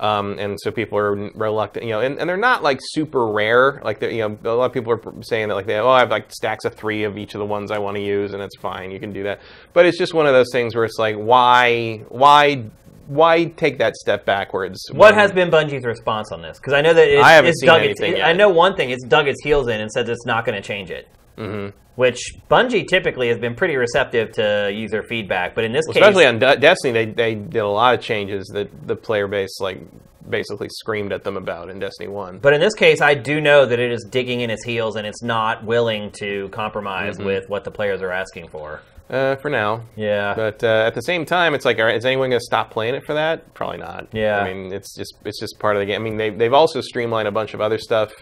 um, 0.00 0.38
and 0.38 0.58
so 0.60 0.70
people 0.70 0.96
are 0.98 1.14
reluctant, 1.14 1.84
you 1.84 1.92
know, 1.92 2.00
and, 2.00 2.18
and 2.18 2.28
they're 2.28 2.36
not 2.36 2.62
like 2.62 2.78
super 2.80 3.26
rare. 3.26 3.80
Like, 3.84 4.00
you 4.02 4.28
know, 4.28 4.38
a 4.44 4.54
lot 4.54 4.66
of 4.66 4.72
people 4.72 4.92
are 4.92 5.22
saying 5.22 5.48
that 5.48 5.54
like, 5.54 5.66
they, 5.66 5.78
oh, 5.78 5.88
I 5.88 6.00
have 6.00 6.10
like 6.10 6.32
stacks 6.32 6.64
of 6.64 6.74
three 6.74 7.04
of 7.04 7.18
each 7.18 7.34
of 7.34 7.40
the 7.40 7.46
ones 7.46 7.70
I 7.70 7.78
want 7.78 7.96
to 7.96 8.02
use, 8.02 8.32
and 8.32 8.42
it's 8.42 8.56
fine, 8.58 8.90
you 8.90 9.00
can 9.00 9.12
do 9.12 9.24
that. 9.24 9.40
But 9.72 9.86
it's 9.86 9.98
just 9.98 10.14
one 10.14 10.26
of 10.26 10.32
those 10.32 10.48
things 10.52 10.74
where 10.74 10.84
it's 10.84 10.98
like, 10.98 11.16
why, 11.16 12.04
why, 12.08 12.64
why 13.08 13.46
take 13.46 13.78
that 13.78 13.96
step 13.96 14.24
backwards? 14.24 14.80
What 14.92 15.14
has 15.14 15.32
been 15.32 15.50
Bungie's 15.50 15.84
response 15.84 16.30
on 16.30 16.42
this? 16.42 16.58
Because 16.58 16.74
I 16.74 16.80
know 16.80 16.92
that 16.92 17.08
it's, 17.08 17.24
I 17.24 17.32
haven't 17.32 17.50
it's 17.50 17.60
seen 17.60 17.68
dug 17.68 17.82
its, 17.82 18.00
anything 18.00 18.22
I 18.22 18.34
know 18.34 18.50
one 18.50 18.76
thing: 18.76 18.90
it's 18.90 19.04
dug 19.04 19.26
its 19.26 19.42
heels 19.42 19.68
in 19.68 19.80
and 19.80 19.90
said 19.90 20.08
it's 20.08 20.26
not 20.26 20.44
going 20.44 20.60
to 20.60 20.66
change 20.66 20.90
it. 20.90 21.08
Mm-hmm. 21.38 21.76
Which 21.94 22.34
Bungie 22.48 22.86
typically 22.86 23.28
has 23.28 23.38
been 23.38 23.54
pretty 23.56 23.76
receptive 23.76 24.30
to 24.32 24.70
user 24.72 25.02
feedback, 25.02 25.54
but 25.56 25.64
in 25.64 25.72
this 25.72 25.84
case, 25.86 25.96
especially 25.96 26.26
on 26.26 26.38
De- 26.38 26.56
Destiny, 26.56 26.92
they, 26.92 27.06
they 27.06 27.34
did 27.34 27.58
a 27.58 27.66
lot 27.68 27.94
of 27.94 28.00
changes 28.00 28.46
that 28.54 28.86
the 28.86 28.94
player 28.94 29.26
base 29.26 29.58
like 29.60 29.80
basically 30.28 30.68
screamed 30.70 31.12
at 31.12 31.24
them 31.24 31.36
about 31.36 31.70
in 31.70 31.78
Destiny 31.80 32.08
One. 32.08 32.38
But 32.38 32.52
in 32.54 32.60
this 32.60 32.74
case, 32.74 33.00
I 33.00 33.14
do 33.14 33.40
know 33.40 33.66
that 33.66 33.80
it 33.80 33.90
is 33.90 34.06
digging 34.08 34.42
in 34.42 34.50
its 34.50 34.62
heels 34.64 34.94
and 34.94 35.06
it's 35.08 35.22
not 35.22 35.64
willing 35.64 36.12
to 36.20 36.48
compromise 36.50 37.16
Mm-hmm. 37.16 37.26
with 37.26 37.48
what 37.48 37.64
the 37.64 37.70
players 37.72 38.00
are 38.02 38.12
asking 38.12 38.48
for. 38.48 38.80
Uh, 39.10 39.36
for 39.36 39.48
now, 39.48 39.80
Yeah. 39.96 40.34
But 40.34 40.62
uh, 40.62 40.84
at 40.86 40.94
the 40.94 41.00
same 41.00 41.24
time, 41.24 41.54
it's 41.54 41.64
like, 41.64 41.78
all 41.78 41.86
right, 41.86 41.96
is 41.96 42.04
anyone 42.04 42.28
going 42.28 42.38
to 42.40 42.44
stop 42.44 42.70
playing 42.70 42.94
it 42.94 43.04
for 43.06 43.14
that? 43.14 43.54
Probably 43.54 43.78
not. 43.78 44.08
Yeah. 44.12 44.38
I 44.38 44.52
mean, 44.52 44.70
it's 44.72 44.94
just 44.94 45.14
it's 45.24 45.40
just 45.40 45.58
part 45.58 45.76
of 45.76 45.80
the 45.80 45.86
game. 45.86 46.02
I 46.02 46.04
mean, 46.04 46.16
they 46.18 46.28
they've 46.30 46.52
also 46.52 46.80
streamlined 46.82 47.26
a 47.26 47.32
bunch 47.32 47.54
of 47.54 47.60
other 47.62 47.78
stuff 47.78 48.12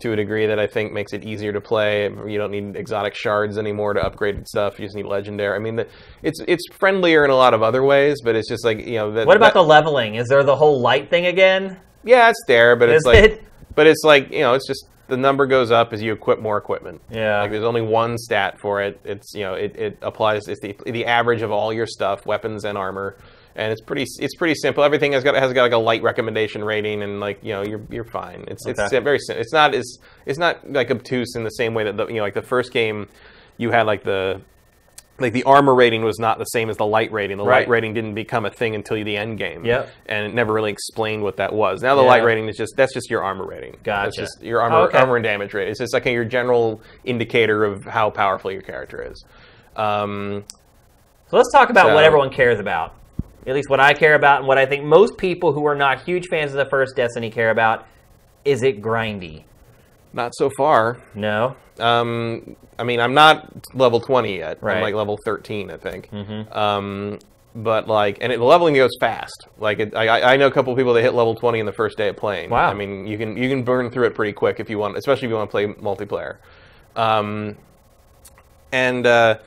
to 0.00 0.12
a 0.12 0.16
degree 0.16 0.46
that 0.46 0.58
I 0.58 0.66
think 0.66 0.92
makes 0.92 1.12
it 1.12 1.24
easier 1.24 1.52
to 1.52 1.60
play. 1.60 2.04
You 2.04 2.36
don't 2.38 2.50
need 2.50 2.76
exotic 2.76 3.14
shards 3.14 3.56
anymore 3.56 3.94
to 3.94 4.00
upgrade 4.04 4.46
stuff. 4.46 4.78
You 4.78 4.84
just 4.84 4.94
need 4.96 5.06
legendary. 5.06 5.56
I 5.56 5.58
mean, 5.58 5.76
the, 5.76 5.88
it's 6.22 6.40
it's 6.46 6.64
friendlier 6.78 7.24
in 7.24 7.30
a 7.30 7.36
lot 7.36 7.54
of 7.54 7.62
other 7.62 7.82
ways, 7.82 8.20
but 8.22 8.36
it's 8.36 8.48
just 8.48 8.64
like 8.64 8.78
you 8.86 8.96
know. 8.96 9.12
That, 9.12 9.26
what 9.26 9.36
about 9.36 9.54
that- 9.54 9.60
the 9.60 9.66
leveling? 9.66 10.16
Is 10.16 10.28
there 10.28 10.42
the 10.44 10.56
whole 10.56 10.80
light 10.80 11.08
thing 11.10 11.26
again? 11.26 11.78
Yeah, 12.04 12.28
it's 12.28 12.42
there, 12.46 12.76
but 12.76 12.88
Is 12.90 12.96
it's 12.96 13.06
like, 13.06 13.16
it? 13.18 13.44
but 13.74 13.86
it's 13.86 14.02
like 14.04 14.30
you 14.30 14.40
know, 14.40 14.54
it's 14.54 14.66
just 14.66 14.86
the 15.08 15.16
number 15.16 15.46
goes 15.46 15.70
up 15.70 15.92
as 15.92 16.02
you 16.02 16.12
equip 16.12 16.40
more 16.40 16.56
equipment. 16.58 17.00
Yeah. 17.10 17.40
Like 17.40 17.50
there's 17.52 17.64
only 17.64 17.82
one 17.82 18.18
stat 18.18 18.58
for 18.60 18.82
it. 18.82 19.00
It's 19.04 19.34
you 19.34 19.44
know 19.44 19.54
it, 19.54 19.76
it 19.76 19.98
applies. 20.02 20.46
It's 20.48 20.60
the 20.60 20.76
the 20.84 21.06
average 21.06 21.42
of 21.42 21.50
all 21.50 21.72
your 21.72 21.86
stuff, 21.86 22.26
weapons 22.26 22.64
and 22.64 22.76
armor, 22.76 23.16
and 23.56 23.72
it's 23.72 23.80
pretty 23.80 24.04
it's 24.20 24.34
pretty 24.36 24.54
simple. 24.54 24.84
Everything 24.84 25.12
has 25.12 25.24
got 25.24 25.34
has 25.34 25.52
got 25.52 25.62
like 25.62 25.72
a 25.72 25.76
light 25.78 26.02
recommendation 26.02 26.62
rating, 26.64 27.02
and 27.02 27.18
like 27.20 27.42
you 27.42 27.52
know 27.52 27.62
you're 27.62 27.80
you're 27.90 28.04
fine. 28.04 28.44
It's 28.48 28.66
it's 28.66 28.90
very 28.92 29.18
it's 29.28 29.52
not 29.52 29.74
as 29.74 29.98
it's 30.26 30.38
not 30.38 30.70
like 30.70 30.90
obtuse 30.90 31.34
in 31.36 31.44
the 31.44 31.50
same 31.50 31.74
way 31.74 31.84
that 31.84 31.96
the, 31.96 32.06
you 32.06 32.14
know 32.14 32.22
like 32.22 32.34
the 32.34 32.42
first 32.42 32.72
game, 32.72 33.08
you 33.56 33.70
had 33.70 33.86
like 33.86 34.04
the 34.04 34.40
like 35.18 35.32
the 35.32 35.44
armor 35.44 35.74
rating 35.74 36.04
was 36.04 36.18
not 36.18 36.38
the 36.38 36.44
same 36.44 36.68
as 36.68 36.76
the 36.76 36.84
light 36.84 37.10
rating. 37.10 37.38
The 37.38 37.44
Right. 37.44 37.60
light 37.60 37.68
rating 37.70 37.94
didn't 37.94 38.12
become 38.12 38.44
a 38.44 38.50
thing 38.50 38.74
until 38.74 39.02
the 39.02 39.16
end 39.16 39.38
game. 39.38 39.64
Yep. 39.64 39.88
And 40.04 40.26
it 40.26 40.34
never 40.34 40.52
really 40.52 40.70
explained 40.70 41.22
what 41.22 41.38
that 41.38 41.54
was. 41.54 41.80
Now 41.80 41.94
the 41.94 42.02
Yeah. 42.02 42.08
light 42.08 42.22
rating 42.24 42.48
is 42.50 42.56
just 42.58 42.76
that's 42.76 42.92
just 42.92 43.08
your 43.08 43.22
armor 43.24 43.46
rating. 43.46 43.78
That's 43.82 44.14
Gotcha. 44.14 44.20
just 44.20 44.42
your 44.42 44.60
armor 44.60 44.76
Oh, 44.76 44.82
okay. 44.88 44.98
armor 44.98 45.16
and 45.16 45.24
damage 45.24 45.54
rate. 45.54 45.68
It's 45.68 45.78
just 45.80 45.94
like 45.94 46.04
a, 46.04 46.12
your 46.12 46.26
general 46.26 46.82
indicator 47.04 47.64
of 47.64 47.84
how 47.86 48.10
powerful 48.10 48.52
your 48.52 48.60
character 48.60 49.10
is. 49.10 49.24
Um, 49.74 50.44
So 51.28 51.38
let's 51.38 51.50
talk 51.50 51.70
about 51.70 51.94
what 51.94 52.04
everyone 52.04 52.28
cares 52.30 52.60
about. 52.60 52.94
At 53.46 53.54
least 53.54 53.70
what 53.70 53.80
I 53.80 53.92
care 53.94 54.14
about 54.14 54.38
and 54.40 54.48
what 54.48 54.58
I 54.58 54.66
think 54.66 54.84
most 54.84 55.16
people 55.18 55.52
who 55.52 55.64
are 55.66 55.74
not 55.76 56.02
huge 56.02 56.26
fans 56.28 56.50
of 56.52 56.56
the 56.56 56.68
first 56.70 56.96
Destiny 56.96 57.30
care 57.30 57.50
about. 57.50 57.86
Is 58.44 58.62
it 58.62 58.80
grindy? 58.82 59.44
not 60.12 60.34
so 60.34 60.48
far. 60.56 60.98
No. 61.14 61.56
Um, 61.78 62.56
I 62.78 62.84
mean, 62.84 63.00
I'm 63.00 63.12
not 63.12 63.66
level 63.74 64.00
20 64.00 64.38
yet. 64.38 64.62
Right. 64.62 64.76
I'm 64.78 64.82
like 64.82 64.94
level 64.94 65.18
13, 65.26 65.70
I 65.70 65.76
think. 65.76 66.10
Mm-hmm. 66.10 66.56
Um, 66.56 67.18
but 67.54 67.86
like, 67.86 68.18
and 68.22 68.32
it, 68.32 68.38
the 68.38 68.44
leveling 68.44 68.74
goes 68.74 68.92
fast. 68.98 69.46
Like, 69.58 69.78
it, 69.80 69.94
I, 69.94 70.08
I- 70.08 70.32
I 70.32 70.36
know 70.38 70.46
a 70.46 70.50
couple 70.50 70.72
of 70.72 70.78
people 70.78 70.94
that 70.94 71.02
hit 71.02 71.12
level 71.12 71.34
20 71.34 71.58
in 71.60 71.66
the 71.66 71.72
first 71.72 71.98
day 71.98 72.08
of 72.08 72.16
playing. 72.16 72.48
Wow. 72.48 72.70
I 72.70 72.74
mean, 72.74 73.06
you 73.06 73.18
can 73.18 73.36
you 73.36 73.48
can 73.50 73.62
burn 73.62 73.90
through 73.90 74.06
it 74.06 74.14
pretty 74.14 74.32
quick 74.32 74.58
if 74.58 74.70
you 74.70 74.78
want, 74.78 74.96
especially 74.96 75.26
if 75.26 75.30
you 75.30 75.36
want 75.36 75.50
to 75.50 75.52
play 75.52 75.66
multiplayer. 75.66 76.36
Um, 76.96 77.56
and 78.72 79.06
uh, 79.06 79.38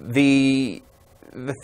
the 0.00 0.82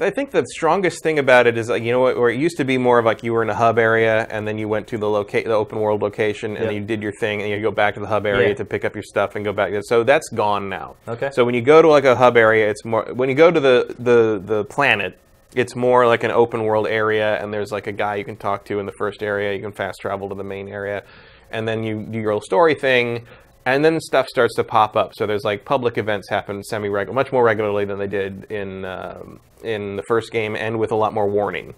I 0.00 0.10
think 0.10 0.30
the 0.30 0.44
strongest 0.54 1.02
thing 1.02 1.18
about 1.18 1.46
it 1.46 1.58
is 1.58 1.68
like 1.68 1.82
you 1.82 1.90
know 1.90 2.00
what, 2.00 2.16
where 2.16 2.30
it 2.30 2.38
used 2.38 2.56
to 2.58 2.64
be 2.64 2.78
more 2.78 2.98
of 3.00 3.04
like 3.04 3.22
you 3.22 3.32
were 3.32 3.42
in 3.42 3.50
a 3.50 3.54
hub 3.54 3.78
area 3.78 4.26
and 4.30 4.46
then 4.46 4.58
you 4.58 4.68
went 4.68 4.86
to 4.88 4.98
the 4.98 5.08
loca- 5.08 5.42
the 5.42 5.52
open 5.54 5.80
world 5.80 6.02
location 6.02 6.56
and 6.56 6.66
Yeah. 6.66 6.70
you 6.70 6.80
did 6.84 7.02
your 7.02 7.12
thing 7.12 7.42
and 7.42 7.50
you 7.50 7.60
go 7.60 7.70
back 7.72 7.94
to 7.94 8.00
the 8.00 8.06
hub 8.06 8.26
area 8.26 8.48
Yeah. 8.50 8.54
to 8.54 8.64
pick 8.64 8.84
up 8.84 8.94
your 8.94 9.02
stuff 9.02 9.34
and 9.34 9.44
go 9.44 9.52
back. 9.52 9.72
So 9.82 10.04
that's 10.04 10.28
gone 10.28 10.68
now. 10.68 10.94
Okay. 11.08 11.30
So 11.32 11.44
when 11.44 11.54
you 11.54 11.62
go 11.62 11.82
to 11.82 11.88
like 11.88 12.04
a 12.04 12.14
hub 12.14 12.36
area, 12.36 12.68
it's 12.70 12.84
more 12.84 13.06
when 13.12 13.28
you 13.28 13.34
go 13.34 13.50
to 13.50 13.58
the 13.60 13.94
the 13.98 14.40
the 14.44 14.64
planet. 14.64 15.18
It's 15.54 15.74
more 15.74 16.06
like 16.06 16.22
an 16.22 16.30
open 16.32 16.64
world 16.64 16.86
area, 16.86 17.36
and 17.42 17.52
there's 17.52 17.72
like 17.72 17.86
a 17.86 17.92
guy 17.92 18.16
you 18.16 18.24
can 18.24 18.36
talk 18.36 18.64
to 18.66 18.78
in 18.78 18.84
the 18.86 18.92
first 18.98 19.22
area. 19.22 19.54
You 19.54 19.60
can 19.62 19.72
fast 19.72 20.00
travel 20.00 20.28
to 20.28 20.34
the 20.34 20.44
main 20.44 20.68
area, 20.68 21.02
and 21.50 21.66
then 21.66 21.82
you 21.82 22.02
do 22.02 22.18
your 22.18 22.34
little 22.34 22.40
story 22.42 22.74
thing, 22.74 23.26
and 23.66 23.84
then 23.84 24.00
stuff 24.00 24.26
starts 24.28 24.54
to 24.54 24.64
pop 24.64 24.96
up. 24.96 25.12
So 25.14 25.26
there's 25.26 25.44
like 25.44 25.66
public 25.66 25.98
events 25.98 26.30
happen 26.30 26.62
semi 26.62 26.88
regular, 26.88 27.14
much 27.14 27.30
more 27.32 27.44
regularly 27.44 27.84
than 27.84 27.98
they 27.98 28.06
did 28.06 28.44
in 28.50 28.86
um, 28.86 29.40
in 29.62 29.96
the 29.96 30.02
first 30.04 30.32
game, 30.32 30.56
and 30.56 30.78
with 30.78 30.92
a 30.92 30.96
lot 30.96 31.12
more 31.12 31.28
warning. 31.28 31.74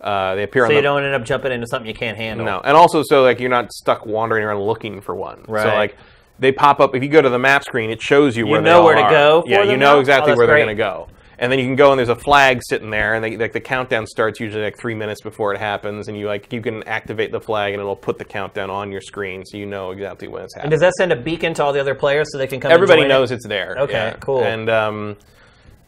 Uh, 0.00 0.34
they 0.36 0.42
appear 0.44 0.62
So 0.62 0.66
on 0.66 0.70
you 0.72 0.76
the 0.76 0.82
don't 0.82 1.02
end 1.02 1.14
up 1.14 1.24
jumping 1.24 1.50
into 1.50 1.66
something 1.66 1.88
you 1.88 1.94
can't 1.94 2.16
handle. 2.16 2.44
no, 2.46 2.60
and 2.60 2.76
also 2.76 3.02
so 3.02 3.22
like 3.22 3.40
you're 3.40 3.50
not 3.50 3.72
stuck 3.72 4.04
wandering 4.06 4.44
around 4.44 4.60
looking 4.60 5.00
for 5.00 5.14
one. 5.14 5.44
Right. 5.48 5.62
So 5.62 5.68
like 5.74 5.96
they 6.38 6.52
pop 6.52 6.78
up 6.80 6.94
if 6.94 7.02
you 7.02 7.08
go 7.08 7.20
to 7.22 7.28
the 7.28 7.38
map 7.38 7.64
screen, 7.64 7.90
it 7.90 8.00
shows 8.00 8.36
you 8.36 8.46
where 8.46 8.60
they 8.62 8.70
all 8.70 8.86
are. 8.86 8.94
You 8.94 8.96
know 8.96 9.00
all 9.00 9.10
where 9.10 9.10
to 9.10 9.16
are. 9.16 9.40
go 9.40 9.42
for 9.42 9.48
yeah, 9.48 9.62
you 9.62 9.76
know 9.76 9.94
now? 9.94 10.00
exactly 10.00 10.32
Oh, 10.32 10.36
where 10.36 10.46
they're 10.46 10.56
going 10.56 10.68
to 10.68 10.74
go. 10.74 11.08
And 11.40 11.52
then 11.52 11.60
you 11.60 11.66
can 11.66 11.76
go 11.76 11.92
and 11.92 11.98
there's 11.98 12.08
a 12.08 12.16
flag 12.16 12.60
sitting 12.68 12.90
there, 12.90 13.14
and 13.14 13.24
they, 13.24 13.36
like 13.36 13.52
the 13.52 13.60
countdown 13.60 14.06
starts 14.06 14.40
usually 14.40 14.64
like 14.64 14.78
three 14.78 14.94
minutes 14.94 15.20
before 15.20 15.54
it 15.54 15.58
happens, 15.58 16.08
and 16.08 16.18
you 16.18 16.26
like 16.26 16.52
you 16.52 16.60
can 16.60 16.82
activate 16.84 17.30
the 17.30 17.40
flag 17.40 17.74
and 17.74 17.80
it'll 17.80 17.94
put 17.94 18.18
the 18.18 18.24
countdown 18.24 18.70
on 18.70 18.90
your 18.90 19.00
screen, 19.00 19.44
so 19.44 19.56
you 19.56 19.66
know 19.66 19.92
exactly 19.92 20.26
when 20.26 20.42
it's 20.42 20.54
happening. 20.54 20.72
And 20.72 20.80
does 20.80 20.80
that 20.80 20.94
send 20.94 21.12
a 21.12 21.16
beacon 21.16 21.54
to 21.54 21.64
all 21.64 21.72
the 21.72 21.80
other 21.80 21.94
players 21.94 22.28
so 22.32 22.38
they 22.38 22.48
can 22.48 22.58
come? 22.58 22.72
Everybody 22.72 23.02
join 23.02 23.06
it? 23.06 23.14
knows 23.14 23.30
it's 23.30 23.46
there. 23.46 23.76
Okay, 23.78 23.92
yeah. 23.92 24.12
cool. 24.14 24.42
And 24.42 24.68
um, 24.68 25.16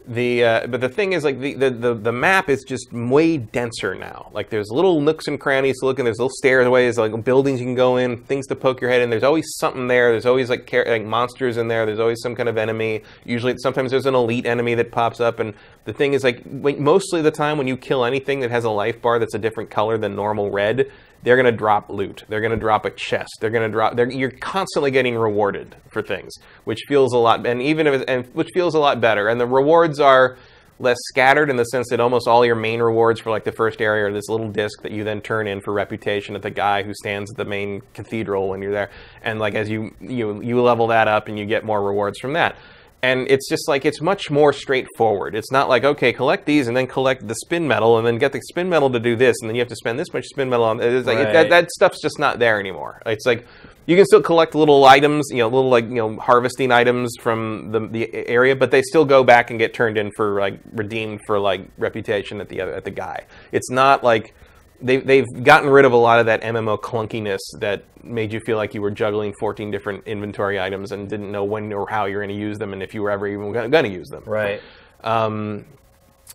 the 0.06 0.44
uh, 0.44 0.66
but 0.66 0.80
the 0.80 0.88
thing 0.88 1.12
is 1.12 1.24
like 1.24 1.40
the, 1.40 1.54
the, 1.54 1.94
the, 1.94 2.12
map 2.12 2.48
is 2.48 2.64
just 2.64 2.92
way 2.92 3.36
denser 3.36 3.94
now. 3.94 4.30
Like 4.32 4.50
there's 4.50 4.68
little 4.70 5.00
nooks 5.00 5.28
and 5.28 5.40
crannies 5.40 5.78
to 5.80 5.86
look 5.86 5.98
in. 5.98 6.04
There's 6.04 6.18
little 6.18 6.32
stairways, 6.34 6.98
like 6.98 7.24
buildings 7.24 7.60
you 7.60 7.66
can 7.66 7.74
go 7.74 7.96
in, 7.96 8.22
things 8.24 8.46
to 8.48 8.56
poke 8.56 8.80
your 8.80 8.90
head 8.90 9.02
in. 9.02 9.10
There's 9.10 9.22
always 9.22 9.46
something 9.56 9.88
there. 9.88 10.10
There's 10.10 10.26
always 10.26 10.50
like 10.50 10.70
like 10.72 11.04
monsters 11.04 11.56
in 11.56 11.68
there. 11.68 11.86
There's 11.86 11.98
always 11.98 12.20
some 12.22 12.34
kind 12.34 12.48
of 12.48 12.58
enemy. 12.58 13.02
Usually, 13.24 13.54
sometimes 13.58 13.90
there's 13.90 14.06
an 14.06 14.14
elite 14.14 14.46
enemy 14.46 14.74
that 14.74 14.92
pops 14.92 15.20
up. 15.20 15.40
And 15.40 15.54
the 15.84 15.92
thing 15.92 16.12
is 16.12 16.24
like 16.24 16.44
mostly 16.46 17.22
the 17.22 17.30
time 17.30 17.58
when 17.58 17.68
you 17.68 17.76
kill 17.76 18.04
anything 18.04 18.40
that 18.40 18.50
has 18.50 18.64
a 18.64 18.70
life 18.70 19.00
bar 19.00 19.18
that's 19.18 19.34
a 19.34 19.38
different 19.38 19.70
color 19.70 19.98
than 19.98 20.14
normal 20.14 20.50
red, 20.50 20.90
they're 21.22 21.36
going 21.36 21.46
to 21.46 21.52
drop 21.52 21.90
loot. 21.90 22.24
They're 22.28 22.40
going 22.40 22.52
to 22.52 22.56
drop 22.56 22.84
a 22.84 22.90
chest. 22.90 23.38
They're 23.40 23.50
going 23.50 23.68
to 23.68 23.72
drop. 23.72 23.98
You're 23.98 24.30
constantly 24.30 24.90
getting 24.90 25.16
rewarded 25.16 25.76
for 25.90 26.02
things, 26.02 26.34
which 26.64 26.80
feels 26.88 27.12
a 27.12 27.18
lot, 27.18 27.46
and 27.46 27.60
even 27.60 27.86
if 27.86 28.04
and 28.08 28.26
which 28.34 28.48
feels 28.54 28.74
a 28.74 28.78
lot 28.78 29.00
better. 29.00 29.28
And 29.28 29.40
the 29.40 29.46
rewards 29.46 30.00
are 30.00 30.36
less 30.78 30.96
scattered 31.08 31.50
in 31.50 31.56
the 31.56 31.64
sense 31.64 31.88
that 31.90 32.00
almost 32.00 32.26
all 32.26 32.44
your 32.44 32.54
main 32.54 32.80
rewards 32.80 33.20
for 33.20 33.30
like 33.30 33.44
the 33.44 33.52
first 33.52 33.82
area 33.82 34.06
are 34.06 34.12
this 34.12 34.30
little 34.30 34.48
disc 34.48 34.80
that 34.82 34.92
you 34.92 35.04
then 35.04 35.20
turn 35.20 35.46
in 35.46 35.60
for 35.60 35.74
reputation 35.74 36.34
at 36.34 36.40
the 36.40 36.50
guy 36.50 36.82
who 36.82 36.94
stands 36.94 37.30
at 37.30 37.36
the 37.36 37.44
main 37.44 37.82
cathedral 37.92 38.48
when 38.48 38.62
you're 38.62 38.72
there. 38.72 38.90
And 39.22 39.38
like 39.38 39.54
as 39.54 39.68
you 39.68 39.94
you 40.00 40.40
you 40.40 40.60
level 40.62 40.86
that 40.88 41.06
up 41.06 41.28
and 41.28 41.38
you 41.38 41.44
get 41.44 41.64
more 41.64 41.82
rewards 41.82 42.18
from 42.18 42.32
that. 42.32 42.56
And 43.02 43.26
it's 43.30 43.48
just 43.48 43.66
like 43.66 43.86
it's 43.86 44.00
much 44.02 44.30
more 44.30 44.52
straightforward. 44.52 45.34
It's 45.34 45.50
not 45.50 45.68
like 45.68 45.84
okay, 45.84 46.12
collect 46.12 46.44
these 46.44 46.68
and 46.68 46.76
then 46.76 46.86
collect 46.86 47.26
the 47.26 47.34
spin 47.34 47.66
metal 47.66 47.96
and 47.96 48.06
then 48.06 48.18
get 48.18 48.32
the 48.32 48.40
spin 48.42 48.68
metal 48.68 48.90
to 48.90 49.00
do 49.00 49.16
this 49.16 49.36
and 49.40 49.48
then 49.48 49.54
you 49.54 49.60
have 49.60 49.68
to 49.68 49.76
spend 49.76 49.98
this 49.98 50.12
much 50.12 50.26
spin 50.26 50.50
metal 50.50 50.66
on. 50.66 50.80
It's 50.80 51.06
like 51.06 51.18
it- 51.18 51.32
that, 51.32 51.48
that 51.48 51.70
stuff's 51.70 52.02
just 52.02 52.18
not 52.18 52.38
there 52.38 52.60
anymore. 52.60 53.00
It's 53.06 53.24
like 53.24 53.46
you 53.86 53.96
can 53.96 54.04
still 54.04 54.20
collect 54.22 54.54
little 54.54 54.84
items, 54.84 55.28
you 55.30 55.38
know, 55.38 55.48
little 55.48 55.70
like 55.70 55.84
you 55.84 55.94
know 55.94 56.16
harvesting 56.18 56.70
items 56.72 57.14
from 57.20 57.72
the 57.72 57.80
the 57.80 58.14
area, 58.28 58.54
but 58.54 58.70
they 58.70 58.82
still 58.82 59.06
go 59.06 59.24
back 59.24 59.48
and 59.50 59.58
get 59.58 59.72
turned 59.72 59.96
in 59.96 60.10
for 60.14 60.38
like 60.38 60.60
redeemed 60.72 61.20
for 61.26 61.38
like 61.40 61.62
reputation 61.78 62.38
at 62.40 62.48
the 62.50 62.60
other 62.60 62.74
at 62.74 62.84
the 62.84 62.90
guy. 62.90 63.24
It's 63.50 63.70
not 63.70 64.04
like 64.04 64.34
they 64.82 64.98
they've 64.98 65.26
gotten 65.42 65.68
rid 65.68 65.84
of 65.84 65.92
a 65.92 65.96
lot 65.96 66.20
of 66.20 66.26
that 66.26 66.42
MMO 66.42 66.80
clunkiness 66.80 67.38
that 67.58 67.84
made 68.02 68.32
you 68.32 68.40
feel 68.40 68.56
like 68.56 68.74
you 68.74 68.82
were 68.82 68.90
juggling 68.90 69.32
14 69.38 69.70
different 69.70 70.06
inventory 70.06 70.60
items 70.60 70.92
and 70.92 71.08
didn't 71.08 71.30
know 71.30 71.44
when 71.44 71.72
or 71.72 71.88
how 71.88 72.06
you're 72.06 72.20
going 72.20 72.34
to 72.34 72.40
use 72.40 72.58
them 72.58 72.72
and 72.72 72.82
if 72.82 72.94
you 72.94 73.02
were 73.02 73.10
ever 73.10 73.26
even 73.26 73.52
going 73.52 73.84
to 73.84 73.90
use 73.90 74.08
them. 74.08 74.22
Right. 74.26 74.60
Um, 75.02 75.64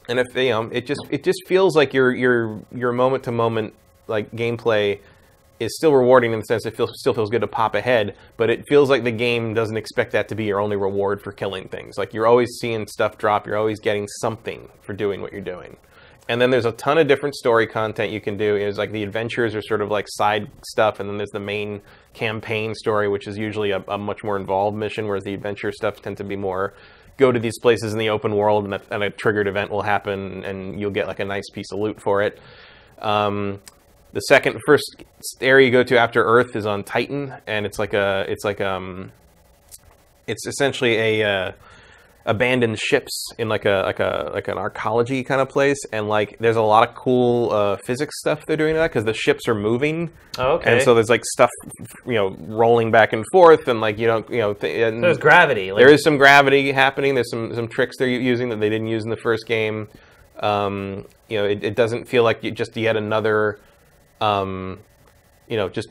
and 0.07 0.19
if 0.19 0.27
you 0.35 0.49
know, 0.49 0.69
it 0.71 0.85
just 0.85 1.01
it 1.09 1.23
just 1.23 1.39
feels 1.47 1.75
like 1.75 1.93
your 1.93 2.13
your 2.13 2.59
your 2.73 2.91
moment 2.91 3.23
to 3.23 3.31
moment 3.31 3.73
like 4.07 4.31
gameplay 4.31 4.99
is 5.59 5.75
still 5.77 5.93
rewarding 5.93 6.33
in 6.33 6.39
the 6.39 6.45
sense 6.45 6.65
it 6.65 6.75
feels 6.75 6.91
still 6.99 7.13
feels 7.13 7.29
good 7.29 7.41
to 7.41 7.47
pop 7.47 7.75
ahead, 7.75 8.15
but 8.37 8.49
it 8.49 8.63
feels 8.67 8.89
like 8.89 9.03
the 9.03 9.11
game 9.11 9.53
doesn't 9.53 9.77
expect 9.77 10.11
that 10.11 10.27
to 10.27 10.35
be 10.35 10.45
your 10.45 10.59
only 10.59 10.75
reward 10.75 11.21
for 11.21 11.31
killing 11.31 11.67
things. 11.69 11.97
Like 11.97 12.13
you're 12.13 12.27
always 12.27 12.57
seeing 12.59 12.87
stuff 12.87 13.17
drop, 13.17 13.47
you're 13.47 13.57
always 13.57 13.79
getting 13.79 14.07
something 14.19 14.69
for 14.81 14.93
doing 14.93 15.21
what 15.21 15.31
you're 15.31 15.41
doing. 15.41 15.77
And 16.27 16.41
then 16.41 16.49
there's 16.49 16.65
a 16.65 16.71
ton 16.71 16.97
of 16.97 17.07
different 17.07 17.35
story 17.35 17.67
content 17.67 18.11
you 18.11 18.19
can 18.19 18.35
do. 18.35 18.55
It's 18.55 18.79
like 18.79 18.91
the 18.91 19.03
adventures 19.03 19.53
are 19.53 19.61
sort 19.61 19.81
of 19.81 19.91
like 19.91 20.07
side 20.09 20.49
stuff, 20.63 20.99
and 20.99 21.07
then 21.07 21.17
there's 21.17 21.29
the 21.29 21.39
main 21.39 21.81
campaign 22.13 22.73
story, 22.73 23.07
which 23.07 23.27
is 23.27 23.37
usually 23.37 23.71
a, 23.71 23.83
a 23.87 23.97
much 23.97 24.23
more 24.23 24.35
involved 24.35 24.75
mission, 24.75 25.07
whereas 25.07 25.23
the 25.23 25.35
adventure 25.35 25.71
stuff 25.71 26.01
tend 26.01 26.17
to 26.17 26.23
be 26.23 26.35
more 26.35 26.73
go 27.17 27.31
to 27.31 27.39
these 27.39 27.57
places 27.59 27.93
in 27.93 27.99
the 27.99 28.09
open 28.09 28.35
world, 28.35 28.65
and 28.65 28.73
a, 28.73 28.81
and 28.91 29.03
a 29.03 29.09
triggered 29.09 29.47
event 29.47 29.71
will 29.71 29.81
happen, 29.81 30.43
and 30.43 30.79
you'll 30.79 30.91
get 30.91 31.07
like 31.07 31.19
a 31.19 31.25
nice 31.25 31.49
piece 31.53 31.71
of 31.71 31.79
loot 31.79 32.01
for 32.01 32.21
it. 32.21 32.39
Um, 32.99 33.61
the 34.13 34.21
second, 34.21 34.59
first 34.65 35.03
area 35.41 35.65
you 35.65 35.71
go 35.71 35.83
to 35.83 35.97
after 35.97 36.23
Earth 36.23 36.55
is 36.55 36.65
on 36.65 36.83
Titan, 36.83 37.33
and 37.47 37.65
it's 37.65 37.79
like 37.79 37.93
a, 37.93 38.25
it's 38.27 38.43
like 38.43 38.61
um, 38.61 39.11
it's 40.27 40.45
essentially 40.47 40.95
a 40.95 41.23
uh, 41.23 41.51
abandoned 42.27 42.79
ships 42.79 43.31
in 43.37 43.47
like 43.49 43.65
a 43.65 43.83
like 43.85 43.99
a 43.99 44.31
like 44.33 44.47
an 44.47 44.55
arcology 44.57 45.23
kind 45.25 45.39
of 45.41 45.47
place, 45.49 45.77
and 45.91 46.09
like 46.09 46.37
there's 46.39 46.55
a 46.55 46.61
lot 46.61 46.87
of 46.87 46.95
cool 46.95 47.51
uh, 47.51 47.77
physics 47.77 48.19
stuff 48.19 48.43
they're 48.47 48.57
doing 48.57 48.73
that 48.75 48.87
because 48.89 49.05
the 49.05 49.13
ships 49.13 49.47
are 49.47 49.53
moving, 49.55 50.09
Oh, 50.39 50.53
okay. 50.53 50.73
and 50.73 50.81
so 50.81 50.95
there's 50.95 51.09
like 51.09 51.23
stuff, 51.25 51.49
you 52.05 52.13
know, 52.15 52.35
rolling 52.39 52.89
back 52.91 53.13
and 53.13 53.23
forth, 53.31 53.67
and 53.67 53.79
like 53.79 53.99
you 53.99 54.07
don't, 54.07 54.27
you 54.29 54.39
know, 54.39 54.53
th- 54.53 54.93
and 54.93 55.03
There's 55.03 55.17
gravity. 55.19 55.71
Like, 55.71 55.79
there 55.83 55.93
is 55.93 56.03
some 56.03 56.17
gravity 56.17 56.71
happening. 56.71 57.13
There's 57.13 57.29
some 57.29 57.53
some 57.53 57.67
tricks 57.67 57.97
they're 57.97 58.07
using 58.07 58.49
that 58.49 58.59
they 58.59 58.69
didn't 58.69 58.87
use 58.87 59.03
in 59.03 59.09
the 59.11 59.17
first 59.17 59.45
game. 59.45 59.87
Um, 60.39 61.05
you 61.29 61.37
know, 61.37 61.45
it, 61.45 61.63
it 61.63 61.75
doesn't 61.75 62.07
feel 62.07 62.23
like 62.23 62.43
you, 62.43 62.51
just 62.51 62.75
yet 62.75 62.97
another, 62.97 63.59
um, 64.19 64.79
you 65.47 65.57
know, 65.57 65.69
just 65.69 65.89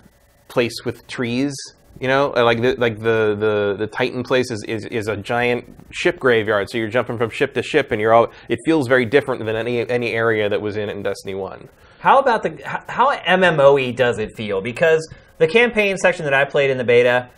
place 0.48 0.84
with 0.84 1.06
trees. 1.06 1.54
You 2.00 2.08
know, 2.08 2.34
uh, 2.36 2.44
like 2.44 2.60
the, 2.60 2.74
like 2.74 2.98
the, 2.98 3.36
the, 3.38 3.76
the 3.78 3.86
Titan 3.86 4.24
place 4.24 4.50
is, 4.50 4.64
is, 4.64 4.84
is 4.86 5.06
a 5.06 5.16
giant 5.16 5.64
ship 5.90 6.18
graveyard. 6.18 6.68
So 6.68 6.78
you're 6.78 6.88
jumping 6.88 7.18
from 7.18 7.30
ship 7.30 7.54
to 7.54 7.62
ship, 7.62 7.92
and 7.92 8.00
you're 8.00 8.12
all. 8.12 8.32
It 8.48 8.58
feels 8.64 8.88
very 8.88 9.04
different 9.04 9.44
than 9.44 9.54
any 9.54 9.88
any 9.88 10.12
area 10.12 10.48
that 10.48 10.60
was 10.60 10.76
in 10.76 10.88
in 10.90 11.02
Destiny 11.02 11.34
One. 11.34 11.68
How 12.00 12.18
about 12.18 12.42
the 12.42 12.60
how 12.88 13.16
MMOE 13.16 13.94
does 13.94 14.18
it 14.18 14.36
feel? 14.36 14.60
Because 14.60 15.08
the 15.38 15.46
campaign 15.46 15.96
section 15.96 16.24
that 16.24 16.34
I 16.34 16.44
played 16.44 16.70
in 16.70 16.78
the 16.78 16.84
beta, 16.84 17.30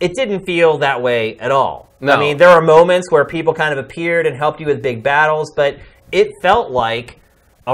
it 0.00 0.14
didn't 0.14 0.44
feel 0.44 0.78
that 0.78 1.00
way 1.00 1.38
at 1.38 1.50
all. 1.50 1.88
No. 2.00 2.14
I 2.14 2.18
mean, 2.18 2.36
there 2.36 2.54
were 2.54 2.62
moments 2.62 3.10
where 3.10 3.24
people 3.24 3.54
kind 3.54 3.72
of 3.72 3.84
appeared 3.84 4.26
and 4.26 4.36
helped 4.36 4.60
you 4.60 4.66
with 4.66 4.82
big 4.82 5.02
battles, 5.02 5.52
but 5.54 5.78
it 6.10 6.28
felt 6.42 6.70
like 6.70 7.19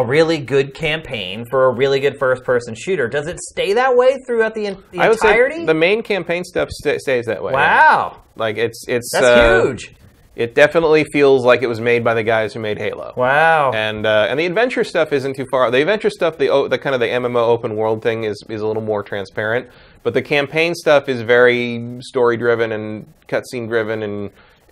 a 0.00 0.04
really 0.04 0.38
good 0.38 0.74
campaign 0.74 1.44
for 1.50 1.66
a 1.66 1.70
really 1.70 2.00
good 2.00 2.18
first-person 2.18 2.74
shooter. 2.74 3.08
Does 3.08 3.26
it 3.26 3.38
stay 3.40 3.72
that 3.74 3.96
way 3.96 4.16
throughout 4.26 4.54
the, 4.54 4.76
the 4.90 4.98
I 4.98 5.08
would 5.08 5.14
entirety? 5.18 5.56
say 5.56 5.66
the 5.66 5.74
main 5.74 6.02
campaign 6.02 6.44
stuff 6.44 6.68
sta 6.70 6.98
stays 6.98 7.26
that 7.26 7.42
way. 7.42 7.52
wow, 7.52 8.22
Like 8.36 8.56
it's 8.56 8.84
it's 8.88 9.10
that's 9.12 9.24
uh, 9.24 9.62
huge. 9.62 9.94
It 10.34 10.54
definitely 10.54 11.04
feels 11.12 11.46
like 11.46 11.62
it 11.62 11.66
was 11.66 11.80
made 11.80 12.04
by 12.04 12.12
the 12.12 12.22
guys 12.22 12.52
who 12.52 12.60
made 12.60 12.76
Halo. 12.76 13.14
Wow. 13.16 13.70
And 13.72 14.04
uh, 14.04 14.26
and 14.28 14.38
the 14.38 14.44
adventure 14.44 14.84
stuff 14.84 15.10
isn't 15.14 15.34
too 15.34 15.46
far. 15.50 15.70
The 15.70 15.80
adventure 15.80 16.10
stuff, 16.10 16.36
the 16.36 16.50
o- 16.50 16.68
the 16.68 16.76
kind 16.78 16.94
of 16.94 17.00
the 17.00 17.06
MMO 17.06 17.48
open 17.48 17.74
world 17.74 18.02
thing 18.02 18.24
is 18.24 18.42
is 18.50 18.60
a 18.60 18.66
little 18.66 18.82
more 18.82 19.02
transparent. 19.02 19.68
But 20.02 20.12
the 20.12 20.20
campaign 20.20 20.74
stuff 20.74 21.08
is 21.08 21.22
very 21.22 21.98
story 22.02 22.36
driven 22.36 22.70
and 22.72 23.06
cutscene 23.28 23.66
driven. 23.66 24.02
And 24.02 24.30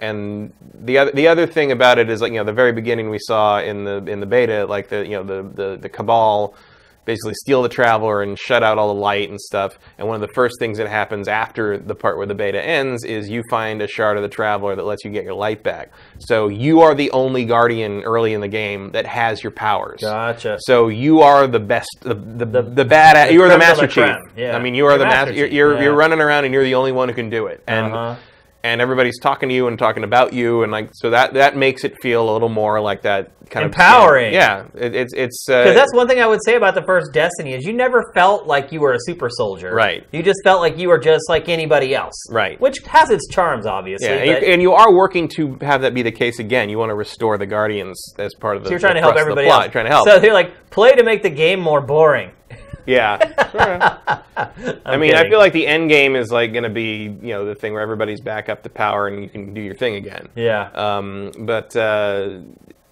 and 0.09 0.53
the 0.75 0.99
other 0.99 1.13
the 1.13 1.29
other 1.29 1.47
thing 1.47 1.73
about 1.73 1.99
it 1.99 2.09
is 2.11 2.21
like 2.21 2.33
you 2.33 2.39
know 2.39 2.45
the 2.45 2.53
very 2.53 2.73
beginning 2.73 3.11
we 3.11 3.19
saw 3.19 3.61
in 3.61 3.85
the 3.85 3.97
in 4.07 4.21
the 4.21 4.27
beta 4.27 4.67
like 4.67 4.89
the 4.89 5.05
you 5.05 5.13
know 5.13 5.23
the 5.23 5.43
the, 5.61 5.77
the 5.77 5.89
cabal 5.89 6.55
basically 7.05 7.35
steal 7.35 7.63
the 7.63 7.69
traveler 7.69 8.23
and 8.23 8.39
shut 8.39 8.63
out 8.63 8.79
all 8.79 8.89
the 8.89 9.01
light 9.01 9.29
and 9.29 9.41
stuff. 9.41 9.79
And 9.99 10.09
one 10.09 10.15
of 10.15 10.21
the 10.27 10.33
first 10.35 10.57
things 10.59 10.79
that 10.79 10.89
happens 10.89 11.29
after 11.29 11.79
the 11.79 11.95
part 11.95 12.17
where 12.17 12.27
the 12.27 12.35
beta 12.35 12.65
ends 12.65 13.05
is 13.05 13.29
you 13.29 13.43
find 13.51 13.83
a 13.83 13.87
shard 13.87 14.17
of 14.17 14.23
the 14.23 14.29
traveler 14.29 14.75
that 14.75 14.85
lets 14.85 15.05
you 15.05 15.11
get 15.11 15.25
your 15.25 15.35
light 15.35 15.63
back. 15.63 15.93
So 16.19 16.49
you 16.49 16.81
are 16.81 16.95
the 16.95 17.11
only 17.11 17.45
guardian 17.45 18.03
early 18.03 18.33
in 18.33 18.41
the 18.41 18.49
game 18.49 18.93
that 18.93 19.07
has 19.07 19.43
your 19.43 19.53
powers. 19.53 20.01
Gotcha. 20.01 20.59
So 20.61 20.89
you 20.89 21.21
are 21.21 21.47
the 21.47 21.61
best, 21.61 21.91
the 22.01 22.15
the, 22.15 22.63
the, 22.63 22.85
bad. 22.85 23.33
you 23.33 23.43
are 23.43 23.49
the 23.49 23.59
master 23.59 23.87
chief. 23.87 24.17
yeah. 24.37 24.57
I 24.57 24.59
mean, 24.61 24.75
you 24.75 24.87
are 24.87 24.93
You're 24.93 24.99
the 24.99 25.05
master 25.05 25.27
master. 25.27 25.35
You're 25.39 25.49
chief, 25.49 25.55
you're, 25.55 25.75
yeah. 25.75 25.83
you're 25.83 25.95
running 25.95 26.21
around 26.21 26.45
and 26.45 26.55
you're 26.55 26.65
the 26.65 26.75
only 26.75 26.93
one 26.93 27.09
who 27.09 27.15
can 27.15 27.31
do 27.31 27.47
it. 27.47 27.63
And 27.67 27.93
Uh-huh. 27.93 28.17
And 28.65 28.81
everybody's 28.81 29.21
talking 29.21 29.49
to 29.49 29.55
you 29.55 29.69
and 29.69 29.79
talking 29.79 30.03
about 30.03 30.33
you, 30.33 30.63
and 30.65 30.73
like 30.73 30.89
so 30.95 31.11
that 31.11 31.35
that 31.35 31.57
makes 31.57 31.85
it 31.85 31.95
feel 32.03 32.29
a 32.29 32.33
little 32.33 32.49
more 32.49 32.81
like 32.81 33.03
that 33.03 33.31
kind 33.51 33.67
Empowering. 33.67 34.29
of 34.29 34.33
empowering. 34.35 34.75
yeah. 34.75 34.87
It, 34.87 34.95
it's 34.97 35.13
it's 35.15 35.47
uh, 35.51 35.63
Because 35.63 35.75
that's 35.77 35.93
one 35.95 36.09
thing 36.09 36.19
I 36.21 36.27
would 36.27 36.41
say 36.45 36.57
about 36.57 36.75
the 36.75 36.83
first 36.83 37.13
Destiny 37.13 37.53
is 37.53 37.65
you 37.67 37.75
never 37.75 38.11
felt 38.15 38.47
like 38.47 38.73
you 38.73 38.81
were 38.81 38.95
a 38.95 38.99
super 39.01 39.29
soldier. 39.31 39.75
Right. 39.75 40.07
You 40.13 40.23
just 40.23 40.41
felt 40.45 40.61
like 40.63 40.79
you 40.79 40.89
were 40.89 40.99
just 40.99 41.29
like 41.29 41.49
anybody 41.51 41.95
else. 41.95 42.15
Right. 42.31 42.59
Which 42.59 42.79
has 42.87 43.11
its 43.11 43.29
charms, 43.29 43.67
obviously. 43.67 44.09
yeah, 44.09 44.15
and, 44.15 44.33
but 44.33 44.43
you, 44.47 44.53
and 44.55 44.63
you 44.63 44.73
are 44.73 44.93
working 44.95 45.29
to 45.37 45.59
have 45.61 45.83
that 45.83 45.93
be 45.93 46.01
the 46.03 46.11
case 46.11 46.39
again. 46.39 46.71
You 46.71 46.79
want 46.79 46.89
to 46.89 46.95
restore 46.95 47.37
the 47.37 47.47
Guardians 47.47 48.15
as 48.19 48.33
part 48.35 48.57
of 48.57 48.65
the. 48.65 48.71
you're 48.71 48.79
trying 48.79 48.95
to 48.95 49.01
help 49.01 49.13
thrust 49.15 49.29
of 49.29 49.37
the 49.37 49.43
everybody 49.43 49.47
plot. 49.49 49.73
Trying 49.73 49.85
to 49.85 49.91
help. 49.91 50.09
So 50.09 50.19
they're 50.19 50.33
like, 50.33 50.71
play 50.71 50.93
to 50.93 51.05
make 51.05 51.23
the 51.23 51.31
game 51.31 51.61
more 51.61 51.83
boring. 51.83 52.31
Yeah. 52.87 54.21
I 54.85 54.97
mean, 54.97 55.15
I 55.15 55.29
feel 55.29 55.39
like 55.39 55.53
the 55.53 55.67
end 55.67 55.89
game 55.89 56.17
is 56.17 56.31
like 56.31 56.53
going 56.53 56.65
to 56.65 56.71
be 56.71 57.05
you 57.05 57.33
know 57.35 57.45
the 57.45 57.55
thing 57.55 57.73
where 57.73 57.83
everybody's 57.83 58.21
back 58.21 58.49
up 58.49 58.63
to 58.65 58.69
power 58.69 59.09
and 59.09 59.23
you 59.23 59.29
can 59.29 59.55
do 59.55 59.61
your 59.61 59.75
thing 59.75 59.95
again. 59.95 60.29
Yeah. 60.35 60.71
Um, 60.75 61.33
but 61.41 61.75
uh, 61.77 62.41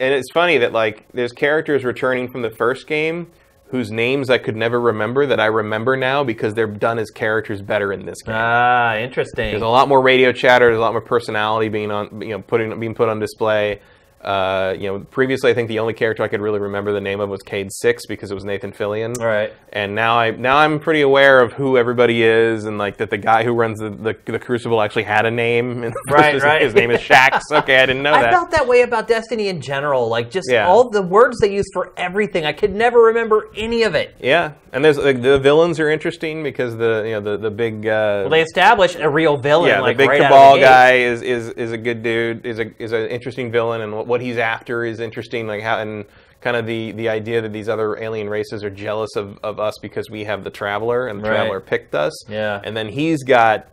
and 0.00 0.14
it's 0.14 0.30
funny 0.32 0.58
that 0.58 0.72
like 0.72 1.06
there's 1.12 1.32
characters 1.32 1.84
returning 1.84 2.30
from 2.30 2.42
the 2.42 2.50
first 2.50 2.86
game 2.86 3.30
whose 3.72 3.90
names 3.90 4.28
I 4.28 4.36
could 4.36 4.54
never 4.54 4.78
remember 4.78 5.24
that 5.26 5.40
I 5.40 5.46
remember 5.46 5.96
now 5.96 6.24
because 6.24 6.52
they're 6.52 6.66
done 6.66 6.98
as 6.98 7.10
characters 7.10 7.62
better 7.62 7.90
in 7.90 8.04
this 8.04 8.20
game. 8.22 8.34
Ah, 8.36 8.96
interesting. 8.96 9.50
there's 9.50 9.62
a 9.62 9.66
lot 9.66 9.88
more 9.88 10.02
radio 10.02 10.30
chatter. 10.30 10.66
There's 10.66 10.76
a 10.76 10.80
lot 10.80 10.92
more 10.92 11.00
personality 11.00 11.70
being 11.70 11.90
on, 11.90 12.20
you 12.20 12.28
know, 12.28 12.42
putting 12.42 12.78
being 12.78 12.94
put 12.94 13.08
on 13.08 13.18
display. 13.18 13.80
Uh, 14.22 14.74
you 14.78 14.86
know, 14.86 15.00
previously 15.00 15.50
I 15.50 15.54
think 15.54 15.68
the 15.68 15.80
only 15.80 15.94
character 15.94 16.22
I 16.22 16.28
could 16.28 16.40
really 16.40 16.60
remember 16.60 16.92
the 16.92 17.00
name 17.00 17.18
of 17.20 17.28
was 17.28 17.42
Cayde-6 17.42 18.02
because 18.08 18.30
it 18.30 18.34
was 18.34 18.44
Nathan 18.44 18.70
Fillion. 18.72 19.18
All 19.18 19.26
right. 19.26 19.52
And 19.72 19.94
now 19.94 20.16
I 20.18 20.30
now 20.30 20.58
I'm 20.58 20.78
pretty 20.78 21.00
aware 21.00 21.40
of 21.40 21.52
who 21.54 21.76
everybody 21.76 22.22
is 22.22 22.64
and 22.66 22.78
like 22.78 22.98
that 22.98 23.10
the 23.10 23.18
guy 23.18 23.42
who 23.42 23.52
runs 23.52 23.80
the, 23.80 23.90
the, 23.90 24.16
the 24.30 24.38
Crucible 24.38 24.80
actually 24.80 25.02
had 25.04 25.26
a 25.26 25.30
name. 25.30 25.82
And 25.82 25.94
Right, 26.08 26.34
his, 26.34 26.42
right. 26.42 26.62
His 26.62 26.74
name 26.74 26.90
is 26.90 27.00
Shaxx. 27.00 27.40
Okay, 27.52 27.78
I 27.82 27.86
didn't 27.86 28.02
know 28.02 28.12
I 28.14 28.22
that. 28.22 28.32
felt 28.32 28.50
that 28.52 28.66
way 28.68 28.82
about 28.82 29.08
Destiny 29.08 29.48
in 29.48 29.60
general. 29.60 30.08
Like, 30.08 30.30
just 30.30 30.48
Yeah. 30.50 30.66
all 30.68 30.88
the 30.88 31.02
words 31.02 31.38
they 31.40 31.52
use 31.52 31.66
for 31.72 31.92
everything. 31.96 32.44
I 32.44 32.52
could 32.52 32.74
never 32.74 33.00
remember 33.02 33.48
any 33.56 33.82
of 33.82 33.94
it. 33.94 34.14
Yeah, 34.20 34.52
and 34.72 34.84
there's 34.84 34.98
like, 34.98 35.20
the 35.22 35.38
villains 35.38 35.80
are 35.80 35.90
interesting 35.90 36.42
because 36.42 36.76
the 36.76 37.02
you 37.06 37.12
know 37.12 37.20
the 37.20 37.36
the 37.36 37.50
big 37.50 37.86
uh, 37.86 38.22
Well, 38.22 38.30
they 38.30 38.42
established 38.42 38.96
a 39.00 39.08
real 39.08 39.36
villain. 39.36 39.68
yeah 39.68 39.80
like, 39.80 39.96
the 39.96 40.02
big 40.04 40.08
right 40.10 40.20
cabal 40.22 40.54
the 40.54 40.60
guy 40.60 40.92
is, 40.98 41.22
is 41.22 41.48
is 41.50 41.72
a 41.72 41.78
good 41.78 42.02
dude 42.02 42.46
is 42.46 42.58
a 42.58 42.82
is 42.82 42.92
an 42.92 43.08
interesting 43.08 43.50
villain 43.50 43.80
and 43.82 43.92
what, 43.92 44.06
what 44.12 44.20
he's 44.20 44.38
after 44.38 44.84
is 44.84 45.00
interesting 45.00 45.46
like 45.46 45.62
how 45.62 45.78
and 45.78 46.04
kind 46.40 46.56
of 46.56 46.66
the 46.66 46.92
the 46.92 47.08
idea 47.08 47.40
that 47.40 47.52
these 47.52 47.68
other 47.68 47.96
alien 47.98 48.28
races 48.28 48.62
are 48.62 48.70
jealous 48.70 49.10
of, 49.16 49.38
of 49.42 49.58
us 49.58 49.74
because 49.82 50.10
we 50.10 50.24
have 50.24 50.44
the 50.44 50.50
traveler 50.50 51.06
and 51.08 51.18
the 51.20 51.28
Right. 51.28 51.36
traveler 51.36 51.60
picked 51.60 51.94
us 51.94 52.14
Yeah. 52.28 52.60
and 52.64 52.76
then 52.76 52.88
he's 52.88 53.22
got 53.24 53.66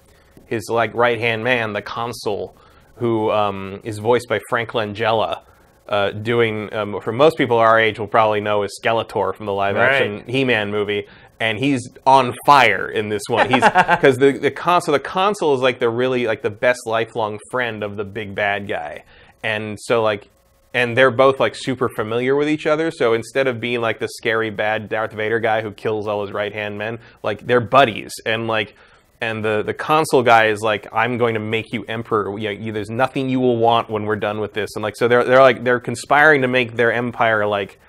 his 0.45 0.63
like 0.69 0.93
right 0.93 1.19
hand 1.19 1.43
man 1.43 1.73
the 1.73 1.81
consul 1.81 2.55
who 2.95 3.31
um, 3.31 3.79
is 3.83 3.97
voiced 3.99 4.27
by 4.27 4.39
Frank 4.49 4.69
Langella. 4.71 5.41
Uh, 5.87 6.11
doing 6.11 6.71
um, 6.71 7.01
for 7.01 7.11
most 7.11 7.35
people 7.35 7.57
our 7.57 7.79
age 7.79 7.97
will 7.97 8.05
probably 8.19 8.39
know 8.39 8.61
as 8.61 8.71
Skeletor 8.79 9.33
from 9.35 9.47
the 9.47 9.53
live 9.53 9.75
action 9.75 10.17
Right. 10.17 10.29
he-Man 10.29 10.69
movie, 10.69 11.07
and 11.39 11.57
he's 11.57 11.81
on 12.05 12.35
fire 12.45 12.87
in 12.87 13.09
this 13.09 13.23
one. 13.27 13.49
He's 13.49 13.63
because 13.95 14.17
the 14.19 14.33
the 14.33 14.51
console 14.51 14.93
the 14.93 14.99
console 14.99 15.55
is 15.55 15.61
like 15.61 15.79
the 15.79 15.89
really 15.89 16.27
like 16.27 16.43
the 16.43 16.51
best 16.51 16.81
lifelong 16.85 17.39
friend 17.49 17.83
of 17.83 17.97
the 17.97 18.03
big 18.05 18.35
bad 18.35 18.67
guy, 18.67 19.03
and 19.43 19.77
so 19.79 20.01
like. 20.01 20.29
And 20.71 20.95
they're 20.95 21.09
both 21.09 21.39
like 21.39 21.55
super 21.55 21.89
familiar 21.89 22.35
with 22.35 22.47
each 22.47 22.67
other. 22.67 22.91
So 22.91 23.15
instead 23.15 23.47
of 23.47 23.59
being 23.59 23.81
like 23.81 23.97
the 23.97 24.07
scary 24.07 24.51
bad 24.51 24.87
Darth 24.87 25.13
Vader 25.13 25.39
guy 25.39 25.63
who 25.63 25.71
kills 25.71 26.07
all 26.07 26.21
his 26.21 26.31
right 26.31 26.53
hand 26.53 26.77
men, 26.77 26.99
like 27.23 27.43
they're 27.43 27.59
buddies. 27.59 28.13
And 28.23 28.47
like, 28.47 28.75
and 29.19 29.43
the 29.43 29.63
the 29.63 29.73
console 29.73 30.21
guy 30.21 30.45
is 30.49 30.61
like, 30.61 30.87
I'm 30.93 31.17
going 31.17 31.33
to 31.33 31.39
make 31.39 31.73
you 31.73 31.85
emperor. 31.85 32.37
You 32.37 32.55
know, 32.55 32.71
there's 32.71 32.91
nothing 32.91 33.29
you 33.29 33.39
will 33.39 33.57
want 33.57 33.89
when 33.89 34.05
we're 34.05 34.15
done 34.15 34.39
with 34.39 34.53
this. 34.53 34.69
And 34.75 34.83
like, 34.83 34.95
so 34.95 35.07
they're 35.07 35.23
they're 35.23 35.41
like 35.41 35.63
they're 35.63 35.79
conspiring 35.79 36.43
to 36.43 36.47
make 36.47 36.75
their 36.75 36.93
empire 36.93 37.47
like 37.47 37.79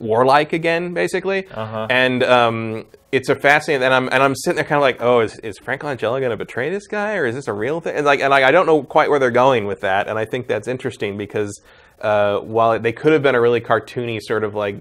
warlike 0.00 0.52
again, 0.52 0.94
basically. 0.94 1.46
Uh-huh. 1.46 1.86
And 1.88 2.24
um, 2.24 2.86
it's 3.16 3.28
a 3.28 3.34
fascinating. 3.36 3.84
And 3.84 3.94
I'm 3.94 4.08
and 4.12 4.22
I'm 4.22 4.34
sitting 4.34 4.56
there 4.56 4.64
kind 4.64 4.76
of 4.78 4.82
like, 4.82 5.00
oh, 5.00 5.20
is, 5.20 5.38
is 5.40 5.58
Frank 5.58 5.82
Langella 5.82 6.20
going 6.20 6.30
to 6.30 6.36
betray 6.36 6.70
this 6.70 6.86
guy, 6.86 7.16
or 7.16 7.26
is 7.26 7.34
this 7.34 7.48
a 7.48 7.52
real 7.52 7.80
thing? 7.80 7.96
And 7.96 8.06
like, 8.06 8.20
and 8.20 8.30
like, 8.30 8.44
I 8.44 8.50
don't 8.50 8.66
know 8.66 8.82
quite 8.82 9.10
where 9.10 9.18
they're 9.18 9.30
going 9.30 9.66
with 9.66 9.80
that. 9.80 10.08
And 10.08 10.18
I 10.18 10.24
think 10.24 10.46
that's 10.48 10.68
interesting 10.68 11.16
because. 11.16 11.60
Uh, 11.98 12.40
while 12.40 12.78
they 12.78 12.92
could 12.92 13.14
have 13.14 13.22
been 13.22 13.34
a 13.34 13.40
really 13.40 13.58
cartoony 13.62 14.20
sort 14.20 14.44
of 14.44 14.54
like 14.54 14.76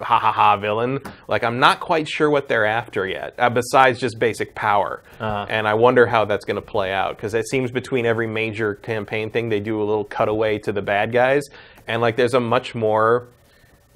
ha 0.00 0.18
ha 0.18 0.32
ha 0.32 0.56
villain, 0.56 0.98
like 1.28 1.44
I'm 1.44 1.60
not 1.60 1.78
quite 1.78 2.08
sure 2.08 2.28
what 2.28 2.48
they're 2.48 2.66
after 2.66 3.06
yet. 3.06 3.34
Uh, 3.38 3.48
besides 3.50 4.00
just 4.00 4.18
basic 4.18 4.52
power, 4.56 5.00
Uh-huh. 5.20 5.46
and 5.48 5.68
I 5.68 5.74
wonder 5.74 6.06
how 6.08 6.24
that's 6.24 6.44
going 6.44 6.56
to 6.56 6.68
play 6.76 6.92
out 6.92 7.16
because 7.16 7.34
it 7.34 7.46
seems 7.46 7.70
between 7.70 8.04
every 8.04 8.26
major 8.26 8.74
campaign 8.74 9.30
thing 9.30 9.48
they 9.48 9.60
do 9.60 9.80
a 9.80 9.84
little 9.84 10.04
cutaway 10.04 10.58
to 10.66 10.72
the 10.72 10.82
bad 10.82 11.12
guys, 11.12 11.44
and 11.86 12.02
like 12.02 12.16
there's 12.16 12.34
a 12.34 12.40
much 12.40 12.74
more 12.74 13.28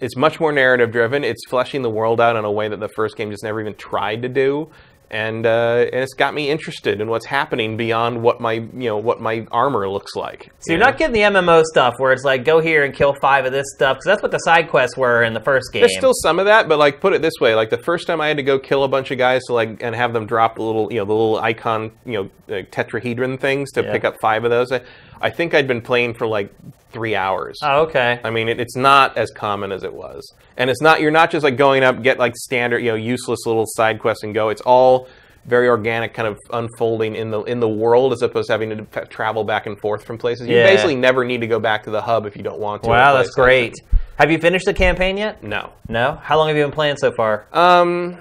it's 0.01 0.17
much 0.17 0.41
more 0.41 0.53
narrative 0.53 0.91
driven. 0.93 1.25
It's 1.25 1.43
fleshing 1.49 1.83
the 1.83 1.91
world 1.91 2.21
out 2.21 2.37
in 2.37 2.45
a 2.45 2.51
way 2.53 2.69
that 2.69 2.81
the 2.81 2.89
first 2.89 3.17
game 3.17 3.31
just 3.31 3.45
never 3.45 3.61
even 3.61 3.75
tried 3.75 4.23
to 4.23 4.29
do, 4.29 4.71
and 5.11 5.45
uh, 5.45 5.87
and 5.93 6.03
it's 6.03 6.15
got 6.15 6.35
me 6.35 6.49
interested 6.51 7.01
in 7.01 7.09
what's 7.09 7.27
happening 7.27 7.77
beyond 7.77 8.23
what 8.23 8.41
my 8.41 8.53
you 8.55 8.71
know 8.89 8.97
what 8.97 9.21
my 9.21 9.47
armor 9.51 9.89
looks 9.89 10.15
like. 10.15 10.53
So 10.61 10.73
you're 10.73 10.81
not 10.81 10.99
getting 10.99 11.15
the 11.15 11.21
MMO 11.21 11.65
stuff 11.65 11.95
where 11.99 12.13
it's 12.13 12.23
like 12.25 12.45
go 12.45 12.61
here 12.61 12.85
and 12.85 12.95
kill 12.95 13.15
five 13.21 13.45
of 13.45 13.53
this 13.53 13.67
stuff 13.75 13.97
because 13.97 14.05
that's 14.07 14.23
what 14.23 14.31
the 14.31 14.39
side 14.39 14.69
quests 14.71 14.97
were 14.97 15.23
in 15.25 15.35
the 15.35 15.41
first 15.41 15.73
game. 15.73 15.81
There's 15.83 15.97
still 15.97 16.15
some 16.15 16.39
of 16.39 16.47
that, 16.47 16.69
but 16.69 16.79
like 16.79 17.01
put 17.01 17.13
it 17.13 17.23
this 17.23 17.35
way: 17.41 17.55
like 17.55 17.71
the 17.71 17.79
first 17.83 18.07
time 18.07 18.21
I 18.21 18.29
had 18.29 18.37
to 18.37 18.43
go 18.45 18.59
kill 18.59 18.85
a 18.85 18.89
bunch 18.89 19.11
of 19.11 19.19
guys 19.19 19.43
to 19.49 19.53
like 19.55 19.83
and 19.83 19.95
have 19.97 20.13
them 20.13 20.27
drop 20.27 20.55
the 20.57 20.63
little 20.63 20.93
you 20.93 20.99
know 20.99 21.05
the 21.05 21.13
little 21.13 21.39
icon 21.39 21.91
you 22.07 22.13
know 22.13 22.31
like 22.49 22.71
tetrahedron 22.71 23.39
things 23.41 23.73
to 23.73 23.83
Yeah. 23.83 23.93
pick 23.93 24.05
up 24.05 24.15
five 24.21 24.45
of 24.45 24.51
those. 24.51 24.71
I, 24.73 24.81
I 25.21 25.31
think 25.31 25.53
I'd 25.55 25.67
been 25.69 25.83
playing 25.83 26.15
for 26.15 26.27
like 26.27 26.55
three 26.93 27.15
hours. 27.15 27.59
oh, 27.63 27.83
okay. 27.83 28.21
I 28.25 28.31
mean, 28.31 28.49
it, 28.49 28.61
it's 28.61 28.77
not 28.77 29.17
as 29.17 29.31
common 29.31 29.73
as 29.73 29.83
it 29.83 29.93
was, 29.93 30.33
and 30.57 30.69
it's 30.71 30.81
not. 30.83 31.01
You're 31.01 31.11
not 31.11 31.31
just 31.31 31.45
like 31.45 31.57
going 31.57 31.83
up 31.85 32.03
get 32.03 32.19
like 32.19 32.37
standard, 32.37 32.79
you 32.81 32.91
know, 32.91 32.95
useless 32.97 33.47
little 33.47 33.65
side 33.67 33.99
quests 34.01 34.25
and 34.25 34.35
go. 34.35 34.49
It's 34.51 34.61
all 34.63 35.09
very 35.47 35.69
organic, 35.69 36.13
kind 36.13 36.29
of 36.29 36.39
unfolding 36.53 37.17
in 37.17 37.31
the 37.31 37.43
in 37.45 37.61
the 37.61 37.69
world, 37.69 38.13
as 38.13 38.21
opposed 38.23 38.49
to 38.49 38.53
having 38.53 38.71
to 38.71 38.87
f- 38.95 39.09
travel 39.09 39.43
back 39.43 39.67
and 39.67 39.81
forth 39.81 40.05
from 40.05 40.19
places. 40.19 40.47
You 40.47 40.57
Yeah. 40.57 40.67
basically 40.67 40.97
never 40.97 41.25
need 41.25 41.41
to 41.41 41.47
go 41.47 41.59
back 41.59 41.85
to 41.85 41.91
the 41.91 42.03
hub 42.03 42.27
if 42.27 42.37
you 42.37 42.43
don't 42.43 42.59
want 42.61 42.83
to. 42.83 42.91
Wow, 42.91 43.15
that's 43.15 43.31
great. 43.31 43.75
Have 44.19 44.31
you 44.31 44.39
finished 44.39 44.67
the 44.67 44.75
campaign 44.75 45.17
yet? 45.17 45.43
No. 45.43 45.71
No. 45.89 46.21
How 46.23 46.37
long 46.37 46.49
have 46.49 46.57
you 46.59 46.63
been 46.63 46.73
playing 46.73 46.97
so 46.99 47.11
far? 47.13 47.47
Um. 47.53 48.19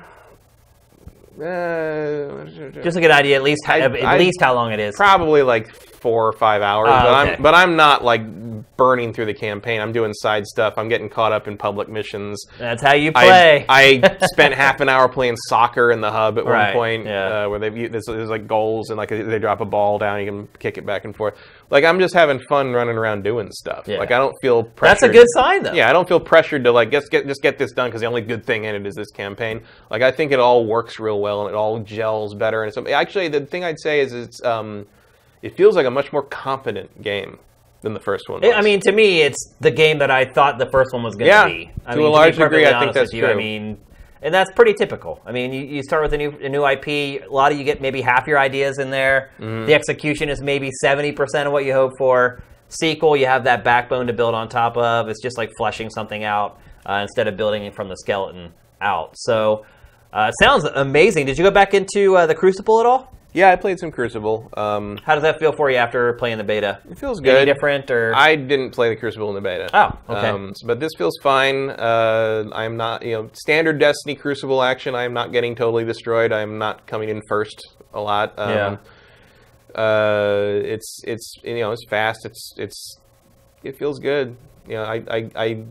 Uh, 1.38 2.44
Just 2.84 2.96
to 2.96 3.02
get 3.02 3.12
an 3.12 3.18
idea, 3.18 3.38
at 3.38 3.44
least 3.44 3.62
I- 3.68 3.80
at 3.80 3.96
I- 4.04 4.18
least 4.18 4.42
how 4.42 4.54
long 4.54 4.74
it 4.74 4.80
is. 4.80 4.96
probably 4.96 5.42
like 5.42 5.70
four 6.02 6.28
or 6.28 6.34
five 6.34 6.62
hours, 6.62 6.90
Ah, 6.92 7.04
but 7.04 7.10
okay. 7.28 7.36
I'm 7.36 7.42
but 7.42 7.54
I'm 7.56 7.76
not 7.76 8.04
like 8.04 8.22
burning 8.78 9.14
through 9.14 9.26
the 9.26 9.34
campaign. 9.34 9.82
I'm 9.82 9.92
doing 9.92 10.14
side 10.14 10.46
stuff. 10.48 10.76
I'm 10.78 10.88
getting 10.90 11.10
caught 11.10 11.32
up 11.34 11.48
in 11.48 11.58
public 11.58 11.90
missions. 11.90 12.44
That's 12.58 12.82
how 12.82 12.94
you 12.94 13.12
play. 13.12 13.66
I, 13.70 14.00
I 14.04 14.26
spent 14.32 14.54
half 14.54 14.80
an 14.80 14.90
hour 14.90 15.10
playing 15.10 15.36
soccer 15.48 15.92
in 15.92 16.02
the 16.02 16.12
hub 16.12 16.38
at 16.38 16.46
Right, 16.46 16.68
one 16.68 16.74
point, 16.74 17.06
yeah. 17.06 17.46
uh, 17.46 17.50
where 17.50 17.60
they've 17.60 17.92
there's, 17.92 18.06
there's 18.06 18.30
like 18.30 18.48
goals 18.48 18.90
and 18.90 18.98
like 18.98 19.10
they 19.10 19.40
drop 19.40 19.62
a 19.62 19.66
ball 19.66 19.98
down, 20.00 20.20
you 20.20 20.26
can 20.26 20.48
kick 20.60 20.78
it 20.78 20.86
back 20.86 21.06
and 21.06 21.16
forth. 21.16 21.36
Like 21.70 21.84
I'm 21.84 22.00
just 22.00 22.14
having 22.14 22.40
fun 22.40 22.72
running 22.74 22.98
around 22.98 23.24
doing 23.24 23.52
stuff. 23.52 23.88
Yeah. 23.88 23.98
Like 23.98 24.12
I 24.12 24.18
don't 24.18 24.36
feel 24.42 24.64
pressured. 24.64 24.96
That's 25.02 25.04
a 25.04 25.10
good 25.10 25.28
sign, 25.34 25.64
though. 25.64 25.74
Yeah, 25.74 25.90
I 25.90 25.94
don't 25.94 26.08
feel 26.08 26.20
pressured 26.20 26.64
to 26.64 26.72
like 26.72 26.92
just 26.92 27.12
get 27.12 27.28
just 27.28 27.42
get 27.42 27.58
this 27.58 27.72
done 27.74 27.90
because 27.90 28.02
the 28.02 28.08
only 28.08 28.22
good 28.22 28.46
thing 28.46 28.64
in 28.64 28.76
it 28.76 28.86
is 28.88 28.96
this 28.96 29.12
campaign. 29.12 29.62
Like 29.92 30.02
I 30.02 30.12
think 30.12 30.32
it 30.32 30.40
all 30.40 30.66
works 30.66 31.00
real 31.00 31.20
well 31.20 31.42
and 31.42 31.50
it 31.50 31.56
all 31.56 31.80
gels 31.80 32.34
better. 32.34 32.64
And 32.64 32.70
it's 32.76 32.92
actually 32.92 33.28
the 33.28 33.42
thing 33.46 33.64
I'd 33.64 33.80
say 33.80 34.00
is 34.00 34.14
it's 34.14 34.44
um, 34.44 34.88
it 35.42 35.56
feels 35.56 35.76
like 35.76 35.86
a 35.86 35.92
much 35.92 36.12
more 36.12 36.24
competent 36.24 37.02
game 37.02 37.40
than 37.82 37.94
the 37.94 38.00
first 38.00 38.28
one. 38.30 38.42
Was. 38.42 38.54
I 38.56 38.62
mean, 38.62 38.80
to 38.82 38.92
me, 38.92 39.22
it's 39.22 39.54
the 39.62 39.72
game 39.72 40.00
that 40.00 40.12
I 40.12 40.26
thought 40.26 40.58
the 40.58 40.70
first 40.70 40.92
one 40.94 41.04
was 41.04 41.16
going 41.16 41.28
Yeah, 41.30 41.44
to 41.44 41.50
be. 41.50 41.72
I 41.86 41.92
to 41.94 41.98
mean, 41.98 42.06
a 42.08 42.10
be 42.10 42.14
large 42.14 42.38
degree, 42.38 42.66
I 42.68 42.80
think 42.80 42.94
that's 42.94 43.14
you, 43.14 43.26
I 43.26 43.30
true. 43.30 43.38
mean, 43.38 43.78
and 44.22 44.34
that's 44.34 44.52
pretty 44.54 44.74
typical. 44.74 45.22
I 45.26 45.32
mean, 45.32 45.54
you, 45.54 45.62
you 45.62 45.84
start 45.84 46.02
with 46.04 46.14
a 46.14 46.18
new 46.18 46.32
a 46.42 46.50
new 46.50 46.66
IP. 46.68 46.88
A 46.88 47.28
lot 47.30 47.52
of 47.54 47.58
you 47.58 47.64
get 47.64 47.80
maybe 47.82 48.02
half 48.02 48.28
your 48.28 48.38
ideas 48.38 48.78
in 48.80 48.90
there. 48.90 49.32
Mm-hmm. 49.40 49.66
The 49.68 49.74
execution 49.74 50.28
is 50.30 50.42
maybe 50.42 50.70
seventy 50.82 51.14
percent 51.14 51.48
of 51.48 51.54
what 51.54 51.64
you 51.64 51.74
hope 51.74 51.94
for. 51.98 52.44
Sequel, 52.68 53.16
you 53.16 53.26
have 53.26 53.46
that 53.46 53.64
backbone 53.64 54.08
to 54.08 54.14
build 54.14 54.36
on 54.36 54.50
top 54.50 54.76
of. 54.78 55.08
It's 55.08 55.22
just 55.22 55.38
like 55.38 55.50
fleshing 55.58 55.90
something 55.90 56.24
out 56.24 56.60
uh, 56.86 57.00
instead 57.02 57.28
of 57.28 57.38
building 57.38 57.64
it 57.64 57.74
from 57.76 57.88
the 57.90 57.96
skeleton 57.98 58.54
out. 58.82 59.12
So. 59.16 59.66
Uh, 60.12 60.32
sounds 60.42 60.64
amazing. 60.64 61.28
Did 61.28 61.38
you 61.38 61.44
go 61.44 61.52
back 61.52 61.76
into 61.76 62.18
uh, 62.18 62.26
the 62.26 62.34
Crucible 62.34 62.80
at 62.80 62.88
all? 62.88 63.14
Yeah, 63.34 63.50
I 63.52 63.56
played 63.56 63.80
some 63.80 63.92
Crucible. 63.92 64.50
Um, 64.58 64.98
How 65.04 65.14
does 65.16 65.22
that 65.24 65.40
feel 65.40 65.52
for 65.52 65.70
you 65.70 65.78
after 65.78 66.14
playing 66.14 66.38
the 66.40 66.44
beta? 66.44 66.80
it 66.90 66.98
feels 66.98 67.20
Any 67.20 67.30
good. 67.30 67.46
different 67.46 67.90
or? 67.92 68.14
I 68.16 68.36
didn't 68.36 68.72
play 68.72 68.90
the 68.90 68.96
Crucible 68.96 69.30
in 69.30 69.36
the 69.36 69.42
beta. 69.42 69.70
Oh, 69.74 69.98
okay. 70.16 70.28
Um, 70.30 70.54
but 70.66 70.80
this 70.80 70.92
feels 70.98 71.18
fine. 71.22 71.70
Uh, 71.70 72.50
I'm 72.54 72.76
not, 72.78 73.04
you 73.04 73.14
know, 73.14 73.30
standard 73.34 73.80
Destiny 73.80 74.16
Crucible 74.16 74.62
action. 74.64 74.96
I'm 74.96 75.14
not 75.14 75.32
getting 75.32 75.56
totally 75.56 75.86
destroyed. 75.86 76.32
I'm 76.32 76.58
not 76.58 76.88
coming 76.88 77.10
in 77.10 77.22
first 77.28 77.62
a 77.94 78.02
lot. 78.02 78.34
Um, 78.38 78.50
Yeah. 78.50 78.78
Uh, 79.76 80.62
it's 80.64 81.02
it's 81.04 81.36
you 81.44 81.60
know 81.60 81.72
it's 81.72 81.86
fast. 81.90 82.26
It's 82.26 82.54
it's 82.58 82.98
it 83.64 83.78
feels 83.78 84.00
good. 84.00 84.36
You 84.68 84.76
know, 84.76 84.84
I 84.84 85.04
I. 85.10 85.30
I 85.36 85.64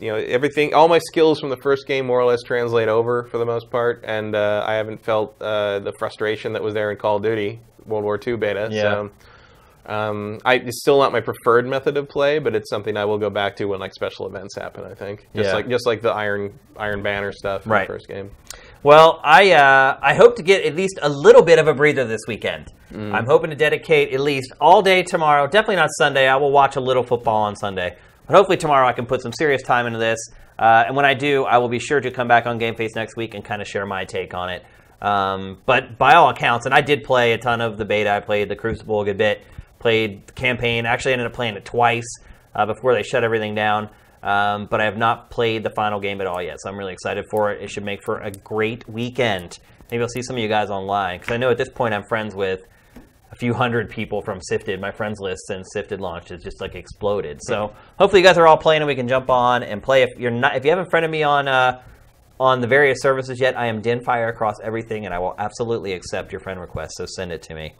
you 0.00 0.08
know 0.10 0.16
everything 0.16 0.72
all 0.74 0.88
my 0.88 0.98
skills 0.98 1.38
from 1.40 1.50
the 1.50 1.56
first 1.58 1.86
game 1.86 2.06
more 2.06 2.18
or 2.20 2.24
less 2.24 2.42
translate 2.42 2.88
over 2.88 3.24
for 3.30 3.38
the 3.38 3.44
most 3.46 3.70
part 3.70 4.02
and 4.06 4.34
uh, 4.34 4.64
i 4.66 4.74
haven't 4.74 5.04
felt 5.04 5.40
uh, 5.42 5.78
the 5.80 5.92
frustration 5.98 6.52
that 6.54 6.62
was 6.62 6.72
there 6.74 6.90
in 6.90 6.96
call 6.96 7.16
of 7.16 7.22
duty 7.22 7.60
world 7.86 8.04
war 8.04 8.18
ii 8.26 8.36
beta 8.36 8.68
Yeah. 8.70 8.82
so 8.82 9.10
Um, 9.86 10.38
I, 10.44 10.54
it's 10.56 10.80
still 10.82 10.98
not 10.98 11.10
my 11.10 11.20
preferred 11.20 11.66
method 11.66 11.96
of 11.96 12.08
play, 12.08 12.38
but 12.38 12.54
it's 12.54 12.68
something 12.70 12.96
I 12.98 13.06
will 13.06 13.18
go 13.18 13.30
back 13.30 13.56
to 13.56 13.64
when 13.64 13.80
like 13.80 13.94
special 13.94 14.26
events 14.26 14.54
happen. 14.54 14.84
I 14.84 14.94
think 14.94 15.26
just 15.34 15.48
Yeah. 15.48 15.54
like 15.54 15.68
just 15.68 15.86
like 15.86 16.00
the 16.02 16.12
Iron 16.12 16.52
Iron 16.76 17.02
Banner 17.02 17.32
stuff 17.32 17.64
in 17.64 17.72
Right. 17.72 17.88
the 17.88 17.94
first 17.94 18.06
game. 18.06 18.30
Well, 18.84 19.20
I 19.24 19.52
uh, 19.52 19.98
I 20.02 20.14
hope 20.14 20.36
to 20.36 20.42
get 20.42 20.64
at 20.64 20.76
least 20.76 20.98
a 21.02 21.08
little 21.08 21.42
bit 21.42 21.58
of 21.58 21.66
a 21.66 21.74
breather 21.74 22.04
this 22.04 22.20
weekend. 22.28 22.66
I'm 22.92 23.26
hoping 23.26 23.50
to 23.50 23.56
dedicate 23.56 24.12
at 24.12 24.20
least 24.20 24.52
all 24.60 24.82
day 24.82 25.02
tomorrow. 25.02 25.46
Definitely 25.46 25.76
not 25.76 25.90
Sunday. 25.98 26.28
I 26.28 26.36
will 26.36 26.52
watch 26.52 26.76
a 26.76 26.80
little 26.80 27.02
football 27.02 27.42
on 27.48 27.56
Sunday, 27.56 27.96
but 28.30 28.36
hopefully 28.36 28.58
tomorrow 28.58 28.86
I 28.86 28.92
can 28.92 29.06
put 29.06 29.22
some 29.22 29.32
serious 29.32 29.60
time 29.60 29.88
into 29.88 29.98
this. 29.98 30.18
Uh, 30.56 30.84
and 30.86 30.94
when 30.94 31.04
I 31.04 31.14
do, 31.14 31.42
I 31.44 31.58
will 31.58 31.68
be 31.68 31.80
sure 31.80 32.00
to 32.00 32.12
come 32.12 32.28
back 32.28 32.46
on 32.46 32.58
Game 32.58 32.76
Face 32.76 32.94
next 32.94 33.16
week 33.16 33.34
and 33.34 33.44
kind 33.44 33.60
of 33.60 33.66
share 33.66 33.84
my 33.86 34.04
take 34.04 34.34
on 34.34 34.50
it. 34.50 34.64
Um, 35.02 35.58
but 35.66 35.98
by 35.98 36.14
all 36.14 36.28
accounts, 36.28 36.64
and 36.64 36.72
I 36.72 36.80
did 36.80 37.02
play 37.02 37.32
a 37.32 37.38
ton 37.38 37.60
of 37.60 37.76
the 37.76 37.84
beta. 37.84 38.08
I 38.08 38.20
played 38.20 38.48
the 38.48 38.54
Crucible 38.54 39.00
a 39.00 39.04
good 39.04 39.18
bit. 39.18 39.42
Played 39.80 40.28
the 40.28 40.32
campaign. 40.32 40.86
Actually, 40.86 41.14
ended 41.14 41.26
up 41.26 41.32
playing 41.32 41.56
it 41.56 41.64
twice 41.64 42.06
uh, 42.54 42.66
before 42.66 42.94
they 42.94 43.02
shut 43.02 43.24
everything 43.24 43.56
down. 43.56 43.88
Um, 44.22 44.66
but 44.70 44.80
I 44.80 44.84
have 44.84 44.96
not 44.96 45.30
played 45.30 45.64
the 45.64 45.70
final 45.70 45.98
game 45.98 46.20
at 46.20 46.28
all 46.28 46.40
yet, 46.40 46.60
so 46.60 46.70
I'm 46.70 46.76
really 46.76 46.92
excited 46.92 47.24
for 47.32 47.50
it. 47.50 47.60
It 47.60 47.70
should 47.70 47.84
make 47.84 48.04
for 48.04 48.20
a 48.20 48.30
great 48.30 48.88
weekend. 48.88 49.58
Maybe 49.90 50.02
I'll 50.02 50.08
see 50.08 50.22
some 50.22 50.36
of 50.36 50.42
you 50.42 50.48
guys 50.48 50.70
online 50.70 51.18
because 51.18 51.32
I 51.32 51.36
know 51.36 51.50
at 51.50 51.58
this 51.58 51.70
point 51.70 51.94
I'm 51.94 52.04
friends 52.04 52.32
with 52.32 52.60
few 53.40 53.54
hundred 53.54 53.88
people 53.88 54.20
from 54.20 54.38
Sifted. 54.42 54.80
My 54.80 54.90
friends 54.92 55.18
list 55.18 55.46
since 55.46 55.68
Sifted 55.72 55.98
launched 55.98 56.28
has 56.28 56.42
just 56.42 56.60
like 56.60 56.74
exploded. 56.74 57.40
So 57.42 57.74
hopefully 57.98 58.20
you 58.20 58.26
guys 58.28 58.36
are 58.36 58.46
all 58.46 58.58
playing 58.58 58.82
and 58.82 58.86
we 58.86 58.94
can 58.94 59.08
jump 59.08 59.30
on 59.30 59.62
and 59.62 59.82
play. 59.82 60.02
If 60.02 60.10
you're 60.18 60.30
not, 60.30 60.56
if 60.56 60.64
you 60.64 60.70
haven't 60.70 60.90
friended 60.90 61.10
me 61.10 61.22
on 61.22 61.48
uh, 61.48 61.82
on 62.38 62.60
the 62.60 62.66
various 62.66 63.00
services 63.00 63.40
yet, 63.40 63.58
I 63.58 63.66
am 63.66 63.80
Dinfire 63.80 64.28
across 64.28 64.56
everything, 64.62 65.06
and 65.06 65.14
I 65.14 65.18
will 65.18 65.34
absolutely 65.38 65.94
accept 65.94 66.32
your 66.32 66.40
friend 66.40 66.60
request. 66.60 66.92
So 66.96 67.06
send 67.06 67.32
it 67.32 67.42
to 67.42 67.54
me. 67.54 67.74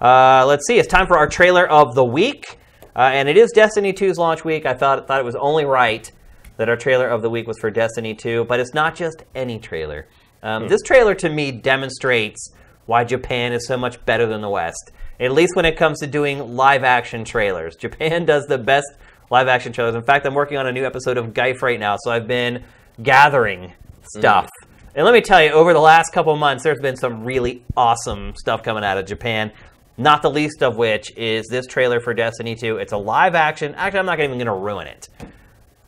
Uh, 0.00 0.44
let's 0.46 0.66
see. 0.66 0.78
It's 0.78 0.88
time 0.88 1.06
for 1.06 1.16
our 1.18 1.26
trailer 1.26 1.66
of 1.66 1.94
the 1.94 2.04
week, 2.04 2.58
uh, 2.94 3.00
and 3.00 3.28
it 3.28 3.36
is 3.38 3.50
Destiny 3.52 3.92
2's 3.94 4.18
launch 4.18 4.44
week. 4.44 4.66
I 4.66 4.74
thought 4.74 5.08
thought 5.08 5.20
it 5.20 5.24
was 5.24 5.36
only 5.36 5.64
right 5.64 6.10
that 6.58 6.68
our 6.68 6.76
trailer 6.76 7.08
of 7.08 7.22
the 7.22 7.30
week 7.30 7.46
was 7.46 7.58
for 7.58 7.70
Destiny 7.70 8.14
2, 8.14 8.44
but 8.44 8.60
it's 8.60 8.74
not 8.74 8.94
just 8.94 9.24
any 9.34 9.58
trailer. 9.58 10.06
Um, 10.42 10.68
This 10.68 10.82
trailer 10.82 11.14
to 11.16 11.28
me 11.28 11.50
demonstrates 11.50 12.52
why 12.88 13.04
Japan 13.04 13.52
is 13.52 13.66
so 13.66 13.76
much 13.76 14.02
better 14.06 14.24
than 14.24 14.40
the 14.40 14.48
West, 14.48 14.92
at 15.20 15.30
least 15.30 15.54
when 15.54 15.66
it 15.66 15.76
comes 15.76 16.00
to 16.00 16.06
doing 16.06 16.56
live 16.56 16.84
action 16.84 17.22
trailers. 17.22 17.76
Japan 17.80 18.24
does 18.24 18.46
the 18.46 18.56
best 18.56 18.86
live 19.30 19.46
action 19.46 19.74
trailers. 19.74 19.94
In 19.94 20.02
fact, 20.02 20.24
I'm 20.24 20.32
working 20.32 20.56
on 20.56 20.66
a 20.66 20.72
new 20.72 20.86
episode 20.86 21.18
of 21.18 21.34
Geif 21.34 21.60
right 21.60 21.78
now, 21.78 21.96
so 21.98 22.10
I've 22.10 22.26
been 22.26 22.64
gathering 23.02 23.60
mm. 23.60 24.06
stuff. 24.06 24.48
And 24.94 25.04
let 25.04 25.12
me 25.12 25.20
tell 25.20 25.42
you, 25.42 25.50
over 25.50 25.74
the 25.74 25.80
last 25.80 26.14
couple 26.14 26.34
months, 26.38 26.64
there's 26.64 26.80
been 26.80 26.96
some 26.96 27.24
really 27.24 27.62
awesome 27.76 28.34
stuff 28.36 28.62
coming 28.62 28.84
out 28.84 28.96
of 28.96 29.04
Japan. 29.04 29.52
Not 29.98 30.22
the 30.22 30.30
least 30.30 30.62
of 30.62 30.78
which 30.78 31.14
is 31.14 31.46
this 31.50 31.66
trailer 31.66 32.00
for 32.00 32.14
Destiny 32.14 32.54
2. 32.54 32.78
It's 32.78 32.92
a 32.92 32.96
live 32.96 33.34
action. 33.34 33.74
Actually, 33.74 34.00
I'm 34.00 34.06
not 34.06 34.18
even 34.18 34.38
going 34.38 34.46
to 34.46 34.54
ruin 34.54 34.86
it. 34.86 35.08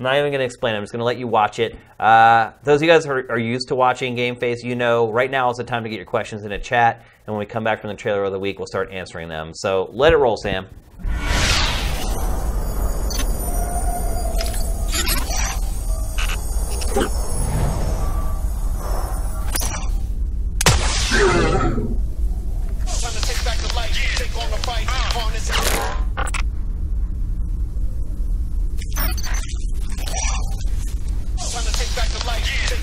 I'm 0.01 0.05
not 0.05 0.17
even 0.17 0.31
going 0.31 0.39
to 0.39 0.47
explain. 0.47 0.75
I'm 0.75 0.83
just 0.83 0.93
going 0.93 1.01
to 1.01 1.05
let 1.05 1.19
you 1.19 1.29
watch 1.29 1.59
it. 1.59 1.77
Uh, 1.99 2.53
those 2.65 2.77
of 2.77 2.83
you 2.85 2.89
guys 2.89 3.05
who 3.05 3.11
are, 3.11 3.33
are 3.33 3.39
used 3.39 3.69
to 3.69 3.75
watching 3.75 4.15
Game 4.15 4.35
Face, 4.35 4.65
you 4.65 4.75
know 4.75 5.13
right 5.13 5.31
now 5.31 5.51
is 5.51 5.59
the 5.59 5.65
time 5.65 5.83
to 5.83 5.91
get 5.91 5.97
your 5.97 6.07
questions 6.07 6.43
in 6.43 6.53
a 6.53 6.59
chat. 6.59 7.05
And 7.27 7.37
when 7.37 7.39
we 7.39 7.45
come 7.45 7.65
back 7.65 7.83
from 7.83 7.89
the 7.89 7.97
trailer 7.97 8.25
of 8.25 8.33
the 8.33 8.39
week, 8.39 8.59
we'll 8.59 8.67
start 8.67 8.91
answering 8.91 9.29
them. 9.29 9.53
So 9.53 9.91
let 9.93 10.15
it 10.15 10.17
roll, 10.17 10.39
Sam. 10.39 10.69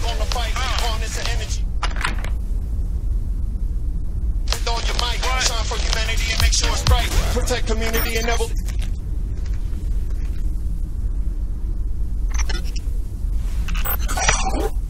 On 0.08 0.18
the 0.18 0.26
fight, 0.26 0.54
harness 0.56 1.18
the 1.18 1.30
energy. 1.32 1.64
With 4.46 4.68
all 4.68 4.82
your 4.82 4.98
might, 5.04 5.20
shine 5.44 5.66
for 5.66 5.78
humanity 5.78 6.32
and 6.32 6.42
make 6.42 6.54
sure 6.54 6.70
it's 6.70 6.84
bright. 6.84 7.10
Protect 7.34 7.68
community 7.68 8.18
and 8.18 8.28
never. 8.28 8.46
Yeah, 14.60 14.87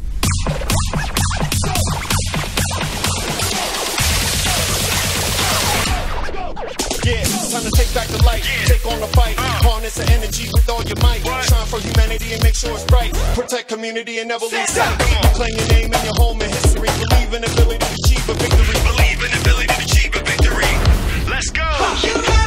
time 7.58 7.72
to 7.72 7.78
take 7.78 7.94
back 7.94 8.08
the 8.08 8.22
light, 8.24 8.44
take 8.66 8.86
on 8.86 9.00
the 9.00 9.08
fight, 9.08 9.36
harness 9.66 9.96
the 9.96 10.06
energy 10.12 10.50
with 10.54 10.70
all 10.70 10.84
your 10.84 10.98
might. 11.02 11.22
Shine 11.46 11.66
for 11.66 11.80
humanity 11.80 12.34
and 12.34 12.44
make 12.44 12.56
sure 12.56 12.72
it's 12.74 12.84
bright. 12.86 13.14
Protect 13.34 13.68
community 13.68 14.20
and 14.20 14.30
never 14.30 14.46
lose 14.46 14.70
sight. 14.70 15.00
Claim 15.34 15.54
your 15.58 15.68
name 15.70 15.94
and 15.94 16.04
your 16.04 16.16
home 16.18 16.42
and 16.42 16.52
history. 16.52 16.90
Believe 17.10 17.34
in 17.34 17.44
ability 17.44 17.80
to 17.80 17.96
achieve 18.04 18.30
a 18.30 18.34
victory. 18.34 18.78
Believe 18.86 19.20
in 19.26 19.32
ability 19.42 19.68
to 19.68 19.84
achieve 19.84 20.16
a 20.16 20.22
victory. 20.24 20.74
Let's 21.30 21.50
go. 21.50 22.47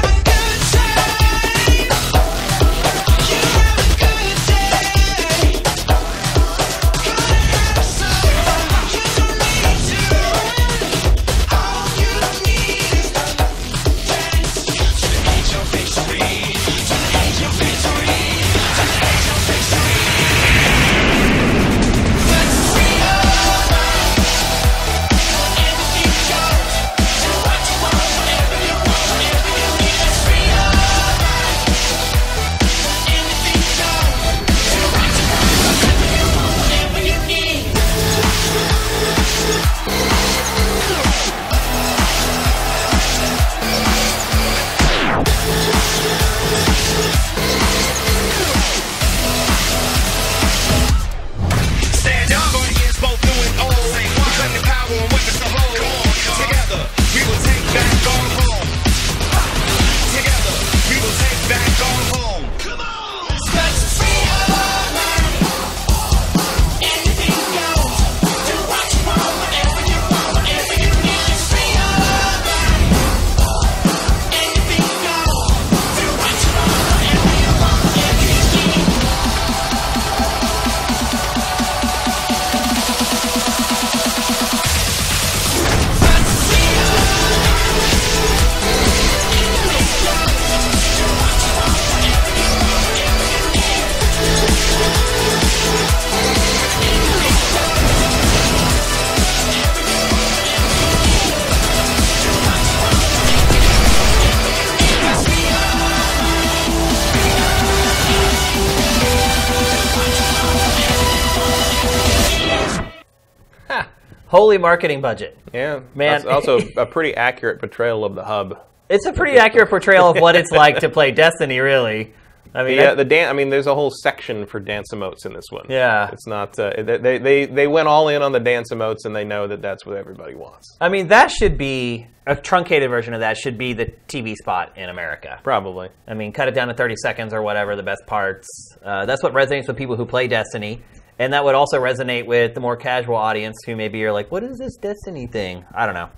Holy 114.41 114.59
marketing 114.59 115.01
budget. 115.01 115.37
Yeah, 115.53 115.81
Man. 115.95 116.23
That's 116.23 116.25
also 116.25 116.61
a 116.77 116.87
pretty 116.87 117.15
accurate 117.15 117.61
portrayal 117.61 118.05
of 118.05 118.15
the 118.15 118.25
hub. 118.25 118.59
It's 118.91 119.07
a 119.07 119.12
pretty 119.12 119.39
accurate 119.39 119.71
portrayal 119.71 120.09
of 120.11 120.17
what 120.21 120.35
it's 120.35 120.51
like 120.51 120.81
to 120.81 120.89
play 120.89 121.12
Destiny, 121.25 121.61
really. 121.61 122.12
I 122.53 122.65
mean, 122.65 122.77
yeah, 122.77 122.95
the 122.95 123.05
dan- 123.05 123.29
I 123.29 123.33
mean, 123.33 123.49
there's 123.49 123.69
a 123.69 123.75
whole 123.77 123.93
section 124.03 124.47
for 124.47 124.59
dance 124.59 124.89
emotes 124.93 125.25
in 125.25 125.33
this 125.33 125.45
one. 125.51 125.67
Yeah. 125.69 126.11
it's 126.11 126.27
not. 126.27 126.59
Uh, 126.59 126.73
they, 126.83 127.19
they 127.19 127.47
they 127.47 127.67
went 127.69 127.87
all 127.87 128.09
in 128.09 128.21
on 128.21 128.33
the 128.33 128.41
dance 128.41 128.73
emotes, 128.73 129.05
and 129.05 129.15
they 129.15 129.25
know 129.25 129.47
that 129.47 129.62
that's 129.62 129.87
what 129.87 129.97
everybody 129.97 130.35
wants. 130.35 130.77
I 130.81 130.89
mean, 130.89 131.07
that 131.09 131.31
should 131.31 131.57
be 131.57 132.09
a 132.27 132.35
truncated 132.35 132.91
version 132.91 133.15
of 133.15 133.21
that. 133.21 133.37
Should 133.37 133.57
be 133.57 133.75
the 133.75 133.93
TV 134.09 134.35
spot 134.35 134.77
in 134.77 134.89
America. 134.89 135.39
Probably. 135.45 135.89
I 136.09 136.15
mean, 136.15 136.33
cut 136.33 136.49
it 136.49 136.55
down 136.57 136.67
to 136.67 136.75
30 136.75 136.97
seconds 136.97 137.33
or 137.33 137.43
whatever, 137.43 137.77
the 137.77 137.85
best 137.85 138.03
parts. 138.09 138.49
Uh, 138.85 139.07
that's 139.07 139.23
what 139.23 139.33
resonates 139.35 139.69
with 139.69 139.77
people 139.77 139.95
who 139.95 140.05
play 140.05 140.27
Destiny. 140.27 140.83
And 141.20 141.34
that 141.34 141.44
would 141.44 141.55
also 141.55 141.78
resonate 141.78 142.24
with 142.24 142.55
the 142.55 142.60
more 142.60 142.78
casual 142.78 143.16
audience 143.16 143.59
who 143.66 143.76
maybe 143.76 144.02
are 144.06 144.10
like, 144.10 144.32
what 144.32 144.42
is 144.42 144.56
this 144.56 144.76
Destiny 144.76 145.26
thing? 145.26 145.66
I 145.74 145.84
don't 145.84 145.94
know. 145.94 146.09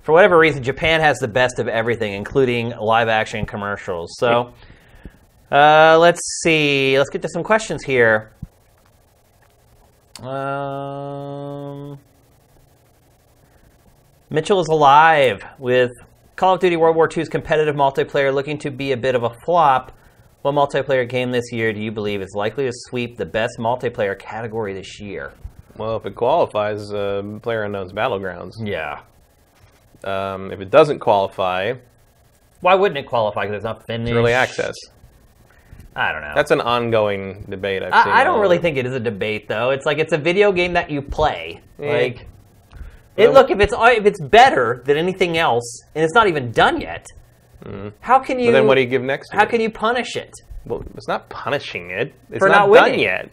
For 0.00 0.12
whatever 0.12 0.38
reason, 0.38 0.62
Japan 0.62 1.02
has 1.02 1.18
the 1.18 1.28
best 1.28 1.58
of 1.58 1.68
everything, 1.68 2.14
including 2.14 2.70
live 2.70 3.08
action 3.08 3.44
commercials. 3.44 4.16
So 4.18 4.54
uh, 5.52 5.98
let's 6.00 6.22
see. 6.42 6.96
Let's 6.96 7.10
get 7.10 7.20
to 7.20 7.28
some 7.28 7.44
questions 7.44 7.84
here. 7.84 8.32
Um, 10.22 11.98
Mitchell 14.30 14.60
is 14.60 14.68
alive 14.68 15.44
with 15.58 15.90
Call 16.36 16.54
of 16.54 16.60
Duty 16.60 16.78
World 16.78 16.96
War 16.96 17.06
II's 17.14 17.28
competitive 17.28 17.76
multiplayer 17.76 18.32
looking 18.32 18.56
to 18.60 18.70
be 18.70 18.92
a 18.92 18.96
bit 18.96 19.14
of 19.14 19.24
a 19.24 19.34
flop. 19.44 19.92
What 20.42 20.54
multiplayer 20.54 21.08
game 21.08 21.32
this 21.32 21.50
year 21.52 21.72
do 21.72 21.80
you 21.80 21.90
believe 21.90 22.22
is 22.22 22.32
likely 22.34 22.64
to 22.66 22.72
sweep 22.72 23.16
the 23.16 23.26
best 23.26 23.58
multiplayer 23.58 24.16
category 24.18 24.72
this 24.72 25.00
year? 25.00 25.32
Well, 25.76 25.96
if 25.96 26.06
it 26.06 26.14
qualifies, 26.14 26.92
uh, 26.92 27.22
PlayerUnknown's 27.40 27.92
Battlegrounds. 27.92 28.52
Yeah. 28.64 29.00
Um, 30.04 30.52
if 30.52 30.60
it 30.60 30.70
doesn't 30.70 31.00
qualify, 31.00 31.74
Why 32.60 32.74
wouldn't 32.74 32.98
it 32.98 33.06
qualify? 33.06 33.42
Because 33.42 33.56
it's 33.56 33.64
not 33.64 33.84
finished. 33.86 34.12
early 34.12 34.32
access. 34.32 34.74
I 35.96 36.12
don't 36.12 36.22
know. 36.22 36.32
That's 36.34 36.52
an 36.52 36.60
ongoing 36.60 37.44
debate. 37.48 37.82
I've 37.82 37.92
seen 37.92 38.12
I, 38.12 38.20
I 38.20 38.24
don't 38.24 38.40
really 38.40 38.58
think 38.58 38.76
it 38.76 38.86
is 38.86 38.94
a 38.94 39.00
debate, 39.00 39.48
though. 39.48 39.70
It's 39.70 39.84
like 39.86 39.98
it's 39.98 40.12
a 40.12 40.18
video 40.18 40.52
game 40.52 40.74
that 40.74 40.90
you 40.90 41.02
play. 41.02 41.60
Yeah. 41.78 41.92
Like, 41.92 42.28
it, 43.16 43.30
look 43.30 43.50
if 43.50 43.58
it's 43.58 43.74
if 43.76 44.06
it's 44.06 44.20
better 44.20 44.82
than 44.86 44.96
anything 44.96 45.36
else, 45.36 45.82
and 45.96 46.04
it's 46.04 46.14
not 46.14 46.28
even 46.28 46.52
done 46.52 46.80
yet. 46.80 47.04
Mm. 47.64 47.92
How 48.00 48.18
can 48.18 48.38
you? 48.38 48.46
But 48.46 48.52
then 48.52 48.66
what 48.66 48.76
do 48.76 48.80
you 48.80 48.86
give 48.86 49.02
next? 49.02 49.32
How 49.32 49.44
can 49.44 49.60
you 49.60 49.70
punish 49.70 50.16
it? 50.16 50.32
Well, 50.64 50.84
it's 50.96 51.08
not 51.08 51.28
punishing 51.28 51.90
it. 51.90 52.14
It's 52.30 52.38
For 52.38 52.48
not, 52.48 52.68
not 52.68 52.74
done 52.74 52.98
yet. 52.98 53.30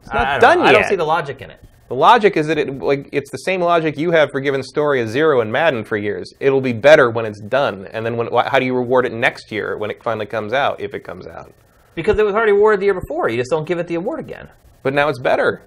It's 0.00 0.12
not 0.12 0.40
done 0.40 0.58
know. 0.58 0.64
yet. 0.64 0.70
I 0.70 0.72
don't 0.72 0.88
see 0.88 0.96
the 0.96 1.04
logic 1.04 1.40
in 1.42 1.50
it. 1.50 1.60
The 1.88 1.94
logic 1.94 2.36
is 2.36 2.46
that 2.48 2.58
it 2.58 2.78
like 2.78 3.08
it's 3.12 3.30
the 3.30 3.38
same 3.38 3.62
logic 3.62 3.96
you 3.96 4.10
have 4.10 4.30
for 4.30 4.40
giving 4.40 4.62
story 4.62 5.00
a 5.00 5.08
zero 5.08 5.40
in 5.40 5.50
Madden 5.50 5.84
for 5.84 5.96
years. 5.96 6.32
It'll 6.38 6.60
be 6.60 6.74
better 6.74 7.10
when 7.10 7.24
it's 7.24 7.40
done, 7.40 7.86
and 7.86 8.04
then 8.04 8.16
when 8.16 8.28
how 8.30 8.58
do 8.58 8.66
you 8.66 8.74
reward 8.74 9.06
it 9.06 9.12
next 9.12 9.50
year 9.50 9.76
when 9.78 9.90
it 9.90 10.02
finally 10.02 10.26
comes 10.26 10.52
out 10.52 10.80
if 10.80 10.92
it 10.94 11.00
comes 11.00 11.26
out? 11.26 11.54
Because 11.94 12.18
it 12.18 12.26
was 12.26 12.34
already 12.34 12.52
awarded 12.52 12.80
the 12.80 12.84
year 12.84 12.94
before. 12.94 13.28
You 13.28 13.38
just 13.38 13.50
don't 13.50 13.66
give 13.66 13.78
it 13.78 13.88
the 13.88 13.94
award 13.94 14.20
again. 14.20 14.48
But 14.82 14.94
now 14.94 15.08
it's 15.08 15.18
better. 15.18 15.62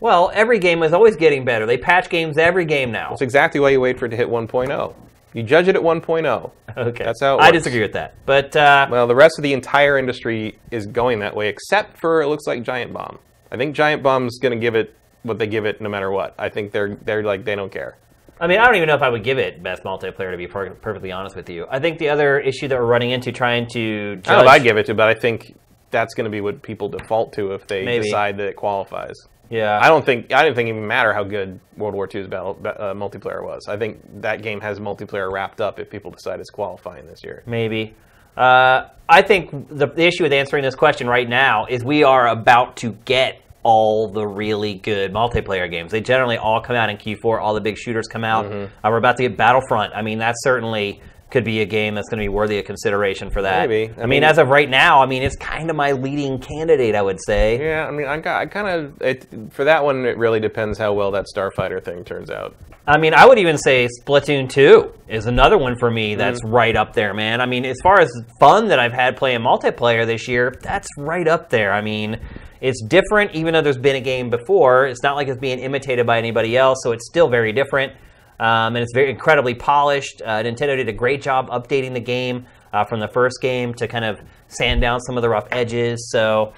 Well, 0.00 0.30
every 0.34 0.58
game 0.58 0.82
is 0.82 0.92
always 0.92 1.16
getting 1.16 1.44
better. 1.44 1.64
They 1.64 1.78
patch 1.78 2.10
games 2.10 2.36
every 2.36 2.66
game 2.66 2.92
now. 2.92 3.10
That's 3.10 3.22
exactly 3.22 3.58
why 3.58 3.70
you 3.70 3.80
wait 3.80 3.98
for 3.98 4.04
it 4.04 4.10
to 4.10 4.16
hit 4.16 4.28
1.0. 4.28 4.94
You 5.34 5.42
judge 5.42 5.68
it 5.68 5.76
at 5.76 5.82
1.0. 5.82 6.50
Okay. 6.76 7.04
That's 7.04 7.20
how 7.20 7.38
I 7.38 7.50
disagree 7.50 7.82
with 7.82 7.92
that. 7.92 8.14
But 8.24 8.56
uh, 8.56 8.86
Well, 8.90 9.06
the 9.06 9.14
rest 9.14 9.38
of 9.38 9.42
the 9.42 9.52
entire 9.52 9.98
industry 9.98 10.58
is 10.70 10.86
going 10.86 11.18
that 11.18 11.36
way, 11.36 11.48
except 11.48 11.98
for 11.98 12.22
it 12.22 12.28
looks 12.28 12.46
like 12.46 12.62
Giant 12.62 12.92
Bomb. 12.92 13.18
I 13.50 13.56
think 13.56 13.74
Giant 13.74 14.02
Bomb's 14.02 14.38
going 14.38 14.58
to 14.58 14.60
give 14.60 14.74
it 14.74 14.96
what 15.22 15.38
they 15.38 15.46
give 15.46 15.66
it 15.66 15.80
no 15.80 15.88
matter 15.88 16.10
what. 16.10 16.34
I 16.38 16.48
think 16.48 16.72
they're 16.72 16.96
they're 16.96 17.22
like 17.22 17.44
they 17.44 17.54
don't 17.54 17.70
care. 17.72 17.98
I 18.40 18.46
mean, 18.46 18.58
I 18.58 18.66
don't 18.66 18.76
even 18.76 18.88
know 18.88 18.96
if 18.96 19.02
I 19.02 19.08
would 19.08 19.22
give 19.24 19.38
it 19.38 19.62
best 19.62 19.84
multiplayer 19.84 20.30
to 20.32 20.36
be 20.36 20.46
per- 20.48 20.70
perfectly 20.70 21.12
honest 21.12 21.36
with 21.36 21.48
you. 21.48 21.66
I 21.70 21.78
think 21.78 21.98
the 21.98 22.08
other 22.08 22.38
issue 22.40 22.66
that 22.68 22.78
we're 22.78 22.84
running 22.86 23.10
into 23.10 23.30
trying 23.30 23.68
to 23.74 24.16
judge, 24.16 24.28
I 24.28 24.34
don't 24.36 24.44
know 24.44 24.50
if 24.50 24.54
I'd 24.56 24.62
give 24.64 24.76
it 24.76 24.86
to, 24.86 24.94
but 24.94 25.08
I 25.08 25.14
think 25.14 25.56
that's 25.90 26.14
going 26.14 26.24
to 26.24 26.30
be 26.30 26.40
what 26.40 26.60
people 26.62 26.88
default 26.88 27.32
to 27.34 27.52
if 27.52 27.66
they 27.68 27.84
Maybe. 27.84 28.04
decide 28.04 28.36
that 28.38 28.48
it 28.48 28.56
qualifies. 28.56 29.14
Yeah, 29.50 29.78
I 29.80 29.88
don't 29.88 30.04
think 30.04 30.32
I 30.32 30.42
didn't 30.42 30.56
think 30.56 30.68
it 30.68 30.72
even 30.72 30.86
matter 30.86 31.12
how 31.12 31.24
good 31.24 31.60
World 31.76 31.94
War 31.94 32.08
II's 32.12 32.26
battle 32.26 32.58
uh, 32.64 32.94
multiplayer 32.94 33.42
was. 33.42 33.66
I 33.68 33.76
think 33.76 34.00
that 34.20 34.42
game 34.42 34.60
has 34.60 34.78
multiplayer 34.78 35.30
wrapped 35.30 35.60
up 35.60 35.78
if 35.78 35.90
people 35.90 36.10
decide 36.10 36.40
it's 36.40 36.50
qualifying 36.50 37.06
this 37.06 37.22
year. 37.22 37.42
maybe. 37.46 37.94
Uh, 38.36 38.88
I 39.08 39.22
think 39.22 39.68
the, 39.68 39.86
the 39.86 40.06
issue 40.06 40.24
with 40.24 40.32
answering 40.32 40.64
this 40.64 40.74
question 40.74 41.06
right 41.06 41.28
now 41.28 41.66
is 41.66 41.84
we 41.84 42.02
are 42.02 42.26
about 42.26 42.76
to 42.78 42.92
get 43.04 43.40
all 43.62 44.08
the 44.08 44.26
really 44.26 44.74
good 44.74 45.12
multiplayer 45.12 45.70
games. 45.70 45.92
They 45.92 46.00
generally 46.00 46.36
all 46.36 46.60
come 46.60 46.76
out 46.76 46.90
in 46.90 46.96
Q4. 46.96 47.40
All 47.40 47.54
the 47.54 47.60
big 47.60 47.78
shooters 47.78 48.06
come 48.08 48.24
out. 48.24 48.44
Mm-hmm. 48.44 48.86
Uh, 48.86 48.90
we're 48.90 48.98
about 48.98 49.16
to 49.18 49.22
get 49.22 49.36
Battlefront. 49.36 49.94
I 49.94 50.02
mean, 50.02 50.18
that's 50.18 50.42
certainly 50.42 51.00
could 51.34 51.44
be 51.44 51.60
a 51.60 51.66
game 51.66 51.94
that's 51.94 52.08
going 52.08 52.18
to 52.18 52.24
be 52.24 52.28
worthy 52.30 52.58
of 52.58 52.64
consideration 52.64 53.28
for 53.28 53.42
that. 53.42 53.68
Maybe. 53.68 53.92
I, 53.92 53.96
I 53.96 54.00
mean, 54.02 54.08
mean- 54.08 54.24
as 54.24 54.38
of 54.38 54.48
right 54.48 54.70
now, 54.70 55.02
I 55.02 55.06
mean, 55.06 55.22
it's 55.22 55.36
kind 55.36 55.68
of 55.68 55.76
my 55.76 55.92
leading 55.92 56.38
candidate. 56.38 56.94
I 56.94 57.02
would 57.02 57.18
say. 57.26 57.58
Yeah, 57.62 57.86
I 57.86 57.90
mean, 57.90 58.06
I, 58.06 58.18
got, 58.18 58.40
I 58.40 58.46
kind 58.46 58.68
of 58.68 59.02
it, 59.02 59.26
for 59.52 59.64
that 59.64 59.84
one. 59.84 60.06
It 60.06 60.16
really 60.16 60.40
depends 60.40 60.78
how 60.78 60.94
well 60.94 61.10
that 61.10 61.26
Starfighter 61.36 61.84
thing 61.84 62.04
turns 62.04 62.30
out. 62.30 62.56
I 62.86 62.98
mean, 62.98 63.12
I 63.14 63.26
would 63.26 63.38
even 63.38 63.58
say 63.58 63.88
Splatoon 64.02 64.48
2 64.48 64.92
is 65.08 65.26
another 65.26 65.58
one 65.58 65.76
for 65.78 65.90
me 65.90 66.14
that's 66.16 66.40
Mm-hmm. 66.42 66.54
right 66.54 66.76
up 66.76 66.92
there, 66.94 67.12
man. 67.14 67.40
I 67.40 67.46
mean, 67.46 67.64
as 67.64 67.76
far 67.82 67.98
as 68.00 68.10
fun 68.40 68.68
that 68.68 68.78
I've 68.78 68.92
had 68.92 69.16
playing 69.16 69.40
multiplayer 69.40 70.06
this 70.06 70.28
year, 70.28 70.54
that's 70.62 70.88
right 70.98 71.26
up 71.26 71.50
there. 71.50 71.72
I 71.72 71.80
mean, 71.80 72.20
it's 72.60 72.82
different, 72.84 73.34
even 73.34 73.54
though 73.54 73.62
there's 73.62 73.78
been 73.78 73.96
a 73.96 74.00
game 74.00 74.30
before. 74.30 74.86
It's 74.86 75.02
not 75.02 75.16
like 75.16 75.28
it's 75.28 75.40
being 75.40 75.58
imitated 75.58 76.06
by 76.06 76.18
anybody 76.18 76.56
else, 76.56 76.78
so 76.82 76.92
it's 76.92 77.06
still 77.08 77.28
very 77.28 77.52
different. 77.52 77.92
Um, 78.40 78.74
and 78.74 78.78
it's 78.78 78.92
very 78.92 79.10
incredibly 79.10 79.54
polished. 79.54 80.22
Uh, 80.24 80.42
Nintendo 80.42 80.76
did 80.76 80.88
a 80.88 80.92
great 80.92 81.22
job 81.22 81.48
updating 81.50 81.92
the 81.94 82.00
game 82.00 82.46
uh, 82.72 82.84
from 82.84 83.00
the 83.00 83.08
first 83.08 83.40
game 83.40 83.72
to 83.74 83.86
kind 83.86 84.04
of 84.04 84.20
sand 84.48 84.80
down 84.80 85.00
some 85.00 85.16
of 85.16 85.22
the 85.22 85.28
rough 85.28 85.46
edges. 85.52 86.10
So, 86.10 86.52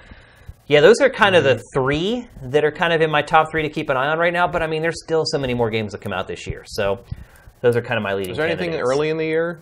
yeah, 0.66 0.80
those 0.80 1.00
are 1.00 1.10
kind 1.10 1.36
of 1.36 1.44
the 1.44 1.62
three 1.74 2.26
that 2.42 2.64
are 2.64 2.72
kind 2.72 2.92
of 2.92 3.00
in 3.02 3.10
my 3.10 3.22
top 3.22 3.50
three 3.50 3.62
to 3.62 3.68
keep 3.68 3.90
an 3.90 3.96
eye 3.96 4.08
on 4.08 4.18
right 4.18 4.32
now. 4.32 4.48
But 4.48 4.62
I 4.62 4.66
mean, 4.66 4.82
there's 4.82 5.02
still 5.04 5.24
so 5.26 5.38
many 5.38 5.54
more 5.54 5.70
games 5.70 5.92
that 5.92 6.00
come 6.00 6.12
out 6.12 6.26
this 6.26 6.46
year. 6.46 6.64
So 6.66 7.04
those 7.60 7.76
are 7.76 7.82
kind 7.82 7.98
of 7.98 8.02
my 8.02 8.14
leading. 8.14 8.32
Is 8.32 8.36
there 8.38 8.46
anything 8.46 8.70
candidates. 8.70 8.90
early 8.90 9.10
in 9.10 9.16
the 9.18 9.26
year? 9.26 9.60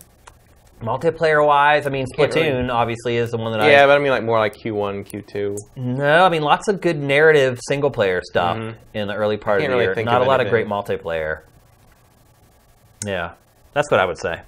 multiplayer 0.81 1.45
wise? 1.45 1.87
I 1.87 1.89
mean, 1.89 2.05
Can't 2.15 2.33
really- 2.35 2.49
Splatoon 2.49 2.69
obviously 2.71 3.17
is 3.17 3.31
the 3.31 3.37
one 3.37 3.51
that 3.53 3.65
Yeah, 3.69 3.83
I. 3.83 3.87
but 3.87 3.97
I 3.97 3.99
mean 3.99 4.11
like 4.11 4.23
more 4.23 4.39
like 4.39 4.55
Q1, 4.55 5.05
Q2. 5.07 5.57
No, 5.77 6.25
I 6.25 6.29
mean 6.29 6.41
lots 6.41 6.67
of 6.67 6.81
good 6.81 6.97
narrative 6.99 7.59
single 7.67 7.89
player 7.89 8.21
stuff 8.23 8.57
in 8.93 9.07
the 9.07 9.15
early 9.15 9.37
part 9.37 9.61
of 9.61 9.67
the 9.67 9.69
really 9.73 9.85
year. 9.85 10.03
Not 10.03 10.21
a 10.21 10.25
lot 10.25 10.41
of 10.41 10.49
great 10.49 10.67
multiplayer. 10.67 11.41
Yeah, 13.03 13.33
that's 13.73 13.89
what 13.89 13.99
I 13.99 14.05
would 14.05 14.17
say. 14.17 14.41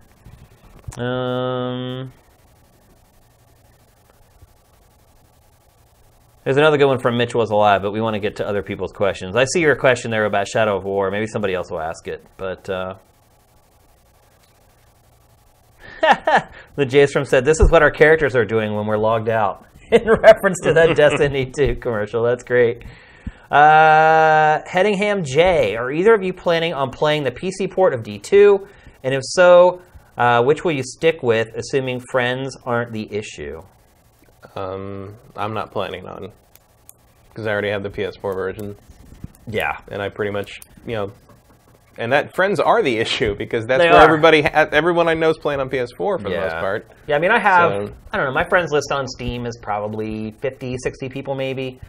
Um. 0.97 2.13
There's 6.47 6.55
another 6.55 6.77
good 6.77 6.85
one 6.87 6.99
from 6.99 7.17
Mitch 7.17 7.35
was 7.35 7.49
alive, 7.49 7.81
but 7.81 7.91
we 7.91 7.99
want 7.99 8.13
to 8.13 8.21
get 8.21 8.37
to 8.37 8.47
other 8.47 8.63
people's 8.63 8.93
questions. 8.93 9.35
I 9.35 9.43
see 9.43 9.59
your 9.59 9.75
question 9.75 10.11
there 10.11 10.23
about 10.23 10.47
Shadow 10.47 10.77
of 10.77 10.85
War. 10.85 11.11
Maybe 11.11 11.27
somebody 11.27 11.53
else 11.53 11.69
will 11.69 11.81
ask 11.81 12.07
it, 12.07 12.25
but 12.37 12.69
uh... 12.69 12.95
the 16.77 16.85
Jstrom 16.85 17.27
said, 17.27 17.43
"This 17.43 17.59
is 17.59 17.69
what 17.69 17.81
our 17.81 17.91
characters 17.91 18.33
are 18.33 18.45
doing 18.45 18.73
when 18.73 18.85
we're 18.85 18.97
logged 18.97 19.27
out." 19.27 19.65
In 19.91 20.07
reference 20.07 20.61
to 20.63 20.71
that 20.73 20.95
Destiny 20.95 21.51
2 21.53 21.75
commercial, 21.81 22.23
that's 22.23 22.45
great. 22.45 22.83
Uh, 23.51 24.61
Headingham 24.65 25.23
J, 25.23 25.75
are 25.75 25.91
either 25.91 26.13
of 26.13 26.23
you 26.23 26.33
planning 26.33 26.73
on 26.73 26.91
playing 26.91 27.23
the 27.23 27.31
PC 27.31 27.69
port 27.71 27.93
of 27.93 28.03
D2? 28.03 28.67
And 29.03 29.13
if 29.13 29.21
so, 29.23 29.81
uh, 30.17 30.43
which 30.43 30.63
will 30.63 30.73
you 30.73 30.83
stick 30.83 31.23
with, 31.23 31.47
assuming 31.55 32.01
friends 32.11 32.57
aren't 32.65 32.91
the 32.91 33.11
issue? 33.13 33.61
Um, 34.55 35.15
I'm 35.35 35.53
not 35.53 35.71
planning 35.71 36.07
on 36.07 36.31
because 37.29 37.47
I 37.47 37.51
already 37.51 37.69
have 37.69 37.83
the 37.83 37.89
PS4 37.89 38.33
version, 38.33 38.75
Yeah, 39.47 39.77
and 39.89 40.01
I 40.01 40.09
pretty 40.09 40.31
much 40.31 40.59
you 40.85 40.95
know. 40.95 41.11
And 41.99 42.11
that 42.13 42.35
friends 42.35 42.59
are 42.59 42.83
the 42.83 42.97
issue 42.99 43.33
because 43.35 43.65
that's 43.65 43.81
They 43.81 43.89
where 43.89 43.99
are. 43.99 44.03
everybody, 44.03 44.43
ha- 44.43 44.67
everyone 44.71 45.07
I 45.07 45.15
know 45.15 45.31
is 45.31 45.37
playing 45.39 45.59
on 45.59 45.67
PS4 45.69 45.87
for 45.97 46.17
the 46.19 46.29
most 46.29 46.53
part. 46.53 46.87
Yeah, 47.07 47.15
I 47.15 47.19
mean, 47.19 47.31
I 47.31 47.39
have, 47.39 47.71
So- 47.71 47.93
I 48.13 48.17
don't 48.17 48.27
know, 48.27 48.31
my 48.33 48.43
friends 48.43 48.71
list 48.71 48.91
on 48.91 49.07
Steam 49.07 49.45
is 49.47 49.57
probably 49.63 50.31
50, 50.41 50.75
60 50.83 51.09
people 51.09 51.33
maybe. 51.33 51.79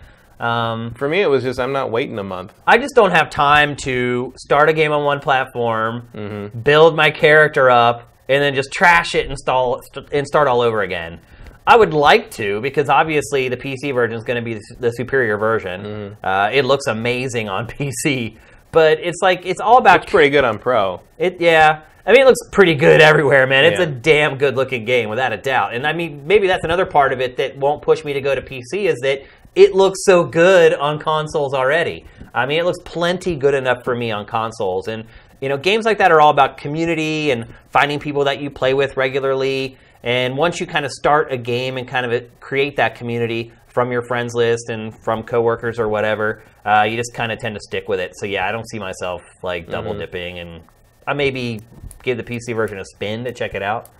Um, 0.40 0.94
For 0.94 1.08
me, 1.08 1.20
it 1.20 1.26
was 1.28 1.42
just 1.42 1.58
I'm 1.58 1.72
not 1.72 1.90
waiting 1.90 2.18
a 2.18 2.24
month. 2.24 2.52
I 2.66 2.78
just 2.78 2.94
don't 2.94 3.10
have 3.10 3.28
time 3.30 3.74
to 3.84 4.32
start 4.36 4.68
a 4.68 4.72
game 4.72 4.92
on 4.92 5.04
one 5.04 5.20
platform, 5.20 6.08
Mm-hmm. 6.14 6.60
build 6.60 6.94
my 6.96 7.10
character 7.10 7.70
up, 7.70 8.12
and 8.28 8.42
then 8.42 8.54
just 8.54 8.70
trash 8.72 9.14
it, 9.14 9.26
install 9.30 9.80
st- 9.92 10.08
and 10.12 10.26
start 10.26 10.48
all 10.48 10.60
over 10.60 10.82
again. 10.82 11.20
I 11.66 11.76
would 11.76 11.92
like 11.92 12.30
to 12.32 12.60
because 12.62 12.88
obviously 12.88 13.48
the 13.48 13.56
PC 13.56 13.92
version 13.94 14.16
is 14.16 14.24
going 14.24 14.42
to 14.42 14.42
be 14.42 14.58
the 14.80 14.90
superior 14.92 15.36
version. 15.36 15.82
Mm-hmm. 15.82 16.24
Uh, 16.26 16.50
it 16.52 16.64
looks 16.64 16.86
amazing 16.86 17.48
on 17.48 17.66
PC, 17.74 18.38
but 18.72 18.98
it's 19.00 19.18
like 19.22 19.44
it's 19.44 19.60
all 19.60 19.78
about 19.78 20.02
It's 20.04 20.10
pretty 20.10 20.30
good 20.30 20.44
on 20.44 20.58
Pro. 20.58 21.00
it. 21.18 21.40
Yeah, 21.40 21.82
I 22.06 22.12
mean 22.12 22.22
it 22.22 22.24
looks 22.26 22.40
pretty 22.52 22.74
good 22.74 23.00
everywhere, 23.10 23.46
man. 23.46 23.66
It's 23.66 23.80
a 23.80 23.84
Yeah. 23.84 23.98
damn 24.00 24.38
good 24.38 24.56
looking 24.56 24.86
game 24.86 25.10
without 25.10 25.32
a 25.34 25.36
doubt. 25.36 25.74
And 25.74 25.86
I 25.86 25.92
mean 25.92 26.26
maybe 26.26 26.46
that's 26.46 26.64
another 26.64 26.86
part 26.86 27.12
of 27.12 27.20
it 27.20 27.36
that 27.36 27.56
won't 27.58 27.82
push 27.82 28.02
me 28.04 28.12
to 28.14 28.20
go 28.22 28.34
to 28.34 28.40
PC 28.40 28.88
is 28.88 28.98
that 29.02 29.22
it 29.58 29.74
looks 29.74 30.04
so 30.04 30.24
good 30.24 30.72
on 30.74 30.98
consoles 30.98 31.52
already. 31.52 32.04
I 32.32 32.46
mean 32.46 32.60
it 32.60 32.64
looks 32.64 32.78
plenty 32.84 33.36
good 33.36 33.54
enough 33.54 33.84
for 33.84 33.94
me 33.94 34.10
on 34.10 34.26
consoles 34.26 34.88
and. 34.88 35.04
You 35.40 35.48
know, 35.48 35.56
games 35.56 35.84
like 35.84 35.98
that 35.98 36.10
are 36.10 36.20
all 36.20 36.30
about 36.30 36.56
community 36.56 37.30
and 37.30 37.46
finding 37.70 38.00
people 38.00 38.24
that 38.24 38.40
you 38.40 38.50
play 38.50 38.74
with 38.74 38.96
regularly. 38.96 39.78
And 40.02 40.36
once 40.36 40.58
you 40.58 40.66
kind 40.66 40.84
of 40.84 40.90
start 40.90 41.30
a 41.30 41.36
game 41.36 41.76
and 41.76 41.86
kind 41.86 42.12
of 42.12 42.40
create 42.40 42.74
that 42.78 42.96
community 42.96 43.52
from 43.68 43.92
your 43.92 44.02
friends 44.02 44.34
list 44.34 44.68
and 44.68 44.92
from 45.04 45.22
coworkers 45.22 45.78
or 45.78 45.88
whatever, 45.88 46.42
uh, 46.64 46.82
you 46.82 46.96
just 46.96 47.14
kind 47.14 47.30
of 47.30 47.38
tend 47.38 47.54
to 47.54 47.60
stick 47.60 47.88
with 47.88 48.00
it. 48.00 48.12
So 48.16 48.26
yeah, 48.26 48.48
I 48.48 48.52
don't 48.52 48.68
see 48.68 48.80
myself 48.80 49.22
like 49.44 49.70
double 49.70 49.96
dipping, 49.96 50.40
and 50.40 50.62
I 51.06 51.12
maybe 51.12 51.60
give 52.02 52.16
the 52.16 52.24
PC 52.24 52.56
version 52.56 52.78
a 52.78 52.84
spin 52.84 53.24
to 53.24 53.32
check 53.32 53.54
it 53.54 53.62
out. 53.62 53.90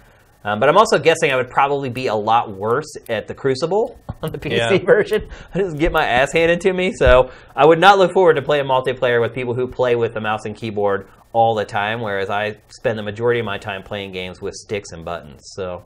Um, 0.48 0.60
but 0.60 0.68
I'm 0.70 0.78
also 0.78 0.98
guessing 0.98 1.30
I 1.30 1.36
would 1.36 1.50
probably 1.50 1.90
be 1.90 2.06
a 2.06 2.14
lot 2.14 2.50
worse 2.50 2.90
at 3.08 3.26
the 3.28 3.34
Crucible 3.34 3.98
on 4.22 4.32
the 4.32 4.38
PC 4.44 4.56
Yeah. 4.56 4.78
version. 4.78 5.28
I 5.54 5.58
just 5.62 5.76
get 5.78 5.92
my 5.92 6.06
ass 6.06 6.32
handed 6.32 6.60
to 6.62 6.72
me. 6.72 6.92
So 6.96 7.30
I 7.54 7.66
would 7.66 7.78
not 7.78 7.98
look 7.98 8.12
forward 8.12 8.34
to 8.34 8.42
playing 8.42 8.64
multiplayer 8.64 9.20
with 9.20 9.34
people 9.34 9.52
who 9.54 9.66
play 9.68 9.94
with 9.94 10.14
the 10.14 10.20
mouse 10.20 10.46
and 10.46 10.56
keyboard 10.56 11.08
all 11.34 11.54
the 11.54 11.64
time, 11.66 12.00
whereas 12.00 12.30
I 12.30 12.56
spend 12.68 12.98
the 12.98 13.02
majority 13.02 13.40
of 13.40 13.46
my 13.46 13.58
time 13.58 13.82
playing 13.82 14.12
games 14.12 14.40
with 14.40 14.54
sticks 14.54 14.92
and 14.92 15.04
buttons. 15.04 15.42
So, 15.54 15.84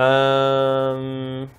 um, 0.00 1.50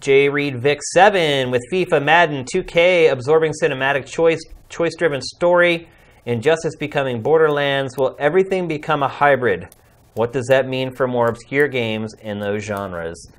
J 0.00 0.28
Reed 0.28 0.60
Vic 0.60 0.80
Seven 0.82 1.52
with 1.52 1.62
FIFA, 1.72 2.02
Madden, 2.02 2.44
2K, 2.44 3.12
absorbing 3.12 3.52
cinematic 3.62 4.04
choice, 4.04 4.40
choice-driven 4.68 5.20
story, 5.22 5.88
Injustice 6.24 6.76
becoming 6.76 7.20
Borderlands. 7.20 7.96
Will 7.98 8.14
everything 8.18 8.68
become 8.68 9.02
a 9.02 9.08
hybrid? 9.08 9.68
What 10.14 10.32
does 10.32 10.46
that 10.46 10.68
mean 10.68 10.94
for 10.94 11.08
more 11.08 11.26
obscure 11.26 11.66
games 11.66 12.14
in 12.20 12.38
those 12.38 12.62
genres? 12.62 13.30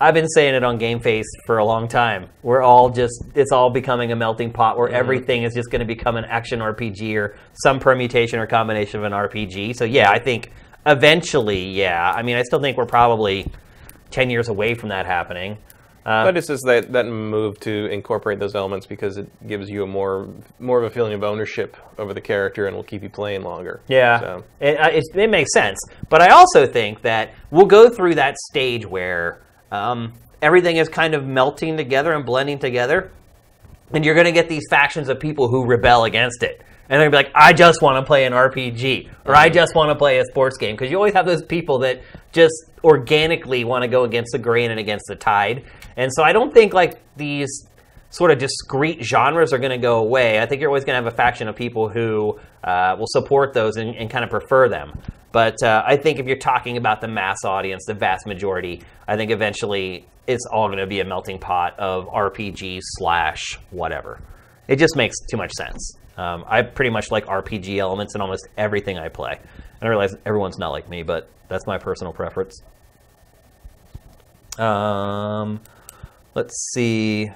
I've 0.00 0.14
been 0.14 0.28
saying 0.28 0.54
it 0.54 0.64
on 0.64 0.80
GameFace 0.80 1.26
for 1.46 1.58
a 1.58 1.64
long 1.64 1.86
time. 1.86 2.28
We're 2.42 2.62
all 2.62 2.90
just, 2.90 3.22
it's 3.36 3.52
all 3.52 3.70
becoming 3.70 4.10
a 4.10 4.16
melting 4.16 4.52
pot 4.52 4.76
where 4.76 4.88
mm-hmm. 4.88 4.96
everything 4.96 5.42
is 5.44 5.54
just 5.54 5.70
going 5.70 5.80
to 5.80 5.86
become 5.86 6.16
an 6.16 6.24
action 6.24 6.58
RPG 6.58 7.14
or 7.14 7.36
some 7.62 7.78
permutation 7.78 8.40
or 8.40 8.46
combination 8.48 8.98
of 8.98 9.04
an 9.04 9.12
RPG. 9.12 9.76
So, 9.76 9.84
yeah, 9.84 10.10
I 10.10 10.18
think 10.18 10.50
eventually, 10.84 11.70
yeah. 11.70 12.10
I 12.10 12.22
mean, 12.22 12.36
I 12.36 12.42
still 12.42 12.60
think 12.60 12.76
we're 12.76 12.86
probably 12.86 13.46
10 14.10 14.30
years 14.30 14.48
away 14.48 14.74
from 14.74 14.88
that 14.88 15.06
happening. 15.06 15.58
Uh, 16.06 16.24
But 16.24 16.36
it's 16.36 16.48
just 16.48 16.64
that, 16.66 16.92
that 16.92 17.06
move 17.06 17.58
to 17.60 17.86
incorporate 17.86 18.38
those 18.38 18.54
elements 18.54 18.86
because 18.86 19.16
it 19.16 19.26
gives 19.46 19.70
you 19.70 19.82
a 19.82 19.86
more 19.86 20.28
more 20.58 20.78
of 20.78 20.84
a 20.84 20.90
feeling 20.90 21.14
of 21.14 21.24
ownership 21.24 21.76
over 21.98 22.12
the 22.12 22.20
character 22.20 22.66
and 22.66 22.76
will 22.76 22.82
keep 22.84 23.02
you 23.02 23.08
playing 23.08 23.42
longer. 23.42 23.80
Yeah, 23.88 24.20
So, 24.20 24.44
it, 24.60 24.78
uh, 24.78 24.88
it's- 24.88 25.04
it 25.14 25.30
makes 25.30 25.52
sense. 25.54 25.78
But 26.10 26.20
I 26.20 26.28
also 26.28 26.66
think 26.66 27.02
that 27.02 27.30
we'll 27.50 27.66
go 27.66 27.88
through 27.88 28.16
that 28.16 28.36
stage 28.50 28.84
where 28.86 29.40
um, 29.72 30.12
everything 30.42 30.76
is 30.76 30.88
kind 30.88 31.14
of 31.14 31.24
melting 31.24 31.76
together 31.78 32.12
and 32.12 32.24
blending 32.26 32.58
together, 32.58 33.10
and 33.92 34.04
you're 34.04 34.14
going 34.14 34.26
to 34.26 34.32
get 34.32 34.48
these 34.48 34.64
factions 34.70 35.08
of 35.08 35.18
people 35.18 35.48
who 35.48 35.64
rebel 35.64 36.04
against 36.04 36.42
it. 36.42 36.62
And 36.88 37.00
they're 37.00 37.08
gonna 37.10 37.22
be 37.22 37.28
like, 37.28 37.32
I 37.34 37.54
just 37.54 37.80
want 37.80 37.96
to 37.96 38.06
play 38.06 38.26
an 38.26 38.34
RPG, 38.34 39.08
or 39.24 39.34
I 39.34 39.48
just 39.48 39.74
want 39.74 39.88
to 39.90 39.94
play 39.94 40.18
a 40.18 40.24
sports 40.26 40.58
game. 40.58 40.76
Because 40.76 40.90
you 40.90 40.98
always 40.98 41.14
have 41.14 41.24
those 41.24 41.42
people 41.42 41.78
that 41.78 42.02
just 42.30 42.52
organically 42.84 43.64
want 43.64 43.82
to 43.82 43.88
go 43.88 44.04
against 44.04 44.32
the 44.32 44.38
grain 44.38 44.70
and 44.70 44.78
against 44.78 45.06
the 45.08 45.16
tide. 45.16 45.64
And 45.96 46.12
so 46.12 46.22
I 46.22 46.32
don't 46.32 46.52
think 46.52 46.72
like 46.72 47.00
these 47.16 47.66
sort 48.10 48.30
of 48.30 48.38
discrete 48.38 49.02
genres 49.02 49.52
are 49.52 49.58
going 49.58 49.72
to 49.72 49.78
go 49.78 49.98
away. 49.98 50.40
I 50.40 50.46
think 50.46 50.60
you're 50.60 50.70
always 50.70 50.84
going 50.84 50.96
to 50.96 51.04
have 51.04 51.12
a 51.12 51.16
faction 51.16 51.48
of 51.48 51.56
people 51.56 51.88
who 51.88 52.38
uh, 52.62 52.94
will 52.98 53.08
support 53.08 53.52
those 53.52 53.76
and, 53.76 53.94
and 53.96 54.08
kind 54.08 54.24
of 54.24 54.30
prefer 54.30 54.68
them. 54.68 54.98
But 55.32 55.60
uh, 55.64 55.82
I 55.84 55.96
think 55.96 56.20
if 56.20 56.26
you're 56.26 56.36
talking 56.36 56.76
about 56.76 57.00
the 57.00 57.08
mass 57.08 57.44
audience, 57.44 57.86
the 57.86 57.94
vast 57.94 58.24
majority, 58.24 58.82
I 59.08 59.16
think 59.16 59.32
eventually 59.32 60.06
it's 60.28 60.46
all 60.46 60.68
going 60.68 60.78
to 60.78 60.86
be 60.86 61.00
a 61.00 61.04
melting 61.04 61.40
pot 61.40 61.78
of 61.78 62.06
RPG 62.06 62.78
slash 62.82 63.58
whatever. 63.70 64.20
It 64.68 64.76
just 64.76 64.94
makes 64.94 65.16
too 65.28 65.36
much 65.36 65.50
sense. 65.52 65.96
Um, 66.16 66.44
I 66.46 66.62
pretty 66.62 66.90
much 66.90 67.10
like 67.10 67.26
RPG 67.26 67.78
elements 67.78 68.14
in 68.14 68.20
almost 68.20 68.46
everything 68.56 68.96
I 68.96 69.08
play. 69.08 69.32
And 69.32 69.82
I 69.82 69.88
realize 69.88 70.14
everyone's 70.24 70.58
not 70.58 70.70
like 70.70 70.88
me, 70.88 71.02
but 71.02 71.28
that's 71.48 71.66
my 71.66 71.78
personal 71.78 72.12
preference. 72.12 72.62
Um, 74.56 75.60
let's 76.34 76.70
see. 76.72 77.30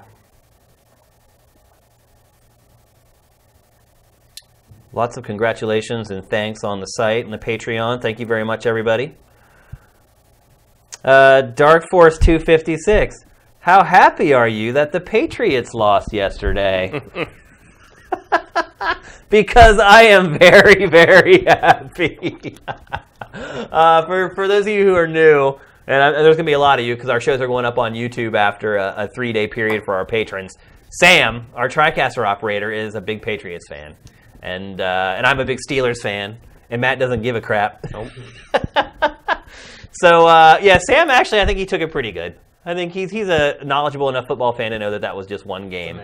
Lots 4.91 5.17
of 5.17 5.23
congratulations 5.23 6.09
and 6.11 6.27
thanks 6.29 6.63
on 6.63 6.79
the 6.79 6.85
site 6.85 7.23
and 7.23 7.33
the 7.33 7.37
Patreon. 7.37 8.01
Thank 8.01 8.19
you 8.19 8.25
very 8.25 8.43
much, 8.43 8.65
everybody. 8.65 9.15
Uh, 11.03 11.41
Dark 11.41 11.85
Force 11.89 12.17
256. 12.17 13.15
How 13.59 13.83
happy 13.83 14.33
are 14.33 14.47
you 14.47 14.73
that 14.73 14.91
the 14.91 14.99
Patriots 14.99 15.73
lost 15.73 16.11
yesterday? 16.11 17.01
because 19.29 19.79
I 19.79 20.03
am 20.03 20.37
very, 20.37 20.85
very 20.85 21.43
happy. 21.45 22.57
uh, 23.33 24.05
for, 24.05 24.33
for 24.35 24.47
those 24.47 24.65
of 24.65 24.73
you 24.73 24.85
who 24.85 24.95
are 24.95 25.07
new, 25.07 25.55
and 25.89 26.01
I, 26.01 26.11
there's 26.11 26.37
going 26.37 26.45
to 26.45 26.49
be 26.49 26.53
a 26.53 26.59
lot 26.59 26.79
of 26.79 26.85
you 26.85 26.95
because 26.95 27.09
our 27.09 27.19
shows 27.19 27.41
are 27.41 27.47
going 27.47 27.65
up 27.65 27.77
on 27.77 27.93
YouTube 27.93 28.35
after 28.37 28.77
a, 28.77 28.93
a 28.95 29.07
three 29.13 29.33
day 29.33 29.47
period 29.47 29.83
for 29.83 29.95
our 29.95 30.05
patrons. 30.05 30.55
Sam, 30.91 31.47
our 31.53 31.67
TriCaster 31.67 32.25
operator, 32.25 32.71
is 32.71 32.95
a 32.95 33.01
big 33.01 33.21
Patriots 33.21 33.67
fan. 33.67 33.95
And, 34.41 34.79
uh, 34.79 35.15
and 35.17 35.25
I'm 35.27 35.39
a 35.41 35.45
big 35.45 35.59
Steelers 35.69 36.01
fan. 36.01 36.37
And 36.69 36.79
Matt 36.81 36.97
doesn't 36.99 37.21
give 37.21 37.35
a 37.35 37.41
crap. 37.41 37.85
So 39.91 40.27
uh, 40.27 40.59
yeah, 40.61 40.77
Sam 40.77 41.09
actually, 41.09 41.41
I 41.41 41.45
think 41.45 41.57
he 41.57 41.65
took 41.65 41.81
it 41.81 41.91
pretty 41.91 42.11
good. 42.11 42.37
I 42.65 42.73
think 42.73 42.93
he's 42.93 43.09
he's 43.11 43.27
a 43.27 43.57
knowledgeable 43.65 44.07
enough 44.07 44.27
football 44.27 44.53
fan 44.53 44.71
to 44.71 44.79
know 44.79 44.91
that 44.91 45.01
that 45.01 45.15
was 45.15 45.27
just 45.27 45.45
one 45.45 45.69
game. 45.69 45.99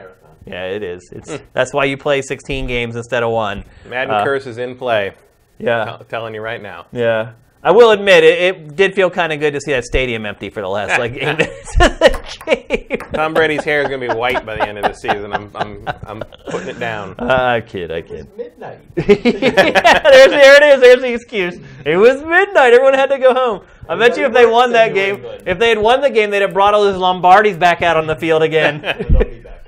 Yeah, 0.45 0.65
it 0.65 0.83
is. 0.83 1.01
It's 1.11 1.39
that's 1.53 1.73
why 1.73 1.85
you 1.85 1.95
play 1.97 2.21
16 2.21 2.67
games 2.67 2.95
instead 2.95 3.23
of 3.23 3.31
one. 3.31 3.63
Madden 3.87 4.13
Uh, 4.13 4.23
Curse 4.23 4.47
is 4.47 4.57
in 4.57 4.75
play. 4.75 5.13
Yeah, 5.59 5.97
I'm 5.99 6.05
telling 6.05 6.33
you 6.33 6.41
right 6.41 6.61
now. 6.61 6.87
yeah. 6.91 7.33
I 7.65 7.71
will 7.71 7.89
admit 7.89 8.23
it, 8.23 8.39
it 8.39 8.75
did 8.75 8.93
feel 8.93 9.09
kind 9.09 9.33
of 9.33 9.39
good 9.39 9.53
to 9.53 9.59
see 9.59 9.71
that 9.71 9.85
stadium 9.85 10.23
empty 10.27 10.51
for 10.51 10.61
the 10.61 10.67
last 10.69 10.99
like 10.99 11.13
eight 11.13 11.21
minutes 11.25 11.75
of 11.79 11.97
the 11.97 12.37
game. 12.45 12.99
Tom 13.11 13.33
Brady's 13.33 13.63
hair 13.63 13.81
is 13.81 13.87
going 13.87 14.01
to 14.01 14.07
be 14.07 14.13
white 14.13 14.45
by 14.45 14.55
the 14.55 14.67
end 14.67 14.77
of 14.77 14.83
the 14.83 14.93
season. 14.93 15.33
I'm, 15.33 15.49
I'm, 15.55 15.83
I'm 16.03 16.19
putting 16.51 16.67
it 16.67 16.79
down. 16.79 17.15
Uh, 17.17 17.25
I 17.57 17.61
kid, 17.61 17.91
I 17.91 18.03
kid. 18.03 18.29
Midnight. 18.37 18.81
yeah, 18.97 19.03
there's, 19.03 20.29
there 20.29 20.55
it 20.57 20.75
is. 20.75 20.79
There's 20.79 21.01
the 21.01 21.11
excuse. 21.11 21.55
It 21.83 21.97
was 21.97 22.21
midnight. 22.21 22.73
Everyone 22.73 22.93
had 22.93 23.09
to 23.09 23.17
go 23.17 23.33
home. 23.33 23.65
I 23.89 23.95
bet 23.95 24.15
you 24.15 24.25
if 24.25 24.33
they 24.33 24.45
won 24.45 24.71
that 24.73 24.93
game, 24.93 25.15
England. 25.15 25.43
if 25.47 25.57
they 25.57 25.69
had 25.69 25.79
won 25.79 26.01
the 26.01 26.11
game, 26.11 26.29
they'd 26.29 26.43
have 26.43 26.53
brought 26.53 26.75
all 26.75 26.83
those 26.83 27.01
Lombardis 27.01 27.57
back 27.57 27.81
out 27.81 27.97
on 27.97 28.05
the 28.05 28.15
field 28.15 28.43
again. 28.43 28.81
They'll 29.09 29.23
be 29.23 29.39
back 29.39 29.67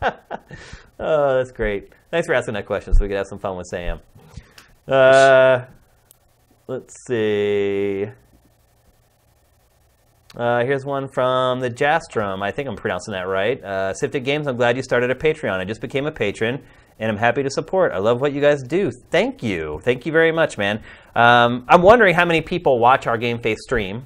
out. 0.00 0.24
oh, 0.98 1.36
that's 1.36 1.52
great. 1.52 1.92
Thanks 2.10 2.26
for 2.26 2.32
asking 2.32 2.54
that 2.54 2.64
question 2.64 2.94
so 2.94 3.04
we 3.04 3.08
could 3.08 3.18
have 3.18 3.26
some 3.26 3.38
fun 3.38 3.58
with 3.58 3.66
Sam. 3.66 4.00
Uh, 4.86 5.66
let's 6.68 6.94
see. 7.06 8.06
Uh, 10.36 10.62
here's 10.64 10.84
one 10.84 11.08
from 11.08 11.60
the 11.60 11.70
Jastrum. 11.70 12.42
I 12.42 12.50
think 12.50 12.68
I'm 12.68 12.76
pronouncing 12.76 13.12
that 13.12 13.26
right. 13.26 13.62
Uh, 13.64 13.94
Sifted 13.94 14.24
Games, 14.24 14.46
I'm 14.46 14.56
glad 14.56 14.76
you 14.76 14.82
started 14.82 15.10
a 15.10 15.14
Patreon. 15.14 15.58
I 15.58 15.64
just 15.64 15.80
became 15.80 16.06
a 16.06 16.12
patron, 16.12 16.62
and 16.98 17.10
I'm 17.10 17.16
happy 17.16 17.42
to 17.42 17.50
support. 17.50 17.92
I 17.92 17.98
love 17.98 18.20
what 18.20 18.34
you 18.34 18.42
guys 18.42 18.62
do. 18.62 18.92
Thank 19.10 19.42
you. 19.42 19.80
Thank 19.82 20.04
you 20.04 20.12
very 20.12 20.30
much, 20.30 20.58
man. 20.58 20.82
Um, 21.16 21.64
I'm 21.68 21.80
wondering 21.80 22.14
how 22.14 22.26
many 22.26 22.42
people 22.42 22.78
watch 22.78 23.06
our 23.06 23.16
GameFace 23.16 23.56
stream 23.56 24.04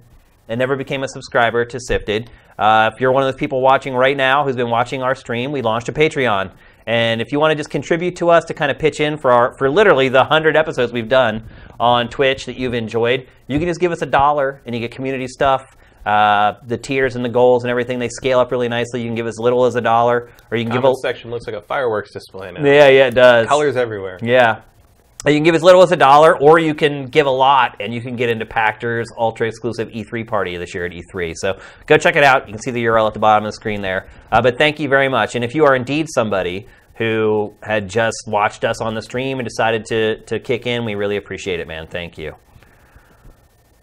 and 0.48 0.58
never 0.58 0.76
became 0.76 1.02
a 1.02 1.08
subscriber 1.08 1.64
to 1.64 1.80
Sifted. 1.80 2.30
Uh, 2.56 2.90
if 2.94 3.00
you're 3.00 3.10
one 3.10 3.24
of 3.24 3.26
those 3.26 3.38
people 3.38 3.60
watching 3.60 3.94
right 3.94 4.16
now 4.16 4.44
who's 4.44 4.56
been 4.56 4.70
watching 4.70 5.02
our 5.02 5.16
stream, 5.16 5.50
we 5.50 5.62
launched 5.62 5.88
a 5.88 5.92
Patreon. 5.92 6.52
And 6.86 7.20
if 7.20 7.32
you 7.32 7.38
want 7.40 7.52
to 7.52 7.56
just 7.56 7.70
contribute 7.70 8.16
to 8.16 8.30
us 8.30 8.44
to 8.46 8.54
kind 8.54 8.70
of 8.70 8.78
pitch 8.78 9.00
in 9.00 9.16
for 9.16 9.30
our 9.30 9.56
for 9.58 9.70
literally 9.70 10.08
the 10.08 10.24
hundred 10.24 10.56
episodes 10.56 10.92
we've 10.92 11.08
done 11.08 11.44
on 11.78 12.08
Twitch 12.08 12.46
that 12.46 12.56
you've 12.56 12.74
enjoyed, 12.74 13.28
you 13.46 13.58
can 13.58 13.68
just 13.68 13.80
give 13.80 13.92
us 13.92 14.02
a 14.02 14.06
dollar 14.06 14.60
and 14.66 14.74
you 14.74 14.80
get 14.80 14.90
community 14.90 15.28
stuff. 15.28 15.76
Uh, 16.04 16.54
the 16.66 16.76
tiers 16.76 17.14
and 17.14 17.24
the 17.24 17.28
goals 17.28 17.62
and 17.62 17.70
everything 17.70 18.00
they 18.00 18.08
scale 18.08 18.40
up 18.40 18.50
really 18.50 18.68
nicely. 18.68 19.00
You 19.00 19.06
can 19.06 19.14
give 19.14 19.28
as 19.28 19.38
little 19.38 19.64
as 19.66 19.76
a 19.76 19.80
dollar, 19.80 20.30
or 20.50 20.56
you 20.56 20.64
can 20.64 20.72
give 20.72 20.82
Comment 20.82 20.96
a 20.98 21.00
section 21.00 21.30
looks 21.30 21.46
like 21.46 21.54
a 21.54 21.62
fireworks 21.62 22.12
display 22.12 22.50
now. 22.50 22.64
yeah 22.64 22.88
yeah 22.88 23.06
it 23.06 23.14
does 23.14 23.46
Colors 23.46 23.76
everywhere. 23.76 24.18
yeah. 24.20 24.62
You 25.24 25.34
can 25.34 25.44
give 25.44 25.54
as 25.54 25.62
little 25.62 25.82
as 25.82 25.92
a 25.92 25.96
dollar, 25.96 26.36
or 26.36 26.58
you 26.58 26.74
can 26.74 27.06
give 27.06 27.26
a 27.26 27.30
lot, 27.30 27.76
and 27.80 27.94
you 27.94 28.00
can 28.00 28.16
get 28.16 28.28
into 28.28 28.44
Pachter's 28.44 29.08
ultra 29.16 29.46
exclusive 29.46 29.88
E3 29.88 30.26
party 30.26 30.56
this 30.56 30.74
year 30.74 30.84
at 30.84 30.92
E3. 30.92 31.34
So 31.36 31.60
go 31.86 31.96
check 31.96 32.16
it 32.16 32.24
out. 32.24 32.48
You 32.48 32.54
can 32.54 32.60
see 32.60 32.72
the 32.72 32.84
URL 32.84 33.06
at 33.06 33.14
the 33.14 33.20
bottom 33.20 33.44
of 33.44 33.52
the 33.52 33.56
screen 33.56 33.82
there. 33.82 34.08
Uh, 34.32 34.42
but 34.42 34.58
thank 34.58 34.80
you 34.80 34.88
very 34.88 35.08
much. 35.08 35.36
And 35.36 35.44
if 35.44 35.54
you 35.54 35.64
are 35.64 35.76
indeed 35.76 36.08
somebody 36.12 36.66
who 36.96 37.54
had 37.62 37.88
just 37.88 38.24
watched 38.26 38.64
us 38.64 38.80
on 38.80 38.94
the 38.94 39.02
stream 39.02 39.38
and 39.38 39.48
decided 39.48 39.84
to, 39.86 40.18
to 40.24 40.40
kick 40.40 40.66
in, 40.66 40.84
we 40.84 40.96
really 40.96 41.16
appreciate 41.16 41.60
it, 41.60 41.68
man. 41.68 41.86
Thank 41.86 42.18
you. 42.18 42.34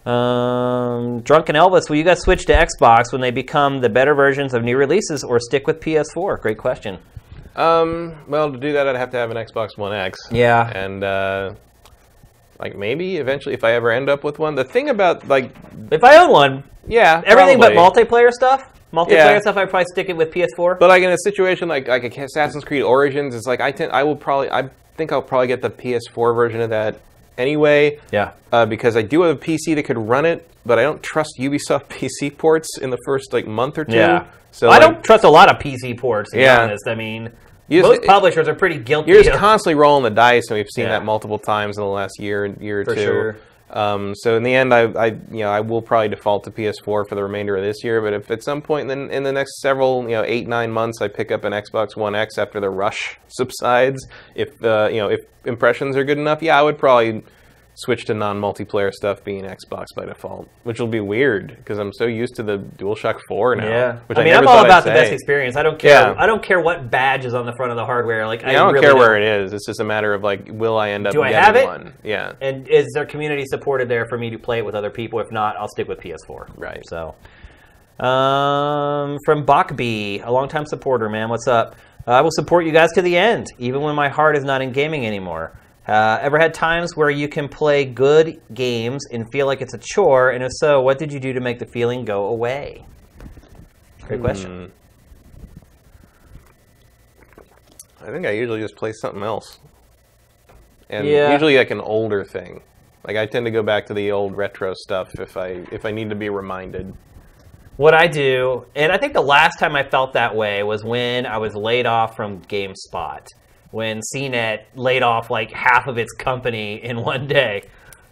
Um, 0.09 1.21
Drunken 1.21 1.55
Elvis, 1.55 1.89
will 1.89 1.97
you 1.97 2.03
guys 2.03 2.21
switch 2.21 2.45
to 2.47 2.53
Xbox 2.53 3.11
when 3.11 3.21
they 3.21 3.31
become 3.31 3.79
the 3.79 3.89
better 3.89 4.13
versions 4.13 4.53
of 4.53 4.63
new 4.63 4.77
releases, 4.77 5.23
or 5.23 5.39
stick 5.39 5.67
with 5.67 5.79
PS4? 5.79 6.41
Great 6.41 6.57
question. 6.57 6.99
Um, 7.55 8.15
well, 8.27 8.51
to 8.51 8.57
do 8.57 8.73
that, 8.73 8.87
I'd 8.87 8.95
have 8.95 9.11
to 9.11 9.17
have 9.17 9.31
an 9.31 9.37
Xbox 9.37 9.77
One 9.77 9.93
X. 9.93 10.19
Yeah. 10.31 10.69
And 10.73 11.03
uh, 11.03 11.53
like 12.59 12.75
maybe 12.77 13.17
eventually, 13.17 13.53
if 13.55 13.63
I 13.63 13.73
ever 13.73 13.91
end 13.91 14.09
up 14.09 14.23
with 14.23 14.39
one, 14.39 14.55
the 14.55 14.63
thing 14.63 14.89
about 14.89 15.27
like 15.27 15.51
If 15.91 16.03
I 16.03 16.17
own 16.17 16.31
one, 16.31 16.63
yeah, 16.87 17.21
Everything 17.25 17.59
probably. 17.59 17.75
but 17.75 17.93
multiplayer 17.93 18.31
stuff. 18.31 18.71
Multiplayer 18.93 19.09
Yeah. 19.11 19.39
stuff, 19.39 19.57
I'd 19.57 19.69
probably 19.69 19.85
stick 19.91 20.09
it 20.09 20.17
with 20.17 20.31
PS4. 20.31 20.79
But 20.79 20.89
like 20.89 21.03
in 21.03 21.11
a 21.11 21.17
situation 21.17 21.67
like 21.69 21.87
like 21.87 22.03
Assassin's 22.17 22.63
Creed 22.63 22.81
Origins, 22.83 23.35
it's 23.35 23.45
like 23.47 23.61
I 23.61 23.71
tend 23.71 23.91
I 23.91 24.03
will 24.03 24.15
probably 24.15 24.49
I 24.51 24.69
think 24.97 25.11
I'll 25.11 25.21
probably 25.21 25.47
get 25.47 25.61
the 25.61 25.69
PS4 25.69 26.35
version 26.35 26.61
of 26.61 26.69
that 26.71 26.99
anyway. 27.37 27.99
Yeah. 28.11 28.31
Uh, 28.51 28.65
because 28.65 28.97
I 28.97 29.01
do 29.01 29.21
have 29.21 29.35
a 29.35 29.39
PC 29.39 29.75
that 29.75 29.83
could 29.83 29.97
run 29.97 30.25
it, 30.25 30.49
but 30.65 30.77
I 30.79 30.81
don't 30.83 31.01
trust 31.03 31.35
Ubisoft 31.39 31.85
PC 31.89 32.35
ports 32.37 32.77
in 32.79 32.89
the 32.89 32.97
first 33.05 33.31
like 33.33 33.47
month 33.47 33.77
or 33.77 33.85
two. 33.85 33.95
Yeah. 33.95 34.25
So 34.51 34.67
I 34.67 34.71
like, 34.77 34.81
don't 34.81 35.03
trust 35.03 35.23
a 35.23 35.29
lot 35.29 35.49
of 35.49 35.59
PC 35.59 35.97
ports, 35.97 36.31
to 36.31 36.37
be 36.37 36.43
Yeah. 36.43 36.61
honest. 36.63 36.87
I 36.87 36.95
mean, 36.95 37.31
just- 37.69 37.87
most 37.87 38.03
publishers 38.03 38.47
are 38.47 38.55
pretty 38.55 38.77
guilty. 38.77 39.11
You're 39.11 39.21
just 39.23 39.33
of- 39.35 39.39
constantly 39.39 39.75
rolling 39.75 40.03
the 40.03 40.09
dice, 40.09 40.49
and 40.49 40.57
we've 40.57 40.67
seen 40.73 40.85
Yeah. 40.85 40.91
that 40.91 41.05
multiple 41.05 41.37
times 41.39 41.77
in 41.77 41.83
the 41.83 41.89
last 41.89 42.19
year, 42.19 42.45
year 42.59 42.81
or 42.81 42.85
For 42.85 42.95
two. 42.95 43.01
sure. 43.01 43.35
Um, 43.71 44.15
so 44.15 44.35
in 44.35 44.41
the 44.41 44.55
end, 44.55 44.73
I, 44.73 44.85
I, 44.93 45.05
you 45.29 45.41
know, 45.43 45.51
I 45.51 45.59
will 45.59 45.83
probably 45.83 46.07
default 46.09 46.43
to 46.45 46.49
PS4 46.51 47.05
for 47.07 47.13
the 47.13 47.21
remainder 47.21 47.55
of 47.55 47.63
this 47.63 47.83
year. 47.83 48.01
But 48.01 48.13
if 48.13 48.31
at 48.31 48.41
some 48.41 48.63
point 48.63 48.89
in, 48.89 49.07
the, 49.07 49.15
in 49.15 49.21
the 49.21 49.31
next 49.31 49.61
several, 49.61 50.01
you 50.05 50.15
know, 50.15 50.23
eight 50.25 50.47
nine 50.47 50.71
months, 50.71 51.03
I 51.03 51.07
pick 51.07 51.31
up 51.31 51.43
an 51.43 51.53
Xbox 51.53 51.95
One 51.95 52.15
X 52.15 52.39
after 52.39 52.59
the 52.59 52.71
rush 52.71 53.19
subsides, 53.27 54.07
if 54.33 54.49
uh, 54.63 54.89
you 54.91 54.97
know, 54.97 55.09
if 55.09 55.19
impressions 55.45 55.95
are 55.95 56.03
good 56.03 56.17
enough, 56.17 56.41
yeah, 56.41 56.57
I 56.59 56.63
would 56.63 56.79
probably 56.79 57.21
switch 57.79 58.03
to 58.05 58.13
non-multiplayer 58.13 58.91
stuff 58.91 59.23
being 59.23 59.45
Xbox 59.45 59.85
by 59.95 60.05
default, 60.05 60.49
which 60.63 60.79
will 60.79 60.87
be 60.87 60.99
weird 60.99 61.55
because 61.57 61.77
I'm 61.79 61.93
so 61.93 62.05
used 62.05 62.35
to 62.35 62.43
the 62.43 62.57
DualShock 62.57 63.19
4 63.27 63.55
now. 63.55 63.67
Yeah, 63.67 63.99
which 64.07 64.17
I 64.17 64.23
mean, 64.23 64.33
never 64.33 64.47
I'm 64.47 64.57
all 64.57 64.65
about 64.65 64.83
the 64.83 64.89
best 64.89 65.13
experience. 65.13 65.55
I 65.55 65.63
don't 65.63 65.79
care. 65.79 66.11
Yeah. 66.11 66.15
I 66.17 66.25
don't 66.25 66.43
care 66.43 66.59
what 66.59 66.91
badge 66.91 67.23
is 67.23 67.33
on 67.33 67.45
the 67.45 67.53
front 67.53 67.71
of 67.71 67.77
the 67.77 67.85
hardware. 67.85 68.27
Like, 68.27 68.43
I 68.43 68.51
don't 68.51 68.73
really 68.73 68.85
care 68.85 68.95
where 68.95 69.15
it 69.15 69.23
is. 69.23 69.53
It's 69.53 69.65
just 69.65 69.79
a 69.79 69.85
matter 69.85 70.13
of 70.13 70.23
like, 70.23 70.47
will 70.49 70.77
I 70.77 70.89
end 70.89 71.07
up 71.07 71.13
Do 71.13 71.21
I 71.21 71.29
getting 71.29 71.43
have 71.45 71.55
it? 71.55 71.65
one? 71.65 71.93
Yeah. 72.03 72.33
And 72.41 72.67
is 72.67 72.87
there 72.93 73.05
community 73.05 73.45
supported 73.45 73.87
there 73.87 74.05
for 74.07 74.17
me 74.17 74.29
to 74.31 74.37
play 74.37 74.57
it 74.57 74.65
with 74.65 74.75
other 74.75 74.89
people? 74.89 75.19
If 75.21 75.31
not, 75.31 75.55
I'll 75.55 75.69
stick 75.69 75.87
with 75.87 75.99
PS4. 75.99 76.57
Right. 76.57 76.83
So, 76.87 77.15
um, 78.05 79.17
from 79.25 79.45
Bachby, 79.45 80.21
a 80.25 80.31
longtime 80.31 80.65
supporter, 80.65 81.09
man, 81.09 81.29
what's 81.29 81.47
up? 81.47 81.75
I 82.07 82.21
will 82.21 82.31
support 82.31 82.65
you 82.65 82.71
guys 82.71 82.91
to 82.93 83.01
the 83.01 83.15
end, 83.15 83.47
even 83.57 83.81
when 83.81 83.95
my 83.95 84.09
heart 84.09 84.35
is 84.35 84.43
not 84.43 84.61
in 84.61 84.71
gaming 84.71 85.05
anymore. 85.05 85.57
Uh, 85.89 86.19
ever 86.21 86.37
had 86.37 86.53
times 86.53 86.95
where 86.95 87.09
you 87.09 87.27
can 87.27 87.49
play 87.49 87.83
good 87.83 88.39
games 88.53 89.07
and 89.11 89.25
feel 89.31 89.47
like 89.47 89.59
it's 89.59 89.73
a 89.73 89.79
chore? 89.79 90.29
And 90.29 90.43
if 90.43 90.51
so, 90.53 90.81
what 90.81 90.99
did 90.99 91.11
you 91.11 91.19
do 91.19 91.33
to 91.33 91.39
make 91.39 91.57
the 91.57 91.65
feeling 91.65 92.05
go 92.05 92.27
away? 92.27 92.85
Great 94.03 94.21
question. 94.21 94.71
I 97.99 98.11
think 98.11 98.27
I 98.27 98.31
usually 98.31 98.61
just 98.61 98.75
play 98.75 98.93
something 98.93 99.23
else. 99.23 99.59
And 100.91 101.07
Yeah. 101.07 101.31
usually 101.31 101.57
like 101.57 101.71
an 101.71 101.81
older 101.81 102.23
thing. 102.23 102.61
Like 103.07 103.17
I 103.17 103.25
tend 103.25 103.47
to 103.47 103.51
go 103.51 103.63
back 103.63 103.87
to 103.87 103.95
the 103.95 104.11
old 104.11 104.37
retro 104.37 104.75
stuff 104.75 105.19
if 105.19 105.37
I 105.37 105.63
if 105.71 105.85
I 105.85 105.91
need 105.91 106.11
to 106.11 106.15
be 106.15 106.29
reminded. 106.29 106.93
What 107.77 107.95
I 107.95 108.05
do, 108.05 108.65
and 108.75 108.91
I 108.91 108.97
think 108.97 109.13
the 109.13 109.21
last 109.21 109.57
time 109.57 109.75
I 109.75 109.81
felt 109.83 110.13
that 110.13 110.35
way 110.35 110.61
was 110.61 110.83
when 110.83 111.25
I 111.25 111.39
was 111.39 111.55
laid 111.55 111.87
off 111.87 112.15
from 112.15 112.41
GameSpot. 112.43 113.25
When 113.71 114.01
CNET 114.01 114.63
laid 114.75 115.03
off 115.03 115.29
like 115.29 115.51
half 115.51 115.87
of 115.87 115.97
its 115.97 116.11
company 116.13 116.83
in 116.83 117.01
one 117.03 117.27
day. 117.27 117.63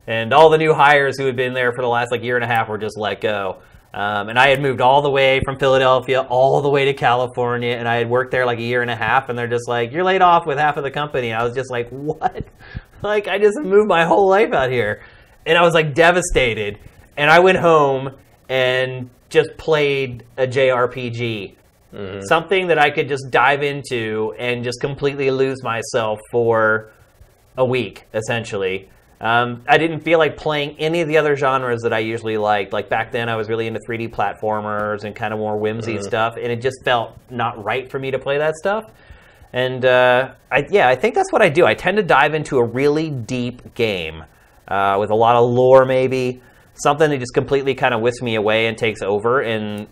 And 0.06 0.34
all 0.34 0.50
the 0.50 0.58
new 0.58 0.74
hires 0.74 1.18
who 1.18 1.26
had 1.26 1.36
been 1.36 1.54
there 1.54 1.74
for 1.74 1.82
the 1.82 1.88
last 1.88 2.12
like 2.12 2.24
year 2.24 2.36
and 2.36 2.44
a 2.44 2.48
half 2.48 2.70
were 2.70 2.78
just 2.78 2.98
let 2.98 3.20
go. 3.20 3.62
Um, 3.94 4.30
and 4.30 4.38
I 4.38 4.50
had 4.50 4.62
moved 4.62 4.80
all 4.80 5.02
the 5.02 5.10
way 5.10 5.42
from 5.44 5.58
Philadelphia 5.58 6.22
all 6.22 6.62
the 6.62 6.70
way 6.70 6.86
to 6.86 6.94
California, 6.94 7.72
and 7.76 7.88
I 7.88 7.96
had 7.96 8.10
worked 8.10 8.32
there 8.32 8.46
like 8.46 8.60
a 8.60 8.64
year 8.64 8.82
and 8.82 8.92
a 8.92 8.96
half, 8.96 9.30
and 9.30 9.38
they're 9.38 9.48
just 9.48 9.68
like, 9.68 9.92
"You're 9.92 10.04
laid 10.04 10.22
off 10.22 10.46
with 10.46 10.58
half 10.58 10.78
of 10.78 10.84
the 10.84 10.92
company." 10.92 11.34
I 11.34 11.44
was 11.44 11.56
just 11.56 11.72
like, 11.72 11.90
"What?" 11.92 12.46
like 13.02 13.28
I 13.28 13.40
just 13.40 13.58
moved 13.60 13.88
my 13.88 14.06
whole 14.06 14.30
life 14.30 14.54
out 14.54 14.70
here, 14.70 15.02
and 15.46 15.58
I 15.58 15.62
was 15.62 15.74
like 15.74 15.96
devastated. 15.96 16.80
And 17.16 17.32
I 17.32 17.40
went 17.40 17.58
home 17.58 18.12
and 18.50 19.10
just 19.30 19.50
played 19.58 20.24
a 20.38 20.46
JRPG, 20.46 21.56
something 22.22 22.68
that 22.68 22.78
I 22.78 22.90
could 22.90 23.08
just 23.08 23.32
dive 23.32 23.64
into 23.64 24.34
and 24.38 24.64
just 24.64 24.82
completely 24.82 25.32
lose 25.32 25.64
myself 25.64 26.20
for 26.32 26.92
a 27.58 27.66
week, 27.66 28.06
essentially. 28.14 28.90
Um, 29.20 29.64
I 29.68 29.78
didn't 29.80 30.02
feel 30.02 30.20
like 30.20 30.38
playing 30.38 30.78
any 30.78 31.02
of 31.02 31.08
the 31.08 31.18
other 31.18 31.36
genres 31.36 31.82
that 31.82 31.94
I 31.94 32.00
usually 32.00 32.38
liked. 32.38 32.72
Like 32.72 32.88
back 32.88 33.12
then, 33.12 33.30
I 33.30 33.36
was 33.36 33.50
really 33.50 33.66
into 33.66 33.80
3D 33.88 34.10
platformers 34.10 35.04
and 35.06 35.16
kind 35.16 35.34
of 35.34 35.40
more 35.40 35.58
whimsy 35.58 36.02
stuff, 36.02 36.36
and 36.36 36.52
it 36.52 36.62
just 36.62 36.84
felt 36.84 37.18
not 37.30 37.64
right 37.64 37.90
for 37.90 37.98
me 37.98 38.12
to 38.12 38.20
play 38.20 38.38
that 38.38 38.56
stuff. 38.56 38.92
And 39.54 39.84
uh, 39.86 40.34
I, 40.52 40.68
yeah, 40.70 40.88
I 40.88 40.96
think 40.96 41.16
that's 41.16 41.32
what 41.32 41.42
I 41.42 41.50
do. 41.50 41.66
I 41.66 41.74
tend 41.74 41.98
to 41.98 42.04
dive 42.04 42.36
into 42.36 42.58
a 42.58 42.64
really 42.64 43.10
deep 43.10 43.74
game 43.74 44.24
uh, 44.68 44.98
with 45.00 45.10
a 45.10 45.16
lot 45.16 45.36
of 45.36 45.50
lore, 45.50 45.86
maybe 45.86 46.42
something 46.76 47.10
that 47.10 47.18
just 47.18 47.34
completely 47.34 47.74
kind 47.74 47.94
of 47.94 48.02
whisks 48.02 48.22
me 48.22 48.36
away 48.36 48.68
and 48.68 48.78
takes 48.78 49.02
over. 49.02 49.42
And 49.42 49.88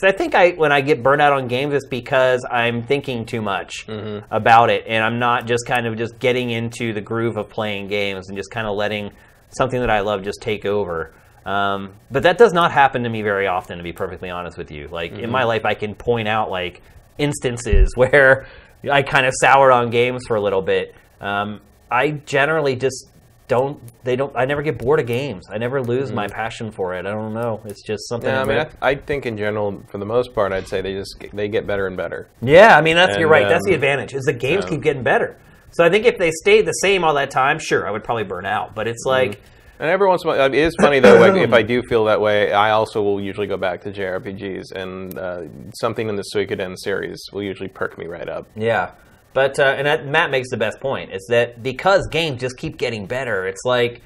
because 0.00 0.14
I 0.14 0.16
think 0.16 0.34
I 0.34 0.50
when 0.50 0.72
I 0.72 0.80
get 0.80 1.02
burnt 1.02 1.20
out 1.20 1.32
on 1.32 1.48
games, 1.48 1.74
it's 1.74 1.86
because 1.86 2.44
I'm 2.50 2.84
thinking 2.86 3.26
too 3.26 3.42
much 3.42 3.86
about 4.30 4.70
it, 4.70 4.84
and 4.86 5.04
I'm 5.04 5.18
not 5.18 5.46
just 5.46 5.66
kind 5.66 5.86
of 5.86 5.96
just 5.96 6.18
getting 6.18 6.50
into 6.50 6.92
the 6.92 7.00
groove 7.00 7.36
of 7.36 7.48
playing 7.48 7.88
games 7.88 8.28
and 8.28 8.36
just 8.36 8.50
kind 8.50 8.66
of 8.66 8.76
letting 8.76 9.12
something 9.50 9.80
that 9.80 9.90
I 9.90 10.00
love 10.00 10.22
just 10.22 10.40
take 10.40 10.64
over. 10.64 11.12
Um, 11.44 11.94
but 12.10 12.22
that 12.22 12.38
does 12.38 12.52
not 12.52 12.70
happen 12.72 13.02
to 13.02 13.08
me 13.08 13.22
very 13.22 13.46
often, 13.46 13.78
to 13.78 13.84
be 13.84 13.92
perfectly 13.92 14.30
honest 14.30 14.56
with 14.56 14.70
you. 14.70 14.88
Like 14.88 15.12
in 15.12 15.30
my 15.30 15.44
life, 15.44 15.64
I 15.64 15.74
can 15.74 15.94
point 15.94 16.28
out 16.28 16.50
like 16.50 16.82
instances 17.18 17.92
where 17.96 18.46
I 18.90 19.02
kind 19.02 19.26
of 19.26 19.34
soured 19.40 19.72
on 19.72 19.90
games 19.90 20.22
for 20.26 20.36
a 20.36 20.40
little 20.40 20.62
bit. 20.62 20.94
Um, 21.20 21.60
I 21.90 22.12
generally 22.12 22.76
just 22.76 23.08
don't. 23.50 23.78
They 24.04 24.16
don't. 24.16 24.34
I 24.34 24.44
never 24.46 24.62
get 24.62 24.78
bored 24.78 25.00
of 25.00 25.06
games. 25.06 25.44
I 25.50 25.58
never 25.58 25.82
lose 25.82 26.10
my 26.12 26.26
passion 26.28 26.70
for 26.70 26.94
it. 26.94 27.04
I 27.06 27.10
don't 27.10 27.34
know. 27.34 27.60
It's 27.66 27.82
just 27.82 28.08
something. 28.08 28.30
Yeah, 28.30 28.40
I 28.40 28.44
mean, 28.44 28.58
I, 28.58 28.90
I 28.90 28.94
think 28.94 29.26
in 29.26 29.36
general, 29.36 29.82
for 29.90 29.98
the 29.98 30.06
most 30.06 30.32
part, 30.34 30.52
I'd 30.52 30.68
say 30.68 30.80
they 30.80 30.94
just 30.94 31.18
get- 31.20 31.36
they 31.36 31.48
get 31.48 31.66
better 31.66 31.86
and 31.86 31.96
better. 31.96 32.28
Yeah, 32.40 32.78
I 32.78 32.80
mean 32.80 32.96
that's 32.96 33.18
you're 33.18 33.32
And, 33.32 33.44
right. 33.44 33.48
That's 33.48 33.64
the 33.66 33.72
um, 33.72 33.82
advantage 33.82 34.14
is 34.14 34.24
the 34.24 34.32
games 34.32 34.64
um, 34.64 34.70
keep 34.70 34.82
getting 34.82 35.02
better. 35.02 35.36
So 35.72 35.84
I 35.84 35.90
think 35.90 36.06
if 36.06 36.16
they 36.18 36.30
stayed 36.30 36.64
the 36.66 36.72
same 36.72 37.04
all 37.04 37.14
that 37.14 37.30
time, 37.30 37.58
sure, 37.58 37.86
I 37.86 37.90
would 37.90 38.02
probably 38.04 38.24
burn 38.24 38.46
out. 38.46 38.74
But 38.74 38.88
it's 38.88 39.04
like, 39.04 39.40
And 39.78 39.88
every 39.88 40.08
once 40.08 40.24
in 40.24 40.30
a 40.30 40.32
while, 40.36 40.46
it 40.46 40.54
is 40.54 40.74
funny 40.80 41.00
though. 41.00 41.18
Like 41.20 41.34
if 41.36 41.52
I 41.52 41.62
do 41.62 41.82
feel 41.82 42.04
that 42.06 42.20
way, 42.20 42.52
I 42.52 42.70
also 42.70 43.02
will 43.02 43.20
usually 43.20 43.46
go 43.46 43.56
back 43.56 43.82
to 43.82 43.92
JRPGs, 43.92 44.72
and 44.72 45.16
uh, 45.18 45.42
something 45.74 46.08
in 46.08 46.16
the 46.16 46.24
Suikoden 46.34 46.76
series 46.78 47.20
will 47.32 47.42
usually 47.42 47.68
perk 47.68 47.98
me 47.98 48.06
right 48.06 48.28
up. 48.28 48.46
yeah. 48.56 48.92
But 49.32 49.58
uh, 49.58 49.62
and 49.78 49.86
that, 49.86 50.06
Matt 50.06 50.30
makes 50.30 50.50
the 50.50 50.56
best 50.56 50.80
point. 50.80 51.10
It's 51.12 51.26
that 51.28 51.62
because 51.62 52.06
games 52.08 52.40
just 52.40 52.56
keep 52.56 52.78
getting 52.78 53.06
better. 53.06 53.46
It's 53.46 53.64
like 53.64 54.02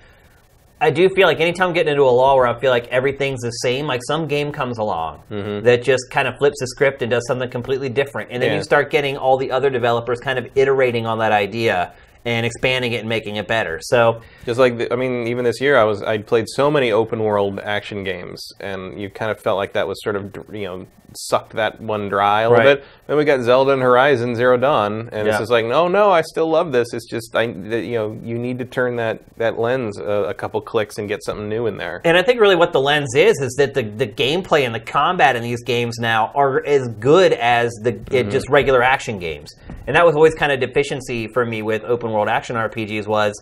I 0.80 0.90
do 0.90 1.08
feel 1.08 1.26
like 1.26 1.40
anytime 1.40 1.68
I'm 1.68 1.72
getting 1.74 1.92
into 1.92 2.02
a 2.02 2.10
law 2.10 2.34
where 2.36 2.46
I 2.46 2.58
feel 2.60 2.70
like 2.70 2.88
everything's 2.88 3.40
the 3.40 3.50
same, 3.50 3.86
like 3.86 4.00
some 4.06 4.26
game 4.26 4.52
comes 4.52 4.76
along 4.76 5.22
that 5.62 5.82
just 5.82 6.10
kind 6.10 6.28
of 6.28 6.36
flips 6.36 6.60
the 6.60 6.66
script 6.66 7.00
and 7.00 7.10
does 7.10 7.26
something 7.26 7.48
completely 7.48 7.88
different, 7.88 8.30
and 8.32 8.42
then 8.42 8.50
Yeah. 8.50 8.56
you 8.58 8.62
start 8.64 8.90
getting 8.90 9.16
all 9.16 9.38
the 9.38 9.50
other 9.50 9.70
developers 9.70 10.20
kind 10.20 10.38
of 10.38 10.46
iterating 10.56 11.06
on 11.06 11.18
that 11.20 11.32
idea 11.32 11.92
and 12.24 12.46
expanding 12.46 12.92
it 12.92 13.00
and 13.00 13.08
making 13.08 13.36
it 13.36 13.46
better. 13.46 13.78
So 13.82 14.22
Just 14.46 14.58
like 14.58 14.78
the, 14.78 14.92
I 14.92 14.96
mean, 14.96 15.26
even 15.28 15.44
this 15.44 15.60
year, 15.60 15.76
I 15.76 15.84
was 15.84 16.02
I 16.02 16.18
played 16.18 16.46
so 16.48 16.70
many 16.70 16.90
open 16.92 17.20
world 17.22 17.60
action 17.60 18.04
games, 18.04 18.46
and 18.60 19.00
you 19.00 19.10
kind 19.10 19.30
of 19.30 19.40
felt 19.40 19.56
like 19.56 19.72
that 19.74 19.86
was 19.88 20.02
sort 20.02 20.16
of 20.16 20.34
you 20.52 20.64
know 20.64 20.86
sucked 21.16 21.52
that 21.52 21.80
one 21.80 22.08
dry 22.08 22.40
a 22.42 22.50
little 22.50 22.64
Right. 22.64 22.76
bit. 22.78 22.84
Then 23.06 23.16
we 23.16 23.24
got 23.24 23.40
Zelda 23.42 23.70
and 23.70 23.80
Horizon 23.82 24.34
Zero 24.34 24.56
Dawn, 24.56 25.10
and 25.12 25.26
Yeah. 25.26 25.32
it's 25.34 25.38
just 25.38 25.50
like, 25.52 25.64
no, 25.64 25.86
no, 25.86 26.10
I 26.10 26.22
still 26.22 26.48
love 26.48 26.72
this. 26.72 26.92
It's 26.92 27.08
just 27.08 27.36
I, 27.36 27.42
you 27.42 27.94
know, 27.94 28.18
you 28.20 28.36
need 28.36 28.58
to 28.58 28.64
turn 28.64 28.96
that 28.96 29.20
that 29.36 29.56
lens 29.58 29.96
a, 29.98 30.02
a 30.30 30.34
couple 30.34 30.60
clicks 30.60 30.98
and 30.98 31.08
get 31.08 31.22
something 31.24 31.48
new 31.48 31.66
in 31.66 31.76
there. 31.76 32.00
And 32.04 32.16
I 32.16 32.22
think 32.22 32.40
really 32.40 32.56
what 32.56 32.72
the 32.72 32.80
lens 32.80 33.14
is 33.14 33.38
is 33.40 33.54
that 33.58 33.74
the, 33.74 33.82
the 33.82 34.06
gameplay 34.08 34.66
and 34.66 34.74
the 34.74 34.80
combat 34.80 35.36
in 35.36 35.42
these 35.42 35.62
games 35.62 35.98
now 36.00 36.32
are 36.34 36.64
as 36.66 36.88
good 36.98 37.32
as 37.34 37.70
the 37.82 38.00
it, 38.10 38.30
just 38.30 38.48
regular 38.48 38.82
action 38.82 39.18
games. 39.20 39.54
And 39.86 39.94
that 39.96 40.04
was 40.06 40.16
always 40.16 40.34
kind 40.34 40.50
of 40.50 40.58
deficiency 40.60 41.28
for 41.28 41.44
me 41.44 41.62
with 41.62 41.84
open 41.84 42.10
world 42.14 42.28
action 42.28 42.56
RPGs 42.56 43.06
was 43.06 43.32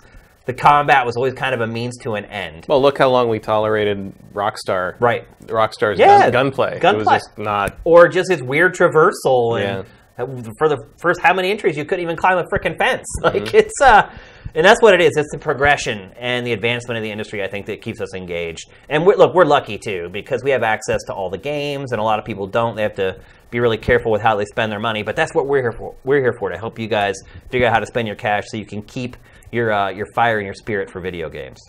the 0.44 0.52
combat 0.54 1.06
was 1.06 1.16
always 1.16 1.34
kind 1.34 1.54
of 1.54 1.60
a 1.60 1.66
means 1.68 1.96
to 1.98 2.14
an 2.14 2.24
end. 2.24 2.66
Well, 2.68 2.82
look 2.82 2.98
how 2.98 3.10
long 3.10 3.28
we 3.28 3.38
tolerated 3.38 4.12
Rockstar. 4.34 4.96
Right. 5.00 5.26
Rockstar's 5.46 5.98
Yeah, 6.00 6.22
gun, 6.30 6.32
gunplay. 6.50 6.70
It 6.70 6.74
was 6.74 6.82
gunplay. 6.82 7.14
just 7.14 7.38
not. 7.38 7.78
Or 7.84 8.08
just 8.08 8.30
its 8.30 8.42
weird 8.42 8.74
traversal 8.74 9.60
and 9.62 9.86
for 10.58 10.68
the 10.68 10.76
first 10.98 11.20
how 11.20 11.32
many 11.32 11.50
entries 11.50 11.76
you 11.76 11.84
couldn't 11.84 12.02
even 12.02 12.16
climb 12.16 12.38
a 12.38 12.44
freaking 12.44 12.76
fence. 12.76 13.06
Like 13.22 13.54
it's 13.54 13.80
uh 13.80 14.10
and 14.54 14.66
that's 14.66 14.82
what 14.82 14.92
it 14.92 15.00
is. 15.00 15.12
It's 15.16 15.30
the 15.32 15.38
progression 15.38 16.12
and 16.18 16.46
the 16.46 16.52
advancement 16.52 16.98
of 16.98 17.02
the 17.02 17.10
industry, 17.10 17.42
I 17.42 17.48
think, 17.48 17.64
that 17.66 17.80
keeps 17.80 18.02
us 18.02 18.14
engaged. 18.14 18.68
And 18.90 19.06
we're, 19.06 19.16
look, 19.16 19.34
we're 19.34 19.46
lucky 19.46 19.78
too 19.78 20.10
because 20.12 20.42
we 20.44 20.50
have 20.50 20.62
access 20.62 21.00
to 21.06 21.14
all 21.14 21.30
the 21.30 21.38
games, 21.38 21.92
and 21.92 21.98
a 21.98 22.04
lot 22.04 22.18
of 22.18 22.26
people 22.26 22.46
don't. 22.46 22.76
They 22.76 22.82
have 22.82 22.96
to 22.96 23.18
be 23.52 23.60
really 23.60 23.76
careful 23.78 24.10
with 24.10 24.22
how 24.22 24.34
they 24.34 24.44
spend 24.46 24.72
their 24.72 24.80
money. 24.80 25.04
But 25.04 25.14
that's 25.14 25.32
what 25.34 25.46
we're 25.46 25.60
here 25.62 25.72
for. 25.72 25.94
We're 26.02 26.20
here 26.20 26.32
for 26.32 26.48
to 26.50 26.56
help 26.58 26.78
you 26.80 26.88
guys 26.88 27.14
figure 27.50 27.68
out 27.68 27.72
how 27.72 27.78
to 27.78 27.86
spend 27.86 28.08
your 28.08 28.16
cash 28.16 28.44
so 28.48 28.56
you 28.56 28.66
can 28.66 28.82
keep 28.82 29.16
your 29.52 29.72
uh, 29.72 29.90
your 29.90 30.06
fire 30.14 30.38
and 30.38 30.44
your 30.46 30.54
spirit 30.54 30.90
for 30.90 31.00
video 31.00 31.28
games. 31.28 31.60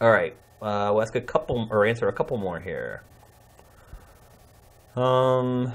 All 0.00 0.10
right, 0.10 0.34
uh, 0.60 0.90
we'll 0.92 1.02
ask 1.02 1.14
a 1.14 1.20
couple 1.20 1.68
or 1.70 1.86
answer 1.86 2.08
a 2.08 2.12
couple 2.12 2.36
more 2.38 2.58
here. 2.58 3.02
Um. 4.96 5.72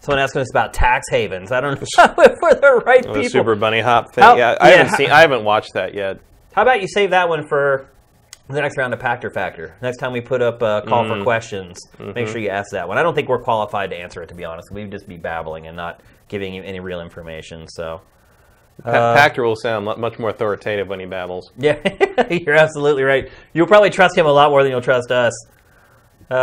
Someone 0.00 0.20
asking 0.22 0.42
us 0.42 0.50
about 0.50 0.74
tax 0.74 1.06
havens. 1.10 1.50
I 1.50 1.60
don't 1.62 1.80
know 1.80 2.14
if 2.18 2.38
we're 2.42 2.54
the 2.54 2.82
right 2.84 3.02
The 3.02 3.08
people. 3.14 3.28
Super 3.30 3.54
Bunny 3.54 3.80
Hop 3.80 4.12
thing. 4.12 4.22
How- 4.22 4.36
yeah, 4.36 4.54
I 4.60 4.70
yeah, 4.70 4.76
haven't 4.76 4.96
seen. 4.96 5.10
I 5.10 5.20
haven't 5.22 5.44
watched 5.44 5.72
that 5.74 5.94
yet. 5.94 6.20
How 6.54 6.62
about 6.62 6.82
you 6.82 6.88
save 6.88 7.10
that 7.10 7.28
one 7.28 7.48
for 7.48 7.88
the 8.48 8.60
next 8.60 8.76
round 8.76 8.92
of 8.92 9.00
Pachter 9.00 9.32
Factor? 9.32 9.76
Next 9.80 9.96
time 9.98 10.12
we 10.12 10.20
put 10.20 10.42
up 10.42 10.60
a 10.62 10.82
call 10.86 11.04
for 11.06 11.22
questions, 11.22 11.78
make 11.98 12.28
sure 12.28 12.38
you 12.38 12.50
ask 12.50 12.70
that 12.72 12.86
one. 12.88 12.98
I 12.98 13.02
don't 13.02 13.14
think 13.14 13.28
we're 13.28 13.42
qualified 13.42 13.90
to 13.90 13.96
answer 13.96 14.22
it, 14.22 14.28
to 14.28 14.34
be 14.34 14.44
honest. 14.44 14.70
We'd 14.70 14.90
just 14.90 15.08
be 15.08 15.16
babbling 15.16 15.66
and 15.66 15.76
not 15.76 16.00
giving 16.28 16.52
you 16.54 16.62
any 16.62 16.80
real 16.80 17.00
information. 17.00 17.66
So, 17.68 18.02
Pa- 18.82 19.14
Pachter 19.16 19.44
will 19.44 19.56
sound 19.56 19.84
much 19.86 20.18
more 20.18 20.30
authoritative 20.30 20.88
when 20.88 21.00
he 21.00 21.06
babbles. 21.06 21.50
Yeah, 21.58 21.78
you're 22.30 22.54
absolutely 22.54 23.02
right. 23.04 23.30
You'll 23.52 23.66
probably 23.66 23.90
trust 23.90 24.16
him 24.16 24.26
a 24.26 24.32
lot 24.32 24.50
more 24.50 24.62
than 24.62 24.70
you'll 24.72 24.80
trust 24.82 25.10
us. 25.10 25.32
Uh, 26.30 26.34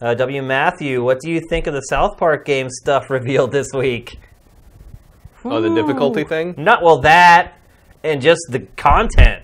uh, 0.00 0.14
w. 0.14 0.42
Matthew, 0.42 1.02
what 1.02 1.20
do 1.20 1.30
you 1.30 1.40
think 1.48 1.66
of 1.66 1.74
the 1.74 1.80
South 1.82 2.16
Park 2.18 2.44
game 2.46 2.68
stuff 2.70 3.10
revealed 3.10 3.50
this 3.52 3.68
week? 3.74 4.20
Oh, 5.44 5.60
the 5.60 5.74
difficulty 5.74 6.24
thing? 6.24 6.54
Not 6.58 6.82
well 6.82 6.98
that, 7.00 7.57
and 8.04 8.20
just 8.22 8.40
the 8.50 8.60
content. 8.76 9.42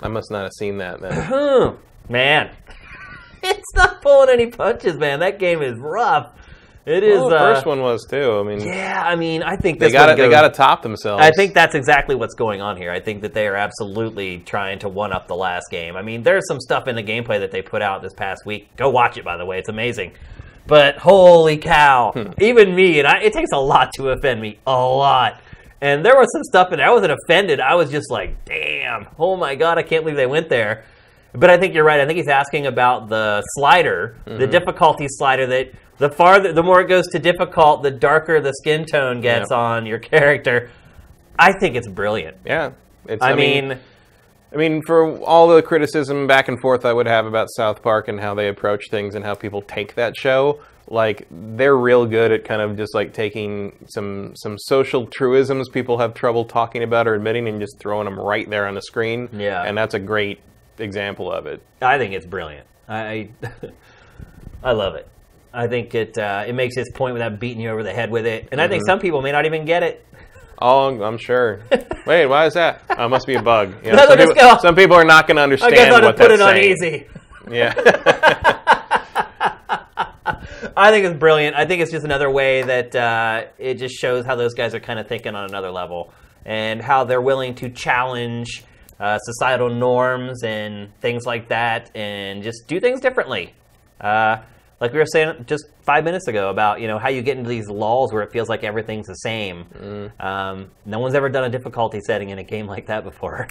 I 0.00 0.08
must 0.08 0.30
not 0.30 0.42
have 0.42 0.52
seen 0.52 0.78
that 0.78 1.00
then. 1.00 1.76
Man, 2.08 2.50
it's 3.42 3.74
not 3.74 4.02
pulling 4.02 4.28
any 4.30 4.46
punches, 4.48 4.96
man. 4.96 5.20
That 5.20 5.38
game 5.38 5.62
is 5.62 5.78
rough. 5.78 6.32
It 6.84 7.02
is. 7.02 7.18
Well, 7.18 7.30
the 7.30 7.36
uh, 7.36 7.54
first 7.54 7.64
one 7.64 7.80
was 7.80 8.06
too. 8.10 8.38
I 8.38 8.42
mean, 8.42 8.60
Yeah, 8.60 9.02
I 9.02 9.16
mean, 9.16 9.42
I 9.42 9.56
think 9.56 9.78
they 9.78 9.90
got 9.90 10.14
to 10.14 10.22
they 10.22 10.28
got 10.28 10.42
to 10.42 10.50
top 10.50 10.82
themselves. 10.82 11.22
I 11.22 11.30
think 11.30 11.54
that's 11.54 11.74
exactly 11.74 12.14
what's 12.14 12.34
going 12.34 12.60
on 12.60 12.76
here. 12.76 12.90
I 12.90 13.00
think 13.00 13.22
that 13.22 13.32
they 13.32 13.46
are 13.48 13.56
absolutely 13.56 14.40
trying 14.40 14.80
to 14.80 14.90
one 14.90 15.10
up 15.14 15.26
the 15.26 15.34
last 15.34 15.70
game. 15.70 15.96
I 15.96 16.02
mean, 16.02 16.22
there's 16.22 16.46
some 16.46 16.60
stuff 16.60 16.86
in 16.86 16.94
the 16.94 17.02
gameplay 17.02 17.40
that 17.40 17.50
they 17.50 17.62
put 17.62 17.80
out 17.80 18.02
this 18.02 18.12
past 18.12 18.44
week. 18.44 18.68
Go 18.76 18.90
watch 18.90 19.16
it, 19.16 19.24
by 19.24 19.38
the 19.38 19.46
way. 19.46 19.58
It's 19.58 19.70
amazing. 19.70 20.12
But 20.66 20.98
holy 20.98 21.56
cow, 21.56 22.12
Hmm. 22.12 22.32
even 22.42 22.74
me, 22.74 22.98
and 22.98 23.08
I, 23.08 23.20
it 23.20 23.32
takes 23.32 23.52
a 23.52 23.58
lot 23.58 23.90
to 23.94 24.10
offend 24.10 24.42
me, 24.42 24.58
a 24.66 24.72
lot. 24.72 25.40
And 25.84 26.04
there 26.04 26.16
was 26.16 26.28
some 26.32 26.42
stuff, 26.44 26.68
and 26.72 26.80
I 26.80 26.90
wasn't 26.90 27.12
offended. 27.12 27.60
I 27.60 27.74
was 27.74 27.90
just 27.90 28.10
like, 28.10 28.44
damn, 28.46 29.06
oh 29.18 29.36
my 29.36 29.54
god, 29.54 29.76
I 29.76 29.82
can't 29.82 30.02
believe 30.02 30.16
they 30.16 30.26
went 30.26 30.48
there. 30.48 30.84
But 31.34 31.50
I 31.50 31.58
think 31.58 31.74
you're 31.74 31.84
right. 31.84 32.00
I 32.00 32.06
think 32.06 32.16
he's 32.16 32.28
asking 32.28 32.66
about 32.66 33.08
the 33.08 33.42
slider, 33.56 34.16
Mm-hmm. 34.26 34.38
the 34.38 34.46
difficulty 34.46 35.06
slider. 35.08 35.46
That 35.46 35.72
the 35.98 36.08
farther, 36.08 36.52
the 36.52 36.62
more 36.62 36.80
it 36.80 36.88
goes 36.88 37.06
to 37.08 37.18
difficult, 37.18 37.82
the 37.82 37.90
darker 37.90 38.40
the 38.40 38.52
skin 38.62 38.86
tone 38.86 39.20
gets 39.20 39.50
Yeah. 39.50 39.56
on 39.58 39.84
your 39.84 39.98
character. 40.12 40.70
I 41.38 41.52
think 41.52 41.76
it's 41.76 41.88
brilliant. 41.88 42.36
yeah. 42.46 42.70
It's, 43.06 43.22
I, 43.22 43.34
mean, 43.34 43.78
I 44.52 44.56
mean, 44.56 44.80
for 44.86 45.18
all 45.18 45.48
the 45.48 45.60
criticism 45.60 46.26
back 46.26 46.48
and 46.48 46.58
forth 46.58 46.86
I 46.86 46.92
would 46.94 47.06
have 47.06 47.26
about 47.26 47.48
South 47.50 47.82
Park 47.82 48.08
and 48.08 48.18
how 48.20 48.32
they 48.34 48.48
approach 48.48 48.84
things 48.90 49.14
and 49.14 49.22
how 49.24 49.34
people 49.34 49.60
take 49.60 49.94
that 49.96 50.16
show, 50.16 50.60
like 50.88 51.26
they're 51.30 51.76
real 51.76 52.04
good 52.06 52.30
at 52.32 52.44
kind 52.44 52.60
of 52.60 52.76
just 52.76 52.94
like 52.94 53.12
taking 53.14 53.84
some 53.88 54.32
some 54.36 54.58
social 54.58 55.06
truisms 55.06 55.68
people 55.70 55.98
have 55.98 56.12
trouble 56.14 56.44
talking 56.44 56.82
about 56.82 57.06
or 57.08 57.14
admitting 57.14 57.48
and 57.48 57.60
just 57.60 57.78
throwing 57.78 58.04
them 58.04 58.18
right 58.20 58.48
there 58.50 58.66
on 58.66 58.74
the 58.74 58.82
screen. 58.82 59.28
Yeah. 59.32 59.62
and 59.62 59.76
that's 59.78 59.94
a 59.94 59.98
great 59.98 60.40
example 60.78 61.32
of 61.32 61.46
it. 61.46 61.62
I 61.80 61.98
think 61.98 62.12
it's 62.14 62.26
brilliant. 62.26 62.66
I 62.88 63.30
I 64.62 64.72
love 64.72 64.94
it. 64.94 65.08
I 65.52 65.68
think 65.68 65.94
it 65.94 66.18
uh, 66.18 66.44
it 66.46 66.52
makes 66.54 66.76
its 66.76 66.90
point 66.92 67.12
without 67.14 67.38
beating 67.38 67.60
you 67.60 67.70
over 67.70 67.82
the 67.82 67.92
head 67.92 68.10
with 68.10 68.26
it, 68.26 68.48
and 68.52 68.60
I 68.60 68.66
think 68.68 68.82
Mm-hmm. 68.82 68.90
some 68.90 68.98
people 69.00 69.22
may 69.22 69.30
not 69.32 69.46
even 69.46 69.64
get 69.64 69.82
it. 69.84 70.04
Oh, 70.60 71.00
I'm 71.02 71.18
sure. 71.18 71.60
Wait, 72.06 72.26
why 72.26 72.46
is 72.46 72.54
that? 72.54 72.82
Oh, 72.90 73.06
it 73.06 73.08
must 73.08 73.26
be 73.26 73.34
a 73.34 73.42
bug. 73.42 73.74
You 73.84 73.92
know, 73.92 74.06
some, 74.06 74.18
people, 74.18 74.58
some 74.60 74.74
people 74.76 74.96
are 74.96 75.04
not 75.04 75.26
going 75.26 75.36
to 75.36 75.42
understand 75.42 75.74
I 75.74 75.76
guess 75.76 75.94
I'll 75.94 76.02
what 76.02 76.16
put 76.16 76.30
it 76.30 76.38
that's 76.38 76.42
on 76.42 76.54
saying. 76.54 76.72
easy. 76.72 77.06
Yeah. 77.50 78.53
I 80.76 80.90
think 80.90 81.06
it's 81.06 81.18
brilliant. 81.18 81.56
I 81.56 81.66
think 81.66 81.82
it's 81.82 81.90
just 81.92 82.04
another 82.04 82.30
way 82.30 82.62
that 82.62 82.94
uh, 82.96 83.44
it 83.58 83.74
just 83.74 83.94
shows 83.94 84.24
how 84.24 84.34
those 84.34 84.54
guys 84.54 84.74
are 84.74 84.80
kind 84.80 84.98
of 84.98 85.06
thinking 85.06 85.34
on 85.34 85.44
another 85.44 85.70
level 85.70 86.12
and 86.44 86.80
how 86.82 87.04
they're 87.04 87.20
willing 87.20 87.54
to 87.56 87.70
challenge 87.70 88.64
uh, 88.98 89.18
societal 89.18 89.70
norms 89.70 90.42
and 90.42 90.88
things 91.00 91.26
like 91.26 91.48
that 91.48 91.90
and 91.94 92.42
just 92.42 92.66
do 92.66 92.80
things 92.80 93.00
differently. 93.00 93.54
Uh, 94.00 94.38
like 94.80 94.92
we 94.92 94.98
were 94.98 95.06
saying 95.06 95.44
just 95.46 95.64
five 95.82 96.04
minutes 96.04 96.26
ago 96.28 96.50
about 96.50 96.80
you 96.80 96.88
know 96.88 96.98
how 96.98 97.08
you 97.08 97.22
get 97.22 97.38
into 97.38 97.48
these 97.48 97.68
lulls 97.68 98.12
where 98.12 98.22
it 98.22 98.32
feels 98.32 98.48
like 98.48 98.64
everything's 98.64 99.06
the 99.06 99.14
same. 99.14 100.10
Um, 100.20 100.70
no 100.84 100.98
one's 100.98 101.14
ever 101.14 101.28
done 101.28 101.44
a 101.44 101.48
difficulty 101.48 102.00
setting 102.00 102.30
in 102.30 102.38
a 102.38 102.44
game 102.44 102.66
like 102.66 102.86
that 102.86 103.04
before. 103.04 103.48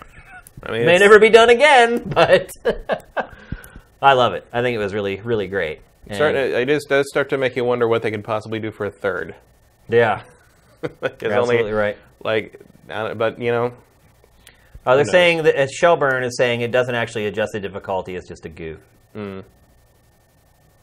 I 0.62 0.72
mean, 0.72 0.82
It 0.82 0.86
May 0.86 0.98
never 0.98 1.20
be 1.20 1.30
done 1.30 1.50
again, 1.50 2.04
but 2.06 2.52
I 4.02 4.14
love 4.14 4.34
it. 4.34 4.46
I 4.52 4.62
think 4.62 4.76
it 4.76 4.80
was 4.80 4.94
really, 4.94 5.22
really 5.22 5.48
great. 5.48 5.82
And- 6.08 6.16
start, 6.16 6.36
it 6.36 6.70
is, 6.70 6.86
does 6.90 7.08
start 7.10 7.30
to 7.30 7.38
make 7.38 7.56
you 7.56 7.64
wonder 7.64 7.88
what 7.88 8.02
they 8.02 8.12
could 8.12 8.24
possibly 8.24 8.60
do 8.60 8.72
for 8.72 8.86
a 8.86 8.92
third. 8.92 9.36
yeah, 9.90 10.24
Like, 11.02 11.22
you're 11.22 11.32
only, 11.34 11.56
absolutely 11.56 11.72
right. 11.72 11.98
Like, 12.24 12.60
but 12.88 13.40
you 13.40 13.52
know, 13.52 13.74
Oh, 14.86 14.96
they're 14.98 15.06
saying 15.06 15.44
that 15.44 15.70
Shelburne 15.72 16.26
is 16.26 16.36
saying 16.38 16.60
it 16.60 16.72
doesn't 16.72 16.94
actually 16.96 17.26
adjust 17.28 17.54
the 17.54 17.60
difficulty; 17.62 18.16
it's 18.16 18.28
just 18.28 18.46
a 18.46 18.50
goof. 18.50 18.80
Hmm. 19.14 19.40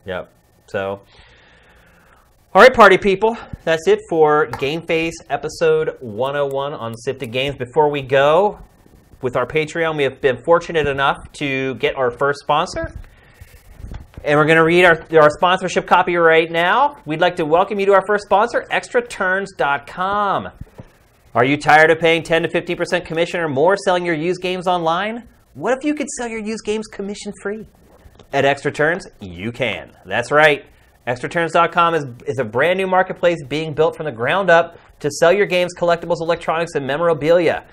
Yep. 0.07 0.33
So, 0.69 1.03
all 2.55 2.63
right, 2.63 2.73
party 2.73 2.97
people, 2.97 3.37
that's 3.65 3.87
it 3.87 3.99
for 4.09 4.47
GameFace 4.53 5.13
episode 5.29 5.97
101 6.01 6.73
on 6.73 6.97
Sifted 6.97 7.31
Games. 7.31 7.57
Before 7.57 7.91
we 7.91 8.01
go, 8.01 8.59
with 9.21 9.37
our 9.37 9.47
Patreon, 9.47 9.97
we 9.99 10.05
have 10.05 10.23
been 10.23 10.43
fortunate 10.45 10.87
enough 10.87 11.19
to 11.35 11.75
get 11.75 11.95
our 11.97 12.11
first 12.11 12.41
sponsor. 12.41 12.95
And 14.23 14.39
we're 14.39 14.45
going 14.45 14.59
to 14.59 14.65
read 14.65 14.85
our, 14.85 15.03
our 15.19 15.31
sponsorship 15.31 15.87
copy 15.87 16.17
right 16.17 16.51
now. 16.51 16.99
We'd 17.07 17.21
like 17.21 17.37
to 17.37 17.47
welcome 17.47 17.81
you 17.81 17.87
to 17.87 17.95
our 17.95 18.07
first 18.07 18.25
sponsor, 18.25 18.67
extraturns.com. 18.71 20.51
Are 21.35 21.45
you 21.45 21.57
tired 21.57 21.91
of 21.91 22.01
paying 22.01 22.23
10 22.23 22.43
to 22.43 22.49
15% 22.49 23.07
commission 23.07 23.41
or 23.41 23.49
more 23.49 23.77
selling 23.77 24.05
your 24.05 24.15
used 24.15 24.43
games 24.43 24.67
online? 24.67 25.27
What 25.55 25.77
if 25.79 25.85
you 25.85 25.95
could 25.95 26.09
sell 26.11 26.29
your 26.29 26.41
used 26.41 26.65
games 26.65 26.87
commission 26.87 27.33
free? 27.43 27.67
At 28.33 28.45
Extraturns, 28.45 29.07
you 29.21 29.53
can. 29.53 29.93
That's 30.05 30.31
right. 30.31 30.67
ExtraTurns.com 31.07 31.95
is, 31.95 32.05
is 32.27 32.39
a 32.39 32.45
brand 32.45 32.79
new 32.79 32.87
marketplace 32.87 33.39
being 33.49 33.73
built 33.73 33.97
from 33.97 34.05
the 34.05 34.13
ground 34.13 34.51
up 34.51 34.79
to 35.01 35.11
sell 35.11 35.33
your 35.33 35.47
games, 35.47 35.75
collectibles, 35.77 36.21
electronics, 36.21 36.75
and 36.75 36.87
memorabilia. 36.87 37.65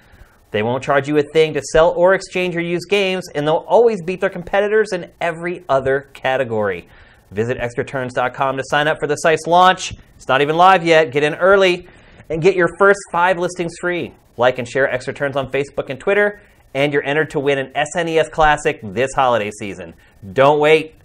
They 0.52 0.64
won't 0.64 0.84
charge 0.84 1.08
you 1.08 1.18
a 1.18 1.24
thing 1.24 1.54
to 1.56 1.62
sell 1.62 1.92
or 1.92 2.14
exchange 2.14 2.54
your 2.54 2.64
used 2.64 2.90
games, 2.90 3.28
and 3.36 3.46
they'll 3.46 3.66
always 3.68 4.02
beat 4.02 4.22
their 4.22 4.30
competitors 4.30 4.94
in 4.94 5.12
every 5.20 5.66
other 5.68 6.10
category. 6.14 6.88
Visit 7.32 7.58
extraturns.com 7.58 8.58
to 8.58 8.64
sign 8.68 8.88
up 8.88 8.98
for 9.00 9.08
the 9.08 9.16
site's 9.16 9.46
launch. 9.46 9.94
It's 10.16 10.28
not 10.28 10.42
even 10.42 10.56
live 10.56 10.86
yet. 10.86 11.12
Get 11.12 11.24
in 11.24 11.36
early 11.36 11.88
and 12.30 12.42
get 12.42 12.56
your 12.56 12.70
first 12.80 13.00
five 13.12 13.38
listings 13.38 13.74
free. 13.82 14.14
Like 14.38 14.60
and 14.60 14.68
share 14.68 14.90
Extra 14.90 15.14
Turns 15.14 15.36
on 15.36 15.52
Facebook 15.52 15.90
and 15.90 16.00
Twitter, 16.00 16.42
and 16.74 16.94
you're 16.94 17.04
entered 17.04 17.32
to 17.32 17.40
win 17.40 17.58
an 17.58 17.74
SNES 17.74 18.32
Classic 18.32 18.80
this 18.84 19.14
holiday 19.14 19.52
season. 19.60 19.94
Don't 20.34 20.60
wait. 20.60 20.96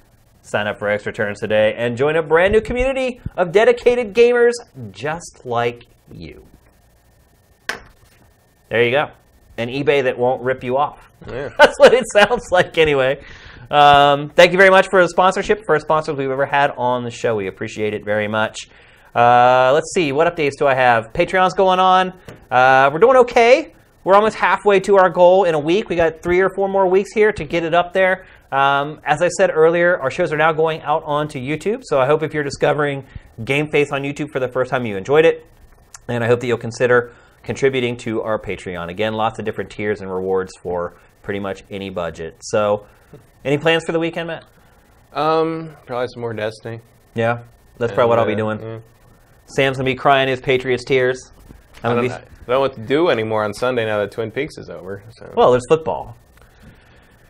Sign 0.43 0.67
up 0.67 0.79
for 0.79 0.89
Extra 0.89 1.13
Turns 1.13 1.41
today 1.41 1.75
and 1.77 1.97
join 1.97 2.17
a 2.17 2.23
brand 2.23 2.53
new 2.53 2.61
community 2.61 3.21
of 3.37 3.53
dedicated 3.53 4.13
gamers 4.13 4.53
just 4.91 5.45
like 5.45 5.87
you. 6.11 6.47
There 8.69 8.83
you 8.85 8.91
go. 8.91 9.11
An 9.63 9.69
eBay 9.69 10.03
that 10.03 10.19
won't 10.19 10.43
rip 10.43 10.65
you 10.65 10.77
off. 10.77 11.11
Yeah. 11.27 11.51
That's 11.59 11.79
what 11.79 11.95
it 11.95 12.05
sounds 12.13 12.51
like, 12.51 12.77
anyway. 12.79 13.25
Um, 13.71 14.31
thank 14.31 14.53
you 14.53 14.59
very 14.59 14.71
much 14.71 14.89
for 14.91 15.01
the 15.03 15.09
sponsorship. 15.09 15.63
First 15.67 15.87
sponsors 15.87 16.17
we've 16.17 16.31
ever 16.31 16.45
had 16.47 16.73
on 16.77 17.05
the 17.05 17.11
show. 17.11 17.37
We 17.37 17.47
appreciate 17.47 17.95
it 17.95 18.05
very 18.05 18.29
much. 18.29 18.69
Uh, 19.15 19.71
let's 19.73 19.93
see, 19.95 20.13
what 20.13 20.27
updates 20.27 20.53
do 20.59 20.67
I 20.67 20.75
have? 20.75 21.13
Patreon's 21.13 21.55
going 21.55 21.79
on. 21.79 22.13
Uh, 22.51 22.91
we're 22.93 22.99
doing 22.99 23.17
okay. 23.19 23.75
We're 24.05 24.15
almost 24.15 24.37
halfway 24.37 24.81
to 24.81 24.97
our 24.97 25.09
goal 25.11 25.45
in 25.45 25.55
a 25.55 25.59
week. 25.59 25.89
We 25.89 25.97
got 25.97 26.23
three 26.23 26.41
or 26.41 26.51
four 26.57 26.69
more 26.69 26.89
weeks 26.89 27.13
here 27.13 27.31
to 27.33 27.45
get 27.45 27.63
it 27.63 27.73
up 27.73 27.93
there. 27.93 28.27
Um, 28.51 29.01
as 29.05 29.23
I 29.23 29.29
said 29.29 29.51
earlier, 29.51 29.99
our 30.01 30.11
shows 30.11 30.33
are 30.33 30.37
now 30.37 30.53
going 30.53 30.83
out 30.83 31.05
onto 31.05 31.39
YouTube. 31.39 31.83
So 31.85 32.01
I 32.01 32.07
hope 32.07 32.23
if 32.23 32.35
you're 32.35 32.43
discovering 32.43 33.07
GameFace 33.41 33.93
on 33.93 34.03
YouTube 34.03 34.31
for 34.31 34.41
the 34.41 34.49
first 34.49 34.71
time, 34.71 34.85
you 34.87 34.97
enjoyed 34.97 35.25
it. 35.25 35.47
And 36.09 36.25
I 36.25 36.27
hope 36.27 36.41
that 36.41 36.47
you'll 36.47 36.59
consider 36.59 37.15
contributing 37.43 37.97
to 37.99 38.23
our 38.23 38.39
Patreon. 38.39 38.89
Again, 38.89 39.15
lots 39.15 39.39
of 39.39 39.45
different 39.45 39.71
tiers 39.71 40.01
and 40.01 40.13
rewards 40.13 40.53
for 40.63 40.95
pretty 41.23 41.41
much 41.41 41.65
any 41.71 41.91
budget. 41.91 42.37
So, 42.41 42.87
any 43.45 43.59
plans 43.59 43.85
for 43.85 43.93
the 43.93 43.99
weekend, 43.99 44.29
Matt? 44.29 44.45
um, 45.13 45.77
probably 45.87 46.09
some 46.09 46.21
more 46.21 46.33
Destiny. 46.33 46.81
Yeah, 47.15 47.43
that's 47.79 47.93
probably 47.93 48.09
what 48.09 48.19
I'll 48.19 48.27
be 48.27 48.35
doing. 48.35 48.61
yeah. 48.61 48.79
Sam's 49.47 49.77
gonna 49.77 49.85
be 49.85 49.95
crying 49.95 50.29
his 50.29 50.41
Patriots 50.41 50.85
tears. 50.85 51.33
I 51.83 51.91
I'm 51.91 51.99
I 51.99 52.09
don't 52.09 52.49
know 52.49 52.61
what 52.61 52.75
to 52.75 52.81
do 52.81 53.09
anymore 53.09 53.45
on 53.45 53.53
Sunday 53.53 53.85
now 53.85 53.99
that 53.99 54.11
Twin 54.13 54.31
Peaks 54.31 54.57
is 54.57 54.71
over. 54.71 55.03
So. 55.11 55.33
well, 55.37 55.51
there's 55.51 55.67
football. 55.69 56.17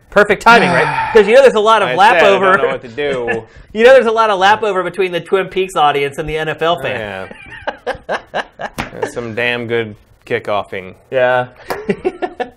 Perfect 0.09 0.43
timing, 0.43 0.69
right? 0.69 1.09
Because 1.13 1.27
you 1.27 1.33
know 1.35 1.41
there's 1.41 1.55
a 1.55 1.59
lot 1.59 1.81
of 1.81 1.89
I 1.89 1.95
lap 1.95 2.19
said, 2.19 2.31
over. 2.31 2.45
I 2.45 2.57
don't 2.57 2.65
know 2.65 2.71
what 2.71 2.81
to 2.81 2.87
do. 2.87 3.47
you 3.73 3.83
know 3.83 3.93
there's 3.93 4.05
a 4.05 4.11
lot 4.11 4.29
of 4.29 4.39
lap 4.39 4.63
over 4.63 4.83
between 4.83 5.11
the 5.11 5.21
Twin 5.21 5.49
Peaks 5.49 5.75
audience 5.75 6.17
and 6.17 6.29
the 6.29 6.35
NFL 6.35 6.81
fan. 6.81 7.35
yeah. 7.87 8.42
Some 9.11 9.35
damn 9.35 9.67
good 9.67 9.95
kickoffing. 10.25 10.95
Yeah. 11.11 11.53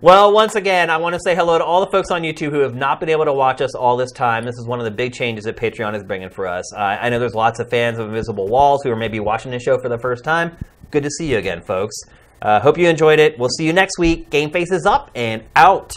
well, 0.00 0.32
once 0.32 0.54
again, 0.54 0.90
I 0.90 0.96
want 0.98 1.14
to 1.14 1.20
say 1.24 1.34
hello 1.34 1.58
to 1.58 1.64
all 1.64 1.84
the 1.84 1.90
folks 1.90 2.10
on 2.10 2.22
YouTube 2.22 2.50
who 2.50 2.60
have 2.60 2.74
not 2.74 3.00
been 3.00 3.08
able 3.08 3.24
to 3.24 3.32
watch 3.32 3.60
us 3.60 3.74
all 3.74 3.96
this 3.96 4.12
time. 4.12 4.44
This 4.44 4.56
is 4.56 4.66
one 4.66 4.78
of 4.78 4.84
the 4.84 4.90
big 4.90 5.12
changes 5.12 5.44
that 5.44 5.56
Patreon 5.56 5.94
is 5.96 6.02
bringing 6.04 6.30
for 6.30 6.46
us. 6.46 6.72
I 6.74 6.96
I 6.96 7.08
know 7.08 7.18
there's 7.18 7.34
lots 7.34 7.60
of 7.60 7.70
fans 7.70 7.98
of 7.98 8.08
Invisible 8.08 8.48
Walls 8.48 8.82
who 8.82 8.90
are 8.90 8.96
maybe 8.96 9.20
watching 9.20 9.50
this 9.50 9.62
show 9.62 9.78
for 9.78 9.88
the 9.88 9.98
first 9.98 10.24
time. 10.24 10.56
Good 10.90 11.02
to 11.02 11.10
see 11.10 11.30
you 11.30 11.38
again, 11.38 11.62
folks. 11.62 11.96
Uh, 12.40 12.60
hope 12.60 12.76
you 12.76 12.88
enjoyed 12.88 13.18
it. 13.18 13.38
We'll 13.38 13.48
see 13.48 13.66
you 13.66 13.72
next 13.72 13.98
week. 13.98 14.30
Game 14.30 14.50
faces 14.50 14.84
up 14.86 15.10
and 15.14 15.44
out. 15.56 15.94